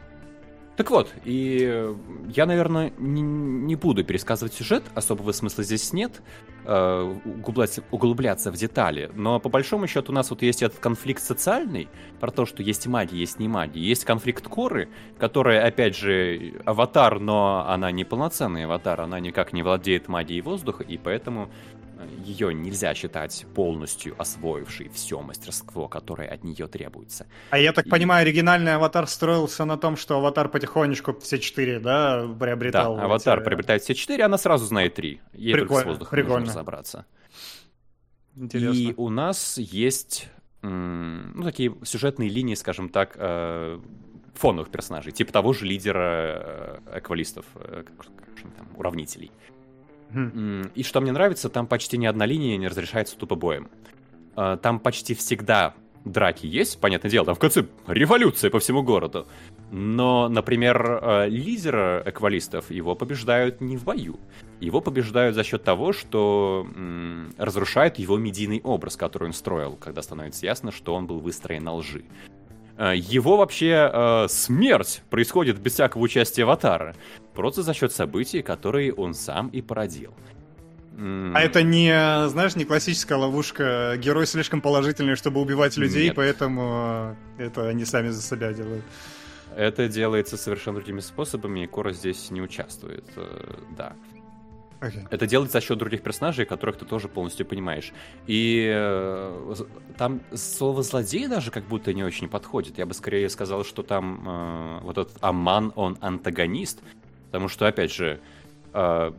Так 0.75 0.89
вот, 0.89 1.13
и 1.23 1.59
э, 1.63 1.95
я, 2.29 2.47
наверное, 2.47 2.91
не, 2.97 3.75
буду 3.75 4.03
пересказывать 4.03 4.55
сюжет, 4.55 4.83
особого 4.95 5.31
смысла 5.31 5.63
здесь 5.63 5.93
нет, 5.93 6.23
э, 6.65 7.15
углубляться, 7.25 7.83
углубляться 7.91 8.51
в 8.51 8.55
детали, 8.55 9.11
но 9.13 9.39
по 9.39 9.49
большому 9.49 9.85
счету 9.85 10.11
у 10.11 10.15
нас 10.15 10.31
вот 10.31 10.41
есть 10.41 10.63
этот 10.63 10.79
конфликт 10.79 11.21
социальный, 11.21 11.89
про 12.19 12.31
то, 12.31 12.47
что 12.47 12.63
есть 12.63 12.87
магия, 12.87 13.19
есть 13.19 13.37
не 13.37 13.47
магия, 13.47 13.81
есть 13.81 14.03
конфликт 14.03 14.47
Коры, 14.47 14.89
которая, 15.19 15.63
опять 15.63 15.95
же, 15.95 16.59
аватар, 16.65 17.19
но 17.19 17.65
она 17.67 17.91
не 17.91 18.03
полноценный 18.03 18.65
аватар, 18.65 19.01
она 19.01 19.19
никак 19.19 19.53
не 19.53 19.61
владеет 19.61 20.07
магией 20.07 20.41
воздуха, 20.41 20.83
и 20.83 20.97
поэтому 20.97 21.51
ее 22.23 22.53
нельзя 22.53 22.93
считать 22.93 23.45
полностью 23.55 24.15
освоившей 24.19 24.89
все 24.89 25.21
мастерство, 25.21 25.87
которое 25.87 26.27
от 26.29 26.43
нее 26.43 26.67
требуется. 26.67 27.27
А 27.49 27.57
я 27.59 27.73
так 27.73 27.87
И- 27.87 27.89
понимаю, 27.89 28.21
оригинальный 28.23 28.75
аватар 28.75 29.07
строился 29.07 29.65
на 29.65 29.77
том, 29.77 29.95
что 29.97 30.17
аватар 30.17 30.49
потихонечку 30.49 31.19
все 31.19 31.39
четыре, 31.39 31.79
да, 31.79 32.27
приобретал. 32.39 32.95
Да, 32.97 33.03
аватар 33.05 33.39
эти- 33.39 33.45
приобретает 33.45 33.81
все 33.83 33.93
четыре, 33.95 34.23
она 34.23 34.37
сразу 34.37 34.65
знает 34.65 34.95
три. 34.95 35.21
Ей 35.33 35.53
только 35.53 35.65
с 35.65 35.67
Прикольно, 35.67 35.89
воздухом 35.91 36.15
прикольно. 36.17 36.39
нужно 36.39 36.53
разобраться. 36.53 37.05
Интересно. 38.35 38.73
И 38.73 38.93
у 38.97 39.09
нас 39.09 39.57
есть 39.57 40.29
ну, 40.61 41.43
такие 41.43 41.75
сюжетные 41.83 42.29
линии, 42.29 42.55
скажем 42.55 42.87
так, 42.87 43.15
э, 43.17 43.79
фоновых 44.33 44.69
персонажей, 44.71 45.11
типа 45.11 45.33
того 45.33 45.51
же 45.53 45.65
лидера 45.65 46.79
э, 46.93 46.99
эквалистов, 46.99 47.45
э, 47.55 47.83
там, 48.57 48.67
уравнителей. 48.77 49.31
И 50.75 50.83
что 50.83 51.01
мне 51.01 51.11
нравится, 51.11 51.49
там 51.49 51.67
почти 51.67 51.97
ни 51.97 52.05
одна 52.05 52.25
линия 52.25 52.57
не 52.57 52.67
разрешается 52.67 53.17
тупо 53.17 53.35
боем. 53.35 53.69
Э, 54.35 54.57
Там 54.61 54.79
почти 54.79 55.13
всегда 55.13 55.73
драки 56.05 56.45
есть, 56.45 56.79
понятное 56.81 57.09
дело, 57.09 57.25
там 57.25 57.35
в 57.35 57.39
конце 57.39 57.65
революция 57.87 58.49
по 58.49 58.59
всему 58.59 58.83
городу. 58.83 59.25
Но, 59.71 60.27
например, 60.29 60.99
э, 61.01 61.29
лидера 61.29 62.03
эквалистов 62.05 62.69
его 62.69 62.95
побеждают 62.95 63.61
не 63.61 63.77
в 63.77 63.85
бою. 63.85 64.19
Его 64.59 64.81
побеждают 64.81 65.35
за 65.35 65.43
счет 65.43 65.63
того, 65.63 65.93
что 65.93 66.67
разрушают 67.37 67.99
его 67.99 68.17
медийный 68.17 68.61
образ, 68.63 68.97
который 68.97 69.25
он 69.25 69.33
строил, 69.33 69.75
когда 69.75 70.01
становится 70.01 70.45
ясно, 70.45 70.71
что 70.71 70.93
он 70.93 71.07
был 71.07 71.19
выстроен 71.19 71.63
на 71.63 71.73
лжи. 71.73 72.03
Э, 72.77 72.93
Его 72.95 73.37
вообще 73.37 73.89
э, 73.91 74.27
смерть 74.29 75.01
происходит 75.09 75.59
без 75.59 75.73
всякого 75.73 76.01
участия 76.03 76.43
Аватара. 76.43 76.95
Просто 77.33 77.63
за 77.63 77.73
счет 77.73 77.91
событий, 77.91 78.41
которые 78.41 78.93
он 78.93 79.13
сам 79.13 79.47
и 79.49 79.61
породил. 79.61 80.13
А 80.95 81.39
это 81.41 81.63
не, 81.63 82.27
знаешь, 82.29 82.55
не 82.55 82.65
классическая 82.65 83.15
ловушка. 83.17 83.95
Герой 83.97 84.27
слишком 84.27 84.61
положительный, 84.61 85.15
чтобы 85.15 85.41
убивать 85.41 85.75
людей, 85.75 86.05
Нет. 86.05 86.15
поэтому 86.15 87.15
э, 87.39 87.45
это 87.45 87.67
они 87.67 87.83
сами 87.85 88.09
за 88.09 88.21
себя 88.21 88.53
делают. 88.53 88.83
Это 89.55 89.87
делается 89.87 90.37
совершенно 90.37 90.77
другими 90.77 90.99
способами, 90.99 91.63
и 91.63 91.67
Кора 91.67 91.93
здесь 91.93 92.29
не 92.31 92.41
участвует. 92.41 93.05
э, 93.15 93.55
Да. 93.75 93.93
Окей. 94.83 95.07
Это 95.09 95.25
делается 95.27 95.59
за 95.59 95.65
счет 95.65 95.77
других 95.77 96.01
персонажей, 96.01 96.45
которых 96.45 96.75
ты 96.75 96.83
тоже 96.83 97.07
полностью 97.07 97.45
понимаешь. 97.45 97.93
И 98.27 98.69
э, 98.69 99.55
там 99.97 100.19
слово 100.33 100.83
злодей 100.83 101.27
даже 101.27 101.51
как 101.51 101.63
будто 101.63 101.93
не 101.93 102.03
очень 102.03 102.27
подходит. 102.27 102.77
Я 102.77 102.85
бы 102.85 102.93
скорее 102.93 103.29
сказал, 103.29 103.63
что 103.63 103.81
там 103.81 104.21
э, 104.27 104.79
вот 104.83 104.97
этот 104.97 105.17
Аман, 105.21 105.71
он 105.75 105.97
антагонист. 106.01 106.81
Потому 107.27 107.47
что, 107.47 107.65
опять 107.65 107.93
же, 107.93 108.19
э, 108.73 109.11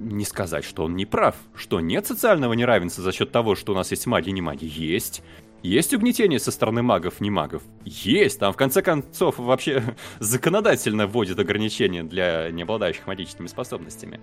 не 0.00 0.24
сказать, 0.24 0.64
что 0.64 0.84
он 0.84 0.96
не 0.96 1.06
прав, 1.06 1.36
что 1.54 1.78
нет 1.78 2.06
социального 2.06 2.52
неравенства 2.54 3.04
за 3.04 3.12
счет 3.12 3.30
того, 3.30 3.54
что 3.54 3.72
у 3.72 3.76
нас 3.76 3.92
есть 3.92 4.06
маги, 4.06 4.30
не 4.30 4.42
маги. 4.42 4.64
Есть. 4.64 5.22
Есть 5.62 5.92
угнетение 5.92 6.38
со 6.38 6.50
стороны 6.50 6.82
магов, 6.82 7.20
не 7.20 7.30
магов? 7.30 7.62
Есть. 7.84 8.38
Там, 8.40 8.52
в 8.52 8.56
конце 8.56 8.80
концов, 8.80 9.38
вообще 9.38 9.82
законодательно 10.18 11.06
вводят 11.06 11.38
ограничения 11.38 12.02
для 12.02 12.50
не 12.50 12.62
обладающих 12.62 13.06
магическими 13.06 13.46
способностями. 13.46 14.20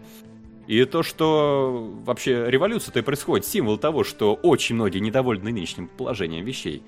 И 0.66 0.84
то, 0.86 1.04
что 1.04 1.94
вообще 2.04 2.50
революция-то 2.50 3.00
и 3.00 3.02
происходит, 3.02 3.46
символ 3.46 3.78
того, 3.78 4.04
что 4.04 4.34
очень 4.34 4.76
многие 4.76 5.00
недовольны 5.00 5.52
нынешним 5.52 5.88
положением 5.88 6.44
вещей. 6.44 6.84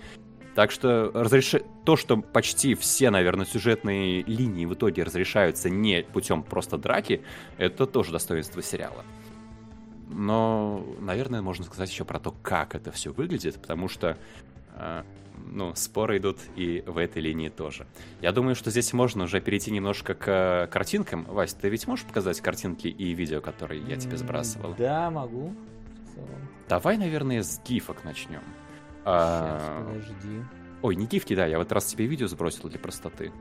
Так 0.55 0.71
что 0.71 1.11
разреш... 1.13 1.53
то, 1.85 1.95
что 1.95 2.17
почти 2.17 2.75
все, 2.75 3.11
наверное, 3.11 3.45
сюжетные 3.45 4.23
линии 4.23 4.65
в 4.65 4.73
итоге 4.73 5.03
разрешаются 5.03 5.69
не 5.69 6.03
путем 6.03 6.43
просто 6.43 6.77
драки, 6.77 7.21
это 7.57 7.85
тоже 7.85 8.11
достоинство 8.11 8.61
сериала. 8.61 9.05
Но, 10.09 10.83
наверное, 10.99 11.41
можно 11.41 11.63
сказать 11.65 11.89
еще 11.89 12.03
про 12.03 12.19
то, 12.19 12.33
как 12.41 12.75
это 12.75 12.91
все 12.91 13.11
выглядит, 13.13 13.61
потому 13.61 13.88
что, 13.88 14.17
э, 14.75 15.03
ну, 15.45 15.73
споры 15.75 16.17
идут 16.17 16.39
и 16.55 16.83
в 16.88 16.97
этой 16.97 17.21
линии 17.21 17.49
тоже. 17.49 17.85
Я 18.21 18.31
думаю, 18.31 18.55
что 18.55 18.71
здесь 18.71 18.91
можно 18.91 19.25
уже 19.25 19.39
перейти 19.39 19.69
немножко 19.71 20.15
к 20.15 20.27
э, 20.27 20.67
картинкам. 20.67 21.25
Вась, 21.25 21.53
ты 21.53 21.69
ведь 21.69 21.88
можешь 21.88 22.05
показать 22.05 22.41
картинки 22.41 22.88
и 22.88 23.13
видео, 23.13 23.39
которые 23.39 23.81
я 23.83 23.97
тебе 23.97 24.17
сбрасывал? 24.17 24.73
Да, 24.77 25.11
могу. 25.11 25.53
Давай, 26.67 26.97
наверное, 26.97 27.43
с 27.43 27.61
гифок 27.63 28.03
начнем. 28.03 28.41
Сейчас, 28.41 29.05
А, 29.05 29.85
подожди. 29.88 30.43
Ой, 30.81 30.95
не 30.95 31.05
гифки, 31.05 31.35
да, 31.35 31.45
я 31.45 31.57
вот 31.57 31.71
раз 31.71 31.85
тебе 31.85 32.05
видео 32.05 32.27
сбросил 32.27 32.67
для 32.69 32.79
простоты. 32.79 33.31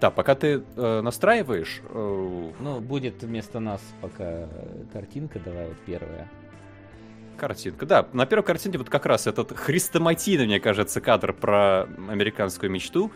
Да, 0.00 0.10
пока 0.10 0.34
ты 0.36 0.62
э, 0.76 1.00
настраиваешь, 1.00 1.82
э, 1.90 2.50
Ну, 2.60 2.80
будет 2.80 3.22
вместо 3.22 3.58
нас 3.58 3.82
пока 4.00 4.24
э, 4.24 4.84
картинка, 4.92 5.40
давай 5.40 5.66
вот 5.68 5.78
первая. 5.86 6.28
картинка. 7.36 7.84
Да, 7.86 8.08
на 8.12 8.24
первой 8.26 8.44
картинке 8.44 8.78
вот 8.78 8.88
как 8.90 9.06
раз 9.06 9.26
этот 9.26 9.56
хрестоматийный, 9.56 10.46
мне 10.46 10.60
кажется, 10.60 11.00
кадр 11.00 11.32
про 11.32 11.82
американскую 12.08 12.70
мечту. 12.70 13.10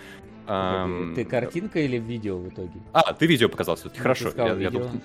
Ам, 0.47 1.12
Ты 1.15 1.25
картинка 1.25 1.78
или 1.81 1.99
видео 1.99 2.36
в 2.39 2.49
итоге? 2.49 2.81
А, 2.93 3.12
ты 3.15 3.27
видео 3.27 3.49
показал 3.49 3.77
все-таки, 3.77 3.99
Ну, 3.99 4.02
хорошо. 4.02 4.25
ты 4.27 4.31
сказал 4.33 4.47
я- 4.49 4.62
я 4.62 4.70
видео. 4.70 4.81
думал- 4.81 5.01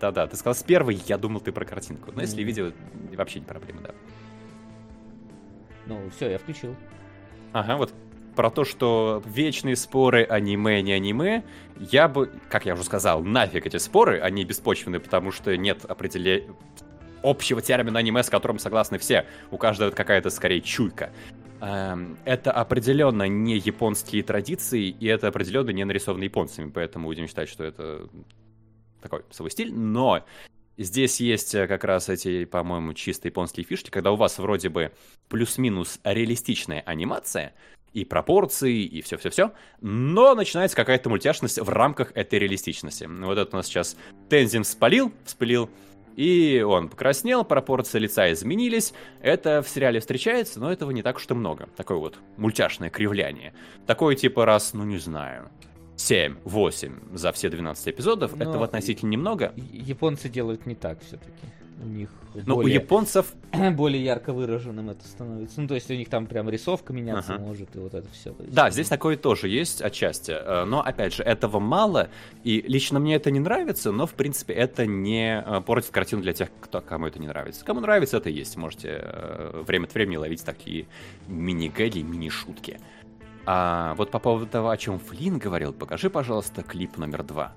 Да-да, 0.00 0.26
ты 0.26 0.36
сказал 0.36 0.54
с 0.54 0.62
первой, 0.64 1.00
я 1.06 1.16
думал, 1.18 1.40
ты 1.40 1.50
про 1.52 1.64
картинку. 1.64 2.10
Но 2.14 2.22
если 2.22 2.36
Мгм. 2.38 2.46
видео, 2.46 2.72
вообще 3.16 3.38
не 3.40 3.46
проблема, 3.46 3.80
да. 3.82 3.90
Ну, 5.86 6.00
все, 6.16 6.30
я 6.30 6.38
включил. 6.38 6.74
Ага, 7.52 7.76
вот 7.76 7.92
про 8.38 8.50
то, 8.52 8.64
что 8.64 9.20
вечные 9.26 9.74
споры 9.74 10.22
аниме, 10.22 10.80
не 10.80 10.92
аниме, 10.92 11.42
я 11.76 12.06
бы, 12.06 12.30
как 12.48 12.66
я 12.66 12.74
уже 12.74 12.84
сказал, 12.84 13.24
нафиг 13.24 13.66
эти 13.66 13.78
споры, 13.78 14.20
они 14.20 14.44
беспочвенны, 14.44 15.00
потому 15.00 15.32
что 15.32 15.56
нет 15.56 15.84
определения 15.84 16.46
общего 17.24 17.60
термина 17.60 17.98
аниме, 17.98 18.22
с 18.22 18.30
которым 18.30 18.60
согласны 18.60 18.98
все. 18.98 19.26
У 19.50 19.56
каждого 19.56 19.90
какая-то 19.90 20.30
скорее 20.30 20.60
чуйка. 20.60 21.10
Эм, 21.60 22.16
Это 22.24 22.52
определенно 22.52 23.24
не 23.24 23.56
японские 23.56 24.22
традиции, 24.22 24.84
и 24.88 25.06
это 25.06 25.26
определенно 25.26 25.70
не 25.70 25.82
нарисовано 25.82 26.22
японцами, 26.22 26.70
поэтому 26.70 27.08
будем 27.08 27.26
считать, 27.26 27.48
что 27.48 27.64
это 27.64 28.08
такой 29.02 29.22
свой 29.30 29.50
стиль, 29.50 29.74
но 29.74 30.24
здесь 30.76 31.18
есть 31.18 31.56
э, 31.56 31.66
как 31.66 31.82
раз 31.82 32.08
эти, 32.08 32.44
по-моему, 32.44 32.94
чисто 32.94 33.26
японские 33.26 33.66
фишки, 33.66 33.90
когда 33.90 34.12
у 34.12 34.16
вас 34.16 34.38
вроде 34.38 34.68
бы 34.68 34.92
плюс-минус 35.28 35.98
реалистичная 36.04 36.82
анимация, 36.86 37.52
и 37.92 38.04
пропорции, 38.04 38.84
и 38.84 39.00
все-все-все, 39.02 39.52
но 39.80 40.34
начинается 40.34 40.76
какая-то 40.76 41.08
мультяшность 41.08 41.58
в 41.58 41.68
рамках 41.68 42.12
этой 42.14 42.38
реалистичности. 42.38 43.04
Вот 43.04 43.38
это 43.38 43.54
у 43.54 43.56
нас 43.56 43.66
сейчас 43.66 43.96
Тензин 44.28 44.64
вспалил, 44.64 45.12
вспылил, 45.24 45.70
и 46.16 46.64
он 46.66 46.88
покраснел, 46.88 47.44
пропорции 47.44 48.00
лица 48.00 48.32
изменились. 48.32 48.92
Это 49.22 49.62
в 49.62 49.68
сериале 49.68 50.00
встречается, 50.00 50.58
но 50.58 50.72
этого 50.72 50.90
не 50.90 51.02
так 51.02 51.16
уж 51.16 51.26
и 51.28 51.34
много. 51.34 51.68
Такое 51.76 51.98
вот 51.98 52.18
мультяшное 52.36 52.90
кривляние. 52.90 53.54
Такое 53.86 54.16
типа 54.16 54.44
раз, 54.44 54.74
ну 54.74 54.82
не 54.84 54.98
знаю, 54.98 55.48
7-8 55.96 57.16
за 57.16 57.32
все 57.32 57.48
12 57.50 57.88
эпизодов. 57.88 58.36
Но 58.36 58.42
этого 58.42 58.64
относительно 58.64 59.10
немного. 59.10 59.52
Японцы 59.72 60.28
делают 60.28 60.66
не 60.66 60.74
так 60.74 61.00
все-таки. 61.02 61.46
У 61.80 61.86
них 61.86 62.08
Но 62.46 62.54
у 62.54 62.62
более, 62.62 62.74
японцев 62.74 63.34
более 63.72 64.02
ярко 64.02 64.32
выраженным 64.32 64.90
это 64.90 65.06
становится. 65.06 65.60
Ну, 65.60 65.68
то 65.68 65.74
есть 65.74 65.88
у 65.90 65.94
них 65.94 66.08
там 66.08 66.26
прям 66.26 66.48
рисовка 66.48 66.92
меняться 66.92 67.34
Ага. 67.34 67.44
может, 67.44 67.76
и 67.76 67.78
вот 67.78 67.94
это 67.94 68.08
все. 68.10 68.34
Да, 68.38 68.70
здесь 68.70 68.88
такое 68.88 69.16
тоже 69.16 69.48
есть 69.48 69.80
отчасти, 69.80 70.32
э, 70.32 70.64
но 70.64 70.82
опять 70.82 71.14
же, 71.14 71.22
этого 71.22 71.60
мало, 71.60 72.08
и 72.42 72.62
лично 72.66 72.98
мне 72.98 73.14
это 73.14 73.30
не 73.30 73.38
нравится, 73.38 73.92
но 73.92 74.06
в 74.06 74.14
принципе 74.14 74.54
это 74.54 74.86
не 74.86 75.40
э, 75.40 75.60
портит 75.60 75.90
картину 75.90 76.22
для 76.22 76.32
тех, 76.32 76.48
кто, 76.60 76.80
кому 76.80 77.06
это 77.06 77.20
не 77.20 77.28
нравится. 77.28 77.64
Кому 77.64 77.80
нравится, 77.80 78.16
это 78.16 78.28
есть, 78.28 78.56
можете 78.56 79.00
э, 79.00 79.62
время 79.64 79.84
от 79.84 79.94
времени 79.94 80.16
ловить 80.16 80.44
такие 80.44 80.86
мини-гэги, 81.28 82.00
мини-шутки. 82.00 82.80
А 83.46 83.94
вот 83.94 84.10
по 84.10 84.18
поводу 84.18 84.46
того, 84.46 84.70
о 84.70 84.76
чем 84.76 84.98
Флинн 84.98 85.38
говорил, 85.38 85.72
покажи, 85.72 86.10
пожалуйста, 86.10 86.62
клип 86.62 86.98
номер 86.98 87.22
два. 87.22 87.54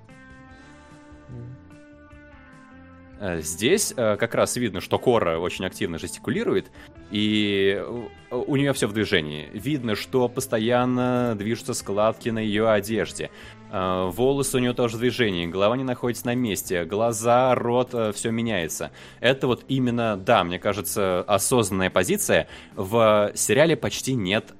Э, 3.22 3.40
Здесь 3.40 3.94
э, 3.96 4.16
как 4.16 4.34
раз 4.34 4.56
видно, 4.56 4.80
что 4.80 4.98
Кора 4.98 5.38
очень 5.38 5.64
активно 5.64 5.96
жестикулирует, 5.98 6.72
и 7.12 7.80
у- 8.32 8.36
у 8.52 8.56
нее 8.56 8.72
все 8.72 8.88
в 8.88 8.92
движении. 8.92 9.48
Видно, 9.52 9.94
что 9.94 10.28
постоянно 10.28 11.36
движутся 11.38 11.72
складки 11.72 12.30
на 12.30 12.40
ее 12.40 12.68
одежде. 12.68 13.30
Э, 13.70 14.10
Волосы 14.12 14.56
у 14.56 14.60
нее 14.60 14.72
тоже 14.72 14.96
в 14.96 15.00
движении, 15.00 15.46
голова 15.46 15.76
не 15.76 15.84
находится 15.84 16.26
на 16.26 16.34
месте, 16.34 16.84
глаза, 16.84 17.54
рот, 17.54 17.94
все 18.16 18.30
меняется. 18.32 18.90
Это 19.20 19.46
вот 19.46 19.64
именно, 19.68 20.16
да, 20.16 20.42
мне 20.42 20.58
кажется, 20.58 21.20
осознанная 21.20 21.90
позиция. 21.90 22.48
В 22.74 23.30
сериале 23.36 23.76
почти 23.76 24.14
нет 24.14 24.52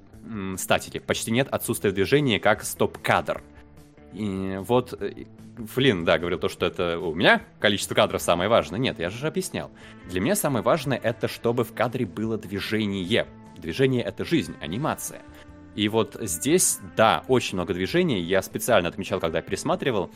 статики, 0.57 1.01
почти 1.01 1.33
нет 1.33 1.49
отсутствия 1.51 1.91
движения, 1.91 2.39
как 2.39 2.63
стоп-кадр. 2.63 3.43
И 4.13 4.59
вот 4.61 4.95
э, 5.01 5.25
Флинн, 5.57 6.05
да, 6.05 6.19
говорил 6.19 6.39
то, 6.39 6.49
что 6.49 6.67
это 6.67 6.99
у 6.99 7.15
меня 7.15 7.43
количество 7.61 7.95
кадров 7.95 8.23
самое 8.23 8.49
важное. 8.49 8.79
Нет, 8.79 8.99
я 8.99 9.11
же 9.11 9.27
объяснял. 9.27 9.71
Для 10.09 10.21
меня 10.21 10.35
самое 10.35 10.63
важное 10.63 10.99
это, 10.99 11.29
чтобы 11.29 11.65
в 11.65 11.73
кадре 11.73 12.07
было 12.07 12.39
движение. 12.39 13.27
Движение 13.57 14.03
это 14.03 14.25
жизнь, 14.25 14.55
анимация. 14.61 15.23
И 15.75 15.89
вот 15.89 16.17
здесь, 16.21 16.79
да, 16.97 17.25
очень 17.29 17.57
много 17.57 17.75
движений. 17.75 18.21
Я 18.21 18.43
специально 18.43 18.89
отмечал, 18.89 19.21
когда 19.21 19.41
пересматривал. 19.41 20.11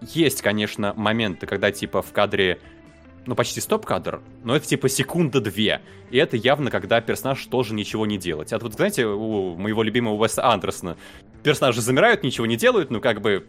Есть, 0.00 0.42
конечно, 0.42 0.94
моменты, 0.96 1.46
когда 1.46 1.70
типа 1.70 2.02
в 2.02 2.12
кадре 2.12 2.60
ну, 3.26 3.34
почти 3.36 3.60
стоп-кадр, 3.60 4.20
но 4.42 4.56
это 4.56 4.66
типа 4.66 4.88
секунда-две. 4.88 5.80
И 6.10 6.16
это 6.16 6.36
явно, 6.36 6.70
когда 6.70 7.00
персонаж 7.00 7.44
тоже 7.46 7.74
ничего 7.74 8.06
не 8.06 8.18
делает. 8.18 8.52
А 8.52 8.58
вот, 8.58 8.74
знаете, 8.74 9.06
у 9.06 9.56
моего 9.56 9.82
любимого 9.82 10.14
Уэса 10.14 10.44
Андерсона 10.44 10.96
персонажи 11.42 11.80
замирают, 11.80 12.22
ничего 12.22 12.46
не 12.46 12.56
делают, 12.56 12.90
ну, 12.90 13.00
как 13.00 13.20
бы 13.20 13.46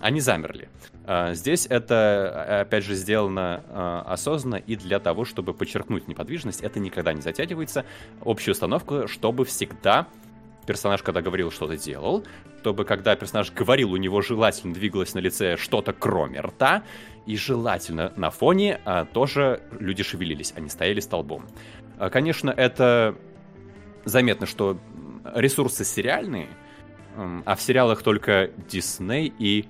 они 0.00 0.20
замерли. 0.20 0.68
А, 1.04 1.34
Здесь 1.34 1.66
это, 1.68 2.60
опять 2.62 2.84
же, 2.84 2.94
сделано 2.94 3.62
а, 3.68 4.04
осознанно 4.06 4.56
и 4.56 4.76
для 4.76 4.98
того, 4.98 5.24
чтобы 5.24 5.52
подчеркнуть 5.52 6.08
неподвижность. 6.08 6.62
Это 6.62 6.80
никогда 6.80 7.12
не 7.12 7.20
затягивается. 7.20 7.84
Общая 8.22 8.52
установка, 8.52 9.06
чтобы 9.08 9.44
всегда 9.44 10.06
персонаж, 10.66 11.02
когда 11.02 11.22
говорил, 11.22 11.50
что-то 11.50 11.76
делал, 11.76 12.24
чтобы 12.60 12.84
когда 12.84 13.16
персонаж 13.16 13.50
говорил, 13.52 13.92
у 13.92 13.96
него 13.96 14.20
желательно 14.20 14.74
двигалось 14.74 15.14
на 15.14 15.18
лице 15.18 15.56
что-то 15.56 15.92
кроме 15.92 16.40
рта, 16.40 16.82
и 17.26 17.36
желательно 17.36 18.12
на 18.16 18.30
фоне 18.30 18.80
а, 18.84 19.04
тоже 19.04 19.62
люди 19.78 20.02
шевелились, 20.02 20.52
они 20.56 20.68
стояли 20.68 21.00
столбом. 21.00 21.46
А, 21.98 22.10
Конечно, 22.10 22.50
это 22.50 23.14
заметно, 24.04 24.46
что 24.46 24.78
ресурсы 25.34 25.84
сериальные, 25.84 26.48
а 27.44 27.54
в 27.56 27.60
сериалах 27.60 28.02
только 28.02 28.50
Дисней 28.68 29.32
и 29.38 29.66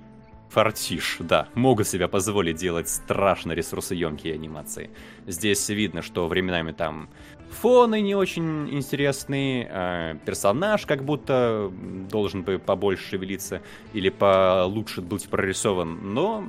Фартиш, 0.49 1.17
да, 1.19 1.47
могут 1.53 1.87
себе 1.87 2.07
позволить 2.07 2.57
делать 2.57 2.89
страшно 2.89 3.51
ресурсоемкие 3.51 4.33
анимации. 4.33 4.89
Здесь 5.27 5.69
видно, 5.69 6.01
что 6.01 6.27
временами 6.27 6.71
там 6.71 7.09
фоны 7.49 8.01
не 8.01 8.15
очень 8.15 8.69
интересные, 8.69 9.67
э, 9.69 10.15
персонаж 10.25 10.85
как 10.85 11.03
будто 11.03 11.71
должен 12.09 12.43
бы 12.43 12.59
побольше 12.59 13.09
шевелиться 13.09 13.61
или 13.93 14.09
получше 14.09 15.01
быть 15.01 15.29
прорисован, 15.29 16.13
но 16.13 16.47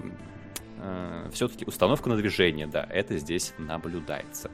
э, 0.79 1.29
все-таки 1.33 1.65
установка 1.67 2.09
на 2.09 2.17
движение, 2.17 2.67
да, 2.67 2.87
это 2.91 3.19
здесь 3.19 3.55
наблюдается. 3.59 4.51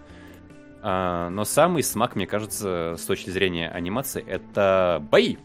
А, 0.83 1.31
но 1.31 1.45
самый 1.45 1.83
смак, 1.83 2.15
мне 2.15 2.27
кажется, 2.29 2.95
с 2.97 3.05
точки 3.05 3.31
зрения 3.31 3.69
анимации, 3.69 4.25
это 4.25 5.05
бои. 5.11 5.37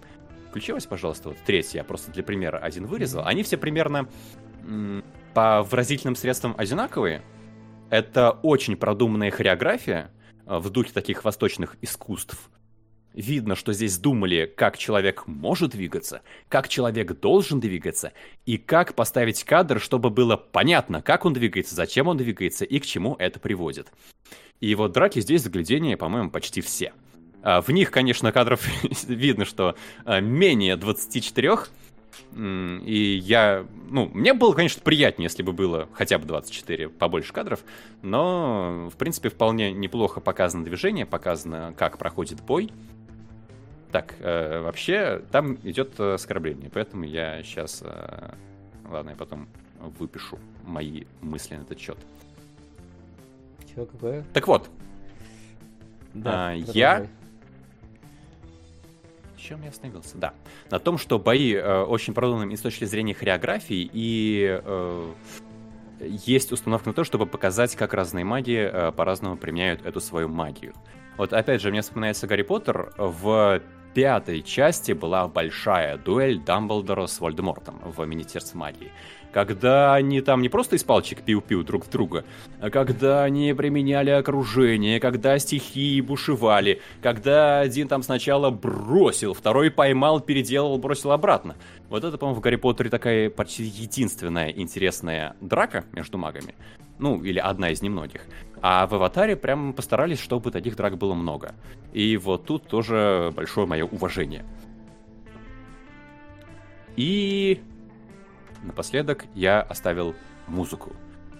Включилась, 0.51 0.85
пожалуйста, 0.85 1.30
вот 1.30 1.38
третья, 1.45 1.77
я 1.80 1.85
просто 1.85 2.11
для 2.11 2.23
примера 2.23 2.57
один 2.57 2.85
вырезал. 2.85 3.25
Они 3.25 3.41
все 3.41 3.55
примерно 3.55 4.09
по 5.33 5.63
выразительным 5.63 6.17
средствам 6.17 6.55
одинаковые. 6.57 7.21
Это 7.89 8.31
очень 8.31 8.75
продуманная 8.75 9.31
хореография 9.31 10.11
а, 10.45 10.59
в 10.59 10.69
духе 10.69 10.91
таких 10.91 11.23
восточных 11.23 11.77
искусств. 11.80 12.51
Видно, 13.13 13.55
что 13.55 13.71
здесь 13.71 13.97
думали, 13.97 14.45
как 14.45 14.77
человек 14.77 15.25
может 15.25 15.71
двигаться, 15.71 16.21
как 16.49 16.67
человек 16.67 17.17
должен 17.17 17.61
двигаться, 17.61 18.11
и 18.45 18.57
как 18.57 18.93
поставить 18.93 19.45
кадр, 19.45 19.80
чтобы 19.80 20.09
было 20.09 20.35
понятно, 20.35 21.01
как 21.01 21.23
он 21.23 21.31
двигается, 21.31 21.75
зачем 21.75 22.09
он 22.09 22.17
двигается 22.17 22.65
и 22.65 22.77
к 22.80 22.85
чему 22.85 23.15
это 23.19 23.39
приводит. 23.39 23.93
И 24.59 24.75
вот 24.75 24.91
драки 24.91 25.21
здесь 25.21 25.43
заглядения, 25.43 25.95
по-моему, 25.95 26.30
почти 26.30 26.59
все. 26.59 26.91
А, 27.43 27.61
в 27.61 27.69
них, 27.69 27.91
конечно, 27.91 28.31
кадров 28.31 28.67
видно, 29.07 29.45
что 29.45 29.75
а, 30.05 30.19
менее 30.19 30.75
24, 30.75 31.57
и 32.33 33.21
я, 33.23 33.65
ну, 33.89 34.09
мне 34.13 34.33
было, 34.33 34.53
конечно, 34.53 34.81
приятнее, 34.81 35.25
если 35.25 35.43
бы 35.43 35.51
было 35.51 35.89
хотя 35.93 36.17
бы 36.17 36.25
24, 36.25 36.89
побольше 36.89 37.33
кадров, 37.33 37.61
но, 38.01 38.89
в 38.93 38.97
принципе, 38.97 39.29
вполне 39.29 39.73
неплохо 39.73 40.21
показано 40.21 40.63
движение, 40.63 41.05
показано, 41.05 41.73
как 41.77 41.97
проходит 41.97 42.41
бой. 42.41 42.71
Так, 43.91 44.15
э, 44.19 44.61
вообще, 44.61 45.21
там 45.31 45.55
идет 45.63 45.99
оскорбление, 45.99 46.69
поэтому 46.69 47.03
я 47.03 47.43
сейчас, 47.43 47.81
э, 47.83 48.33
ладно, 48.89 49.09
я 49.09 49.15
потом 49.17 49.49
выпишу 49.99 50.39
мои 50.63 51.03
мысли 51.21 51.55
на 51.55 51.61
этот 51.61 51.79
счет. 51.79 51.97
Чего, 53.73 53.85
какое? 53.85 54.23
Так 54.33 54.47
вот, 54.47 54.69
Да, 56.13 56.49
а, 56.49 56.53
я 56.53 57.07
чем 59.41 59.63
я 59.63 59.69
остановился? 59.69 60.17
Да. 60.17 60.33
На 60.69 60.79
том, 60.79 60.97
что 60.97 61.19
бои 61.19 61.53
э, 61.53 61.83
очень 61.83 62.13
продуманы 62.13 62.53
и 62.53 62.55
с 62.55 62.61
точки 62.61 62.85
зрения 62.85 63.13
хореографии, 63.13 63.89
и 63.91 64.61
э, 64.63 65.13
есть 65.99 66.51
установка 66.51 66.89
на 66.89 66.93
то, 66.93 67.03
чтобы 67.03 67.25
показать, 67.25 67.75
как 67.75 67.93
разные 67.93 68.25
маги 68.25 68.69
э, 68.71 68.91
по-разному 68.91 69.37
применяют 69.37 69.85
эту 69.85 69.99
свою 69.99 70.27
магию. 70.27 70.73
Вот 71.17 71.33
опять 71.33 71.61
же, 71.61 71.69
мне 71.71 71.81
вспоминается 71.81 72.27
Гарри 72.27 72.43
Поттер. 72.43 72.93
В 72.97 73.61
пятой 73.93 74.41
части 74.41 74.93
была 74.93 75.27
большая 75.27 75.97
дуэль 75.97 76.39
Дамблдора 76.39 77.07
с 77.07 77.19
Вольдемортом 77.19 77.79
в 77.83 78.05
Министерстве 78.05 78.59
магии. 78.59 78.91
Когда 79.31 79.93
они 79.93 80.19
там 80.21 80.41
не 80.41 80.49
просто 80.49 80.75
из 80.75 80.83
палочек 80.83 81.21
пиу-пиу 81.21 81.63
друг 81.63 81.85
в 81.85 81.89
друга, 81.89 82.25
а 82.59 82.69
когда 82.69 83.23
они 83.23 83.53
применяли 83.53 84.09
окружение, 84.09 84.99
когда 84.99 85.39
стихии 85.39 86.01
бушевали, 86.01 86.81
когда 87.01 87.61
один 87.61 87.87
там 87.87 88.03
сначала 88.03 88.49
бросил, 88.49 89.33
второй 89.33 89.71
поймал, 89.71 90.19
переделал, 90.19 90.77
бросил 90.77 91.11
обратно. 91.11 91.55
Вот 91.89 92.03
это, 92.03 92.17
по-моему, 92.17 92.39
в 92.39 92.43
Гарри 92.43 92.57
Поттере 92.57 92.89
такая 92.89 93.29
почти 93.29 93.63
единственная 93.63 94.49
интересная 94.49 95.35
драка 95.39 95.85
между 95.93 96.17
магами. 96.17 96.55
Ну, 96.99 97.23
или 97.23 97.39
одна 97.39 97.71
из 97.71 97.81
немногих. 97.81 98.21
А 98.61 98.85
в 98.85 98.93
Аватаре 98.93 99.35
прям 99.35 99.73
постарались, 99.73 100.19
чтобы 100.19 100.51
таких 100.51 100.75
драк 100.75 100.97
было 100.97 101.13
много. 101.13 101.55
И 101.93 102.15
вот 102.17 102.45
тут 102.45 102.67
тоже 102.67 103.31
большое 103.35 103.65
мое 103.65 103.85
уважение. 103.85 104.45
И 106.95 107.61
напоследок 108.64 109.25
я 109.33 109.61
оставил 109.61 110.15
музыку. 110.48 110.93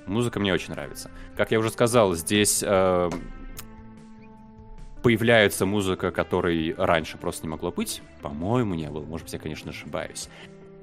Музыка 0.06 0.40
мне 0.40 0.54
очень 0.54 0.74
нравится. 0.74 1.12
Как 1.38 1.52
я 1.52 1.60
уже 1.60 1.70
сказал, 1.70 2.16
здесь 2.16 2.64
э, 2.66 3.10
появляется 5.04 5.66
музыка, 5.66 6.12
которой 6.12 6.74
раньше 6.78 7.18
просто 7.18 7.44
не 7.44 7.50
могло 7.50 7.72
быть. 7.72 8.02
По-моему, 8.22 8.74
не 8.74 8.90
было. 8.90 9.04
Может 9.04 9.26
быть, 9.26 9.34
я, 9.34 9.40
конечно, 9.40 9.72
ошибаюсь. 9.72 10.30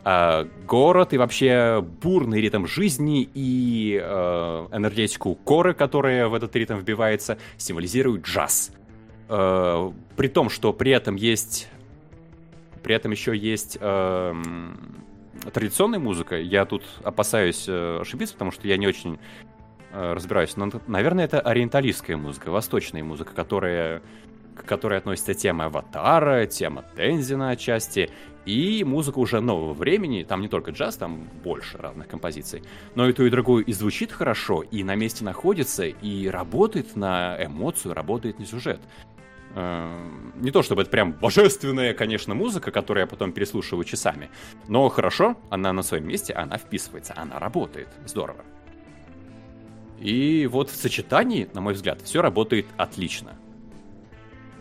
А, 0.04 0.48
город 0.66 1.12
и 1.12 1.18
вообще 1.18 1.82
бурный 1.82 2.40
ритм 2.40 2.66
жизни 2.66 3.28
и 3.34 4.00
э, 4.02 4.66
энергетику 4.72 5.34
коры, 5.34 5.74
которая 5.74 6.28
в 6.28 6.34
этот 6.34 6.54
ритм 6.56 6.76
вбивается, 6.78 7.38
символизирует 7.56 8.22
джаз. 8.22 8.72
Э, 9.28 9.90
при 10.16 10.28
том, 10.28 10.48
что 10.50 10.72
при 10.72 10.92
этом 10.92 11.16
есть... 11.16 11.68
При 12.82 12.94
этом 12.94 13.10
еще 13.10 13.36
есть 13.36 13.76
эм, 13.80 15.04
традиционная 15.52 15.98
музыка. 15.98 16.36
Я 16.36 16.64
тут 16.64 16.82
опасаюсь 17.02 17.66
э, 17.68 17.98
ошибиться, 18.00 18.34
потому 18.34 18.50
что 18.50 18.66
я 18.68 18.76
не 18.76 18.86
очень 18.86 19.18
э, 19.92 20.12
разбираюсь. 20.12 20.56
Но, 20.56 20.70
наверное, 20.86 21.24
это 21.24 21.40
ориенталистская 21.40 22.16
музыка, 22.16 22.50
восточная 22.50 23.04
музыка, 23.04 23.32
которая 23.34 24.02
к 24.58 24.64
которой 24.64 24.98
относится 24.98 25.34
тема 25.34 25.66
Аватара, 25.66 26.46
тема 26.46 26.84
Тензина 26.96 27.50
отчасти, 27.50 28.10
и 28.44 28.82
музыка 28.84 29.18
уже 29.18 29.40
нового 29.40 29.74
времени, 29.74 30.24
там 30.24 30.40
не 30.40 30.48
только 30.48 30.70
джаз, 30.70 30.96
там 30.96 31.28
больше 31.44 31.78
разных 31.78 32.08
композиций, 32.08 32.62
но 32.94 33.08
и 33.08 33.12
то, 33.12 33.24
и 33.24 33.30
другое 33.30 33.62
и 33.62 33.72
звучит 33.72 34.10
хорошо, 34.10 34.62
и 34.62 34.82
на 34.82 34.94
месте 34.94 35.24
находится, 35.24 35.84
и 35.86 36.28
работает 36.28 36.96
на 36.96 37.36
эмоцию, 37.44 37.94
работает 37.94 38.38
на 38.38 38.46
сюжет. 38.46 38.80
Эм, 39.54 40.32
Не 40.36 40.50
то 40.50 40.62
чтобы 40.62 40.82
это 40.82 40.90
прям 40.90 41.12
божественная, 41.12 41.94
конечно, 41.94 42.34
музыка, 42.34 42.70
которую 42.70 43.02
я 43.02 43.06
потом 43.06 43.32
переслушиваю 43.32 43.84
часами, 43.84 44.30
но 44.68 44.88
хорошо, 44.88 45.36
она 45.50 45.72
на 45.72 45.82
своем 45.82 46.06
месте, 46.06 46.32
она 46.32 46.58
вписывается, 46.58 47.14
она 47.16 47.38
работает, 47.38 47.88
здорово. 48.06 48.44
И 49.98 50.46
вот 50.46 50.70
в 50.70 50.76
сочетании, 50.76 51.48
на 51.54 51.60
мой 51.60 51.74
взгляд, 51.74 52.00
все 52.02 52.22
работает 52.22 52.66
отлично. 52.76 53.36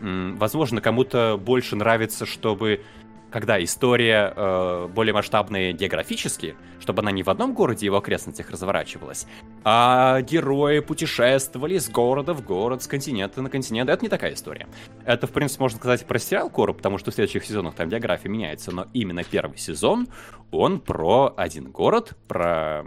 Возможно, 0.00 0.80
кому-то 0.80 1.36
больше 1.36 1.76
нравится, 1.76 2.26
чтобы 2.26 2.82
когда 3.30 3.62
история 3.62 4.32
э, 4.34 4.88
более 4.88 5.12
масштабная 5.12 5.72
географически, 5.72 6.56
чтобы 6.80 7.02
она 7.02 7.10
не 7.10 7.22
в 7.22 7.28
одном 7.28 7.54
городе 7.54 7.84
и 7.84 7.86
его 7.86 7.98
окрестностях 7.98 8.50
разворачивалась, 8.50 9.26
а 9.64 10.20
герои 10.22 10.80
путешествовали 10.80 11.78
с 11.78 11.88
города 11.88 12.32
в 12.32 12.44
город, 12.44 12.82
с 12.82 12.86
континента 12.86 13.42
на 13.42 13.50
континент. 13.50 13.90
Это 13.90 14.02
не 14.02 14.08
такая 14.08 14.34
история. 14.34 14.66
Это, 15.04 15.26
в 15.26 15.32
принципе, 15.32 15.62
можно 15.62 15.78
сказать 15.78 16.06
про 16.06 16.18
сериал 16.18 16.50
Кору, 16.50 16.74
потому 16.74 16.98
что 16.98 17.10
в 17.10 17.14
следующих 17.14 17.44
сезонах 17.44 17.74
там 17.74 17.88
география 17.88 18.28
меняется, 18.28 18.72
но 18.72 18.86
именно 18.92 19.24
первый 19.24 19.58
сезон, 19.58 20.08
он 20.50 20.80
про 20.80 21.34
один 21.36 21.70
город, 21.70 22.16
про 22.26 22.84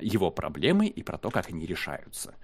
его 0.00 0.30
проблемы 0.30 0.86
и 0.86 1.02
про 1.02 1.18
то, 1.18 1.30
как 1.30 1.50
они 1.50 1.66
решаются. 1.66 2.34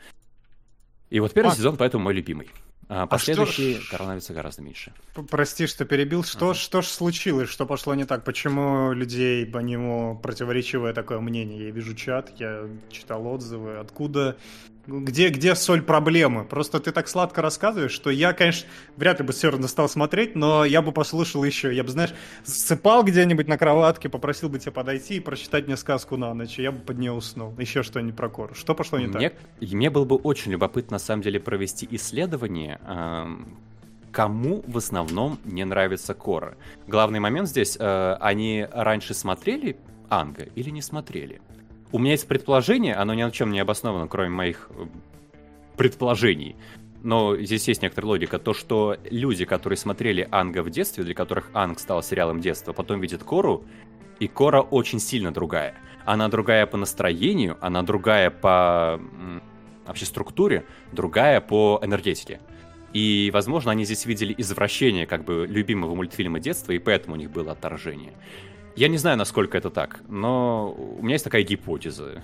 И 1.10 1.20
вот 1.20 1.32
первый 1.34 1.52
А- 1.52 1.54
сезон, 1.54 1.76
поэтому 1.76 2.04
мой 2.04 2.14
любимый. 2.14 2.48
А 2.88 3.04
что 3.04 3.06
последующие 3.06 3.80
ж- 3.80 3.92
нравится 3.92 4.34
гораздо 4.34 4.60
меньше. 4.62 4.92
Прости, 5.30 5.66
что 5.66 5.84
перебил. 5.84 6.24
Что, 6.24 6.50
Ага. 6.50 6.54
что 6.54 6.82
ж 6.82 6.86
случилось? 6.86 7.48
Что 7.48 7.64
пошло 7.64 7.94
не 7.94 8.04
так? 8.04 8.24
Почему 8.24 8.92
людей 8.92 9.46
по 9.46 9.58
нему 9.58 10.18
противоречивое 10.22 10.92
такое 10.92 11.20
мнение? 11.20 11.66
Я 11.66 11.70
вижу 11.70 11.94
чат, 11.94 12.32
я 12.38 12.68
читал 12.90 13.26
отзывы. 13.26 13.78
Откуда? 13.78 14.36
Где, 14.86 15.28
где 15.28 15.54
соль 15.54 15.82
проблемы? 15.82 16.44
Просто 16.44 16.80
ты 16.80 16.90
так 16.90 17.06
сладко 17.06 17.40
рассказываешь, 17.40 17.92
что 17.92 18.10
я, 18.10 18.32
конечно, 18.32 18.68
вряд 18.96 19.20
ли 19.20 19.26
бы 19.26 19.32
все 19.32 19.50
равно 19.50 19.68
стал 19.68 19.88
смотреть, 19.88 20.34
но 20.34 20.64
я 20.64 20.82
бы 20.82 20.90
послушал 20.90 21.44
еще. 21.44 21.74
Я 21.74 21.84
бы, 21.84 21.90
знаешь, 21.90 22.12
сыпал 22.42 23.04
где-нибудь 23.04 23.46
на 23.46 23.56
кроватке, 23.58 24.08
попросил 24.08 24.48
бы 24.48 24.58
тебя 24.58 24.72
подойти 24.72 25.16
и 25.16 25.20
прочитать 25.20 25.66
мне 25.66 25.76
сказку 25.76 26.16
на 26.16 26.34
ночь, 26.34 26.58
и 26.58 26.62
я 26.62 26.72
бы 26.72 26.80
под 26.80 26.98
нее 26.98 27.12
уснул. 27.12 27.54
Еще 27.58 27.84
что-нибудь 27.84 28.16
про 28.16 28.28
Кору. 28.28 28.54
Что 28.54 28.74
пошло 28.74 28.98
не 28.98 29.06
мне, 29.06 29.30
так? 29.30 29.38
мне 29.60 29.88
было 29.88 30.04
бы 30.04 30.16
очень 30.16 30.50
любопытно, 30.50 30.96
на 30.96 30.98
самом 30.98 31.22
деле, 31.22 31.38
провести 31.38 31.86
исследование, 31.90 32.80
эм, 32.84 33.56
кому 34.10 34.64
в 34.66 34.78
основном 34.78 35.38
не 35.44 35.64
нравится 35.64 36.12
Кора. 36.14 36.54
Главный 36.88 37.20
момент 37.20 37.48
здесь, 37.48 37.76
э, 37.78 38.16
они 38.20 38.66
раньше 38.72 39.14
смотрели 39.14 39.76
Анга 40.08 40.44
или 40.54 40.70
не 40.70 40.82
смотрели? 40.82 41.40
У 41.92 41.98
меня 41.98 42.12
есть 42.12 42.26
предположение, 42.26 42.94
оно 42.94 43.12
ни 43.12 43.22
на 43.22 43.30
чем 43.30 43.52
не 43.52 43.60
обосновано, 43.60 44.08
кроме 44.08 44.30
моих 44.30 44.70
э, 44.70 44.86
предположений. 45.76 46.56
Но 47.02 47.36
здесь 47.36 47.68
есть 47.68 47.82
некоторая 47.82 48.08
логика. 48.08 48.38
То, 48.38 48.54
что 48.54 48.96
люди, 49.10 49.44
которые 49.44 49.76
смотрели 49.76 50.26
Анга 50.30 50.62
в 50.62 50.70
детстве, 50.70 51.04
для 51.04 51.14
которых 51.14 51.50
Анг 51.52 51.78
стал 51.78 52.02
сериалом 52.02 52.40
детства, 52.40 52.72
потом 52.72 53.00
видят 53.00 53.22
Кору, 53.22 53.64
и 54.20 54.28
Кора 54.28 54.62
очень 54.62 55.00
сильно 55.00 55.32
другая. 55.32 55.74
Она 56.06 56.28
другая 56.28 56.66
по 56.66 56.76
настроению, 56.76 57.58
она 57.60 57.82
другая 57.82 58.30
по 58.30 59.00
вообще 59.86 60.06
структуре, 60.06 60.64
другая 60.92 61.40
по 61.40 61.78
энергетике. 61.82 62.40
И, 62.92 63.30
возможно, 63.32 63.72
они 63.72 63.84
здесь 63.84 64.06
видели 64.06 64.34
извращение 64.36 65.06
как 65.06 65.24
бы 65.24 65.46
любимого 65.48 65.94
мультфильма 65.94 66.40
детства, 66.40 66.72
и 66.72 66.78
поэтому 66.78 67.16
у 67.16 67.18
них 67.18 67.30
было 67.30 67.52
отторжение. 67.52 68.12
Я 68.76 68.88
не 68.88 68.96
знаю, 68.98 69.18
насколько 69.18 69.56
это 69.58 69.70
так, 69.70 70.00
но 70.08 70.72
у 70.72 71.02
меня 71.02 71.14
есть 71.14 71.24
такая 71.24 71.42
гипотеза. 71.42 72.22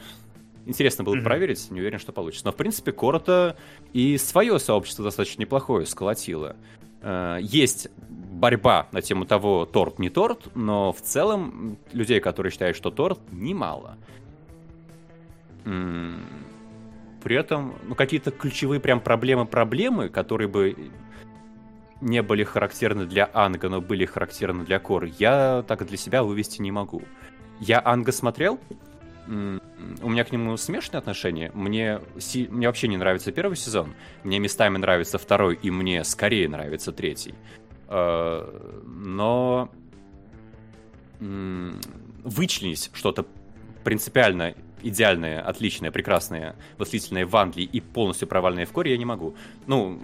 Интересно 0.67 1.05
было 1.05 1.15
бы 1.15 1.20
Мгм. 1.20 1.25
проверить, 1.28 1.70
не 1.70 1.81
уверен, 1.81 1.99
что 1.99 2.12
получится. 2.12 2.44
Но, 2.47 2.52
в 2.52 2.57
принципе, 2.57 2.93
Корота 2.93 3.57
и 3.93 4.18
свое 4.18 4.59
сообщество 4.59 5.05
достаточно 5.05 5.43
неплохое 5.43 5.86
сколотило. 5.86 6.57
Э, 7.01 7.39
Есть 7.41 7.89
борьба 7.99 8.86
на 8.93 9.01
тему 9.02 9.25
того, 9.25 9.65
торт 9.67 9.99
не 9.99 10.10
торт, 10.10 10.55
но 10.55 10.93
в 10.93 11.01
целом 11.01 11.77
людей, 11.93 12.20
которые 12.20 12.52
считают, 12.52 12.77
что 12.77 12.91
торт, 12.91 13.18
немало. 13.33 13.97
При 15.65 17.36
этом, 17.36 17.75
ну, 17.86 17.94
какие-то 17.94 18.31
ключевые 18.31 18.81
прям 18.81 19.01
проблемы-проблемы, 19.01 20.09
которые 20.09 20.49
бы 20.49 20.77
не 22.01 22.23
были 22.23 22.44
характерны 22.44 23.07
для 23.07 23.28
Анга, 23.33 23.68
но 23.68 23.81
были 23.81 24.05
характерны 24.05 24.65
для 24.65 24.78
Кор, 24.78 25.05
я 25.05 25.65
так 25.67 25.86
для 25.86 25.97
себя 25.97 26.23
вывести 26.23 26.60
не 26.62 26.70
могу. 26.70 27.02
Я 27.60 27.81
Анга 27.85 28.12
смотрел, 28.12 28.60
у 29.27 29.31
меня 30.09 30.25
к 30.25 30.33
нему 30.33 30.57
смешанные 30.57 30.99
отношения. 30.99 31.51
Мне, 31.55 32.01
си- 32.18 32.49
мне 32.51 32.67
вообще 32.67 32.89
не 32.89 32.97
нравится 32.97 33.33
первый 33.33 33.57
сезон, 33.57 33.94
мне 34.25 34.39
местами 34.39 34.78
нравится 34.78 35.18
второй, 35.18 35.59
и 35.60 35.70
мне 35.70 36.02
скорее 36.05 36.49
нравится 36.49 36.93
третий. 36.93 37.35
Э, 37.89 38.83
Но 38.85 39.70
вычленить 41.20 42.91
что-то 42.93 43.27
принципиально 43.85 44.55
идеальное, 44.83 45.41
отличное, 45.41 45.91
прекрасное, 45.91 46.57
восхитительное 46.79 47.27
в 47.27 47.37
Англии 47.37 47.65
и 47.65 47.81
полностью 47.81 48.29
провальное 48.29 48.67
в 48.67 48.73
Коре 48.73 48.93
я 48.93 48.99
не 48.99 49.05
могу. 49.05 49.35
Ну, 49.67 50.01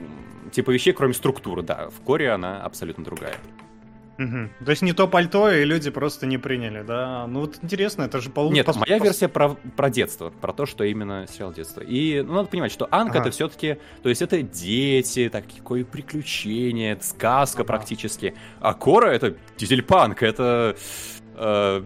типа 0.52 0.70
вещей, 0.70 0.92
кроме 0.92 1.14
структуры, 1.14 1.62
да. 1.62 1.88
В 1.90 2.00
Коре 2.02 2.30
она 2.30 2.62
абсолютно 2.62 3.04
другая. 3.04 3.34
Мгм. 4.16 4.50
То 4.64 4.70
есть 4.70 4.82
не 4.82 4.92
то 4.92 5.08
пальто, 5.08 5.50
и 5.50 5.64
люди 5.64 5.90
просто 5.90 6.26
не 6.26 6.38
приняли, 6.38 6.82
да? 6.82 7.26
Ну 7.26 7.40
вот 7.40 7.58
интересно, 7.62 8.04
это 8.04 8.20
же 8.20 8.30
пол... 8.30 8.52
Нет, 8.52 8.66
пос- 8.66 8.78
моя 8.78 8.98
версия 8.98 9.28
про, 9.28 9.56
про 9.76 9.90
детство, 9.90 10.30
про 10.30 10.52
то, 10.52 10.66
что 10.66 10.84
именно 10.84 11.26
сериал 11.26 11.52
детства. 11.52 11.80
И 11.80 12.22
ну, 12.22 12.34
надо 12.34 12.48
понимать, 12.48 12.70
что 12.70 12.86
Анка 12.90 13.18
Ага. 13.18 13.20
это 13.22 13.30
все-таки, 13.32 13.78
то 14.02 14.08
есть 14.08 14.22
это 14.22 14.40
дети, 14.42 15.28
такое 15.28 15.84
приключение, 15.84 16.96
сказка 17.00 17.62
Ага. 17.62 17.66
практически. 17.66 18.34
А 18.60 18.74
Кора 18.74 19.12
это 19.12 19.34
дизельпанк, 19.58 20.22
это 20.22 20.76
э, 21.36 21.82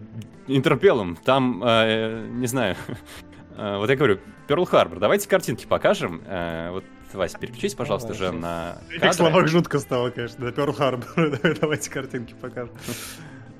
Интерпеллум, 0.46 1.16
там, 1.16 1.62
э, 1.64 2.26
не 2.30 2.46
знаю, 2.46 2.76
э, 3.56 3.76
вот 3.76 3.90
я 3.90 3.96
говорю, 3.96 4.18
Перл 4.46 4.64
Харбор, 4.64 4.98
давайте 4.98 5.28
картинки 5.28 5.66
покажем. 5.66 6.22
Э, 6.26 6.70
вот, 6.70 6.84
Вася, 7.12 7.38
переключись, 7.38 7.74
пожалуйста, 7.74 8.14
Давай, 8.14 8.18
же 8.18 8.32
щас. 8.32 8.42
на 8.42 8.78
В 8.86 8.90
этих 8.90 9.00
кадры. 9.00 9.12
словах 9.14 9.48
жутко 9.48 9.78
стало, 9.78 10.10
конечно, 10.10 10.46
да, 10.46 10.52
Перл 10.52 10.72
Харбор. 10.72 11.06
Давайте 11.60 11.90
картинки 11.90 12.34
покажем. 12.40 12.70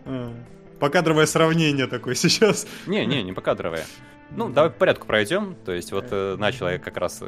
Покадровое 0.80 1.26
сравнение 1.26 1.86
такое 1.86 2.14
сейчас. 2.14 2.66
Не, 2.86 3.04
не, 3.04 3.22
не 3.22 3.32
покадровая. 3.32 3.84
Ну, 4.30 4.50
давай 4.50 4.70
по 4.70 4.78
порядку 4.80 5.06
пройдем. 5.06 5.56
То 5.64 5.72
есть, 5.72 5.90
вот 5.92 6.06
э, 6.10 6.36
начал 6.38 6.68
я 6.68 6.78
как 6.78 6.98
раз 6.98 7.22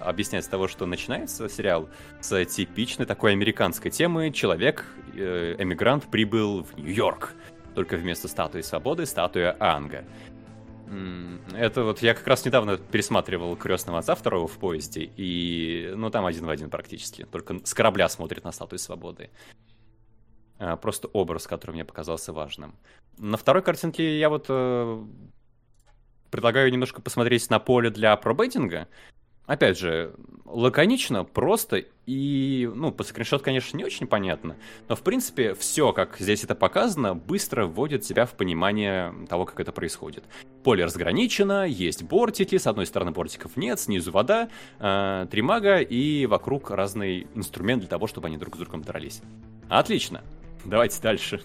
объяснять 0.00 0.44
с 0.44 0.48
того, 0.48 0.68
что 0.68 0.84
начинается 0.86 1.48
сериал 1.48 1.88
с 2.20 2.44
типичной 2.44 3.06
такой 3.06 3.32
американской 3.32 3.90
темы. 3.90 4.30
Человек, 4.30 4.86
э, 5.14 5.56
эмигрант, 5.58 6.04
прибыл 6.04 6.62
в 6.64 6.76
Нью-Йорк. 6.76 7.34
Только 7.74 7.96
вместо 7.96 8.28
статуи 8.28 8.60
свободы 8.60 9.06
статуя 9.06 9.56
Анга. 9.58 10.04
Это 11.54 11.84
вот 11.84 12.00
я 12.02 12.12
как 12.12 12.26
раз 12.26 12.44
недавно 12.44 12.76
пересматривал 12.76 13.56
крестного 13.56 14.00
отца 14.00 14.14
второго 14.14 14.46
в 14.46 14.58
поезде, 14.58 15.10
и 15.16 15.90
ну 15.96 16.10
там 16.10 16.26
один 16.26 16.44
в 16.44 16.50
один 16.50 16.68
практически. 16.68 17.24
Только 17.24 17.60
с 17.64 17.72
корабля 17.72 18.08
смотрит 18.08 18.44
на 18.44 18.52
статую 18.52 18.78
свободы. 18.78 19.30
А, 20.58 20.76
Просто 20.76 21.08
образ, 21.08 21.46
который 21.46 21.72
мне 21.72 21.84
показался 21.84 22.32
важным. 22.32 22.76
На 23.18 23.36
второй 23.36 23.62
картинке 23.62 24.18
я 24.18 24.28
вот 24.28 24.46
э, 24.48 25.04
предлагаю 26.30 26.70
немножко 26.70 27.00
посмотреть 27.00 27.48
на 27.50 27.58
поле 27.58 27.90
для 27.90 28.14
пробейтинга. 28.16 28.88
Опять 29.46 29.78
же, 29.78 30.14
лаконично, 30.44 31.24
просто 31.24 31.84
и, 32.06 32.70
ну, 32.74 32.92
по 32.92 33.04
скриншот, 33.04 33.42
конечно, 33.42 33.76
не 33.76 33.84
очень 33.84 34.06
понятно, 34.06 34.56
но, 34.88 34.96
в 34.96 35.02
принципе, 35.02 35.54
все, 35.54 35.92
как 35.92 36.16
здесь 36.18 36.44
это 36.44 36.54
показано, 36.54 37.14
быстро 37.14 37.66
вводит 37.66 38.04
себя 38.04 38.26
в 38.26 38.32
понимание 38.32 39.14
того, 39.28 39.44
как 39.44 39.60
это 39.60 39.72
происходит. 39.72 40.24
Поле 40.62 40.84
разграничено, 40.84 41.66
есть 41.66 42.02
бортики, 42.02 42.58
с 42.58 42.66
одной 42.66 42.86
стороны 42.86 43.12
бортиков 43.12 43.56
нет, 43.56 43.80
снизу 43.80 44.12
вода, 44.12 44.48
э, 44.78 45.26
три 45.30 45.42
мага 45.42 45.78
и 45.78 46.26
вокруг 46.26 46.70
разный 46.70 47.26
инструмент 47.34 47.80
для 47.80 47.88
того, 47.88 48.06
чтобы 48.06 48.28
они 48.28 48.36
друг 48.36 48.56
с 48.56 48.58
другом 48.58 48.82
дрались. 48.82 49.22
Отлично. 49.68 50.22
Давайте 50.64 51.00
дальше. 51.00 51.42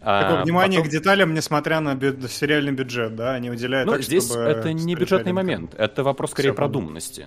А, 0.00 0.22
Такое 0.22 0.44
внимание 0.44 0.78
потом- 0.80 0.88
к 0.88 0.92
деталям, 0.92 1.34
несмотря 1.34 1.80
на 1.80 1.94
бю- 1.94 2.28
сериальный 2.28 2.72
бюджет, 2.72 3.16
да? 3.16 3.34
Они 3.34 3.50
уделяют 3.50 3.86
Ну, 3.86 3.92
так, 3.94 4.02
здесь 4.02 4.30
это 4.30 4.72
не 4.72 4.94
бюджетный 4.94 5.32
момент, 5.32 5.74
это 5.76 6.02
вопрос 6.04 6.30
скорее 6.30 6.52
продуманности. 6.52 7.26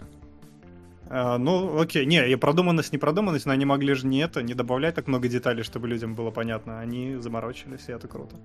А, 1.09 1.37
ну, 1.37 1.79
окей, 1.81 2.05
не, 2.05 2.25
и 2.31 2.35
продуманность, 2.37 2.93
не 2.93 2.97
продуманность, 2.97 3.45
но 3.45 3.51
они 3.51 3.65
могли 3.65 3.93
же 3.95 4.07
не 4.07 4.19
это, 4.19 4.41
не 4.41 4.53
добавлять 4.53 4.95
так 4.95 5.07
много 5.07 5.27
деталей, 5.27 5.63
чтобы 5.63 5.89
людям 5.89 6.15
было 6.15 6.31
понятно. 6.31 6.79
Они 6.79 7.17
заморочились, 7.17 7.89
и 7.89 7.91
это 7.91 8.07
круто. 8.07 8.37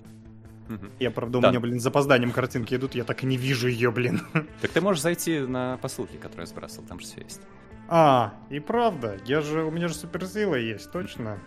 Я, 0.98 1.12
правда, 1.12 1.38
у 1.38 1.40
Да. 1.40 1.50
меня, 1.50 1.60
блин, 1.60 1.78
с 1.78 1.82
запозданием 1.84 2.32
картинки 2.32 2.74
идут, 2.74 2.96
я 2.96 3.05
так 3.05 3.22
и 3.22 3.26
не 3.26 3.36
вижу 3.36 3.68
ее, 3.68 3.92
блин. 3.92 4.22
Так 4.60 4.72
ты 4.72 4.80
можешь 4.80 5.00
зайти 5.00 5.38
на 5.38 5.76
посылки, 5.76 6.16
которые 6.16 6.40
я 6.42 6.46
сбрасывал, 6.46 6.88
там 6.88 6.98
же 6.98 7.06
все 7.06 7.20
есть. 7.20 7.40
А, 7.88 8.34
и 8.50 8.58
правда, 8.58 9.16
я 9.26 9.42
же, 9.42 9.62
у 9.62 9.70
меня 9.70 9.86
же 9.86 9.94
суперсила 9.94 10.56
есть, 10.56 10.90
точно. 10.90 11.38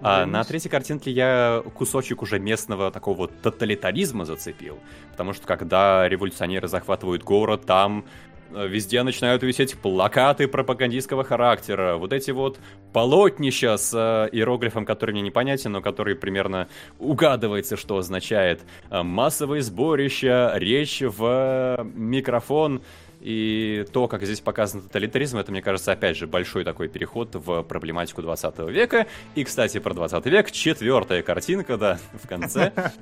А 0.00 0.26
на 0.26 0.44
третьей 0.44 0.70
картинке 0.70 1.10
я 1.10 1.62
кусочек 1.74 2.22
уже 2.22 2.38
местного 2.38 2.90
такого 2.90 3.16
вот 3.16 3.42
тоталитаризма 3.42 4.24
зацепил. 4.24 4.78
Потому 5.12 5.32
что 5.32 5.46
когда 5.46 6.08
революционеры 6.08 6.68
захватывают 6.68 7.22
город, 7.22 7.64
там 7.66 8.04
э, 8.52 8.68
везде 8.68 9.02
начинают 9.02 9.42
висеть 9.42 9.76
плакаты 9.78 10.48
пропагандистского 10.48 11.24
характера. 11.24 11.96
Вот 11.96 12.12
эти 12.12 12.30
вот 12.30 12.58
полотнища 12.92 13.76
с 13.78 13.94
э, 13.94 14.28
иероглифом, 14.36 14.84
который 14.84 15.12
мне 15.12 15.22
непонятен, 15.22 15.72
но 15.72 15.80
который 15.80 16.14
примерно 16.14 16.68
угадывается, 16.98 17.76
что 17.76 17.96
означает 17.96 18.62
э, 18.90 19.02
массовые 19.02 19.62
сборища, 19.62 20.52
речь 20.56 21.00
в 21.00 21.78
э, 21.78 21.84
микрофон. 21.94 22.82
И 23.26 23.84
то, 23.92 24.06
как 24.06 24.22
здесь 24.22 24.38
показан 24.38 24.82
тоталитаризм, 24.82 25.38
это, 25.38 25.50
мне 25.50 25.60
кажется, 25.60 25.90
опять 25.90 26.16
же, 26.16 26.28
большой 26.28 26.62
такой 26.62 26.86
переход 26.86 27.34
в 27.34 27.64
проблематику 27.64 28.22
20 28.22 28.56
века. 28.68 29.08
И, 29.34 29.42
кстати, 29.42 29.78
про 29.78 29.94
20 29.94 30.24
век, 30.26 30.52
четвертая 30.52 31.24
картинка, 31.24 31.76
да, 31.76 31.98
в 32.22 32.28
конце. 32.28 32.72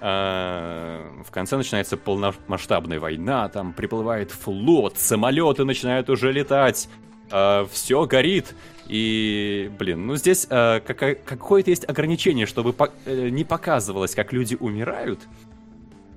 А, 0.00 1.00
В 1.26 1.30
конце 1.30 1.56
начинается 1.56 1.96
полномасштабная 1.96 3.00
война, 3.00 3.48
там 3.48 3.72
приплывает 3.72 4.30
флот, 4.30 4.98
самолеты 4.98 5.64
начинают 5.64 6.10
уже 6.10 6.30
летать, 6.30 6.88
все 7.28 8.06
горит. 8.06 8.54
И, 8.86 9.70
блин, 9.78 10.06
ну 10.06 10.16
здесь 10.16 10.46
а, 10.50 10.80
какое-то 10.80 11.70
есть 11.70 11.88
ограничение, 11.88 12.46
чтобы 12.46 12.74
э, 13.06 13.28
не 13.30 13.44
показывалось, 13.44 14.14
как 14.14 14.32
люди 14.32 14.56
умирают. 14.60 15.20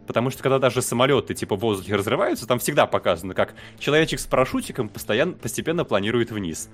Потому 0.07 0.29
что 0.29 0.41
когда 0.41 0.57
даже 0.57 0.81
самолеты 0.81 1.33
типа 1.33 1.55
в 1.55 1.59
воздухе 1.59 1.95
разрываются, 1.95 2.47
там 2.47 2.59
всегда 2.59 2.87
показано, 2.87 3.33
как 3.33 3.53
человечек 3.77 4.19
с 4.19 4.25
парашютиком 4.25 4.87
постоянно, 4.89 5.33
постепенно 5.33 5.83
планирует 5.83 6.31
вниз. 6.31 6.69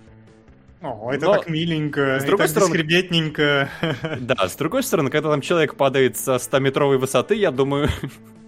О, 0.82 1.12
это 1.12 1.26
Но, 1.26 1.34
так 1.38 1.50
миленько, 1.50 2.20
с 2.20 2.24
и 2.24 2.28
другой 2.28 2.48
так 2.48 2.52
стороны- 2.52 2.74
бесхребетненько. 2.74 3.70
Да, 4.20 4.48
с 4.48 4.56
другой 4.56 4.84
стороны, 4.84 5.10
когда 5.10 5.32
там 5.32 5.42
человек 5.42 5.76
падает 5.76 6.18
со 6.18 6.36
100-метровой 6.36 6.98
высоты, 6.98 7.36
я 7.36 7.52
думаю, 7.52 7.90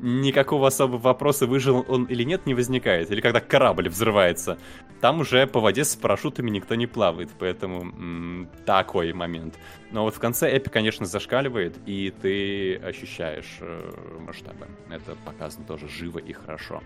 никакого 0.00 0.68
особого 0.68 0.98
вопроса, 0.98 1.46
выжил 1.46 1.84
он 1.88 2.04
или 2.04 2.22
нет, 2.24 2.46
не 2.46 2.54
возникает. 2.54 3.10
Или 3.10 3.20
когда 3.20 3.40
корабль 3.40 3.88
взрывается, 3.88 4.58
там 5.00 5.20
уже 5.20 5.46
по 5.46 5.60
воде 5.60 5.84
с 5.84 5.94
парашютами 5.96 6.50
никто 6.50 6.74
не 6.74 6.86
плавает, 6.86 7.30
поэтому 7.38 7.82
м, 7.82 8.48
такой 8.66 9.12
момент. 9.12 9.58
Но 9.90 10.04
вот 10.04 10.14
в 10.14 10.18
конце 10.18 10.56
эпи, 10.56 10.68
конечно, 10.70 11.06
зашкаливает, 11.06 11.76
и 11.86 12.12
ты 12.22 12.76
ощущаешь 12.76 13.58
э, 13.60 13.90
масштабы. 14.20 14.66
Это 14.90 15.16
показано 15.24 15.64
тоже 15.66 15.88
живо 15.88 16.18
и 16.18 16.32
хорошо. 16.32 16.82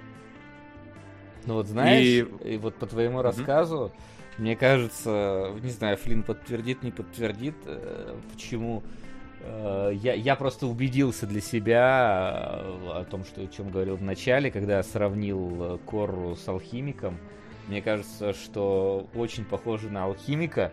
Ну 1.46 1.54
вот 1.54 1.66
знаешь, 1.68 2.04
И- 2.04 2.26
и, 2.54 2.56
вот 2.58 2.74
по 2.76 2.86
твоему 2.86 3.22
рассказу, 3.22 3.92
мне 4.38 4.56
кажется, 4.56 5.52
не 5.62 5.70
знаю, 5.70 5.96
Флинн 5.96 6.22
подтвердит, 6.22 6.82
не 6.82 6.90
подтвердит, 6.90 7.54
э, 7.64 8.16
почему 8.32 8.82
я, 9.92 10.14
я 10.14 10.36
просто 10.36 10.66
убедился 10.66 11.26
для 11.26 11.40
себя 11.40 12.60
э, 12.62 13.00
о 13.00 13.04
том, 13.04 13.24
что 13.24 13.42
о 13.42 13.46
чем 13.46 13.70
говорил 13.70 13.96
в 13.96 14.02
начале, 14.02 14.50
когда 14.50 14.82
сравнил 14.82 15.56
э, 15.74 15.78
Корру 15.86 16.36
с 16.36 16.48
алхимиком. 16.48 17.18
Мне 17.68 17.82
кажется, 17.82 18.32
что 18.32 19.08
очень 19.14 19.44
похоже 19.44 19.90
на 19.90 20.04
алхимика 20.04 20.72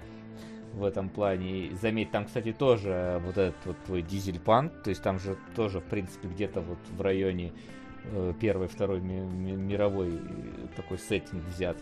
в 0.74 0.84
этом 0.84 1.10
плане. 1.10 1.68
И 1.68 1.76
заметь, 1.76 2.12
там, 2.12 2.26
кстати, 2.26 2.52
тоже 2.52 3.22
вот 3.26 3.38
этот 3.38 3.66
вот 3.66 3.78
твой 3.86 4.02
дизель-панк, 4.02 4.84
то 4.84 4.90
есть 4.90 5.02
там 5.02 5.20
же 5.20 5.38
тоже, 5.56 5.80
в 5.80 5.86
принципе, 5.86 6.28
где-то 6.28 6.62
вот 6.62 6.80
в 6.96 7.02
районе 7.02 7.52
э, 8.06 8.34
первой, 8.40 8.68
второй 8.68 9.02
ми- 9.02 9.22
ми- 9.22 9.52
мировой 9.54 10.10
э, 10.10 10.20
такой 10.76 10.98
сеттинг 10.98 11.44
взят. 11.46 11.78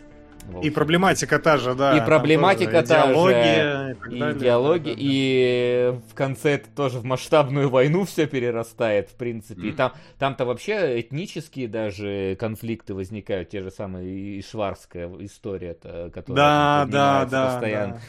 И 0.61 0.69
проблематика 0.69 1.39
та 1.39 1.57
же, 1.57 1.75
да. 1.75 1.97
И 1.97 2.05
проблематика 2.05 2.81
та 2.83 3.05
же, 3.05 3.11
идеология 3.13 3.91
и 3.91 3.95
так 3.95 4.11
и 4.11 4.19
далее, 4.19 4.39
диалоги, 4.39 4.83
да, 4.83 4.89
да, 4.89 4.95
да. 4.95 5.01
и 5.01 5.99
в 6.09 6.13
конце 6.13 6.51
это 6.55 6.69
тоже 6.69 6.99
в 6.99 7.05
масштабную 7.05 7.69
войну 7.69 8.05
все 8.05 8.27
перерастает, 8.27 9.09
в 9.09 9.15
принципе. 9.15 9.61
И 9.61 9.67
Мгм. 9.67 9.75
там, 9.77 9.93
там-то 10.19 10.45
вообще 10.45 10.99
этнические 10.99 11.67
даже 11.67 12.35
конфликты 12.39 12.93
возникают, 12.93 13.49
те 13.49 13.61
же 13.61 13.71
самые 13.71 14.09
и 14.09 14.41
шварская 14.41 15.09
история, 15.19 15.73
которая 15.73 16.35
Да, 16.35 16.85
да, 16.87 17.25
да, 17.25 17.45
постоянно. 17.51 17.93
да. 17.93 17.99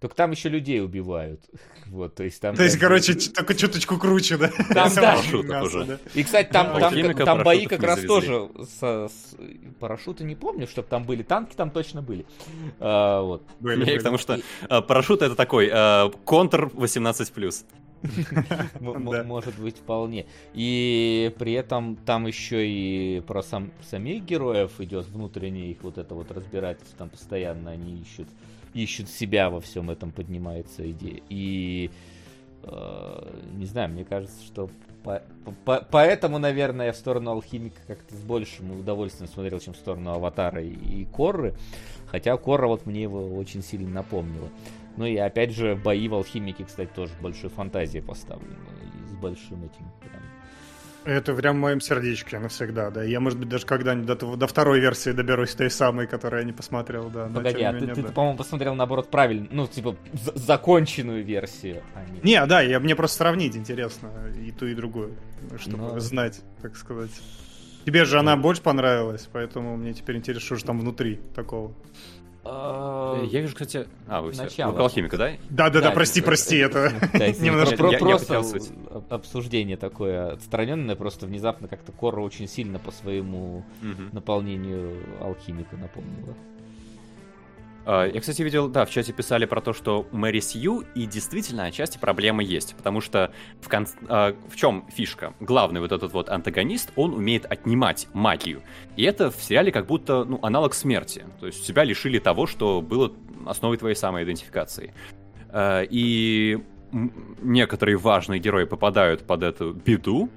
Только 0.00 0.14
там 0.16 0.30
еще 0.30 0.48
людей 0.48 0.82
убивают. 0.82 1.42
Вот, 1.90 2.14
то 2.14 2.22
есть 2.22 2.40
там. 2.40 2.54
То 2.54 2.62
есть, 2.62 2.78
короче, 2.78 3.14
только 3.14 3.52
чуточку 3.56 3.98
круче, 3.98 4.36
да? 4.36 4.48
Там, 4.72 4.94
да. 4.94 5.16
Мясо. 5.42 5.98
И, 6.14 6.22
кстати, 6.22 6.48
там, 6.52 6.78
Да, 6.78 6.88
там, 6.90 7.14
там 7.16 7.42
бои 7.42 7.66
как 7.66 7.82
раз 7.82 7.96
завезли. 8.00 8.08
тоже 8.28 8.48
со- 8.78 9.08
с- 9.08 9.36
парашюты 9.80 10.22
не 10.22 10.36
помню, 10.36 10.68
чтобы 10.68 10.86
там 10.88 11.02
были 11.02 11.24
танки, 11.24 11.56
там 11.56 11.72
точно 11.72 12.00
были. 12.00 12.26
А, 12.78 13.22
вот. 13.22 13.42
Были, 13.58 13.84
были. 13.84 13.98
Потому 13.98 14.18
что 14.18 14.38
э, 14.68 14.82
парашют 14.82 15.22
это 15.22 15.34
такой 15.34 15.68
э, 15.72 16.10
контр 16.24 16.66
18+. 16.66 17.64
М- 18.80 18.88
м- 18.88 19.10
Да. 19.10 19.24
Может 19.24 19.58
быть, 19.58 19.76
вполне. 19.78 20.26
И 20.54 21.34
при 21.40 21.54
этом 21.54 21.96
там 21.96 22.26
еще 22.28 22.68
и 22.68 23.20
про 23.26 23.42
сам, 23.42 23.72
самих 23.82 24.22
героев 24.24 24.70
идет 24.80 25.06
внутреннее 25.08 25.72
их 25.72 25.78
вот 25.82 25.98
это 25.98 26.14
вот 26.14 26.30
разбирательство. 26.30 26.96
Там 26.98 27.10
постоянно 27.10 27.72
они 27.72 28.00
ищут, 28.00 28.28
ищут 28.74 29.08
себя 29.08 29.50
во 29.50 29.60
всем 29.60 29.90
этом, 29.90 30.10
поднимается 30.12 30.88
идея. 30.90 31.20
И 31.28 31.90
э, 32.62 33.38
не 33.54 33.66
знаю, 33.66 33.90
мне 33.90 34.04
кажется, 34.04 34.42
что 34.44 34.70
по- 35.02 35.22
по- 35.64 35.86
поэтому, 35.90 36.38
наверное, 36.38 36.86
я 36.86 36.92
в 36.92 36.96
сторону 36.96 37.30
алхимика 37.30 37.80
как-то 37.86 38.14
с 38.14 38.22
большим 38.22 38.80
удовольствием 38.80 39.30
смотрел, 39.30 39.58
чем 39.60 39.74
в 39.74 39.76
сторону 39.76 40.10
аватара 40.12 40.62
и, 40.62 40.72
и 40.72 41.04
Корры. 41.06 41.54
Хотя 42.06 42.36
Корра 42.36 42.66
вот 42.66 42.86
мне 42.86 43.02
его 43.02 43.34
очень 43.36 43.62
сильно 43.62 43.88
напомнила. 43.88 44.48
Ну 44.96 45.06
и 45.06 45.16
опять 45.16 45.52
же, 45.52 45.76
бои 45.76 46.08
в 46.08 46.14
алхимике, 46.14 46.64
кстати, 46.64 46.90
тоже 46.94 47.12
большой 47.22 47.50
фантазией 47.50 48.02
поставлены. 48.02 48.56
И 49.04 49.08
с 49.08 49.12
большим 49.14 49.64
этим 49.64 49.86
прям. 50.00 50.19
Это 51.04 51.34
прям 51.34 51.56
в 51.56 51.60
моем 51.60 51.80
сердечке 51.80 52.38
навсегда, 52.38 52.90
да. 52.90 53.02
Я, 53.02 53.20
может 53.20 53.38
быть, 53.38 53.48
даже 53.48 53.64
когда-нибудь 53.64 54.06
до, 54.18 54.36
до 54.36 54.46
второй 54.46 54.80
версии 54.80 55.10
доберусь, 55.12 55.54
той 55.54 55.70
самой, 55.70 56.06
которую 56.06 56.40
я 56.40 56.46
не 56.46 56.52
посмотрел, 56.52 57.08
да. 57.08 57.26
но 57.26 57.36
Погоди, 57.36 57.62
а 57.62 57.72
ты, 57.72 57.78
менее, 57.80 57.94
ты, 57.94 58.02
да. 58.02 58.12
по-моему, 58.12 58.36
посмотрел 58.36 58.74
наоборот 58.74 59.10
правильно, 59.10 59.48
ну, 59.50 59.66
типа, 59.66 59.96
законченную 60.34 61.24
версию. 61.24 61.82
а 61.94 62.04
не- 62.04 62.20
Не, 62.32 62.44
да, 62.46 62.60
я, 62.60 62.80
мне 62.80 62.94
просто 62.94 63.16
сравнить 63.16 63.56
интересно 63.56 64.10
и 64.38 64.50
ту, 64.52 64.66
и 64.66 64.74
другую, 64.74 65.14
чтобы 65.58 65.84
Ну. 65.94 66.00
знать, 66.00 66.42
так 66.60 66.76
сказать. 66.76 67.10
Тебе 67.86 68.04
же 68.04 68.18
она 68.18 68.36
больше 68.36 68.60
понравилась, 68.60 69.26
поэтому 69.32 69.78
мне 69.78 69.94
теперь 69.94 70.16
интересно, 70.16 70.44
что 70.44 70.56
же 70.56 70.64
там 70.64 70.80
внутри 70.80 71.18
такого. 71.34 71.72
А, 72.44 73.22
Я 73.24 73.40
вижу, 73.42 73.52
кстати... 73.54 73.86
А, 74.08 74.22
вы 74.22 74.32
все. 74.32 74.44
Начало. 74.44 74.70
Около 74.70 74.84
алхимика, 74.84 75.16
да? 75.18 75.30
Да-да-да, 75.50 75.88
Да, 75.88 75.90
прости, 75.90 76.20
это- 76.20 76.26
прости, 76.26 76.56
это... 76.56 76.92
Да, 77.12 77.28
Немножко- 77.38 77.76
просто 77.98 78.42
обсуждение 79.10 79.76
такое 79.76 80.32
отстраненное, 80.32 80.96
просто 80.96 81.26
внезапно 81.26 81.68
как-то 81.68 81.92
Корра 81.92 82.20
очень 82.20 82.48
сильно 82.48 82.78
по 82.78 82.90
своему 82.92 83.64
наполнению 84.12 84.96
алхимика 85.20 85.76
напомнила. 85.76 86.34
А, 87.92 88.06
Я, 88.06 88.20
кстати, 88.20 88.42
видел, 88.42 88.68
да, 88.68 88.84
в 88.84 88.90
чате 88.90 89.12
писали 89.12 89.46
про 89.46 89.60
то, 89.60 89.72
что 89.72 90.06
Мэри 90.12 90.38
Сью, 90.38 90.84
и 90.94 91.06
действительно, 91.06 91.64
отчасти 91.64 91.98
проблемы 91.98 92.44
есть, 92.44 92.76
потому 92.76 93.00
что 93.00 93.32
в, 93.60 93.68
кон- 93.68 93.88
а, 94.08 94.36
в 94.48 94.54
чем 94.54 94.84
фишка? 94.94 95.34
Главный 95.40 95.80
вот 95.80 95.90
этот 95.90 96.12
вот 96.12 96.28
антагонист, 96.28 96.92
он 96.94 97.14
умеет 97.14 97.46
отнимать 97.50 98.06
магию. 98.12 98.62
И 98.94 99.02
это 99.02 99.32
в 99.32 99.42
сериале 99.42 99.72
как 99.72 99.86
будто, 99.86 100.22
ну, 100.24 100.38
аналог 100.42 100.74
смерти. 100.74 101.26
То 101.40 101.46
есть 101.46 101.66
тебя 101.66 101.82
лишили 101.82 102.20
того, 102.20 102.46
что 102.46 102.80
было 102.80 103.12
основой 103.44 103.76
твоей 103.76 103.96
самоидентификации. 103.96 104.94
А, 105.48 105.82
И 105.82 106.58
некоторые 107.42 107.96
важные 107.96 108.38
герои 108.38 108.66
попадают 108.66 109.26
под 109.26 109.42
эту 109.42 109.72
беду, 109.72 110.28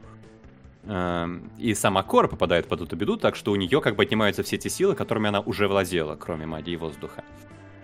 И 0.86 1.74
сама 1.76 2.04
Кора 2.04 2.28
попадает 2.28 2.68
под 2.68 2.82
эту 2.82 2.96
беду, 2.98 3.16
так 3.16 3.36
что 3.38 3.52
у 3.52 3.56
нее 3.56 3.80
как 3.80 3.96
бы 3.96 4.04
отнимаются 4.04 4.44
все 4.44 4.58
те 4.58 4.70
силы, 4.70 4.96
которыми 4.96 5.30
она 5.30 5.40
уже 5.40 5.68
владела, 5.70 6.16
кроме 6.16 6.46
магии 6.46 6.76
воздуха. 6.76 7.24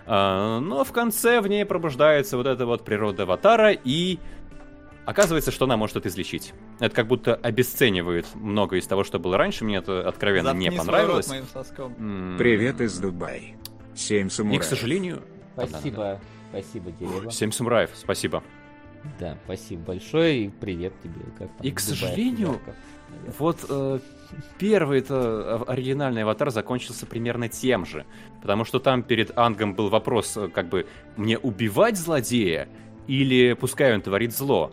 А, 0.05 0.59
Но 0.59 0.83
в 0.83 0.91
конце 0.91 1.39
в 1.39 1.47
ней 1.47 1.65
пробуждается 1.65 2.35
вот 2.35 2.45
эта 2.47 2.65
вот 2.65 2.83
природа 2.83 3.23
Аватара, 3.23 3.71
и 3.71 4.19
оказывается, 5.05 5.51
что 5.51 5.63
она 5.65 5.77
может 5.77 5.95
это 5.95 6.09
излечить. 6.09 6.53
Это 6.79 6.93
как 6.93 7.07
будто 7.07 7.35
обесценивает 7.35 8.25
многое 8.35 8.79
из 8.81 8.87
того, 8.87 9.03
что 9.05 9.17
было 9.17 9.37
раньше. 9.37 9.63
Мне 9.63 9.77
это 9.77 10.07
откровенно 10.07 10.53
не 10.53 10.65
Заткни 10.65 10.77
свой 10.77 10.85
понравилось. 10.87 11.27
рот 11.27 11.35
моим 11.35 11.45
соском. 11.53 11.93
М, 11.97 12.35
Привет 12.37 12.81
из 12.81 12.99
Дубай. 12.99 13.55
Семь 13.95 14.27
И, 14.27 14.29
самураев. 14.29 14.61
к 14.61 14.65
сожалению... 14.65 15.21
Спасибо, 15.55 16.19
спасибо, 16.51 16.91
Дерево. 16.91 17.31
Семь 17.31 17.51
самураев, 17.51 17.91
спасибо. 17.95 18.43
Да, 19.19 19.37
спасибо 19.45 19.81
большое 19.83 20.45
и 20.45 20.49
привет 20.49 20.93
тебе. 21.01 21.21
Как 21.37 21.47
там, 21.49 21.65
И, 21.65 21.71
к 21.71 21.79
сожалению, 21.79 22.59
наверное. 23.09 23.33
Вот 23.37 23.65
э, 23.69 23.99
первый 24.57 24.99
это 24.99 25.63
оригинальный 25.67 26.23
аватар 26.23 26.51
закончился 26.51 27.05
примерно 27.05 27.49
тем 27.49 27.85
же. 27.85 28.05
Потому 28.41 28.65
что 28.65 28.79
там 28.79 29.03
перед 29.03 29.37
Ангом 29.37 29.73
был 29.73 29.89
вопрос, 29.89 30.35
э, 30.37 30.47
как 30.49 30.69
бы, 30.69 30.85
мне 31.17 31.37
убивать 31.37 31.97
злодея 31.97 32.67
или 33.07 33.53
пускай 33.53 33.93
он 33.93 34.01
творит 34.01 34.33
зло? 34.35 34.71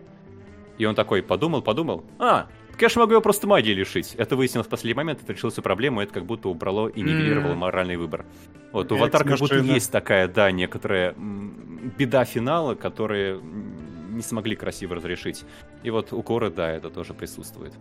И 0.78 0.84
он 0.84 0.94
такой 0.94 1.22
подумал, 1.22 1.62
подумал, 1.62 2.04
а, 2.18 2.48
так 2.70 2.82
я 2.82 2.88
же 2.90 3.00
могу 3.00 3.12
его 3.12 3.22
просто 3.22 3.46
магии 3.46 3.72
лишить. 3.72 4.14
Это 4.16 4.36
выяснилось 4.36 4.66
в 4.66 4.70
последний 4.70 4.96
момент, 4.96 5.22
это 5.22 5.32
решил 5.32 5.48
всю 5.48 5.62
проблему, 5.62 6.02
это 6.02 6.12
как 6.12 6.26
будто 6.26 6.50
убрало 6.50 6.88
и 6.88 7.00
нивелировало 7.00 7.52
М. 7.52 7.58
моральный 7.58 7.96
выбор. 7.96 8.26
Вот, 8.72 8.92
у 8.92 8.96
Экс 8.96 9.02
Аватара 9.02 9.24
как 9.24 9.38
будто 9.38 9.58
есть 9.58 9.90
такая, 9.90 10.28
да, 10.28 10.50
некоторая 10.50 11.14
беда 11.16 12.26
финала, 12.26 12.74
которые 12.74 13.36
м, 13.36 13.74
не 14.16 14.22
смогли 14.22 14.56
красиво 14.56 14.96
разрешить. 14.96 15.44
И 15.82 15.90
вот 15.90 16.12
у 16.12 16.22
Коры, 16.22 16.50
да, 16.50 16.70
это 16.70 16.90
тоже 16.90 17.14
присутствует. 17.14 17.72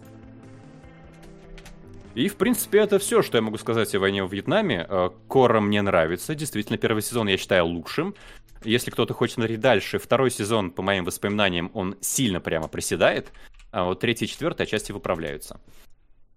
И, 2.15 2.29
в 2.29 2.37
принципе, 2.37 2.79
это 2.79 2.97
все, 2.97 3.21
что 3.21 3.37
я 3.37 3.41
могу 3.41 3.57
сказать 3.57 3.93
о 3.93 3.99
войне 3.99 4.23
в 4.23 4.31
Вьетнаме. 4.31 4.85
Э, 4.87 5.09
Кора 5.27 5.59
мне 5.59 5.81
нравится. 5.81 6.33
Действительно, 6.33 6.77
первый 6.77 7.01
сезон 7.01 7.27
я 7.27 7.35
считаю 7.37 7.65
лучшим. 7.65 8.15
Если 8.63 8.89
кто-то 8.89 9.13
хочет 9.13 9.35
смотреть 9.35 9.59
дальше, 9.59 9.99
второй 9.99 10.31
сезон, 10.31 10.71
по 10.71 10.81
моим 10.81 11.03
воспоминаниям, 11.03 11.69
он 11.73 11.95
сильно 11.99 12.39
прямо 12.39 12.69
приседает. 12.69 13.33
А 13.71 13.83
вот 13.83 13.99
третий 13.99 14.25
и 14.25 14.27
четвертый 14.29 14.63
отчасти 14.63 14.93
выправляются. 14.93 15.59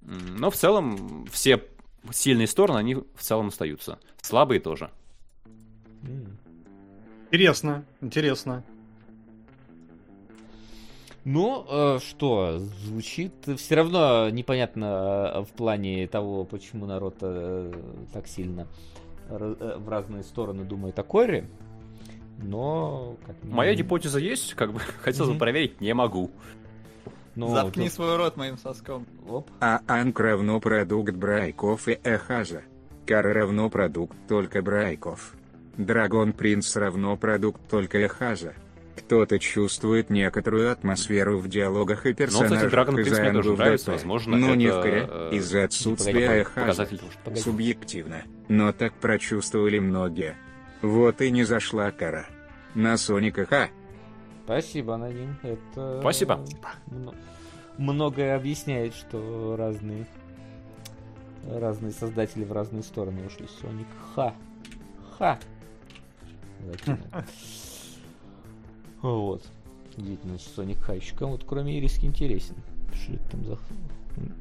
Но 0.00 0.50
в 0.50 0.56
целом 0.56 1.26
все 1.30 1.62
сильные 2.10 2.48
стороны, 2.48 2.78
они 2.78 2.94
в 2.96 3.20
целом 3.20 3.48
остаются. 3.48 4.00
Слабые 4.20 4.60
тоже. 4.60 4.90
Интересно, 7.30 7.84
интересно. 8.00 8.64
Ну, 11.30 11.66
э, 11.68 11.98
что, 11.98 12.58
звучит 12.58 13.34
все 13.58 13.74
равно 13.74 14.30
непонятно 14.30 15.30
э, 15.34 15.40
в 15.42 15.48
плане 15.48 16.06
того, 16.08 16.46
почему 16.46 16.86
народ 16.86 17.16
э, 17.20 17.70
так 18.14 18.26
сильно 18.26 18.66
в 19.28 19.86
разные 19.90 20.22
стороны 20.22 20.64
думает 20.64 20.98
о 20.98 21.02
Коре. 21.02 21.46
Но, 22.38 23.18
как 23.26 23.36
Моя 23.42 23.74
гипотеза 23.74 24.18
есть, 24.18 24.54
как 24.54 24.72
бы 24.72 24.80
хотелось 25.02 25.32
бы 25.32 25.38
проверить, 25.38 25.82
не 25.82 25.92
могу. 25.92 26.30
ну, 27.34 27.52
Заткни 27.54 27.84
тут- 27.84 27.92
свой 27.92 28.16
рот 28.16 28.38
моим 28.38 28.56
соском. 28.56 29.04
оп. 29.28 29.50
А 29.60 29.82
Анк 29.86 30.18
равно 30.18 30.58
продукт 30.60 31.12
Брайков 31.12 31.88
и 31.88 31.98
Эхаза. 32.04 32.62
Кара 33.06 33.34
равно 33.34 33.68
продукт 33.68 34.16
только 34.28 34.62
Брайков. 34.62 35.34
Драгон 35.76 36.32
Принц 36.32 36.74
равно 36.74 37.18
продукт 37.18 37.60
только 37.68 37.98
Эхаза. 37.98 38.54
Кто-то 38.98 39.38
чувствует 39.38 40.10
некоторую 40.10 40.70
атмосферу 40.70 41.38
в 41.38 41.48
диалогах 41.48 42.06
и 42.06 42.10
Ну, 42.10 42.14
персонажах 42.14 42.56
кстати, 42.56 42.70
Драгон 42.70 42.98
из 42.98 43.08
тоже 43.32 43.52
в 43.52 43.58
нравится, 43.58 43.90
возможно, 43.92 44.36
Но 44.36 44.54
не 44.54 44.66
это, 44.66 44.80
вкре, 44.80 45.08
э, 45.10 45.30
из-за 45.32 45.64
отсутствия 45.64 46.46
Погоди. 47.24 47.40
Субъективно. 47.40 48.22
Но 48.48 48.72
так 48.72 48.94
прочувствовали 48.94 49.78
многие. 49.78 50.36
Вот 50.82 51.20
и 51.20 51.30
не 51.30 51.44
зашла 51.44 51.90
кара. 51.90 52.26
На 52.74 52.96
Соника 52.96 53.46
Ха. 53.46 53.68
Спасибо, 54.44 54.94
Аноним. 54.94 55.36
Это... 55.42 55.98
Спасибо. 56.00 56.44
мно- 56.86 57.14
Многое 57.76 58.34
объясняет, 58.36 58.94
что 58.94 59.56
разные 59.56 60.06
разные 61.46 61.92
создатели 61.92 62.44
в 62.44 62.52
разные 62.52 62.82
стороны 62.82 63.26
ушли. 63.26 63.46
Соник 63.60 63.86
Ха. 64.14 64.34
Ха. 65.18 65.38
Закинул. 66.64 66.98
Вот. 69.02 69.44
Действительно, 69.96 70.38
Соник 70.38 70.80
Ха 70.80 70.94
еще 70.94 71.14
кому-то, 71.14 71.44
кроме 71.46 71.78
Ириски, 71.78 72.06
интересен. 72.06 72.54
Что 72.92 73.12
это 73.14 73.30
там 73.30 73.44
за... 73.44 73.58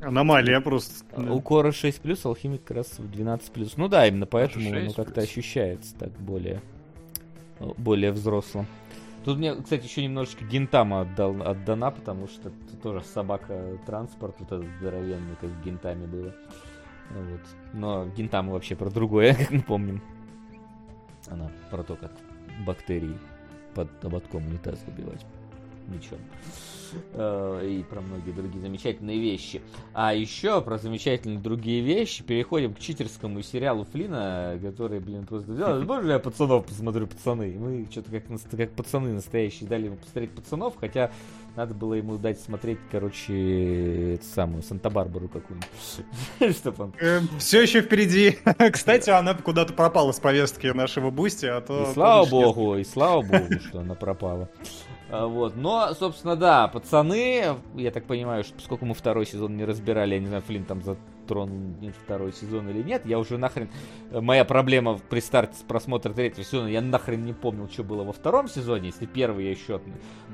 Аномалия 0.01 0.59
просто. 0.61 1.05
да. 1.15 1.31
У 1.31 1.41
Кора 1.41 1.71
6 1.71 2.01
плюс, 2.01 2.25
Алхимик 2.25 2.63
как 2.63 2.77
раз 2.77 2.97
в 2.97 3.09
12 3.09 3.51
плюс. 3.51 3.77
Ну 3.77 3.87
да, 3.87 4.07
именно 4.07 4.25
поэтому 4.25 4.69
оно 4.69 4.79
6 4.85 4.95
как-то 4.95 5.21
ощущается 5.21 5.95
так 5.95 6.11
более, 6.19 6.61
более 7.77 8.11
взрослым. 8.11 8.65
Тут 9.23 9.37
мне, 9.37 9.55
кстати, 9.55 9.83
еще 9.83 10.03
немножечко 10.03 10.45
Гентама 10.45 11.01
отдал, 11.01 11.41
отдана, 11.41 11.91
потому 11.91 12.27
что 12.27 12.49
тут 12.49 12.81
тоже 12.81 13.03
собака 13.03 13.77
транспорт, 13.85 14.35
вот 14.39 14.51
этот 14.51 14.67
здоровенный, 14.79 15.35
как 15.41 15.49
в 15.49 15.63
Гентаме 15.63 16.07
было. 16.07 16.33
Вот. 17.11 17.41
Но 17.73 18.05
Гентама 18.15 18.53
вообще 18.53 18.75
про 18.75 18.89
другое, 18.89 19.33
как 19.37 19.51
мы 19.51 19.61
помним. 19.61 20.01
Она 21.27 21.51
про 21.69 21.83
то, 21.83 21.95
как 21.95 22.11
бактерии 22.65 23.17
под 23.77 24.05
ободком 24.05 24.43
унитаз 24.47 24.79
убивать 24.87 25.23
мечом. 25.87 26.17
Э, 27.13 27.61
И 27.63 27.83
про 27.83 28.01
многие 28.01 28.31
другие 28.31 28.59
замечательные 28.61 29.19
вещи. 29.19 29.61
А 29.93 30.15
еще 30.15 30.61
про 30.61 30.79
замечательные 30.79 31.39
другие 31.39 31.81
вещи 31.81 32.23
переходим 32.23 32.73
к 32.73 32.79
читерскому 32.79 33.41
сериалу 33.43 33.83
Флина, 33.83 34.57
который, 34.61 34.99
блин, 34.99 35.27
просто 35.27 35.51
взял. 35.51 35.79
Можно 35.83 36.13
я 36.13 36.19
пацанов 36.19 36.65
посмотрю, 36.65 37.05
пацаны? 37.05 37.55
Мы 37.57 37.87
что-то 37.91 38.09
как, 38.11 38.23
как 38.49 38.71
пацаны 38.71 39.13
настоящие 39.13 39.69
дали 39.69 39.85
ему 39.85 39.97
посмотреть 39.97 40.31
пацанов, 40.31 40.75
хотя 40.79 41.11
надо 41.57 41.73
было 41.73 41.95
ему 41.95 42.17
дать 42.19 42.39
смотреть, 42.39 42.77
короче, 42.91 44.13
эту 44.13 44.25
самую 44.25 44.61
Санта-Барбару 44.61 45.27
какую-нибудь. 45.27 46.55
Чтоб 46.55 46.79
он 46.79 46.93
Все 47.39 47.63
еще 47.63 47.81
впереди. 47.81 48.37
Кстати, 48.71 49.09
она 49.09 49.33
куда-то 49.33 49.73
пропала 49.73 50.11
с 50.11 50.19
повестки 50.19 50.67
нашего 50.67 51.09
Boosty, 51.09 51.47
а 51.47 51.59
то... 51.61 51.89
И 51.89 51.93
слава 51.93 52.29
богу, 52.29 52.77
и 52.77 52.83
слава 52.83 53.23
богу, 53.23 53.59
что 53.67 53.79
она 53.79 53.95
пропала. 53.95 54.49
А, 55.09 55.25
Вот. 55.25 55.55
Но, 55.55 55.95
собственно, 55.95 56.35
да, 56.35 56.67
пацаны, 56.67 57.55
я 57.73 57.91
так 57.91 58.05
понимаю, 58.05 58.43
что 58.43 58.53
поскольку 58.53 58.85
мы 58.85 58.93
второй 58.93 59.25
сезон 59.25 59.57
не 59.57 59.65
разбирали, 59.65 60.13
я 60.13 60.19
не 60.19 60.27
знаю, 60.27 60.43
Флинн 60.43 60.63
там 60.63 60.83
затронул 60.83 61.16
нет, 61.35 61.95
второй 62.03 62.33
сезон 62.33 62.69
или 62.69 62.83
нет, 62.83 63.05
я 63.05 63.17
уже 63.17 63.37
нахрен... 63.37 63.69
Моя 64.11 64.45
проблема 64.45 64.99
при 65.09 65.19
старте 65.19 65.57
с 65.57 65.61
просмотра 65.63 66.13
третьего 66.13 66.43
сезона, 66.43 66.67
я 66.67 66.81
нахрен 66.81 67.25
не 67.25 67.33
помнил, 67.33 67.69
что 67.69 67.83
было 67.83 68.03
во 68.03 68.13
втором 68.13 68.47
сезоне, 68.47 68.87
если 68.87 69.05
первый 69.05 69.45
я 69.45 69.51
еще 69.51 69.81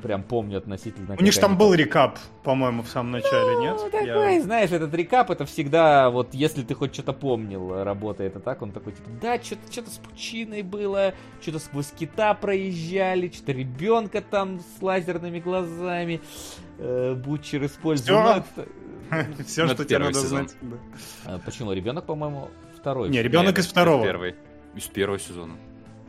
прям 0.02 0.24
помню 0.24 0.58
относительно... 0.58 1.16
У 1.18 1.24
них 1.24 1.34
же 1.34 1.40
там 1.40 1.58
был 1.58 1.74
рекап, 1.74 2.20
по-моему, 2.44 2.84
в 2.84 2.90
самом 2.90 3.12
начале, 3.12 3.60
нет? 3.60 3.78
ну, 3.80 4.00
Я- 4.00 4.14
такой, 4.14 4.40
знаешь, 4.40 4.72
этот 4.72 4.94
рекап, 4.94 5.32
это 5.32 5.46
всегда, 5.46 6.10
вот, 6.10 6.34
если 6.34 6.64
ты 6.64 6.74
хоть 6.76 6.94
что-то 6.94 7.14
помнил, 7.14 7.84
работает 7.84 8.34
это 8.34 8.40
так, 8.40 8.62
он 8.62 8.72
такой, 8.72 8.94
типа, 8.94 9.10
да, 9.22 9.40
что-то 9.42 9.72
что 9.72 9.90
с 9.90 9.98
пучиной 9.98 10.64
было, 10.64 11.14
что-то 11.42 11.60
сквозь 11.60 11.92
кита 11.92 12.34
проезжали, 12.34 13.30
что-то 13.30 13.52
ребенка 13.52 14.22
там 14.22 14.60
с 14.60 14.82
лазерными 14.82 15.40
глазами, 15.40 16.22
э, 16.80 17.14
Бутчер 17.14 17.66
использовал. 17.66 18.44
Всё. 18.54 18.66
Все, 19.46 19.68
что 19.68 19.86
тебе 19.86 20.00
надо 20.00 20.20
знать. 20.20 20.56
А, 21.26 21.40
Почему? 21.40 21.74
Ребенок, 21.74 22.06
по-моему, 22.06 22.50
второй. 22.78 23.10
Не, 23.10 23.22
ребенок 23.22 23.58
из 23.60 23.68
второго. 23.68 24.04
Первый. 24.04 24.36
Из 24.76 24.84
первого 24.88 25.20
сезона. 25.20 25.54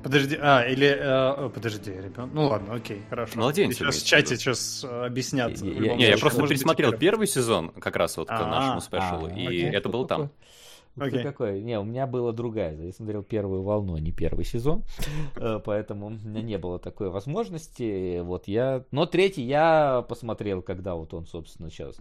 Подожди, 0.03 0.37
а, 0.39 0.63
или... 0.67 0.87
э, 1.01 1.49
подожди, 1.49 1.91
ребенок. 1.91 2.31
Ну 2.35 2.47
ладно, 2.47 2.75
окей, 2.75 3.03
хорошо. 3.09 3.39
Младенец 3.39 3.77
Сейчас 3.79 3.97
в 4.03 4.07
чате 4.07 4.37
сейчас 4.37 4.85
объяснят. 4.85 5.57
Я- 5.59 5.73
я- 5.73 5.81
я 5.81 5.97
случае. 5.97 6.19
просто 6.19 6.47
пересмотрел 6.47 6.93
первый 6.93 7.27
сезон, 7.27 7.71
как 7.71 7.97
раз 7.97 8.17
вот 8.19 8.29
к 8.29 8.33
А, 8.33 8.47
нашему 8.47 8.79
а, 8.79 8.81
спешлу, 8.83 9.29
и 9.29 9.47
окей. 9.47 9.71
это 9.71 9.89
было 9.89 10.07
там. 10.07 10.31
Ух 10.97 11.05
ты 11.05 11.11
Окей. 11.11 11.23
какой. 11.23 11.63
Не, 11.63 11.79
у 11.79 11.85
меня 11.85 12.07
была 12.07 12.33
другая. 12.33 12.77
Я 12.77 12.93
смотрел 12.93 13.23
первую 13.23 13.63
волну, 13.63 13.97
а 13.97 14.01
не 14.01 14.13
первый 14.13 14.45
сезон. 14.45 14.85
Э, 15.37 15.61
Поэтому 15.65 16.07
у 16.07 16.11
меня 16.11 16.43
не 16.43 16.59
было 16.59 16.79
такой 16.79 17.11
возможности. 17.11 18.21
Вот 18.21 18.47
я... 18.47 18.85
Но 18.93 19.05
третий 19.05 19.43
я 19.43 20.05
посмотрел, 20.09 20.63
когда 20.63 20.95
вот 20.95 21.13
он, 21.13 21.27
собственно, 21.27 21.71
сейчас 21.71 21.97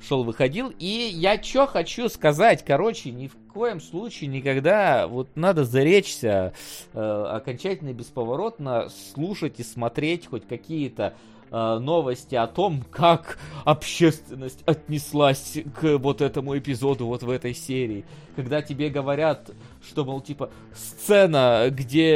шел, 0.00 0.24
выходил. 0.24 0.72
И 0.78 1.10
я 1.12 1.40
что 1.42 1.66
хочу 1.66 2.08
сказать. 2.08 2.64
Короче, 2.64 3.10
ни 3.10 3.26
в 3.26 3.36
коем 3.52 3.80
случае 3.80 4.28
никогда 4.28 5.06
вот 5.06 5.28
надо 5.34 5.64
заречься 5.64 6.54
э, 6.94 7.00
окончательно 7.00 7.90
и 7.90 7.94
бесповоротно 7.94 8.88
слушать 9.12 9.60
и 9.60 9.62
смотреть 9.62 10.26
хоть 10.26 10.46
какие-то 10.48 11.14
э, 11.50 11.78
новости 11.78 12.34
о 12.34 12.46
том, 12.46 12.84
как 12.90 13.38
общественность 13.64 14.62
отнеслась 14.66 15.58
к 15.80 15.98
вот 15.98 16.20
этому 16.20 16.56
эпизоду 16.56 17.06
вот 17.06 17.22
в 17.22 17.30
этой 17.30 17.54
серии. 17.54 18.04
Когда 18.36 18.62
тебе 18.62 18.88
говорят, 18.88 19.50
что, 19.86 20.04
мол, 20.04 20.20
типа, 20.20 20.50
сцена, 20.74 21.68
где 21.70 22.10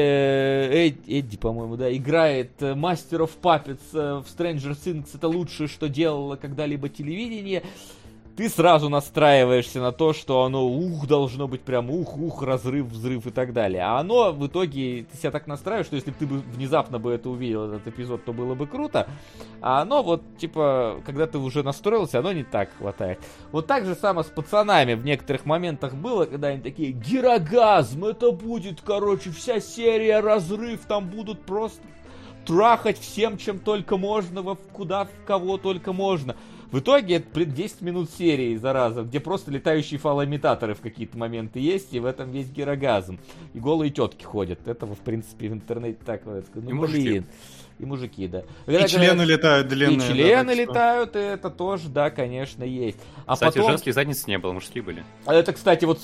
Эд- 0.88 1.04
Эдди, 1.08 1.36
по-моему, 1.36 1.76
да, 1.76 1.94
играет 1.94 2.50
of 2.60 3.30
Puppets 3.42 3.80
э, 3.92 4.22
в 4.22 4.26
Stranger 4.26 4.76
Things, 4.76 5.08
это 5.14 5.28
лучшее, 5.28 5.68
что 5.68 5.88
делало 5.88 6.36
когда-либо 6.36 6.88
телевидение, 6.88 7.62
ты 8.36 8.48
сразу 8.48 8.88
настраиваешься 8.88 9.80
на 9.80 9.92
то, 9.92 10.12
что 10.12 10.44
оно 10.44 10.66
ух, 10.66 11.06
должно 11.06 11.48
быть 11.48 11.60
прям 11.60 11.90
ух, 11.90 12.16
ух, 12.16 12.42
разрыв, 12.42 12.86
взрыв 12.86 13.26
и 13.26 13.30
так 13.30 13.52
далее. 13.52 13.82
А 13.82 13.98
оно 13.98 14.32
в 14.32 14.46
итоге, 14.46 15.06
ты 15.10 15.18
себя 15.18 15.30
так 15.30 15.46
настраиваешь, 15.46 15.86
что 15.86 15.96
если 15.96 16.10
бы 16.10 16.16
ты 16.18 16.26
бы 16.26 16.38
внезапно 16.38 16.98
бы 16.98 17.12
это 17.12 17.28
увидел, 17.28 17.64
этот 17.72 17.88
эпизод, 17.88 18.24
то 18.24 18.32
было 18.32 18.54
бы 18.54 18.66
круто. 18.66 19.06
А 19.60 19.82
оно 19.82 20.02
вот, 20.02 20.22
типа, 20.38 21.02
когда 21.04 21.26
ты 21.26 21.38
уже 21.38 21.62
настроился, 21.62 22.20
оно 22.20 22.32
не 22.32 22.44
так 22.44 22.70
хватает. 22.78 23.20
Вот 23.50 23.66
так 23.66 23.84
же 23.84 23.94
само 23.94 24.22
с 24.22 24.26
пацанами 24.26 24.94
в 24.94 25.04
некоторых 25.04 25.44
моментах 25.44 25.94
было, 25.94 26.24
когда 26.24 26.48
они 26.48 26.62
такие, 26.62 26.92
гирогазм, 26.92 28.06
это 28.06 28.32
будет, 28.32 28.80
короче, 28.80 29.30
вся 29.30 29.60
серия 29.60 30.20
разрыв, 30.20 30.80
там 30.86 31.08
будут 31.08 31.42
просто 31.42 31.82
трахать 32.46 32.98
всем, 32.98 33.38
чем 33.38 33.58
только 33.58 33.96
можно, 33.96 34.42
во 34.42 34.56
куда, 34.56 35.04
в 35.04 35.26
кого 35.26 35.58
только 35.58 35.92
можно. 35.92 36.34
В 36.72 36.78
итоге 36.80 37.16
это 37.16 37.26
блин, 37.32 37.52
10 37.52 37.82
минут 37.82 38.10
серии, 38.10 38.56
зараза, 38.56 39.02
где 39.02 39.20
просто 39.20 39.50
летающие 39.50 40.00
фалоимитаторы 40.00 40.74
в 40.74 40.80
какие-то 40.80 41.16
моменты 41.18 41.60
есть, 41.60 41.92
и 41.94 42.00
в 42.00 42.06
этом 42.06 42.30
весь 42.30 42.50
гирогазм. 42.50 43.20
И 43.54 43.58
голые 43.60 43.90
тетки 43.90 44.24
ходят. 44.24 44.66
Этого, 44.66 44.94
в 44.94 45.00
принципе, 45.00 45.48
в 45.48 45.52
интернете 45.52 45.98
так 46.04 46.24
вот. 46.24 46.44
Ну, 46.54 46.70
И 46.70 46.72
мужики. 46.72 47.02
блин. 47.08 47.26
И 47.78 47.84
мужики, 47.84 48.28
да. 48.28 48.40
И 48.40 48.44
Когда 48.66 48.86
члены 48.88 49.14
говорят- 49.24 49.28
летают 49.28 49.68
длинные. 49.68 49.96
и 49.96 49.98
да, 50.00 50.06
члены 50.14 50.52
что- 50.52 50.62
летают, 50.62 51.16
и 51.16 51.18
это 51.18 51.50
тоже, 51.50 51.88
да, 51.88 52.10
конечно, 52.10 52.62
есть. 52.64 52.98
А 53.26 53.34
Кстати, 53.34 53.54
потом... 53.56 53.70
женских 53.72 53.94
задниц 53.94 54.26
не 54.26 54.38
было, 54.38 54.52
мужские 54.52 54.82
были. 54.84 55.04
А 55.26 55.34
Это, 55.34 55.52
кстати, 55.52 55.84
вот 55.84 55.98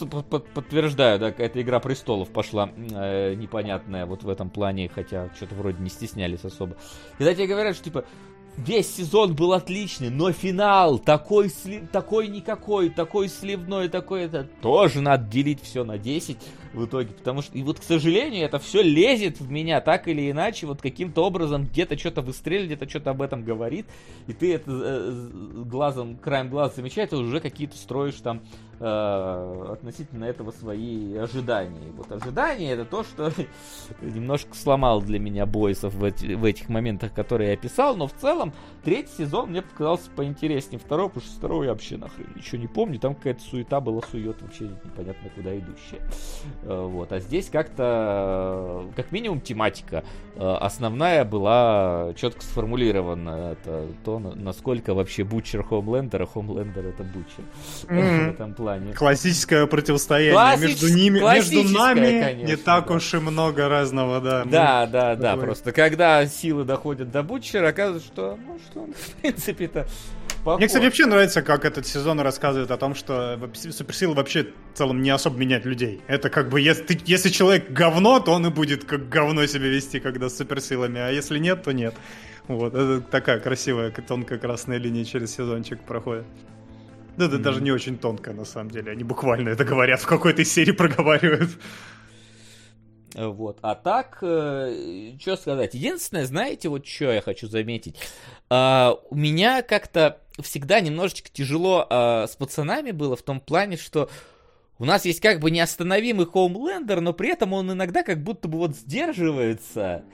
подтверждаю, 0.55 1.18
да, 1.18 1.30
какая-то 1.30 1.60
игра 1.62 1.78
престолов 1.78 2.30
пошла 2.30 2.68
э, 2.76 3.34
непонятная 3.34 4.06
вот 4.06 4.22
в 4.24 4.28
этом 4.28 4.50
плане, 4.50 4.90
хотя 4.92 5.30
что-то 5.36 5.55
вроде 5.55 5.80
не 5.82 5.88
стеснялись 5.88 6.44
особо. 6.44 6.76
Когда 7.16 7.32
тебе 7.34 7.47
говорят, 7.47 7.74
что 7.76 7.84
типа 7.84 8.05
весь 8.67 8.95
сезон 8.95 9.35
был 9.35 9.53
отличный, 9.53 10.11
но 10.11 10.33
финал 10.33 10.99
такой, 10.99 11.47
сли- 11.49 11.87
такой 11.87 12.28
никакой, 12.28 12.89
такой 12.91 13.28
сливной, 13.28 13.89
такой 13.89 14.23
это 14.23 14.49
тоже 14.61 15.01
надо 15.01 15.25
делить 15.25 15.62
все 15.62 15.85
на 15.85 15.99
10 15.99 16.39
в 16.75 16.85
итоге, 16.85 17.09
потому 17.09 17.43
что, 17.43 17.57
и 17.57 17.62
вот, 17.62 17.81
к 17.81 17.83
сожалению, 17.83 18.45
это 18.45 18.59
все 18.59 18.83
лезет 18.83 19.41
в 19.41 19.51
меня 19.51 19.81
так 19.81 20.09
или 20.09 20.31
иначе, 20.31 20.67
вот 20.67 20.83
каким-то 20.83 21.25
образом 21.25 21.65
где-то 21.65 21.99
что-то 21.99 22.20
выстреливает, 22.20 22.70
где-то 22.70 22.89
что-то 22.91 23.11
об 23.11 23.23
этом 23.23 23.43
говорит, 23.43 23.87
и 24.27 24.33
ты 24.33 24.55
это 24.55 24.70
э, 24.70 25.28
глазом, 25.65 26.17
краем 26.17 26.49
глаза 26.51 26.75
замечаешь, 26.77 27.12
уже 27.12 27.41
какие-то 27.41 27.77
строишь 27.77 28.17
там 28.17 28.43
э, 28.81 29.66
относительно 29.73 30.24
этого 30.24 30.50
свои 30.50 31.16
ожидания. 31.16 31.89
И 31.89 31.90
вот 31.90 32.10
ожидания 32.12 32.73
это 32.73 32.84
то, 32.84 33.02
что 33.05 33.31
немножко 34.02 34.55
сломал 34.55 35.02
для 35.02 35.18
меня 35.18 35.47
бойсов 35.47 35.94
в, 35.94 36.05
эти- 36.05 36.34
в 36.34 36.44
этих 36.44 36.68
моментах, 36.68 37.12
которые 37.12 37.48
я 37.48 37.55
описал, 37.55 37.97
но 37.97 38.07
в 38.07 38.12
целом 38.15 38.52
третий 38.84 39.12
сезон 39.18 39.50
мне 39.50 39.62
показался 39.62 40.10
поинтереснее 40.10 40.78
второго, 40.78 41.08
потому 41.08 41.26
что 41.26 41.36
второго 41.36 41.65
я 41.65 41.70
вообще 41.73 41.97
нахрен 41.97 42.26
ничего 42.36 42.58
не 42.60 42.66
помню, 42.68 42.98
там 42.98 43.15
какая-то 43.15 43.42
суета 43.42 43.81
была, 43.81 44.00
сует 44.10 44.40
вообще 44.42 44.65
непонятно 44.84 45.31
куда 45.34 45.57
идущая. 45.58 46.00
Э, 46.62 46.86
Вот, 46.89 47.12
а 47.12 47.20
здесь 47.20 47.48
как-то, 47.50 48.84
э, 48.89 48.92
как 48.97 49.12
минимум, 49.12 49.40
тематика 49.40 50.05
э, 50.36 50.40
основная 50.60 51.24
была 51.24 52.12
четко 52.16 52.42
сформулирована. 52.42 53.52
Это 53.52 53.86
то, 54.05 54.18
на- 54.18 54.34
насколько 54.34 54.94
вообще 54.94 55.24
Бутчер 55.24 55.62
Хомлендер, 55.62 56.23
а 56.23 56.26
Хомлендер 56.26 56.86
это 56.86 57.02
Бутчер 57.02 57.44
Мгм. 57.89 57.98
в 58.31 58.34
этом 58.34 58.55
плане. 58.55 58.67
Классическое 58.94 59.66
противостояние 59.66 60.34
Классич- 60.34 60.60
между 60.82 60.88
ними, 60.94 61.20
между 61.20 61.62
нами 61.64 62.20
конечно, 62.22 62.47
не 62.47 62.56
так 62.56 62.88
да. 62.88 62.94
уж 62.94 63.14
и 63.14 63.18
много 63.18 63.68
разного, 63.68 64.20
да. 64.20 64.42
Ну, 64.44 64.50
Да, 64.50 64.86
да, 64.86 65.14
да, 65.16 65.30
такой. 65.32 65.44
просто 65.44 65.72
когда 65.72 66.26
силы 66.26 66.64
доходят 66.64 67.10
до 67.10 67.22
Бутчера, 67.22 67.68
оказывается, 67.68 68.06
что, 68.08 68.38
ну, 68.47 68.58
что 68.70 68.80
он, 68.82 68.92
в 68.94 69.10
принципе-то, 69.22 69.86
похож. 70.44 70.58
Мне, 70.58 70.66
кстати, 70.66 70.84
вообще 70.84 71.06
нравится, 71.06 71.42
как 71.42 71.64
этот 71.64 71.86
сезон 71.86 72.20
рассказывает 72.20 72.70
о 72.70 72.76
том, 72.76 72.94
что 72.94 73.38
суперсилы 73.55 74.14
вообще 74.14 74.44
в 74.74 74.78
целом 74.78 75.02
не 75.02 75.10
особо 75.10 75.36
меняют 75.38 75.64
людей. 75.64 76.00
Это 76.06 76.30
как 76.30 76.48
бы, 76.48 76.60
если, 76.60 76.82
ты- 76.84 77.00
если 77.06 77.28
человек 77.30 77.70
говно, 77.70 78.20
то 78.20 78.32
он 78.32 78.47
и 78.47 78.50
будет 78.50 78.84
как 78.84 79.08
говно 79.08 79.47
себя 79.47 79.68
вести, 79.68 80.00
когда 80.00 80.28
с 80.28 80.36
суперсилами, 80.36 81.00
а 81.00 81.10
если 81.10 81.38
нет, 81.38 81.62
то 81.62 81.72
нет. 81.72 81.94
Вот, 82.47 82.74
это 82.74 83.02
такая 83.02 83.40
красивая, 83.40 83.90
тонкая 83.90 84.38
красная 84.38 84.78
линия 84.78 85.05
через 85.05 85.34
сезончик 85.34 85.80
проходит. 85.82 86.24
Да, 87.18 87.26
это 87.26 87.38
даже 87.38 87.60
не 87.60 87.72
очень 87.72 87.98
тонкая, 87.98 88.34
на 88.34 88.44
самом 88.44 88.70
деле. 88.70 88.92
Они 88.92 89.02
буквально 89.02 89.48
это 89.48 89.64
говорят, 89.64 90.00
в 90.00 90.06
какой-то 90.06 90.44
серии 90.44 90.72
проговаривают. 90.72 91.50
Вот. 93.14 93.58
А 93.62 93.74
так, 93.74 94.18
что 94.18 95.36
сказать? 95.36 95.74
Единственное, 95.74 96.26
знаете, 96.26 96.68
вот 96.68 96.86
что 96.86 97.12
я 97.12 97.20
хочу 97.20 97.48
заметить. 97.48 97.97
А, 98.50 98.97
у 99.10 99.16
меня 99.16 99.62
как-то 99.62 100.20
всегда 100.40 100.80
немножечко 100.80 101.28
тяжело 101.32 101.86
а, 101.90 102.26
с 102.28 102.36
пацанами 102.36 102.92
было 102.92 103.16
в 103.16 103.22
том 103.22 103.40
плане, 103.40 103.76
что 103.76 104.08
у 104.78 104.84
нас 104.84 105.05
есть 105.05 105.20
как 105.20 105.40
бы 105.40 105.50
неостановимый 105.50 106.26
Хоумлендер, 106.26 107.00
но 107.00 107.12
при 107.12 107.30
этом 107.30 107.52
он 107.52 107.72
иногда 107.72 108.05
как 108.05 108.22
будто 108.22 108.47
бы 108.47 108.58
вот 108.58 108.76
сдерживается. 108.76 110.05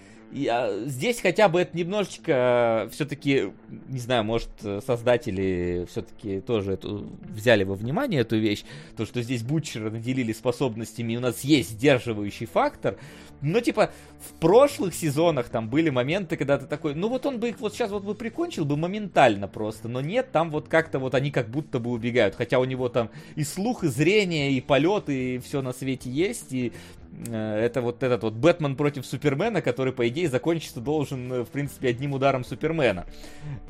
А, 0.50 0.84
здесь 0.86 1.20
хотя 1.20 1.48
бы 1.48 1.60
это 1.60 1.76
немножечко 1.76 2.88
все-таки, 2.92 3.52
не 3.88 3.98
знаю, 3.98 4.24
может, 4.24 4.50
создатели 4.84 5.86
все-таки 5.88 6.40
тоже 6.40 6.72
эту, 6.72 7.06
взяли 7.28 7.64
во 7.64 7.74
внимание 7.74 8.22
эту 8.22 8.36
вещь, 8.36 8.64
то, 8.96 9.06
что 9.06 9.22
здесь 9.22 9.42
Бутчера 9.42 9.90
наделили 9.90 10.32
способностями, 10.32 11.12
и 11.12 11.16
у 11.16 11.20
нас 11.20 11.42
есть 11.42 11.70
сдерживающий 11.70 12.46
фактор, 12.46 12.96
но, 13.40 13.60
типа, 13.60 13.90
в 14.20 14.40
прошлых 14.40 14.94
сезонах 14.94 15.48
там 15.50 15.68
были 15.68 15.90
моменты, 15.90 16.36
когда 16.36 16.56
ты 16.58 16.66
такой, 16.66 16.94
ну 16.94 17.08
вот 17.08 17.26
он 17.26 17.38
бы 17.38 17.50
их 17.50 17.60
вот 17.60 17.74
сейчас 17.74 17.90
вот 17.90 18.02
бы 18.02 18.14
прикончил 18.14 18.64
бы 18.64 18.76
моментально 18.76 19.48
просто, 19.48 19.88
но 19.88 20.00
нет, 20.00 20.32
там 20.32 20.50
вот 20.50 20.68
как-то 20.68 20.98
вот 20.98 21.14
они 21.14 21.30
как 21.30 21.48
будто 21.48 21.78
бы 21.78 21.90
убегают, 21.90 22.34
хотя 22.34 22.58
у 22.58 22.64
него 22.64 22.88
там 22.88 23.10
и 23.36 23.44
слух, 23.44 23.84
и 23.84 23.88
зрение, 23.88 24.52
и 24.52 24.60
полет, 24.60 25.08
и 25.08 25.38
все 25.38 25.62
на 25.62 25.72
свете 25.72 26.10
есть, 26.10 26.52
и 26.52 26.72
Э, 27.03 27.03
это 27.30 27.80
вот 27.80 28.02
этот 28.02 28.22
вот 28.22 28.34
Бэтмен 28.34 28.76
против 28.76 29.06
Супермена, 29.06 29.62
который, 29.62 29.92
по 29.92 30.08
идее, 30.08 30.28
закончиться 30.28 30.80
должен, 30.80 31.32
э, 31.32 31.42
в 31.44 31.48
принципе, 31.48 31.88
одним 31.88 32.12
ударом 32.12 32.44
Супермена. 32.44 33.06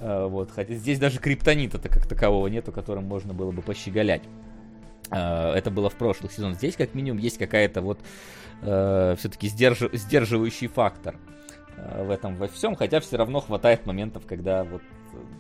Э, 0.01 0.27
вот, 0.27 0.51
хотя 0.51 0.75
здесь 0.75 0.99
даже 0.99 1.19
криптонита-то 1.19 1.89
как 1.89 2.07
такового 2.07 2.47
нету, 2.49 2.73
которым 2.73 3.05
можно 3.05 3.35
было 3.35 3.51
бы 3.51 3.63
пощеголять. 3.63 4.23
Это 5.11 5.71
было 5.71 5.91
в 5.91 5.95
прошлых 5.95 6.33
сезонах. 6.33 6.57
Здесь, 6.57 6.77
как 6.77 6.95
минимум, 6.95 7.19
есть 7.19 7.37
какая-то 7.39 7.83
вот 7.83 8.01
все-таки 8.61 9.49
сдерж... 9.49 9.83
сдерживающий 9.93 10.67
фактор 10.67 11.17
в 11.77 12.11
этом 12.11 12.37
во 12.37 12.49
всем, 12.49 12.75
хотя 12.75 13.01
все 13.01 13.19
равно 13.19 13.41
хватает 13.41 13.85
моментов, 13.85 14.25
когда 14.27 14.65
вот, 14.65 14.81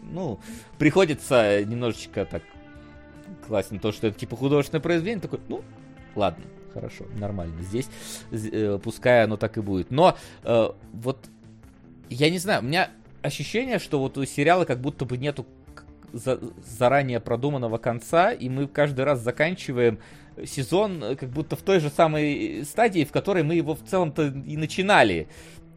ну, 0.02 0.38
приходится 0.78 1.64
немножечко 1.64 2.26
так 2.26 2.42
классно 3.46 3.78
то, 3.78 3.90
что 3.90 4.08
это 4.08 4.18
типа 4.18 4.36
художественное 4.36 4.82
произведение, 4.82 5.22
такой, 5.22 5.40
ну, 5.48 5.62
ладно, 6.14 6.44
хорошо, 6.74 7.06
нормально. 7.16 7.62
Здесь 7.62 7.88
э, 8.32 8.78
пускай 8.82 9.24
оно 9.24 9.36
так 9.36 9.56
и 9.56 9.60
будет. 9.60 9.90
Но 9.90 10.16
э, 10.42 10.68
вот 10.92 11.30
я 12.10 12.28
не 12.28 12.38
знаю, 12.38 12.60
у 12.60 12.64
меня 12.64 12.90
ощущение, 13.22 13.78
что 13.78 14.00
вот 14.00 14.18
у 14.18 14.24
сериала 14.26 14.64
как 14.64 14.80
будто 14.80 15.04
бы 15.04 15.16
нету 15.16 15.46
за, 16.12 16.40
заранее 16.66 17.20
продуманного 17.20 17.78
конца, 17.78 18.32
и 18.32 18.48
мы 18.48 18.66
каждый 18.66 19.04
раз 19.04 19.20
заканчиваем 19.20 19.98
сезон 20.44 21.02
э, 21.02 21.16
как 21.16 21.30
будто 21.30 21.56
в 21.56 21.62
той 21.62 21.80
же 21.80 21.90
самой 21.90 22.64
стадии, 22.64 23.04
в 23.04 23.12
которой 23.12 23.42
мы 23.42 23.54
его 23.54 23.74
в 23.74 23.84
целом-то 23.84 24.26
и 24.26 24.56
начинали. 24.56 25.28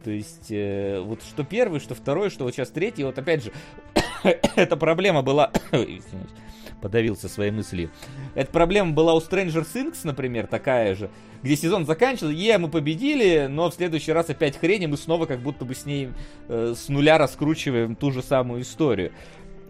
То 0.04 0.10
есть, 0.10 0.50
э, 0.50 1.00
вот 1.00 1.22
что 1.22 1.44
первый, 1.44 1.80
что 1.80 1.94
второй, 1.94 2.30
что 2.30 2.44
вот 2.44 2.54
сейчас 2.54 2.70
третий, 2.70 3.04
вот 3.04 3.18
опять 3.18 3.44
же, 3.44 3.52
эта 4.56 4.76
проблема 4.76 5.22
была... 5.22 5.52
Извините 5.72 6.47
подавился 6.80 7.28
своей 7.28 7.50
мыслью. 7.50 7.90
Эта 8.34 8.50
проблема 8.50 8.92
была 8.92 9.14
у 9.14 9.20
Stranger 9.20 9.66
Things, 9.66 9.98
например, 10.04 10.46
такая 10.46 10.94
же, 10.94 11.10
где 11.42 11.56
сезон 11.56 11.86
заканчивался, 11.86 12.36
е, 12.36 12.58
мы 12.58 12.68
победили, 12.68 13.46
но 13.48 13.70
в 13.70 13.74
следующий 13.74 14.12
раз 14.12 14.28
опять 14.28 14.56
хрень, 14.56 14.84
и 14.84 14.86
мы 14.86 14.96
снова 14.96 15.26
как 15.26 15.40
будто 15.40 15.64
бы 15.64 15.74
с 15.74 15.86
ней 15.86 16.10
э, 16.48 16.74
с 16.76 16.88
нуля 16.88 17.18
раскручиваем 17.18 17.94
ту 17.94 18.10
же 18.10 18.22
самую 18.22 18.62
историю. 18.62 19.12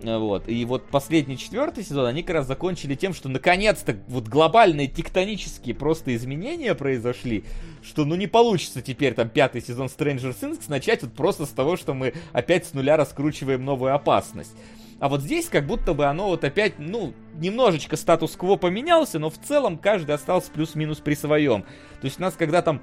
Вот. 0.02 0.48
И 0.48 0.64
вот 0.64 0.86
последний 0.88 1.36
четвертый 1.36 1.82
сезон 1.82 2.06
они 2.06 2.22
как 2.22 2.36
раз 2.36 2.46
закончили 2.46 2.94
тем, 2.94 3.12
что 3.12 3.28
наконец-то 3.28 3.96
вот 4.06 4.28
глобальные 4.28 4.86
тектонические 4.86 5.74
просто 5.74 6.14
изменения 6.14 6.74
произошли, 6.74 7.44
что 7.82 8.04
ну 8.04 8.14
не 8.14 8.28
получится 8.28 8.80
теперь 8.80 9.14
там 9.14 9.28
пятый 9.28 9.60
сезон 9.60 9.86
Stranger 9.86 10.34
Things 10.40 10.62
начать 10.68 11.02
вот 11.02 11.14
просто 11.14 11.46
с 11.46 11.50
того, 11.50 11.76
что 11.76 11.94
мы 11.94 12.14
опять 12.32 12.66
с 12.66 12.74
нуля 12.74 12.96
раскручиваем 12.96 13.64
новую 13.64 13.94
опасность. 13.94 14.54
А 15.00 15.08
вот 15.08 15.22
здесь 15.22 15.48
как 15.48 15.66
будто 15.66 15.94
бы 15.94 16.06
оно 16.06 16.26
вот 16.26 16.42
опять, 16.44 16.78
ну, 16.78 17.14
немножечко 17.34 17.96
статус-кво 17.96 18.56
поменялся, 18.56 19.18
но 19.18 19.30
в 19.30 19.38
целом 19.38 19.78
каждый 19.78 20.14
остался 20.14 20.50
плюс-минус 20.50 20.98
при 20.98 21.14
своем. 21.14 21.62
То 22.00 22.04
есть 22.04 22.18
у 22.18 22.22
нас 22.22 22.34
когда 22.34 22.62
там 22.62 22.82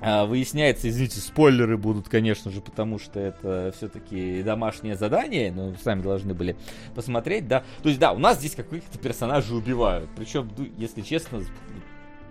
а, 0.00 0.26
выясняется, 0.26 0.88
извините, 0.88 1.20
спойлеры 1.20 1.78
будут, 1.78 2.08
конечно 2.08 2.50
же, 2.50 2.60
потому 2.60 2.98
что 2.98 3.18
это 3.18 3.72
все-таки 3.76 4.42
домашнее 4.42 4.94
задание, 4.94 5.50
но 5.50 5.68
вы 5.68 5.76
сами 5.82 6.02
должны 6.02 6.34
были 6.34 6.56
посмотреть, 6.94 7.48
да. 7.48 7.64
То 7.82 7.88
есть, 7.88 7.98
да, 7.98 8.12
у 8.12 8.18
нас 8.18 8.38
здесь 8.38 8.54
каких-то 8.54 8.98
персонажей 8.98 9.56
убивают. 9.56 10.10
Причем, 10.14 10.50
ну, 10.56 10.68
если 10.76 11.00
честно, 11.00 11.42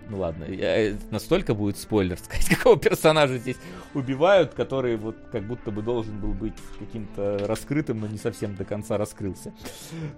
ну 0.08 0.18
ладно, 0.18 0.44
я, 0.44 0.94
настолько 1.10 1.54
будет 1.54 1.78
спойлер 1.78 2.18
сказать, 2.22 2.46
какого 2.48 2.78
персонажа 2.78 3.38
здесь 3.38 3.56
убивают, 3.94 4.54
который 4.54 4.96
вот 4.96 5.16
как 5.32 5.44
будто 5.44 5.70
бы 5.70 5.82
должен 5.82 6.18
был 6.20 6.32
быть 6.32 6.54
каким-то 6.78 7.38
раскрытым, 7.46 8.00
но 8.00 8.06
не 8.06 8.18
совсем 8.18 8.54
до 8.54 8.64
конца 8.64 8.96
раскрылся. 8.98 9.52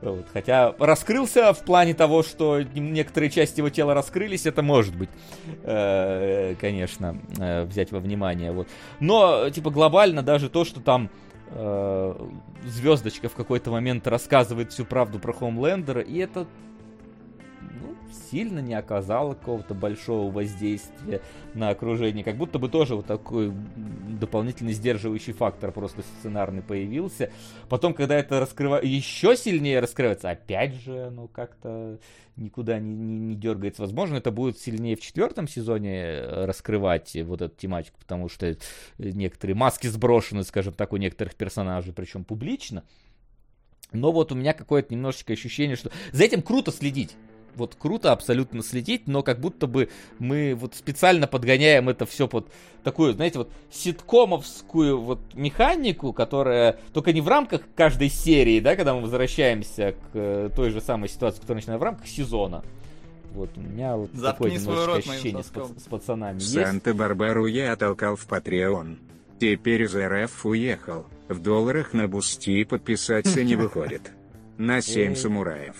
Вот. 0.02 0.26
Хотя 0.33 0.75
раскрылся 0.78 1.52
в 1.52 1.65
плане 1.65 1.94
того, 1.94 2.23
что 2.23 2.60
некоторые 2.62 3.31
части 3.31 3.60
его 3.60 3.70
тела 3.70 3.94
раскрылись, 3.94 4.47
это 4.47 4.62
может 4.62 4.97
быть, 4.97 5.10
э, 5.62 6.55
конечно, 6.60 7.18
э, 7.39 7.65
взять 7.65 7.92
во 7.92 8.00
внимание. 8.00 8.52
Вот. 8.52 8.68
Но, 9.00 9.49
типа, 9.50 9.70
глобально 9.70 10.23
даже 10.23 10.49
то, 10.49 10.65
что 10.65 10.81
там 10.81 11.10
э, 11.50 12.28
звездочка 12.67 13.28
в 13.28 13.34
какой-то 13.34 13.70
момент 13.70 14.07
рассказывает 14.07 14.73
всю 14.73 14.84
правду 14.84 15.18
про 15.18 15.33
Хоумлендера, 15.33 16.00
и 16.00 16.18
это 16.18 16.47
сильно 18.31 18.61
не 18.61 18.75
оказало 18.75 19.35
какого-то 19.35 19.75
большого 19.75 20.31
воздействия 20.31 21.20
на 21.55 21.70
окружение. 21.70 22.25
Как 22.25 22.37
будто 22.37 22.59
бы 22.59 22.69
тоже 22.69 22.95
вот 22.95 23.07
такой 23.07 23.53
дополнительный 24.20 24.73
сдерживающий 24.73 25.33
фактор 25.33 25.73
просто 25.73 26.03
сценарный 26.19 26.62
появился. 26.62 27.31
Потом, 27.69 27.95
когда 27.95 28.17
это 28.17 28.41
раскрывается, 28.41 28.89
еще 28.89 29.37
сильнее 29.37 29.81
раскрывается, 29.81 30.31
опять 30.31 30.75
же, 30.75 31.11
ну 31.11 31.28
как-то 31.28 31.99
никуда 32.37 32.78
не, 32.78 32.95
не, 32.95 33.19
не 33.19 33.35
дергается. 33.35 33.83
Возможно, 33.83 34.17
это 34.17 34.31
будет 34.31 34.59
сильнее 34.59 34.97
в 34.97 35.01
четвертом 35.01 35.49
сезоне 35.49 35.97
э, 35.97 36.45
раскрывать 36.45 37.17
вот 37.23 37.43
эту 37.43 37.55
тематику, 37.57 37.99
потому 37.99 38.28
что 38.28 38.57
некоторые 38.99 39.57
маски 39.57 39.87
сброшены, 39.87 40.45
скажем 40.45 40.73
так, 40.75 40.93
у 40.93 40.97
некоторых 40.97 41.35
персонажей, 41.35 41.93
причем 41.93 42.25
публично. 42.25 42.85
Но 43.93 44.12
вот 44.12 44.33
у 44.33 44.35
меня 44.35 44.53
какое-то 44.53 44.93
немножечко 44.95 45.33
ощущение, 45.33 45.77
что 45.77 45.91
за 46.12 46.25
этим 46.25 46.43
круто 46.43 46.70
следить 46.70 47.17
вот 47.57 47.75
круто 47.78 48.12
абсолютно 48.12 48.62
следить, 48.62 49.07
но 49.07 49.23
как 49.23 49.41
будто 49.41 49.67
бы 49.67 49.89
мы 50.18 50.55
вот 50.55 50.75
специально 50.75 51.27
подгоняем 51.27 51.89
это 51.89 52.07
все 52.07 52.28
под 52.28 52.49
такую, 52.85 53.12
знаете, 53.15 53.39
вот 53.39 53.51
ситкомовскую 53.70 55.01
вот 55.01 55.20
механику, 55.35 56.12
которая 56.12 56.78
только 56.93 57.12
не 57.12 57.20
в 57.20 57.28
рамках 57.28 57.62
каждой 57.75 58.09
серии, 58.09 58.60
да, 58.60 58.77
когда 58.77 58.94
мы 58.94 59.02
возвращаемся 59.02 59.93
к 59.93 60.15
э, 60.15 60.51
той 60.55 60.70
же 60.70 60.81
самой 60.81 61.09
ситуации, 61.09 61.41
которая 61.41 61.57
начинается 61.57 61.81
в 61.81 61.85
рамках 61.85 62.07
сезона. 62.07 62.62
Вот 63.33 63.51
у 63.57 63.60
меня 63.60 63.97
вот 63.97 64.10
Заткни 64.15 64.47
такое 64.47 64.51
немножечко 64.59 64.86
рот 64.86 64.99
ощущение 64.99 65.44
с, 65.44 65.83
с 65.83 65.89
пацанами 65.89 66.39
Санта-Барбару 66.39 67.47
я 67.47 67.73
оттолкал 67.73 68.17
в 68.17 68.27
Patreon. 68.27 68.97
Теперь 69.39 69.83
из 69.83 69.94
РФ 69.94 70.47
уехал. 70.47 71.07
В 71.28 71.41
долларах 71.41 71.93
на 71.93 72.09
Boosty 72.09 72.65
подписаться 72.65 73.44
не 73.44 73.55
выходит. 73.57 74.10
На 74.57 74.81
7 74.81 75.15
самураев. 75.15 75.77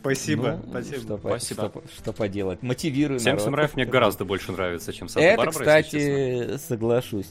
Спасибо, 0.00 0.60
ну, 0.64 0.70
спасибо. 0.70 1.00
Что, 1.00 1.18
спасибо. 1.18 1.60
Что, 1.68 1.82
что 1.96 2.12
поделать? 2.12 2.62
Мотивирую 2.62 3.20
Семь 3.20 3.38
самураев 3.38 3.74
мне 3.74 3.84
гораздо 3.84 4.24
больше 4.24 4.52
нравится, 4.52 4.92
чем 4.92 5.08
Санта-Барбара, 5.08 5.48
Это, 5.50 5.58
кстати, 5.58 6.56
соглашусь. 6.58 7.30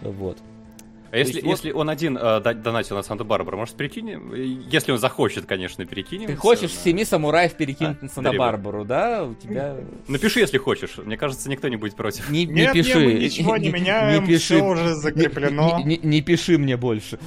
Вот. 0.00 0.38
А 1.10 1.16
если, 1.16 1.40
вот... 1.40 1.50
если 1.50 1.72
он 1.72 1.88
один 1.88 2.18
э, 2.18 2.40
донатил 2.40 2.96
на 2.96 3.02
Санта-Барбару, 3.02 3.56
может, 3.56 3.74
перекинем? 3.74 4.34
Если 4.34 4.92
он 4.92 4.98
захочет, 4.98 5.46
конечно, 5.46 5.84
перекинем. 5.86 6.26
Ты 6.26 6.36
хочешь 6.36 6.74
на... 6.74 6.80
семи 6.80 7.04
самураев 7.04 7.54
перекинуть 7.54 7.98
а? 8.00 8.04
на 8.04 8.10
Санта-Барбару, 8.10 8.84
да? 8.84 9.24
У 9.24 9.34
тебя... 9.34 9.76
Напиши, 10.06 10.40
если 10.40 10.58
хочешь. 10.58 10.98
Мне 10.98 11.16
кажется, 11.16 11.48
никто 11.48 11.68
не 11.68 11.76
будет 11.76 11.94
против. 11.94 12.28
Не, 12.30 12.44
не 12.44 12.70
пиши. 12.72 13.06
Нет, 13.06 13.22
ничего 13.22 13.56
не 13.56 13.70
меняем, 13.70 14.22
не 14.22 14.28
пиши. 14.28 14.56
все 14.56 14.64
уже 14.64 14.94
закреплено. 14.94 15.78
Не, 15.78 15.96
не, 15.96 16.00
не 16.02 16.20
пиши 16.20 16.58
мне 16.58 16.76
больше. 16.76 17.18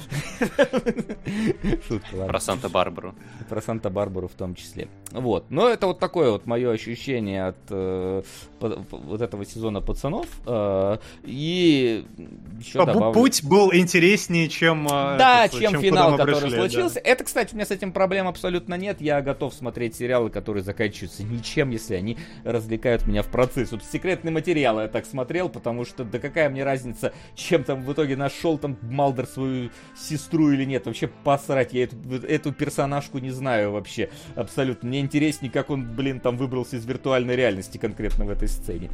Шутка, 1.88 2.08
ладно. 2.12 2.26
Про 2.28 2.40
Санта-Барбару. 2.40 3.14
Про 3.48 3.60
Санта-Барбару 3.60 4.28
в 4.28 4.34
том 4.34 4.54
числе. 4.54 4.88
Вот. 5.10 5.50
Но 5.50 5.68
это 5.68 5.88
вот 5.88 5.98
такое 5.98 6.30
вот 6.30 6.46
мое 6.46 6.70
ощущение 6.70 7.46
от 7.48 7.58
э, 7.70 8.22
вот 8.60 9.20
этого 9.20 9.44
сезона 9.44 9.80
пацанов. 9.80 10.26
Э, 10.46 10.98
и 11.24 12.04
еще 12.60 12.84
добавлю... 12.84 13.12
Путь 13.12 13.42
был 13.42 13.71
интереснее, 13.72 14.48
чем... 14.48 14.86
А, 14.90 15.16
да, 15.16 15.48
чем, 15.48 15.72
чем 15.72 15.80
финал, 15.82 16.16
который 16.16 16.40
пришли, 16.40 16.58
случился. 16.58 16.94
Да. 16.96 17.00
Это, 17.04 17.24
кстати, 17.24 17.52
у 17.52 17.56
меня 17.56 17.66
с 17.66 17.70
этим 17.70 17.92
проблем 17.92 18.28
абсолютно 18.28 18.74
нет. 18.74 19.00
Я 19.00 19.20
готов 19.22 19.54
смотреть 19.54 19.96
сериалы, 19.96 20.30
которые 20.30 20.62
заканчиваются 20.62 21.22
ничем, 21.22 21.70
если 21.70 21.94
они 21.94 22.18
развлекают 22.44 23.06
меня 23.06 23.22
в 23.22 23.28
процессе. 23.28 23.70
Вот 23.72 23.84
секретные 23.84 24.32
материалы 24.32 24.82
я 24.82 24.88
так 24.88 25.06
смотрел, 25.06 25.48
потому 25.48 25.84
что 25.84 26.04
да 26.04 26.18
какая 26.18 26.48
мне 26.48 26.64
разница, 26.64 27.12
чем 27.34 27.64
там 27.64 27.82
в 27.82 27.92
итоге 27.92 28.16
нашел 28.16 28.58
там 28.58 28.76
Малдер 28.82 29.26
свою 29.26 29.70
сестру 29.96 30.50
или 30.50 30.64
нет. 30.64 30.86
Вообще 30.86 31.08
посрать, 31.08 31.72
я 31.72 31.84
эту, 31.84 31.96
эту 32.26 32.52
персонажку 32.52 33.18
не 33.18 33.30
знаю 33.30 33.72
вообще 33.72 34.10
абсолютно. 34.34 34.88
Мне 34.88 35.00
интереснее, 35.00 35.50
как 35.50 35.70
он, 35.70 35.84
блин, 35.94 36.20
там 36.20 36.36
выбрался 36.36 36.76
из 36.76 36.84
виртуальной 36.84 37.36
реальности 37.36 37.78
конкретно 37.78 38.24
в 38.24 38.30
этой 38.30 38.48
сцене. 38.48 38.90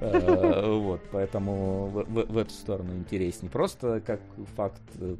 Э, 0.00 0.78
вот, 0.78 1.00
поэтому 1.10 1.86
в 1.86 2.38
эту 2.38 2.52
сторону 2.52 2.94
интереснее. 2.94 3.50
Просто 3.50 4.00
как 4.04 4.13
факт 4.56 4.82
э, 5.00 5.16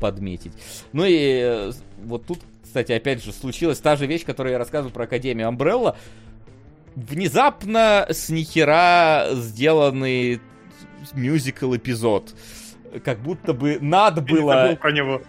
подметить. 0.00 0.52
Ну 0.92 1.04
и 1.04 1.40
э, 1.42 1.72
вот 2.04 2.26
тут, 2.26 2.40
кстати, 2.62 2.92
опять 2.92 3.24
же, 3.24 3.32
случилась 3.32 3.78
та 3.78 3.96
же 3.96 4.06
вещь, 4.06 4.24
которую 4.24 4.52
я 4.52 4.58
рассказывал 4.58 4.92
про 4.92 5.04
Академию 5.04 5.48
Umbrella. 5.48 5.96
Внезапно 6.94 8.06
с 8.08 8.28
нихера 8.30 9.26
сделанный 9.32 10.40
мюзикл 11.14 11.74
эпизод. 11.76 12.34
как 13.04 13.18
будто 13.18 13.52
бы 13.52 13.78
надо 13.80 14.22
Я 14.22 14.26
было... 14.26 14.54
забыл 14.54 14.76
про 14.76 14.92
него. 14.92 15.22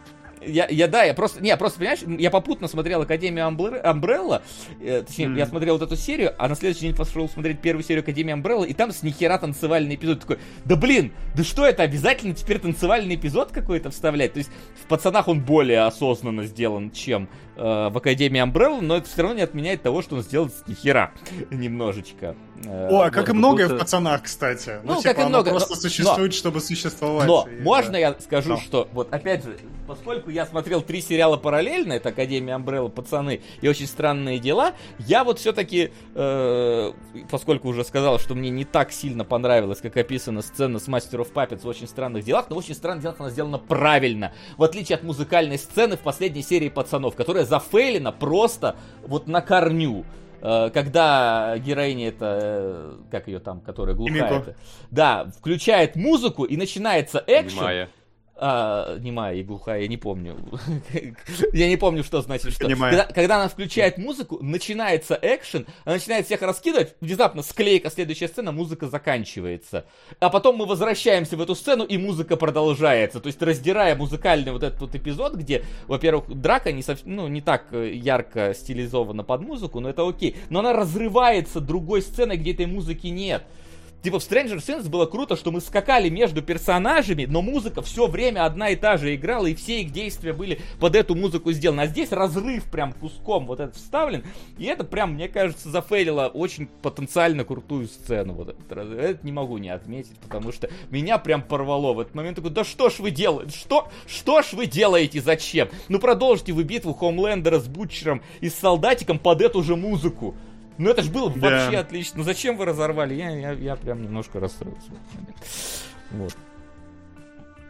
Я, 0.48 0.68
я, 0.70 0.88
да, 0.88 1.04
я 1.04 1.14
просто, 1.14 1.42
не, 1.42 1.56
просто, 1.58 1.80
понимаешь, 1.80 2.00
я 2.20 2.32
попутно 2.32 2.68
смотрел 2.68 3.02
Академию 3.02 3.46
Амбре- 3.48 3.80
Амбрелла, 3.80 4.42
э, 4.82 5.04
точнее, 5.06 5.28
Мгм. 5.28 5.38
я 5.38 5.46
смотрел 5.46 5.78
вот 5.78 5.84
эту 5.86 5.96
серию, 5.96 6.34
а 6.38 6.48
на 6.48 6.56
следующий 6.56 6.82
день 6.88 6.96
пошел 6.96 7.28
смотреть 7.30 7.60
первую 7.60 7.84
серию 7.84 8.02
Академии 8.04 8.34
Амбрелла, 8.34 8.64
и 8.64 8.74
там 8.74 8.92
с 8.92 9.04
нихера 9.04 9.38
танцевальный 9.38 9.96
эпизод 9.96 10.22
такой, 10.22 10.40
да 10.66 10.76
блин, 10.76 11.12
да 11.36 11.44
что 11.44 11.66
это, 11.66 11.84
обязательно 11.84 12.34
теперь 12.34 12.60
танцевальный 12.60 13.16
эпизод 13.16 13.52
какой-то 13.52 13.90
вставлять? 13.92 14.34
То 14.34 14.40
есть 14.40 14.50
в 14.84 14.88
пацанах 14.88 15.28
он 15.28 15.42
более 15.42 15.82
осознанно 15.82 16.46
сделан, 16.46 16.92
чем 16.92 17.28
э, 17.56 17.62
в 17.90 17.98
Академии 17.98 18.40
Амбрелла, 18.40 18.82
но 18.82 18.98
это 18.98 19.08
все 19.10 19.22
равно 19.24 19.38
не 19.38 19.42
отменяет 19.44 19.82
того, 19.82 20.02
что 20.02 20.16
он 20.16 20.22
сделан 20.22 20.50
с 20.52 20.68
нихера 20.68 21.12
немножечко. 21.52 22.36
Э, 22.66 22.88
О, 22.90 23.02
а 23.02 23.04
вот. 23.06 23.14
как 23.14 23.30
и 23.30 23.34
многое 23.34 23.66
будто- 23.68 23.78
в 23.78 23.80
пацанах, 23.80 24.24
кстати. 24.24 24.80
Ну, 24.84 24.94
Ну, 24.96 25.02
как 25.02 25.14
типа, 25.14 25.20
и 25.20 25.22
оно 25.24 25.30
много, 25.30 25.50
просто 25.52 25.76
но- 25.76 25.82
существует, 25.82 26.34
чтобы 26.34 26.60
существовать. 26.62 27.28
Но 27.28 27.48
И, 27.52 27.62
можно 27.62 27.94
да. 27.94 27.98
я 28.00 28.16
скажу, 28.20 28.50
Но. 28.52 28.58
что 28.58 28.88
вот 28.94 29.14
опять 29.14 29.44
же, 29.44 29.58
поскольку 29.88 30.30
я 30.30 30.37
смотрел 30.46 30.82
три 30.82 31.02
сериала 31.02 31.38
параллельно, 31.38 31.94
это 31.94 32.10
Академия 32.10 32.56
Амбрелла, 32.56 32.90
пацаны 32.90 33.42
и 33.62 33.68
очень 33.68 33.88
странные 33.88 34.40
дела, 34.40 34.74
я 35.00 35.24
вот 35.24 35.40
все-таки, 35.40 35.92
поскольку 36.14 37.70
уже 37.70 37.84
сказал, 37.84 38.20
что 38.20 38.36
мне 38.36 38.50
не 38.50 38.66
так 38.66 38.92
сильно 38.92 39.26
понравилось, 39.26 39.80
как 39.80 39.98
описана 39.98 40.42
сцена 40.42 40.80
с 40.80 40.88
Master 40.88 41.22
of 41.22 41.34
Puppets 41.34 41.62
в 41.64 41.68
очень 41.68 41.88
странных 41.88 42.24
делах, 42.24 42.50
но 42.50 42.56
в 42.56 42.60
очень 42.60 42.76
странных 42.76 43.04
делах 43.04 43.20
она 43.20 43.30
сделана 43.30 43.58
правильно, 43.58 44.34
в 44.58 44.64
отличие 44.64 44.96
от 44.98 45.04
музыкальной 45.04 45.58
сцены 45.58 45.98
в 45.98 46.02
последней 46.02 46.44
серии 46.44 46.70
пацанов, 46.70 47.16
которая 47.16 47.46
зафейлена 47.46 48.12
просто 48.12 48.76
вот 49.06 49.28
на 49.28 49.42
корню. 49.42 50.06
Э, 50.42 50.70
Когда 50.74 51.58
героиня 51.58 52.10
это, 52.10 52.40
э, 52.42 52.98
как 53.12 53.28
ее 53.28 53.40
там, 53.40 53.62
которая 53.62 53.96
глухая, 53.96 54.40
это, 54.40 54.56
да, 54.92 55.32
включает 55.38 55.96
музыку 55.96 56.44
и 56.44 56.58
начинается 56.58 57.24
экшен, 57.26 57.58
Понимаю. 57.58 57.90
А, 58.40 58.98
немая 59.00 59.36
и 59.36 59.44
глухая, 59.44 59.82
я 59.82 59.88
не 59.88 59.98
помню. 59.98 60.38
я 61.54 61.68
не 61.68 61.78
помню, 61.78 62.04
что 62.04 62.22
значит 62.22 62.54
что. 62.54 62.68
Когда, 62.68 63.06
когда 63.06 63.36
она 63.38 63.50
включает 63.50 63.98
музыку, 63.98 64.40
начинается 64.42 65.18
экшен, 65.22 65.66
она 65.86 65.96
начинает 65.96 66.26
всех 66.26 66.42
раскидывать, 66.42 66.96
внезапно 67.02 67.42
склейка, 67.42 67.90
следующая 67.90 68.28
сцена, 68.28 68.52
музыка 68.52 68.88
заканчивается. 68.88 69.86
А 70.20 70.30
потом 70.30 70.58
мы 70.58 70.66
возвращаемся 70.66 71.36
в 71.36 71.42
эту 71.42 71.56
сцену, 71.56 71.84
и 71.84 71.98
музыка 71.98 72.38
продолжается. 72.38 73.20
То 73.20 73.28
есть, 73.28 73.42
раздирая 73.42 73.96
музыкальный 73.96 74.52
вот 74.52 74.64
этот 74.64 74.80
вот 74.82 74.96
эпизод, 74.96 75.36
где, 75.36 75.64
во-первых, 75.88 76.30
драка 76.40 76.72
не, 76.72 76.82
сов- 76.84 77.06
ну, 77.06 77.28
не 77.28 77.42
так 77.42 77.68
э, 77.72 77.94
ярко 77.94 78.54
стилизована 78.54 79.24
под 79.24 79.42
музыку, 79.42 79.80
но 79.80 79.90
это 79.90 80.08
окей. 80.08 80.36
Но 80.50 80.60
она 80.60 80.74
разрывается 80.74 81.60
другой 81.60 82.02
сценой, 82.02 82.38
где 82.38 82.54
этой 82.54 82.68
музыки 82.68 83.08
нет. 83.08 83.44
Типа 84.04 84.20
в 84.20 84.22
Stranger 84.22 84.58
Things 84.58 84.88
было 84.88 85.06
круто, 85.06 85.36
что 85.36 85.52
мы 85.52 85.60
скакали 85.60 86.10
между 86.10 86.42
персонажами, 86.42 87.26
но 87.26 87.42
музыка 87.42 87.82
все 87.82 88.08
время 88.08 88.46
одна 88.46 88.70
и 88.70 88.76
та 88.76 88.98
же 88.98 89.16
играла, 89.16 89.48
и 89.48 89.56
все 89.56 89.82
их 89.82 89.92
действия 89.92 90.34
были 90.34 90.62
под 90.80 90.96
эту 90.96 91.16
музыку 91.16 91.52
сделаны. 91.52 91.82
А 91.82 91.88
здесь 91.88 92.12
разрыв 92.12 92.66
прям 92.66 92.94
куском 92.94 93.48
вот 93.48 93.60
этот 93.60 93.76
вставлен, 93.76 94.24
и 94.58 94.66
это 94.66 94.84
прям, 94.84 95.14
мне 95.14 95.28
кажется, 95.28 95.70
зафейлило 95.70 96.28
очень 96.28 96.68
потенциально 96.82 97.44
крутую 97.44 97.88
сцену. 97.88 98.34
Вот 98.34 98.50
этот. 98.50 98.72
Это 98.72 99.26
не 99.26 99.32
могу 99.32 99.58
не 99.58 99.70
отметить, 99.70 100.18
потому 100.20 100.52
что 100.52 100.70
меня 100.90 101.18
прям 101.18 101.42
порвало 101.42 101.94
в 101.94 102.00
этот 102.00 102.14
момент. 102.16 102.36
Такой, 102.38 102.52
да 102.52 102.64
что 102.64 102.90
ж 102.90 103.00
вы 103.00 103.12
делаете? 103.12 103.58
Что, 103.58 103.90
что 104.06 104.42
ж 104.42 104.54
вы 104.54 104.68
делаете? 104.68 105.22
Зачем? 105.22 105.70
Ну 105.90 106.00
продолжите 106.00 106.54
вы 106.54 106.64
битву 106.64 106.94
Хомлендера 106.94 107.60
с 107.60 107.68
Бутчером 107.68 108.22
и 108.42 108.50
с 108.50 108.56
Солдатиком 108.56 109.18
под 109.18 109.42
эту 109.42 109.64
же 109.64 109.76
музыку. 109.76 110.36
Ну 110.78 110.90
это 110.90 111.02
ж 111.02 111.10
было 111.10 111.32
Да. 111.32 111.50
вообще 111.50 111.78
отлично. 111.78 112.20
Ну 112.20 112.24
зачем 112.24 112.58
вы 112.58 112.66
разорвали? 112.66 113.14
Я, 113.16 113.30
я, 113.32 113.52
я 113.54 113.76
прям 113.76 114.02
немножко 114.02 114.40
расстроился. 114.40 114.92
Вот. 116.12 116.36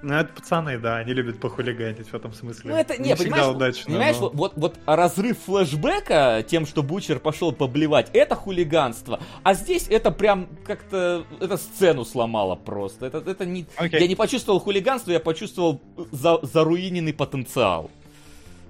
Ну, 0.04 0.14
это 0.14 0.32
пацаны, 0.32 0.78
да, 0.78 0.98
они 0.98 1.12
любят 1.14 1.40
похулиганить 1.40 2.08
в 2.08 2.14
этом 2.14 2.32
смысле. 2.32 2.70
Ну 2.72 2.78
это, 2.78 3.02
не, 3.02 3.16
всегда 3.16 3.36
понимаешь, 3.38 3.56
удачно. 3.56 3.86
понимаешь 3.86 4.16
но- 4.20 4.30
вот, 4.30 4.54
вот, 4.56 4.80
разрыв 4.86 5.40
флешбека 5.40 6.46
тем, 6.48 6.68
что 6.68 6.84
Бучер 6.84 7.20
пошел 7.20 7.52
поблевать, 7.52 8.12
это 8.14 8.36
хулиганство. 8.36 9.20
А 9.42 9.56
здесь 9.56 9.88
это 9.90 10.12
прям 10.12 10.50
как-то, 10.66 11.26
это 11.42 11.58
сцену 11.58 12.06
сломало 12.06 12.56
просто. 12.56 13.08
Это, 13.08 13.18
это 13.26 13.44
не, 13.48 13.66
Окей. 13.76 14.00
я 14.02 14.08
не 14.08 14.16
почувствовал 14.16 14.60
хулиганство, 14.60 15.10
я 15.12 15.20
почувствовал 15.20 15.82
за, 16.12 16.40
заруиненный 16.44 17.14
потенциал. 17.14 17.90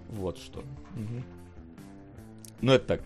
Вот 0.09 0.38
что. 0.38 0.64
Мгм. 0.95 1.25
Ну 2.61 2.72
это 2.72 2.85
так. 2.88 3.01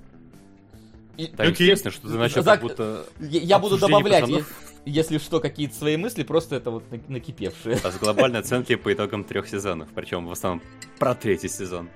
Так 1.27 1.39
Окей. 1.39 1.51
интересно, 1.51 1.91
что 1.91 2.07
ты 2.07 2.13
начал 2.15 2.43
За- 2.43 2.51
как 2.51 2.61
будто 2.61 3.05
Я, 3.19 3.59
буду 3.59 3.77
добавлять, 3.77 4.21
пацанов. 4.21 4.49
если 4.85 5.17
что, 5.17 5.39
какие-то 5.39 5.75
свои 5.75 5.97
мысли, 5.97 6.23
просто 6.23 6.55
это 6.55 6.71
вот 6.71 6.83
на- 6.91 6.99
накипевшие. 7.07 7.79
а 7.83 7.91
с 7.91 7.97
глобальной 7.97 8.39
оценки 8.39 8.75
по 8.75 8.91
итогам 8.93 9.23
трех 9.23 9.47
сезонов. 9.47 9.89
Причем 9.93 10.27
в 10.27 10.31
основном 10.31 10.61
про 10.99 11.15
третий 11.15 11.49
сезон. 11.49 11.89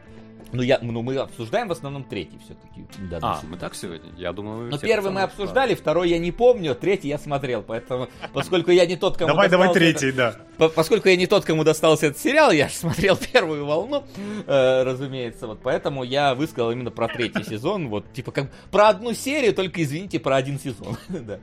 Ну, 0.52 0.62
я, 0.62 0.80
ну, 0.82 1.02
мы 1.02 1.16
обсуждаем 1.18 1.68
в 1.68 1.72
основном 1.72 2.04
третий 2.04 2.38
все-таки. 2.46 2.86
Да, 3.10 3.20
А, 3.22 3.42
мы 3.50 3.58
так 3.58 3.76
сегодня? 3.76 4.10
Я 4.18 4.32
думал, 4.32 4.58
вы 4.58 4.70
Но 4.70 4.78
все 4.78 4.88
первый 4.88 5.12
мы 5.12 5.22
обсуждали, 5.24 5.76
второй 5.76 6.10
я 6.10 6.18
не 6.18 6.32
помню, 6.32 6.76
третий 6.76 7.10
я 7.10 7.18
смотрел, 7.18 7.62
поэтому, 7.62 8.08
поскольку 8.32 8.72
я 8.72 8.86
не 8.86 8.96
тот, 8.96 9.18
кому 9.18 9.28
Давай, 9.30 9.50
давай 9.50 9.74
третий, 9.74 10.12
да. 10.12 10.30
этот- 10.30 10.56
по- 10.58 10.70
поскольку 10.70 11.10
я 11.10 11.18
не 11.18 11.28
тот, 11.28 11.44
кому 11.44 11.64
достался 11.64 12.08
этот 12.08 12.20
сериал, 12.22 12.52
я 12.52 12.70
же 12.70 12.74
смотрел 12.76 13.18
первую 13.34 13.66
волну, 13.66 14.04
э, 14.48 14.84
разумеется, 14.84 15.48
вот 15.48 15.60
поэтому 15.62 16.04
я 16.04 16.36
высказал 16.36 16.72
именно 16.72 16.92
про 16.92 17.08
третий 17.10 17.44
сезон, 17.50 17.90
вот, 17.90 18.06
типа, 18.14 18.32
как 18.32 18.50
про 18.72 18.88
одну 18.90 19.14
серию, 19.14 19.54
только, 19.54 19.84
извините, 19.84 20.20
про 20.20 20.38
один 20.38 20.58
сезон, 20.60 20.96
да. 21.10 21.40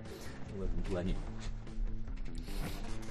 В 0.56 0.62
этом 0.62 0.82
плане. 0.90 1.16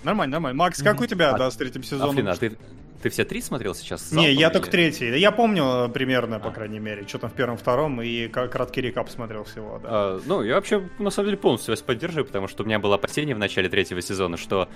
Нормально, 0.04 0.32
нормально. 0.38 0.58
Макс, 0.58 0.82
как 0.82 1.00
у 1.00 1.06
тебя, 1.06 1.32
А- 1.36 1.38
да, 1.38 1.52
с 1.52 1.56
третьим 1.58 1.84
сезоном? 1.84 2.16
Афина, 2.16 2.32
а 2.32 2.36
ты, 2.36 2.58
ты 3.02 3.10
все 3.10 3.26
три 3.26 3.42
смотрел 3.42 3.76
сейчас? 3.76 4.12
Не, 4.12 4.32
я 4.32 4.48
или- 4.48 4.54
только 4.54 4.70
третий. 4.70 5.18
Я 5.20 5.32
помню 5.32 5.64
э, 5.64 5.90
примерно, 5.90 6.40
по 6.40 6.50
А. 6.50 6.52
крайней 6.52 6.80
мере, 6.80 7.08
что 7.08 7.18
там 7.20 7.30
в 7.30 7.34
первом, 7.34 7.58
втором, 7.58 8.02
и 8.02 8.28
краткий 8.28 8.82
рекап 8.82 9.10
смотрел 9.10 9.44
всего, 9.44 9.80
да. 9.84 9.90
А, 9.92 10.22
ну, 10.26 10.42
я 10.44 10.56
вообще, 10.56 10.88
на 11.00 11.10
самом 11.10 11.28
деле, 11.30 11.38
полностью 11.38 11.72
вас 11.74 11.82
поддерживаю, 11.82 12.26
потому 12.26 12.48
что 12.48 12.64
у 12.64 12.66
меня 12.66 12.80
было 12.80 12.96
опасение 12.96 13.36
в 13.36 13.40
начале 13.40 13.70
третьего 13.70 14.02
сезона, 14.02 14.38
что 14.38 14.70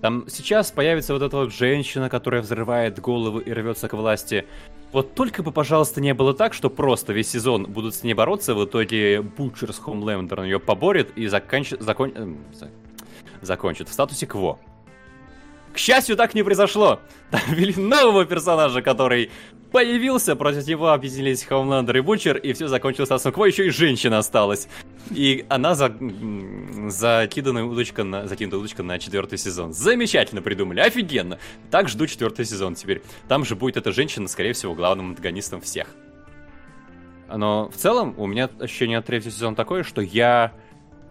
там 0.00 0.24
сейчас 0.28 0.70
появится 0.70 1.12
вот 1.12 1.22
эта 1.22 1.36
вот 1.36 1.52
женщина, 1.52 2.08
которая 2.08 2.42
взрывает 2.42 2.98
голову 3.00 3.38
и 3.38 3.52
рвется 3.52 3.88
к 3.88 3.92
власти. 3.94 4.46
Вот 4.92 5.14
только 5.14 5.42
бы, 5.42 5.52
пожалуйста, 5.52 6.00
не 6.02 6.12
было 6.12 6.34
так, 6.34 6.52
что 6.52 6.68
просто 6.68 7.12
весь 7.14 7.30
сезон 7.30 7.64
будут 7.64 7.94
с 7.94 8.02
ней 8.02 8.12
бороться, 8.14 8.54
в 8.54 8.64
итоге 8.64 9.22
Бутчер 9.22 9.72
с 9.72 9.78
Хомлендером 9.78 10.44
ее 10.44 10.60
поборет 10.60 11.10
и 11.16 11.26
заканчи- 11.26 11.82
закон- 11.82 12.12
эм, 12.14 12.38
за- 12.52 12.70
закончит 13.40 13.88
в 13.88 13.92
статусе 13.92 14.26
Кво. 14.26 14.58
К 15.72 15.78
счастью, 15.78 16.16
так 16.16 16.34
не 16.34 16.42
произошло. 16.42 17.00
Там 17.30 17.40
ввели 17.48 17.74
нового 17.74 18.24
персонажа, 18.24 18.82
который 18.82 19.30
появился, 19.70 20.36
против 20.36 20.66
него 20.66 20.90
объединились 20.90 21.44
Хоумлендер 21.44 21.96
и 21.96 22.00
Бутчер, 22.00 22.36
и 22.36 22.52
все 22.52 22.68
закончилось 22.68 23.08
статусом 23.08 23.32
Кво, 23.32 23.46
еще 23.46 23.66
и 23.66 23.70
женщина 23.70 24.18
осталась. 24.18 24.68
И 25.10 25.46
она 25.48 25.74
за... 25.74 25.96
закидана 26.88 27.66
удочка 27.66 28.04
на... 28.04 28.28
закинута 28.28 28.58
удочка 28.58 28.82
на 28.82 28.98
четвертый 28.98 29.38
сезон. 29.38 29.72
Замечательно 29.72 30.42
придумали, 30.42 30.80
офигенно. 30.80 31.38
Так 31.70 31.88
жду 31.88 32.06
четвертый 32.06 32.44
сезон 32.44 32.74
теперь. 32.74 33.02
Там 33.28 33.44
же 33.44 33.56
будет 33.56 33.78
эта 33.78 33.92
женщина, 33.92 34.28
скорее 34.28 34.52
всего, 34.52 34.74
главным 34.74 35.10
антагонистом 35.10 35.62
всех. 35.62 35.86
Но 37.34 37.70
в 37.70 37.76
целом 37.76 38.14
у 38.18 38.26
меня 38.26 38.50
ощущение 38.60 38.98
от 38.98 39.06
третьего 39.06 39.32
сезона 39.32 39.56
такое, 39.56 39.84
что 39.84 40.02
я 40.02 40.52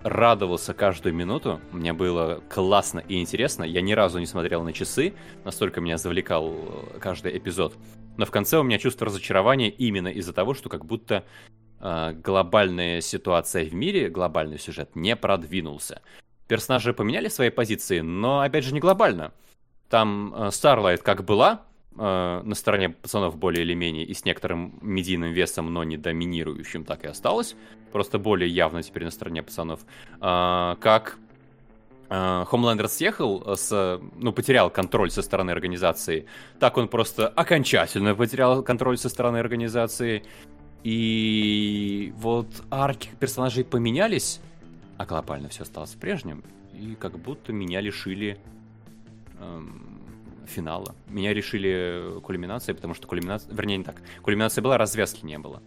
радовался 0.04 0.74
каждую 0.74 1.14
минуту. 1.14 1.62
Мне 1.72 1.94
было 1.94 2.42
классно 2.50 3.00
и 3.00 3.20
интересно. 3.20 3.64
Я 3.64 3.82
ни 3.82 3.94
разу 3.94 4.20
не 4.20 4.26
смотрел 4.26 4.64
на 4.64 4.74
часы, 4.74 5.14
настолько 5.44 5.82
меня 5.82 5.98
завлекал 5.98 6.52
э, 6.52 7.00
каждый 7.00 7.38
эпизод. 7.38 7.76
Но 8.18 8.26
в 8.26 8.32
конце 8.32 8.58
у 8.58 8.64
меня 8.64 8.78
чувство 8.78 9.08
разочарования 9.08 9.70
именно 9.70 10.08
из-за 10.08 10.34
того, 10.34 10.54
что 10.54 10.70
как 10.70 10.86
будто 10.86 11.24
э, 11.80 12.14
глобальная 12.14 13.02
ситуация 13.02 13.66
в 13.66 13.74
мире, 13.74 14.10
глобальный 14.10 14.60
сюжет 14.60 14.96
не 14.96 15.16
продвинулся. 15.16 16.02
Персонажи 16.48 16.94
поменяли 16.94 17.28
свои 17.28 17.50
позиции, 17.50 18.00
но 18.02 18.42
опять 18.42 18.66
же 18.66 18.74
не 18.74 18.80
глобально. 18.80 19.34
Там 19.90 20.34
э, 20.36 20.98
как 20.98 21.24
была, 21.26 21.62
э, 21.98 22.42
на 22.44 22.56
стороне 22.56 22.90
пацанов 22.90 23.38
более 23.38 23.64
или 23.64 23.74
менее 23.74 24.06
и 24.06 24.14
с 24.14 24.26
некоторым 24.26 24.78
медийным 24.82 25.32
весом, 25.32 25.74
но 25.74 25.84
не 25.84 25.98
доминирующим, 25.98 26.84
так 26.84 27.04
и 27.04 27.08
осталось. 27.08 27.56
Просто 27.92 28.20
более 28.20 28.50
явно 28.50 28.84
теперь 28.84 29.04
на 29.04 29.12
стороне 29.12 29.44
пацанов. 29.44 29.82
А, 30.20 30.78
как 30.80 31.18
Хомлендер 32.10 32.90
съехал 32.90 33.56
с... 33.56 34.02
Ну, 34.18 34.34
потерял 34.34 34.70
контроль 34.70 35.12
со 35.12 35.22
стороны 35.22 35.52
организации. 35.52 36.26
Так 36.60 36.78
он 36.78 36.90
просто 36.90 37.30
окончательно 37.30 38.16
потерял 38.16 38.64
контроль 38.64 38.98
со 38.98 39.08
стороны 39.08 39.38
организации. 39.38 40.24
И 40.84 42.12
вот 42.18 42.48
арки 42.70 43.10
персонажей 43.20 43.64
поменялись, 43.64 44.42
а 44.98 45.06
глобально 45.06 45.48
все 45.50 45.64
осталось 45.64 45.92
прежним. 45.92 46.44
И 46.74 46.96
как 47.00 47.18
будто 47.18 47.54
меня 47.54 47.80
лишили 47.80 48.38
эм, 49.40 49.91
финала. 50.46 50.96
Меня 51.08 51.34
решили 51.34 52.20
кульминацией, 52.22 52.76
потому 52.76 52.94
что 52.94 53.08
кульминация... 53.08 53.54
Вернее, 53.54 53.78
не 53.78 53.84
так. 53.84 54.02
Кульминация 54.22 54.62
была, 54.62 54.78
развязки 54.78 55.26
не 55.26 55.38
было. 55.38 55.62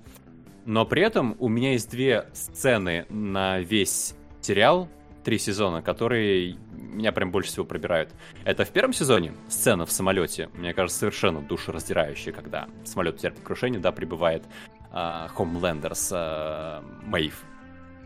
Но 0.67 0.87
при 0.87 1.03
этом 1.03 1.37
у 1.39 1.49
меня 1.49 1.73
есть 1.73 1.91
две 1.91 2.27
сцены 2.33 3.07
на 3.11 3.61
весь 3.61 4.15
сериал, 4.41 4.89
три 5.25 5.39
сезона, 5.39 5.83
которые 5.83 6.57
меня 6.73 7.13
прям 7.13 7.31
больше 7.31 7.51
всего 7.51 7.65
пробирают. 7.65 8.11
Это 8.45 8.65
в 8.65 8.71
первом 8.71 8.93
сезоне 8.93 9.33
сцена 9.49 9.87
в 9.87 9.91
самолете, 9.91 10.49
мне 10.55 10.73
кажется, 10.73 11.01
совершенно 11.01 11.41
душераздирающая, 11.41 12.33
когда 12.33 12.69
самолет 12.85 13.19
терпит 13.19 13.43
крушение, 13.43 13.81
да, 13.81 13.91
прибывает 13.93 14.45
а, 14.93 15.29
Хомлендер 15.29 15.95
с 15.95 16.11
а, 16.13 16.85
Мэйв. 17.05 17.43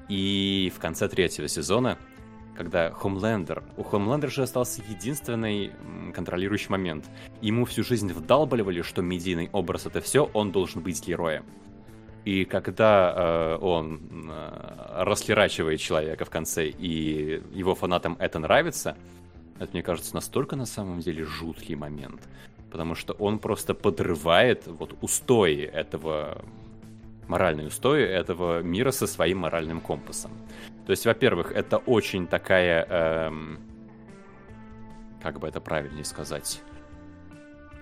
И 0.09 0.73
в 0.75 0.81
конце 0.81 1.09
третьего 1.09 1.49
сезона, 1.49 1.99
когда 2.59 2.91
Хомлендер... 2.91 3.63
У 3.77 3.85
Хомлендера 3.85 4.33
же 4.33 4.43
остался 4.43 4.83
единственный 4.89 5.71
контролирующий 6.13 6.71
момент. 6.71 7.05
Ему 7.41 7.65
всю 7.65 7.85
жизнь 7.85 8.13
вдалбливали, 8.13 8.83
что 8.83 9.01
медийный 9.01 9.49
образ 9.53 9.87
это 9.87 10.01
все, 10.01 10.29
он 10.35 10.51
должен 10.51 10.83
быть 10.83 11.07
героем. 11.07 11.45
И 12.25 12.45
когда 12.45 13.15
э, 13.17 13.59
он 13.61 14.01
э, 14.29 15.05
расхерачивает 15.05 15.79
человека 15.79 16.25
в 16.25 16.31
конце, 16.31 16.67
и 16.67 17.41
его 17.55 17.77
фанатам 17.77 18.17
это 18.19 18.41
нравится, 18.41 18.97
это, 19.61 19.71
мне 19.73 19.85
кажется, 19.85 20.17
настолько 20.17 20.57
на 20.57 20.67
самом 20.67 20.99
деле 20.99 21.25
жуткий 21.25 21.77
момент. 21.77 22.29
Потому 22.73 22.97
что 22.97 23.13
он 23.13 23.39
просто 23.39 23.73
подрывает 23.73 24.67
вот 24.67 24.97
устои 25.01 25.63
этого 25.63 26.43
моральные 27.29 27.69
устои 27.69 28.03
этого 28.03 28.63
мира 28.63 28.91
со 28.91 29.07
своим 29.07 29.39
моральным 29.39 29.81
компасом. 29.81 30.33
То 30.89 30.93
есть, 30.93 31.05
во-первых, 31.05 31.53
это 31.53 31.77
очень 31.77 32.27
такая, 32.27 32.87
эм, 32.89 33.59
как 35.23 35.39
бы 35.39 35.47
это 35.47 35.61
правильнее 35.61 36.07
сказать, 36.07 36.63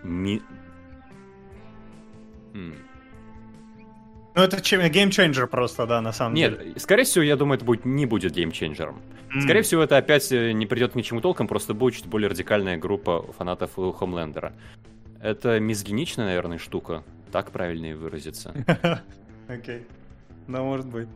ми... 0.02 0.42
М. 2.52 2.74
Ну, 4.34 4.42
это 4.42 4.56
game 4.88 5.09
changer 5.09 5.46
просто, 5.46 5.86
да, 5.86 6.00
на 6.00 6.10
самом 6.12 6.34
Нет, 6.34 6.58
деле. 6.58 6.80
скорее 6.80 7.04
всего, 7.04 7.22
я 7.22 7.36
думаю, 7.36 7.58
это 7.58 7.64
будет, 7.64 7.84
не 7.84 8.06
будет 8.06 8.32
game 8.32 8.52
changer 8.52 8.86
ом. 8.86 9.00
М. 9.32 9.40
Скорее 9.40 9.62
всего, 9.62 9.84
это 9.84 9.98
опять 9.98 10.32
э, 10.32 10.50
не 10.50 10.66
придет 10.66 10.94
к 10.94 10.96
ничему 10.96 11.20
толком, 11.20 11.46
просто 11.46 11.74
будет 11.74 11.94
чуть 11.94 12.06
более 12.06 12.28
радикальная 12.28 12.76
группа 12.76 13.22
фанатов 13.38 13.76
Хомлендера. 13.76 14.52
Это 15.22 15.60
мизгиничная, 15.60 16.26
наверное, 16.26 16.58
штука. 16.58 17.04
Так 17.30 17.52
правильнее 17.52 17.94
выразиться. 17.94 18.52
Окей. 19.48 19.86
Да, 20.48 20.64
может 20.64 20.86
быть. 20.86 21.06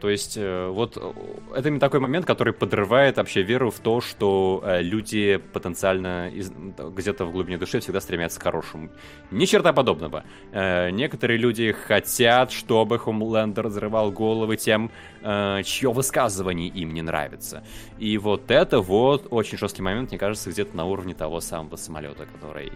То 0.00 0.10
есть, 0.10 0.36
э, 0.36 0.68
вот 0.68 0.96
э, 0.96 1.12
это 1.56 1.78
такой 1.78 2.00
момент, 2.00 2.24
который 2.26 2.52
подрывает 2.52 3.16
вообще 3.16 3.42
веру 3.42 3.70
в 3.70 3.78
то, 3.80 4.00
что 4.00 4.62
э, 4.64 4.82
люди 4.82 5.40
потенциально 5.52 6.28
из- 6.28 6.50
где-то 6.50 7.24
в 7.24 7.32
глубине 7.32 7.58
души 7.58 7.80
всегда 7.80 8.00
стремятся 8.00 8.38
к 8.38 8.42
хорошему. 8.44 8.90
Ни 9.30 9.44
черта 9.44 9.72
подобного. 9.72 10.24
Некоторые 10.52 11.38
люди 11.38 11.72
хотят, 11.72 12.52
чтобы 12.52 12.98
Хомлендер 12.98 13.64
разрывал 13.64 14.10
головы 14.12 14.56
тем, 14.56 14.90
чье 15.20 15.92
высказывание 15.92 16.68
им 16.68 16.94
не 16.94 17.02
нравится. 17.02 17.64
И 17.98 18.18
вот 18.18 18.50
это 18.50 18.80
вот 18.80 19.26
очень 19.30 19.58
жесткий 19.58 19.82
момент, 19.82 20.10
мне 20.10 20.18
кажется, 20.18 20.50
где-то 20.50 20.76
на 20.76 20.84
уровне 20.84 21.14
того 21.14 21.40
самого 21.40 21.76
самолета, 21.76 22.26
который 22.26 22.72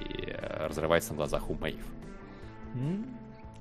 разрывается 0.69 1.13
на 1.13 1.17
глазах 1.17 1.51
у 1.51 1.55
Мэйв. 1.55 1.85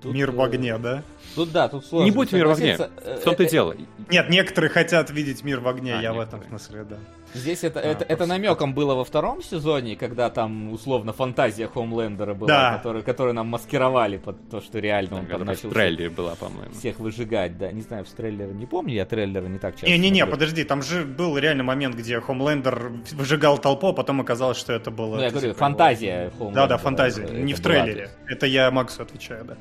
Тут, 0.01 0.13
Мир 0.13 0.31
в 0.31 0.39
э, 0.39 0.43
огне, 0.45 0.77
да? 0.77 1.03
Тут 1.35 1.51
да, 1.51 1.67
тут 1.67 1.85
сложно. 1.85 2.05
Не 2.05 2.11
будь 2.11 2.31
мир 2.31 2.47
в 2.47 2.51
огне. 2.51 2.75
В 2.75 3.23
том-то 3.23 3.43
и 3.43 3.45
Э, 3.45 3.47
э, 3.47 3.51
дело. 3.51 3.75
Нет, 4.09 4.29
некоторые 4.29 4.69
хотят 4.71 5.11
видеть 5.11 5.43
мир 5.43 5.59
в 5.59 5.67
огне, 5.67 5.95
А, 5.95 6.01
я 6.01 6.11
в 6.11 6.15
некоторые. 6.15 6.45
этом 6.47 6.49
смысле, 6.59 6.83
да. 6.89 6.97
Здесь 7.33 7.63
это, 7.63 7.79
А, 7.79 7.83
это, 7.83 8.03
это 8.05 8.25
намеком 8.25 8.73
было 8.73 8.93
во 8.95 9.03
втором 9.03 9.41
сезоне, 9.41 9.95
когда 9.95 10.29
там 10.29 10.71
условно 10.73 11.13
фантазия 11.13 11.67
Хомлендера 11.67 12.33
была, 12.33 12.47
Да. 12.47 12.77
которую, 12.77 13.03
которую 13.03 13.33
нам 13.33 13.47
маскировали 13.47 14.17
под 14.17 14.49
то, 14.49 14.59
что 14.61 14.79
реально 14.79 15.15
он 15.15 15.21
там 15.21 15.25
Которая 15.27 15.45
в 15.45 15.47
начал 15.63 15.69
трейлере 15.71 16.09
была, 16.09 16.35
по-моему. 16.35 16.73
всех 16.73 16.99
выжигать, 16.99 17.57
да. 17.57 17.71
Не 17.71 17.81
знаю, 17.81 18.03
в 18.05 18.09
трейлере 18.09 18.51
не 18.53 18.65
помню, 18.65 18.93
я 18.93 19.05
трейлеры 19.05 19.47
не 19.47 19.59
так 19.59 19.75
часто 19.75 19.87
Не-не-не, 19.87 20.25
подожди, 20.25 20.63
там 20.63 20.81
же 20.81 21.03
был 21.05 21.37
реально 21.37 21.63
момент, 21.63 21.95
где 21.95 22.19
Хомлендер 22.19 22.91
выжигал 23.13 23.57
толпу, 23.57 23.87
а 23.87 23.93
потом 23.93 24.21
оказалось, 24.21 24.57
что 24.57 24.73
это 24.73 24.91
было... 24.91 25.15
Ну, 25.15 25.21
я 25.21 25.27
это 25.27 25.37
говорю, 25.37 25.53
фантазия 25.53 26.31
Хомлендера. 26.37 26.63
Да-да, 26.63 26.77
фантазия, 26.77 27.23
это 27.23 27.33
не 27.33 27.53
в 27.53 27.61
была, 27.61 27.73
трейлере. 27.73 28.01
есть. 28.01 28.13
Это 28.27 28.45
я 28.45 28.71
Максу 28.71 29.03
отвечаю, 29.03 29.45
да. 29.45 29.57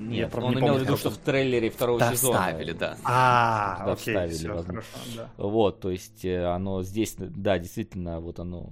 Я, 0.00 0.22
Нет, 0.22 0.30
правда, 0.30 0.48
он 0.48 0.54
не 0.54 0.60
имел 0.60 0.74
в 0.76 0.80
виду, 0.80 0.96
что 0.96 1.10
в 1.10 1.18
трейлере 1.18 1.70
второго 1.70 2.00
сезона. 2.00 2.38
вставили, 2.38 2.72
да. 2.72 2.96
А, 3.04 3.92
окей, 3.92 4.14
вставили, 4.14 4.32
все, 4.34 4.62
хорошо, 4.62 4.86
да. 5.16 5.30
Вот, 5.36 5.80
то 5.80 5.90
есть 5.90 6.24
э, 6.24 6.44
оно 6.46 6.82
здесь, 6.82 7.14
да, 7.18 7.58
действительно, 7.58 8.20
вот 8.20 8.38
оно... 8.40 8.70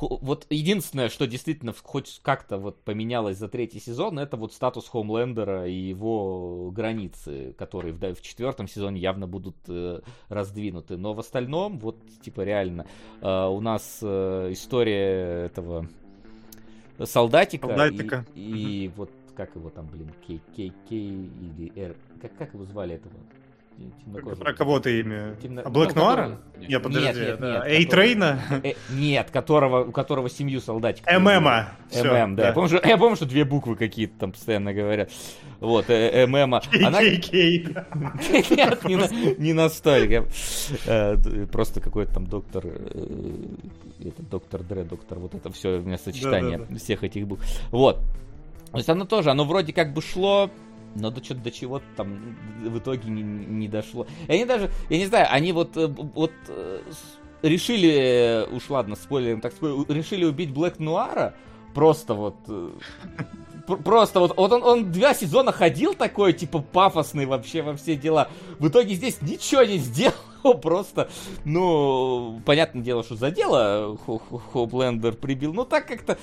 Вот 0.00 0.46
единственное, 0.48 1.08
что 1.08 1.26
действительно 1.26 1.74
хоть 1.82 2.20
как-то 2.22 2.56
вот 2.58 2.84
поменялось 2.84 3.36
за 3.36 3.48
третий 3.48 3.80
сезон, 3.80 4.18
это 4.20 4.36
вот 4.36 4.52
статус 4.52 4.88
Хомлендера 4.88 5.66
и 5.66 5.74
его 5.74 6.70
границы, 6.70 7.52
которые 7.58 7.92
в, 7.92 7.98
да, 7.98 8.14
в 8.14 8.20
четвертом 8.22 8.68
сезоне 8.68 9.00
явно 9.00 9.26
будут 9.26 9.56
э, 9.66 10.00
раздвинуты. 10.28 10.96
Но 10.96 11.14
в 11.14 11.20
остальном, 11.20 11.80
вот, 11.80 11.96
типа, 12.22 12.42
реально, 12.42 12.86
э, 13.20 13.46
у 13.46 13.60
нас 13.60 13.98
э, 14.00 14.50
история 14.52 15.46
этого 15.46 15.88
солдатика, 17.04 17.66
и- 17.66 17.70
Солдатика. 17.70 18.26
И, 18.36 18.90
вот 18.96 19.10
как 19.38 19.54
его 19.54 19.70
там, 19.70 19.86
блин, 19.86 20.10
Кей, 20.26 20.42
Кей, 20.56 20.72
Кей 20.88 21.08
или 21.40 21.72
Р... 21.80 21.94
Как, 22.20 22.36
как 22.36 22.52
его 22.54 22.64
звали 22.64 22.96
этого? 22.96 23.14
Темнокожего. 24.04 24.42
Про 24.42 24.52
кого 24.54 24.80
ты 24.80 24.98
имя? 24.98 25.36
Темно- 25.40 25.62
А 25.64 25.70
Блэк 25.70 25.92
ну, 25.94 26.00
Нуара? 26.02 26.22
который- 26.52 26.66
Нет, 26.68 26.82
подожди. 26.82 27.06
Нет, 27.06 27.16
нет, 27.16 27.38
да. 27.38 27.52
нет, 27.52 27.62
Эй 27.66 27.84
который- 27.84 27.86
Трейна? 28.08 28.40
Э, 28.64 28.72
нет, 28.90 29.30
которого, 29.30 29.84
у 29.84 29.92
которого 29.92 30.28
семью 30.28 30.60
солдатик. 30.60 31.06
ММа. 31.06 31.68
Всё, 31.88 32.26
ММ, 32.26 32.34
да. 32.34 32.48
Я, 32.48 32.52
помню, 32.52 32.68
что, 32.76 32.88
я 32.88 32.98
помню, 32.98 33.14
что 33.14 33.26
две 33.26 33.44
буквы 33.44 33.76
какие-то 33.76 34.18
там 34.18 34.32
постоянно 34.32 34.74
говорят. 34.74 35.12
Вот, 35.60 35.84
э, 35.90 36.26
ММа. 36.26 36.60
Она... 36.84 37.00
Нет, 37.02 38.84
не, 38.84 38.96
на- 38.96 39.34
не 39.38 39.52
настолько. 39.52 40.24
Э, 40.86 41.16
Просто 41.52 41.80
какой-то 41.80 42.14
там 42.14 42.26
доктор... 42.26 42.64
э, 42.66 43.44
Это 44.00 44.22
доктор 44.28 44.64
Дре, 44.64 44.82
доктор, 44.82 45.20
вот 45.20 45.34
это 45.36 45.52
все 45.52 45.78
у 45.78 45.82
меня 45.82 45.98
сочетание 45.98 46.66
всех 46.78 47.04
этих 47.04 47.28
букв. 47.28 47.44
Вот. 47.70 48.00
То 48.72 48.78
есть 48.78 48.88
оно 48.88 49.04
тоже, 49.04 49.30
оно 49.30 49.44
вроде 49.44 49.72
как 49.72 49.92
бы 49.94 50.02
шло, 50.02 50.50
но 50.94 51.10
до 51.10 51.34
до 51.34 51.50
чего-то 51.50 51.84
там 51.96 52.36
в 52.62 52.78
итоге 52.78 53.10
не, 53.10 53.22
не 53.22 53.68
дошло. 53.68 54.06
И 54.26 54.32
они 54.32 54.44
даже, 54.44 54.70
я 54.90 54.98
не 54.98 55.06
знаю, 55.06 55.26
они 55.30 55.52
вот, 55.52 55.76
э, 55.76 55.86
вот 55.86 56.32
э, 56.48 56.80
решили, 57.42 58.46
уж 58.50 58.68
ладно, 58.70 58.96
спойлером 58.96 59.40
так 59.40 59.52
спойлер, 59.52 59.84
решили 59.88 60.24
убить 60.24 60.50
Блэк 60.50 60.76
Нуара, 60.78 61.34
просто 61.74 62.14
вот 62.14 62.36
э, 62.48 62.70
пр- 63.66 63.82
Просто 63.82 64.20
вот, 64.20 64.36
вот 64.36 64.52
он, 64.52 64.62
он 64.62 64.92
два 64.92 65.14
сезона 65.14 65.52
ходил 65.52 65.94
такой, 65.94 66.32
типа, 66.32 66.60
пафосный 66.60 67.26
вообще 67.26 67.62
во 67.62 67.76
все 67.76 67.96
дела. 67.96 68.28
В 68.58 68.68
итоге 68.68 68.94
здесь 68.94 69.20
ничего 69.22 69.62
не 69.62 69.78
сделал, 69.78 70.14
просто, 70.62 71.08
ну, 71.44 72.40
понятное 72.44 72.82
дело, 72.82 73.02
что 73.02 73.16
за 73.16 73.30
дело 73.30 73.96
Хо- 74.06 74.18
Хо- 74.30 74.38
Хоблендер 74.52 75.14
прибил, 75.14 75.52
но 75.52 75.64
так 75.64 75.86
как-то, 75.86 76.18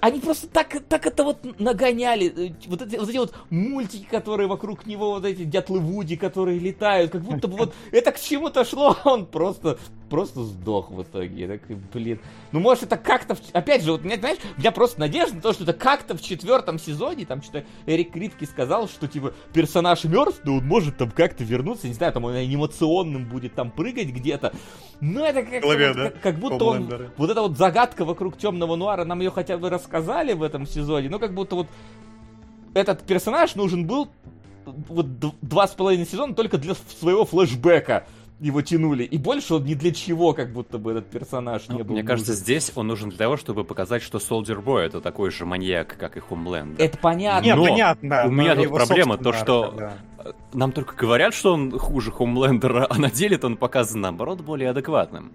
они 0.00 0.20
просто 0.20 0.46
так, 0.48 0.76
так 0.88 1.06
это 1.06 1.24
вот 1.24 1.58
нагоняли, 1.60 2.48
э, 2.50 2.52
вот 2.66 2.82
эти, 2.82 2.96
вот 2.96 3.08
эти 3.08 3.16
вот 3.18 3.34
мультики, 3.50 4.06
которые 4.10 4.48
вокруг 4.48 4.86
него, 4.86 5.10
вот 5.12 5.24
эти 5.24 5.44
дятлы 5.44 5.78
Вуди, 5.80 6.16
которые 6.16 6.58
летают, 6.58 7.12
как 7.12 7.22
будто 7.22 7.48
бы 7.48 7.56
вот 7.56 7.74
это 7.92 8.12
к 8.12 8.20
чему-то 8.20 8.64
шло, 8.64 8.96
он 9.04 9.26
просто, 9.26 9.78
просто 10.10 10.42
сдох 10.44 10.90
в 10.90 11.02
итоге. 11.02 11.40
Я 11.46 11.48
такой, 11.58 11.76
блин, 11.92 12.20
ну 12.52 12.60
может 12.60 12.84
это 12.84 12.96
как-то, 12.96 13.34
в- 13.34 13.40
опять 13.52 13.82
же, 13.82 13.92
вот, 13.92 14.04
меня, 14.04 14.16
знаешь, 14.16 14.38
у 14.56 14.60
меня 14.60 14.72
просто 14.72 15.00
надежда 15.00 15.36
на 15.36 15.42
то, 15.42 15.52
что 15.52 15.64
это 15.64 15.72
как-то 15.72 16.16
в 16.16 16.22
четвертом 16.22 16.78
сезоне, 16.78 17.26
там 17.26 17.42
что-то 17.42 17.64
Эрик 17.86 18.12
Крипки 18.12 18.44
сказал, 18.44 18.88
что 18.88 19.06
типа 19.06 19.32
персонаж 19.52 20.04
мертв, 20.04 20.40
но 20.44 20.56
он 20.56 20.66
может 20.66 20.96
там 20.96 21.10
как-то 21.10 21.44
вернуться, 21.44 21.88
не 21.88 21.94
знаю, 21.94 22.12
там 22.12 22.24
он 22.24 22.34
анимационным 22.34 23.26
будет 23.28 23.54
там 23.58 23.72
прыгать 23.72 24.10
где-то. 24.10 24.52
Но 25.00 25.26
это 25.26 25.42
как, 25.42 25.62
голове, 25.62 25.88
вот, 25.88 25.96
да? 25.96 26.10
как, 26.10 26.20
как 26.20 26.38
будто 26.38 26.64
он, 26.64 26.88
вот 27.16 27.28
эта 27.28 27.42
вот 27.42 27.58
загадка 27.58 28.04
вокруг 28.04 28.38
темного 28.38 28.76
нуара 28.76 29.04
нам 29.04 29.18
ее 29.18 29.32
хотя 29.32 29.58
бы 29.58 29.68
рассказали 29.68 30.32
в 30.32 30.44
этом 30.44 30.64
сезоне, 30.64 31.08
ну 31.08 31.18
как 31.18 31.34
будто 31.34 31.56
вот 31.56 31.66
этот 32.74 33.02
персонаж 33.02 33.56
нужен 33.56 33.84
был 33.84 34.08
вот 34.64 35.18
д- 35.18 35.32
два 35.42 35.66
с 35.66 35.72
половиной 35.72 36.06
сезона 36.06 36.34
только 36.36 36.56
для 36.56 36.74
своего 37.00 37.24
флешбека 37.24 38.06
его 38.40 38.62
тянули. 38.62 39.04
И 39.04 39.18
больше 39.18 39.54
он 39.54 39.64
ни 39.64 39.74
для 39.74 39.92
чего, 39.92 40.32
как 40.32 40.52
будто 40.52 40.78
бы 40.78 40.92
этот 40.92 41.10
персонаж 41.10 41.62
Ну, 41.68 41.76
не 41.78 41.82
был 41.82 41.94
Мне 41.94 42.02
кажется, 42.04 42.32
нужен. 42.32 42.44
здесь 42.44 42.72
он 42.74 42.86
нужен 42.86 43.08
для 43.10 43.18
того, 43.18 43.36
чтобы 43.36 43.64
показать, 43.64 44.02
что 44.02 44.18
Soldier 44.18 44.62
Boy 44.62 44.80
это 44.82 45.00
такой 45.00 45.30
же 45.30 45.44
маньяк, 45.44 45.96
как 45.98 46.16
и 46.16 46.20
Хомленд. 46.20 46.78
Это 46.80 46.96
понятно. 46.98 47.44
Не, 47.44 47.54
Но 47.54 47.64
понятно. 47.64 48.24
у 48.26 48.30
меня 48.30 48.54
тут 48.54 48.68
проблема, 48.72 49.18
то, 49.18 49.32
что- 49.32 49.74
да. 49.76 49.92
Нам 50.52 50.72
только 50.72 50.94
говорят, 50.96 51.32
что 51.34 51.54
он 51.54 51.76
хуже 51.78 52.10
Хомлендера, 52.12 52.86
а 52.90 52.98
на 52.98 53.10
деле 53.10 53.38
он 53.42 53.56
показан, 53.56 54.00
наоборот, 54.02 54.40
более 54.42 54.70
адекватным. 54.70 55.32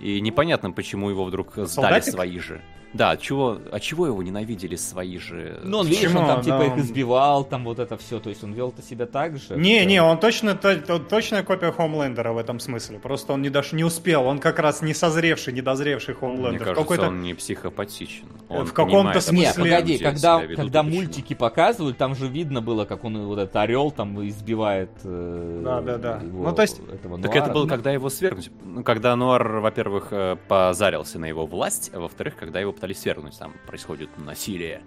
И 0.00 0.20
непонятно, 0.20 0.72
почему 0.72 1.08
его 1.08 1.24
вдруг 1.24 1.52
сдали 1.54 1.66
Солдатик? 1.66 2.12
свои 2.12 2.38
же. 2.38 2.60
Да, 2.92 3.10
от 3.10 3.20
чего, 3.20 3.58
от 3.72 3.82
чего 3.82 4.06
его 4.06 4.22
ненавидели 4.22 4.76
свои 4.76 5.18
же... 5.18 5.60
Ну, 5.62 5.78
он, 5.78 5.86
видишь, 5.86 6.04
Почему? 6.04 6.20
он 6.20 6.26
там 6.28 6.42
типа 6.42 6.58
Да, 6.58 6.64
их 6.66 6.72
он- 6.72 6.80
избивал, 6.80 7.44
там 7.44 7.64
вот 7.64 7.78
это 7.78 7.96
все, 7.98 8.20
то 8.20 8.30
есть 8.30 8.42
он 8.42 8.52
вел-то 8.54 8.80
себя 8.80 9.04
так 9.06 9.36
же. 9.36 9.54
Не, 9.56 9.84
не, 9.84 10.00
он 10.02 10.18
точно, 10.18 10.54
то- 10.54 10.76
то- 10.76 10.98
точная 10.98 11.42
копия 11.42 11.72
Хомлендера 11.72 12.32
в 12.32 12.38
этом 12.38 12.58
смысле. 12.58 12.98
Просто 12.98 13.34
он 13.34 13.42
не, 13.42 13.50
дош... 13.50 13.72
не 13.72 13.84
успел, 13.84 14.24
он 14.24 14.38
как 14.38 14.58
раз 14.60 14.80
не 14.80 14.94
созревший, 14.94 15.52
не 15.52 15.60
дозревший 15.60 16.14
Мне 16.14 16.20
Хомлендер. 16.20 16.58
кажется, 16.60 16.82
Какой-то- 16.82 17.08
он 17.08 17.20
не 17.22 17.34
психопатичен. 17.34 18.26
Он 18.48 18.64
В 18.64 18.72
каком-то 18.72 19.20
смысле- 19.20 19.64
Не, 19.64 19.70
погоди, 19.70 19.98
когда, 19.98 20.40
ведут 20.40 20.56
когда 20.56 20.82
почему. 20.82 20.96
мультики 20.96 21.34
показывают, 21.34 21.98
там 21.98 22.14
же 22.14 22.28
видно 22.28 22.62
было, 22.62 22.84
как 22.86 23.04
он 23.04 23.26
вот 23.26 23.38
этот 23.38 23.56
орел 23.56 23.90
там 23.90 24.26
избивает 24.26 24.90
э, 25.04 25.60
Да, 25.64 25.80
да, 25.82 25.98
да. 25.98 26.20
его, 26.22 26.44
Ну, 26.44 26.54
то 26.54 26.62
есть- 26.62 26.78
этого 26.92 27.18
Так 27.20 27.26
Нуара. 27.34 27.44
это 27.44 27.52
было, 27.52 27.62
Ну, 27.64 27.68
когда 27.68 27.90
его 27.92 28.08
свергнуть. 28.08 28.50
Ну, 28.64 28.82
когда 28.84 29.14
Нуар, 29.16 29.58
во-первых, 29.58 30.08
э, 30.12 30.36
позарился 30.48 31.18
на 31.18 31.26
его 31.26 31.44
власть, 31.46 31.90
а 31.92 32.00
во-вторых, 32.00 32.36
когда 32.36 32.60
его 32.60 32.72
пытались 32.76 33.00
свергнуть, 33.00 33.38
там 33.38 33.52
происходит 33.66 34.10
насилие. 34.18 34.82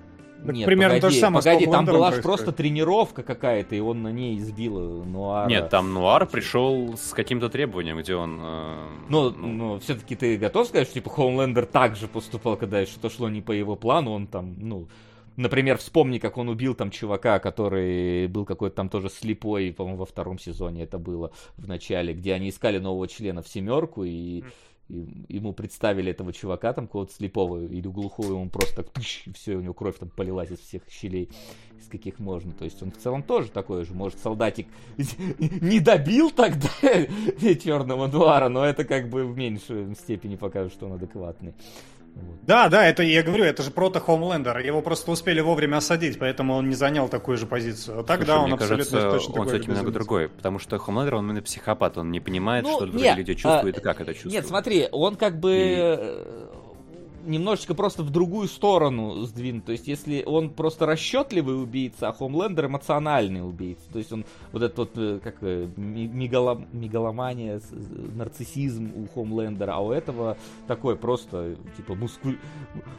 Так 0.46 0.56
Нет, 0.56 0.66
примерно 0.66 0.96
погоди, 0.96 1.02
то 1.02 1.10
же 1.10 1.20
самое 1.20 1.44
погоди, 1.44 1.66
там 1.66 1.86
была 1.86 2.12
ж 2.12 2.14
происходит. 2.14 2.24
просто 2.24 2.52
тренировка 2.54 3.24
какая-то, 3.24 3.76
и 3.76 3.80
он 3.82 4.04
на 4.04 4.12
ней 4.12 4.38
избил 4.38 5.04
Нуара. 5.04 5.50
Нет, 5.50 5.70
там 5.70 5.94
Нуар 5.94 6.26
пришел 6.28 6.96
с 6.98 7.12
каким-то 7.14 7.50
требованием, 7.50 7.98
где 8.00 8.16
он... 8.16 8.40
э, 8.42 8.88
Ну, 9.10 9.32
ну, 9.32 9.80
все-таки 9.80 10.16
ты 10.16 10.38
готов 10.38 10.68
сказать, 10.68 10.88
что 10.88 10.94
типа 10.94 11.10
Хоумлендер 11.10 11.66
так 11.66 11.98
же 11.98 12.08
поступал, 12.08 12.56
когда 12.56 12.86
что-то 12.86 13.10
шло 13.10 13.28
не 13.30 13.42
по 13.42 13.52
его 13.52 13.76
плану, 13.76 14.12
он 14.12 14.28
там, 14.28 14.56
ну, 14.58 14.88
например, 15.36 15.78
вспомни, 15.78 16.20
как 16.20 16.38
он 16.38 16.48
убил 16.48 16.74
там 16.74 16.90
чувака, 16.90 17.40
который 17.40 18.28
был 18.28 18.46
какой-то 18.46 18.78
там 18.78 18.88
тоже 18.88 19.10
слепой, 19.10 19.74
по-моему, 19.74 20.00
во 20.00 20.06
втором 20.06 20.40
сезоне 20.40 20.84
это 20.84 20.98
было 21.00 21.32
в 21.58 21.68
начале, 21.68 22.14
где 22.14 22.34
они 22.34 22.48
искали 22.48 22.78
нового 22.78 23.10
члена 23.10 23.42
в 23.42 23.48
семерку 23.50 24.06
и 24.06 24.10
и 24.10 24.46
ему 24.90 25.54
представили 25.54 26.12
этого 26.12 26.34
чувака, 26.34 26.74
там, 26.74 26.88
какого-то 26.88 27.14
слепого 27.14 27.64
или 27.64 27.88
глухого, 27.88 28.28
и 28.28 28.36
он 28.36 28.50
просто 28.50 28.84
так, 28.84 28.88
и 28.98 29.32
все, 29.34 29.56
у 29.56 29.62
него 29.62 29.74
кровь 29.74 29.98
там 29.98 30.10
полилась 30.10 30.52
из 30.52 30.60
всех 30.60 30.84
щелей, 30.90 31.30
из 31.80 31.88
каких 31.88 32.20
можно. 32.20 32.52
То 32.54 32.66
есть 32.66 32.82
он 32.82 32.92
в 32.92 32.98
целом 32.98 33.24
тоже 33.24 33.50
такой 33.52 33.86
же. 33.86 33.94
Может, 33.94 34.20
солдатик 34.20 34.68
не 34.98 35.80
добил 35.80 36.32
тогда 36.32 36.70
черного 37.64 38.08
нуара, 38.08 38.50
но 38.50 38.66
это 38.66 38.84
как 38.84 39.10
бы 39.10 39.26
в 39.26 39.38
меньшей 39.38 39.94
степени 39.96 40.36
покажет, 40.36 40.74
что 40.74 40.88
он 40.88 40.94
адекватный. 40.94 41.54
Да, 42.50 42.68
да, 42.68 42.84
это 42.88 43.04
я 43.04 43.22
говорю, 43.22 43.44
это 43.44 43.62
же 43.62 43.70
прото 43.70 44.00
Хомлендер. 44.00 44.58
Его 44.58 44.82
просто 44.82 45.12
успели 45.12 45.40
вовремя 45.40 45.78
осадить, 45.78 46.18
поэтому 46.18 46.56
он 46.56 46.68
не 46.68 46.74
занял 46.74 47.08
такую 47.08 47.38
же 47.38 47.46
позицию. 47.46 48.00
А 48.00 48.04
так, 48.04 48.18
Слушай, 48.18 48.28
да, 48.28 48.40
он 48.40 48.46
мне 48.46 48.54
абсолютно 48.56 49.00
кажется, 49.00 49.12
точно 49.12 49.42
он, 49.42 49.46
такой 49.48 49.62
же 49.62 49.68
немного 49.70 49.92
другой, 49.92 50.30
потому 50.30 50.58
что 50.58 50.80
Хомлендер, 50.80 51.14
он 51.16 51.26
именно 51.26 51.44
психопат, 51.44 52.00
он 52.00 52.10
не 52.10 52.20
понимает, 52.20 52.64
Ну, 52.64 52.76
что 52.76 52.88
другие 52.88 53.14
люди 53.14 53.36
чувствуют 53.36 53.78
а, 53.78 53.80
и 53.80 53.84
как 53.84 54.02
это 54.02 54.14
чувствуют. 54.14 54.34
Нет, 54.34 54.48
смотри, 54.48 54.88
он 54.92 55.16
как 55.16 55.40
бы 55.40 55.52
И- 55.52 55.76
э, 55.78 56.48
немножечко 57.30 57.74
просто 57.76 58.04
в 58.04 58.10
другую 58.10 58.48
сторону 58.48 59.24
сдвинут. 59.24 59.66
То 59.66 59.72
есть, 59.72 59.88
если 59.88 60.24
он 60.26 60.50
просто 60.50 60.86
расчетливый 60.86 61.62
убийца, 61.62 62.10
а 62.10 62.14
Хомлендер 62.14 62.66
эмоциональный 62.66 63.48
убийца. 63.48 63.84
То 63.92 64.00
есть 64.00 64.12
он 64.12 64.26
вот 64.52 64.62
этот 64.64 64.78
вот, 64.78 64.92
э, 64.96 65.20
как 65.24 65.36
э, 65.42 65.68
мегалом- 65.78 66.68
мегаломания, 66.74 67.60
с- 67.60 67.72
нарциссизм 68.16 68.92
у 68.96 69.08
Хомлендера, 69.08 69.74
а 69.74 69.80
у 69.80 69.92
этого 69.92 70.38
такой 70.68 70.96
просто, 70.96 71.56
типа, 71.78 71.94
муску- 71.96 72.30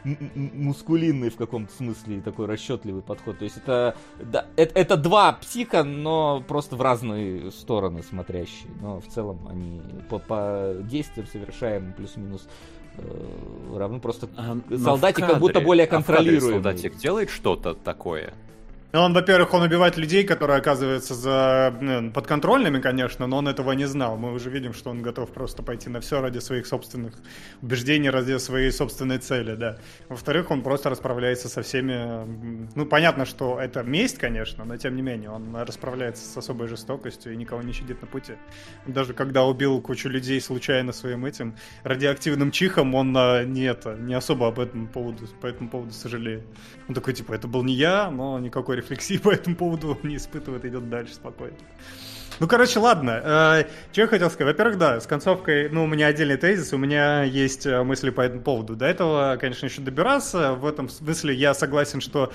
м- 0.03 0.31
м- 0.35 0.51
мускулинный 0.53 1.29
в 1.29 1.35
каком-то 1.35 1.73
смысле 1.73 2.21
такой 2.21 2.45
расчетливый 2.45 3.01
подход. 3.01 3.37
То 3.39 3.45
есть 3.45 3.57
это, 3.57 3.95
да, 4.23 4.45
это, 4.55 4.79
это 4.79 4.97
два 4.97 5.33
психа, 5.33 5.83
но 5.83 6.43
просто 6.47 6.75
в 6.75 6.81
разные 6.81 7.51
стороны 7.51 8.01
смотрящие. 8.03 8.71
Но 8.81 8.99
в 9.01 9.07
целом 9.07 9.39
они 9.49 9.81
по, 10.09 10.19
по 10.19 10.75
действиям 10.81 11.27
совершаемым 11.27 11.93
плюс-минус 11.93 12.47
равны. 13.77 13.99
Просто 13.99 14.27
А, 14.37 14.57
солдатик 14.77 15.25
как 15.25 15.39
будто 15.39 15.61
более 15.61 15.85
а 15.85 15.87
в 15.87 15.89
кадре 15.89 16.05
контролируемый. 16.05 16.63
солдатик 16.63 16.97
делает 16.97 17.29
что-то 17.29 17.73
такое. 17.73 18.33
Ну, 18.93 18.99
Он, 18.99 19.13
во-первых, 19.13 19.53
он 19.53 19.61
убивает 19.61 19.95
людей, 19.95 20.25
которые 20.25 20.57
оказываются 20.57 21.15
за 21.15 21.73
ну, 21.79 22.11
подконтрольными, 22.11 22.81
конечно, 22.81 23.25
но 23.25 23.37
он 23.37 23.47
этого 23.47 23.71
не 23.71 23.85
знал. 23.85 24.17
Мы 24.17 24.33
уже 24.33 24.49
видим, 24.49 24.73
что 24.73 24.89
он 24.89 25.01
готов 25.01 25.31
просто 25.31 25.63
пойти 25.63 25.89
на 25.89 26.01
все 26.01 26.19
ради 26.19 26.39
своих 26.39 26.67
собственных 26.67 27.13
убеждений, 27.61 28.09
ради 28.09 28.37
своей 28.37 28.69
собственной 28.69 29.19
цели, 29.19 29.55
да. 29.55 29.77
Во-вторых, 30.09 30.51
он 30.51 30.61
просто 30.61 30.89
расправляется 30.89 31.47
со 31.47 31.61
всеми... 31.61 32.69
Ну, 32.75 32.85
понятно, 32.85 33.23
что 33.23 33.61
это 33.61 33.81
месть, 33.81 34.17
конечно, 34.17 34.65
но 34.65 34.75
тем 34.75 34.97
не 34.97 35.01
менее, 35.01 35.29
он 35.29 35.55
расправляется 35.55 36.25
с 36.25 36.35
особой 36.35 36.67
жестокостью 36.67 37.31
и 37.31 37.37
никого 37.37 37.61
не 37.61 37.71
щадит 37.71 38.01
на 38.01 38.07
пути. 38.07 38.33
Даже 38.85 39.13
когда 39.13 39.45
убил 39.45 39.79
кучу 39.79 40.09
людей 40.09 40.41
случайно 40.41 40.91
своим 40.91 41.25
этим 41.25 41.55
радиоактивным 41.83 42.51
чихом, 42.51 42.93
он 42.93 43.15
а, 43.15 43.45
не 43.45 43.63
это, 43.63 43.95
не 43.95 44.15
особо 44.15 44.49
об 44.49 44.59
этом 44.59 44.87
поводу, 44.87 45.27
по 45.39 45.47
этому 45.47 45.69
поводу 45.69 45.93
сожалеет. 45.93 46.43
Он 46.89 46.95
такой, 46.95 47.13
типа, 47.13 47.31
это 47.31 47.47
был 47.47 47.63
не 47.63 47.73
я, 47.73 48.11
но 48.11 48.37
никакой 48.37 48.80
рефлексии 48.81 49.17
по 49.17 49.31
этому 49.31 49.55
поводу 49.55 49.97
не 50.03 50.17
испытывает, 50.17 50.65
идет 50.65 50.89
дальше 50.89 51.15
спокойно. 51.15 51.55
Ну, 52.41 52.47
короче, 52.47 52.79
ладно. 52.79 53.21
Э, 53.23 53.63
что 53.91 54.01
я 54.01 54.07
хотел 54.07 54.31
сказать? 54.31 54.55
Во-первых, 54.55 54.79
да, 54.79 54.99
с 54.99 55.05
концовкой, 55.05 55.69
ну, 55.69 55.83
у 55.83 55.87
меня 55.87 56.07
отдельный 56.07 56.37
тезис, 56.37 56.73
у 56.73 56.77
меня 56.77 57.21
есть 57.21 57.67
э, 57.67 57.83
мысли 57.83 58.09
по 58.09 58.21
этому 58.21 58.41
поводу. 58.41 58.75
До 58.75 58.85
этого, 58.87 59.37
конечно, 59.39 59.67
еще 59.67 59.81
добираться. 59.81 60.53
В 60.53 60.65
этом 60.65 60.89
смысле 60.89 61.35
я 61.35 61.53
согласен, 61.53 62.01
что 62.01 62.33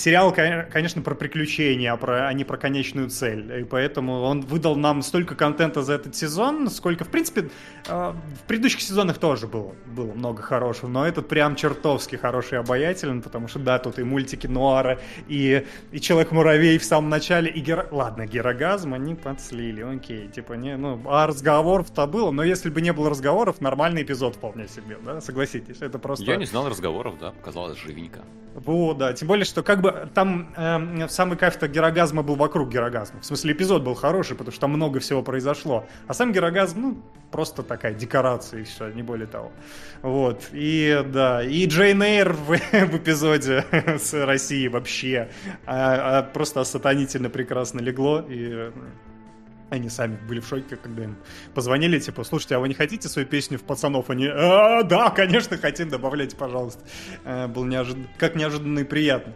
сериал, 0.00 0.32
кон- 0.32 0.66
конечно, 0.70 1.02
про 1.02 1.14
приключения, 1.14 1.92
а, 1.92 1.96
про, 1.96 2.28
а 2.28 2.32
не 2.32 2.44
про 2.44 2.56
конечную 2.56 3.10
цель. 3.10 3.60
И 3.60 3.64
поэтому 3.64 4.22
он 4.22 4.40
выдал 4.40 4.76
нам 4.76 5.02
столько 5.02 5.34
контента 5.34 5.82
за 5.82 5.94
этот 5.94 6.16
сезон, 6.16 6.68
сколько, 6.70 7.04
в 7.04 7.08
принципе, 7.08 7.50
э, 7.86 7.92
в 7.92 8.46
предыдущих 8.46 8.80
сезонах 8.80 9.18
тоже 9.18 9.46
было, 9.46 9.74
было 9.86 10.12
много 10.12 10.42
хорошего, 10.42 10.88
но 10.88 11.06
этот 11.06 11.28
прям 11.28 11.56
чертовски 11.56 12.16
хороший 12.16 12.54
и 12.54 12.56
обаятелен, 12.56 13.22
потому 13.22 13.48
что, 13.48 13.58
да, 13.58 13.78
тут 13.78 13.98
и 13.98 14.02
мультики 14.02 14.46
Нуара, 14.46 14.98
и, 15.28 15.66
и 15.92 16.00
Человек-муравей 16.00 16.78
в 16.78 16.84
самом 16.84 17.10
начале, 17.10 17.50
и 17.50 17.60
Гера... 17.60 17.86
Ладно, 17.90 18.26
Герогазм 18.26 18.94
они 18.94 19.14
подслили, 19.14 19.82
окей, 19.82 20.28
типа, 20.28 20.54
не, 20.54 20.76
ну, 20.76 21.00
а 21.06 21.26
разговоров-то 21.26 22.06
было, 22.06 22.30
но 22.30 22.42
если 22.42 22.70
бы 22.70 22.80
не 22.80 22.92
было 22.92 23.10
разговоров, 23.10 23.60
нормальный 23.60 24.02
эпизод 24.02 24.36
вполне 24.36 24.66
себе, 24.68 24.96
да, 25.04 25.20
согласитесь, 25.20 25.76
это 25.80 25.98
просто... 25.98 26.24
Я 26.24 26.36
не 26.36 26.46
знал 26.46 26.68
разговоров, 26.68 27.18
да, 27.20 27.32
показалось 27.32 27.78
живенько. 27.78 28.20
Вот, 28.54 28.98
да, 28.98 29.12
тем 29.12 29.28
более, 29.28 29.44
что 29.44 29.62
как 29.62 29.80
бы 29.80 29.89
там 30.14 30.52
эм, 30.56 31.08
самый 31.08 31.36
кайф-то 31.36 31.68
Герогазма 31.68 32.22
был 32.22 32.36
вокруг 32.36 32.70
Герогазма. 32.70 33.20
В 33.20 33.24
смысле, 33.24 33.52
эпизод 33.52 33.82
был 33.82 33.94
хороший, 33.94 34.36
потому 34.36 34.52
что 34.52 34.60
там 34.62 34.70
много 34.70 35.00
всего 35.00 35.22
произошло. 35.22 35.86
А 36.06 36.14
сам 36.14 36.32
Герогазм, 36.32 36.80
ну, 36.80 37.02
просто 37.30 37.62
такая 37.62 37.94
декорация 37.94 38.60
и 38.60 38.64
все, 38.64 38.88
не 38.90 39.02
более 39.02 39.26
того. 39.26 39.52
Вот, 40.02 40.48
и 40.52 41.04
да, 41.12 41.42
и 41.42 41.66
Джейн 41.66 42.02
Эйр 42.02 42.32
в, 42.32 42.48
в 42.72 42.96
эпизоде 42.96 43.64
с 43.98 44.12
Россией 44.14 44.68
вообще 44.68 45.30
а, 45.66 46.18
а, 46.18 46.22
просто 46.22 46.60
осатанительно 46.60 47.30
прекрасно 47.30 47.80
легло, 47.80 48.20
и 48.20 48.48
э, 48.52 48.72
они 49.70 49.88
сами 49.88 50.16
были 50.28 50.40
в 50.40 50.46
шоке, 50.46 50.76
когда 50.76 51.04
им 51.04 51.16
позвонили, 51.54 51.98
типа, 51.98 52.24
слушайте, 52.24 52.56
а 52.56 52.58
вы 52.58 52.68
не 52.68 52.74
хотите 52.74 53.08
свою 53.08 53.26
песню 53.26 53.58
в 53.58 53.62
пацанов? 53.62 54.10
Они, 54.10 54.26
«А, 54.26 54.82
да, 54.82 55.10
конечно, 55.10 55.56
хотим, 55.56 55.88
добавляйте, 55.88 56.36
пожалуйста. 56.36 56.84
Э, 57.24 57.46
Был 57.46 57.64
неожиданно, 57.64 58.08
как 58.18 58.34
неожиданно 58.34 58.80
и 58.80 58.84
приятно. 58.84 59.32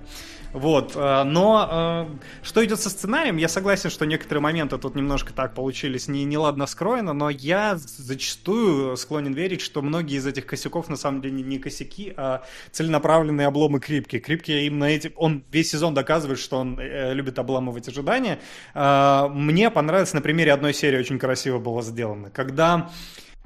Вот, 0.55 0.93
э, 0.95 1.23
но 1.25 2.09
э, 2.13 2.45
что 2.45 2.65
идет 2.65 2.79
со 2.79 2.89
сценарием, 2.89 3.39
я 3.39 3.49
согласен, 3.49 3.91
что 3.91 4.07
некоторые 4.07 4.41
моменты 4.41 4.79
тут 4.79 4.95
немножко 4.95 5.33
так 5.33 5.53
получились 5.53 6.07
не, 6.07 6.25
неладно 6.25 6.67
скроено, 6.67 7.13
но 7.13 7.29
я 7.29 7.77
зачастую 7.77 8.97
склонен 8.97 9.33
верить, 9.33 9.61
что 9.61 9.83
многие 9.83 10.17
из 10.17 10.27
этих 10.29 10.47
косяков 10.47 10.89
на 10.89 10.95
самом 10.95 11.23
деле 11.23 11.43
не 11.43 11.59
косяки, 11.59 12.15
а 12.17 12.45
целенаправленные 12.71 13.49
обломы 13.49 13.81
Крипки. 13.81 14.21
Крипки 14.21 14.53
именно 14.53 14.85
эти, 14.85 15.13
он 15.17 15.43
весь 15.51 15.73
сезон 15.73 15.93
доказывает, 15.93 16.39
что 16.39 16.59
он 16.59 16.79
э, 16.79 17.13
любит 17.15 17.41
обламывать 17.41 17.89
ожидания. 17.89 18.39
Мне 18.75 19.71
понравилось 19.73 20.13
на 20.13 20.21
примере 20.21 20.53
одной 20.53 20.73
серии 20.73 20.99
очень 21.01 21.19
красиво 21.19 21.59
было 21.59 21.83
сделано, 21.83 22.31
когда 22.31 22.91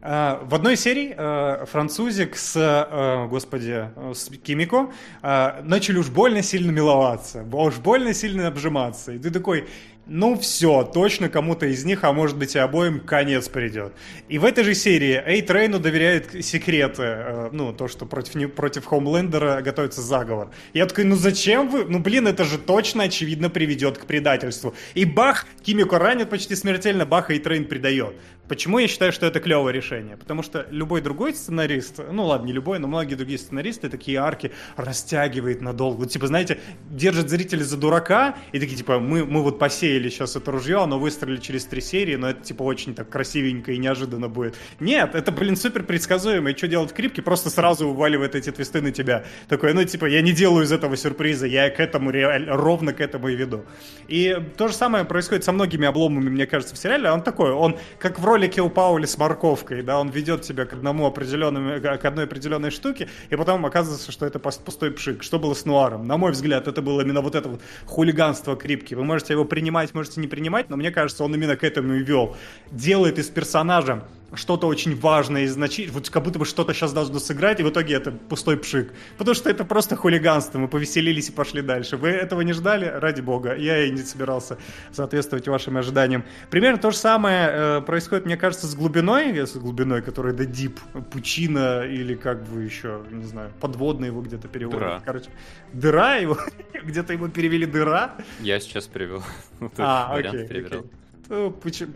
в 0.01 0.55
одной 0.55 0.77
серии 0.77 1.13
uh, 1.13 1.67
французик 1.67 2.37
с, 2.37 2.57
uh, 2.57 3.27
господи, 3.27 3.89
с 4.15 4.29
Кимико 4.29 4.93
начали 5.23 5.99
уж 5.99 6.09
больно 6.09 6.43
сильно 6.43 6.71
миловаться, 6.71 7.45
уж 7.51 7.79
больно 7.79 8.15
сильно 8.15 8.47
обжиматься. 8.47 9.13
И 9.13 9.19
ты 9.19 9.31
такой, 9.31 9.67
ну 10.07 10.39
все, 10.39 10.85
точно 10.85 11.29
кому-то 11.29 11.67
из 11.67 11.85
них, 11.85 12.05
а 12.05 12.13
может 12.13 12.39
быть 12.39 12.55
и 12.55 12.59
обоим, 12.59 13.01
конец 13.01 13.49
придет. 13.49 13.93
И 14.29 14.39
в 14.39 14.45
этой 14.45 14.65
же 14.65 14.75
серии 14.75 15.21
Эй 15.27 15.43
Трейну 15.43 15.81
доверяет 15.81 16.45
секреты, 16.45 17.51
ну, 17.53 17.73
то, 17.73 17.89
что 17.89 18.07
против, 18.07 18.55
против 18.55 18.87
Хоумлендера 18.87 19.61
готовится 19.61 20.01
заговор. 20.01 20.51
Я 20.73 20.87
такой, 20.87 21.05
ну 21.05 21.17
зачем 21.17 21.69
вы? 21.69 21.85
Ну, 21.85 21.99
блин, 21.99 22.27
это 22.27 22.45
же 22.45 22.57
точно, 22.57 23.03
очевидно, 23.03 23.51
приведет 23.51 23.99
к 23.99 24.07
предательству. 24.07 24.75
И 24.95 25.05
бах, 25.05 25.45
Кимико 25.63 25.99
ранит 25.99 26.31
почти 26.31 26.55
смертельно, 26.55 27.05
бах, 27.05 27.31
Эй 27.31 27.41
Трейн 27.41 27.65
предает. 27.67 28.15
Почему 28.49 28.79
я 28.79 28.89
считаю, 28.89 29.13
что 29.13 29.27
это 29.27 29.41
клевое 29.41 29.75
решение? 29.75 30.17
Потому 30.17 30.43
что 30.43 30.67
любой 30.71 31.03
другой 31.03 31.35
сценарист, 31.35 32.01
ну 32.11 32.25
ладно, 32.25 32.47
не 32.47 32.53
любой, 32.53 32.79
но 32.79 32.89
многие 32.89 33.15
другие 33.15 33.39
сценаристы 33.39 33.89
такие 33.91 34.19
арки 34.19 34.53
растягивает 34.77 35.61
надолго. 35.61 35.99
Вот, 35.99 36.11
типа, 36.11 36.27
знаете, 36.27 36.59
держат 36.91 37.29
зрителей 37.29 37.63
за 37.63 37.77
дурака, 37.77 38.37
и 38.53 38.59
такие, 38.59 38.77
типа, 38.77 38.99
мы, 38.99 39.25
мы 39.25 39.43
вот 39.43 39.59
посеяли 39.59 40.09
сейчас 40.09 40.35
это 40.37 40.51
ружье, 40.51 40.79
оно 40.79 40.99
выстрелит 40.99 41.41
через 41.41 41.67
три 41.67 41.81
серии, 41.81 42.17
но 42.17 42.31
это, 42.31 42.43
типа, 42.43 42.63
очень 42.63 42.95
так 42.95 43.11
красивенько 43.11 43.73
и 43.73 43.79
неожиданно 43.79 44.29
будет. 44.29 44.57
Нет, 44.81 45.15
это, 45.15 45.31
блин, 45.31 45.57
супер 45.57 45.83
предсказуемо, 45.83 46.51
и 46.51 46.57
что 46.57 46.69
делает 46.69 46.91
Крипке? 46.91 47.21
Просто 47.21 47.51
сразу 47.51 47.89
вываливает 47.89 48.35
эти 48.35 48.51
твисты 48.51 48.81
на 48.81 48.93
тебя. 48.93 49.25
Такой, 49.49 49.75
ну, 49.75 49.85
типа, 49.85 50.07
я 50.07 50.23
не 50.23 50.33
делаю 50.33 50.65
из 50.65 50.73
этого 50.73 50.97
сюрприза, 50.97 51.47
я 51.47 51.69
к 51.69 51.81
этому 51.81 52.11
реально, 52.11 52.57
ровно 52.57 52.95
к 52.95 53.01
этому 53.01 53.29
и 53.29 53.37
веду. 53.37 53.65
И 54.07 54.37
то 54.57 54.69
же 54.69 54.75
самое 54.75 55.05
происходит 55.05 55.45
со 55.45 55.53
многими 55.53 55.87
обломами, 55.87 56.31
мне 56.31 56.47
кажется, 56.47 56.75
в 56.75 56.79
сериале. 56.79 57.11
Он 57.11 57.23
такой, 57.23 57.51
он 57.51 57.77
как 57.99 58.19
в 58.19 58.25
ролике 58.39 58.63
у 58.63 58.71
Паули 58.71 59.05
с 59.05 59.19
морковкой, 59.19 59.83
да, 59.83 59.99
он 59.99 60.11
ведет 60.11 60.43
тебя 60.43 60.65
к 60.65 60.73
одному 60.73 61.07
определенному, 61.07 61.81
к 61.81 62.05
одной 62.05 62.27
определенной 62.27 62.71
штуке, 62.71 63.09
и 63.31 63.35
потом 63.35 63.67
оказывается, 63.67 64.13
что 64.13 64.27
это 64.27 64.39
пустой 64.39 64.93
пшик. 64.93 65.25
Что 65.25 65.41
было 65.41 65.55
с 65.55 65.65
Нуаром? 65.65 66.07
На 66.07 66.17
мой 66.17 66.31
взгляд, 66.31 66.69
это 66.69 66.81
было 66.81 67.01
именно 67.01 67.21
вот 67.21 67.35
это 67.35 67.49
вот 67.49 67.61
хулиганство 67.87 68.55
крипки. 68.55 68.95
Вы 68.95 69.03
можете 69.03 69.33
его 69.33 69.45
принимать, 69.45 69.93
можете 69.93 70.21
не 70.21 70.29
принимать, 70.29 70.71
но 70.71 70.77
мне 70.77 70.93
кажется, 70.93 71.25
он 71.25 71.35
именно 71.35 71.57
к 71.57 71.65
этому 71.65 71.95
и 71.95 72.05
вел. 72.05 72.37
Делает 72.71 73.19
из 73.19 73.27
персонажа 73.29 74.05
что-то 74.35 74.67
очень 74.67 74.95
важное 74.99 75.45
и 75.45 75.47
значительное, 75.47 75.95
вот 75.95 76.11
как 76.11 76.23
будто 76.23 76.39
бы 76.39 76.45
что-то 76.45 76.75
сейчас 76.75 76.93
должно 76.93 77.19
сыграть, 77.19 77.61
и 77.61 77.63
в 77.63 77.71
итоге 77.71 77.95
это 77.95 78.13
пустой 78.13 78.59
пшик. 78.59 78.93
Потому 79.17 79.35
что 79.35 79.49
это 79.49 79.65
просто 79.65 79.97
хулиганство, 79.97 80.59
мы 80.59 80.69
повеселились 80.69 81.31
и 81.31 81.33
пошли 81.33 81.63
дальше. 81.63 81.97
Вы 81.97 82.09
этого 82.09 82.43
не 82.43 82.53
ждали? 82.53 82.87
Ради 82.87 83.21
бога, 83.21 83.55
я 83.55 83.85
и 83.85 83.91
не 83.91 84.03
собирался 84.03 84.59
соответствовать 84.93 85.49
вашим 85.49 85.77
ожиданиям. 85.77 86.25
Примерно 86.51 86.79
то 86.79 86.91
же 86.91 86.97
самое 86.97 87.49
э, 87.51 87.81
происходит, 87.81 88.27
мне 88.27 88.37
кажется, 88.37 88.67
с 88.67 88.75
глубиной, 88.75 89.47
с 89.47 89.57
глубиной, 89.57 90.03
которая 90.03 90.35
да 90.35 90.45
дип, 90.45 90.79
пучина 91.11 91.85
или 91.85 92.15
как 92.15 92.45
бы 92.45 92.63
еще, 92.63 93.03
не 93.11 93.25
знаю, 93.25 93.53
подводный 93.61 94.09
его 94.09 94.21
где-то 94.21 94.49
переводят. 94.49 94.81
Дыра. 94.81 95.03
Короче, 95.05 95.31
дыра 95.73 96.17
его, 96.17 96.39
где-то 96.85 97.13
его 97.13 97.29
перевели 97.29 97.67
дыра. 97.67 98.17
Я 98.41 98.61
сейчас 98.61 98.87
привел. 98.87 99.23
А, 99.79 100.15
Вариант 100.15 100.37
окей, 100.37 100.49
перевел. 100.49 100.87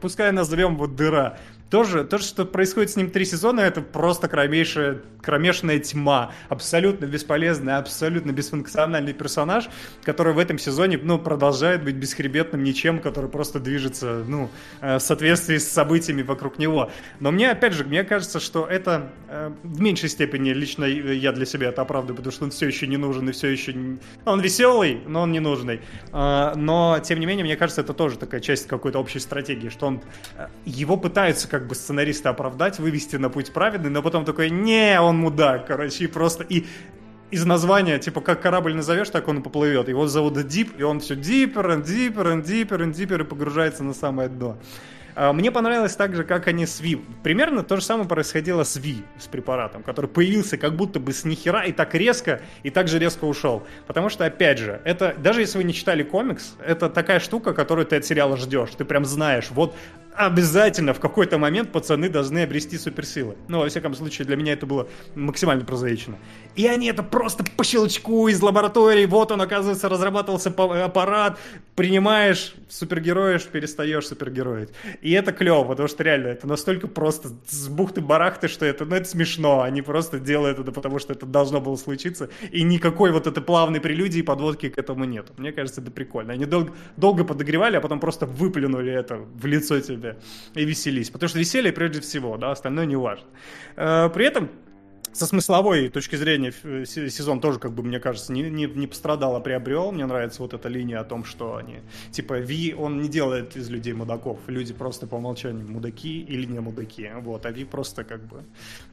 Пускай 0.00 0.30
назовем 0.30 0.76
вот 0.76 0.94
дыра. 0.94 1.38
Тоже, 1.72 2.04
то, 2.04 2.18
что 2.18 2.44
происходит 2.44 2.90
с 2.90 2.96
ним 2.96 3.10
три 3.10 3.24
сезона, 3.24 3.60
это 3.60 3.80
просто 3.80 4.28
кромейшая, 4.28 5.00
кромешная 5.22 5.78
тьма. 5.78 6.32
Абсолютно 6.50 7.06
бесполезный, 7.06 7.78
абсолютно 7.78 8.30
бесфункциональный 8.32 9.14
персонаж, 9.14 9.70
который 10.04 10.34
в 10.34 10.38
этом 10.38 10.58
сезоне, 10.58 11.00
ну, 11.02 11.18
продолжает 11.18 11.82
быть 11.82 11.94
бесхребетным 11.94 12.62
ничем, 12.62 12.98
который 12.98 13.30
просто 13.30 13.58
движется, 13.58 14.22
ну, 14.28 14.50
э, 14.82 14.98
в 14.98 15.00
соответствии 15.00 15.56
с 15.56 15.66
событиями 15.66 16.20
вокруг 16.20 16.58
него. 16.58 16.90
Но 17.20 17.30
мне, 17.30 17.50
опять 17.50 17.72
же, 17.72 17.84
мне 17.84 18.04
кажется, 18.04 18.38
что 18.38 18.66
это 18.66 19.10
э, 19.28 19.50
в 19.62 19.80
меньшей 19.80 20.10
степени 20.10 20.50
лично 20.50 20.84
я 20.84 21.32
для 21.32 21.46
себя 21.46 21.70
это 21.70 21.80
оправдываю, 21.80 22.18
потому 22.18 22.32
что 22.34 22.44
он 22.44 22.50
все 22.50 22.66
еще 22.66 22.86
не 22.86 22.98
нужен 22.98 23.26
и 23.30 23.32
все 23.32 23.48
еще... 23.48 23.74
Он 24.26 24.42
веселый, 24.42 25.00
но 25.06 25.22
он 25.22 25.32
не 25.32 25.40
нужный. 25.40 25.80
А, 26.12 26.52
Но, 26.54 27.00
тем 27.02 27.18
не 27.18 27.24
менее, 27.24 27.46
мне 27.46 27.56
кажется, 27.56 27.80
это 27.80 27.94
тоже 27.94 28.18
такая 28.18 28.42
часть 28.42 28.66
какой-то 28.66 28.98
общей 28.98 29.20
стратегии, 29.20 29.70
что 29.70 29.86
он... 29.86 30.02
э, 30.36 30.48
Его 30.66 30.98
пытаются 30.98 31.48
как 31.48 31.61
бы 31.66 31.74
сценаристы 31.74 32.28
оправдать, 32.28 32.78
вывести 32.78 33.16
на 33.16 33.28
путь 33.28 33.52
праведный, 33.52 33.90
но 33.90 34.02
потом 34.02 34.24
такой, 34.24 34.50
не, 34.50 35.00
он 35.00 35.18
мудак, 35.18 35.66
короче, 35.66 36.04
и 36.04 36.06
просто... 36.06 36.44
И 36.44 36.66
из 37.30 37.46
названия, 37.46 37.98
типа, 37.98 38.20
как 38.20 38.42
корабль 38.42 38.74
назовешь, 38.74 39.08
так 39.08 39.26
он 39.26 39.38
и 39.38 39.42
поплывет. 39.42 39.88
Его 39.88 40.06
зовут 40.06 40.36
Deep, 40.36 40.76
и 40.76 40.82
он 40.82 41.00
все 41.00 41.14
deeper 41.14 41.64
and 41.64 41.82
deeper 41.82 42.26
and 42.26 42.44
deeper 42.44 42.78
and 42.78 42.92
deeper 42.92 43.22
и 43.22 43.24
погружается 43.24 43.82
на 43.82 43.94
самое 43.94 44.28
дно. 44.28 44.58
А, 45.14 45.32
Мне 45.32 45.50
понравилось 45.50 45.96
так 45.96 46.14
же, 46.14 46.24
как 46.24 46.46
они 46.48 46.66
с 46.66 46.80
Ви. 46.80 47.00
Примерно 47.22 47.62
то 47.62 47.76
же 47.76 47.82
самое 47.82 48.08
происходило 48.08 48.64
с 48.64 48.76
Ви, 48.76 49.02
с 49.18 49.26
препаратом, 49.26 49.82
который 49.82 50.08
появился 50.08 50.56
как 50.56 50.76
будто 50.76 51.00
бы 51.00 51.12
с 51.12 51.24
нихера 51.24 51.62
и 51.62 51.72
так 51.72 51.94
резко, 51.94 52.40
и 52.62 52.70
так 52.70 52.88
же 52.88 52.98
резко 52.98 53.24
ушел. 53.24 53.62
Потому 53.86 54.08
что, 54.08 54.24
опять 54.24 54.58
же, 54.58 54.80
это, 54.84 55.14
даже 55.18 55.40
если 55.40 55.58
вы 55.58 55.64
не 55.64 55.74
читали 55.74 56.02
комикс, 56.02 56.56
это 56.64 56.88
такая 56.88 57.20
штука, 57.20 57.52
которую 57.52 57.86
ты 57.86 57.96
от 57.96 58.04
сериала 58.04 58.36
ждешь. 58.36 58.70
Ты 58.76 58.84
прям 58.84 59.04
знаешь, 59.04 59.48
вот 59.50 59.74
обязательно 60.14 60.92
в 60.94 61.00
какой-то 61.00 61.38
момент 61.38 61.72
пацаны 61.72 62.08
должны 62.08 62.42
обрести 62.42 62.78
суперсилы. 62.78 63.36
Ну, 63.48 63.60
во 63.60 63.68
всяком 63.68 63.94
случае, 63.94 64.26
для 64.26 64.36
меня 64.36 64.52
это 64.52 64.66
было 64.66 64.88
максимально 65.14 65.64
прозаично. 65.64 66.18
И 66.54 66.66
они 66.66 66.88
это 66.88 67.02
просто 67.02 67.44
по 67.56 67.64
щелчку 67.64 68.28
из 68.28 68.40
лаборатории, 68.42 69.06
вот 69.06 69.32
он, 69.32 69.40
оказывается, 69.40 69.88
разрабатывался 69.88 70.50
по- 70.50 70.84
аппарат, 70.84 71.38
принимаешь, 71.74 72.54
супергероешь, 72.68 73.44
перестаешь 73.44 74.06
супергероить. 74.06 74.70
И 75.00 75.12
это 75.12 75.32
клево, 75.32 75.64
потому 75.64 75.88
что 75.88 76.02
реально 76.02 76.28
это 76.28 76.46
настолько 76.46 76.88
просто 76.88 77.30
с 77.48 77.68
бухты-барахты, 77.68 78.48
что 78.48 78.66
это, 78.66 78.84
ну, 78.84 78.96
это 78.96 79.08
смешно. 79.08 79.62
Они 79.62 79.80
просто 79.82 80.18
делают 80.18 80.58
это, 80.58 80.72
потому 80.72 80.98
что 80.98 81.12
это 81.14 81.24
должно 81.26 81.60
было 81.60 81.76
случиться. 81.76 82.28
И 82.50 82.62
никакой 82.62 83.12
вот 83.12 83.26
этой 83.26 83.42
плавной 83.42 83.80
прелюдии 83.80 84.18
и 84.18 84.22
подводки 84.22 84.68
к 84.68 84.78
этому 84.78 85.04
нет. 85.04 85.26
Мне 85.38 85.52
кажется, 85.52 85.80
это 85.80 85.90
прикольно. 85.90 86.34
Они 86.34 86.44
дол- 86.44 86.70
долго 86.96 87.24
подогревали, 87.24 87.76
а 87.76 87.80
потом 87.80 88.00
просто 88.00 88.26
выплюнули 88.26 88.92
это 88.92 89.16
в 89.16 89.46
лицо 89.46 89.80
тебе 89.80 90.01
и 90.54 90.64
веселись. 90.64 91.10
Потому 91.10 91.28
что 91.28 91.38
веселье 91.38 91.72
прежде 91.72 92.00
всего, 92.00 92.36
да, 92.36 92.50
остальное 92.50 92.86
не 92.86 92.96
важно. 92.96 93.26
Э, 93.76 94.08
При 94.12 94.26
этом 94.26 94.50
со 95.12 95.26
смысловой 95.26 95.88
точки 95.88 96.16
зрения 96.16 96.52
э, 96.62 96.84
се- 96.86 97.10
сезон 97.10 97.40
тоже, 97.40 97.58
как 97.58 97.72
бы, 97.72 97.82
мне 97.82 98.00
кажется, 98.00 98.32
не, 98.32 98.42
не, 98.50 98.66
не 98.66 98.86
пострадал, 98.86 99.36
а 99.36 99.40
приобрел. 99.40 99.92
Мне 99.92 100.06
нравится 100.06 100.42
вот 100.42 100.54
эта 100.54 100.68
линия 100.68 101.00
о 101.00 101.04
том, 101.04 101.24
что 101.24 101.56
они... 101.56 101.80
Типа, 102.10 102.38
Ви, 102.38 102.74
он 102.74 103.02
не 103.02 103.08
делает 103.08 103.56
из 103.56 103.68
людей 103.70 103.92
мудаков. 103.92 104.38
Люди 104.46 104.72
просто 104.72 105.06
по 105.06 105.16
умолчанию 105.16 105.66
мудаки 105.68 106.20
или 106.20 106.46
не 106.46 106.60
мудаки. 106.60 107.10
Вот, 107.20 107.46
а 107.46 107.50
Ви 107.50 107.64
просто 107.64 108.04
как 108.04 108.20
бы... 108.26 108.42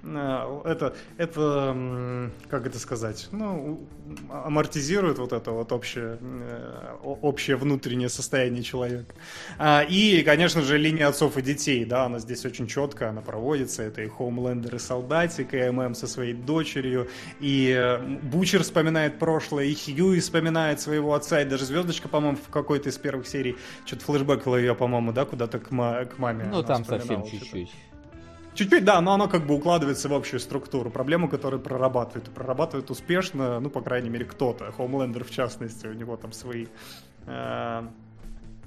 э, 0.03 0.61
Это, 0.65 0.95
это 1.17 2.29
как 2.49 2.65
это 2.67 2.79
сказать? 2.79 3.27
Ну, 3.31 3.87
амортизирует 4.29 5.19
вот 5.19 5.33
это 5.33 5.51
вот 5.51 5.71
общее, 5.71 6.17
э, 6.21 6.95
общее 7.01 7.55
внутреннее 7.55 8.09
состояние 8.09 8.63
человека. 8.63 9.13
А, 9.57 9.83
И, 9.89 10.21
конечно 10.23 10.61
же, 10.61 10.77
линия 10.77 11.07
отцов 11.07 11.37
и 11.37 11.41
детей, 11.41 11.85
да, 11.85 12.05
она 12.05 12.19
здесь 12.19 12.45
очень 12.45 12.67
четко, 12.67 13.09
она 13.09 13.21
проводится. 13.21 13.83
Это 13.83 14.01
и 14.01 14.07
Хоумлендер, 14.07 14.75
и 14.75 14.79
Солдатик, 14.79 15.53
и 15.53 15.69
ММ 15.69 15.95
со 15.95 16.07
своей 16.09 16.33
дочерью, 16.33 17.07
и 17.39 17.73
э, 17.77 17.97
Бучер 18.23 18.63
вспоминает 18.63 19.19
прошлое, 19.19 19.65
и 19.65 19.75
Хьюи 19.75 20.19
вспоминает 20.19 20.81
своего 20.81 21.13
отца, 21.13 21.41
и 21.41 21.45
даже 21.45 21.65
Звездочка, 21.65 22.09
по-моему, 22.09 22.37
в 22.37 22.49
какой-то 22.51 22.89
из 22.89 22.97
первых 22.97 23.27
серий, 23.27 23.55
что-то 23.85 24.03
флешбэк 24.05 24.47
ее, 24.47 24.75
по-моему, 24.75 25.11
да, 25.13 25.25
куда-то 25.25 25.59
к, 25.59 25.71
ма- 25.71 26.05
к 26.05 26.17
маме. 26.17 26.45
Ну, 26.45 26.63
там 26.63 26.83
совсем 26.83 27.23
чуть-чуть. 27.23 27.71
Чуть-чуть, 28.55 28.83
да, 28.83 28.99
но 28.99 29.13
оно 29.13 29.27
как 29.29 29.45
бы 29.45 29.55
укладывается 29.55 30.09
в 30.09 30.13
общую 30.13 30.39
структуру, 30.39 30.89
проблему, 30.89 31.29
которую 31.29 31.61
прорабатывает. 31.61 32.27
И 32.27 32.31
прорабатывает 32.31 32.89
успешно, 32.89 33.59
ну, 33.59 33.69
по 33.69 33.81
крайней 33.81 34.09
мере, 34.09 34.25
кто-то. 34.25 34.71
Хоумлендер, 34.71 35.23
в 35.23 35.31
частности, 35.31 35.87
у 35.87 35.93
него 35.93 36.17
там 36.17 36.33
свои... 36.33 36.65
э, 37.25 37.83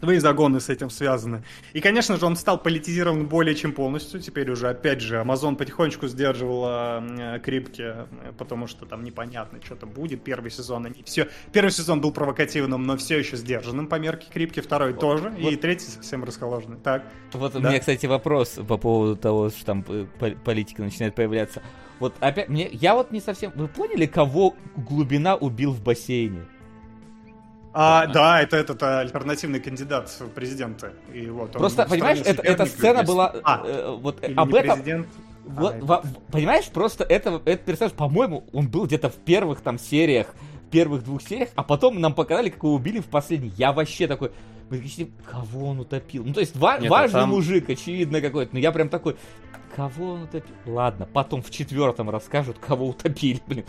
Свои 0.03 0.19
загоны 0.19 0.59
с 0.59 0.69
этим 0.69 0.91
связаны. 0.91 1.45
И, 1.75 1.81
конечно 1.81 2.17
же, 2.17 2.27
он 2.27 2.35
стал 2.35 2.59
политизирован 2.59 3.29
более 3.29 3.55
чем 3.55 3.73
полностью. 3.73 4.19
Теперь 4.21 4.51
уже, 4.51 4.69
опять 4.69 5.01
же, 5.01 5.15
Amazon 5.19 5.55
потихонечку 5.55 6.09
сдерживала 6.09 7.39
крипки, 7.45 7.95
потому 8.37 8.67
что 8.67 8.85
там 8.85 9.05
непонятно, 9.05 9.61
что 9.65 9.77
там 9.77 9.91
будет. 9.91 10.25
Первый 10.25 10.51
сезон, 10.51 10.87
они 10.87 11.05
все... 11.05 11.29
Первый 11.53 11.71
сезон 11.71 12.01
был 12.01 12.11
провокативным, 12.11 12.83
но 12.85 12.97
все 12.97 13.17
еще 13.17 13.37
сдержанным 13.37 13.87
по 13.87 13.95
мерке 13.95 14.27
крипки. 14.29 14.59
Второй 14.59 14.93
тоже. 14.93 15.33
И 15.39 15.55
третий 15.55 15.87
совсем 15.87 16.25
расколоженный. 16.25 16.79
Так. 16.79 17.05
Вот 17.33 17.55
у 17.55 17.61
Да. 17.61 17.69
меня, 17.69 17.79
кстати, 17.79 18.07
вопрос 18.07 18.59
по 18.67 18.79
поводу 18.79 19.15
того, 19.15 19.51
что 19.51 19.65
там 19.65 19.85
э, 19.89 20.07
пол- 20.19 20.35
политика 20.45 20.83
начинает 20.83 21.15
появляться. 21.15 21.63
Вот 22.01 22.15
опять, 22.19 22.49
мне, 22.49 22.69
я 22.73 22.97
вот 22.97 23.13
не 23.13 23.21
совсем... 23.21 23.53
Вы 23.55 23.69
поняли, 23.69 24.07
кого 24.07 24.57
глубина 24.77 25.37
убил 25.37 25.71
в 25.71 25.81
бассейне? 25.81 26.45
А, 27.75 28.07
да, 28.07 28.43
это 28.43 28.57
этот 28.57 28.83
а, 28.83 29.01
альтернативный 29.01 29.61
кандидат 29.61 30.09
в 30.21 30.29
президенты. 30.29 30.91
И 31.13 31.27
вот 31.27 31.53
Просто, 31.53 31.87
понимаешь, 31.87 32.19
это, 32.25 32.43
эта 32.43 32.67
сцена 32.67 33.03
была... 33.03 33.35
А, 33.45 33.63
э, 33.65 33.97
вот 33.99 34.23
э, 34.23 34.29
Или 34.29 34.35
об 34.37 34.51
не 34.53 34.59
этом... 34.59 34.77
президент. 34.77 35.09
Вот, 35.45 35.75
А, 35.75 35.85
во- 35.85 36.03
понимаешь, 36.31 36.67
просто 36.69 37.05
это, 37.05 37.41
этот 37.45 37.65
персонаж, 37.65 37.93
по-моему, 37.93 38.45
он 38.53 38.69
был 38.69 38.87
где-то 38.87 39.09
в 39.11 39.17
первых 39.17 39.61
там 39.61 39.79
сериях, 39.79 40.35
первых 40.71 41.03
двух 41.05 41.23
сериях, 41.23 41.49
а 41.55 41.63
потом 41.63 42.01
нам 42.01 42.15
показали, 42.15 42.51
как 42.51 42.63
его 42.63 42.75
убили 42.75 43.01
в 43.01 43.07
последней. 43.07 43.53
Я 43.57 43.73
вообще 43.73 44.07
такой, 44.07 44.33
кого 45.31 45.69
он 45.71 45.81
утопил? 45.81 46.25
Ну, 46.25 46.33
то 46.33 46.41
есть, 46.41 46.55
ва- 46.57 46.79
Нет, 46.79 46.91
а 46.91 46.95
важный 46.95 47.21
там- 47.21 47.31
мужик, 47.31 47.69
очевидно 47.69 48.21
какой-то, 48.21 48.55
но 48.55 48.59
я 48.59 48.71
прям 48.73 48.89
такой, 48.89 49.17
кого 49.75 50.13
он 50.13 50.23
утопил? 50.25 50.55
Ладно, 50.67 51.09
потом 51.13 51.43
в 51.43 51.51
четвертом 51.51 52.11
расскажут, 52.11 52.59
кого 52.59 52.89
утопили, 52.89 53.41
блин. 53.47 53.65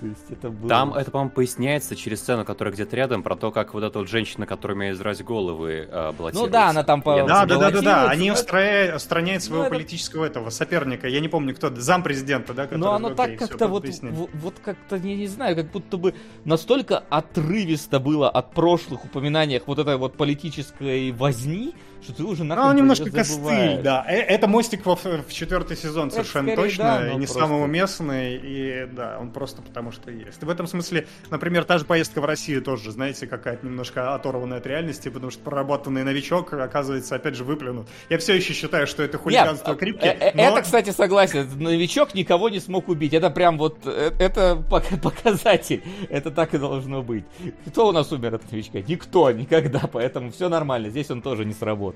То 0.00 0.06
есть, 0.06 0.30
это 0.30 0.50
было... 0.50 0.68
Там 0.68 0.94
это, 0.94 1.10
по-моему, 1.10 1.32
поясняется 1.32 1.96
через 1.96 2.20
сцену, 2.20 2.44
которая 2.44 2.72
где-то 2.72 2.94
рядом, 2.94 3.24
про 3.24 3.34
то, 3.34 3.50
как 3.50 3.74
вот 3.74 3.82
эта 3.82 3.98
вот 3.98 4.08
женщина, 4.08 4.46
которая 4.46 4.76
умеет 4.76 4.94
израть 4.94 5.24
головы, 5.24 5.88
э. 5.90 6.12
Ну 6.34 6.46
да, 6.46 6.68
она 6.68 6.84
там 6.84 7.02
по- 7.02 7.16
Да, 7.26 7.44
да, 7.44 7.58
да, 7.58 7.70
да, 7.72 7.80
да. 7.80 8.08
Они 8.08 8.28
это- 8.28 8.38
устраняют, 8.38 8.94
устраняют 8.94 9.42
своего 9.42 9.62
Ну, 9.62 9.66
это- 9.66 9.74
политического 9.74 10.24
этого 10.24 10.50
соперника. 10.50 11.08
Я 11.08 11.18
не 11.18 11.26
помню, 11.26 11.52
кто. 11.52 11.74
Зам 11.74 12.04
президента, 12.04 12.54
да? 12.54 12.64
который- 12.66 12.78
Но 12.78 12.92
оно 12.92 13.10
так 13.10 13.36
как-то 13.38 13.66
вот, 13.66 13.86
вот, 14.02 14.30
вот 14.34 14.54
как-то, 14.64 14.94
я 14.94 15.16
не 15.16 15.26
знаю, 15.26 15.56
как 15.56 15.72
будто 15.72 15.96
бы 15.96 16.14
настолько 16.44 17.02
отрывисто 17.10 17.98
было 17.98 18.30
от 18.30 18.52
прошлых 18.54 19.04
упоминаниях 19.04 19.64
вот 19.66 19.80
этой 19.80 19.96
вот 19.96 20.16
политической 20.16 21.10
возни, 21.10 21.74
что 22.02 22.12
ты 22.14 22.22
уже 22.24 22.44
Ну, 22.44 22.50
нахрен 22.54 22.70
он 22.70 22.76
немножко 22.76 23.10
костыль, 23.10 23.80
да. 23.82 24.04
Э, 24.08 24.16
Это 24.20 24.46
мостик 24.46 24.84
во, 24.86 24.94
в 24.96 25.32
четвертый 25.32 25.76
сезон 25.76 26.08
Это 26.08 26.16
совершенно 26.16 26.48
скорее 26.52 26.56
точно, 26.68 26.84
да, 26.84 27.06
и 27.08 27.10
не 27.12 27.16
просто- 27.26 27.38
самый 27.38 27.64
уместный, 27.64 28.36
и 28.42 28.86
да, 28.92 29.18
он 29.20 29.30
просто 29.30 29.62
потому 29.62 29.92
что 29.92 30.10
есть. 30.10 30.42
В 30.42 30.48
этом 30.48 30.66
смысле, 30.66 31.06
например, 31.30 31.64
та 31.64 31.78
же 31.78 31.84
поездка 31.84 32.20
в 32.20 32.24
Россию 32.24 32.62
тоже, 32.62 32.90
знаете, 32.92 33.26
какая-то 33.26 33.66
немножко 33.66 34.14
оторванная 34.14 34.58
от 34.58 34.66
реальности, 34.66 35.08
потому 35.08 35.30
что 35.30 35.42
проработанный 35.42 36.04
новичок, 36.04 36.52
оказывается, 36.52 37.16
опять 37.16 37.34
же, 37.34 37.44
выплюнут. 37.44 37.88
Я 38.08 38.18
все 38.18 38.34
еще 38.34 38.52
считаю, 38.52 38.86
что 38.86 39.02
это 39.02 39.18
хулиганство 39.18 39.70
Нет, 39.70 39.78
крипки, 39.78 40.06
э, 40.06 40.16
э, 40.18 40.30
но- 40.34 40.42
Это, 40.42 40.62
кстати, 40.62 40.90
согласен. 40.90 41.48
Новичок 41.58 42.14
никого 42.14 42.48
не 42.48 42.60
смог 42.60 42.88
убить. 42.88 43.12
Это 43.14 43.30
прям 43.30 43.58
вот, 43.58 43.78
э, 43.86 44.12
это 44.18 44.62
пок- 44.70 45.00
показатель. 45.02 45.82
Это 46.10 46.30
так 46.30 46.54
и 46.54 46.58
должно 46.58 47.02
быть. 47.02 47.24
Кто 47.66 47.88
у 47.88 47.92
нас 47.92 48.12
умер 48.12 48.34
от 48.36 48.50
новичка? 48.52 48.78
Никто, 48.80 49.30
никогда. 49.32 49.80
Поэтому 49.92 50.30
все 50.30 50.48
нормально. 50.48 50.90
Здесь 50.90 51.10
он 51.10 51.22
тоже 51.22 51.44
не 51.44 51.52
сработал. 51.54 51.87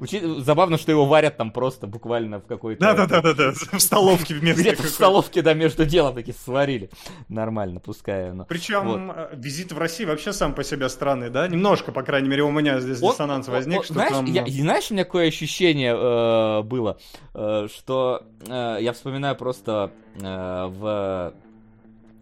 Учи- 0.00 0.40
Забавно, 0.40 0.78
что 0.78 0.92
его 0.92 1.04
варят 1.06 1.36
там 1.36 1.50
просто 1.50 1.86
буквально 1.86 2.40
в 2.40 2.46
какой-то... 2.46 2.80
Да-да-да-да, 2.80 3.52
в 3.52 3.80
столовке 3.80 4.34
вместо 4.34 4.60
Где-то 4.60 4.82
в 4.82 4.88
столовке, 4.88 5.42
да, 5.42 5.54
между 5.54 5.84
делом 5.84 6.14
таки 6.14 6.32
сварили. 6.32 6.90
Нормально, 7.28 7.80
пускай 7.80 8.30
оно. 8.30 8.44
Причем 8.44 9.10
э, 9.10 9.28
визит 9.34 9.72
в 9.72 9.78
Россию 9.78 10.08
вообще 10.10 10.32
сам 10.32 10.54
по 10.54 10.64
себе 10.64 10.88
странный, 10.88 11.30
да? 11.30 11.48
Немножко, 11.48 11.92
по 11.92 12.02
крайней 12.02 12.28
мере, 12.28 12.42
у 12.42 12.50
меня 12.50 12.80
здесь 12.80 13.02
Он- 13.02 13.10
диссонанс 13.12 13.48
он- 13.48 13.54
возник, 13.54 13.78
он- 13.78 13.84
что 13.84 13.94
знаешь, 13.94 14.12
там... 14.12 14.24
я- 14.26 14.44
и 14.44 14.60
знаешь, 14.60 14.90
у 14.90 14.94
меня 14.94 15.04
какое 15.04 15.28
ощущение 15.28 15.94
э, 15.96 16.62
было, 16.62 16.98
э, 17.34 17.68
что 17.74 18.22
э, 18.46 18.78
я 18.80 18.92
вспоминаю 18.92 19.36
просто 19.36 19.90
э, 20.20 20.66
в 20.68 21.32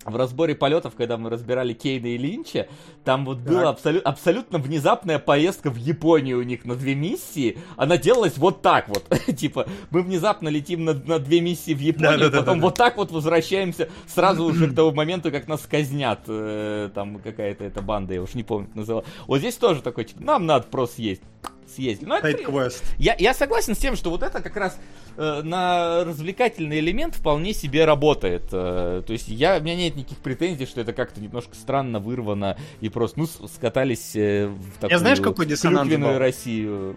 в 0.04 0.16
разборе 0.16 0.54
полетов, 0.54 0.94
когда 0.96 1.16
мы 1.16 1.30
разбирали 1.30 1.72
Кейна 1.72 2.06
и 2.06 2.16
Линча, 2.18 2.68
там 3.04 3.24
вот 3.24 3.38
была 3.38 3.70
абсолю- 3.72 4.00
абсолютно 4.02 4.58
внезапная 4.58 5.18
поездка 5.18 5.70
в 5.70 5.76
Японию 5.76 6.38
у 6.38 6.42
них 6.42 6.64
на 6.64 6.74
две 6.74 6.94
миссии. 6.94 7.58
Она 7.76 7.96
делалась 7.96 8.36
вот 8.36 8.62
так 8.62 8.88
вот. 8.88 9.04
типа, 9.36 9.66
мы 9.90 10.02
внезапно 10.02 10.48
летим 10.48 10.84
на, 10.84 10.94
на 10.94 11.18
две 11.18 11.40
миссии 11.40 11.74
в 11.74 11.80
Японию, 11.80 12.12
Да-да-да-да-да. 12.12 12.42
потом 12.44 12.60
вот 12.60 12.74
так 12.76 12.96
вот 12.96 13.10
возвращаемся 13.10 13.88
сразу 14.06 14.44
уже 14.44 14.70
к 14.70 14.74
тому 14.76 14.92
моменту, 14.92 15.30
как 15.30 15.48
нас 15.48 15.60
казнят. 15.62 16.20
э, 16.28 16.90
там 16.94 17.18
какая-то 17.18 17.64
эта 17.64 17.82
банда, 17.82 18.14
я 18.14 18.22
уж 18.22 18.34
не 18.34 18.42
помню, 18.42 18.66
как 18.68 18.76
называла. 18.76 19.04
Вот 19.26 19.38
здесь 19.38 19.56
тоже 19.56 19.82
такой, 19.82 20.04
типа, 20.04 20.22
нам 20.22 20.46
надо 20.46 20.66
просто 20.66 20.96
съесть. 20.96 21.22
Съездили. 21.66 22.08
Ну, 22.08 22.14
это, 22.16 22.26
Сайд-квест. 22.26 22.84
я, 22.98 23.16
я 23.18 23.34
согласен 23.34 23.74
с 23.74 23.78
тем, 23.78 23.96
что 23.96 24.10
вот 24.10 24.22
это 24.22 24.40
как 24.40 24.56
раз 24.56 24.78
э, 25.16 25.42
на 25.42 26.04
развлекательный 26.04 26.78
элемент 26.80 27.14
вполне 27.14 27.54
себе 27.54 27.84
работает. 27.84 28.44
Э, 28.52 29.02
то 29.06 29.12
есть 29.12 29.28
я, 29.28 29.58
у 29.58 29.60
меня 29.60 29.76
нет 29.76 29.96
никаких 29.96 30.18
претензий, 30.18 30.66
что 30.66 30.80
это 30.80 30.92
как-то 30.92 31.20
немножко 31.20 31.54
странно 31.54 32.00
вырвано 32.00 32.58
и 32.80 32.88
просто, 32.88 33.20
ну, 33.20 33.26
скатались 33.26 34.14
э, 34.14 34.46
в 34.46 34.78
такую 34.80 34.98
знаешь, 34.98 35.20
какой 35.20 35.46
диссонанс 35.46 35.90
был? 35.90 36.18
Россию. 36.18 36.96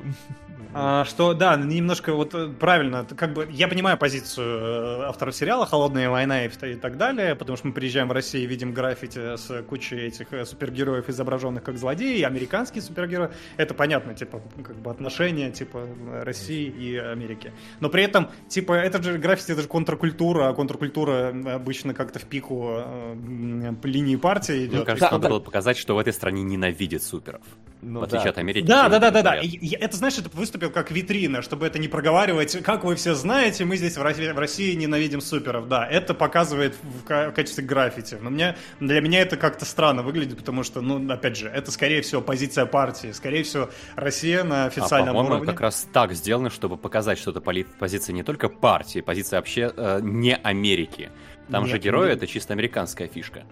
А, 0.74 1.06
что, 1.06 1.34
да, 1.34 1.56
немножко 1.56 2.14
вот 2.14 2.34
э, 2.36 2.50
правильно, 2.50 3.06
как 3.06 3.34
бы, 3.34 3.48
я 3.52 3.68
понимаю 3.68 3.98
позицию 3.98 5.02
э, 5.02 5.04
авторов 5.06 5.36
сериала 5.36 5.66
«Холодная 5.66 6.10
война» 6.10 6.46
и, 6.46 6.50
и 6.50 6.76
так 6.76 6.98
далее, 6.98 7.36
потому 7.36 7.58
что 7.58 7.68
мы 7.68 7.74
приезжаем 7.74 8.08
в 8.08 8.12
Россию 8.12 8.44
и 8.44 8.48
видим 8.48 8.74
граффити 8.74 9.38
с 9.38 9.64
кучей 9.64 10.08
этих 10.08 10.32
э, 10.32 10.46
супергероев, 10.46 11.10
изображенных 11.10 11.64
как 11.64 11.78
злодеи, 11.78 12.22
американские 12.22 12.82
супергерои, 12.82 13.30
это 13.58 13.74
понятно, 13.74 14.14
типа, 14.14 14.42
как 14.64 14.76
бы 14.78 14.92
отношения, 14.92 15.52
типа, 15.52 15.88
России 16.24 16.68
и 16.68 16.98
Америки. 16.98 17.52
Но 17.80 17.90
при 17.90 18.04
этом, 18.04 18.30
типа, 18.48 18.74
это 18.74 19.02
же 19.02 19.18
граффити, 19.18 19.52
это 19.52 19.62
же 19.62 19.68
контркультура, 19.68 20.50
а 20.50 20.54
контркультура 20.54 21.34
обычно 21.56 21.94
как-то 21.94 22.20
в 22.20 22.26
пику 22.26 22.76
э, 22.78 23.74
линии 23.84 24.16
партии 24.16 24.66
идет. 24.66 24.74
Мне 24.74 24.86
кажется, 24.86 25.06
Да, 25.08 25.12
надо 25.12 25.24
да. 25.24 25.30
было 25.30 25.40
показать, 25.40 25.78
что 25.78 25.96
в 25.96 26.00
этой 26.00 26.14
стране 26.14 26.44
ненавидят 26.44 27.04
суперов. 27.04 27.42
Ну 27.82 28.00
в 28.00 28.04
отличие 28.04 28.26
да. 28.26 28.30
от 28.32 28.38
Америки. 28.38 28.66
Да, 28.66 28.90
да, 28.90 29.00
да, 29.00 29.12
да, 29.12 29.22
да. 29.22 29.36
Это, 29.80 29.98
знаешь, 29.98 30.18
это 30.18 30.30
выступил 30.34 30.67
как 30.70 30.92
витрина, 30.92 31.42
чтобы 31.42 31.66
это 31.66 31.80
не 31.80 31.88
проговаривать. 31.88 32.64
Как 32.64 32.84
вы 32.84 32.96
все 32.96 33.14
знаете, 33.14 33.66
мы 33.66 33.78
здесь 33.78 33.98
в 33.98 34.02
России, 34.02 34.30
в 34.30 34.40
России 34.40 34.74
ненавидим 34.76 35.22
суперов. 35.22 35.68
Да, 35.68 35.88
это 35.88 36.14
показывает 36.14 36.76
в, 36.82 37.04
в 37.04 37.32
качестве 37.32 37.64
граффити. 37.64 38.18
Но 38.22 38.30
мне, 38.30 38.56
для 38.80 39.02
меня 39.02 39.22
это 39.22 39.38
как-то 39.38 39.66
странно 39.66 40.04
выглядит, 40.04 40.38
потому 40.38 40.64
что, 40.64 40.82
ну, 40.82 41.12
опять 41.12 41.38
же, 41.38 41.48
это, 41.48 41.72
скорее 41.72 42.02
всего, 42.02 42.22
позиция 42.22 42.66
партии. 42.66 43.12
Скорее 43.12 43.44
всего, 43.44 43.70
Россия 43.96 44.44
на 44.44 44.66
А, 44.66 44.68
официальном 44.68 45.16
по-моему, 45.16 45.36
уровне. 45.36 45.52
как 45.52 45.62
раз 45.62 45.88
так 45.92 46.14
сделано, 46.14 46.50
чтобы 46.50 46.78
показать, 46.78 47.18
что 47.20 47.32
это 47.32 47.42
позиция 47.42 48.14
не 48.14 48.24
только 48.24 48.50
партии, 48.50 49.02
позиция 49.02 49.38
вообще 49.38 49.72
э, 49.76 50.00
не 50.02 50.36
Америки. 50.36 51.12
Там 51.50 51.64
Нет, 51.64 51.72
же 51.72 51.80
герои 51.80 52.12
это 52.12 52.28
чисто 52.28 52.54
американская 52.54 53.08
фишка. 53.08 53.44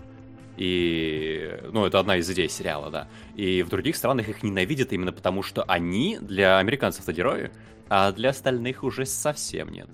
И, 0.57 1.59
ну, 1.71 1.85
это 1.85 1.99
одна 1.99 2.17
из 2.17 2.29
идей 2.29 2.49
сериала, 2.49 2.89
да. 2.89 3.07
И 3.35 3.63
в 3.63 3.69
других 3.69 3.95
странах 3.95 4.29
их 4.29 4.43
ненавидят 4.43 4.93
именно 4.93 5.11
потому, 5.11 5.43
что 5.43 5.63
они 5.63 6.17
для 6.21 6.57
американцев-то 6.59 7.11
герои, 7.13 7.51
а 7.89 8.11
для 8.11 8.29
остальных 8.29 8.83
уже 8.83 9.05
совсем 9.05 9.69
нет. 9.71 9.89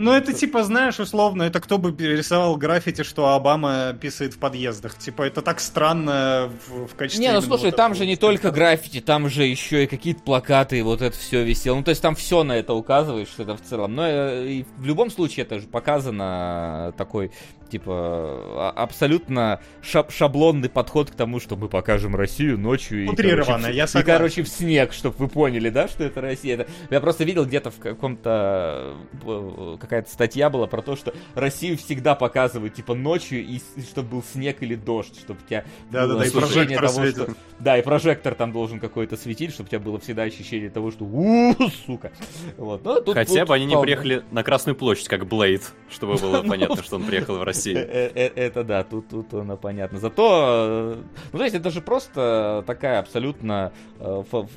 Ну, 0.00 0.12
это 0.12 0.32
типа, 0.32 0.62
знаешь, 0.62 0.98
условно, 0.98 1.42
это 1.42 1.60
кто 1.60 1.76
бы 1.76 1.92
перерисовал 1.92 2.56
граффити, 2.56 3.02
что 3.02 3.34
Обама 3.34 3.92
писает 4.00 4.32
в 4.32 4.38
подъездах. 4.38 4.96
Типа, 4.96 5.24
это 5.24 5.42
так 5.42 5.60
странно 5.60 6.50
в, 6.66 6.86
в 6.86 6.94
качестве... 6.94 7.26
Не, 7.26 7.32
ну 7.32 7.42
слушай, 7.42 7.66
вот 7.66 7.76
там 7.76 7.94
же 7.94 8.06
не 8.06 8.16
только 8.16 8.50
граффити, 8.50 9.00
там 9.00 9.28
же 9.28 9.44
еще 9.44 9.84
и 9.84 9.86
какие-то 9.86 10.22
плакаты, 10.22 10.78
и 10.78 10.82
вот 10.82 11.02
это 11.02 11.16
все 11.18 11.44
висело. 11.44 11.76
Ну, 11.76 11.82
то 11.82 11.90
есть 11.90 12.00
там 12.00 12.14
все 12.14 12.44
на 12.44 12.52
это 12.52 12.72
указывает, 12.72 13.28
что 13.28 13.42
это 13.42 13.56
в 13.56 13.60
целом. 13.60 13.94
Но 13.94 14.06
э, 14.06 14.48
и 14.48 14.66
в 14.78 14.86
любом 14.86 15.10
случае 15.10 15.44
это 15.44 15.58
же 15.60 15.66
показано 15.66 16.94
такой, 16.96 17.32
типа, 17.70 17.92
а- 17.94 18.72
абсолютно 18.76 19.60
шаб- 19.82 20.10
шаблонный 20.10 20.68
подход 20.68 21.10
к 21.10 21.14
тому, 21.14 21.40
что 21.40 21.56
мы 21.56 21.68
покажем 21.68 22.14
Россию 22.16 22.58
ночью. 22.58 23.04
и, 23.04 23.08
Утрированно, 23.08 23.44
короче, 23.46 23.72
в- 23.72 23.76
я 23.76 23.84
И, 23.84 23.86
согласен. 23.86 24.06
короче, 24.18 24.42
в 24.42 24.48
снег, 24.48 24.92
чтобы 24.92 25.14
вы 25.18 25.28
поняли, 25.28 25.70
да, 25.70 25.88
что 25.88 26.04
это 26.04 26.20
Россия. 26.20 26.54
Это- 26.56 26.66
Я 26.90 27.00
просто 27.00 27.24
видел 27.24 27.44
где-то 27.46 27.70
в 27.70 27.78
каком-то... 27.78 28.94
э, 29.24 29.76
Какая-то 29.80 30.10
статья 30.10 30.50
была 30.50 30.66
про 30.66 30.82
то, 30.82 30.96
что 30.96 31.14
Россию 31.34 31.76
всегда 31.78 32.14
показывают, 32.14 32.74
типа, 32.74 32.94
ночью, 32.94 33.44
и 33.44 33.60
чтобы 33.90 34.08
был 34.10 34.22
снег 34.32 34.58
или 34.62 34.74
дождь, 34.74 35.18
чтобы 35.18 35.40
у 35.44 35.46
тебя 35.48 35.64
Да-да-да, 35.90 36.14
было 36.14 36.22
и 36.22 36.26
ощущение 36.26 36.78
прожектор 36.78 36.86
того, 36.88 37.00
светит. 37.00 37.22
что... 37.22 37.34
Да, 37.60 37.78
и 37.78 37.82
прожектор 37.82 38.34
там 38.34 38.52
должен 38.52 38.80
какой-то 38.80 39.16
светить, 39.16 39.52
чтобы 39.52 39.68
у 39.68 39.70
тебя 39.70 39.80
было 39.80 39.98
всегда 39.98 40.22
ощущение 40.22 40.70
того, 40.70 40.90
что 40.90 41.04
у 41.04 41.54
сука. 41.86 42.10
Вот. 42.56 42.84
Ну, 42.84 43.00
тут- 43.00 43.14
Хотя 43.14 43.40
тут 43.40 43.48
бы 43.48 43.54
они 43.54 43.66
не 43.66 43.80
приехали 43.80 44.22
на 44.30 44.42
Красную 44.42 44.74
площадь, 44.76 45.08
как 45.08 45.26
Блейд, 45.26 45.62
чтобы 45.90 46.14
было 46.16 46.42
понятно, 46.48 46.82
что 46.82 46.96
он 46.96 47.04
приехал 47.04 47.36
в 47.36 47.42
Э, 47.42 47.44
Россию. 47.44 47.59
Э, 47.66 48.10
э, 48.14 48.30
Это 48.36 48.64
да, 48.64 48.82
тут, 48.84 49.08
тут 49.08 49.34
оно 49.34 49.56
понятно. 49.56 49.98
Зато, 49.98 50.96
э, 50.96 51.02
ну 51.32 51.38
то 51.38 51.44
есть 51.44 51.54
это 51.56 51.70
же 51.70 51.80
просто 51.80 52.64
такая 52.66 52.98
абсолютно, 53.00 53.72
э, 53.98 54.20
ф- 54.20 54.34
ф- 54.34 54.50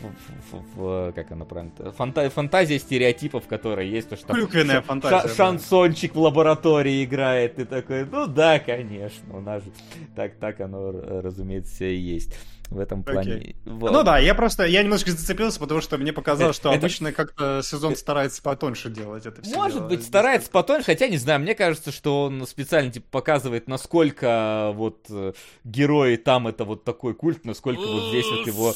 ф- 0.53 0.77
ф- 0.77 1.15
как 1.15 1.31
она 1.31 1.45
правильно, 1.45 1.71
фанта- 1.97 2.29
фантазия 2.29 2.79
стереотипов, 2.79 3.47
которая 3.47 3.85
есть. 3.85 4.09
То, 4.09 4.15
что 4.15 4.27
там 4.27 4.37
Клюквенная 4.37 4.81
фантазия, 4.81 5.27
шансончик 5.33 6.15
в 6.15 6.19
лаборатории 6.19 7.03
играет, 7.03 7.55
ты 7.55 7.65
такой, 7.65 8.05
ну 8.05 8.27
да, 8.27 8.59
конечно, 8.59 9.37
у 9.37 9.41
нас 9.41 9.63
же 9.63 9.71
так, 10.15 10.35
так 10.35 10.61
оно, 10.61 10.91
э, 10.91 11.21
разумеется, 11.21 11.85
и 11.85 11.95
есть 11.95 12.33
в 12.69 12.79
этом 12.79 13.03
плане. 13.03 13.33
Окей. 13.35 13.55
Вот. 13.65 13.91
Ну 13.91 14.03
да, 14.03 14.17
я 14.17 14.33
просто, 14.33 14.65
я 14.65 14.81
немножко 14.81 15.11
зацепился, 15.11 15.59
потому 15.59 15.79
что 15.81 15.97
мне 15.97 16.11
показалось, 16.11 16.55
что 16.55 16.69
это- 16.69 16.79
обычно 16.79 17.11
как-то 17.11 17.61
сезон 17.63 17.95
старается 17.95 18.41
потоньше 18.41 18.89
делать 18.89 19.25
это 19.25 19.41
все. 19.43 19.55
Может 19.55 19.87
быть, 19.87 20.03
старается 20.03 20.49
потоньше, 20.49 20.85
хотя 20.87 21.07
не 21.07 21.17
знаю, 21.17 21.39
мне 21.41 21.53
кажется, 21.55 21.91
что 21.91 22.23
он 22.23 22.45
специально 22.47 22.91
типа 22.91 23.05
показывает, 23.11 23.67
насколько 23.67 24.71
вот 24.73 25.05
э, 25.09 25.33
герои 25.63 26.15
там 26.15 26.47
это 26.47 26.65
вот 26.65 26.83
такой 26.83 27.13
культ, 27.13 27.45
насколько 27.45 27.81
вот 27.81 28.09
здесь 28.09 28.25
вот 28.31 28.47
его 28.47 28.71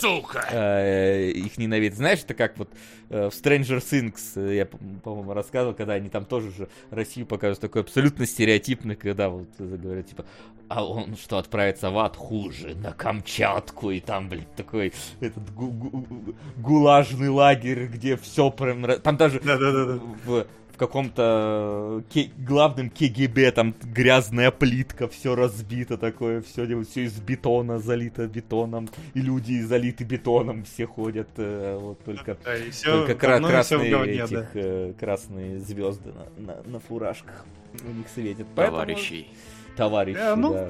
э, 0.51 1.30
их 1.32 1.57
ненавидят. 1.57 1.98
Знаешь, 1.98 2.19
это 2.24 2.33
как 2.33 2.57
вот 2.57 2.69
э, 3.09 3.30
в 3.30 3.33
Stranger 3.33 3.80
Things, 3.82 4.53
я, 4.53 4.66
по- 4.66 4.77
по-моему, 5.03 5.33
рассказывал, 5.33 5.74
когда 5.74 5.93
они 5.93 6.09
там 6.09 6.25
тоже 6.25 6.51
же 6.51 6.69
Россию 6.91 7.25
показывают 7.25 7.59
такой 7.61 7.82
абсолютно 7.82 8.25
стереотипный, 8.25 8.95
когда 8.95 9.30
вот 9.30 9.48
говорят, 9.59 10.07
типа, 10.07 10.25
а 10.69 10.85
он 10.85 11.16
что, 11.16 11.38
отправится 11.38 11.90
в 11.91 11.98
ад 11.98 12.17
хуже, 12.17 12.75
на 12.75 12.91
Камчатку, 12.91 13.76
и 13.83 13.99
там, 13.99 14.30
блин, 14.30 14.45
такой 14.56 14.93
этот 15.19 15.53
гу- 15.53 15.72
гу- 15.72 16.35
гулажный 16.57 17.30
лагерь, 17.30 17.88
где 17.88 18.17
все 18.17 18.49
прям... 18.51 18.83
Там 19.01 19.17
даже 19.17 19.39
Да-да-да. 19.39 19.99
в, 20.25 20.45
в 20.73 20.77
каком-то 20.77 22.03
ке- 22.14 22.30
главном 22.38 22.89
КГБ 22.89 23.51
там 23.51 23.73
грязная 23.81 24.51
плитка, 24.51 25.07
все 25.07 25.35
разбито 25.35 25.97
такое, 25.97 26.41
все, 26.41 26.65
все 26.83 27.03
из 27.06 27.19
бетона 27.19 27.80
залито 27.80 28.27
бетоном, 28.27 28.88
и 29.14 29.22
люди 29.22 29.59
залиты 29.61 30.03
бетоном 30.03 30.64
все 30.65 30.85
ходят, 30.85 31.30
э, 31.38 31.77
вот 31.81 32.03
только, 32.03 32.38
Да, 32.43 32.56
и 32.56 32.69
всё 32.69 32.99
только 33.06 33.15
кра- 33.15 33.39
красные 33.39 33.89
говне, 33.91 34.14
этих, 34.14 34.30
да. 34.30 34.47
э, 34.53 34.93
красные 34.99 35.59
звезды 35.59 36.11
на, 36.38 36.53
на, 36.56 36.64
на 36.64 36.80
фуражках 36.80 37.45
у 37.83 37.91
них 37.93 38.07
светят. 38.14 38.47
Поэтому- 38.56 38.77
Товарищей. 38.80 39.27
Товарищи, 39.75 40.17
Э, 40.19 40.35
ну, 40.35 40.53
да. 40.53 40.69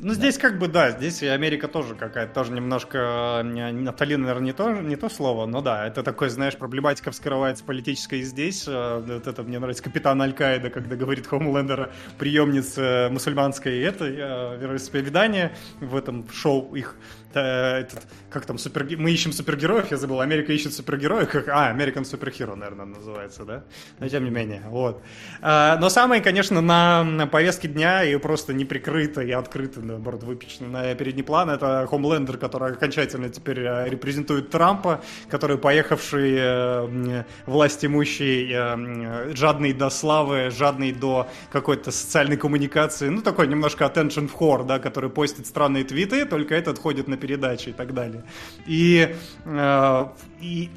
Ну, 0.00 0.14
здесь 0.14 0.38
как 0.38 0.58
бы, 0.58 0.68
да, 0.68 0.90
здесь 0.90 1.22
и 1.22 1.26
Америка 1.26 1.68
тоже 1.68 1.94
какая-то, 1.94 2.32
тоже 2.32 2.52
немножко, 2.52 3.42
не, 3.44 3.70
нафталин, 3.72 4.22
наверное, 4.22 4.46
не 4.46 4.52
то, 4.52 4.70
не 4.72 4.96
то 4.96 5.08
слово, 5.08 5.46
но 5.46 5.60
да, 5.60 5.86
это 5.86 6.02
такой, 6.02 6.30
знаешь, 6.30 6.56
проблематика 6.56 7.10
вскрывается 7.10 7.62
политическая 7.62 8.16
и 8.18 8.22
здесь. 8.22 8.64
Э, 8.66 9.00
Вот 9.06 9.26
это 9.26 9.42
мне 9.42 9.58
нравится 9.58 9.82
капитан 9.82 10.20
Аль-Каида, 10.22 10.70
когда 10.70 10.96
говорит 10.96 11.26
Хомлендера, 11.26 11.92
приемница 12.18 13.08
мусульманской 13.12 13.80
этой 13.80 14.14
э, 14.16 14.58
вероисповедания 14.58 15.52
в 15.80 15.94
этом 15.94 16.26
шоу 16.32 16.74
их. 16.74 16.96
э, 17.34 17.80
этот, 17.80 18.06
как 18.32 18.46
там, 18.46 18.58
супер, 18.58 18.86
мы 18.98 19.10
ищем 19.10 19.32
супергероев, 19.32 19.90
я 19.90 19.96
забыл, 19.96 20.20
Америка 20.20 20.52
ищет 20.52 20.72
супергероев, 20.72 21.28
как, 21.28 21.48
а, 21.48 21.72
American 21.72 22.02
Superhero, 22.02 22.54
наверное, 22.54 22.86
называется, 22.86 23.44
да? 23.44 23.64
Но 23.98 24.08
тем 24.08 24.24
не 24.24 24.30
менее, 24.30 24.62
вот. 24.66 25.02
А, 25.40 25.76
но 25.78 25.88
самое, 25.88 26.22
конечно, 26.22 26.60
на, 26.60 27.04
на 27.04 27.26
повестке 27.26 27.68
дня 27.68 28.04
и 28.04 28.16
просто 28.16 28.54
неприкрыто 28.54 29.20
и 29.20 29.30
открыто, 29.30 29.80
наоборот, 29.80 30.22
выпечено 30.22 30.68
на 30.68 30.94
передний 30.94 31.22
план, 31.22 31.50
это 31.50 31.86
Хомлендер, 31.88 32.38
который 32.38 32.72
окончательно 32.72 33.28
теперь 33.28 33.60
э, 33.60 33.88
репрезентует 33.88 34.50
Трампа, 34.50 35.02
который 35.28 35.58
поехавший 35.58 36.34
э, 36.36 37.24
власть 37.46 37.84
имущий, 37.84 38.50
э, 38.52 39.34
жадный 39.34 39.72
до 39.72 39.90
славы, 39.90 40.50
жадный 40.50 40.92
до 40.92 41.28
какой-то 41.50 41.90
социальной 41.90 42.36
коммуникации, 42.36 43.08
ну, 43.08 43.22
такой 43.22 43.46
немножко 43.46 43.84
attention 43.84 44.30
whore, 44.32 44.64
да, 44.66 44.78
который 44.78 45.10
постит 45.10 45.46
странные 45.46 45.84
твиты, 45.84 46.24
только 46.24 46.54
этот 46.54 46.78
ходит 46.78 47.08
на 47.08 47.16
передачи 47.16 47.70
и 47.70 47.72
так 47.72 47.94
далее. 47.94 48.21
И, 48.66 49.14
э, 49.44 50.06
и 50.40 50.70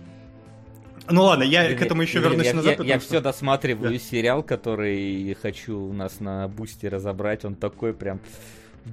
ну 1.09 1.23
ладно, 1.23 1.43
я 1.43 1.65
Блин, 1.65 1.77
к 1.77 1.81
этому 1.81 2.01
еще 2.01 2.19
блин, 2.19 2.31
вернусь 2.31 2.47
я, 2.47 2.53
назад. 2.55 2.79
Я, 2.79 2.85
я 2.85 2.99
что... 2.99 3.07
все 3.09 3.21
досматриваю 3.21 3.91
Да. 3.93 3.99
сериал, 3.99 4.41
который 4.43 5.35
хочу 5.41 5.79
у 5.79 5.93
нас 5.93 6.19
на 6.19 6.47
бусте 6.47 6.89
разобрать. 6.89 7.45
Он 7.45 7.55
такой 7.55 7.93
прям 7.93 8.19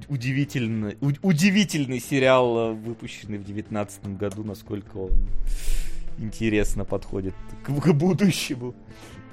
удивительный, 0.09 0.97
у- 1.01 1.27
удивительный 1.27 1.99
сериал, 1.99 2.57
э, 2.57 2.73
выпущенный 2.73 3.37
в 3.39 3.43
девятнадцатом 3.43 4.15
году, 4.15 4.43
насколько 4.43 4.97
он 4.97 5.11
интересно 6.19 6.85
подходит 6.85 7.33
к, 7.63 7.71
к 7.71 7.93
будущему. 7.93 8.75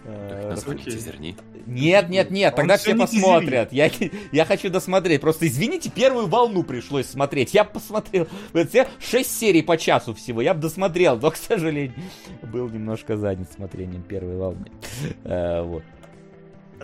Э, 0.05 0.57
тизерни. 0.85 1.37
Нет, 1.67 2.09
нет, 2.09 2.31
нет, 2.31 2.55
тогда 2.57 2.77
все 2.77 2.95
посмотрят. 2.97 3.73
Я, 3.73 3.91
я 4.33 4.45
хочу 4.45 4.71
досмотреть. 4.71 5.21
Просто 5.21 5.47
извините, 5.47 5.91
первую 5.91 6.27
волну 6.27 6.63
пришлось 6.63 7.07
смотреть. 7.07 7.55
Я 7.55 7.65
посмотрел. 7.65 8.27
Вот 8.53 8.69
все 8.69 8.89
шесть 8.99 9.39
серий 9.39 9.63
по 9.63 9.77
часу 9.77 10.15
всего. 10.15 10.41
Я 10.41 10.55
бы 10.55 10.61
досмотрел, 10.61 11.19
но, 11.19 11.31
к 11.31 11.37
сожалению, 11.37 11.95
был 12.43 12.69
немножко 12.69 13.17
занят 13.17 13.53
смотрением 13.53 14.03
первой 14.03 14.37
волны. 14.37 14.71
Э, 15.25 15.63
Вот. 15.63 15.83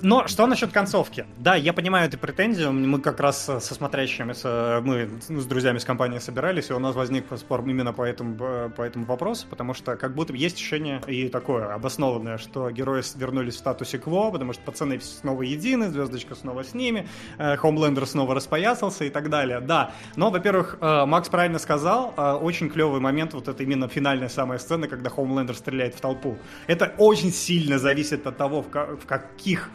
Но 0.02 0.26
что 0.26 0.46
насчет 0.46 0.72
концовки? 0.72 1.26
Да, 1.38 1.54
я 1.54 1.72
понимаю 1.72 2.08
эту 2.08 2.18
претензию. 2.18 2.72
Мы 2.72 3.00
как 3.00 3.20
раз 3.20 3.44
со 3.44 3.60
смотрящими, 3.60 4.32
с, 4.34 4.42
э, 4.44 4.80
мы 4.82 5.08
с 5.28 5.46
друзьями 5.46 5.78
с 5.78 5.84
компании 5.84 6.18
собирались, 6.18 6.70
и 6.70 6.74
у 6.74 6.78
нас 6.78 6.94
возник 6.94 7.24
спор 7.36 7.62
именно 7.66 7.92
по 7.92 8.02
этому, 8.02 8.36
э, 8.38 8.70
по 8.76 8.82
этому 8.82 9.06
вопросу, 9.06 9.46
потому 9.48 9.72
что 9.74 9.96
как 9.96 10.14
будто 10.14 10.34
есть 10.34 10.56
ощущение 10.56 11.00
и 11.06 11.28
такое 11.28 11.72
обоснованное, 11.74 12.36
что 12.36 12.70
герои 12.70 13.02
вернулись 13.16 13.54
в 13.54 13.58
статусе 13.58 13.98
кво, 13.98 14.30
потому 14.30 14.52
что 14.52 14.62
пацаны 14.62 15.00
снова 15.00 15.42
едины, 15.42 15.88
звездочка 15.88 16.34
снова 16.34 16.62
с 16.62 16.74
ними, 16.74 17.08
э, 17.38 17.56
Хомлендер 17.56 18.06
снова 18.06 18.34
распоясался 18.34 19.04
и 19.04 19.10
так 19.10 19.30
далее. 19.30 19.60
Да, 19.60 19.92
но, 20.16 20.30
во-первых, 20.30 20.76
э, 20.80 21.06
Макс 21.06 21.28
правильно 21.28 21.58
сказал, 21.58 22.12
э, 22.16 22.32
очень 22.32 22.68
клевый 22.68 23.00
момент, 23.00 23.32
вот 23.32 23.48
это 23.48 23.62
именно 23.62 23.88
финальная 23.88 24.28
самая 24.28 24.58
сцена, 24.58 24.88
когда 24.88 25.08
Хомлендер 25.08 25.56
стреляет 25.56 25.94
в 25.94 26.00
толпу. 26.00 26.36
Это 26.66 26.92
очень 26.98 27.32
сильно 27.32 27.78
зависит 27.78 28.26
от 28.26 28.36
того, 28.36 28.62
в 28.62 29.06
каких 29.06 29.70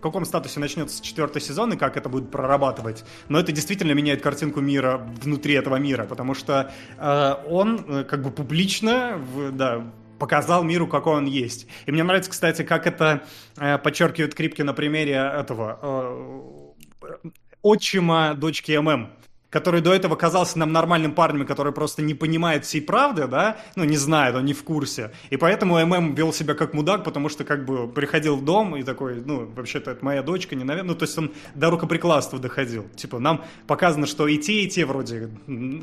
в 0.00 0.02
каком 0.02 0.24
статусе 0.24 0.60
начнется 0.60 1.02
четвертый 1.04 1.42
сезон 1.42 1.74
и 1.74 1.76
как 1.76 1.98
это 1.98 2.08
будет 2.08 2.30
прорабатывать. 2.30 3.04
Но 3.28 3.38
это 3.38 3.52
действительно 3.52 3.92
меняет 3.92 4.22
картинку 4.22 4.62
мира 4.62 5.06
внутри 5.20 5.52
этого 5.52 5.76
мира, 5.76 6.04
потому 6.06 6.32
что 6.34 6.72
э, 6.96 7.34
он 7.46 7.84
э, 7.86 8.04
как 8.04 8.22
бы 8.22 8.30
публично, 8.30 9.18
в- 9.18 9.52
да, 9.52 9.92
показал 10.18 10.62
миру, 10.64 10.86
какой 10.86 11.16
он 11.16 11.26
есть. 11.26 11.66
И 11.84 11.92
мне 11.92 12.02
нравится, 12.02 12.30
кстати, 12.30 12.62
как 12.62 12.86
это 12.86 13.24
э, 13.58 13.76
подчеркивает 13.76 14.34
Крипки 14.34 14.62
на 14.62 14.72
примере 14.72 15.12
этого 15.12 15.78
э, 17.02 17.18
отчима 17.60 18.32
дочки 18.34 18.72
ММ 18.72 19.10
который 19.50 19.80
до 19.80 19.92
этого 19.92 20.16
казался 20.16 20.58
нам 20.58 20.72
нормальным 20.72 21.12
парнем, 21.12 21.46
который 21.46 21.72
просто 21.72 22.02
не 22.02 22.14
понимает 22.14 22.64
всей 22.64 22.80
правды, 22.80 23.26
да, 23.26 23.58
ну, 23.76 23.84
не 23.84 23.96
знает, 23.96 24.34
он 24.36 24.44
не 24.44 24.54
в 24.54 24.62
курсе. 24.64 25.10
И 25.30 25.36
поэтому 25.36 25.84
ММ 25.84 26.14
вел 26.14 26.32
себя 26.32 26.54
как 26.54 26.72
мудак, 26.72 27.04
потому 27.04 27.28
что 27.28 27.44
как 27.44 27.64
бы 27.64 27.88
приходил 27.88 28.36
в 28.36 28.44
дом 28.44 28.76
и 28.76 28.82
такой, 28.82 29.22
ну, 29.24 29.46
вообще-то 29.54 29.90
это 29.90 30.04
моя 30.04 30.22
дочка, 30.22 30.54
не 30.54 30.64
наверное, 30.64 30.92
ну, 30.92 30.94
то 30.94 31.04
есть 31.04 31.18
он 31.18 31.32
до 31.54 31.70
рукоприкладства 31.70 32.38
доходил. 32.38 32.86
Типа, 32.96 33.18
нам 33.18 33.44
показано, 33.66 34.06
что 34.06 34.28
и 34.28 34.38
те, 34.38 34.62
и 34.62 34.68
те 34.68 34.84
вроде 34.84 35.30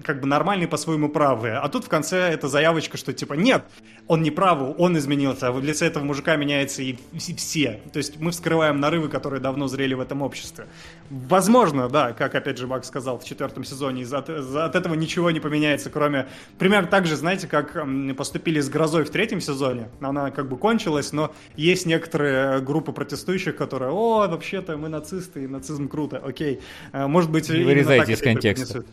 как 0.04 0.22
бы 0.22 0.28
нормальные 0.28 0.68
по-своему 0.68 1.10
правые. 1.10 1.58
А 1.58 1.68
тут 1.70 1.86
в 1.86 1.90
конце 1.90 2.18
эта 2.18 2.48
заявочка, 2.48 2.98
что 2.98 3.14
типа, 3.14 3.34
нет, 3.34 3.66
он 4.08 4.22
не 4.22 4.32
правый, 4.32 4.74
он 4.74 4.98
изменился, 4.98 5.50
а 5.50 5.52
в 5.52 5.62
лице 5.62 5.86
этого 5.88 6.04
мужика 6.04 6.36
меняется 6.36 6.82
и 6.82 6.94
вс- 7.14 7.36
все. 7.36 7.82
То 7.92 7.98
есть 7.98 8.20
мы 8.20 8.32
вскрываем 8.32 8.80
нарывы, 8.80 9.10
которые 9.10 9.42
давно 9.42 9.68
зрели 9.68 9.94
в 9.94 10.00
этом 10.00 10.22
обществе. 10.22 10.68
Возможно, 11.10 11.90
да, 11.90 12.14
как 12.14 12.36
опять 12.36 12.58
же 12.58 12.68
Макс 12.68 12.88
сказал 12.88 13.20
в 13.20 13.26
четвертом 13.26 13.57
сезоне, 13.64 14.02
из- 14.04 14.14
от, 14.14 14.30
от 14.30 14.76
этого 14.76 14.94
ничего 14.94 15.32
не 15.32 15.40
поменяется, 15.40 15.90
кроме... 15.90 16.28
Примерно 16.58 16.88
так 16.88 17.06
же, 17.06 17.16
знаете, 17.16 17.48
как 17.48 17.78
поступили 18.18 18.60
с 18.60 18.70
Грозой 18.70 19.04
в 19.04 19.10
третьем 19.10 19.42
сезоне. 19.42 19.90
Она 20.02 20.32
как 20.32 20.48
бы 20.50 20.58
кончилась, 20.58 21.12
но 21.14 21.34
есть 21.56 21.86
некоторые 21.86 22.60
группы 22.62 22.92
протестующих, 22.92 23.56
которые, 23.56 23.92
о, 23.92 24.28
вообще-то 24.28 24.78
мы 24.78 24.90
нацисты, 24.90 25.44
и 25.44 25.48
нацизм 25.48 25.88
круто, 25.88 26.18
окей. 26.18 26.62
Э, 26.94 27.08
Может 27.08 27.32
быть, 27.32 27.50
Не 27.50 27.64
вырезайте 27.64 28.06
так 28.06 28.10
из 28.16 28.22
контекста. 28.22 28.84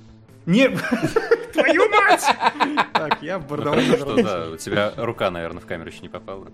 Не, 0.46 0.68
твою 1.54 1.88
мать! 1.90 2.24
Так, 2.92 3.22
я 3.22 3.38
бардовой 3.38 3.82
Что, 3.84 4.22
да, 4.22 4.50
у 4.50 4.56
тебя 4.58 4.92
рука, 4.96 5.30
наверное, 5.30 5.60
в 5.62 5.66
камеру 5.66 5.88
еще 5.88 6.00
не 6.00 6.10
попала. 6.10 6.48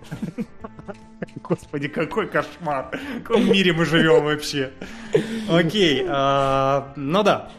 Господи, 1.43 1.89
какой 1.89 2.29
кошмар! 2.29 2.91
В 3.19 3.23
каком 3.23 3.51
мире 3.51 3.73
мы 3.73 3.85
живем 3.85 4.25
вообще? 4.25 4.73
Окей, 5.49 6.05
а, 6.09 6.93
ну 6.97 7.23
да. 7.23 7.51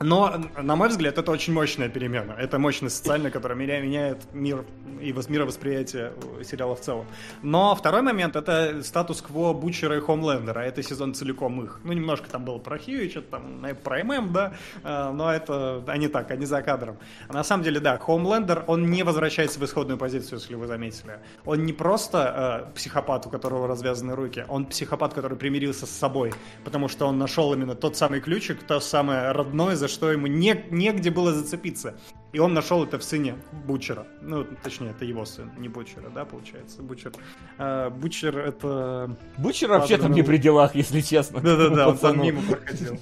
Но, 0.00 0.34
на 0.60 0.76
мой 0.76 0.88
взгляд, 0.88 1.16
это 1.16 1.30
очень 1.30 1.54
мощная 1.54 1.88
перемена. 1.88 2.34
Это 2.38 2.58
мощная 2.58 2.90
социальная, 2.90 3.30
которая 3.30 3.56
меня- 3.56 3.80
меняет 3.80 4.18
мир 4.34 4.64
и 5.00 5.12
вос- 5.12 5.30
мировосприятие 5.30 6.12
сериала 6.44 6.74
в 6.76 6.80
целом. 6.80 7.06
Но 7.42 7.74
второй 7.74 8.02
момент— 8.02 8.36
это 8.36 8.82
статус-кво 8.82 9.54
Бучера 9.54 9.96
и 9.96 10.00
Хомлендера. 10.00 10.60
Это 10.60 10.82
сезон 10.82 11.14
целиком 11.14 11.62
их. 11.64 11.80
Ну, 11.84 11.92
немножко 11.92 12.28
там 12.28 12.44
было 12.44 12.58
про 12.58 12.78
что-то 12.78 13.22
там 13.22 13.64
э, 13.64 13.74
про 13.74 14.04
ММ, 14.04 14.32
да, 14.32 14.52
э, 14.84 15.12
но 15.12 15.32
это 15.32 15.82
они 15.86 16.08
так, 16.08 16.30
они 16.30 16.44
за 16.46 16.62
кадром. 16.62 16.98
А 17.28 17.32
на 17.32 17.44
самом 17.44 17.64
деле, 17.64 17.80
да, 17.80 17.96
Хомлендер, 17.98 18.64
он 18.66 18.90
не 18.90 19.02
возвращается 19.02 19.58
в 19.58 19.64
исходную 19.64 19.98
позицию, 19.98 20.38
если 20.38 20.54
вы 20.54 20.66
заметили. 20.66 21.20
Он 21.46 21.64
не 21.64 21.72
просто 21.72 22.68
э, 22.70 22.74
психопат, 22.74 23.26
у 23.26 23.30
которого 23.30 23.66
развязаны 23.66 24.14
руки, 24.14 24.44
он 24.48 24.66
психопат, 24.66 25.14
который 25.14 25.38
примирился 25.38 25.86
с 25.86 25.90
собой, 25.90 26.32
потому 26.64 26.88
что 26.88 27.06
он 27.06 27.18
нашел 27.18 27.52
именно 27.54 27.74
тот 27.74 27.96
самый 27.96 28.20
ключик, 28.20 28.62
то 28.62 28.78
самое 28.80 29.32
родное, 29.32 29.74
за 29.76 29.85
что 29.88 30.10
ему 30.10 30.26
не, 30.26 30.64
негде 30.70 31.10
было 31.10 31.32
зацепиться. 31.32 31.94
И 32.32 32.38
он 32.38 32.52
нашел 32.52 32.84
это 32.84 32.98
в 32.98 33.04
сыне 33.04 33.36
Бучера. 33.66 34.06
Ну, 34.20 34.44
точнее, 34.62 34.90
это 34.90 35.04
его 35.04 35.24
сын, 35.24 35.50
не 35.58 35.68
Бучера, 35.68 36.10
да, 36.14 36.24
получается, 36.24 36.82
Бучер. 36.82 37.12
Э, 37.58 37.88
Бучер 37.90 38.36
это... 38.38 39.16
Бучер 39.38 39.68
вообще 39.70 39.96
там 39.96 40.12
не 40.12 40.22
при 40.22 40.36
делах, 40.36 40.74
если 40.74 41.00
честно. 41.00 41.40
Да-да-да, 41.40 41.88
он 41.88 41.98
там 41.98 42.22
мимо 42.22 42.42
проходил. 42.42 42.98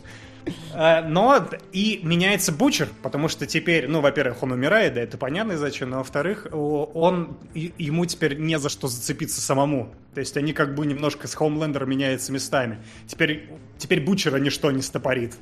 Э, 0.75 1.03
Но 1.03 1.49
и 1.73 2.01
меняется 2.03 2.53
Бучер, 2.53 2.89
потому 3.03 3.29
что 3.29 3.47
теперь, 3.47 3.89
ну, 3.89 4.01
во-первых, 4.01 4.43
он 4.43 4.53
умирает, 4.53 4.95
да, 4.95 5.01
это 5.01 5.17
понятно 5.19 5.57
зачем, 5.57 5.91
но 5.91 5.99
во-вторых, 5.99 6.47
он, 6.53 7.37
и- 7.55 7.73
ему 7.79 8.05
теперь 8.07 8.39
не 8.39 8.59
за 8.59 8.69
что 8.69 8.87
зацепиться 8.87 9.41
самому. 9.41 9.93
То 10.15 10.21
есть 10.21 10.37
они 10.37 10.53
как 10.53 10.75
бы 10.75 10.87
немножко 10.87 11.27
с 11.27 11.35
Хоумлендером 11.35 11.91
меняются 11.91 12.31
местами. 12.31 12.79
Теперь, 13.07 13.49
теперь 13.79 14.01
Бучера 14.01 14.37
ничто 14.37 14.71
не 14.71 14.83
стопорит. 14.83 15.35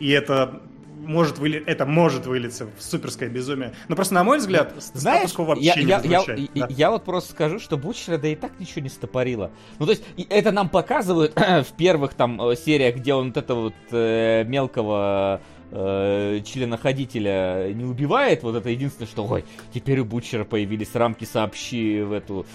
И 0.00 0.10
это 0.10 0.62
может, 1.08 1.38
выли... 1.38 1.62
это 1.66 1.86
может 1.86 2.26
вылиться 2.26 2.66
в 2.66 2.82
суперское 2.82 3.28
безумие. 3.28 3.72
Но 3.88 3.96
просто, 3.96 4.14
на 4.14 4.22
мой 4.22 4.38
взгляд, 4.38 4.74
Знаешь, 4.92 5.34
вообще 5.34 5.64
я, 5.64 5.74
не 5.76 5.82
я, 5.82 6.00
я, 6.04 6.24
Да. 6.54 6.66
я 6.68 6.90
вот 6.90 7.04
просто 7.04 7.32
скажу, 7.32 7.58
что 7.58 7.76
Бучера 7.76 8.18
да 8.18 8.28
и 8.28 8.36
так 8.36 8.52
ничего 8.60 8.82
не 8.82 8.88
стопорило. 8.90 9.50
Ну, 9.78 9.86
то 9.86 9.92
есть, 9.92 10.04
это 10.28 10.52
нам 10.52 10.68
показывают 10.68 11.34
в 11.36 11.72
первых 11.76 12.14
там 12.14 12.40
э, 12.40 12.56
сериях, 12.56 12.96
где 12.96 13.14
он 13.14 13.28
вот 13.28 13.36
этого 13.38 13.60
вот 13.62 13.74
э, 13.90 14.44
мелкого 14.44 15.40
э, 15.70 16.40
членоходителя 16.44 17.72
не 17.72 17.84
убивает. 17.84 18.42
Вот 18.42 18.56
это 18.56 18.68
единственное, 18.68 19.08
что, 19.08 19.26
ой, 19.26 19.44
теперь 19.72 20.00
у 20.00 20.04
Бучера 20.04 20.44
появились 20.44 20.94
рамки 20.94 21.24
сообщи 21.24 22.02
в 22.02 22.12
эту 22.12 22.46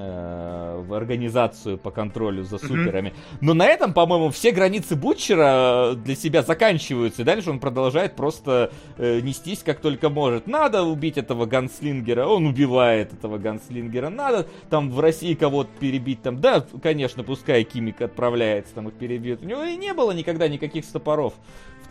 в 0.00 0.94
организацию 0.94 1.78
по 1.78 1.90
контролю 1.90 2.44
за 2.44 2.58
суперами. 2.58 3.14
Но 3.40 3.54
на 3.54 3.66
этом, 3.66 3.92
по-моему, 3.92 4.30
все 4.30 4.52
границы 4.52 4.96
Бутчера 4.96 5.94
для 5.94 6.14
себя 6.16 6.42
заканчиваются. 6.42 7.22
И 7.22 7.24
дальше 7.24 7.50
он 7.50 7.58
продолжает 7.58 8.16
просто 8.16 8.72
э, 8.98 9.20
нестись 9.20 9.62
как 9.64 9.80
только 9.80 10.08
может. 10.08 10.46
Надо 10.46 10.82
убить 10.82 11.18
этого 11.18 11.46
ганслингера, 11.46 12.26
он 12.26 12.46
убивает 12.46 13.12
этого 13.12 13.38
ганслингера. 13.38 14.08
Надо 14.08 14.46
там 14.70 14.90
в 14.90 15.00
России 15.00 15.34
кого-то 15.34 15.70
перебить, 15.78 16.22
там, 16.22 16.40
да, 16.40 16.64
конечно, 16.82 17.24
пускай 17.24 17.64
Кимик 17.64 18.00
отправляется, 18.02 18.74
там 18.74 18.88
их 18.88 18.94
перебьют. 18.94 19.42
У 19.42 19.46
него 19.46 19.62
и 19.62 19.76
не 19.76 19.92
было 19.94 20.12
никогда 20.12 20.48
никаких 20.48 20.84
стопоров. 20.84 21.34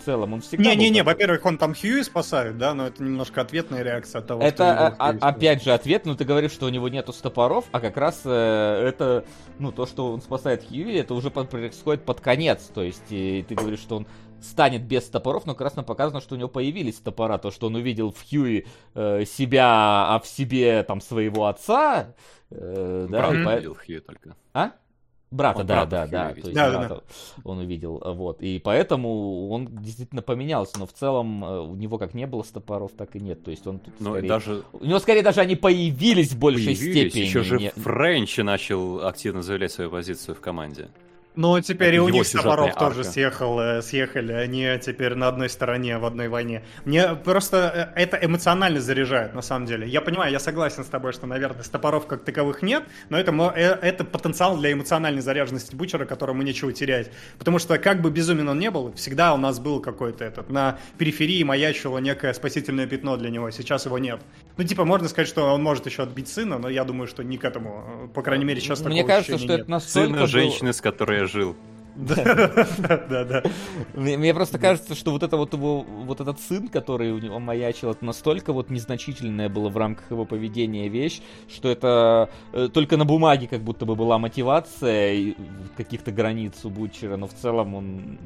В 0.02 0.06
целом. 0.06 0.34
Он 0.34 0.42
всегда 0.42 0.64
Не-не-не, 0.70 1.04
во-первых, 1.04 1.46
он 1.46 1.58
там 1.58 1.74
Хьюи 1.76 2.02
спасает, 2.04 2.58
да, 2.58 2.74
но 2.74 2.88
это 2.88 3.04
немножко 3.04 3.42
ответная 3.42 3.84
реакция 3.84 4.20
от 4.20 4.28
того, 4.28 4.42
что 4.42 4.48
Это, 4.50 4.88
а- 4.88 4.96
а- 4.98 5.12
Хьюи 5.14 5.20
опять 5.22 5.64
же, 5.64 5.72
ответ, 5.72 6.06
ну 6.06 6.16
ты 6.16 6.24
говоришь, 6.26 6.52
что 6.52 6.66
у 6.66 6.70
него 6.70 6.90
нету 6.90 7.14
стопоров, 7.14 7.66
а 7.72 7.80
как 7.80 7.98
раз 7.98 8.22
э, 8.26 8.30
это, 8.88 9.24
ну 9.60 9.72
то, 9.72 9.86
что 9.86 10.12
он 10.14 10.22
спасает 10.22 10.64
Хьюи, 10.68 10.96
это 10.98 11.14
уже 11.14 11.30
под- 11.30 11.50
происходит 11.50 12.04
под 12.04 12.20
конец, 12.22 12.70
то 12.74 12.82
есть 12.84 13.04
и 13.10 13.46
ты 13.48 13.56
говоришь, 13.56 13.80
что 13.80 13.98
он 13.98 14.08
станет 14.42 14.84
без 14.84 15.04
топоров, 15.04 15.46
но 15.46 15.54
как 15.54 15.62
раз 15.62 15.76
нам 15.76 15.86
показано, 15.86 16.20
что 16.20 16.34
у 16.34 16.38
него 16.38 16.50
появились 16.50 16.96
топора, 16.96 17.38
то, 17.38 17.52
что 17.52 17.68
он 17.68 17.76
увидел 17.76 18.12
в 18.12 18.28
Хьюи 18.28 18.66
э, 18.96 19.24
себя, 19.26 20.08
а 20.16 20.20
в 20.20 20.28
себе 20.28 20.82
там 20.84 21.00
своего 21.00 21.46
отца, 21.46 22.16
э, 22.50 23.08
да, 23.10 23.18
Брат 23.20 23.34
и 23.36 23.44
по- 23.46 23.56
видел 23.58 23.76
Хью 23.86 24.02
только. 24.02 24.36
а? 24.54 24.72
Брата, 25.32 25.61
Он 25.61 25.66
да, 25.66 25.76
брата 25.85 25.90
да, 25.90 26.08
да, 26.08 26.27
видел. 26.30 26.42
то 26.42 26.48
есть 26.50 26.56
Да, 26.56 26.72
да, 26.72 26.77
брата 26.80 27.03
он 27.45 27.58
увидел, 27.60 28.01
э, 28.03 28.11
вот, 28.11 28.42
и 28.42 28.60
поэтому 28.60 29.50
он 29.50 29.68
действительно 29.82 30.22
поменялся, 30.22 30.77
но 30.77 30.85
в 30.85 30.92
целом 30.92 31.43
э, 31.45 31.60
у 31.61 31.76
него 31.76 31.98
как 31.98 32.14
не 32.14 32.27
было 32.27 32.43
стопоров, 32.43 32.92
так 32.98 33.16
и 33.16 33.19
нет, 33.22 33.42
то 33.43 33.50
есть 33.51 33.66
он 33.66 33.80
тут 33.80 33.93
и 34.00 34.03
скорее- 34.03 34.27
даже 34.27 34.64
у 34.74 34.84
него 34.85 35.00
скорее 35.00 35.24
даже 35.24 35.40
они 35.40 35.56
появились 35.56 36.32
в 36.34 36.38
большей 36.40 36.76
появились, 36.76 37.11
степени. 37.11 37.24
еще 37.24 37.43
же 37.43 37.58
не- 37.60 37.69
Френч 37.69 38.38
начал 38.40 39.06
активно 39.08 39.42
заявлять 39.42 39.72
свою 39.72 39.90
позицию 39.90 40.35
в 40.35 40.42
команде. 40.42 40.90
Но 41.35 41.60
теперь 41.61 41.95
и 41.95 42.00
у 42.00 42.10
них 42.10 42.27
с 42.27 42.32
топоров 42.32 42.66
сюжетная 42.66 42.90
тоже 42.90 43.00
арка. 43.01 43.11
съехал, 43.11 43.60
э, 43.60 43.82
съехали. 43.82 44.34
Они 44.34 44.68
теперь 44.82 45.16
на 45.16 45.30
одной 45.30 45.50
стороне 45.50 45.98
в 45.98 46.06
одной 46.06 46.27
войне. 46.27 46.64
Мне 46.84 47.16
просто 47.16 47.92
э, 47.95 48.01
это 48.01 48.18
эмоционально 48.22 48.82
заряжает, 48.82 49.34
на 49.34 49.42
самом 49.42 49.66
деле. 49.66 49.88
Я 49.88 50.01
понимаю, 50.01 50.32
я 50.32 50.40
согласен 50.40 50.84
с 50.84 50.88
тобой, 50.88 51.14
что, 51.14 51.27
наверное, 51.27 51.64
топоров 51.64 52.06
как 52.06 52.24
таковых 52.26 52.61
нет, 52.64 52.84
но 53.10 53.18
это, 53.18 53.32
э, 53.56 53.77
это 53.82 54.03
потенциал 54.03 54.58
для 54.58 54.74
эмоциональной 54.74 55.22
заряженности 55.22 55.74
Бучера, 55.74 56.06
которому 56.06 56.42
нечего 56.42 56.74
терять. 56.74 57.11
Потому 57.40 57.60
что, 57.60 57.77
как 57.77 58.01
бы 58.01 58.11
безумен 58.11 58.50
он 58.50 58.60
не 58.60 58.69
был, 58.69 58.93
всегда 58.93 59.34
у 59.34 59.38
нас 59.38 59.60
был 59.60 59.80
какой-то 59.80 60.26
этот, 60.26 60.50
на 60.50 60.80
периферии 60.98 61.43
маячило 61.43 62.00
некое 62.00 62.34
спасительное 62.34 62.88
пятно 62.88 63.16
для 63.16 63.30
него, 63.30 63.51
сейчас 63.51 63.85
его 63.85 63.98
нет. 64.00 64.19
Ну, 64.58 64.66
типа, 64.66 64.84
можно 64.84 65.08
сказать, 65.08 65.30
что 65.30 65.53
он 65.53 65.64
может 65.64 65.85
еще 65.85 66.03
отбить 66.03 66.27
сына, 66.27 66.58
но 66.58 66.68
я 66.68 66.84
думаю, 66.84 67.08
что 67.08 67.24
не 67.24 67.38
к 67.38 67.45
этому. 67.45 68.11
По 68.14 68.22
крайней 68.22 68.43
мере, 68.43 68.60
сейчас 68.60 68.82
Мне 68.82 69.01
такого 69.01 69.08
кажется, 69.08 69.35
ощущения 69.35 69.48
что 69.48 69.53
нет. 69.53 69.61
это 69.61 69.72
настолько 69.72 70.14
Сына 70.14 70.27
женщины, 70.27 70.74
с 70.74 70.82
которой 70.82 71.20
жил. 71.25 71.56
Да, 73.11 73.26
да. 73.26 73.44
Мне, 73.94 74.18
мне 74.18 74.34
просто 74.34 74.58
кажется, 74.58 74.95
что 74.95 75.11
вот 75.11 75.24
это 75.24 75.38
вот 75.38 75.53
его, 75.53 75.82
вот 75.82 76.22
этот 76.22 76.40
сын, 76.40 76.68
который 76.68 77.11
у 77.11 77.20
него 77.20 77.40
маячил, 77.40 77.92
это 77.92 78.03
настолько 78.06 78.53
вот 78.53 78.70
незначительная 78.70 79.50
была 79.50 79.70
в 79.70 79.78
рамках 79.78 80.10
его 80.10 80.26
поведения 80.26 80.88
вещь, 80.88 81.22
что 81.53 81.70
это 81.70 82.30
э, 82.53 82.70
только 82.74 82.98
на 82.98 83.06
бумаге 83.06 83.48
как 83.48 83.61
будто 83.61 83.86
бы 83.86 83.95
была 83.95 84.18
мотивация 84.18 85.36
каких-то 85.76 86.11
границ 86.11 86.53
у 86.64 86.70
Бутчера, 86.70 87.18
но 87.18 87.28
в 87.28 87.34
целом 87.34 87.76
он... 87.76 88.18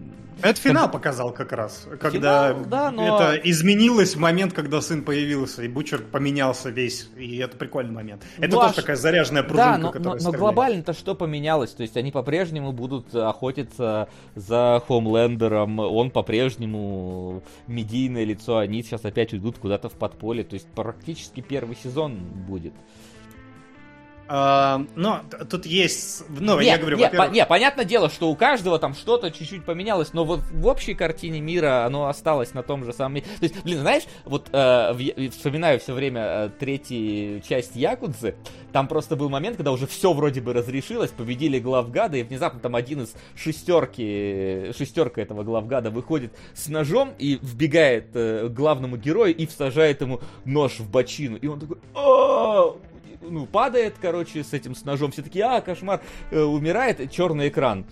Это 0.42 0.60
финал 0.60 0.92
показал 0.92 1.32
как 1.32 1.52
раз, 1.52 1.88
когда 2.00 2.53
да, 2.53 2.92
это 2.92 3.40
изменилось 3.50 4.16
в 4.16 4.19
момент, 4.19 4.53
когда 4.53 4.82
сын 4.82 5.03
появился, 5.03 5.64
и 5.64 5.68
Бучер 5.68 6.02
поменялся 6.02 6.69
весь, 6.69 7.10
и 7.18 7.38
это 7.38 7.58
прикольный 7.58 7.94
момент. 7.94 8.24
Это 8.38 8.56
Ну, 8.56 8.60
а 8.60 8.64
тоже 8.64 8.76
ш- 8.76 8.82
такая 8.82 8.95
заряженная 8.95 9.44
пружинка, 9.44 9.82
Да, 9.82 9.92
которая 9.92 10.22
но 10.22 10.32
глобально-то 10.32 10.94
что 10.94 11.16
поменялось? 11.16 11.72
То 11.72 11.84
есть 11.84 11.98
они 11.98 12.11
по-прежнему 12.11 12.72
будут 12.72 13.16
охотиться 13.16 13.55
за 14.35 14.84
Хомлендером, 14.88 15.80
он 15.80 16.11
по-прежнему 16.11 17.42
медийное 17.67 18.24
лицо, 18.24 18.58
они 18.58 18.84
сейчас 18.84 19.06
опять 19.06 19.34
уйдут 19.34 19.58
куда-то 19.58 19.90
в 19.90 19.93
подполье, 19.93 20.43
то 20.43 20.53
есть 20.53 20.67
практически 20.67 21.42
первый 21.42 21.75
сезон 21.75 22.17
будет. 22.48 22.74
Но 24.28 25.22
тут 25.50 25.66
есть, 25.66 26.24
ну, 26.30 26.60
не, 26.60 26.66
я 26.66 26.78
говорю, 26.78 26.98
не, 26.98 27.10
по- 27.10 27.30
не, 27.30 27.45
понятное 27.45 27.86
дело, 27.86 28.10
что 28.10 28.30
у 28.30 28.36
каждого 28.36 28.80
там 28.80 28.95
что-то 28.95 29.30
чуть-чуть 29.30 29.64
поменялось, 29.66 30.14
но 30.14 30.26
вот 30.26 30.40
в 30.52 30.66
общей 30.66 30.95
картине 30.95 31.42
мира 31.42 31.86
оно 31.86 32.08
осталось 32.08 32.54
на 32.54 32.64
том 32.64 32.84
же 32.86 32.94
самом 32.94 33.16
месте. 33.16 33.30
То 33.40 33.44
есть, 33.44 33.64
блин, 33.64 33.80
знаешь, 33.80 34.04
вот 34.26 34.50
э, 34.52 35.30
вспоминаю 35.30 35.80
все 35.80 35.94
время 35.94 36.22
э, 36.22 36.50
третью 36.60 37.42
часть 37.42 37.76
Якудзы, 37.76 38.36
там 38.72 38.88
просто 38.88 39.16
был 39.16 39.30
момент, 39.30 39.58
когда 39.58 39.72
уже 39.72 39.86
все 39.86 40.12
вроде 40.14 40.42
бы 40.42 40.54
разрешилось, 40.54 41.12
победили 41.12 41.60
главгада, 41.60 42.18
и 42.18 42.24
внезапно 42.24 42.60
там 42.60 42.76
один 42.76 43.04
из 43.04 43.14
шестерки, 43.36 44.72
шестерка 44.76 45.22
этого 45.22 45.44
главгада 45.44 45.92
выходит 45.92 46.34
с 46.54 46.68
ножом 46.68 47.14
и 47.20 47.38
вбегает 47.42 48.08
э, 48.16 48.48
к 48.50 48.54
главному 48.54 48.98
герою 48.98 49.36
и 49.36 49.45
всажает 49.45 50.02
ему 50.02 50.20
нож 50.45 50.80
в 50.80 50.90
бочину. 50.90 51.38
И 51.38 51.48
он 51.48 51.60
такой! 51.60 51.78
Ну, 53.30 53.45
падает, 53.45 53.95
короче, 54.02 54.44
с 54.44 54.54
этим 54.54 54.76
с 54.76 54.86
ножом. 54.86 55.12
Все 55.12 55.22
такие, 55.22 55.45
а, 55.45 55.62
кошмар, 55.62 56.02
э, 56.32 56.42
умирает, 56.42 57.12
черный 57.12 57.50
экран. 57.50 57.86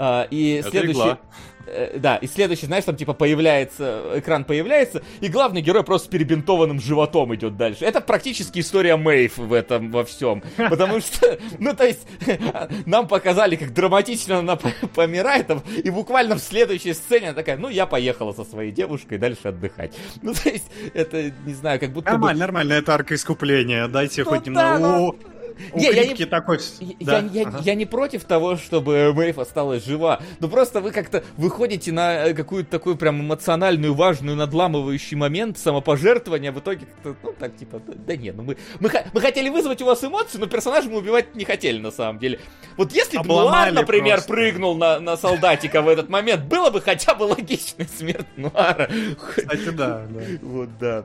А, 0.00 0.28
и 0.30 0.54
Это 0.60 0.70
следующий... 0.70 0.92
игла. 1.00 1.18
э, 1.66 1.98
Да, 1.98 2.16
и 2.16 2.26
следующий, 2.28 2.66
знаешь, 2.66 2.84
там 2.84 2.94
типа 2.96 3.12
появляется, 3.14 4.02
экран 4.14 4.44
появляется, 4.44 5.02
и 5.20 5.26
главный 5.28 5.60
герой 5.60 5.82
просто 5.82 6.06
с 6.06 6.10
перебинтованным 6.10 6.80
животом 6.80 7.34
идет 7.34 7.56
дальше. 7.56 7.84
Это 7.84 8.00
практически 8.00 8.60
история 8.60 8.96
Мэйв 8.96 9.36
в 9.36 9.52
этом 9.52 9.90
во 9.90 10.04
всем. 10.04 10.42
Потому 10.56 11.00
что, 11.00 11.38
ну 11.58 11.74
то 11.74 11.84
есть, 11.84 12.06
нам 12.86 13.08
показали, 13.08 13.56
как 13.56 13.74
драматично 13.74 14.38
она 14.38 14.56
помирает, 14.94 15.50
и 15.84 15.90
буквально 15.90 16.36
в 16.36 16.40
следующей 16.40 16.92
сцене 16.94 17.26
она 17.30 17.34
такая, 17.34 17.56
ну 17.56 17.68
я 17.68 17.86
поехала 17.86 18.32
со 18.32 18.44
своей 18.44 18.70
девушкой 18.70 19.18
дальше 19.18 19.48
отдыхать. 19.48 19.94
Ну 20.22 20.32
то 20.32 20.48
есть, 20.48 20.70
это, 20.94 21.32
не 21.44 21.54
знаю, 21.54 21.80
как 21.80 21.90
будто 21.92 22.12
бы... 22.12 22.18
нормально, 22.18 22.40
нормально, 22.40 22.72
это 22.74 22.94
арка 22.94 23.14
искупления, 23.16 23.88
дайте 23.88 24.22
Ну 24.22 24.30
хоть 24.30 24.44
да, 24.44 24.50
немного. 24.78 24.78
но- 24.78 25.04
У- 25.08 25.08
У 25.10 25.37
Не, 25.74 25.90
я 25.90 26.06
не- 26.06 26.24
такой... 26.26 26.58
Я, 26.80 26.94
да, 27.00 27.18
я- 27.32 27.46
ага. 27.46 27.60
я 27.62 27.74
не 27.74 27.86
против 27.86 28.24
того, 28.24 28.56
чтобы 28.56 29.12
Мэйв 29.14 29.38
осталась 29.38 29.84
жива, 29.84 30.20
но 30.40 30.48
просто 30.48 30.80
вы 30.80 30.90
как-то 30.90 31.24
выходите 31.36 31.92
на 31.92 32.26
э, 32.28 32.34
какую-то 32.34 32.70
такую 32.70 32.96
прям 32.96 33.20
эмоциональную, 33.20 33.94
важную, 33.94 34.36
надламывающий 34.36 35.16
момент 35.16 35.58
самопожертвования, 35.58 36.52
в 36.52 36.58
итоге 36.60 36.86
как-то, 36.86 37.16
ну 37.22 37.34
так 37.38 37.56
типа, 37.56 37.80
да, 37.86 37.94
да 37.96 38.16
нет, 38.16 38.36
ну 38.36 38.42
мы, 38.42 38.56
мы, 38.80 38.90
мы 39.12 39.20
хотели 39.20 39.48
вызвать 39.48 39.82
у 39.82 39.86
вас 39.86 40.02
эмоции, 40.04 40.38
но 40.38 40.46
персонажа 40.46 40.88
мы 40.88 40.98
убивать 40.98 41.34
не 41.34 41.44
хотели 41.44 41.78
на 41.78 41.90
самом 41.90 42.18
деле. 42.18 42.40
Вот 42.76 42.92
если 42.92 43.18
бы 43.18 43.26
Нуар, 43.26 43.72
например, 43.72 44.16
просто. 44.16 44.32
прыгнул 44.32 44.76
на, 44.76 45.00
на 45.00 45.16
солдатика 45.16 45.82
в 45.82 45.88
этот 45.88 46.08
момент, 46.08 46.44
было 46.44 46.70
бы 46.70 46.80
хотя 46.80 47.14
бы 47.14 47.24
логичная 47.24 47.86
смерть 47.96 48.26
Нуара. 48.36 48.90
Кстати, 49.18 49.70
да, 49.70 50.06
да. 50.08 50.20
Вот, 50.42 50.68
да. 50.78 51.04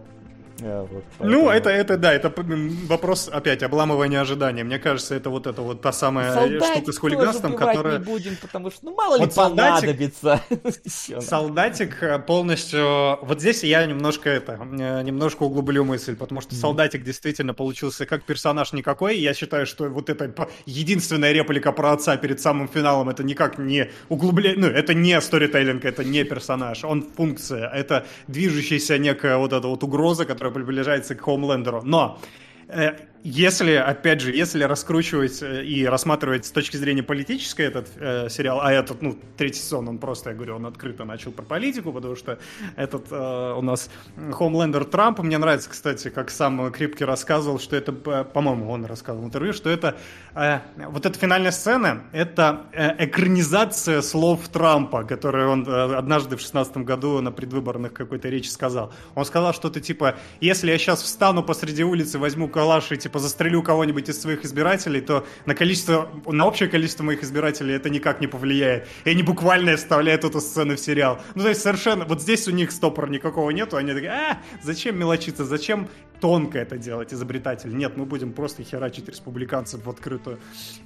А, 0.61 0.82
вот, 0.90 1.03
Ну, 1.19 1.45
поэтому- 1.45 1.49
это, 1.49 1.69
это, 1.69 1.98
да, 1.98 2.14
это 2.14 2.33
вопрос, 2.88 3.30
опять, 3.32 3.64
обламывания 3.64 4.22
ожиданий. 4.22 4.64
Мне 4.64 4.77
кажется, 4.80 5.15
это 5.15 5.30
вот 5.30 5.48
это 5.48 5.61
вот 5.61 5.82
та 5.82 5.91
самая 5.91 6.33
Солдатик 6.33 6.65
штука 6.75 6.91
с 6.91 6.98
хулиганством, 6.99 7.56
которая... 7.56 7.98
не 7.98 8.03
будем, 8.03 8.35
потому 8.41 8.69
что, 8.69 8.85
ну, 8.85 8.95
мало 8.95 9.15
ли 9.15 9.22
Вот 9.25 9.33
солдатик- 9.33 9.56
понадобится. 9.82 10.41
Солдатик 11.22 12.03
э, 12.03 12.19
полностью... 12.19 13.17
Вот 13.25 13.40
здесь 13.41 13.64
я 13.64 13.85
немножко 13.85 14.30
это, 14.30 14.59
э, 14.61 15.01
немножко 15.03 15.43
углублю 15.43 15.83
мысль, 15.85 16.15
потому 16.15 16.41
что 16.41 16.56
Солдатик 16.56 17.03
действительно 17.03 17.53
получился 17.53 18.06
как 18.06 18.23
персонаж 18.23 18.73
никакой. 18.73 19.17
Я 19.17 19.33
считаю, 19.33 19.65
что 19.65 19.85
вот 19.90 20.09
это 20.09 20.33
единственная 20.65 21.32
реплика 21.32 21.72
про 21.72 21.93
отца 21.93 22.15
перед 22.17 22.40
самым 22.40 22.67
финалом, 22.67 23.09
это 23.09 23.23
никак 23.23 23.57
не 23.57 23.90
углубление, 24.09 24.59
ну, 24.59 24.67
это 24.67 24.93
не 24.93 25.19
сторителлинг, 25.22 25.83
это 25.85 26.03
не 26.03 26.23
персонаж, 26.23 26.83
он 26.83 27.03
функция, 27.15 27.69
это 27.69 28.06
движущаяся 28.27 28.98
некая 28.98 29.38
вот 29.38 29.53
эта 29.53 29.67
вот 29.67 29.83
угроза, 29.83 30.25
которая 30.25 30.42
приближается 30.51 31.15
к 31.15 31.22
Хоумлендеру. 31.22 31.81
Но 31.83 32.19
э, 32.67 32.91
если, 33.24 33.72
опять 33.76 34.19
же, 34.19 34.32
если 34.32 34.64
раскручивать 34.64 35.42
э, 35.42 35.64
и 35.64 35.85
рассматривать 35.85 36.45
с 36.45 36.52
точки 36.52 36.76
зрения 36.76 37.03
политической 37.03 37.66
этот 37.66 37.88
э, 37.95 38.27
сериал, 38.30 38.60
а 38.61 38.72
этот, 38.72 39.02
ну, 39.02 39.18
третий 39.38 39.61
сезон, 39.61 39.88
он 39.88 39.98
просто, 39.98 40.32
я 40.32 40.35
говорю, 40.35 40.58
он 40.58 40.66
открыто 40.66 41.06
начал 41.06 41.32
про 41.32 41.43
политику, 41.43 41.93
потому 41.93 42.18
что 42.18 42.38
этот 42.76 43.06
э, 43.11 43.53
у 43.58 43.61
нас 43.61 43.90
Хомлендер 44.34 44.84
Трамп, 44.84 45.19
мне 45.19 45.38
нравится, 45.38 45.69
кстати, 45.69 46.10
как 46.10 46.30
сам 46.30 46.69
Крипки 46.72 47.03
рассказывал, 47.03 47.60
что 47.60 47.77
это, 47.77 47.95
э, 48.06 48.26
по-моему, 48.26 48.69
он 48.69 48.84
рассказывал 48.84 49.24
в 49.24 49.27
интервью, 49.27 49.53
что 49.53 49.69
это, 49.69 49.95
э, 50.35 50.60
вот 50.90 51.06
эта 51.06 51.18
финальная 51.18 51.52
сцена, 51.52 52.03
это 52.11 52.66
э, 52.74 53.06
экранизация 53.06 54.02
слов 54.02 54.50
Трампа, 54.50 55.06
которые 55.06 55.48
он 55.48 55.66
э, 55.66 55.95
однажды 55.95 56.35
в 56.35 56.42
шестнадцатом 56.42 56.84
году 56.84 57.22
на 57.22 57.32
предвыборных 57.32 57.93
какой-то 57.93 58.27
речи 58.27 58.50
сказал. 58.50 58.92
Он 59.16 59.24
сказал 59.24 59.53
что-то 59.53 59.80
типа, 59.80 60.16
если 60.42 60.72
я 60.72 60.77
сейчас 60.77 61.02
встану 61.02 61.42
посреди 61.42 61.85
улицы, 61.85 62.19
возьму 62.19 62.50
калаш 62.50 62.92
и 62.92 62.98
типа 62.98 63.12
застрелю 63.19 63.61
кого-нибудь 63.64 64.09
из 64.09 64.22
своих 64.22 64.45
избирателей, 64.45 65.01
то 65.01 65.25
на 65.45 65.56
количество, 65.56 66.09
на 66.25 66.45
общее 66.45 66.69
количество 66.69 67.03
моих 67.03 67.24
избирателей 67.24 67.74
это 67.74 67.90
никак 67.90 68.22
не 68.22 68.27
повлияет. 68.27 68.88
И 69.06 69.09
они 69.09 69.24
буквально 69.24 69.75
вставляют 69.75 70.24
эту 70.24 70.40
сцену 70.40 70.75
в 70.75 70.80
сериал. 70.80 71.19
Ну, 71.35 71.43
то 71.43 71.50
есть 71.50 71.61
совершенно, 71.61 72.06
вот 72.06 72.22
здесь 72.22 72.48
у 72.48 72.51
них 72.51 72.72
стопора 72.72 73.09
никакого 73.09 73.50
нету, 73.51 73.77
они 73.77 73.93
такие, 73.93 74.11
а, 74.11 74.38
зачем 74.61 74.98
мелочиться, 74.98 75.45
зачем 75.45 75.90
тонко 76.19 76.59
это 76.59 76.77
делать, 76.77 77.14
изобретатель? 77.14 77.75
Нет, 77.75 77.98
мы 77.98 78.06
будем 78.06 78.33
просто 78.33 78.64
херачить 78.64 79.09
республиканцев 79.09 79.85
в 79.85 79.90
открытую. 79.90 80.40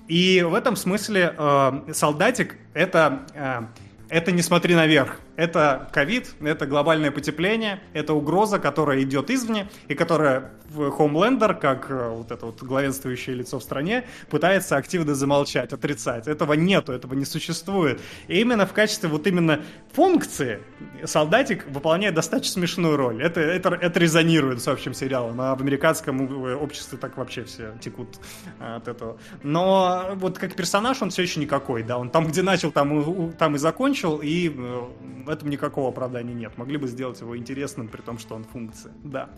И 0.08 0.42
в 0.42 0.54
этом 0.54 0.76
смысле 0.76 1.34
э, 1.38 1.94
солдатик 1.94 2.56
это... 2.74 3.26
э, 3.34 3.87
это 4.10 4.32
не 4.32 4.42
смотри 4.42 4.76
наверх. 4.76 5.20
Это 5.36 5.90
ковид, 5.94 6.34
это 6.42 6.66
глобальное 6.66 7.12
потепление, 7.12 7.82
это 7.94 8.14
угроза, 8.14 8.60
которая 8.60 9.02
идет 9.04 9.30
извне, 9.30 9.70
и 9.88 9.96
которая 9.96 10.52
Homelander, 10.76 11.54
как 11.54 11.90
э, 11.90 12.10
вот 12.10 12.32
это 12.32 12.46
вот 12.46 12.62
главенствующее 12.62 13.36
лицо 13.36 13.60
в 13.60 13.64
стране, 13.64 14.06
пытается 14.30 14.76
активно 14.76 15.16
замолчать, 15.16 15.74
отрицать. 15.74 16.28
Этого 16.28 16.54
нету, 16.54 16.92
этого 16.92 17.14
не 17.14 17.26
существует. 17.26 18.02
И 18.28 18.40
именно 18.40 18.66
в 18.66 18.74
качестве 18.74 19.10
вот 19.10 19.28
именно 19.28 19.62
функции 19.94 20.60
солдатик 21.04 21.66
выполняет 21.68 22.16
достаточно 22.16 22.54
смешную 22.54 22.98
роль. 22.98 23.22
Это, 23.24 23.40
это, 23.40 23.70
это 23.70 24.00
резонирует 24.00 24.62
с 24.62 24.68
общим 24.68 24.94
сериалом, 24.94 25.40
а 25.40 25.56
в 25.56 25.62
американском 25.62 26.46
э, 26.46 26.56
обществе 26.56 26.98
так 26.98 27.18
вообще 27.18 27.44
все 27.44 27.74
текут 27.80 28.20
э, 28.60 28.76
от 28.76 28.88
этого. 28.88 29.18
Но 29.44 30.12
вот 30.16 30.38
как 30.38 30.56
персонаж 30.56 31.02
он 31.02 31.12
все 31.12 31.22
еще 31.22 31.40
никакой, 31.40 31.84
да, 31.84 31.98
он 31.98 32.10
там, 32.10 32.28
где 32.28 32.42
начал, 32.42 32.72
там, 32.72 33.32
там 33.34 33.56
и 33.56 33.58
закончил, 33.58 33.97
и 34.04 34.50
в 34.50 35.30
этом 35.30 35.50
никакого 35.50 35.90
оправдания 35.90 36.34
нет. 36.34 36.58
Могли 36.58 36.78
бы 36.78 36.88
сделать 36.88 37.20
его 37.22 37.38
интересным, 37.38 37.88
при 37.88 38.02
том, 38.02 38.18
что 38.20 38.36
он 38.36 38.44
функция, 38.44 38.94
да. 39.04 39.30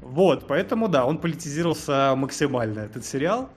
Вот, 0.00 0.46
поэтому, 0.48 0.88
да, 0.88 1.06
он 1.06 1.18
политизировался 1.18 2.14
максимально, 2.16 2.80
этот 2.80 3.04
сериал. 3.04 3.50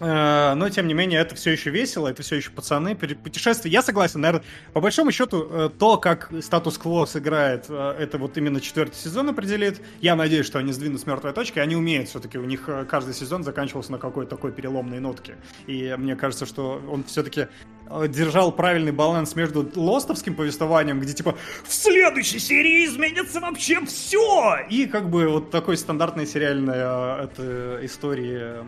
Э, 0.00 0.54
но, 0.54 0.68
тем 0.68 0.88
не 0.88 0.94
менее, 0.94 1.20
это 1.20 1.34
все 1.34 1.52
еще 1.52 1.70
весело, 1.70 2.08
это 2.08 2.22
все 2.22 2.36
еще 2.36 2.50
пацаны, 2.50 2.96
путешествия. 2.96 3.70
Я 3.70 3.82
согласен, 3.82 4.20
наверное, 4.20 4.44
по 4.72 4.80
большому 4.80 5.12
счету, 5.12 5.46
э, 5.50 5.70
то, 5.78 5.98
как 5.98 6.32
статус-кво 6.40 7.06
сыграет, 7.06 7.66
э, 7.68 7.96
это 7.98 8.18
вот 8.18 8.36
именно 8.36 8.60
четвертый 8.60 8.96
сезон 8.96 9.28
определит. 9.28 9.80
Я 10.00 10.16
надеюсь, 10.16 10.46
что 10.46 10.58
они 10.58 10.72
сдвинут 10.72 11.00
с 11.00 11.06
мертвой 11.06 11.32
точки. 11.32 11.58
Они 11.58 11.76
умеют 11.76 12.08
все-таки, 12.08 12.38
у 12.38 12.44
них 12.44 12.68
каждый 12.88 13.14
сезон 13.14 13.44
заканчивался 13.44 13.92
на 13.92 13.98
какой-то 13.98 14.30
такой 14.30 14.52
переломной 14.52 15.00
нотке. 15.00 15.36
И 15.66 15.94
мне 15.96 16.16
кажется, 16.16 16.46
что 16.46 16.82
он 16.90 17.04
все-таки 17.04 17.46
держал 18.08 18.52
правильный 18.52 18.92
баланс 18.92 19.36
между 19.36 19.70
лостовским 19.74 20.34
повествованием, 20.34 21.00
где 21.00 21.12
типа 21.12 21.36
в 21.64 21.72
следующей 21.72 22.38
серии 22.38 22.86
изменится 22.86 23.40
вообще 23.40 23.84
все! 23.84 24.58
И 24.70 24.86
как 24.86 25.10
бы 25.10 25.28
вот 25.28 25.50
такой 25.50 25.76
стандартной 25.76 26.26
сериальной 26.26 27.24
это, 27.24 27.78
истории 27.82 28.64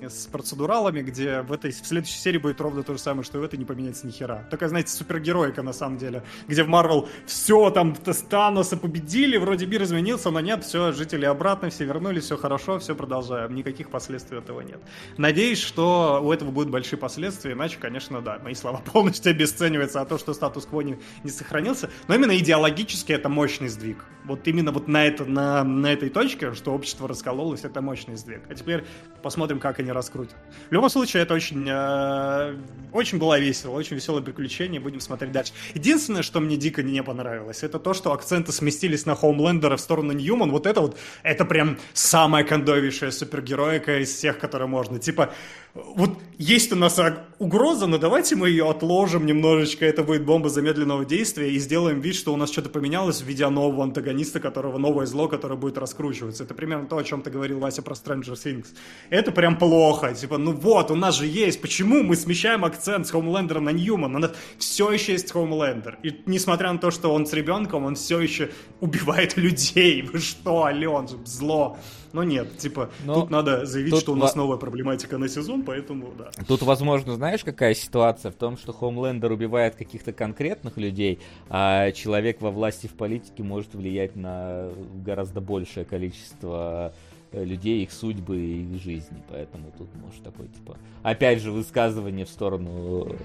с 0.00 0.26
процедуралами, 0.26 1.02
где 1.02 1.42
в 1.42 1.52
этой 1.52 1.70
в 1.70 1.86
следующей 1.86 2.18
серии 2.18 2.38
будет 2.38 2.60
ровно 2.60 2.82
то 2.82 2.94
же 2.94 2.98
самое, 2.98 3.24
что 3.24 3.38
и 3.38 3.40
в 3.40 3.44
этой 3.44 3.58
не 3.58 3.64
поменяется 3.64 4.06
ни 4.06 4.10
хера. 4.10 4.46
Такая, 4.50 4.68
знаете, 4.68 4.90
супергеройка 4.92 5.62
на 5.62 5.72
самом 5.72 5.98
деле, 5.98 6.22
где 6.48 6.62
в 6.62 6.68
Марвел 6.68 7.08
все 7.26 7.70
там 7.70 7.94
Таноса 7.94 8.76
победили, 8.76 9.36
вроде 9.36 9.66
мир 9.66 9.82
изменился, 9.82 10.30
но 10.30 10.40
нет, 10.40 10.64
все, 10.64 10.92
жители 10.92 11.24
обратно, 11.24 11.70
все 11.70 11.84
вернулись, 11.84 12.24
все 12.24 12.36
хорошо, 12.36 12.78
все 12.78 12.94
продолжаем. 12.94 13.54
Никаких 13.54 13.90
последствий 13.90 14.38
этого 14.38 14.60
нет. 14.60 14.80
Надеюсь, 15.16 15.60
что 15.60 16.20
у 16.22 16.32
этого 16.32 16.50
будут 16.50 16.70
большие 16.70 16.98
последствия, 16.98 17.52
иначе, 17.52 17.78
конечно, 17.78 18.20
да, 18.20 18.29
мои 18.38 18.54
слова 18.54 18.78
полностью 18.92 19.30
обесцениваются, 19.30 20.00
а 20.00 20.04
то, 20.04 20.18
что 20.18 20.34
статус-кво 20.34 20.80
не, 20.82 20.98
не 21.24 21.30
сохранился. 21.30 21.90
Но 22.08 22.14
именно 22.14 22.36
идеологически 22.36 23.12
это 23.12 23.28
мощный 23.28 23.68
сдвиг. 23.68 24.04
Вот 24.24 24.46
именно 24.46 24.70
вот 24.70 24.86
на, 24.86 25.06
это, 25.06 25.24
на, 25.24 25.64
на 25.64 25.92
этой 25.92 26.10
точке, 26.10 26.54
что 26.54 26.72
общество 26.72 27.08
раскололось, 27.08 27.64
это 27.64 27.80
мощный 27.80 28.16
сдвиг. 28.16 28.42
А 28.48 28.54
теперь 28.54 28.84
посмотрим, 29.22 29.58
как 29.58 29.80
они 29.80 29.90
раскрутят. 29.92 30.36
В 30.68 30.72
любом 30.72 30.90
случае, 30.90 31.22
это 31.22 31.34
очень, 31.34 31.66
э, 31.68 32.56
очень 32.92 33.18
было 33.18 33.38
весело, 33.38 33.72
очень 33.72 33.96
веселое 33.96 34.22
приключение, 34.22 34.80
будем 34.80 35.00
смотреть 35.00 35.32
дальше. 35.32 35.52
Единственное, 35.74 36.22
что 36.22 36.40
мне 36.40 36.56
дико 36.56 36.82
не 36.82 37.02
понравилось, 37.02 37.62
это 37.62 37.78
то, 37.78 37.94
что 37.94 38.12
акценты 38.12 38.52
сместились 38.52 39.06
на 39.06 39.14
Хоумлендера 39.14 39.76
в 39.76 39.80
сторону 39.80 40.12
Ньюман. 40.12 40.50
Вот 40.50 40.66
это 40.66 40.80
вот, 40.80 40.98
это 41.22 41.44
прям 41.44 41.78
самая 41.92 42.44
кондовейшая 42.44 43.10
супергероика 43.10 44.00
из 44.00 44.14
всех, 44.14 44.38
которые 44.38 44.68
можно. 44.68 44.98
Типа, 44.98 45.32
вот 45.74 46.18
есть 46.36 46.72
у 46.72 46.76
нас 46.76 47.00
угроза, 47.38 47.86
но 47.86 47.98
давайте 47.98 48.34
мы 48.34 48.48
ее 48.48 48.68
отложим 48.68 49.24
немножечко, 49.24 49.86
это 49.86 50.02
будет 50.02 50.24
бомба 50.24 50.48
замедленного 50.48 51.04
действия, 51.04 51.50
и 51.50 51.58
сделаем 51.58 52.00
вид, 52.00 52.16
что 52.16 52.34
у 52.34 52.36
нас 52.36 52.50
что-то 52.50 52.70
поменялось, 52.70 53.20
введя 53.20 53.50
нового 53.50 53.84
антагониста, 53.84 54.40
которого 54.40 54.78
новое 54.78 55.06
зло, 55.06 55.28
которое 55.28 55.54
будет 55.56 55.78
раскручиваться. 55.78 56.42
Это 56.42 56.54
примерно 56.54 56.86
то, 56.86 56.98
о 56.98 57.04
чем 57.04 57.22
ты 57.22 57.30
говорил, 57.30 57.60
Вася, 57.60 57.82
про 57.82 57.94
Stranger 57.94 58.34
Things. 58.34 58.66
Это 59.10 59.30
прям 59.30 59.58
плохо. 59.58 60.12
Типа, 60.12 60.38
ну 60.38 60.52
вот, 60.52 60.90
у 60.90 60.96
нас 60.96 61.14
же 61.16 61.26
есть. 61.26 61.60
Почему 61.60 62.02
мы 62.02 62.16
смещаем 62.16 62.64
акцент 62.64 63.06
с 63.06 63.10
Хоумлендера 63.10 63.60
на 63.60 63.70
Ньюман? 63.70 64.16
У 64.16 64.18
нас 64.18 64.32
все 64.58 64.90
еще 64.90 65.12
есть 65.12 65.30
Хоумлендер. 65.30 65.98
И 66.02 66.20
несмотря 66.26 66.72
на 66.72 66.78
то, 66.78 66.90
что 66.90 67.14
он 67.14 67.26
с 67.26 67.32
ребенком, 67.32 67.84
он 67.84 67.94
все 67.94 68.18
еще 68.18 68.50
убивает 68.80 69.36
людей. 69.36 70.02
Вы 70.02 70.18
что, 70.18 70.64
Ален, 70.64 71.06
зло. 71.24 71.78
Но 72.12 72.24
нет, 72.24 72.58
типа, 72.58 72.90
Но 73.04 73.14
тут 73.14 73.30
надо 73.30 73.66
заявить, 73.66 73.92
тут 73.92 74.00
что 74.00 74.12
у 74.12 74.16
нас 74.16 74.34
новая 74.34 74.56
проблематика 74.56 75.18
на 75.18 75.28
сезон, 75.28 75.62
поэтому 75.62 76.12
да. 76.18 76.30
Тут, 76.46 76.62
возможно, 76.62 77.14
знаешь, 77.14 77.44
какая 77.44 77.74
ситуация 77.74 78.32
в 78.32 78.34
том, 78.34 78.56
что 78.56 78.72
Хомлендер 78.72 79.30
убивает 79.32 79.76
каких-то 79.76 80.12
конкретных 80.12 80.76
людей, 80.76 81.20
а 81.48 81.92
человек 81.92 82.40
во 82.40 82.50
власти 82.50 82.86
в 82.86 82.94
политике 82.94 83.42
может 83.42 83.74
влиять 83.74 84.16
на 84.16 84.70
гораздо 85.04 85.40
большее 85.40 85.84
количество 85.84 86.92
э, 87.32 87.44
людей, 87.44 87.82
их 87.82 87.92
судьбы 87.92 88.38
и 88.38 88.62
их 88.62 88.82
жизни. 88.82 89.22
Поэтому 89.28 89.72
тут 89.78 89.88
может 89.94 90.22
такой, 90.22 90.48
типа, 90.48 90.76
опять 91.02 91.40
же, 91.40 91.52
высказывание 91.52 92.24
в 92.24 92.30
сторону 92.30 93.06
Э, 93.10 93.16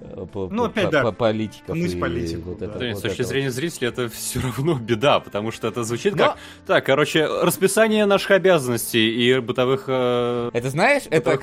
по, 0.00 0.48
ну, 0.50 0.64
опять, 0.64 0.86
по, 0.86 0.90
да. 0.90 1.02
по 1.02 1.12
политиков. 1.12 1.76
и 1.76 2.00
политику, 2.00 2.50
вот 2.50 2.58
да. 2.58 2.66
это, 2.66 2.78
вот 2.78 2.98
с 2.98 3.00
точки 3.02 3.20
это 3.20 3.28
зрения 3.28 3.48
вот. 3.48 3.54
зрителя 3.54 3.88
это 3.88 4.08
все 4.08 4.40
равно 4.40 4.78
беда, 4.78 5.20
потому 5.20 5.50
что 5.50 5.68
это 5.68 5.84
звучит 5.84 6.16
Но... 6.16 6.24
как... 6.24 6.38
Так, 6.66 6.86
короче, 6.86 7.26
расписание 7.26 8.06
наших 8.06 8.30
обязанностей 8.30 9.10
и 9.10 9.38
бытовых... 9.40 9.84
Э... 9.88 10.50
Это 10.52 10.70
знаешь, 10.70 11.02
это 11.10 11.36
как, 11.36 11.40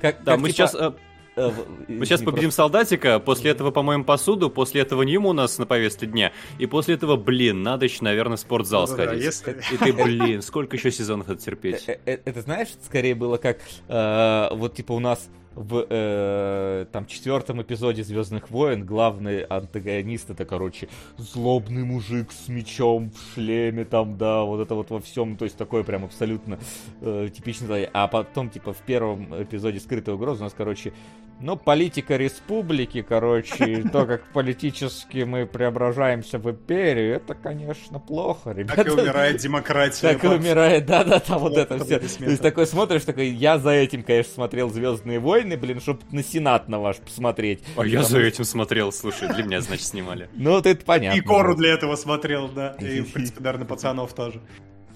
как... 0.00 0.22
Да, 0.24 0.32
как, 0.32 0.40
мы 0.40 0.50
типа... 0.50 0.68
сейчас... 0.68 0.74
Э... 0.76 0.92
э 1.36 1.50
мы 1.88 2.06
сейчас 2.06 2.22
победим 2.22 2.52
солдатика, 2.52 3.18
после 3.18 3.50
этого 3.50 3.72
помоем 3.72 4.04
посуду, 4.04 4.48
после 4.48 4.82
этого 4.82 5.02
Ньюма 5.02 5.30
у 5.30 5.32
нас 5.32 5.58
на 5.58 5.66
повестке 5.66 6.06
дня, 6.06 6.32
и 6.58 6.66
после 6.66 6.94
этого, 6.94 7.16
блин, 7.16 7.64
надо 7.64 7.86
еще, 7.86 8.04
наверное, 8.04 8.36
в 8.36 8.40
спортзал 8.40 8.82
ну, 8.82 8.86
сходить. 8.86 9.20
Да, 9.20 9.24
если... 9.24 9.60
И 9.72 9.76
ты, 9.76 9.92
блин, 9.92 10.42
сколько 10.42 10.76
еще 10.76 10.92
сезонов 10.92 11.28
это 11.28 11.42
терпеть? 11.42 11.84
Э, 11.88 11.98
это, 12.04 12.40
знаешь, 12.42 12.68
скорее 12.84 13.16
было 13.16 13.38
как, 13.38 13.58
вот 13.88 14.74
типа 14.74 14.92
у 14.92 15.00
нас 15.00 15.28
в 15.58 15.86
э, 15.90 16.86
там 16.92 17.06
четвертом 17.06 17.60
эпизоде 17.60 18.04
Звездных 18.04 18.50
войн 18.50 18.84
главный 18.84 19.42
антагонист 19.42 20.30
это, 20.30 20.44
короче, 20.44 20.88
злобный 21.16 21.82
мужик 21.82 22.30
с 22.30 22.48
мечом 22.48 23.10
в 23.10 23.34
шлеме, 23.34 23.84
там, 23.84 24.16
да, 24.16 24.42
вот 24.42 24.60
это 24.60 24.74
вот 24.76 24.90
во 24.90 25.00
всем, 25.00 25.36
то 25.36 25.44
есть 25.44 25.56
такой 25.56 25.82
прям 25.82 26.04
абсолютно 26.04 26.58
э, 27.00 27.28
типичный. 27.34 27.88
А 27.92 28.06
потом, 28.06 28.50
типа, 28.50 28.72
в 28.72 28.78
первом 28.78 29.42
эпизоде 29.42 29.80
скрытой 29.80 30.14
угрозы 30.14 30.42
у 30.42 30.44
нас, 30.44 30.54
короче, 30.56 30.92
ну, 31.40 31.56
политика 31.56 32.16
республики, 32.16 33.02
короче, 33.02 33.82
то, 33.92 34.06
как 34.06 34.32
политически 34.32 35.18
мы 35.18 35.46
преображаемся 35.46 36.38
в 36.38 36.50
империю, 36.50 37.14
это, 37.14 37.34
конечно, 37.34 38.00
плохо, 38.00 38.50
ребята. 38.50 38.84
Так 38.84 38.88
и 38.88 38.90
умирает 38.90 39.36
демократия. 39.36 40.00
Так 40.00 40.24
и 40.24 40.26
умирает, 40.26 40.86
да-да-да, 40.86 41.38
вот 41.38 41.56
это 41.56 41.84
все. 41.84 42.00
То 42.00 42.30
есть 42.30 42.42
такой 42.42 42.66
смотришь, 42.66 43.04
такой, 43.04 43.28
я 43.28 43.58
за 43.58 43.70
этим, 43.70 44.02
конечно, 44.02 44.32
смотрел 44.32 44.68
«Звездные 44.70 45.20
войны», 45.20 45.47
блин, 45.56 45.80
чтобы 45.80 46.00
на 46.10 46.22
Сенат 46.22 46.68
на 46.68 46.78
ваш 46.78 46.96
посмотреть. 46.96 47.60
А 47.76 47.86
я 47.86 48.02
за 48.02 48.20
этим 48.20 48.44
смотрел, 48.44 48.92
слушай, 48.92 49.28
для 49.28 49.42
меня, 49.42 49.60
значит, 49.60 49.86
снимали. 49.86 50.28
Ну, 50.34 50.52
вот 50.52 50.66
это 50.66 50.84
понятно. 50.84 51.18
И 51.18 51.20
Кору 51.20 51.54
для 51.54 51.74
этого 51.74 51.96
смотрел, 51.96 52.48
да, 52.48 52.72
и, 52.80 53.00
в 53.00 53.12
принципе, 53.12 53.40
наверное, 53.40 53.66
пацанов 53.66 54.12
тоже. 54.14 54.40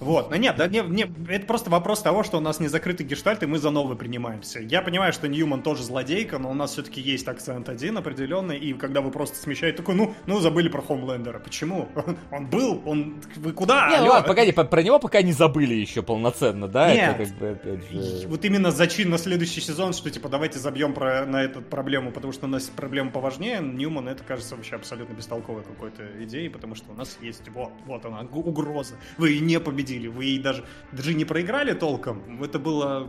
Вот, 0.02 0.30
но 0.30 0.36
нет, 0.36 0.56
да, 0.56 0.66
не, 0.66 0.80
не, 0.80 1.06
это 1.28 1.46
просто 1.46 1.70
вопрос 1.70 2.02
того, 2.02 2.24
что 2.24 2.38
у 2.38 2.40
нас 2.40 2.58
не 2.58 2.66
закрытый 2.66 3.06
гештальт, 3.06 3.42
и 3.44 3.46
мы 3.46 3.58
за 3.58 3.70
новый 3.70 3.96
принимаемся. 3.96 4.58
Я 4.58 4.82
понимаю, 4.82 5.12
что 5.12 5.28
Ньюман 5.28 5.62
тоже 5.62 5.84
злодейка, 5.84 6.38
но 6.38 6.50
у 6.50 6.54
нас 6.54 6.72
все-таки 6.72 7.00
есть 7.00 7.28
акцент 7.28 7.68
один 7.68 7.96
определенный, 7.96 8.58
и 8.58 8.72
когда 8.74 9.00
вы 9.00 9.12
просто 9.12 9.36
смещаете, 9.36 9.76
такой, 9.76 9.94
ну, 9.94 10.14
ну, 10.26 10.40
забыли 10.40 10.68
про 10.68 10.82
Хомлендера. 10.82 11.38
Почему? 11.38 11.88
Он 12.32 12.46
был, 12.46 12.82
он, 12.84 13.22
вы 13.36 13.52
куда? 13.52 13.90
Не, 13.90 14.08
ладно, 14.08 14.26
погоди, 14.26 14.50
про 14.50 14.82
него 14.82 14.98
пока 14.98 15.22
не 15.22 15.32
забыли 15.32 15.74
еще 15.74 16.02
полноценно, 16.02 16.66
да? 16.66 16.92
Нет, 16.92 17.20
это 17.20 17.24
как 17.24 17.38
бы, 17.38 17.48
опять 17.50 17.90
же... 17.90 18.26
вот 18.26 18.44
именно 18.44 18.72
зачин 18.72 19.10
на 19.10 19.18
следующий 19.18 19.60
сезон, 19.60 19.92
что, 19.92 20.10
типа, 20.10 20.28
давайте 20.28 20.58
забьем 20.58 20.94
про, 20.94 21.24
на 21.26 21.44
эту 21.44 21.62
проблему, 21.62 22.10
потому 22.10 22.32
что 22.32 22.46
у 22.46 22.48
нас 22.48 22.64
проблема 22.64 23.10
поважнее, 23.10 23.60
Ньюман, 23.60 24.08
это 24.08 24.24
кажется 24.24 24.56
вообще 24.56 24.74
абсолютно 24.74 25.14
бестолковой 25.14 25.62
какой-то 25.62 26.02
идеей, 26.24 26.48
потому 26.48 26.74
что 26.74 26.90
у 26.90 26.94
нас 26.94 27.18
есть, 27.20 27.48
вот, 27.54 27.70
вот 27.86 28.04
она, 28.04 28.22
угроза. 28.32 28.94
Вы 29.16 29.38
не 29.38 29.60
победили 29.60 29.91
победили, 29.92 30.08
вы 30.08 30.24
ей 30.24 30.38
даже, 30.38 30.64
даже 30.92 31.14
не 31.14 31.24
проиграли 31.24 31.72
толком, 31.72 32.42
это 32.42 32.58
было 32.58 33.08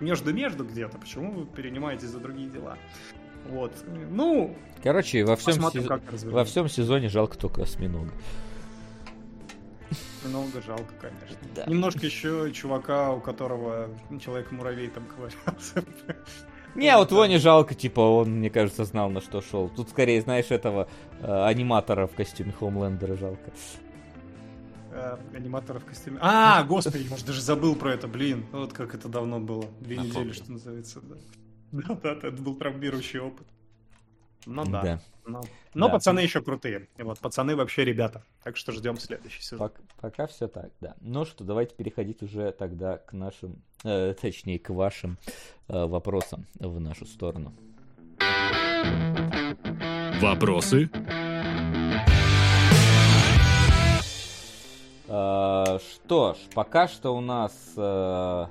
между-между 0.00 0.64
где-то, 0.64 0.98
почему 0.98 1.32
вы 1.32 1.46
перенимаете 1.46 2.06
за 2.06 2.18
другие 2.18 2.48
дела? 2.48 2.76
Вот, 3.48 3.72
ну... 4.10 4.56
Короче, 4.82 5.24
во 5.24 5.36
всем, 5.36 5.70
сез... 5.70 5.86
во 6.24 6.44
всем 6.44 6.68
сезоне 6.68 7.08
жалко 7.08 7.38
только 7.38 7.62
осьминога. 7.62 8.12
Много 10.24 10.60
жалко, 10.60 10.92
конечно. 11.00 11.36
Да. 11.54 11.64
Немножко 11.66 12.04
еще 12.04 12.50
чувака, 12.52 13.12
у 13.12 13.20
которого 13.20 13.88
человек-муравей 14.22 14.88
там 14.88 15.04
ковырялся. 15.06 15.84
Не, 16.74 16.96
вот 16.96 17.10
его 17.10 17.24
не 17.26 17.38
жалко, 17.38 17.74
типа, 17.74 18.00
он, 18.00 18.38
мне 18.38 18.50
кажется, 18.50 18.84
знал, 18.84 19.08
на 19.10 19.20
что 19.20 19.40
шел. 19.40 19.68
Тут 19.70 19.88
скорее, 19.88 20.20
знаешь, 20.20 20.50
этого 20.50 20.88
э, 21.20 21.44
аниматора 21.44 22.06
в 22.06 22.14
костюме 22.14 22.52
Хоумлендера 22.52 23.16
жалко 23.16 23.50
э, 24.98 25.36
аниматора 25.36 25.78
в 25.78 25.84
костюме. 25.84 26.18
А, 26.20 26.62
господи, 26.64 27.06
я 27.08 27.16
даже 27.26 27.40
забыл 27.40 27.74
про 27.76 27.94
это, 27.94 28.08
блин. 28.08 28.44
Вот 28.52 28.72
как 28.72 28.94
это 28.94 29.08
давно 29.08 29.38
было. 29.40 29.64
Две 29.80 29.96
недели, 29.98 30.32
что 30.32 30.52
называется. 30.52 31.00
Да, 31.72 31.82
да, 32.02 32.14
да, 32.14 32.28
это 32.28 32.42
был 32.42 32.54
травмирующий 32.56 33.20
опыт. 33.20 33.46
Ну 34.46 34.64
да. 34.64 34.82
Да. 34.82 35.00
Но, 35.26 35.42
но 35.74 35.86
Да. 35.88 35.92
пацаны 35.94 36.20
еще 36.20 36.40
крутые. 36.40 36.88
И 36.96 37.02
вот 37.02 37.18
пацаны 37.18 37.54
вообще 37.54 37.84
ребята. 37.84 38.22
Так 38.42 38.56
что 38.56 38.72
ждем 38.72 38.96
следующий 38.98 39.42
сезон. 39.42 39.66
Пок- 39.68 39.80
пока 40.00 40.26
все 40.26 40.48
так, 40.48 40.70
да. 40.80 40.94
Ну 41.00 41.26
что, 41.26 41.44
давайте 41.44 41.74
переходить 41.74 42.22
уже 42.22 42.52
тогда 42.52 42.96
к 42.96 43.12
нашим, 43.12 43.62
э, 43.84 44.14
точнее, 44.18 44.58
к 44.58 44.70
вашим 44.70 45.18
э, 45.68 45.84
вопросам 45.84 46.46
в 46.58 46.80
нашу 46.80 47.04
сторону. 47.04 47.52
Вопросы? 50.22 50.88
Э, 55.08 55.78
Что 55.80 56.34
ж, 56.34 56.36
пока 56.54 56.86
что 56.86 57.16
у 57.16 57.20
нас 57.20 57.52
э, 57.76 58.46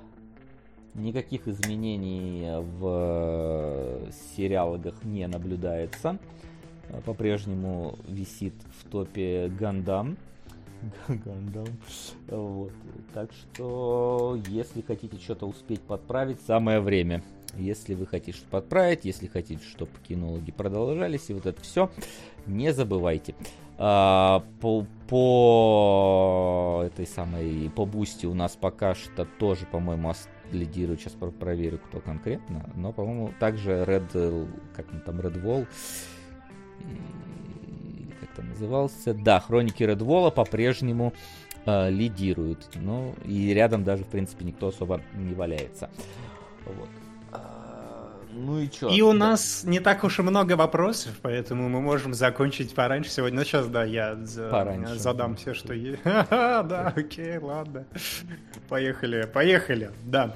никаких 0.95 1.48
изменений 1.48 2.60
в 2.80 4.08
э, 4.08 4.11
сериалогах 4.36 5.03
не 5.03 5.27
наблюдается. 5.27 6.18
По-прежнему 7.06 7.95
висит 8.08 8.53
в 8.80 8.90
топе 8.90 9.52
Гандам. 9.60 10.18
Гандам. 11.08 11.68
Вот. 12.27 12.72
Так 13.14 13.30
что, 13.34 14.40
если 14.48 14.82
хотите 14.82 15.18
что-то 15.18 15.48
успеть 15.48 15.82
подправить, 15.82 16.40
самое 16.42 16.80
время. 16.80 17.24
Если 17.56 17.94
вы 17.94 18.06
хотите 18.06 18.38
что-то 18.38 18.52
подправить, 18.52 19.06
если 19.06 19.27
хотите, 19.27 19.64
чтобы 19.64 19.92
кинологи 20.08 20.52
продолжались, 20.52 21.30
и 21.30 21.34
вот 21.34 21.45
это 21.45 21.61
все, 21.61 21.90
не 22.45 22.72
забывайте. 22.74 23.36
А, 23.80 24.43
по, 24.59 24.85
по 25.07 26.83
этой 26.85 27.06
самой, 27.06 27.69
по 27.75 27.85
Boosty 27.85 28.25
у 28.25 28.33
нас 28.33 28.56
пока 28.56 28.95
что 28.95 29.25
тоже, 29.25 29.65
по-моему, 29.65 30.14
лидирует, 30.51 31.01
сейчас 31.01 31.14
про- 31.14 31.30
проверю, 31.31 31.80
кто 31.80 31.99
конкретно, 31.99 32.69
но, 32.75 32.91
по-моему, 32.91 33.31
также 33.39 33.83
Red, 33.83 34.49
как 34.75 34.91
он 34.91 35.01
там, 35.01 35.19
Red 35.19 35.43
Wall, 35.43 35.67
как 38.19 38.30
там 38.35 38.49
назывался, 38.49 39.14
да, 39.14 39.39
Хроники 39.39 39.83
Red 39.83 39.99
Wall 39.99 40.31
по-прежнему 40.31 41.14
э, 41.65 41.89
лидируют, 41.91 42.69
ну, 42.75 43.14
и 43.25 43.53
рядом 43.53 43.83
даже, 43.83 44.03
в 44.03 44.07
принципе, 44.07 44.45
никто 44.45 44.67
особо 44.69 45.01
не 45.14 45.35
валяется. 45.35 45.89
Вот. 46.65 46.89
Ну 48.40 48.59
и 48.59 48.69
чё? 48.69 48.90
И 48.90 49.01
у 49.01 49.11
Да. 49.14 49.17
нас 49.17 49.64
не 49.64 49.80
так 49.80 50.03
уж 50.03 50.19
и 50.19 50.22
много 50.22 50.53
вопросов, 50.56 51.14
поэтому 51.22 51.69
мы 51.69 51.82
можем 51.82 52.14
закончить 52.14 52.75
пораньше 52.75 53.09
сегодня. 53.09 53.40
Ну, 53.40 53.45
сейчас, 53.45 53.67
да, 53.67 53.83
я 53.83 54.16
за- 54.16 54.49
Пораньше. 54.49 54.95
задам 54.99 55.35
все, 55.35 55.53
что 55.53 55.74
есть. 55.74 55.99
Да, 56.03 56.93
окей, 56.95 57.38
ладно. 57.38 57.85
Поехали, 58.69 59.24
поехали, 59.33 59.91
да. 60.06 60.35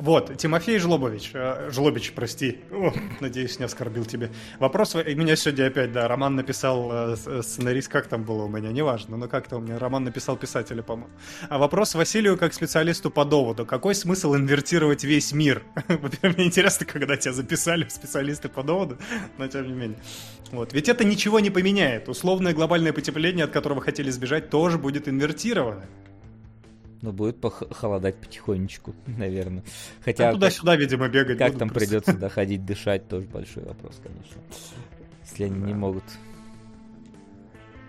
Вот, 0.00 0.34
Тимофей 0.38 0.78
Жлобович, 0.78 1.32
э, 1.34 1.68
Жлобич, 1.70 2.12
прости, 2.14 2.60
О, 2.70 2.90
надеюсь, 3.20 3.58
не 3.58 3.66
оскорбил 3.66 4.06
тебя. 4.06 4.30
Вопрос, 4.58 4.94
и 4.94 5.14
меня 5.14 5.36
сегодня 5.36 5.66
опять, 5.66 5.92
да, 5.92 6.08
Роман 6.08 6.36
написал, 6.36 6.90
э, 7.12 7.16
с- 7.16 7.42
сценарист, 7.42 7.88
как 7.88 8.06
там 8.06 8.24
было 8.24 8.44
у 8.44 8.48
меня, 8.48 8.72
неважно, 8.72 9.18
но 9.18 9.28
как-то 9.28 9.58
у 9.58 9.60
меня 9.60 9.78
Роман 9.78 10.04
написал 10.04 10.38
писателя, 10.38 10.82
по-моему. 10.82 11.12
А 11.50 11.58
вопрос 11.58 11.94
Василию 11.94 12.38
как 12.38 12.54
специалисту 12.54 13.10
по 13.10 13.26
доводу. 13.26 13.66
Какой 13.66 13.94
смысл 13.94 14.34
инвертировать 14.34 15.04
весь 15.04 15.32
мир? 15.32 15.62
Мне 16.22 16.46
интересно, 16.46 16.86
когда 16.86 17.18
тебя 17.18 17.34
записали 17.34 17.86
специалисты 17.90 18.48
по 18.48 18.62
доводу, 18.62 18.96
но 19.36 19.48
тем 19.48 19.66
не 19.66 19.74
менее. 19.74 19.98
Вот. 20.50 20.72
Ведь 20.72 20.88
это 20.88 21.04
ничего 21.04 21.40
не 21.40 21.50
поменяет. 21.50 22.08
Условное 22.08 22.54
глобальное 22.54 22.94
потепление, 22.94 23.44
от 23.44 23.50
которого 23.50 23.82
хотели 23.82 24.10
сбежать, 24.10 24.48
тоже 24.48 24.78
будет 24.78 25.08
инвертировано. 25.08 25.84
Ну, 27.02 27.12
будет 27.12 27.36
пох- 27.38 27.72
холодать 27.72 28.16
потихонечку, 28.16 28.94
наверное. 29.06 29.62
А 30.00 30.04
Хотя, 30.04 30.24
как, 30.24 30.34
туда-сюда, 30.34 30.76
видимо, 30.76 31.08
бегать 31.08 31.38
как 31.38 31.56
там 31.58 31.68
просто. 31.70 31.88
придется 31.88 32.12
доходить, 32.18 32.64
дышать, 32.66 33.08
тоже 33.08 33.26
большой 33.26 33.64
вопрос, 33.64 34.00
конечно. 34.02 34.40
Если 35.24 35.44
они 35.44 35.60
не 35.60 35.72
Да. 35.72 35.78
могут. 35.78 36.04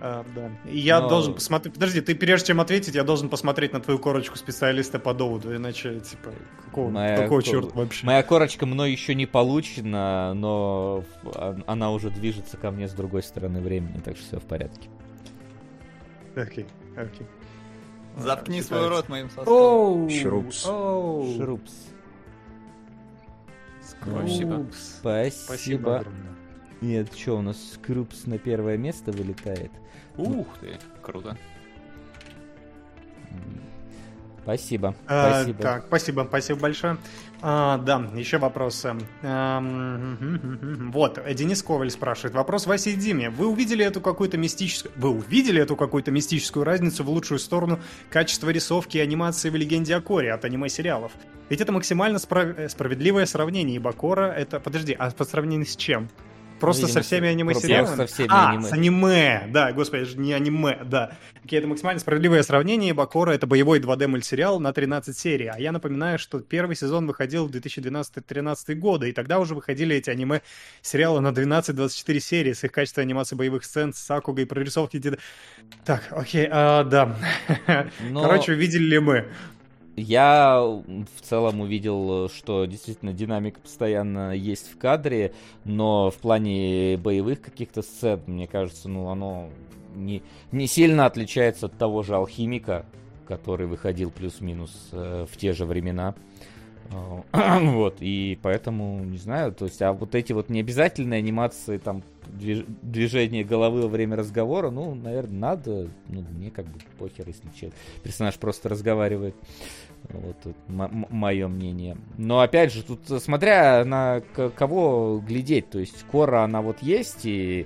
А, 0.03 0.25
да. 0.35 0.49
И 0.67 0.79
я 0.79 0.99
Но- 0.99 1.09
должен 1.09 1.33
посмотреть... 1.35 1.75
Подожди, 1.75 2.01
ты 2.01 2.15
прежде 2.15 2.47
чем 2.47 2.59
ответить, 2.61 2.95
я 2.95 3.03
должен 3.03 3.29
посмотреть 3.29 3.71
на 3.73 3.79
твою 3.81 3.99
корочку 3.99 4.35
специалиста 4.35 4.97
по 4.97 5.13
доводу, 5.13 5.55
иначе, 5.55 5.99
типа, 5.99 6.31
какого, 6.65 6.89
Моя 6.89 7.17
какого 7.17 7.41
ко- 7.41 7.45
черта 7.45 7.69
вообще? 7.75 8.05
Моя 8.07 8.23
корочка 8.23 8.65
мной 8.65 8.91
еще 8.91 9.13
не 9.13 9.27
получена, 9.27 10.33
но 10.33 11.03
а- 11.35 11.55
она 11.67 11.91
уже 11.91 12.09
движется 12.09 12.57
ко 12.57 12.71
мне 12.71 12.87
с 12.87 12.93
другой 12.93 13.21
стороны 13.21 13.61
времени, 13.61 13.99
так 14.03 14.15
что 14.17 14.25
все 14.25 14.39
в 14.39 14.43
порядке. 14.45 14.89
Окей, 16.35 16.65
окей. 16.97 17.27
Заткни 18.17 18.61
свой 18.61 18.87
рот 18.87 19.09
моим 19.09 19.29
соском. 19.29 19.53
Оу, 19.53 20.09
Шрупс. 20.09 20.63
Шрупс. 20.63 21.71
Спасибо. 23.81 24.55
Шрупс. 24.55 24.99
Спасибо. 25.45 26.05
Нет, 26.81 27.13
что, 27.15 27.37
у 27.37 27.41
нас 27.41 27.57
Скрупс 27.73 28.25
на 28.25 28.39
первое 28.39 28.77
место 28.77 29.11
вылетает? 29.11 29.71
Ух 30.17 30.47
ты, 30.59 30.79
круто. 31.01 31.37
Спасибо. 34.43 34.95
А, 35.07 35.43
Спасибо. 35.43 35.61
Так, 35.61 35.85
спасибо, 35.87 36.25
спасибо 36.27 36.59
большое. 36.59 36.97
А, 37.43 37.77
да, 37.79 38.07
еще 38.15 38.37
мгм, 39.59 40.33
мгм, 40.35 40.73
мгм. 40.73 40.91
Вот, 40.91 41.19
Денис 41.33 41.63
Коваль 41.63 41.89
спрашивает. 41.89 42.35
Вопрос 42.35 42.67
Васе 42.67 42.91
и 42.91 42.95
Диме. 42.95 43.29
Вы 43.31 43.47
увидели 43.47 43.83
эту 43.83 43.99
какую-то 43.99 44.37
мистическую... 44.37 44.93
Вы 44.95 45.09
увидели 45.09 45.59
эту 45.59 45.75
какую-то 45.75 46.11
мистическую 46.11 46.63
разницу 46.63 47.03
в 47.03 47.09
лучшую 47.09 47.39
сторону 47.39 47.79
качества 48.11 48.49
рисовки 48.49 48.97
и 48.97 48.99
анимации 48.99 49.49
в 49.49 49.55
«Легенде 49.55 49.95
о 49.95 50.01
Коре» 50.01 50.31
от 50.33 50.45
аниме-сериалов? 50.45 51.11
Ведь 51.49 51.61
это 51.61 51.71
максимально 51.71 52.19
справ- 52.19 52.57
э, 52.57 52.69
справедливое 52.69 53.25
сравнение, 53.25 53.75
ибо 53.75 53.91
Кора 53.91 54.33
это... 54.33 54.59
Подожди, 54.59 54.93
а 54.93 55.09
по 55.09 55.25
сравнению 55.25 55.65
с 55.65 55.75
чем? 55.75 56.09
Просто 56.61 56.83
видимо, 56.87 57.01
со 57.01 57.05
всеми 57.07 57.27
с- 57.27 57.31
аниме-сериалами? 57.31 57.85
просто 57.87 58.07
со 58.07 58.13
всеми 58.13 58.29
а, 58.31 58.49
аниме. 58.51 58.63
с 58.63 58.71
аниме, 58.71 59.43
да, 59.49 59.71
господи, 59.73 60.01
это 60.03 60.11
же 60.11 60.17
не 60.19 60.33
аниме, 60.33 60.79
да. 60.85 61.11
Окей, 61.43 61.59
это 61.59 61.67
максимально 61.67 61.99
справедливое 61.99 62.43
сравнение, 62.43 62.91
ибо 62.91 63.05
Кора 63.07 63.33
это 63.33 63.47
боевой 63.47 63.79
2D 63.79 64.07
мультсериал 64.07 64.59
на 64.59 64.71
13 64.71 65.17
серий. 65.17 65.47
А 65.47 65.59
я 65.59 65.71
напоминаю, 65.71 66.19
что 66.19 66.39
первый 66.39 66.75
сезон 66.75 67.07
выходил 67.07 67.47
в 67.47 67.51
2012-2013 67.51 68.75
годы, 68.75 69.09
и 69.09 69.11
тогда 69.11 69.39
уже 69.39 69.55
выходили 69.55 69.95
эти 69.95 70.09
аниме-сериалы 70.09 71.19
на 71.21 71.29
12-24 71.29 72.19
серии 72.19 72.53
с 72.53 72.63
их 72.63 72.71
качеством 72.71 73.01
анимации 73.03 73.35
боевых 73.35 73.63
сцен, 73.65 73.93
с 73.93 73.97
Сакугой, 73.99 74.45
прорисовки. 74.45 75.01
Так, 75.83 76.03
окей, 76.11 76.47
а, 76.49 76.83
да. 76.83 77.15
Но- 78.09 78.21
Короче, 78.23 78.53
увидели 78.53 78.83
ли 78.83 78.99
мы? 78.99 79.25
Я 80.01 80.59
в 80.61 81.21
целом 81.21 81.61
увидел, 81.61 82.27
что 82.29 82.65
действительно 82.65 83.13
динамика 83.13 83.59
постоянно 83.59 84.31
есть 84.35 84.71
в 84.71 84.77
кадре, 84.77 85.33
но 85.63 86.09
в 86.09 86.15
плане 86.15 86.97
боевых 86.97 87.41
каких-то 87.41 87.81
сцен, 87.83 88.21
мне 88.25 88.47
кажется, 88.47 88.89
ну 88.89 89.09
оно 89.09 89.49
не, 89.95 90.23
не 90.51 90.67
сильно 90.67 91.05
отличается 91.05 91.67
от 91.67 91.77
того 91.77 92.01
же 92.01 92.15
алхимика, 92.15 92.85
который 93.27 93.67
выходил 93.67 94.09
плюс-минус 94.11 94.89
э, 94.91 95.25
в 95.31 95.37
те 95.37 95.53
же 95.53 95.65
времена. 95.65 96.15
Э, 96.91 97.59
Вот, 97.61 97.97
и 97.99 98.37
поэтому, 98.41 99.03
не 99.03 99.17
знаю, 99.17 99.53
то 99.53 99.65
есть, 99.65 99.81
а 99.81 99.93
вот 99.93 100.15
эти 100.15 100.33
вот 100.33 100.49
необязательные 100.49 101.19
анимации, 101.19 101.77
там, 101.77 102.03
движ- 102.27 102.65
движение 102.81 103.43
головы 103.43 103.83
во 103.83 103.87
время 103.87 104.15
разговора, 104.15 104.69
ну, 104.69 104.95
наверное, 104.95 105.39
надо, 105.39 105.87
ну, 106.09 106.25
мне 106.33 106.51
как 106.51 106.65
бы 106.65 106.79
похер, 106.97 107.27
если 107.27 107.47
че- 107.59 107.71
персонаж 108.03 108.35
просто 108.37 108.69
разговаривает. 108.69 109.35
Вот 110.09 110.55
мое 110.67 111.47
мнение. 111.47 111.97
Но 112.17 112.41
опять 112.41 112.73
же, 112.73 112.83
тут 112.83 113.09
э, 113.09 113.19
смотря 113.19 113.85
на 113.85 114.21
кого 114.55 115.23
глядеть, 115.25 115.69
то 115.69 115.79
есть 115.79 116.03
Кора, 116.11 116.43
она 116.43 116.61
вот 116.61 116.81
есть, 116.81 117.25
и 117.25 117.65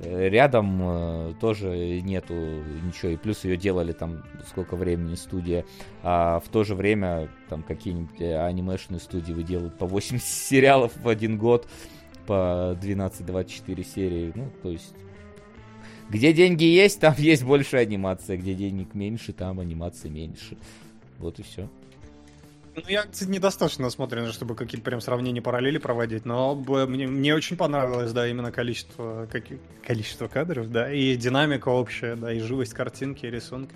э, 0.00 0.28
рядом 0.28 0.78
э, 0.82 1.34
тоже 1.40 2.00
нету 2.02 2.34
ничего, 2.34 3.12
и 3.12 3.16
плюс 3.16 3.44
ее 3.44 3.56
делали 3.56 3.92
там 3.92 4.24
сколько 4.46 4.76
времени 4.76 5.14
студия, 5.14 5.64
а 6.02 6.40
в 6.40 6.48
то 6.48 6.64
же 6.64 6.74
время 6.74 7.28
там 7.48 7.62
какие-нибудь 7.62 8.20
э, 8.20 8.36
анимешные 8.36 9.00
студии 9.00 9.32
выделывают 9.32 9.78
по 9.78 9.86
80 9.86 10.22
сериалов 10.26 10.92
в 10.96 11.08
один 11.08 11.38
год, 11.38 11.66
по 12.26 12.76
12-24 12.82 13.84
серии, 13.84 14.32
ну, 14.34 14.50
то 14.62 14.70
есть 14.70 14.94
где 16.08 16.32
деньги 16.32 16.64
есть, 16.64 17.00
там 17.00 17.14
есть 17.18 17.44
больше 17.44 17.76
анимации, 17.76 18.36
где 18.36 18.54
денег 18.54 18.94
меньше, 18.94 19.32
там 19.32 19.60
анимации 19.60 20.08
меньше. 20.08 20.56
Вот 21.18 21.38
и 21.38 21.42
все. 21.42 21.68
Ну, 22.76 22.82
я, 22.88 23.04
кстати, 23.04 23.30
недостаточно 23.30 23.84
насмотрен, 23.84 24.30
чтобы 24.32 24.54
какие-то 24.54 24.84
прям 24.84 25.00
сравнения 25.00 25.40
параллели 25.40 25.78
проводить, 25.78 26.26
но 26.26 26.54
мне, 26.54 27.06
мне 27.06 27.34
очень 27.34 27.56
понравилось, 27.56 28.12
да, 28.12 28.28
именно 28.28 28.52
количество, 28.52 29.26
каки- 29.32 29.58
количество 29.82 30.28
кадров, 30.28 30.70
да, 30.70 30.92
и 30.92 31.16
динамика 31.16 31.70
общая, 31.70 32.16
да, 32.16 32.30
и 32.30 32.38
живость 32.38 32.74
картинки, 32.74 33.24
и 33.24 33.30
рисунка. 33.30 33.74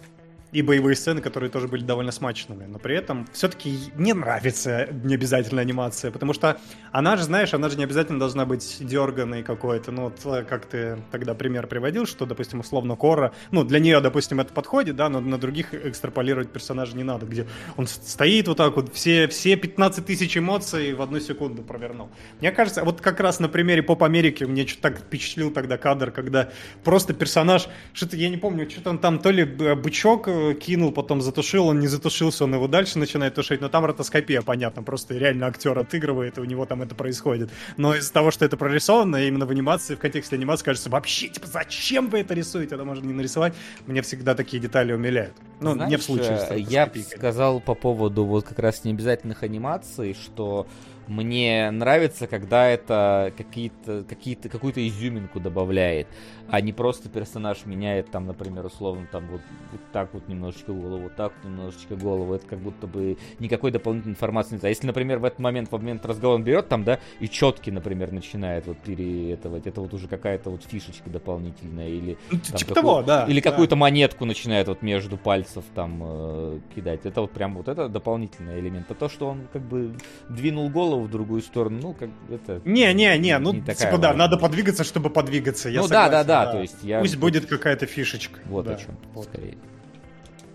И 0.52 0.62
боевые 0.62 0.96
сцены, 0.96 1.20
которые 1.20 1.50
тоже 1.50 1.68
были 1.68 1.84
довольно 1.84 2.12
смачными. 2.12 2.66
Но 2.66 2.78
при 2.78 2.96
этом 2.96 3.26
все-таки 3.32 3.92
не 3.94 4.12
нравится 4.12 4.88
не 5.04 5.14
обязательно 5.14 5.60
анимация, 5.60 6.10
потому 6.10 6.32
что 6.32 6.58
она 6.92 7.16
же, 7.16 7.24
знаешь, 7.24 7.54
она 7.54 7.68
же 7.68 7.76
не 7.76 7.84
обязательно 7.84 8.18
должна 8.18 8.44
быть 8.46 8.78
дерганой 8.80 9.42
какой-то. 9.42 9.92
Ну, 9.92 10.02
вот 10.04 10.20
э, 10.24 10.44
как 10.44 10.66
ты 10.66 10.98
тогда 11.10 11.34
пример 11.34 11.66
приводил, 11.66 12.06
что, 12.06 12.26
допустим, 12.26 12.60
условно 12.60 12.96
Кора, 12.96 13.32
ну, 13.50 13.64
для 13.64 13.78
нее, 13.78 14.00
допустим, 14.00 14.40
это 14.40 14.52
подходит, 14.52 14.96
да, 14.96 15.08
но 15.08 15.20
на 15.20 15.38
других 15.38 15.72
экстраполировать 15.74 16.50
персонажа 16.50 16.96
не 16.96 17.04
надо, 17.04 17.26
где 17.26 17.46
он 17.76 17.86
стоит 17.86 18.48
вот 18.48 18.56
так 18.56 18.74
вот, 18.76 18.94
все, 18.94 19.28
все 19.28 19.56
15 19.56 20.04
тысяч 20.04 20.36
эмоций 20.36 20.94
в 20.94 21.02
одну 21.02 21.20
секунду 21.20 21.62
провернул. 21.62 22.08
Мне 22.40 22.50
кажется, 22.50 22.84
вот 22.84 23.00
как 23.00 23.20
раз 23.20 23.40
на 23.40 23.48
примере 23.48 23.82
Поп-Америки 23.82 24.44
мне 24.44 24.66
что-то 24.66 24.90
так 24.90 24.98
впечатлил 24.98 25.50
тогда 25.50 25.78
кадр, 25.78 26.10
когда 26.10 26.50
просто 26.84 27.14
персонаж, 27.14 27.68
что-то, 27.92 28.16
я 28.16 28.28
не 28.28 28.36
помню, 28.36 28.68
что-то 28.68 28.90
он 28.90 28.98
там 28.98 29.18
то 29.18 29.30
ли 29.30 29.44
бычок 29.44 30.28
э, 30.28 30.39
кинул, 30.54 30.92
потом 30.92 31.20
затушил, 31.20 31.68
он 31.68 31.80
не 31.80 31.86
затушился, 31.86 32.44
он 32.44 32.54
его 32.54 32.68
дальше 32.68 32.98
начинает 32.98 33.34
тушить, 33.34 33.60
но 33.60 33.68
там 33.68 33.84
ротоскопия, 33.84 34.42
понятно, 34.42 34.82
просто 34.82 35.14
реально 35.14 35.46
актер 35.46 35.78
отыгрывает, 35.78 36.38
и 36.38 36.40
у 36.40 36.44
него 36.44 36.66
там 36.66 36.82
это 36.82 36.94
происходит. 36.94 37.50
Но 37.76 37.94
из-за 37.94 38.12
того, 38.12 38.30
что 38.30 38.44
это 38.44 38.56
прорисовано, 38.56 39.16
именно 39.16 39.46
в 39.46 39.50
анимации, 39.50 39.94
в 39.94 39.98
контексте 39.98 40.36
анимации, 40.36 40.64
кажется, 40.64 40.90
вообще, 40.90 41.28
типа, 41.28 41.46
зачем 41.46 42.08
вы 42.08 42.20
это 42.20 42.34
рисуете? 42.34 42.74
Это 42.74 42.84
можно 42.84 43.06
не 43.06 43.14
нарисовать. 43.14 43.54
Мне 43.86 44.02
всегда 44.02 44.34
такие 44.34 44.60
детали 44.60 44.92
умиляют. 44.92 45.34
Ну, 45.60 45.74
Знаешь, 45.74 45.90
не 45.90 45.96
в 45.96 46.02
случае 46.02 46.38
с 46.38 46.50
э, 46.50 46.58
Я 46.58 46.90
сказал 47.14 47.60
по 47.60 47.74
поводу 47.74 48.24
вот 48.24 48.44
как 48.44 48.58
раз 48.58 48.84
необязательных 48.84 49.42
анимаций, 49.42 50.14
что 50.14 50.66
мне 51.10 51.70
нравится, 51.72 52.26
когда 52.26 52.68
это 52.68 53.32
какие-то, 53.36 54.04
какие-то, 54.08 54.48
какую-то 54.48 54.86
изюминку 54.86 55.40
добавляет, 55.40 56.06
а 56.50 56.60
не 56.60 56.72
просто 56.72 57.08
персонаж 57.08 57.64
меняет 57.64 58.10
там, 58.10 58.26
например, 58.26 58.66
условно, 58.66 59.06
там 59.10 59.26
вот, 59.26 59.40
вот 59.72 59.80
так 59.92 60.12
вот 60.12 60.28
немножечко 60.28 60.72
голову, 60.72 61.04
вот 61.04 61.16
так 61.16 61.32
вот 61.36 61.50
немножечко 61.50 61.96
голову. 61.96 62.34
Это 62.34 62.46
как 62.46 62.58
будто 62.58 62.86
бы 62.86 63.16
никакой 63.38 63.70
дополнительной 63.70 64.14
информации 64.14 64.54
нет. 64.54 64.64
А 64.64 64.68
если, 64.68 64.86
например, 64.86 65.18
в 65.18 65.24
этот 65.24 65.38
момент, 65.38 65.70
в 65.70 65.72
момент 65.72 66.04
разговора 66.04 66.36
он 66.36 66.44
берет 66.44 66.68
там, 66.68 66.84
да, 66.84 66.98
и 67.18 67.28
четки, 67.28 67.70
например, 67.70 68.12
начинает 68.12 68.66
вот 68.66 68.78
пере 68.78 69.32
этого, 69.32 69.56
это 69.56 69.80
вот 69.80 69.94
уже 69.94 70.08
какая-то 70.08 70.50
вот 70.50 70.64
фишечка 70.64 71.10
дополнительная 71.10 71.88
или 71.88 72.18
Ну, 72.30 72.38
там 72.38 72.56
типа 72.56 72.74
того, 72.74 73.02
да. 73.02 73.24
или 73.26 73.40
да. 73.40 73.50
какую-то 73.50 73.76
монетку 73.76 74.24
начинает 74.24 74.68
вот 74.68 74.82
между 74.82 75.16
пальцев 75.16 75.64
там 75.74 76.00
э, 76.02 76.60
кидать. 76.74 77.00
Это 77.04 77.22
вот 77.22 77.30
прям 77.30 77.56
вот 77.56 77.68
это 77.68 77.88
дополнительный 77.88 78.60
элемент. 78.60 78.90
А 78.90 78.94
то, 78.94 79.08
что 79.08 79.28
он 79.28 79.48
как 79.52 79.62
бы 79.62 79.94
двинул 80.28 80.68
голову 80.68 81.04
в 81.04 81.10
другую 81.10 81.42
сторону, 81.42 81.78
ну, 81.82 81.94
как 81.94 82.10
это... 82.30 82.60
Не-не-не, 82.64 83.38
ну, 83.38 83.52
не 83.52 83.60
типа, 83.60 83.98
да, 83.98 84.10
важная 84.10 84.14
надо 84.14 84.36
подвигаться, 84.36 84.84
чтобы 84.84 85.10
подвигаться. 85.10 85.68
Я 85.68 85.80
Ну 85.80 85.88
да, 85.88 86.04
согласен, 86.04 86.26
да, 86.40 86.46
да, 86.46 86.52
то 86.52 86.62
есть 86.62 86.76
я- 86.82 87.00
Пусть 87.00 87.16
будет 87.16 87.46
какая-то 87.46 87.86
фишечка. 87.86 88.40
Вот 88.46 88.66
да. 88.66 88.74
о 88.74 88.76
чем, 88.76 88.96
Вот. 89.14 89.24
скорее. 89.26 89.56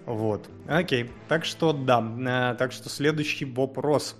Вот. 0.05 0.47
Окей. 0.67 1.09
Так 1.27 1.45
что 1.45 1.73
да. 1.73 2.51
Э, 2.53 2.55
Так 2.57 2.71
что 2.71 2.89
следующий 2.89 3.45
вопрос. 3.45 4.15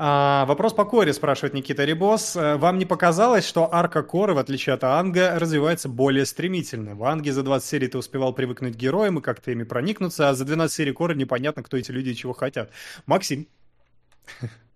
А, 0.00 0.46
вопрос 0.46 0.72
по 0.74 0.84
Коре, 0.84 1.12
спрашивает 1.12 1.54
Никита 1.54 1.84
Рибос. 1.84 2.36
Э, 2.36 2.56
Вам 2.56 2.78
не 2.78 2.86
показалось, 2.86 3.44
что 3.44 3.68
арка 3.74 4.02
Коры, 4.04 4.32
в 4.32 4.38
отличие 4.38 4.74
от 4.74 4.84
Анга, 4.84 5.38
развивается 5.38 5.88
более 5.88 6.24
стремительно? 6.24 6.94
В 6.94 7.02
Анге 7.04 7.32
за 7.32 7.42
20 7.42 7.68
серий 7.68 7.88
ты 7.88 7.98
успевал 7.98 8.32
привыкнуть 8.32 8.74
к 8.74 8.78
героям 8.78 9.18
и 9.18 9.22
как-то 9.22 9.50
ими 9.50 9.64
проникнуться, 9.64 10.28
а 10.28 10.34
за 10.34 10.44
12 10.44 10.74
серий 10.76 10.92
Коры 10.92 11.16
непонятно, 11.16 11.62
кто 11.64 11.76
эти 11.76 11.90
люди 11.90 12.10
и 12.10 12.14
чего 12.16 12.32
хотят. 12.32 12.70
Максим. 13.06 13.48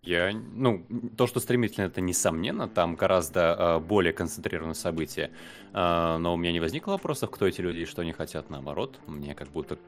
Я, 0.05 0.33
ну, 0.33 0.85
то, 1.17 1.29
что 1.29 1.39
стремительно, 1.39 1.85
это 1.85 2.01
несомненно, 2.01 2.67
там 2.67 2.97
гораздо 2.97 3.57
э, 3.57 3.79
более 3.79 4.13
концентрированное 4.13 4.75
событие. 4.75 5.31
Э, 5.73 6.17
но 6.19 6.35
у 6.35 6.37
меня 6.37 6.51
не 6.51 6.59
возникло 6.59 6.93
вопросов, 6.93 7.31
кто 7.31 7.47
эти 7.47 7.61
люди 7.61 7.79
и 7.79 7.85
что 7.85 8.03
они 8.03 8.13
хотят. 8.13 8.51
Наоборот, 8.51 8.99
мне 9.07 9.37
как 9.37 9.49
будто 9.51 9.79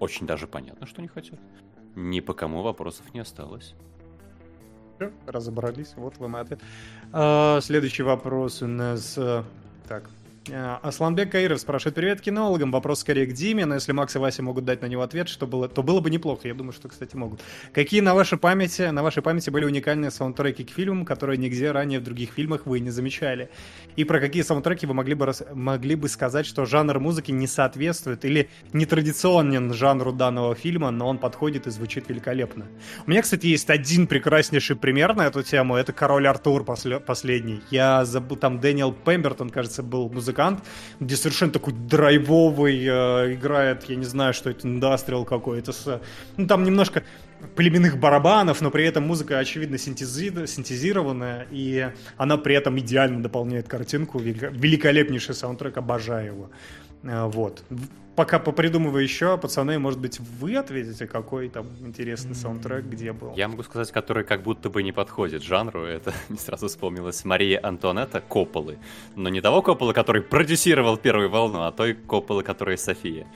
очень 0.00 0.26
даже 0.26 0.48
понятно, 0.48 0.88
что 0.88 0.98
они 0.98 1.06
хотят. 1.08 1.38
Ни 1.94 2.18
по 2.18 2.34
кому 2.34 2.62
вопросов 2.62 3.14
не 3.14 3.20
осталось. 3.20 3.76
Разобрались, 5.24 5.92
вот 5.94 6.18
вам 6.18 6.34
ответ. 6.34 6.60
А, 7.12 7.60
Следующий 7.60 8.02
вопрос 8.02 8.60
у 8.60 8.66
нас... 8.66 9.16
э, 9.16 9.44
Так. 9.86 10.10
А, 10.52 10.78
Асланбек 10.82 11.32
Каиров 11.32 11.58
спрашивает, 11.58 11.94
привет 11.94 12.20
кинологам, 12.20 12.70
вопрос 12.70 13.00
скорее 13.00 13.26
к 13.26 13.32
Диме, 13.32 13.64
но 13.64 13.74
если 13.76 13.92
Макс 13.92 14.14
и 14.14 14.18
Вася 14.18 14.42
могут 14.42 14.66
дать 14.66 14.82
на 14.82 14.86
него 14.86 15.02
ответ, 15.02 15.28
что 15.28 15.46
было, 15.46 15.68
то 15.68 15.82
было 15.82 16.00
бы 16.00 16.10
неплохо, 16.10 16.48
я 16.48 16.54
думаю, 16.54 16.72
что, 16.72 16.88
кстати, 16.88 17.16
могут. 17.16 17.40
Какие 17.72 18.00
на 18.00 18.14
вашей 18.14 18.36
памяти, 18.36 18.82
на 18.82 19.02
вашей 19.02 19.22
памяти 19.22 19.48
были 19.48 19.64
уникальные 19.64 20.10
саундтреки 20.10 20.64
к 20.64 20.70
фильмам, 20.70 21.06
которые 21.06 21.38
нигде 21.38 21.70
ранее 21.70 21.98
в 21.98 22.04
других 22.04 22.32
фильмах 22.32 22.66
вы 22.66 22.80
не 22.80 22.90
замечали? 22.90 23.48
И 23.96 24.04
про 24.04 24.20
какие 24.20 24.42
саундтреки 24.42 24.86
вы 24.86 24.92
могли 24.92 25.14
бы, 25.14 25.32
могли 25.54 25.94
бы 25.94 26.08
сказать, 26.08 26.44
что 26.44 26.66
жанр 26.66 26.98
музыки 26.98 27.30
не 27.30 27.46
соответствует 27.46 28.24
или 28.26 28.50
нетрадиционен 28.74 29.72
жанру 29.72 30.12
данного 30.12 30.54
фильма, 30.54 30.90
но 30.90 31.08
он 31.08 31.18
подходит 31.18 31.66
и 31.66 31.70
звучит 31.70 32.10
великолепно? 32.10 32.66
У 33.06 33.10
меня, 33.10 33.22
кстати, 33.22 33.46
есть 33.46 33.70
один 33.70 34.06
прекраснейший 34.06 34.76
пример 34.76 35.16
на 35.16 35.26
эту 35.26 35.42
тему. 35.42 35.76
Это 35.76 35.94
«Король 35.94 36.26
Артур» 36.26 36.64
после- 36.64 37.00
последний. 37.00 37.62
Я 37.70 38.04
забыл, 38.04 38.36
там 38.36 38.60
Дэниел 38.60 38.92
Пембертон, 38.92 39.48
кажется, 39.48 39.82
был 39.82 40.10
музыкант, 40.10 40.33
где 41.00 41.16
совершенно 41.16 41.52
такой 41.52 41.72
драйвовый 41.72 42.78
э, 42.84 43.34
играет, 43.34 43.84
я 43.88 43.96
не 43.96 44.04
знаю, 44.04 44.34
что 44.34 44.50
это, 44.50 44.66
индастриал 44.68 45.24
какой-то. 45.24 45.72
с- 45.72 46.00
ну, 46.36 46.46
там 46.46 46.64
немножко 46.64 47.02
племенных 47.56 47.98
барабанов, 47.98 48.60
но 48.62 48.70
при 48.70 48.84
этом 48.86 49.06
музыка, 49.06 49.38
очевидно, 49.38 49.76
синтези- 49.76 50.46
синтезированная, 50.46 51.46
и 51.50 51.88
она 52.16 52.36
при 52.38 52.54
этом 52.54 52.78
идеально 52.78 53.22
дополняет 53.22 53.68
картинку. 53.68 54.18
Великолепнейший 54.18 55.34
саундтрек, 55.34 55.76
обожаю 55.76 56.26
его. 56.26 56.50
Э, 57.04 57.26
Вот. 57.26 57.64
Пока 58.16 58.38
попридумываю 58.38 59.02
еще, 59.02 59.36
пацаны, 59.36 59.80
может 59.80 59.98
быть, 59.98 60.20
вы 60.20 60.54
ответите, 60.54 61.08
какой 61.08 61.48
там 61.48 61.66
интересный 61.80 62.36
саундтрек, 62.36 62.84
где 62.84 63.12
был. 63.12 63.34
Я 63.34 63.48
могу 63.48 63.64
сказать, 63.64 63.90
который 63.90 64.22
как 64.22 64.42
будто 64.42 64.70
бы 64.70 64.84
не 64.84 64.92
подходит 64.92 65.42
жанру. 65.42 65.82
Это 65.82 66.12
не 66.28 66.38
сразу 66.38 66.68
вспомнилась 66.68 67.24
Мария 67.24 67.58
Антуанетта 67.60 68.20
Копполы. 68.20 68.78
Но 69.16 69.28
не 69.30 69.40
того 69.40 69.62
Коппола, 69.62 69.92
который 69.92 70.22
продюсировал 70.22 70.96
первую 70.96 71.28
волну, 71.28 71.62
а 71.62 71.72
той 71.72 71.94
Копполы, 71.94 72.44
которая 72.44 72.76
София. 72.76 73.26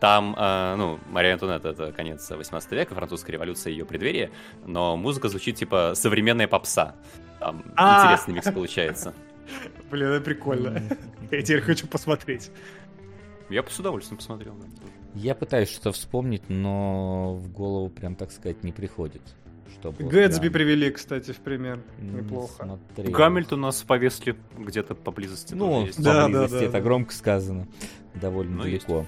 Там, 0.00 0.36
э, 0.38 0.74
ну, 0.76 0.98
Мария 1.10 1.32
Антуанетта 1.32 1.70
это 1.70 1.92
конец 1.92 2.30
18 2.30 2.72
века, 2.72 2.94
французская 2.94 3.32
революция, 3.32 3.70
ее 3.70 3.86
преддверие, 3.86 4.30
но 4.66 4.98
музыка 4.98 5.30
звучит 5.30 5.56
типа 5.56 5.92
современная 5.94 6.46
попса. 6.46 6.94
Там 7.40 7.62
А! 7.74 8.02
интересный 8.02 8.34
микс 8.34 8.52
получается. 8.52 9.14
Блин, 9.90 10.08
это 10.08 10.20
прикольно. 10.22 10.82
Я 11.30 11.40
теперь 11.42 11.62
хочу 11.62 11.86
посмотреть. 11.86 12.50
Я 13.48 13.62
бы 13.62 13.70
с 13.70 13.78
удовольствием 13.78 14.16
посмотрел. 14.18 14.54
Я 15.14 15.34
пытаюсь 15.34 15.68
что-то 15.68 15.92
вспомнить, 15.92 16.42
но 16.48 17.34
в 17.36 17.50
голову 17.50 17.88
прям, 17.88 18.16
так 18.16 18.30
сказать, 18.32 18.62
не 18.64 18.72
приходит. 18.72 19.22
Чтобы 19.72 20.04
Гэтсби 20.04 20.42
прям 20.48 20.52
привели, 20.52 20.90
кстати, 20.90 21.32
в 21.32 21.36
пример. 21.38 21.80
не 21.98 22.10
Неплохо. 22.22 22.64
смотрел. 22.64 23.12
Гамильтон 23.12 23.58
у 23.60 23.62
нас 23.62 23.82
в 23.82 23.86
повестке 23.86 24.36
где-то 24.58 24.94
поблизости 24.94 25.54
Ну, 25.54 25.86
есть. 25.86 26.02
Да, 26.02 26.22
поблизости, 26.24 26.52
да, 26.54 26.58
да, 26.60 26.64
это 26.64 26.72
да. 26.72 26.80
громко 26.80 27.12
сказано. 27.12 27.68
Довольно 28.14 28.56
Ну, 28.56 28.62
далеко. 28.62 29.06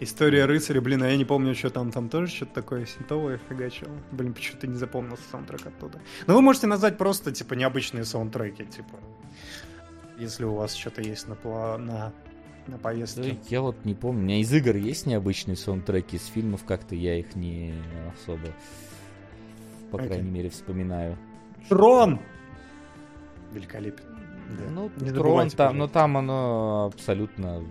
История 0.00 0.44
рыцаря, 0.46 0.80
блин, 0.80 1.02
а 1.04 1.08
я 1.08 1.16
не 1.16 1.24
помню, 1.24 1.54
что 1.54 1.70
там, 1.70 1.92
там 1.92 2.08
тоже 2.08 2.26
что-то 2.26 2.54
такое 2.54 2.84
синтовое 2.86 3.40
фигачило. 3.48 3.92
Блин, 4.10 4.34
почему-то 4.34 4.66
не 4.66 4.76
запомнился 4.76 5.22
саундтрек 5.30 5.66
оттуда. 5.66 6.00
Но 6.26 6.34
вы 6.34 6.42
можете 6.42 6.66
назвать 6.66 6.98
просто, 6.98 7.30
типа, 7.30 7.54
необычные 7.54 8.04
саундтреки, 8.04 8.64
типа, 8.64 8.98
если 10.18 10.44
у 10.44 10.54
вас 10.54 10.74
что-то 10.74 11.00
есть 11.02 11.28
на, 11.28 11.34
пла- 11.34 11.78
на, 12.66 12.72
на 12.72 12.76
Да, 12.78 12.82
повестке. 12.82 13.38
Я 13.48 13.60
вот 13.60 13.84
не 13.84 13.94
помню. 13.94 14.20
У 14.20 14.24
меня 14.24 14.40
из 14.40 14.52
игр 14.52 14.76
есть 14.76 15.06
необычные 15.06 15.56
саундтреки, 15.56 16.16
из 16.16 16.26
фильмов 16.26 16.64
как-то 16.64 16.94
я 16.94 17.18
их 17.18 17.34
не 17.36 17.74
особо, 18.14 18.48
по 19.90 19.98
Окей. 19.98 20.08
крайней 20.08 20.30
мере, 20.30 20.48
вспоминаю. 20.50 21.16
Трон! 21.68 22.20
Великолепен. 23.52 24.04
Да. 24.58 24.64
Ну, 24.70 24.90
Не 25.00 25.10
Трон 25.10 25.48
там, 25.50 25.78
но 25.78 25.88
там 25.88 26.16
оно 26.18 26.90
абсолютно 26.92 27.64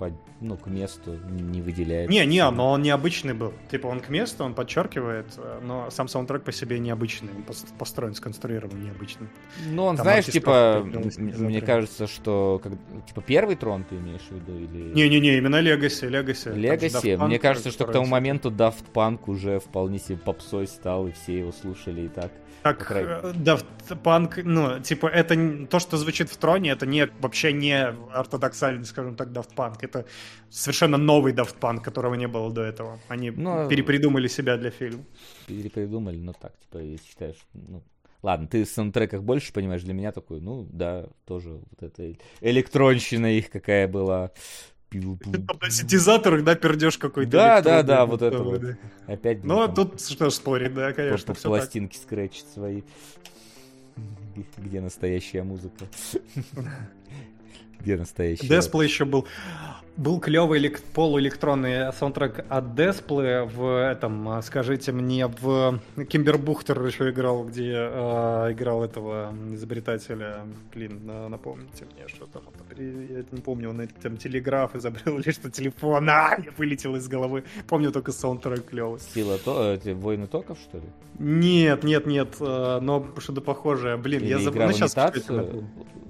по- 0.00 0.10
ну, 0.40 0.56
к 0.56 0.66
месту 0.66 1.18
не 1.28 1.60
выделяется. 1.60 2.10
Не, 2.10 2.24
не, 2.24 2.50
но 2.50 2.70
он 2.70 2.82
необычный 2.82 3.34
был. 3.34 3.52
Типа 3.70 3.88
он 3.88 4.00
к 4.00 4.08
месту, 4.08 4.42
он 4.44 4.54
подчеркивает, 4.54 5.26
э, 5.36 5.60
но 5.62 5.90
сам 5.90 6.08
саундтрек 6.08 6.42
по 6.42 6.52
себе 6.52 6.78
необычный. 6.78 7.28
Он 7.36 7.42
пос- 7.42 7.66
построен, 7.78 8.14
сконструирован 8.14 8.82
необычно. 8.82 9.26
Ну, 9.68 9.84
он, 9.84 9.96
Там 9.96 10.04
знаешь, 10.04 10.24
типа, 10.24 10.82
мне 10.84 11.60
кажется, 11.60 12.06
что, 12.06 12.60
как, 12.62 12.72
типа, 13.06 13.20
первый 13.20 13.56
трон 13.56 13.84
ты 13.84 13.96
имеешь 13.96 14.22
в 14.22 14.34
виду, 14.34 14.58
или... 14.58 14.94
Не-не-не, 14.94 15.36
именно 15.36 15.60
Легаси, 15.60 16.06
Легаси. 16.06 16.48
Легаси, 16.48 17.16
мне 17.16 17.38
кажется, 17.38 17.70
что 17.70 17.86
к 17.86 17.92
тому 17.92 18.06
моменту 18.06 18.50
Daft 18.50 18.84
Punk 18.94 19.20
уже 19.26 19.58
вполне 19.60 19.98
себе 19.98 20.16
попсой 20.16 20.66
стал, 20.66 21.08
и 21.08 21.12
все 21.12 21.38
его 21.40 21.52
слушали 21.52 22.02
и 22.02 22.08
так. 22.08 22.32
Э, 22.64 23.32
Daft 23.32 23.64
Punk, 24.02 24.42
ну, 24.44 24.80
типа, 24.80 25.06
это 25.06 25.66
то, 25.66 25.78
что 25.78 25.96
звучит 25.96 26.30
в 26.30 26.36
троне, 26.36 26.70
это 26.70 26.86
не 26.86 27.06
вообще 27.20 27.52
не 27.52 27.86
ортодоксальный, 28.12 28.84
скажем 28.84 29.16
так, 29.16 29.28
Daft 29.28 29.54
Punk. 29.56 29.78
Это 29.80 30.04
совершенно 30.50 30.98
новый 30.98 31.32
Daft 31.32 31.58
Punk, 31.60 31.80
которого 31.80 32.14
не 32.14 32.28
было 32.28 32.52
до 32.52 32.62
этого. 32.62 32.98
Они 33.08 33.30
Ну, 33.30 33.68
перепридумали 33.68 34.28
себя 34.28 34.56
для 34.56 34.70
фильма. 34.70 35.04
Перепридумали, 35.46 36.16
ну 36.16 36.32
так, 36.32 36.58
типа, 36.58 36.78
если 36.78 37.06
считаешь, 37.06 37.38
ну... 37.52 37.82
Ладно, 38.22 38.46
ты 38.48 38.64
в 38.64 38.68
саундтреках 38.68 39.22
больше 39.22 39.50
понимаешь, 39.50 39.82
для 39.82 39.94
меня 39.94 40.12
такой, 40.12 40.42
ну 40.42 40.68
да, 40.70 41.06
тоже 41.24 41.52
вот 41.52 41.82
эта 41.82 42.14
электронщина 42.42 43.26
их 43.38 43.48
какая 43.48 43.88
была. 43.88 44.30
Там 44.90 45.58
на 45.62 45.70
синтезаторах, 45.70 46.44
да, 46.44 46.54
пердеж 46.56 46.98
какой-то. 46.98 47.30
Да, 47.30 47.62
да, 47.62 47.82
да, 47.82 48.06
вот 48.06 48.22
это 48.22 48.42
вот. 48.42 48.62
Опять 49.06 49.44
Ну, 49.44 49.62
а 49.62 49.68
тут 49.68 50.00
что 50.00 50.30
спорить, 50.30 50.74
да, 50.74 50.92
конечно, 50.92 51.34
так. 51.34 51.42
пластинки 51.42 51.96
скретчит 51.96 52.46
свои. 52.52 52.82
Где 54.56 54.80
настоящая 54.80 55.42
музыка? 55.42 55.86
Где 57.80 57.96
настоящая? 57.96 58.48
Десплей 58.48 58.88
еще 58.88 59.04
был. 59.04 59.26
Был 59.96 60.18
клевый 60.18 60.74
полуэлектронный 60.94 61.92
саундтрек 61.92 62.46
от 62.48 62.74
Десплея 62.74 63.42
в 63.42 63.66
этом, 63.66 64.28
а, 64.30 64.40
скажите 64.40 64.92
мне, 64.92 65.26
в 65.26 65.78
Кимбербухтер 66.08 66.82
еще 66.86 67.10
играл, 67.10 67.44
где 67.44 67.72
э, 67.74 68.52
играл 68.52 68.82
этого 68.82 69.34
изобретателя, 69.52 70.46
блин, 70.72 71.04
на- 71.04 71.28
напомните 71.28 71.84
мне, 71.84 72.08
что 72.08 72.24
там, 72.26 72.44
я 72.78 73.24
не 73.30 73.40
помню, 73.42 73.70
он 73.70 73.86
там 74.00 74.16
телеграф 74.16 74.74
изобрел 74.74 75.18
или 75.18 75.32
что, 75.32 75.50
телефон, 75.50 76.08
а, 76.08 76.36
я 76.38 76.50
вылетел 76.56 76.96
из 76.96 77.06
головы, 77.06 77.44
помню 77.68 77.90
только 77.92 78.12
саундтрек 78.12 78.64
клевый. 78.66 79.00
Сила 79.00 79.36
то, 79.38 79.74
эти 79.74 79.90
войны 79.90 80.26
токов, 80.26 80.56
что 80.62 80.78
ли? 80.78 80.84
Нет, 81.18 81.84
нет, 81.84 82.06
нет, 82.06 82.36
э, 82.40 82.78
но 82.80 83.06
что-то 83.18 83.42
похожее, 83.42 83.98
блин, 83.98 84.22
я 84.22 84.36
Или 84.36 84.44
забыл, 84.44 84.56
игра 84.60 84.66
ну 84.68 84.72
сейчас? 84.72 84.94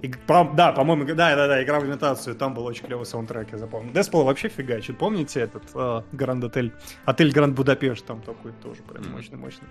И, 0.02 0.10
да, 0.28 0.72
по-моему, 0.72 1.04
да, 1.04 1.36
да, 1.36 1.46
да, 1.46 1.59
игра 1.62 1.80
в 1.80 1.86
имитацию, 1.86 2.34
там 2.36 2.54
был 2.54 2.64
очень 2.66 2.84
клевый 2.86 3.06
саундтрек, 3.06 3.52
я 3.52 3.58
запомнил. 3.58 3.92
Деспол 3.92 4.24
вообще 4.24 4.48
фигачит, 4.48 4.98
помните 4.98 5.40
этот 5.40 5.64
э, 5.74 6.02
Гранд 6.12 6.44
Отель? 6.44 6.72
Отель 7.04 7.32
Гранд 7.32 7.54
Будапешт, 7.54 8.04
там 8.04 8.20
такой 8.22 8.52
тоже 8.62 8.82
прям 8.82 9.10
мощный-мощный. 9.12 9.68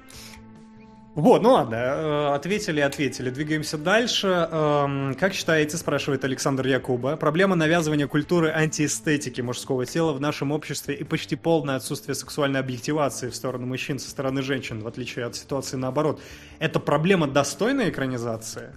Вот, 1.15 1.41
ну 1.41 1.51
ладно, 1.53 1.75
э, 1.75 2.33
ответили, 2.35 2.79
ответили. 2.79 3.29
Двигаемся 3.29 3.77
дальше. 3.77 4.27
Эм, 4.27 5.15
Как 5.15 5.33
считаете, 5.33 5.75
спрашивает 5.75 6.23
Александр 6.23 6.67
Якуба, 6.67 7.17
проблема 7.17 7.55
навязывания 7.55 8.07
культуры 8.07 8.49
антиэстетики 8.49 9.41
мужского 9.41 9.85
тела 9.85 10.13
в 10.13 10.21
нашем 10.21 10.51
обществе 10.51 10.95
и 10.95 11.03
почти 11.03 11.35
полное 11.35 11.75
отсутствие 11.75 12.15
сексуальной 12.15 12.59
объективации 12.59 13.29
в 13.29 13.35
сторону 13.35 13.65
мужчин 13.65 13.97
со 13.99 14.09
стороны 14.09 14.43
женщин, 14.43 14.81
в 14.81 14.87
отличие 14.87 15.25
от 15.25 15.35
ситуации 15.35 15.77
наоборот. 15.77 16.21
Это 16.59 16.79
проблема 16.79 17.27
достойной 17.27 17.89
экранизации? 17.89 18.69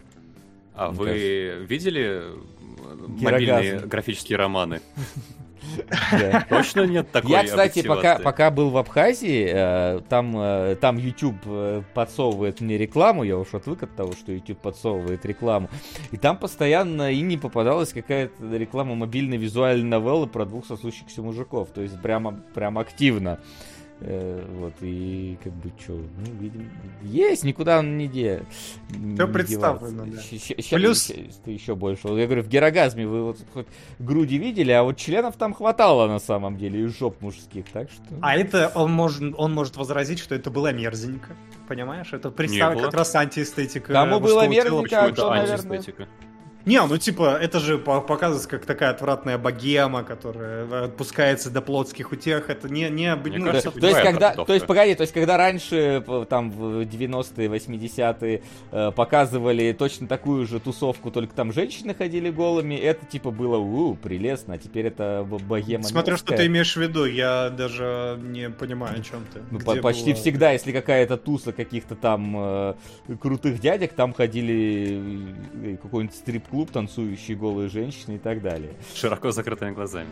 А 0.75 0.91
Мне 0.91 0.99
вы 0.99 1.67
видели 1.69 2.23
э. 2.23 2.37
Мобильные 3.21 3.81
графические 3.81 4.39
романы? 4.39 4.81
Точно 6.49 6.87
нет 6.87 7.11
такой 7.11 7.31
Я, 7.31 7.45
кстати, 7.45 7.83
пока 7.83 8.51
был 8.51 8.71
в 8.71 8.77
Абхазии, 8.77 9.51
э, 9.53 10.01
там, 10.09 10.35
э, 10.37 10.77
там 10.81 10.97
YouTube 10.97 11.37
э, 11.47 11.83
подсовывает 11.95 12.61
мне 12.61 12.77
рекламу, 12.79 13.23
я 13.23 13.39
уж 13.39 13.55
отвык 13.55 13.83
от 13.83 13.95
того, 13.95 14.13
что 14.13 14.33
YouTube 14.33 14.59
подсовывает 14.59 15.25
рекламу, 15.25 15.69
и 16.11 16.17
там 16.17 16.37
постоянно 16.37 17.13
и 17.13 17.21
не 17.21 17.37
попадалась 17.37 17.93
какая-то 17.93 18.57
реклама 18.57 18.95
мобильной 18.95 19.37
визуальной 19.37 19.89
новеллы 19.89 20.27
про 20.27 20.45
двух 20.45 20.67
сосущихся 20.67 21.23
мужиков, 21.23 21.69
то 21.71 21.81
есть 21.81 22.01
прямо, 22.03 22.33
прям 22.55 22.79
активно. 22.79 23.39
Э, 24.05 24.45
Вот, 24.59 24.75
и 24.81 25.39
как 25.43 25.53
бы 25.53 25.71
что, 25.79 25.93
ну, 25.93 26.33
видимо, 26.41 26.65
есть, 27.03 27.45
никуда 27.45 27.79
он 27.79 27.97
не 27.99 28.09
де. 28.09 28.43
не 28.91 29.15
Всё 29.15 29.29
представлено, 29.29 30.05
да. 30.07 30.77
Плюс- 30.77 31.13
ты 31.45 31.51
еще 31.51 31.75
больше. 31.75 32.09
Я 32.09 32.27
говорю, 32.27 32.43
в 32.43 32.49
Герогазме 32.49 33.07
вы 33.07 33.23
вот 33.23 33.39
хоть 33.53 33.67
груди 33.99 34.39
видели, 34.39 34.73
а 34.73 34.83
вот 34.83 34.97
членов 34.97 35.37
там 35.37 35.55
хватало 35.55 36.09
на 36.09 36.19
самом 36.19 36.57
деле, 36.57 36.83
и 36.83 36.87
жоп 36.87 37.21
мужских, 37.21 37.67
так 37.73 37.91
что... 37.91 38.03
А 38.21 38.37
это 38.37 38.73
он 38.75 38.93
может, 38.93 39.35
он 39.37 39.55
может 39.55 39.77
возразить, 39.77 40.19
что 40.19 40.35
это 40.35 40.51
было 40.51 40.73
мерзенько. 40.73 41.37
Понимаешь? 41.69 42.13
Это 42.13 42.31
представь, 42.31 42.75
было. 42.75 42.85
как 42.87 42.95
раз 42.95 43.15
антиэстетика. 43.15 43.93
Кому 43.93 44.21
было 44.21 44.45
мужского 44.45 44.55
тела. 44.55 44.81
мерзенько, 44.81 45.01
а 45.01 45.07
это 45.07 45.17
то, 45.17 45.31
наверное, 45.31 45.77
антиэстетика? 45.77 46.09
Не, 46.65 46.85
ну 46.87 46.97
типа, 46.99 47.39
это 47.41 47.59
же 47.61 47.79
по- 47.79 48.01
показывается 48.01 48.49
как 48.49 48.65
такая 48.67 48.91
отвратная 48.91 49.39
богема, 49.39 50.05
которая 50.05 50.85
отпускается 50.85 51.51
до 51.51 51.61
плотских 51.61 52.13
утех. 52.13 52.51
Это 52.51 52.69
не... 52.69 52.89
не 52.91 53.15
Мне 53.17 53.39
ну, 53.39 53.47
кажется, 53.47 53.71
типа, 53.71 53.81
то 53.81 53.87
есть, 53.89 54.01
когда, 54.03 54.33
то 54.33 54.53
есть, 54.53 54.67
погоди, 54.67 54.95
то 54.95 55.03
есть, 55.03 55.13
когда 55.13 55.37
раньше, 55.37 56.03
п- 56.07 56.25
там, 56.27 56.51
в 56.51 56.83
90-е, 56.83 57.49
80-е, 57.49 58.43
э, 58.71 58.91
показывали 58.93 59.73
точно 59.73 60.07
такую 60.07 60.47
же 60.47 60.61
тусовку, 60.61 61.11
только 61.11 61.35
там 61.35 61.53
женщины 61.53 61.95
ходили 61.95 62.31
голыми, 62.31 62.75
это, 62.75 63.05
типа, 63.07 63.31
было, 63.31 63.57
у, 63.57 63.95
прелестно, 63.95 64.55
а 64.55 64.59
теперь 64.59 64.87
это 64.87 65.27
богема 65.29 65.85
Смотря 65.85 66.17
что 66.17 66.37
ты 66.37 66.47
имеешь 66.47 66.77
в 66.77 66.81
виду, 66.81 67.05
я 67.05 67.51
даже 67.51 68.19
не 68.23 68.51
понимаю, 68.51 69.01
о 69.01 69.03
чем 69.03 69.25
ты. 69.33 69.41
Ну, 69.51 69.59
по- 69.61 69.77
почти 69.77 70.13
было- 70.13 70.21
всегда, 70.21 70.53
если 70.53 70.73
какая-то 70.73 71.17
туса 71.17 71.53
каких-то 71.53 71.97
там 71.97 72.35
э, 72.37 72.75
крутых 73.21 73.61
дядек, 73.61 73.93
там 73.95 74.13
ходили 74.13 75.01
э, 75.73 75.77
какой-нибудь 75.77 76.15
стрип-клуб, 76.53 76.71
танцующие 76.71 77.37
голые 77.37 77.69
женщины 77.69 78.17
и 78.17 78.19
так 78.19 78.43
далее. 78.43 78.73
Широко 78.95 79.31
закрытыми 79.33 79.73
глазами. 79.73 80.09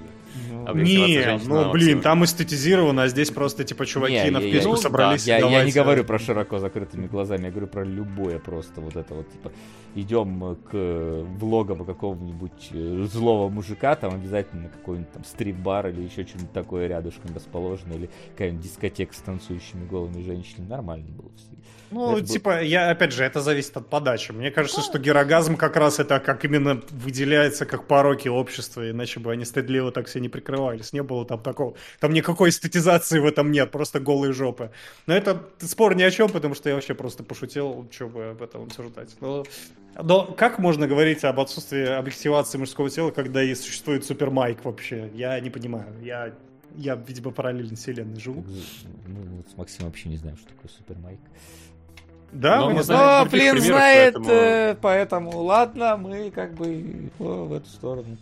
Ну, 0.50 0.64
да. 0.64 0.72
Не, 0.72 1.38
ну 1.46 1.70
блин, 1.70 2.00
там 2.00 2.24
эстетизировано, 2.24 3.02
а 3.04 3.08
здесь 3.08 3.30
просто 3.30 3.64
типа 3.64 3.86
чуваки 3.86 4.14
Не, 4.14 4.30
на 4.30 4.38
я- 4.38 4.48
вписку 4.48 4.70
я- 4.70 4.76
собрались. 4.76 5.26
Я, 5.26 5.36
я 5.36 5.40
давайте. 5.42 5.66
не 5.66 5.72
говорю 5.72 6.04
про 6.04 6.18
широко 6.18 6.58
закрытыми 6.58 7.06
глазами, 7.06 7.44
я 7.44 7.50
говорю 7.50 7.66
про 7.66 7.84
любое 7.84 8.38
просто 8.38 8.80
вот 8.80 8.96
это 8.96 9.14
вот, 9.14 9.30
типа, 9.30 9.52
идем 9.94 10.56
к 10.70 11.24
влогам 11.38 11.84
какого-нибудь 11.84 12.70
э, 12.72 13.06
злого 13.10 13.48
мужика, 13.48 13.94
там 13.96 14.14
обязательно 14.14 14.68
какой-нибудь 14.68 15.12
там 15.12 15.24
стрип-бар 15.24 15.88
или 15.88 16.02
еще 16.02 16.24
что-нибудь 16.24 16.52
такое 16.52 16.86
рядышком 16.86 17.34
расположено, 17.34 17.94
или 17.94 18.08
какая-нибудь 18.32 18.64
дискотека 18.64 19.14
с 19.14 19.18
танцующими 19.18 19.86
голыми 19.86 20.22
женщинами, 20.22 20.68
нормально 20.68 21.06
было 21.10 21.30
все. 21.36 21.46
Ну, 21.90 22.16
Это 22.16 22.26
типа, 22.26 22.62
я, 22.62 22.90
опять 22.90 23.12
же, 23.12 23.24
это 23.24 23.40
зависит 23.40 23.76
от 23.76 23.88
подачи. 23.88 24.30
Мне 24.30 24.50
кажется, 24.50 24.80
что 24.80 24.98
герогазм 24.98 25.56
как 25.56 25.76
раз 25.76 25.98
это 25.98 26.20
как 26.20 26.44
именно 26.44 26.80
выделяется 26.90 27.66
как 27.66 27.86
пороки 27.86 28.28
общества, 28.28 28.90
иначе 28.90 29.18
бы 29.18 29.32
они 29.32 29.44
стыдливо 29.44 29.90
так 29.90 30.06
все 30.06 30.20
не 30.20 30.28
прикрывались. 30.28 30.92
Не 30.92 31.02
было 31.02 31.24
там 31.26 31.42
такого. 31.42 31.74
Там 31.98 32.12
никакой 32.12 32.50
эстетизации 32.50 33.18
в 33.18 33.26
этом 33.26 33.50
нет, 33.50 33.70
просто 33.72 33.98
голые 33.98 34.32
жопы. 34.32 34.70
Но 35.06 35.14
это 35.14 35.42
спор 35.58 35.96
ни 35.96 36.02
о 36.02 36.10
чем, 36.10 36.30
потому 36.30 36.54
что 36.54 36.68
я 36.68 36.76
вообще 36.76 36.94
просто 36.94 37.24
пошутил, 37.24 37.88
что 37.90 38.06
бы 38.06 38.30
об 38.30 38.42
этом 38.42 38.64
обсуждать. 38.64 39.16
Но, 39.20 39.44
но 40.00 40.26
как 40.26 40.60
можно 40.60 40.86
говорить 40.86 41.24
об 41.24 41.40
отсутствии 41.40 41.86
объективации 41.86 42.58
мужского 42.58 42.88
тела, 42.88 43.10
когда 43.10 43.42
и 43.42 43.54
существует 43.54 44.04
супермайк 44.04 44.64
вообще? 44.64 45.10
Я 45.14 45.38
не 45.40 45.50
понимаю. 45.50 45.92
Я, 46.02 46.34
я 46.76 46.94
видимо, 46.94 47.32
параллельной 47.32 47.74
вселенной 47.76 48.20
живу. 48.20 48.44
Ну, 49.08 49.20
вот 49.36 49.48
с 49.52 49.56
Максимом 49.56 49.90
вообще 49.90 50.08
не 50.08 50.16
знаем, 50.18 50.36
что 50.36 50.46
такое 50.48 50.70
супермайк. 50.70 51.18
Да, 52.32 52.60
Но 52.60 52.68
мы 52.70 52.74
не 52.76 52.82
знаем? 52.82 53.24
Ну, 53.24 53.30
блин, 53.30 53.42
примеров, 53.56 53.64
знает, 53.64 54.14
поэтому- 54.14 54.30
э, 54.30 54.76
поэтому 54.80 55.38
ладно, 55.42 55.96
мы 55.96 56.30
как 56.30 56.54
бы 56.54 57.10
о, 57.18 57.44
в 57.46 57.52
эту 57.54 57.68
сторону. 57.68 58.16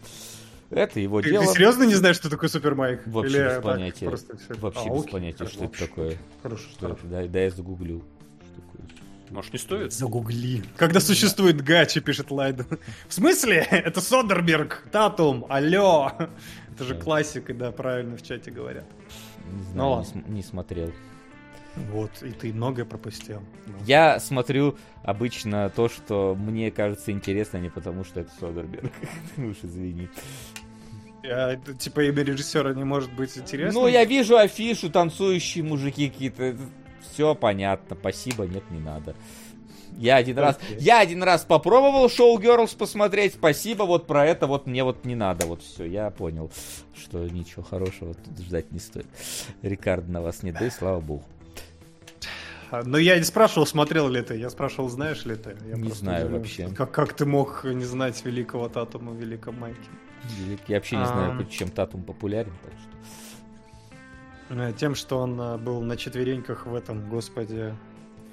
Это 0.71 1.01
его 1.01 1.23
Ты, 1.23 1.31
дело. 1.31 1.45
ты 1.47 1.53
серьезно 1.53 1.85
не 1.85 1.95
знаешь, 1.95 2.17
что 2.17 2.29
такое 2.31 2.49
супермайк? 2.51 3.07
Вообще 3.07 3.37
Или 3.37 3.45
без 3.45 3.53
так 3.55 3.63
понятия. 3.63 4.07
просто? 4.07 4.39
Вообще 4.61 4.81
А, 4.81 4.93
без 4.95 5.01
окей, 5.03 5.13
понятия, 5.13 5.37
хорошо, 5.39 5.55
что 5.57 5.65
это 5.65 5.79
такое. 5.79 6.17
Хорошо, 6.43 6.63
Что 6.71 6.89
это? 6.89 7.07
Да, 7.07 7.27
да 7.27 7.39
я 7.41 7.51
загуглю. 7.51 8.03
Что 8.43 8.61
такое. 8.63 8.87
Может, 9.31 9.53
не 9.55 9.59
стоит? 9.59 9.93
Загугли. 9.93 10.63
Когда 10.77 11.01
существует 11.01 11.63
гачи, 11.63 12.01
пишет 12.01 12.31
Лайден. 12.31 12.67
В 13.09 13.15
смысле? 13.15 13.67
Это 13.71 14.01
Содерберг, 14.01 14.85
Татум, 14.93 15.47
алло. 15.49 16.13
Это 16.75 16.85
же 16.85 16.95
классика, 16.95 17.53
да, 17.55 17.73
правильно 17.73 18.17
в 18.17 18.23
чате 18.23 18.51
говорят. 18.51 18.85
Не 19.51 19.59
Ну 19.59 19.63
знаю, 19.73 19.89
не, 19.89 19.95
ладно. 19.97 20.05
см- 20.13 20.29
не 20.33 20.43
смотрел. 20.43 20.93
Вот, 21.91 22.11
и 22.23 22.31
ты 22.31 22.53
многое 22.53 22.85
пропустил. 22.85 23.43
Ну. 23.67 23.75
Я 23.87 24.21
смотрю 24.21 24.77
обычно 25.03 25.71
то, 25.71 25.89
что 25.89 26.37
мне 26.39 26.71
кажется 26.71 27.13
интересно, 27.13 27.59
а 27.59 27.63
не 27.63 27.71
потому, 27.71 28.05
что 28.05 28.21
это 28.21 28.31
Содерберг. 28.39 28.93
Уж 29.37 29.57
извини. 29.63 30.09
А, 31.25 31.53
это, 31.53 31.75
типа 31.75 32.05
имя 32.05 32.23
режиссера 32.23 32.75
не 32.75 32.85
может 32.85 33.13
быть 33.13 33.37
интересным? 33.37 33.83
Ну, 33.83 33.89
я 33.89 34.05
вижу 34.05 34.37
афишу, 34.37 34.91
танцующие 34.91 35.65
мужики 35.65 36.09
какие-то. 36.09 36.57
Все 37.13 37.35
понятно. 37.35 37.97
Спасибо, 37.99 38.45
нет, 38.45 38.71
не 38.71 38.81
надо. 38.81 39.15
Я 39.97 40.17
один 40.17 40.39
раз, 40.39 40.59
я 40.79 41.01
один 41.01 41.25
раз 41.25 41.45
попробовал 41.45 42.09
шоу 42.09 42.39
Girls 42.39 42.77
посмотреть. 42.77 43.35
Спасибо, 43.35 43.83
вот 43.83 44.07
про 44.07 44.25
это 44.25 44.47
вот 44.47 44.67
мне 44.67 44.85
вот 44.85 45.05
не 45.05 45.17
надо. 45.17 45.47
Вот 45.47 45.63
все, 45.63 45.85
я 45.85 46.11
понял, 46.11 46.53
что 46.95 47.27
ничего 47.27 47.65
хорошего 47.65 48.15
тут 48.15 48.39
ждать 48.39 48.71
не 48.71 48.79
стоит. 48.79 49.07
Рикард 49.63 50.09
на 50.09 50.23
вас 50.23 50.45
не 50.45 50.53
дай, 50.53 50.71
слава 50.71 51.01
богу. 51.01 51.25
А, 52.71 52.83
Но 52.85 52.99
я 52.99 53.17
не 53.17 53.25
спрашивал, 53.25 53.67
смотрел 53.67 54.09
ли 54.09 54.23
ты. 54.23 54.37
Я 54.37 54.51
спрашивал, 54.51 54.89
знаешь 54.89 55.25
ли 55.25 55.37
ты. 55.37 55.57
Я 55.67 55.77
Не 55.77 55.91
знаю 55.91 56.27
удивлен, 56.27 56.41
вообще. 56.41 56.69
Как, 56.69 56.91
как 56.91 57.13
ты 57.15 57.25
мог 57.25 57.65
не 57.65 57.85
знать 57.85 58.23
великого 58.25 58.69
Татума, 58.69 59.15
великом 59.15 59.59
Майке? 59.59 59.79
Я 60.67 60.77
вообще 60.77 60.97
не 60.97 61.07
знаю, 61.07 61.33
Ам. 61.33 61.49
чем 61.49 61.71
Татум 61.71 62.03
популярен, 62.03 62.53
так 62.63 62.73
что. 62.73 62.89
Э, 64.63 64.73
Тем, 64.73 64.95
что 64.95 65.19
он 65.19 65.41
э, 65.41 65.59
был 65.59 65.81
на 65.81 65.97
четвереньках 65.97 66.67
в 66.67 66.75
этом, 66.75 67.09
господи, 67.09 67.75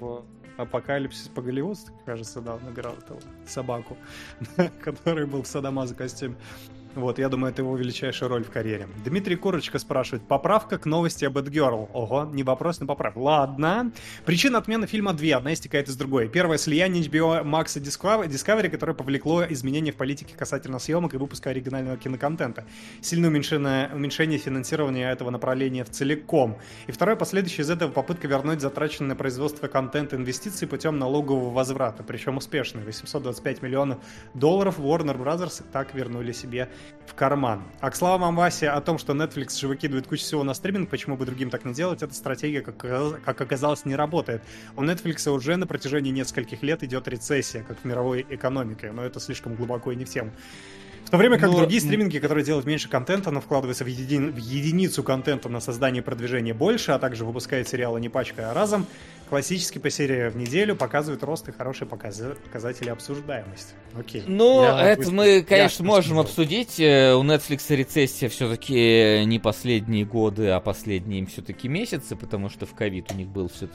в 0.00 0.24
Апокалипсис 0.56 1.28
по-голливудски, 1.28 1.92
кажется, 2.06 2.40
да, 2.40 2.54
он 2.54 2.72
играл 2.72 2.94
этого 2.94 3.20
собаку, 3.46 3.96
который 4.82 5.26
был 5.26 5.42
в 5.42 5.46
Садамаза 5.46 5.94
костюме. 5.94 6.36
Вот, 6.96 7.18
я 7.18 7.28
думаю, 7.28 7.52
это 7.52 7.60
его 7.60 7.76
величайшая 7.76 8.30
роль 8.30 8.42
в 8.42 8.50
карьере. 8.50 8.88
Дмитрий 9.04 9.36
Курочка 9.36 9.78
спрашивает, 9.78 10.26
поправка 10.26 10.78
к 10.78 10.86
новости 10.86 11.26
об 11.26 11.36
Эдгерл. 11.36 11.90
Ого, 11.92 12.24
не 12.32 12.42
вопрос, 12.42 12.80
но 12.80 12.86
поправка. 12.86 13.18
Ладно. 13.18 13.92
Причина 14.24 14.56
отмены 14.56 14.86
фильма 14.86 15.12
две, 15.12 15.36
одна 15.36 15.52
истекает 15.52 15.88
из 15.88 15.96
другой. 15.96 16.28
Первое, 16.28 16.56
слияние 16.56 17.02
HBO 17.02 17.44
Max 17.44 17.78
и 17.78 17.82
Discovery, 17.82 18.70
которое 18.70 18.94
повлекло 18.94 19.44
изменения 19.44 19.92
в 19.92 19.96
политике 19.96 20.34
касательно 20.34 20.78
съемок 20.78 21.12
и 21.12 21.18
выпуска 21.18 21.50
оригинального 21.50 21.98
киноконтента. 21.98 22.64
Сильное 23.02 23.28
уменьшение, 23.28 23.90
уменьшение 23.92 24.38
финансирования 24.38 25.10
этого 25.10 25.28
направления 25.28 25.84
в 25.84 25.90
целиком. 25.90 26.56
И 26.86 26.92
второе, 26.92 27.16
последующее 27.16 27.64
из 27.64 27.68
этого 27.68 27.90
попытка 27.90 28.26
вернуть 28.26 28.62
затраченные 28.62 29.10
на 29.10 29.16
производство 29.16 29.66
контента 29.68 30.16
инвестиции 30.16 30.64
путем 30.64 30.98
налогового 30.98 31.50
возврата, 31.50 32.02
причем 32.02 32.38
успешно. 32.38 32.80
825 32.80 33.60
миллионов 33.60 33.98
долларов 34.32 34.78
Warner 34.78 35.18
Brothers 35.22 35.62
так 35.70 35.94
вернули 35.94 36.32
себе 36.32 36.70
в 37.06 37.14
карман. 37.14 37.62
А 37.80 37.90
к 37.90 37.96
словам 37.96 38.34
Васи 38.36 38.66
о 38.66 38.80
том, 38.80 38.98
что 38.98 39.12
Netflix 39.12 39.58
же 39.58 39.68
выкидывает 39.68 40.06
кучу 40.06 40.22
всего 40.22 40.42
на 40.44 40.54
стриминг, 40.54 40.90
почему 40.90 41.16
бы 41.16 41.24
другим 41.24 41.50
так 41.50 41.64
не 41.64 41.72
делать, 41.72 42.02
эта 42.02 42.14
стратегия, 42.14 42.62
как, 42.62 42.76
как 42.76 43.40
оказалось, 43.40 43.84
не 43.84 43.94
работает. 43.94 44.42
У 44.76 44.82
Netflix 44.82 45.28
уже 45.30 45.56
на 45.56 45.66
протяжении 45.66 46.10
нескольких 46.10 46.62
лет 46.62 46.82
идет 46.82 47.08
рецессия, 47.08 47.62
как 47.62 47.78
в 47.78 47.84
мировой 47.84 48.26
экономике, 48.28 48.92
но 48.92 49.04
это 49.04 49.20
слишком 49.20 49.54
глубоко 49.54 49.92
и 49.92 49.96
не 49.96 50.04
в 50.04 50.10
тему. 50.10 50.32
В 51.06 51.10
то 51.10 51.18
время 51.18 51.38
как 51.38 51.50
но... 51.50 51.58
другие 51.58 51.80
стриминги, 51.80 52.18
которые 52.18 52.44
делают 52.44 52.66
меньше 52.66 52.88
контента, 52.88 53.30
но 53.30 53.40
вкладываются 53.40 53.84
в, 53.84 53.86
еди... 53.86 54.18
в 54.18 54.36
единицу 54.36 55.04
контента 55.04 55.48
на 55.48 55.60
создание 55.60 56.02
и 56.02 56.04
продвижение 56.04 56.52
больше, 56.52 56.90
а 56.90 56.98
также 56.98 57.24
выпускают 57.24 57.68
сериалы 57.68 58.00
не 58.00 58.08
пачкой, 58.08 58.46
а 58.46 58.54
разом, 58.54 58.86
классически 59.28 59.78
по 59.78 59.90
серии 59.90 60.28
в 60.28 60.36
неделю 60.36 60.76
показывают 60.76 61.22
рост 61.22 61.48
и 61.48 61.52
хорошие 61.52 61.88
показатели 61.88 62.88
обсуждаемости. 62.88 63.74
Окей. 63.98 64.22
Ну, 64.26 64.62
это 64.62 65.02
вот 65.02 65.12
мы, 65.12 65.42
конечно, 65.42 65.84
можем 65.84 66.18
обсудить. 66.18 66.78
Э, 66.78 67.14
у 67.14 67.24
Netflix 67.24 67.74
рецессия 67.74 68.28
все-таки 68.28 69.24
не 69.24 69.38
последние 69.38 70.04
годы, 70.04 70.50
а 70.50 70.60
последние 70.60 71.24
все-таки 71.26 71.68
месяцы, 71.68 72.14
потому 72.16 72.48
что 72.48 72.66
в 72.66 72.74
ковид 72.74 73.10
у 73.12 73.14
них 73.14 73.28
был 73.28 73.48
все 73.48 73.68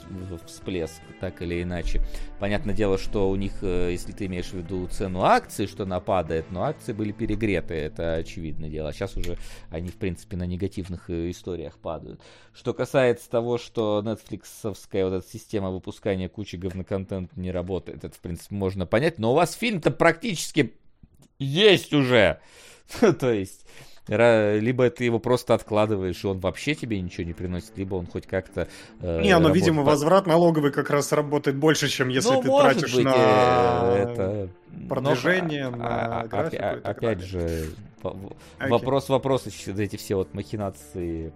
всплеск, 0.46 1.00
так 1.20 1.42
или 1.42 1.62
иначе. 1.62 2.00
Понятное 2.38 2.74
дело, 2.74 2.98
что 2.98 3.28
у 3.28 3.36
них, 3.36 3.52
э, 3.62 3.90
если 3.92 4.12
ты 4.12 4.26
имеешь 4.26 4.50
в 4.50 4.54
виду 4.54 4.86
цену 4.88 5.22
акций, 5.22 5.66
что 5.66 5.82
она 5.84 6.00
падает, 6.00 6.46
но 6.50 6.64
акции 6.64 6.92
были 6.92 7.12
перегреты, 7.12 7.74
это 7.74 8.14
очевидное 8.14 8.70
дело. 8.70 8.92
сейчас 8.92 9.16
уже 9.16 9.36
они, 9.70 9.88
в 9.88 9.96
принципе, 9.96 10.36
на 10.36 10.44
негативных 10.44 11.10
э, 11.10 11.30
историях 11.30 11.78
падают. 11.78 12.20
Что 12.54 12.74
касается 12.74 13.30
того, 13.30 13.58
что 13.58 14.02
Netflixовская 14.04 15.04
вот 15.04 15.14
эта 15.14 15.26
система 15.42 15.70
выпускания 15.70 16.28
кучи 16.28 16.56
говноконтента 16.56 17.38
не 17.38 17.50
работает, 17.50 18.04
это, 18.04 18.14
в 18.14 18.20
принципе, 18.20 18.54
можно 18.54 18.86
понять, 18.86 19.18
но 19.18 19.32
у 19.32 19.34
вас 19.34 19.54
фильм-то 19.54 19.90
практически 19.90 20.74
есть 21.38 21.92
уже. 21.92 22.40
То 23.00 23.32
есть, 23.32 23.66
либо 24.08 24.90
ты 24.90 25.04
его 25.04 25.18
просто 25.18 25.54
откладываешь, 25.54 26.24
и 26.24 26.26
он 26.26 26.40
вообще 26.40 26.74
тебе 26.74 27.00
ничего 27.00 27.24
не 27.24 27.32
приносит, 27.32 27.76
либо 27.76 27.94
он 27.94 28.06
хоть 28.06 28.26
как-то... 28.26 28.68
Э, 29.00 29.22
не, 29.22 29.38
ну, 29.38 29.52
видимо, 29.52 29.82
возврат 29.82 30.26
налоговый 30.26 30.72
как 30.72 30.90
раз 30.90 31.12
работает 31.12 31.56
больше, 31.56 31.88
чем 31.88 32.08
если 32.08 32.30
ну, 32.30 32.42
ты 32.42 32.48
тратишь 32.48 32.94
быть, 32.94 33.04
на 33.04 33.14
э, 33.16 34.02
это... 34.02 34.48
продвижение, 34.88 35.68
но, 35.68 35.76
на 35.76 36.20
а, 36.20 36.26
графику. 36.26 36.62
А, 36.64 36.80
опять 36.82 37.20
же, 37.20 37.70
okay. 38.02 38.34
вопрос, 38.68 39.08
вопрос, 39.08 39.46
эти 39.46 39.96
все 39.96 40.16
вот 40.16 40.34
махинации 40.34 41.32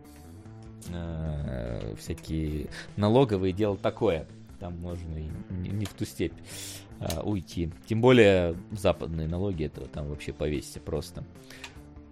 э, 0.94 1.94
всякие 1.98 2.68
налоговые, 2.96 3.52
дело 3.52 3.76
такое. 3.76 4.26
Там 4.60 4.78
можно 4.78 5.16
и 5.16 5.28
не, 5.50 5.68
не 5.70 5.84
в 5.84 5.92
ту 5.94 6.04
степь 6.04 6.32
э, 7.00 7.20
уйти. 7.22 7.70
Тем 7.86 8.00
более 8.00 8.56
западные 8.72 9.28
налоги 9.28 9.64
этого 9.64 9.86
там 9.88 10.08
вообще 10.08 10.32
повесьте 10.32 10.80
просто. 10.80 11.24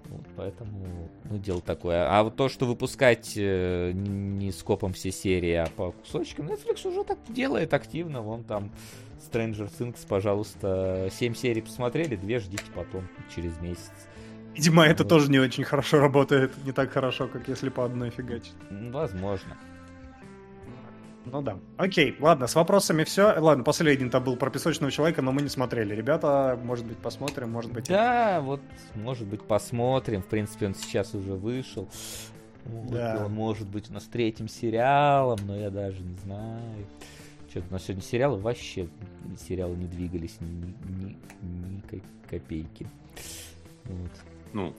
Вот, 0.09 0.27
поэтому, 0.36 1.09
ну, 1.25 1.39
дело 1.39 1.61
такое. 1.62 2.07
А 2.09 2.23
вот 2.23 2.36
то, 2.36 2.49
что 2.49 2.67
выпускать 2.67 3.33
э, 3.36 3.93
не 3.94 4.53
скопом 4.53 4.93
все 4.93 5.11
серии, 5.11 5.55
а 5.55 5.67
по 5.67 5.93
кусочкам, 5.93 6.47
Netflix 6.47 6.86
уже 6.86 7.05
так 7.05 7.19
делает 7.28 7.73
активно. 7.73 8.20
Вон 8.20 8.44
там 8.44 8.70
Stranger 9.33 9.70
Things, 9.78 10.07
пожалуйста, 10.07 11.09
7 11.11 11.35
серий 11.35 11.62
посмотрели, 11.62 12.17
две 12.17 12.39
ждите 12.39 12.65
потом, 12.75 13.09
через 13.35 13.59
месяц. 13.61 13.93
Видимо, 14.55 14.84
это 14.84 15.02
вот. 15.02 15.08
тоже 15.08 15.31
не 15.31 15.41
очень 15.41 15.65
хорошо 15.65 15.99
работает. 15.99 16.52
Не 16.65 16.73
так 16.73 16.92
хорошо, 16.92 17.26
как 17.26 17.49
если 17.49 17.68
по 17.70 17.84
одной 17.84 18.10
фигачить. 18.10 18.55
Возможно. 18.70 19.57
Ну 21.26 21.42
да. 21.42 21.58
Окей, 21.76 22.16
ладно, 22.20 22.47
с 22.47 22.55
вопросами 22.55 23.02
все. 23.05 23.34
Ладно, 23.41 23.65
последний-то 23.65 24.20
был 24.20 24.36
про 24.36 24.50
песочного 24.50 24.92
человека, 24.92 25.23
но 25.23 25.33
мы 25.33 25.42
не 25.42 25.49
смотрели. 25.49 25.94
Ребята, 25.94 26.58
может 26.62 26.86
быть, 26.86 26.99
посмотрим, 26.99 27.50
может 27.50 27.73
быть. 27.73 27.89
Да, 27.89 28.41
вот, 28.41 28.60
может 28.94 29.26
быть, 29.26 29.42
посмотрим. 29.42 30.23
В 30.23 30.26
принципе, 30.26 30.66
он 30.66 30.74
сейчас 30.74 31.15
уже 31.15 31.33
вышел. 31.33 31.89
Вот, 32.65 32.92
да. 32.92 33.23
Он 33.24 33.33
может 33.33 33.66
быть 33.68 33.91
у 33.91 33.94
нас 33.94 34.05
третьим 34.05 34.49
сериалом, 34.49 35.39
но 35.47 35.57
я 35.57 35.70
даже 35.70 36.00
не 36.00 36.16
знаю. 36.18 36.86
Что-то 37.50 37.66
у 37.70 37.73
нас 37.73 37.84
сегодня 37.84 38.02
сериалы 38.02 38.39
вообще 38.39 38.89
сериалы 39.49 39.76
не 39.76 39.86
двигались 39.86 40.36
ни, 40.41 40.47
ни, 40.47 41.16
ни, 41.42 41.74
ни 41.76 42.02
копейки. 42.28 42.86
Вот 43.84 44.10
ну, 44.55 44.74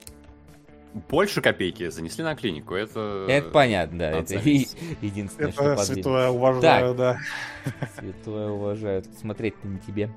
больше 1.09 1.41
копейки 1.41 1.89
занесли 1.89 2.23
на 2.23 2.35
клинику, 2.35 2.73
это... 2.73 3.25
Это 3.29 3.49
понятно, 3.49 3.99
да, 3.99 4.11
это 4.11 4.35
единственное, 5.01 5.49
это 5.49 5.51
что 5.51 5.77
святое 5.77 6.29
уважаю, 6.29 6.95
так, 6.95 7.19
да. 7.65 7.71
Святое 7.99 8.49
уважаю, 8.49 9.03
смотреть-то 9.19 9.67
не 9.67 9.79
тебе 9.79 10.09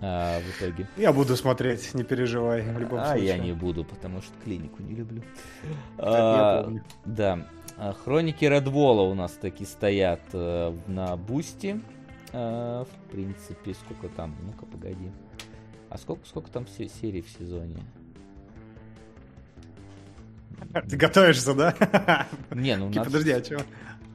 а, 0.00 0.38
в 0.40 0.50
итоге. 0.50 0.88
Я 0.96 1.12
буду 1.12 1.36
смотреть, 1.36 1.94
не 1.94 2.04
переживай, 2.04 2.60
в 2.62 2.78
любом 2.78 2.98
а 2.98 3.06
случае. 3.12 3.26
я 3.26 3.38
не 3.38 3.52
буду, 3.52 3.84
потому 3.84 4.20
что 4.20 4.32
клинику 4.44 4.82
не 4.82 4.94
люблю. 4.94 5.22
А, 5.98 6.70
да. 7.06 7.46
А, 7.78 7.94
хроники 7.94 8.44
Редвола 8.44 9.02
у 9.02 9.14
нас 9.14 9.32
таки 9.32 9.64
стоят 9.64 10.20
э, 10.32 10.74
на 10.86 11.16
бусте. 11.16 11.80
А, 12.32 12.84
в 12.84 13.10
принципе, 13.10 13.74
сколько 13.74 14.08
там? 14.14 14.34
Ну-ка, 14.42 14.66
погоди. 14.66 15.10
А 15.88 15.98
сколько, 15.98 16.26
сколько 16.26 16.50
там 16.50 16.66
серий 16.66 17.22
в 17.22 17.30
сезоне? 17.30 17.82
Ты 20.88 20.96
готовишься, 20.96 21.54
да? 21.54 22.26
Не, 22.50 22.76
ну... 22.76 22.92
Подожди, 22.92 23.30
а 23.30 23.40
чего? 23.40 23.62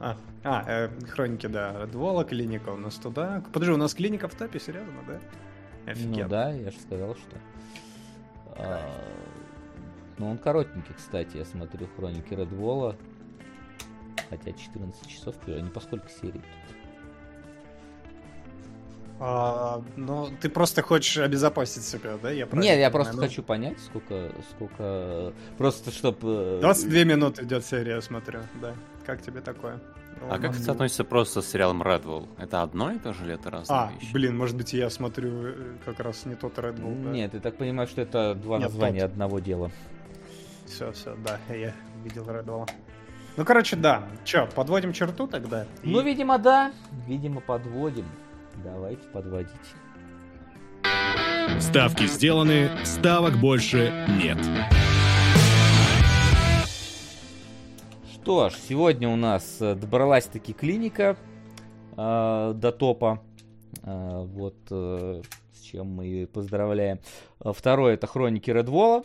А, 0.00 0.16
а 0.42 0.64
э, 0.66 0.88
хроники, 1.08 1.46
да. 1.46 1.86
Двола, 1.86 2.24
клиника 2.24 2.70
у 2.70 2.76
нас 2.76 2.96
туда. 2.96 3.42
Подожди, 3.52 3.72
у 3.72 3.76
нас 3.76 3.94
клиника 3.94 4.28
в 4.28 4.34
топе, 4.34 4.58
серьезно, 4.58 4.92
да? 5.06 5.20
Офигенно. 5.90 6.22
Ну 6.24 6.28
да, 6.28 6.50
я 6.50 6.70
же 6.70 6.78
сказал, 6.78 7.14
что... 7.14 7.36
А, 8.56 8.80
ну, 10.18 10.30
он 10.30 10.38
коротенький, 10.38 10.94
кстати, 10.94 11.36
я 11.36 11.44
смотрю 11.44 11.86
хроники 11.96 12.34
Редвола. 12.34 12.96
Хотя 14.30 14.52
14 14.52 15.06
часов, 15.06 15.36
не 15.46 15.70
по 15.70 15.80
сколько 15.80 16.08
серий 16.08 16.40
тут. 16.40 16.76
А, 19.24 19.80
ну, 19.96 20.30
ты 20.40 20.48
просто 20.48 20.82
хочешь 20.82 21.16
обезопасить 21.18 21.84
себя, 21.84 22.18
да? 22.20 22.32
Я 22.32 22.48
Нет, 22.50 22.78
я 22.78 22.90
просто 22.90 23.14
ну... 23.14 23.22
хочу 23.22 23.44
понять, 23.44 23.78
сколько, 23.78 24.32
сколько... 24.50 25.32
Просто 25.56 25.92
чтобы... 25.92 26.58
22 26.60 26.98
э, 26.98 27.04
минуты 27.04 27.44
идет 27.44 27.64
серия, 27.64 28.00
смотрю, 28.00 28.40
да. 28.60 28.74
Как 29.06 29.22
тебе 29.22 29.40
такое? 29.40 29.78
А 30.28 30.40
как 30.40 30.58
это 30.58 30.72
относится 30.72 31.04
просто 31.04 31.40
с 31.40 31.48
сериалом 31.48 31.82
Redwall? 31.82 32.28
Это 32.36 32.62
одно 32.62 32.90
и 32.90 32.98
то 32.98 33.12
же 33.12 33.24
или 33.24 33.34
это 33.34 33.48
разные 33.50 33.78
а, 33.78 33.92
вещи? 33.92 34.12
блин, 34.12 34.36
может 34.36 34.56
быть, 34.56 34.72
я 34.72 34.90
смотрю 34.90 35.30
э, 35.46 35.54
как 35.84 36.00
раз 36.00 36.26
не 36.26 36.34
тот 36.34 36.58
Redwall, 36.58 37.04
да? 37.04 37.10
Нет, 37.10 37.30
ты 37.30 37.38
так 37.38 37.56
понимаешь, 37.56 37.90
что 37.90 38.00
это 38.00 38.34
два 38.34 38.58
Нет, 38.58 38.70
названия 38.70 39.02
тот. 39.02 39.10
одного 39.12 39.38
дела. 39.38 39.70
Все, 40.66 40.90
все, 40.90 41.16
да, 41.24 41.38
я 41.54 41.72
видел 42.02 42.24
Redwall. 42.24 42.68
Ну, 43.36 43.44
короче, 43.44 43.76
да. 43.76 44.02
Че, 44.24 44.48
подводим 44.52 44.92
черту 44.92 45.28
тогда? 45.28 45.66
Ну, 45.84 46.00
и... 46.00 46.04
видимо, 46.04 46.38
да. 46.38 46.72
Видимо, 47.06 47.40
подводим. 47.40 48.06
Давайте 48.64 49.02
подводить. 49.08 49.50
Ставки 51.60 52.06
сделаны, 52.06 52.70
ставок 52.84 53.38
больше 53.38 54.06
нет. 54.22 54.38
Что 58.12 58.50
ж, 58.50 58.54
сегодня 58.68 59.08
у 59.08 59.16
нас 59.16 59.56
э, 59.60 59.74
добралась 59.74 60.26
таки 60.26 60.52
клиника 60.52 61.16
э, 61.96 62.52
до 62.54 62.72
топа. 62.72 63.20
Э, 63.82 64.24
вот 64.24 64.56
э, 64.70 65.22
с 65.52 65.60
чем 65.62 65.88
мы 65.88 66.28
поздравляем. 66.32 67.00
Второе 67.40 67.94
это 67.94 68.06
хроники 68.06 68.50
Редвола. 68.50 69.02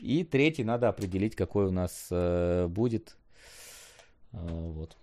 И 0.00 0.24
третий 0.24 0.64
надо 0.64 0.88
определить, 0.88 1.36
какой 1.36 1.66
у 1.66 1.70
нас 1.70 2.08
э, 2.10 2.66
будет. 2.68 3.16
Э, 4.32 4.38
вот. 4.40 4.96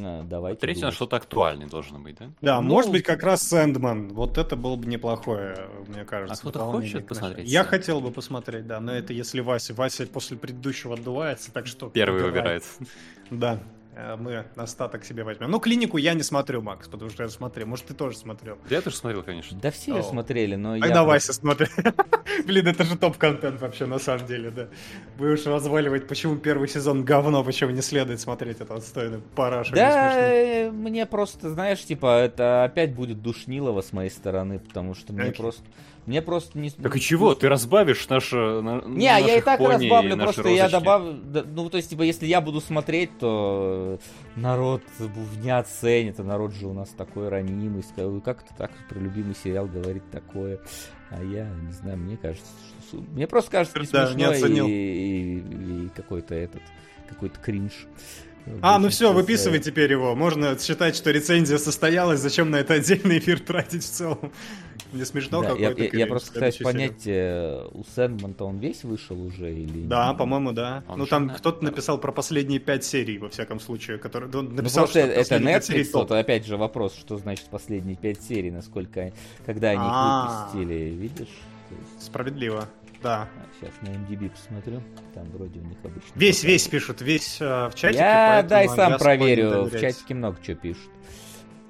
А, 0.00 0.22
давайте. 0.22 0.60
Третий 0.60 0.82
на 0.82 0.90
что-то 0.90 1.16
актуальный 1.16 1.66
должен 1.66 2.02
быть, 2.02 2.16
да? 2.16 2.30
Да, 2.40 2.60
ну, 2.60 2.68
может 2.68 2.90
быть, 2.90 3.02
как 3.04 3.22
раз 3.22 3.42
Сэндман. 3.42 4.08
Вот 4.08 4.38
это 4.38 4.56
было 4.56 4.76
бы 4.76 4.86
неплохое, 4.86 5.68
мне 5.88 6.04
кажется. 6.04 6.34
А 6.34 6.38
кто-то 6.38 6.64
хочет 6.70 7.06
посмотреть? 7.06 7.48
Я 7.48 7.64
хотел 7.64 8.00
бы 8.00 8.10
посмотреть, 8.10 8.66
да, 8.66 8.80
но 8.80 8.92
это 8.92 9.12
если 9.12 9.40
Вася. 9.40 9.74
Вася 9.74 10.06
после 10.06 10.36
предыдущего 10.36 10.94
отдувается, 10.94 11.52
так 11.52 11.66
что... 11.66 11.88
Первый 11.90 12.22
выбирает. 12.22 12.64
Да. 13.30 13.60
Э, 13.96 14.16
мы 14.16 14.44
остаток 14.56 15.04
себе 15.04 15.24
возьмем. 15.24 15.50
Ну, 15.50 15.58
клинику 15.58 15.96
я 15.96 16.14
не 16.14 16.22
смотрю, 16.22 16.62
Макс, 16.62 16.88
потому 16.88 17.10
что 17.10 17.22
я 17.22 17.28
смотрю. 17.28 17.66
Может, 17.66 17.86
ты 17.86 17.94
тоже 17.94 18.16
смотрел. 18.16 18.58
Я 18.70 18.80
тоже 18.80 18.96
смотрел, 18.96 19.22
конечно. 19.22 19.58
Да 19.58 19.70
все 19.70 19.98
О. 19.98 20.02
смотрели, 20.02 20.54
но 20.54 20.78
Тогда 20.78 21.00
я... 21.00 21.04
Вася 21.04 21.32
смотрит. 21.32 21.70
Блин, 22.46 22.66
это 22.68 22.84
же 22.84 22.96
топ-контент 22.96 23.60
вообще, 23.60 23.86
на 23.86 23.98
самом 23.98 24.26
деле, 24.26 24.50
да. 24.50 24.68
Будешь 25.16 25.46
разваливать, 25.46 26.06
почему 26.06 26.36
первый 26.36 26.68
сезон 26.68 27.04
говно, 27.04 27.42
почему 27.42 27.70
не 27.70 27.82
следует 27.82 28.20
смотреть 28.20 28.60
это 28.60 28.74
отстойный 28.74 29.20
параш. 29.34 29.70
Да, 29.70 30.16
э, 30.16 30.70
мне 30.70 31.06
просто, 31.06 31.50
знаешь, 31.50 31.82
типа, 31.84 32.20
это 32.20 32.64
опять 32.64 32.94
будет 32.94 33.22
душнилово 33.22 33.80
с 33.80 33.92
моей 33.92 34.10
стороны, 34.10 34.58
потому 34.58 34.94
что 34.94 35.12
мне 35.12 35.32
просто... 35.32 35.62
Мне 36.06 36.22
просто 36.22 36.56
не... 36.58 36.70
Так 36.70 36.96
и 36.96 37.00
чего? 37.00 37.34
Ты 37.34 37.48
разбавишь 37.48 38.08
наше... 38.08 38.36
на- 38.36 38.80
Не, 38.86 39.04
я 39.04 39.36
и 39.38 39.40
так 39.40 39.58
разбавлю, 39.60 40.14
и 40.14 40.18
просто 40.18 40.48
я 40.48 40.64
розочки? 40.64 40.70
добавлю... 40.72 41.12
да, 41.24 41.44
Ну, 41.44 41.68
то 41.68 41.76
есть, 41.78 41.90
типа, 41.90 42.02
если 42.02 42.26
я 42.26 42.40
буду 42.40 42.60
смотреть, 42.60 43.18
то 43.18 43.98
народ 44.36 44.82
бувня 44.98 45.62
ценит, 45.64 46.20
а 46.20 46.22
народ 46.22 46.54
же 46.54 46.66
у 46.66 46.72
нас 46.72 46.90
такой 46.90 47.28
ранимый. 47.28 47.82
Как 48.24 48.42
ты 48.44 48.54
так 48.56 48.70
про 48.88 48.98
любимый 49.00 49.34
сериал 49.42 49.66
говорит 49.66 50.08
такое? 50.12 50.60
А 51.10 51.22
я, 51.22 51.48
не 51.66 51.72
знаю, 51.72 51.98
мне 51.98 52.16
кажется, 52.16 52.46
что... 52.88 52.98
Мне 53.12 53.26
просто 53.26 53.50
кажется 53.50 53.78
не 53.78 53.86
Да, 53.86 54.04
не 54.14 54.14
смешно 54.24 54.30
оценил. 54.30 54.66
и, 54.68 54.70
и- 54.70 55.86
и 55.86 55.88
какой-то 55.94 56.34
этот, 56.34 56.62
какой-то 57.08 57.38
кринж. 57.40 57.72
А, 58.62 58.78
ну 58.78 58.88
все, 58.90 59.12
выписывай 59.12 59.58
теперь 59.58 59.90
его. 59.90 60.14
Можно 60.14 60.56
считать, 60.56 60.94
что 60.94 61.10
рецензия 61.10 61.58
состоялась. 61.58 62.20
Зачем 62.20 62.50
на 62.52 62.56
это 62.56 62.74
отдельный 62.74 63.18
эфир 63.18 63.40
тратить 63.40 63.82
в 63.82 63.90
целом? 63.90 64.30
Не 64.96 65.04
смешно 65.04 65.42
Да, 65.42 65.48
я, 65.48 65.52
какой-то 65.70 65.78
я- 65.80 65.84
я 65.84 65.90
кринж. 65.90 66.08
просто 66.08 66.32
пытаюсь 66.32 66.56
понять, 66.56 67.02
э, 67.06 67.68
у 67.72 67.84
Сэндмана-то 67.84 68.44
он 68.46 68.58
весь 68.58 68.82
вышел 68.84 69.20
уже 69.20 69.52
или... 69.52 69.86
Да, 69.86 70.14
по-моему, 70.14 70.52
да. 70.52 70.82
Он 70.88 70.98
ну 71.00 71.06
там 71.06 71.26
на- 71.26 71.34
кто-то 71.34 71.62
написал 71.64 71.98
про 71.98 72.12
последние 72.12 72.58
пять 72.60 72.84
серий, 72.84 73.18
во 73.18 73.28
всяком 73.28 73.60
случае, 73.60 73.98
которые... 73.98 74.30
Он 74.34 74.46
Ну 74.46 74.54
написал, 74.56 74.84
просто 74.84 75.00
что 75.02 75.10
это 75.10 75.36
Netflix, 75.36 75.90
вот 75.92 76.10
опять 76.12 76.46
же 76.46 76.56
вопрос, 76.56 76.96
что 76.96 77.16
значит 77.18 77.46
последние 77.46 77.96
пять 77.96 78.22
серий, 78.22 78.50
насколько, 78.50 79.12
когда 79.44 79.68
они 79.70 79.80
их 79.80 79.86
А. 79.92 80.48
выпустили, 80.52 80.90
видишь? 80.90 81.28
То 81.68 81.74
Справедливо, 82.00 82.68
да. 83.02 83.28
сейчас 83.60 83.72
на 83.82 83.88
MDB 83.88 84.30
посмотрю, 84.30 84.82
там 85.14 85.24
вроде 85.32 85.60
у 85.60 85.64
них 85.64 85.76
обычно... 85.82 86.08
Весь, 86.14 86.36
показывают. 86.36 86.42
весь 86.44 86.68
пишут, 86.68 87.00
весь 87.02 87.36
э, 87.40 87.68
в 87.68 87.74
чатике. 87.74 87.98
Я, 88.02 88.42
дай 88.42 88.68
сам 88.68 88.92
я 88.92 88.98
проверю, 88.98 89.64
в 89.64 89.78
чатике 89.80 90.14
много 90.14 90.38
чего 90.44 90.56
пишут. 90.56 90.90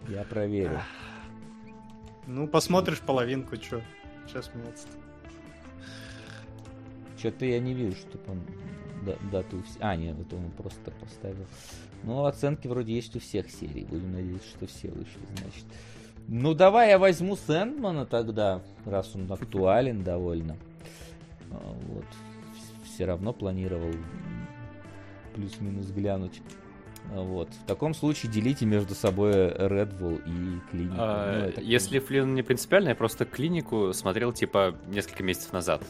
Я 0.08 0.22
проверю. 0.22 0.80
Ну, 2.26 2.48
посмотришь 2.48 3.00
половинку, 3.00 3.56
что. 3.56 3.82
Сейчас 4.26 4.46
смеяться. 4.46 4.88
Что-то 7.18 7.44
я 7.46 7.60
не 7.60 7.74
вижу, 7.74 7.96
чтобы 7.96 8.24
он 8.32 8.40
да- 9.04 9.16
дату... 9.30 9.62
А, 9.80 9.96
нет, 9.96 10.16
вот 10.16 10.32
он 10.32 10.50
просто 10.50 10.90
поставил. 10.90 11.46
Ну, 12.02 12.24
оценки 12.24 12.66
вроде 12.68 12.94
есть 12.94 13.14
у 13.16 13.20
всех 13.20 13.50
серий. 13.50 13.84
Будем 13.84 14.12
надеяться, 14.12 14.48
что 14.48 14.66
все 14.66 14.88
вышли, 14.88 15.20
значит. 15.38 15.64
Ну, 16.28 16.54
давай 16.54 16.90
я 16.90 16.98
возьму 16.98 17.36
Сэндмана 17.36 18.04
тогда, 18.04 18.60
раз 18.84 19.14
он 19.14 19.30
актуален 19.30 20.02
довольно. 20.02 20.56
А, 21.50 21.76
Вот. 21.88 22.04
Все 22.84 23.04
равно 23.04 23.32
планировал 23.32 23.92
плюс-минус 25.34 25.86
глянуть. 25.90 26.40
А, 27.14 27.20
Вот. 27.22 27.48
В 27.50 27.66
таком 27.66 27.94
случае 27.94 28.30
делите 28.32 28.66
между 28.66 28.94
собой 28.94 29.32
Redwall 29.32 30.20
и 30.26 30.60
Клинику. 30.70 30.94
А, 30.98 31.52
Ну, 31.56 31.62
Если 31.62 31.98
Флин 31.98 32.34
не 32.34 32.42
принципиально, 32.42 32.90
я 32.90 32.94
просто 32.94 33.24
клинику 33.24 33.92
смотрел 33.92 34.32
типа 34.32 34.74
несколько 34.88 35.22
месяцев 35.22 35.52
назад. 35.52 35.82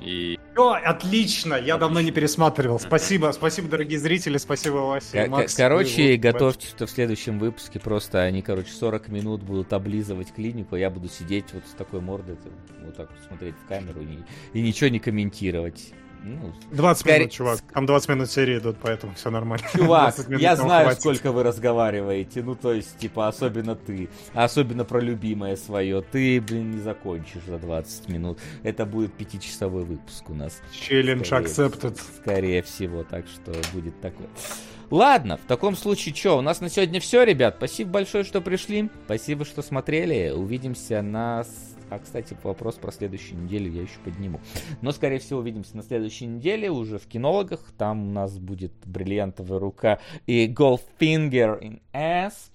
И 0.00 0.38
О, 0.56 0.74
отлично! 0.74 1.54
Я 1.54 1.76
давно 1.76 2.00
не 2.00 2.12
пересматривал. 2.12 2.78
Спасибо, 2.78 3.32
спасибо, 3.32 3.68
дорогие 3.68 3.98
зрители, 3.98 4.36
спасибо, 4.38 4.76
Вася. 4.76 5.24
ко- 5.24 5.30
Макс. 5.30 5.54
Короче, 5.56 6.12
вот 6.12 6.20
готовьтесь, 6.20 6.68
что 6.68 6.86
в 6.86 6.90
следующем 6.90 7.38
выпуске 7.40 7.80
просто 7.80 8.22
они, 8.22 8.42
короче, 8.42 8.70
40 8.70 9.08
минут 9.08 9.42
будут 9.42 9.72
облизывать 9.72 10.32
клинику, 10.32 10.76
а 10.76 10.78
я 10.78 10.90
буду 10.90 11.08
сидеть 11.08 11.46
вот 11.52 11.64
с 11.66 11.72
такой 11.72 12.00
мордой, 12.00 12.36
вот 12.84 12.96
так 12.96 13.10
вот 13.10 13.18
смотреть 13.26 13.56
в 13.56 13.66
камеру 13.68 14.00
и, 14.02 14.18
и 14.58 14.62
ничего 14.62 14.88
не 14.88 15.00
комментировать. 15.00 15.92
Ну, 16.22 16.52
20 16.72 17.00
Скорее- 17.00 17.18
минут, 17.20 17.32
чувак. 17.32 17.60
Там 17.72 17.86
20 17.86 18.08
минут 18.10 18.30
серии 18.30 18.58
идут, 18.58 18.76
поэтому 18.82 19.14
все 19.14 19.30
нормально. 19.30 19.66
чувак, 19.72 20.14
20 20.14 20.28
минут 20.28 20.42
я 20.42 20.56
знаю, 20.56 20.84
хватит. 20.86 21.00
сколько 21.00 21.32
вы 21.32 21.42
разговариваете, 21.42 22.42
ну, 22.42 22.54
то 22.54 22.72
есть, 22.72 22.98
типа, 22.98 23.28
особенно 23.28 23.76
ты, 23.76 24.08
особенно 24.34 24.84
про 24.84 25.00
любимое 25.00 25.56
свое, 25.56 26.02
ты, 26.02 26.40
блин, 26.40 26.72
не 26.72 26.80
закончишь 26.80 27.42
за 27.46 27.58
20 27.58 28.08
минут. 28.08 28.38
Это 28.62 28.84
будет 28.84 29.12
пятичасовой 29.14 29.84
выпуск 29.84 30.28
у 30.30 30.34
нас. 30.34 30.60
Челлендж 30.72 31.24
Скорее- 31.26 31.46
accepted. 31.46 32.00
Скорее 32.20 32.62
всего, 32.62 33.04
так 33.04 33.24
что 33.26 33.52
будет 33.72 34.00
такое. 34.00 34.28
Ладно, 34.90 35.36
в 35.36 35.46
таком 35.46 35.76
случае, 35.76 36.14
что, 36.14 36.38
у 36.38 36.40
нас 36.40 36.60
на 36.62 36.70
сегодня 36.70 36.98
все, 37.00 37.22
ребят. 37.22 37.56
Спасибо 37.58 37.90
большое, 37.90 38.24
что 38.24 38.40
пришли. 38.40 38.88
Спасибо, 39.04 39.44
что 39.44 39.60
смотрели. 39.62 40.30
Увидимся 40.30 41.02
на... 41.02 41.44
А, 41.90 41.98
кстати, 41.98 42.36
вопрос 42.42 42.74
про 42.76 42.92
следующую 42.92 43.42
неделю 43.42 43.70
я 43.70 43.82
еще 43.82 43.98
подниму. 44.04 44.40
Но, 44.82 44.92
скорее 44.92 45.18
всего, 45.18 45.40
увидимся 45.40 45.76
на 45.76 45.82
следующей 45.82 46.26
неделе 46.26 46.70
уже 46.70 46.98
в 46.98 47.06
кинологах. 47.06 47.72
Там 47.78 48.08
у 48.08 48.12
нас 48.12 48.38
будет 48.38 48.72
бриллиантовая 48.84 49.58
рука 49.58 49.98
и 50.26 50.52
Goldfinger 50.52 51.60
in 51.60 51.80
Ass. 51.92 52.50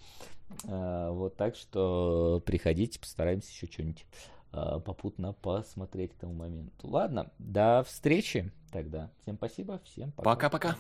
А, 0.68 1.12
Вот, 1.12 1.36
так 1.36 1.56
что 1.56 2.42
приходите, 2.46 3.00
постараемся 3.00 3.50
еще 3.52 3.68
что-нибудь 3.72 4.06
а, 4.52 4.80
попутно 4.80 5.34
посмотреть 5.34 6.12
к 6.14 6.16
тому 6.16 6.34
моменту. 6.34 6.88
Ладно, 6.88 7.32
до 7.40 7.84
встречи 7.88 8.52
тогда. 8.72 9.10
Всем 9.22 9.36
спасибо, 9.38 9.82
всем 9.84 10.12
пока. 10.12 10.50
пока-пока. 10.50 10.76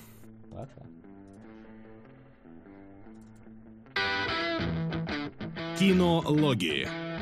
Пока. 0.51 0.83
Кинологии. 5.80 7.12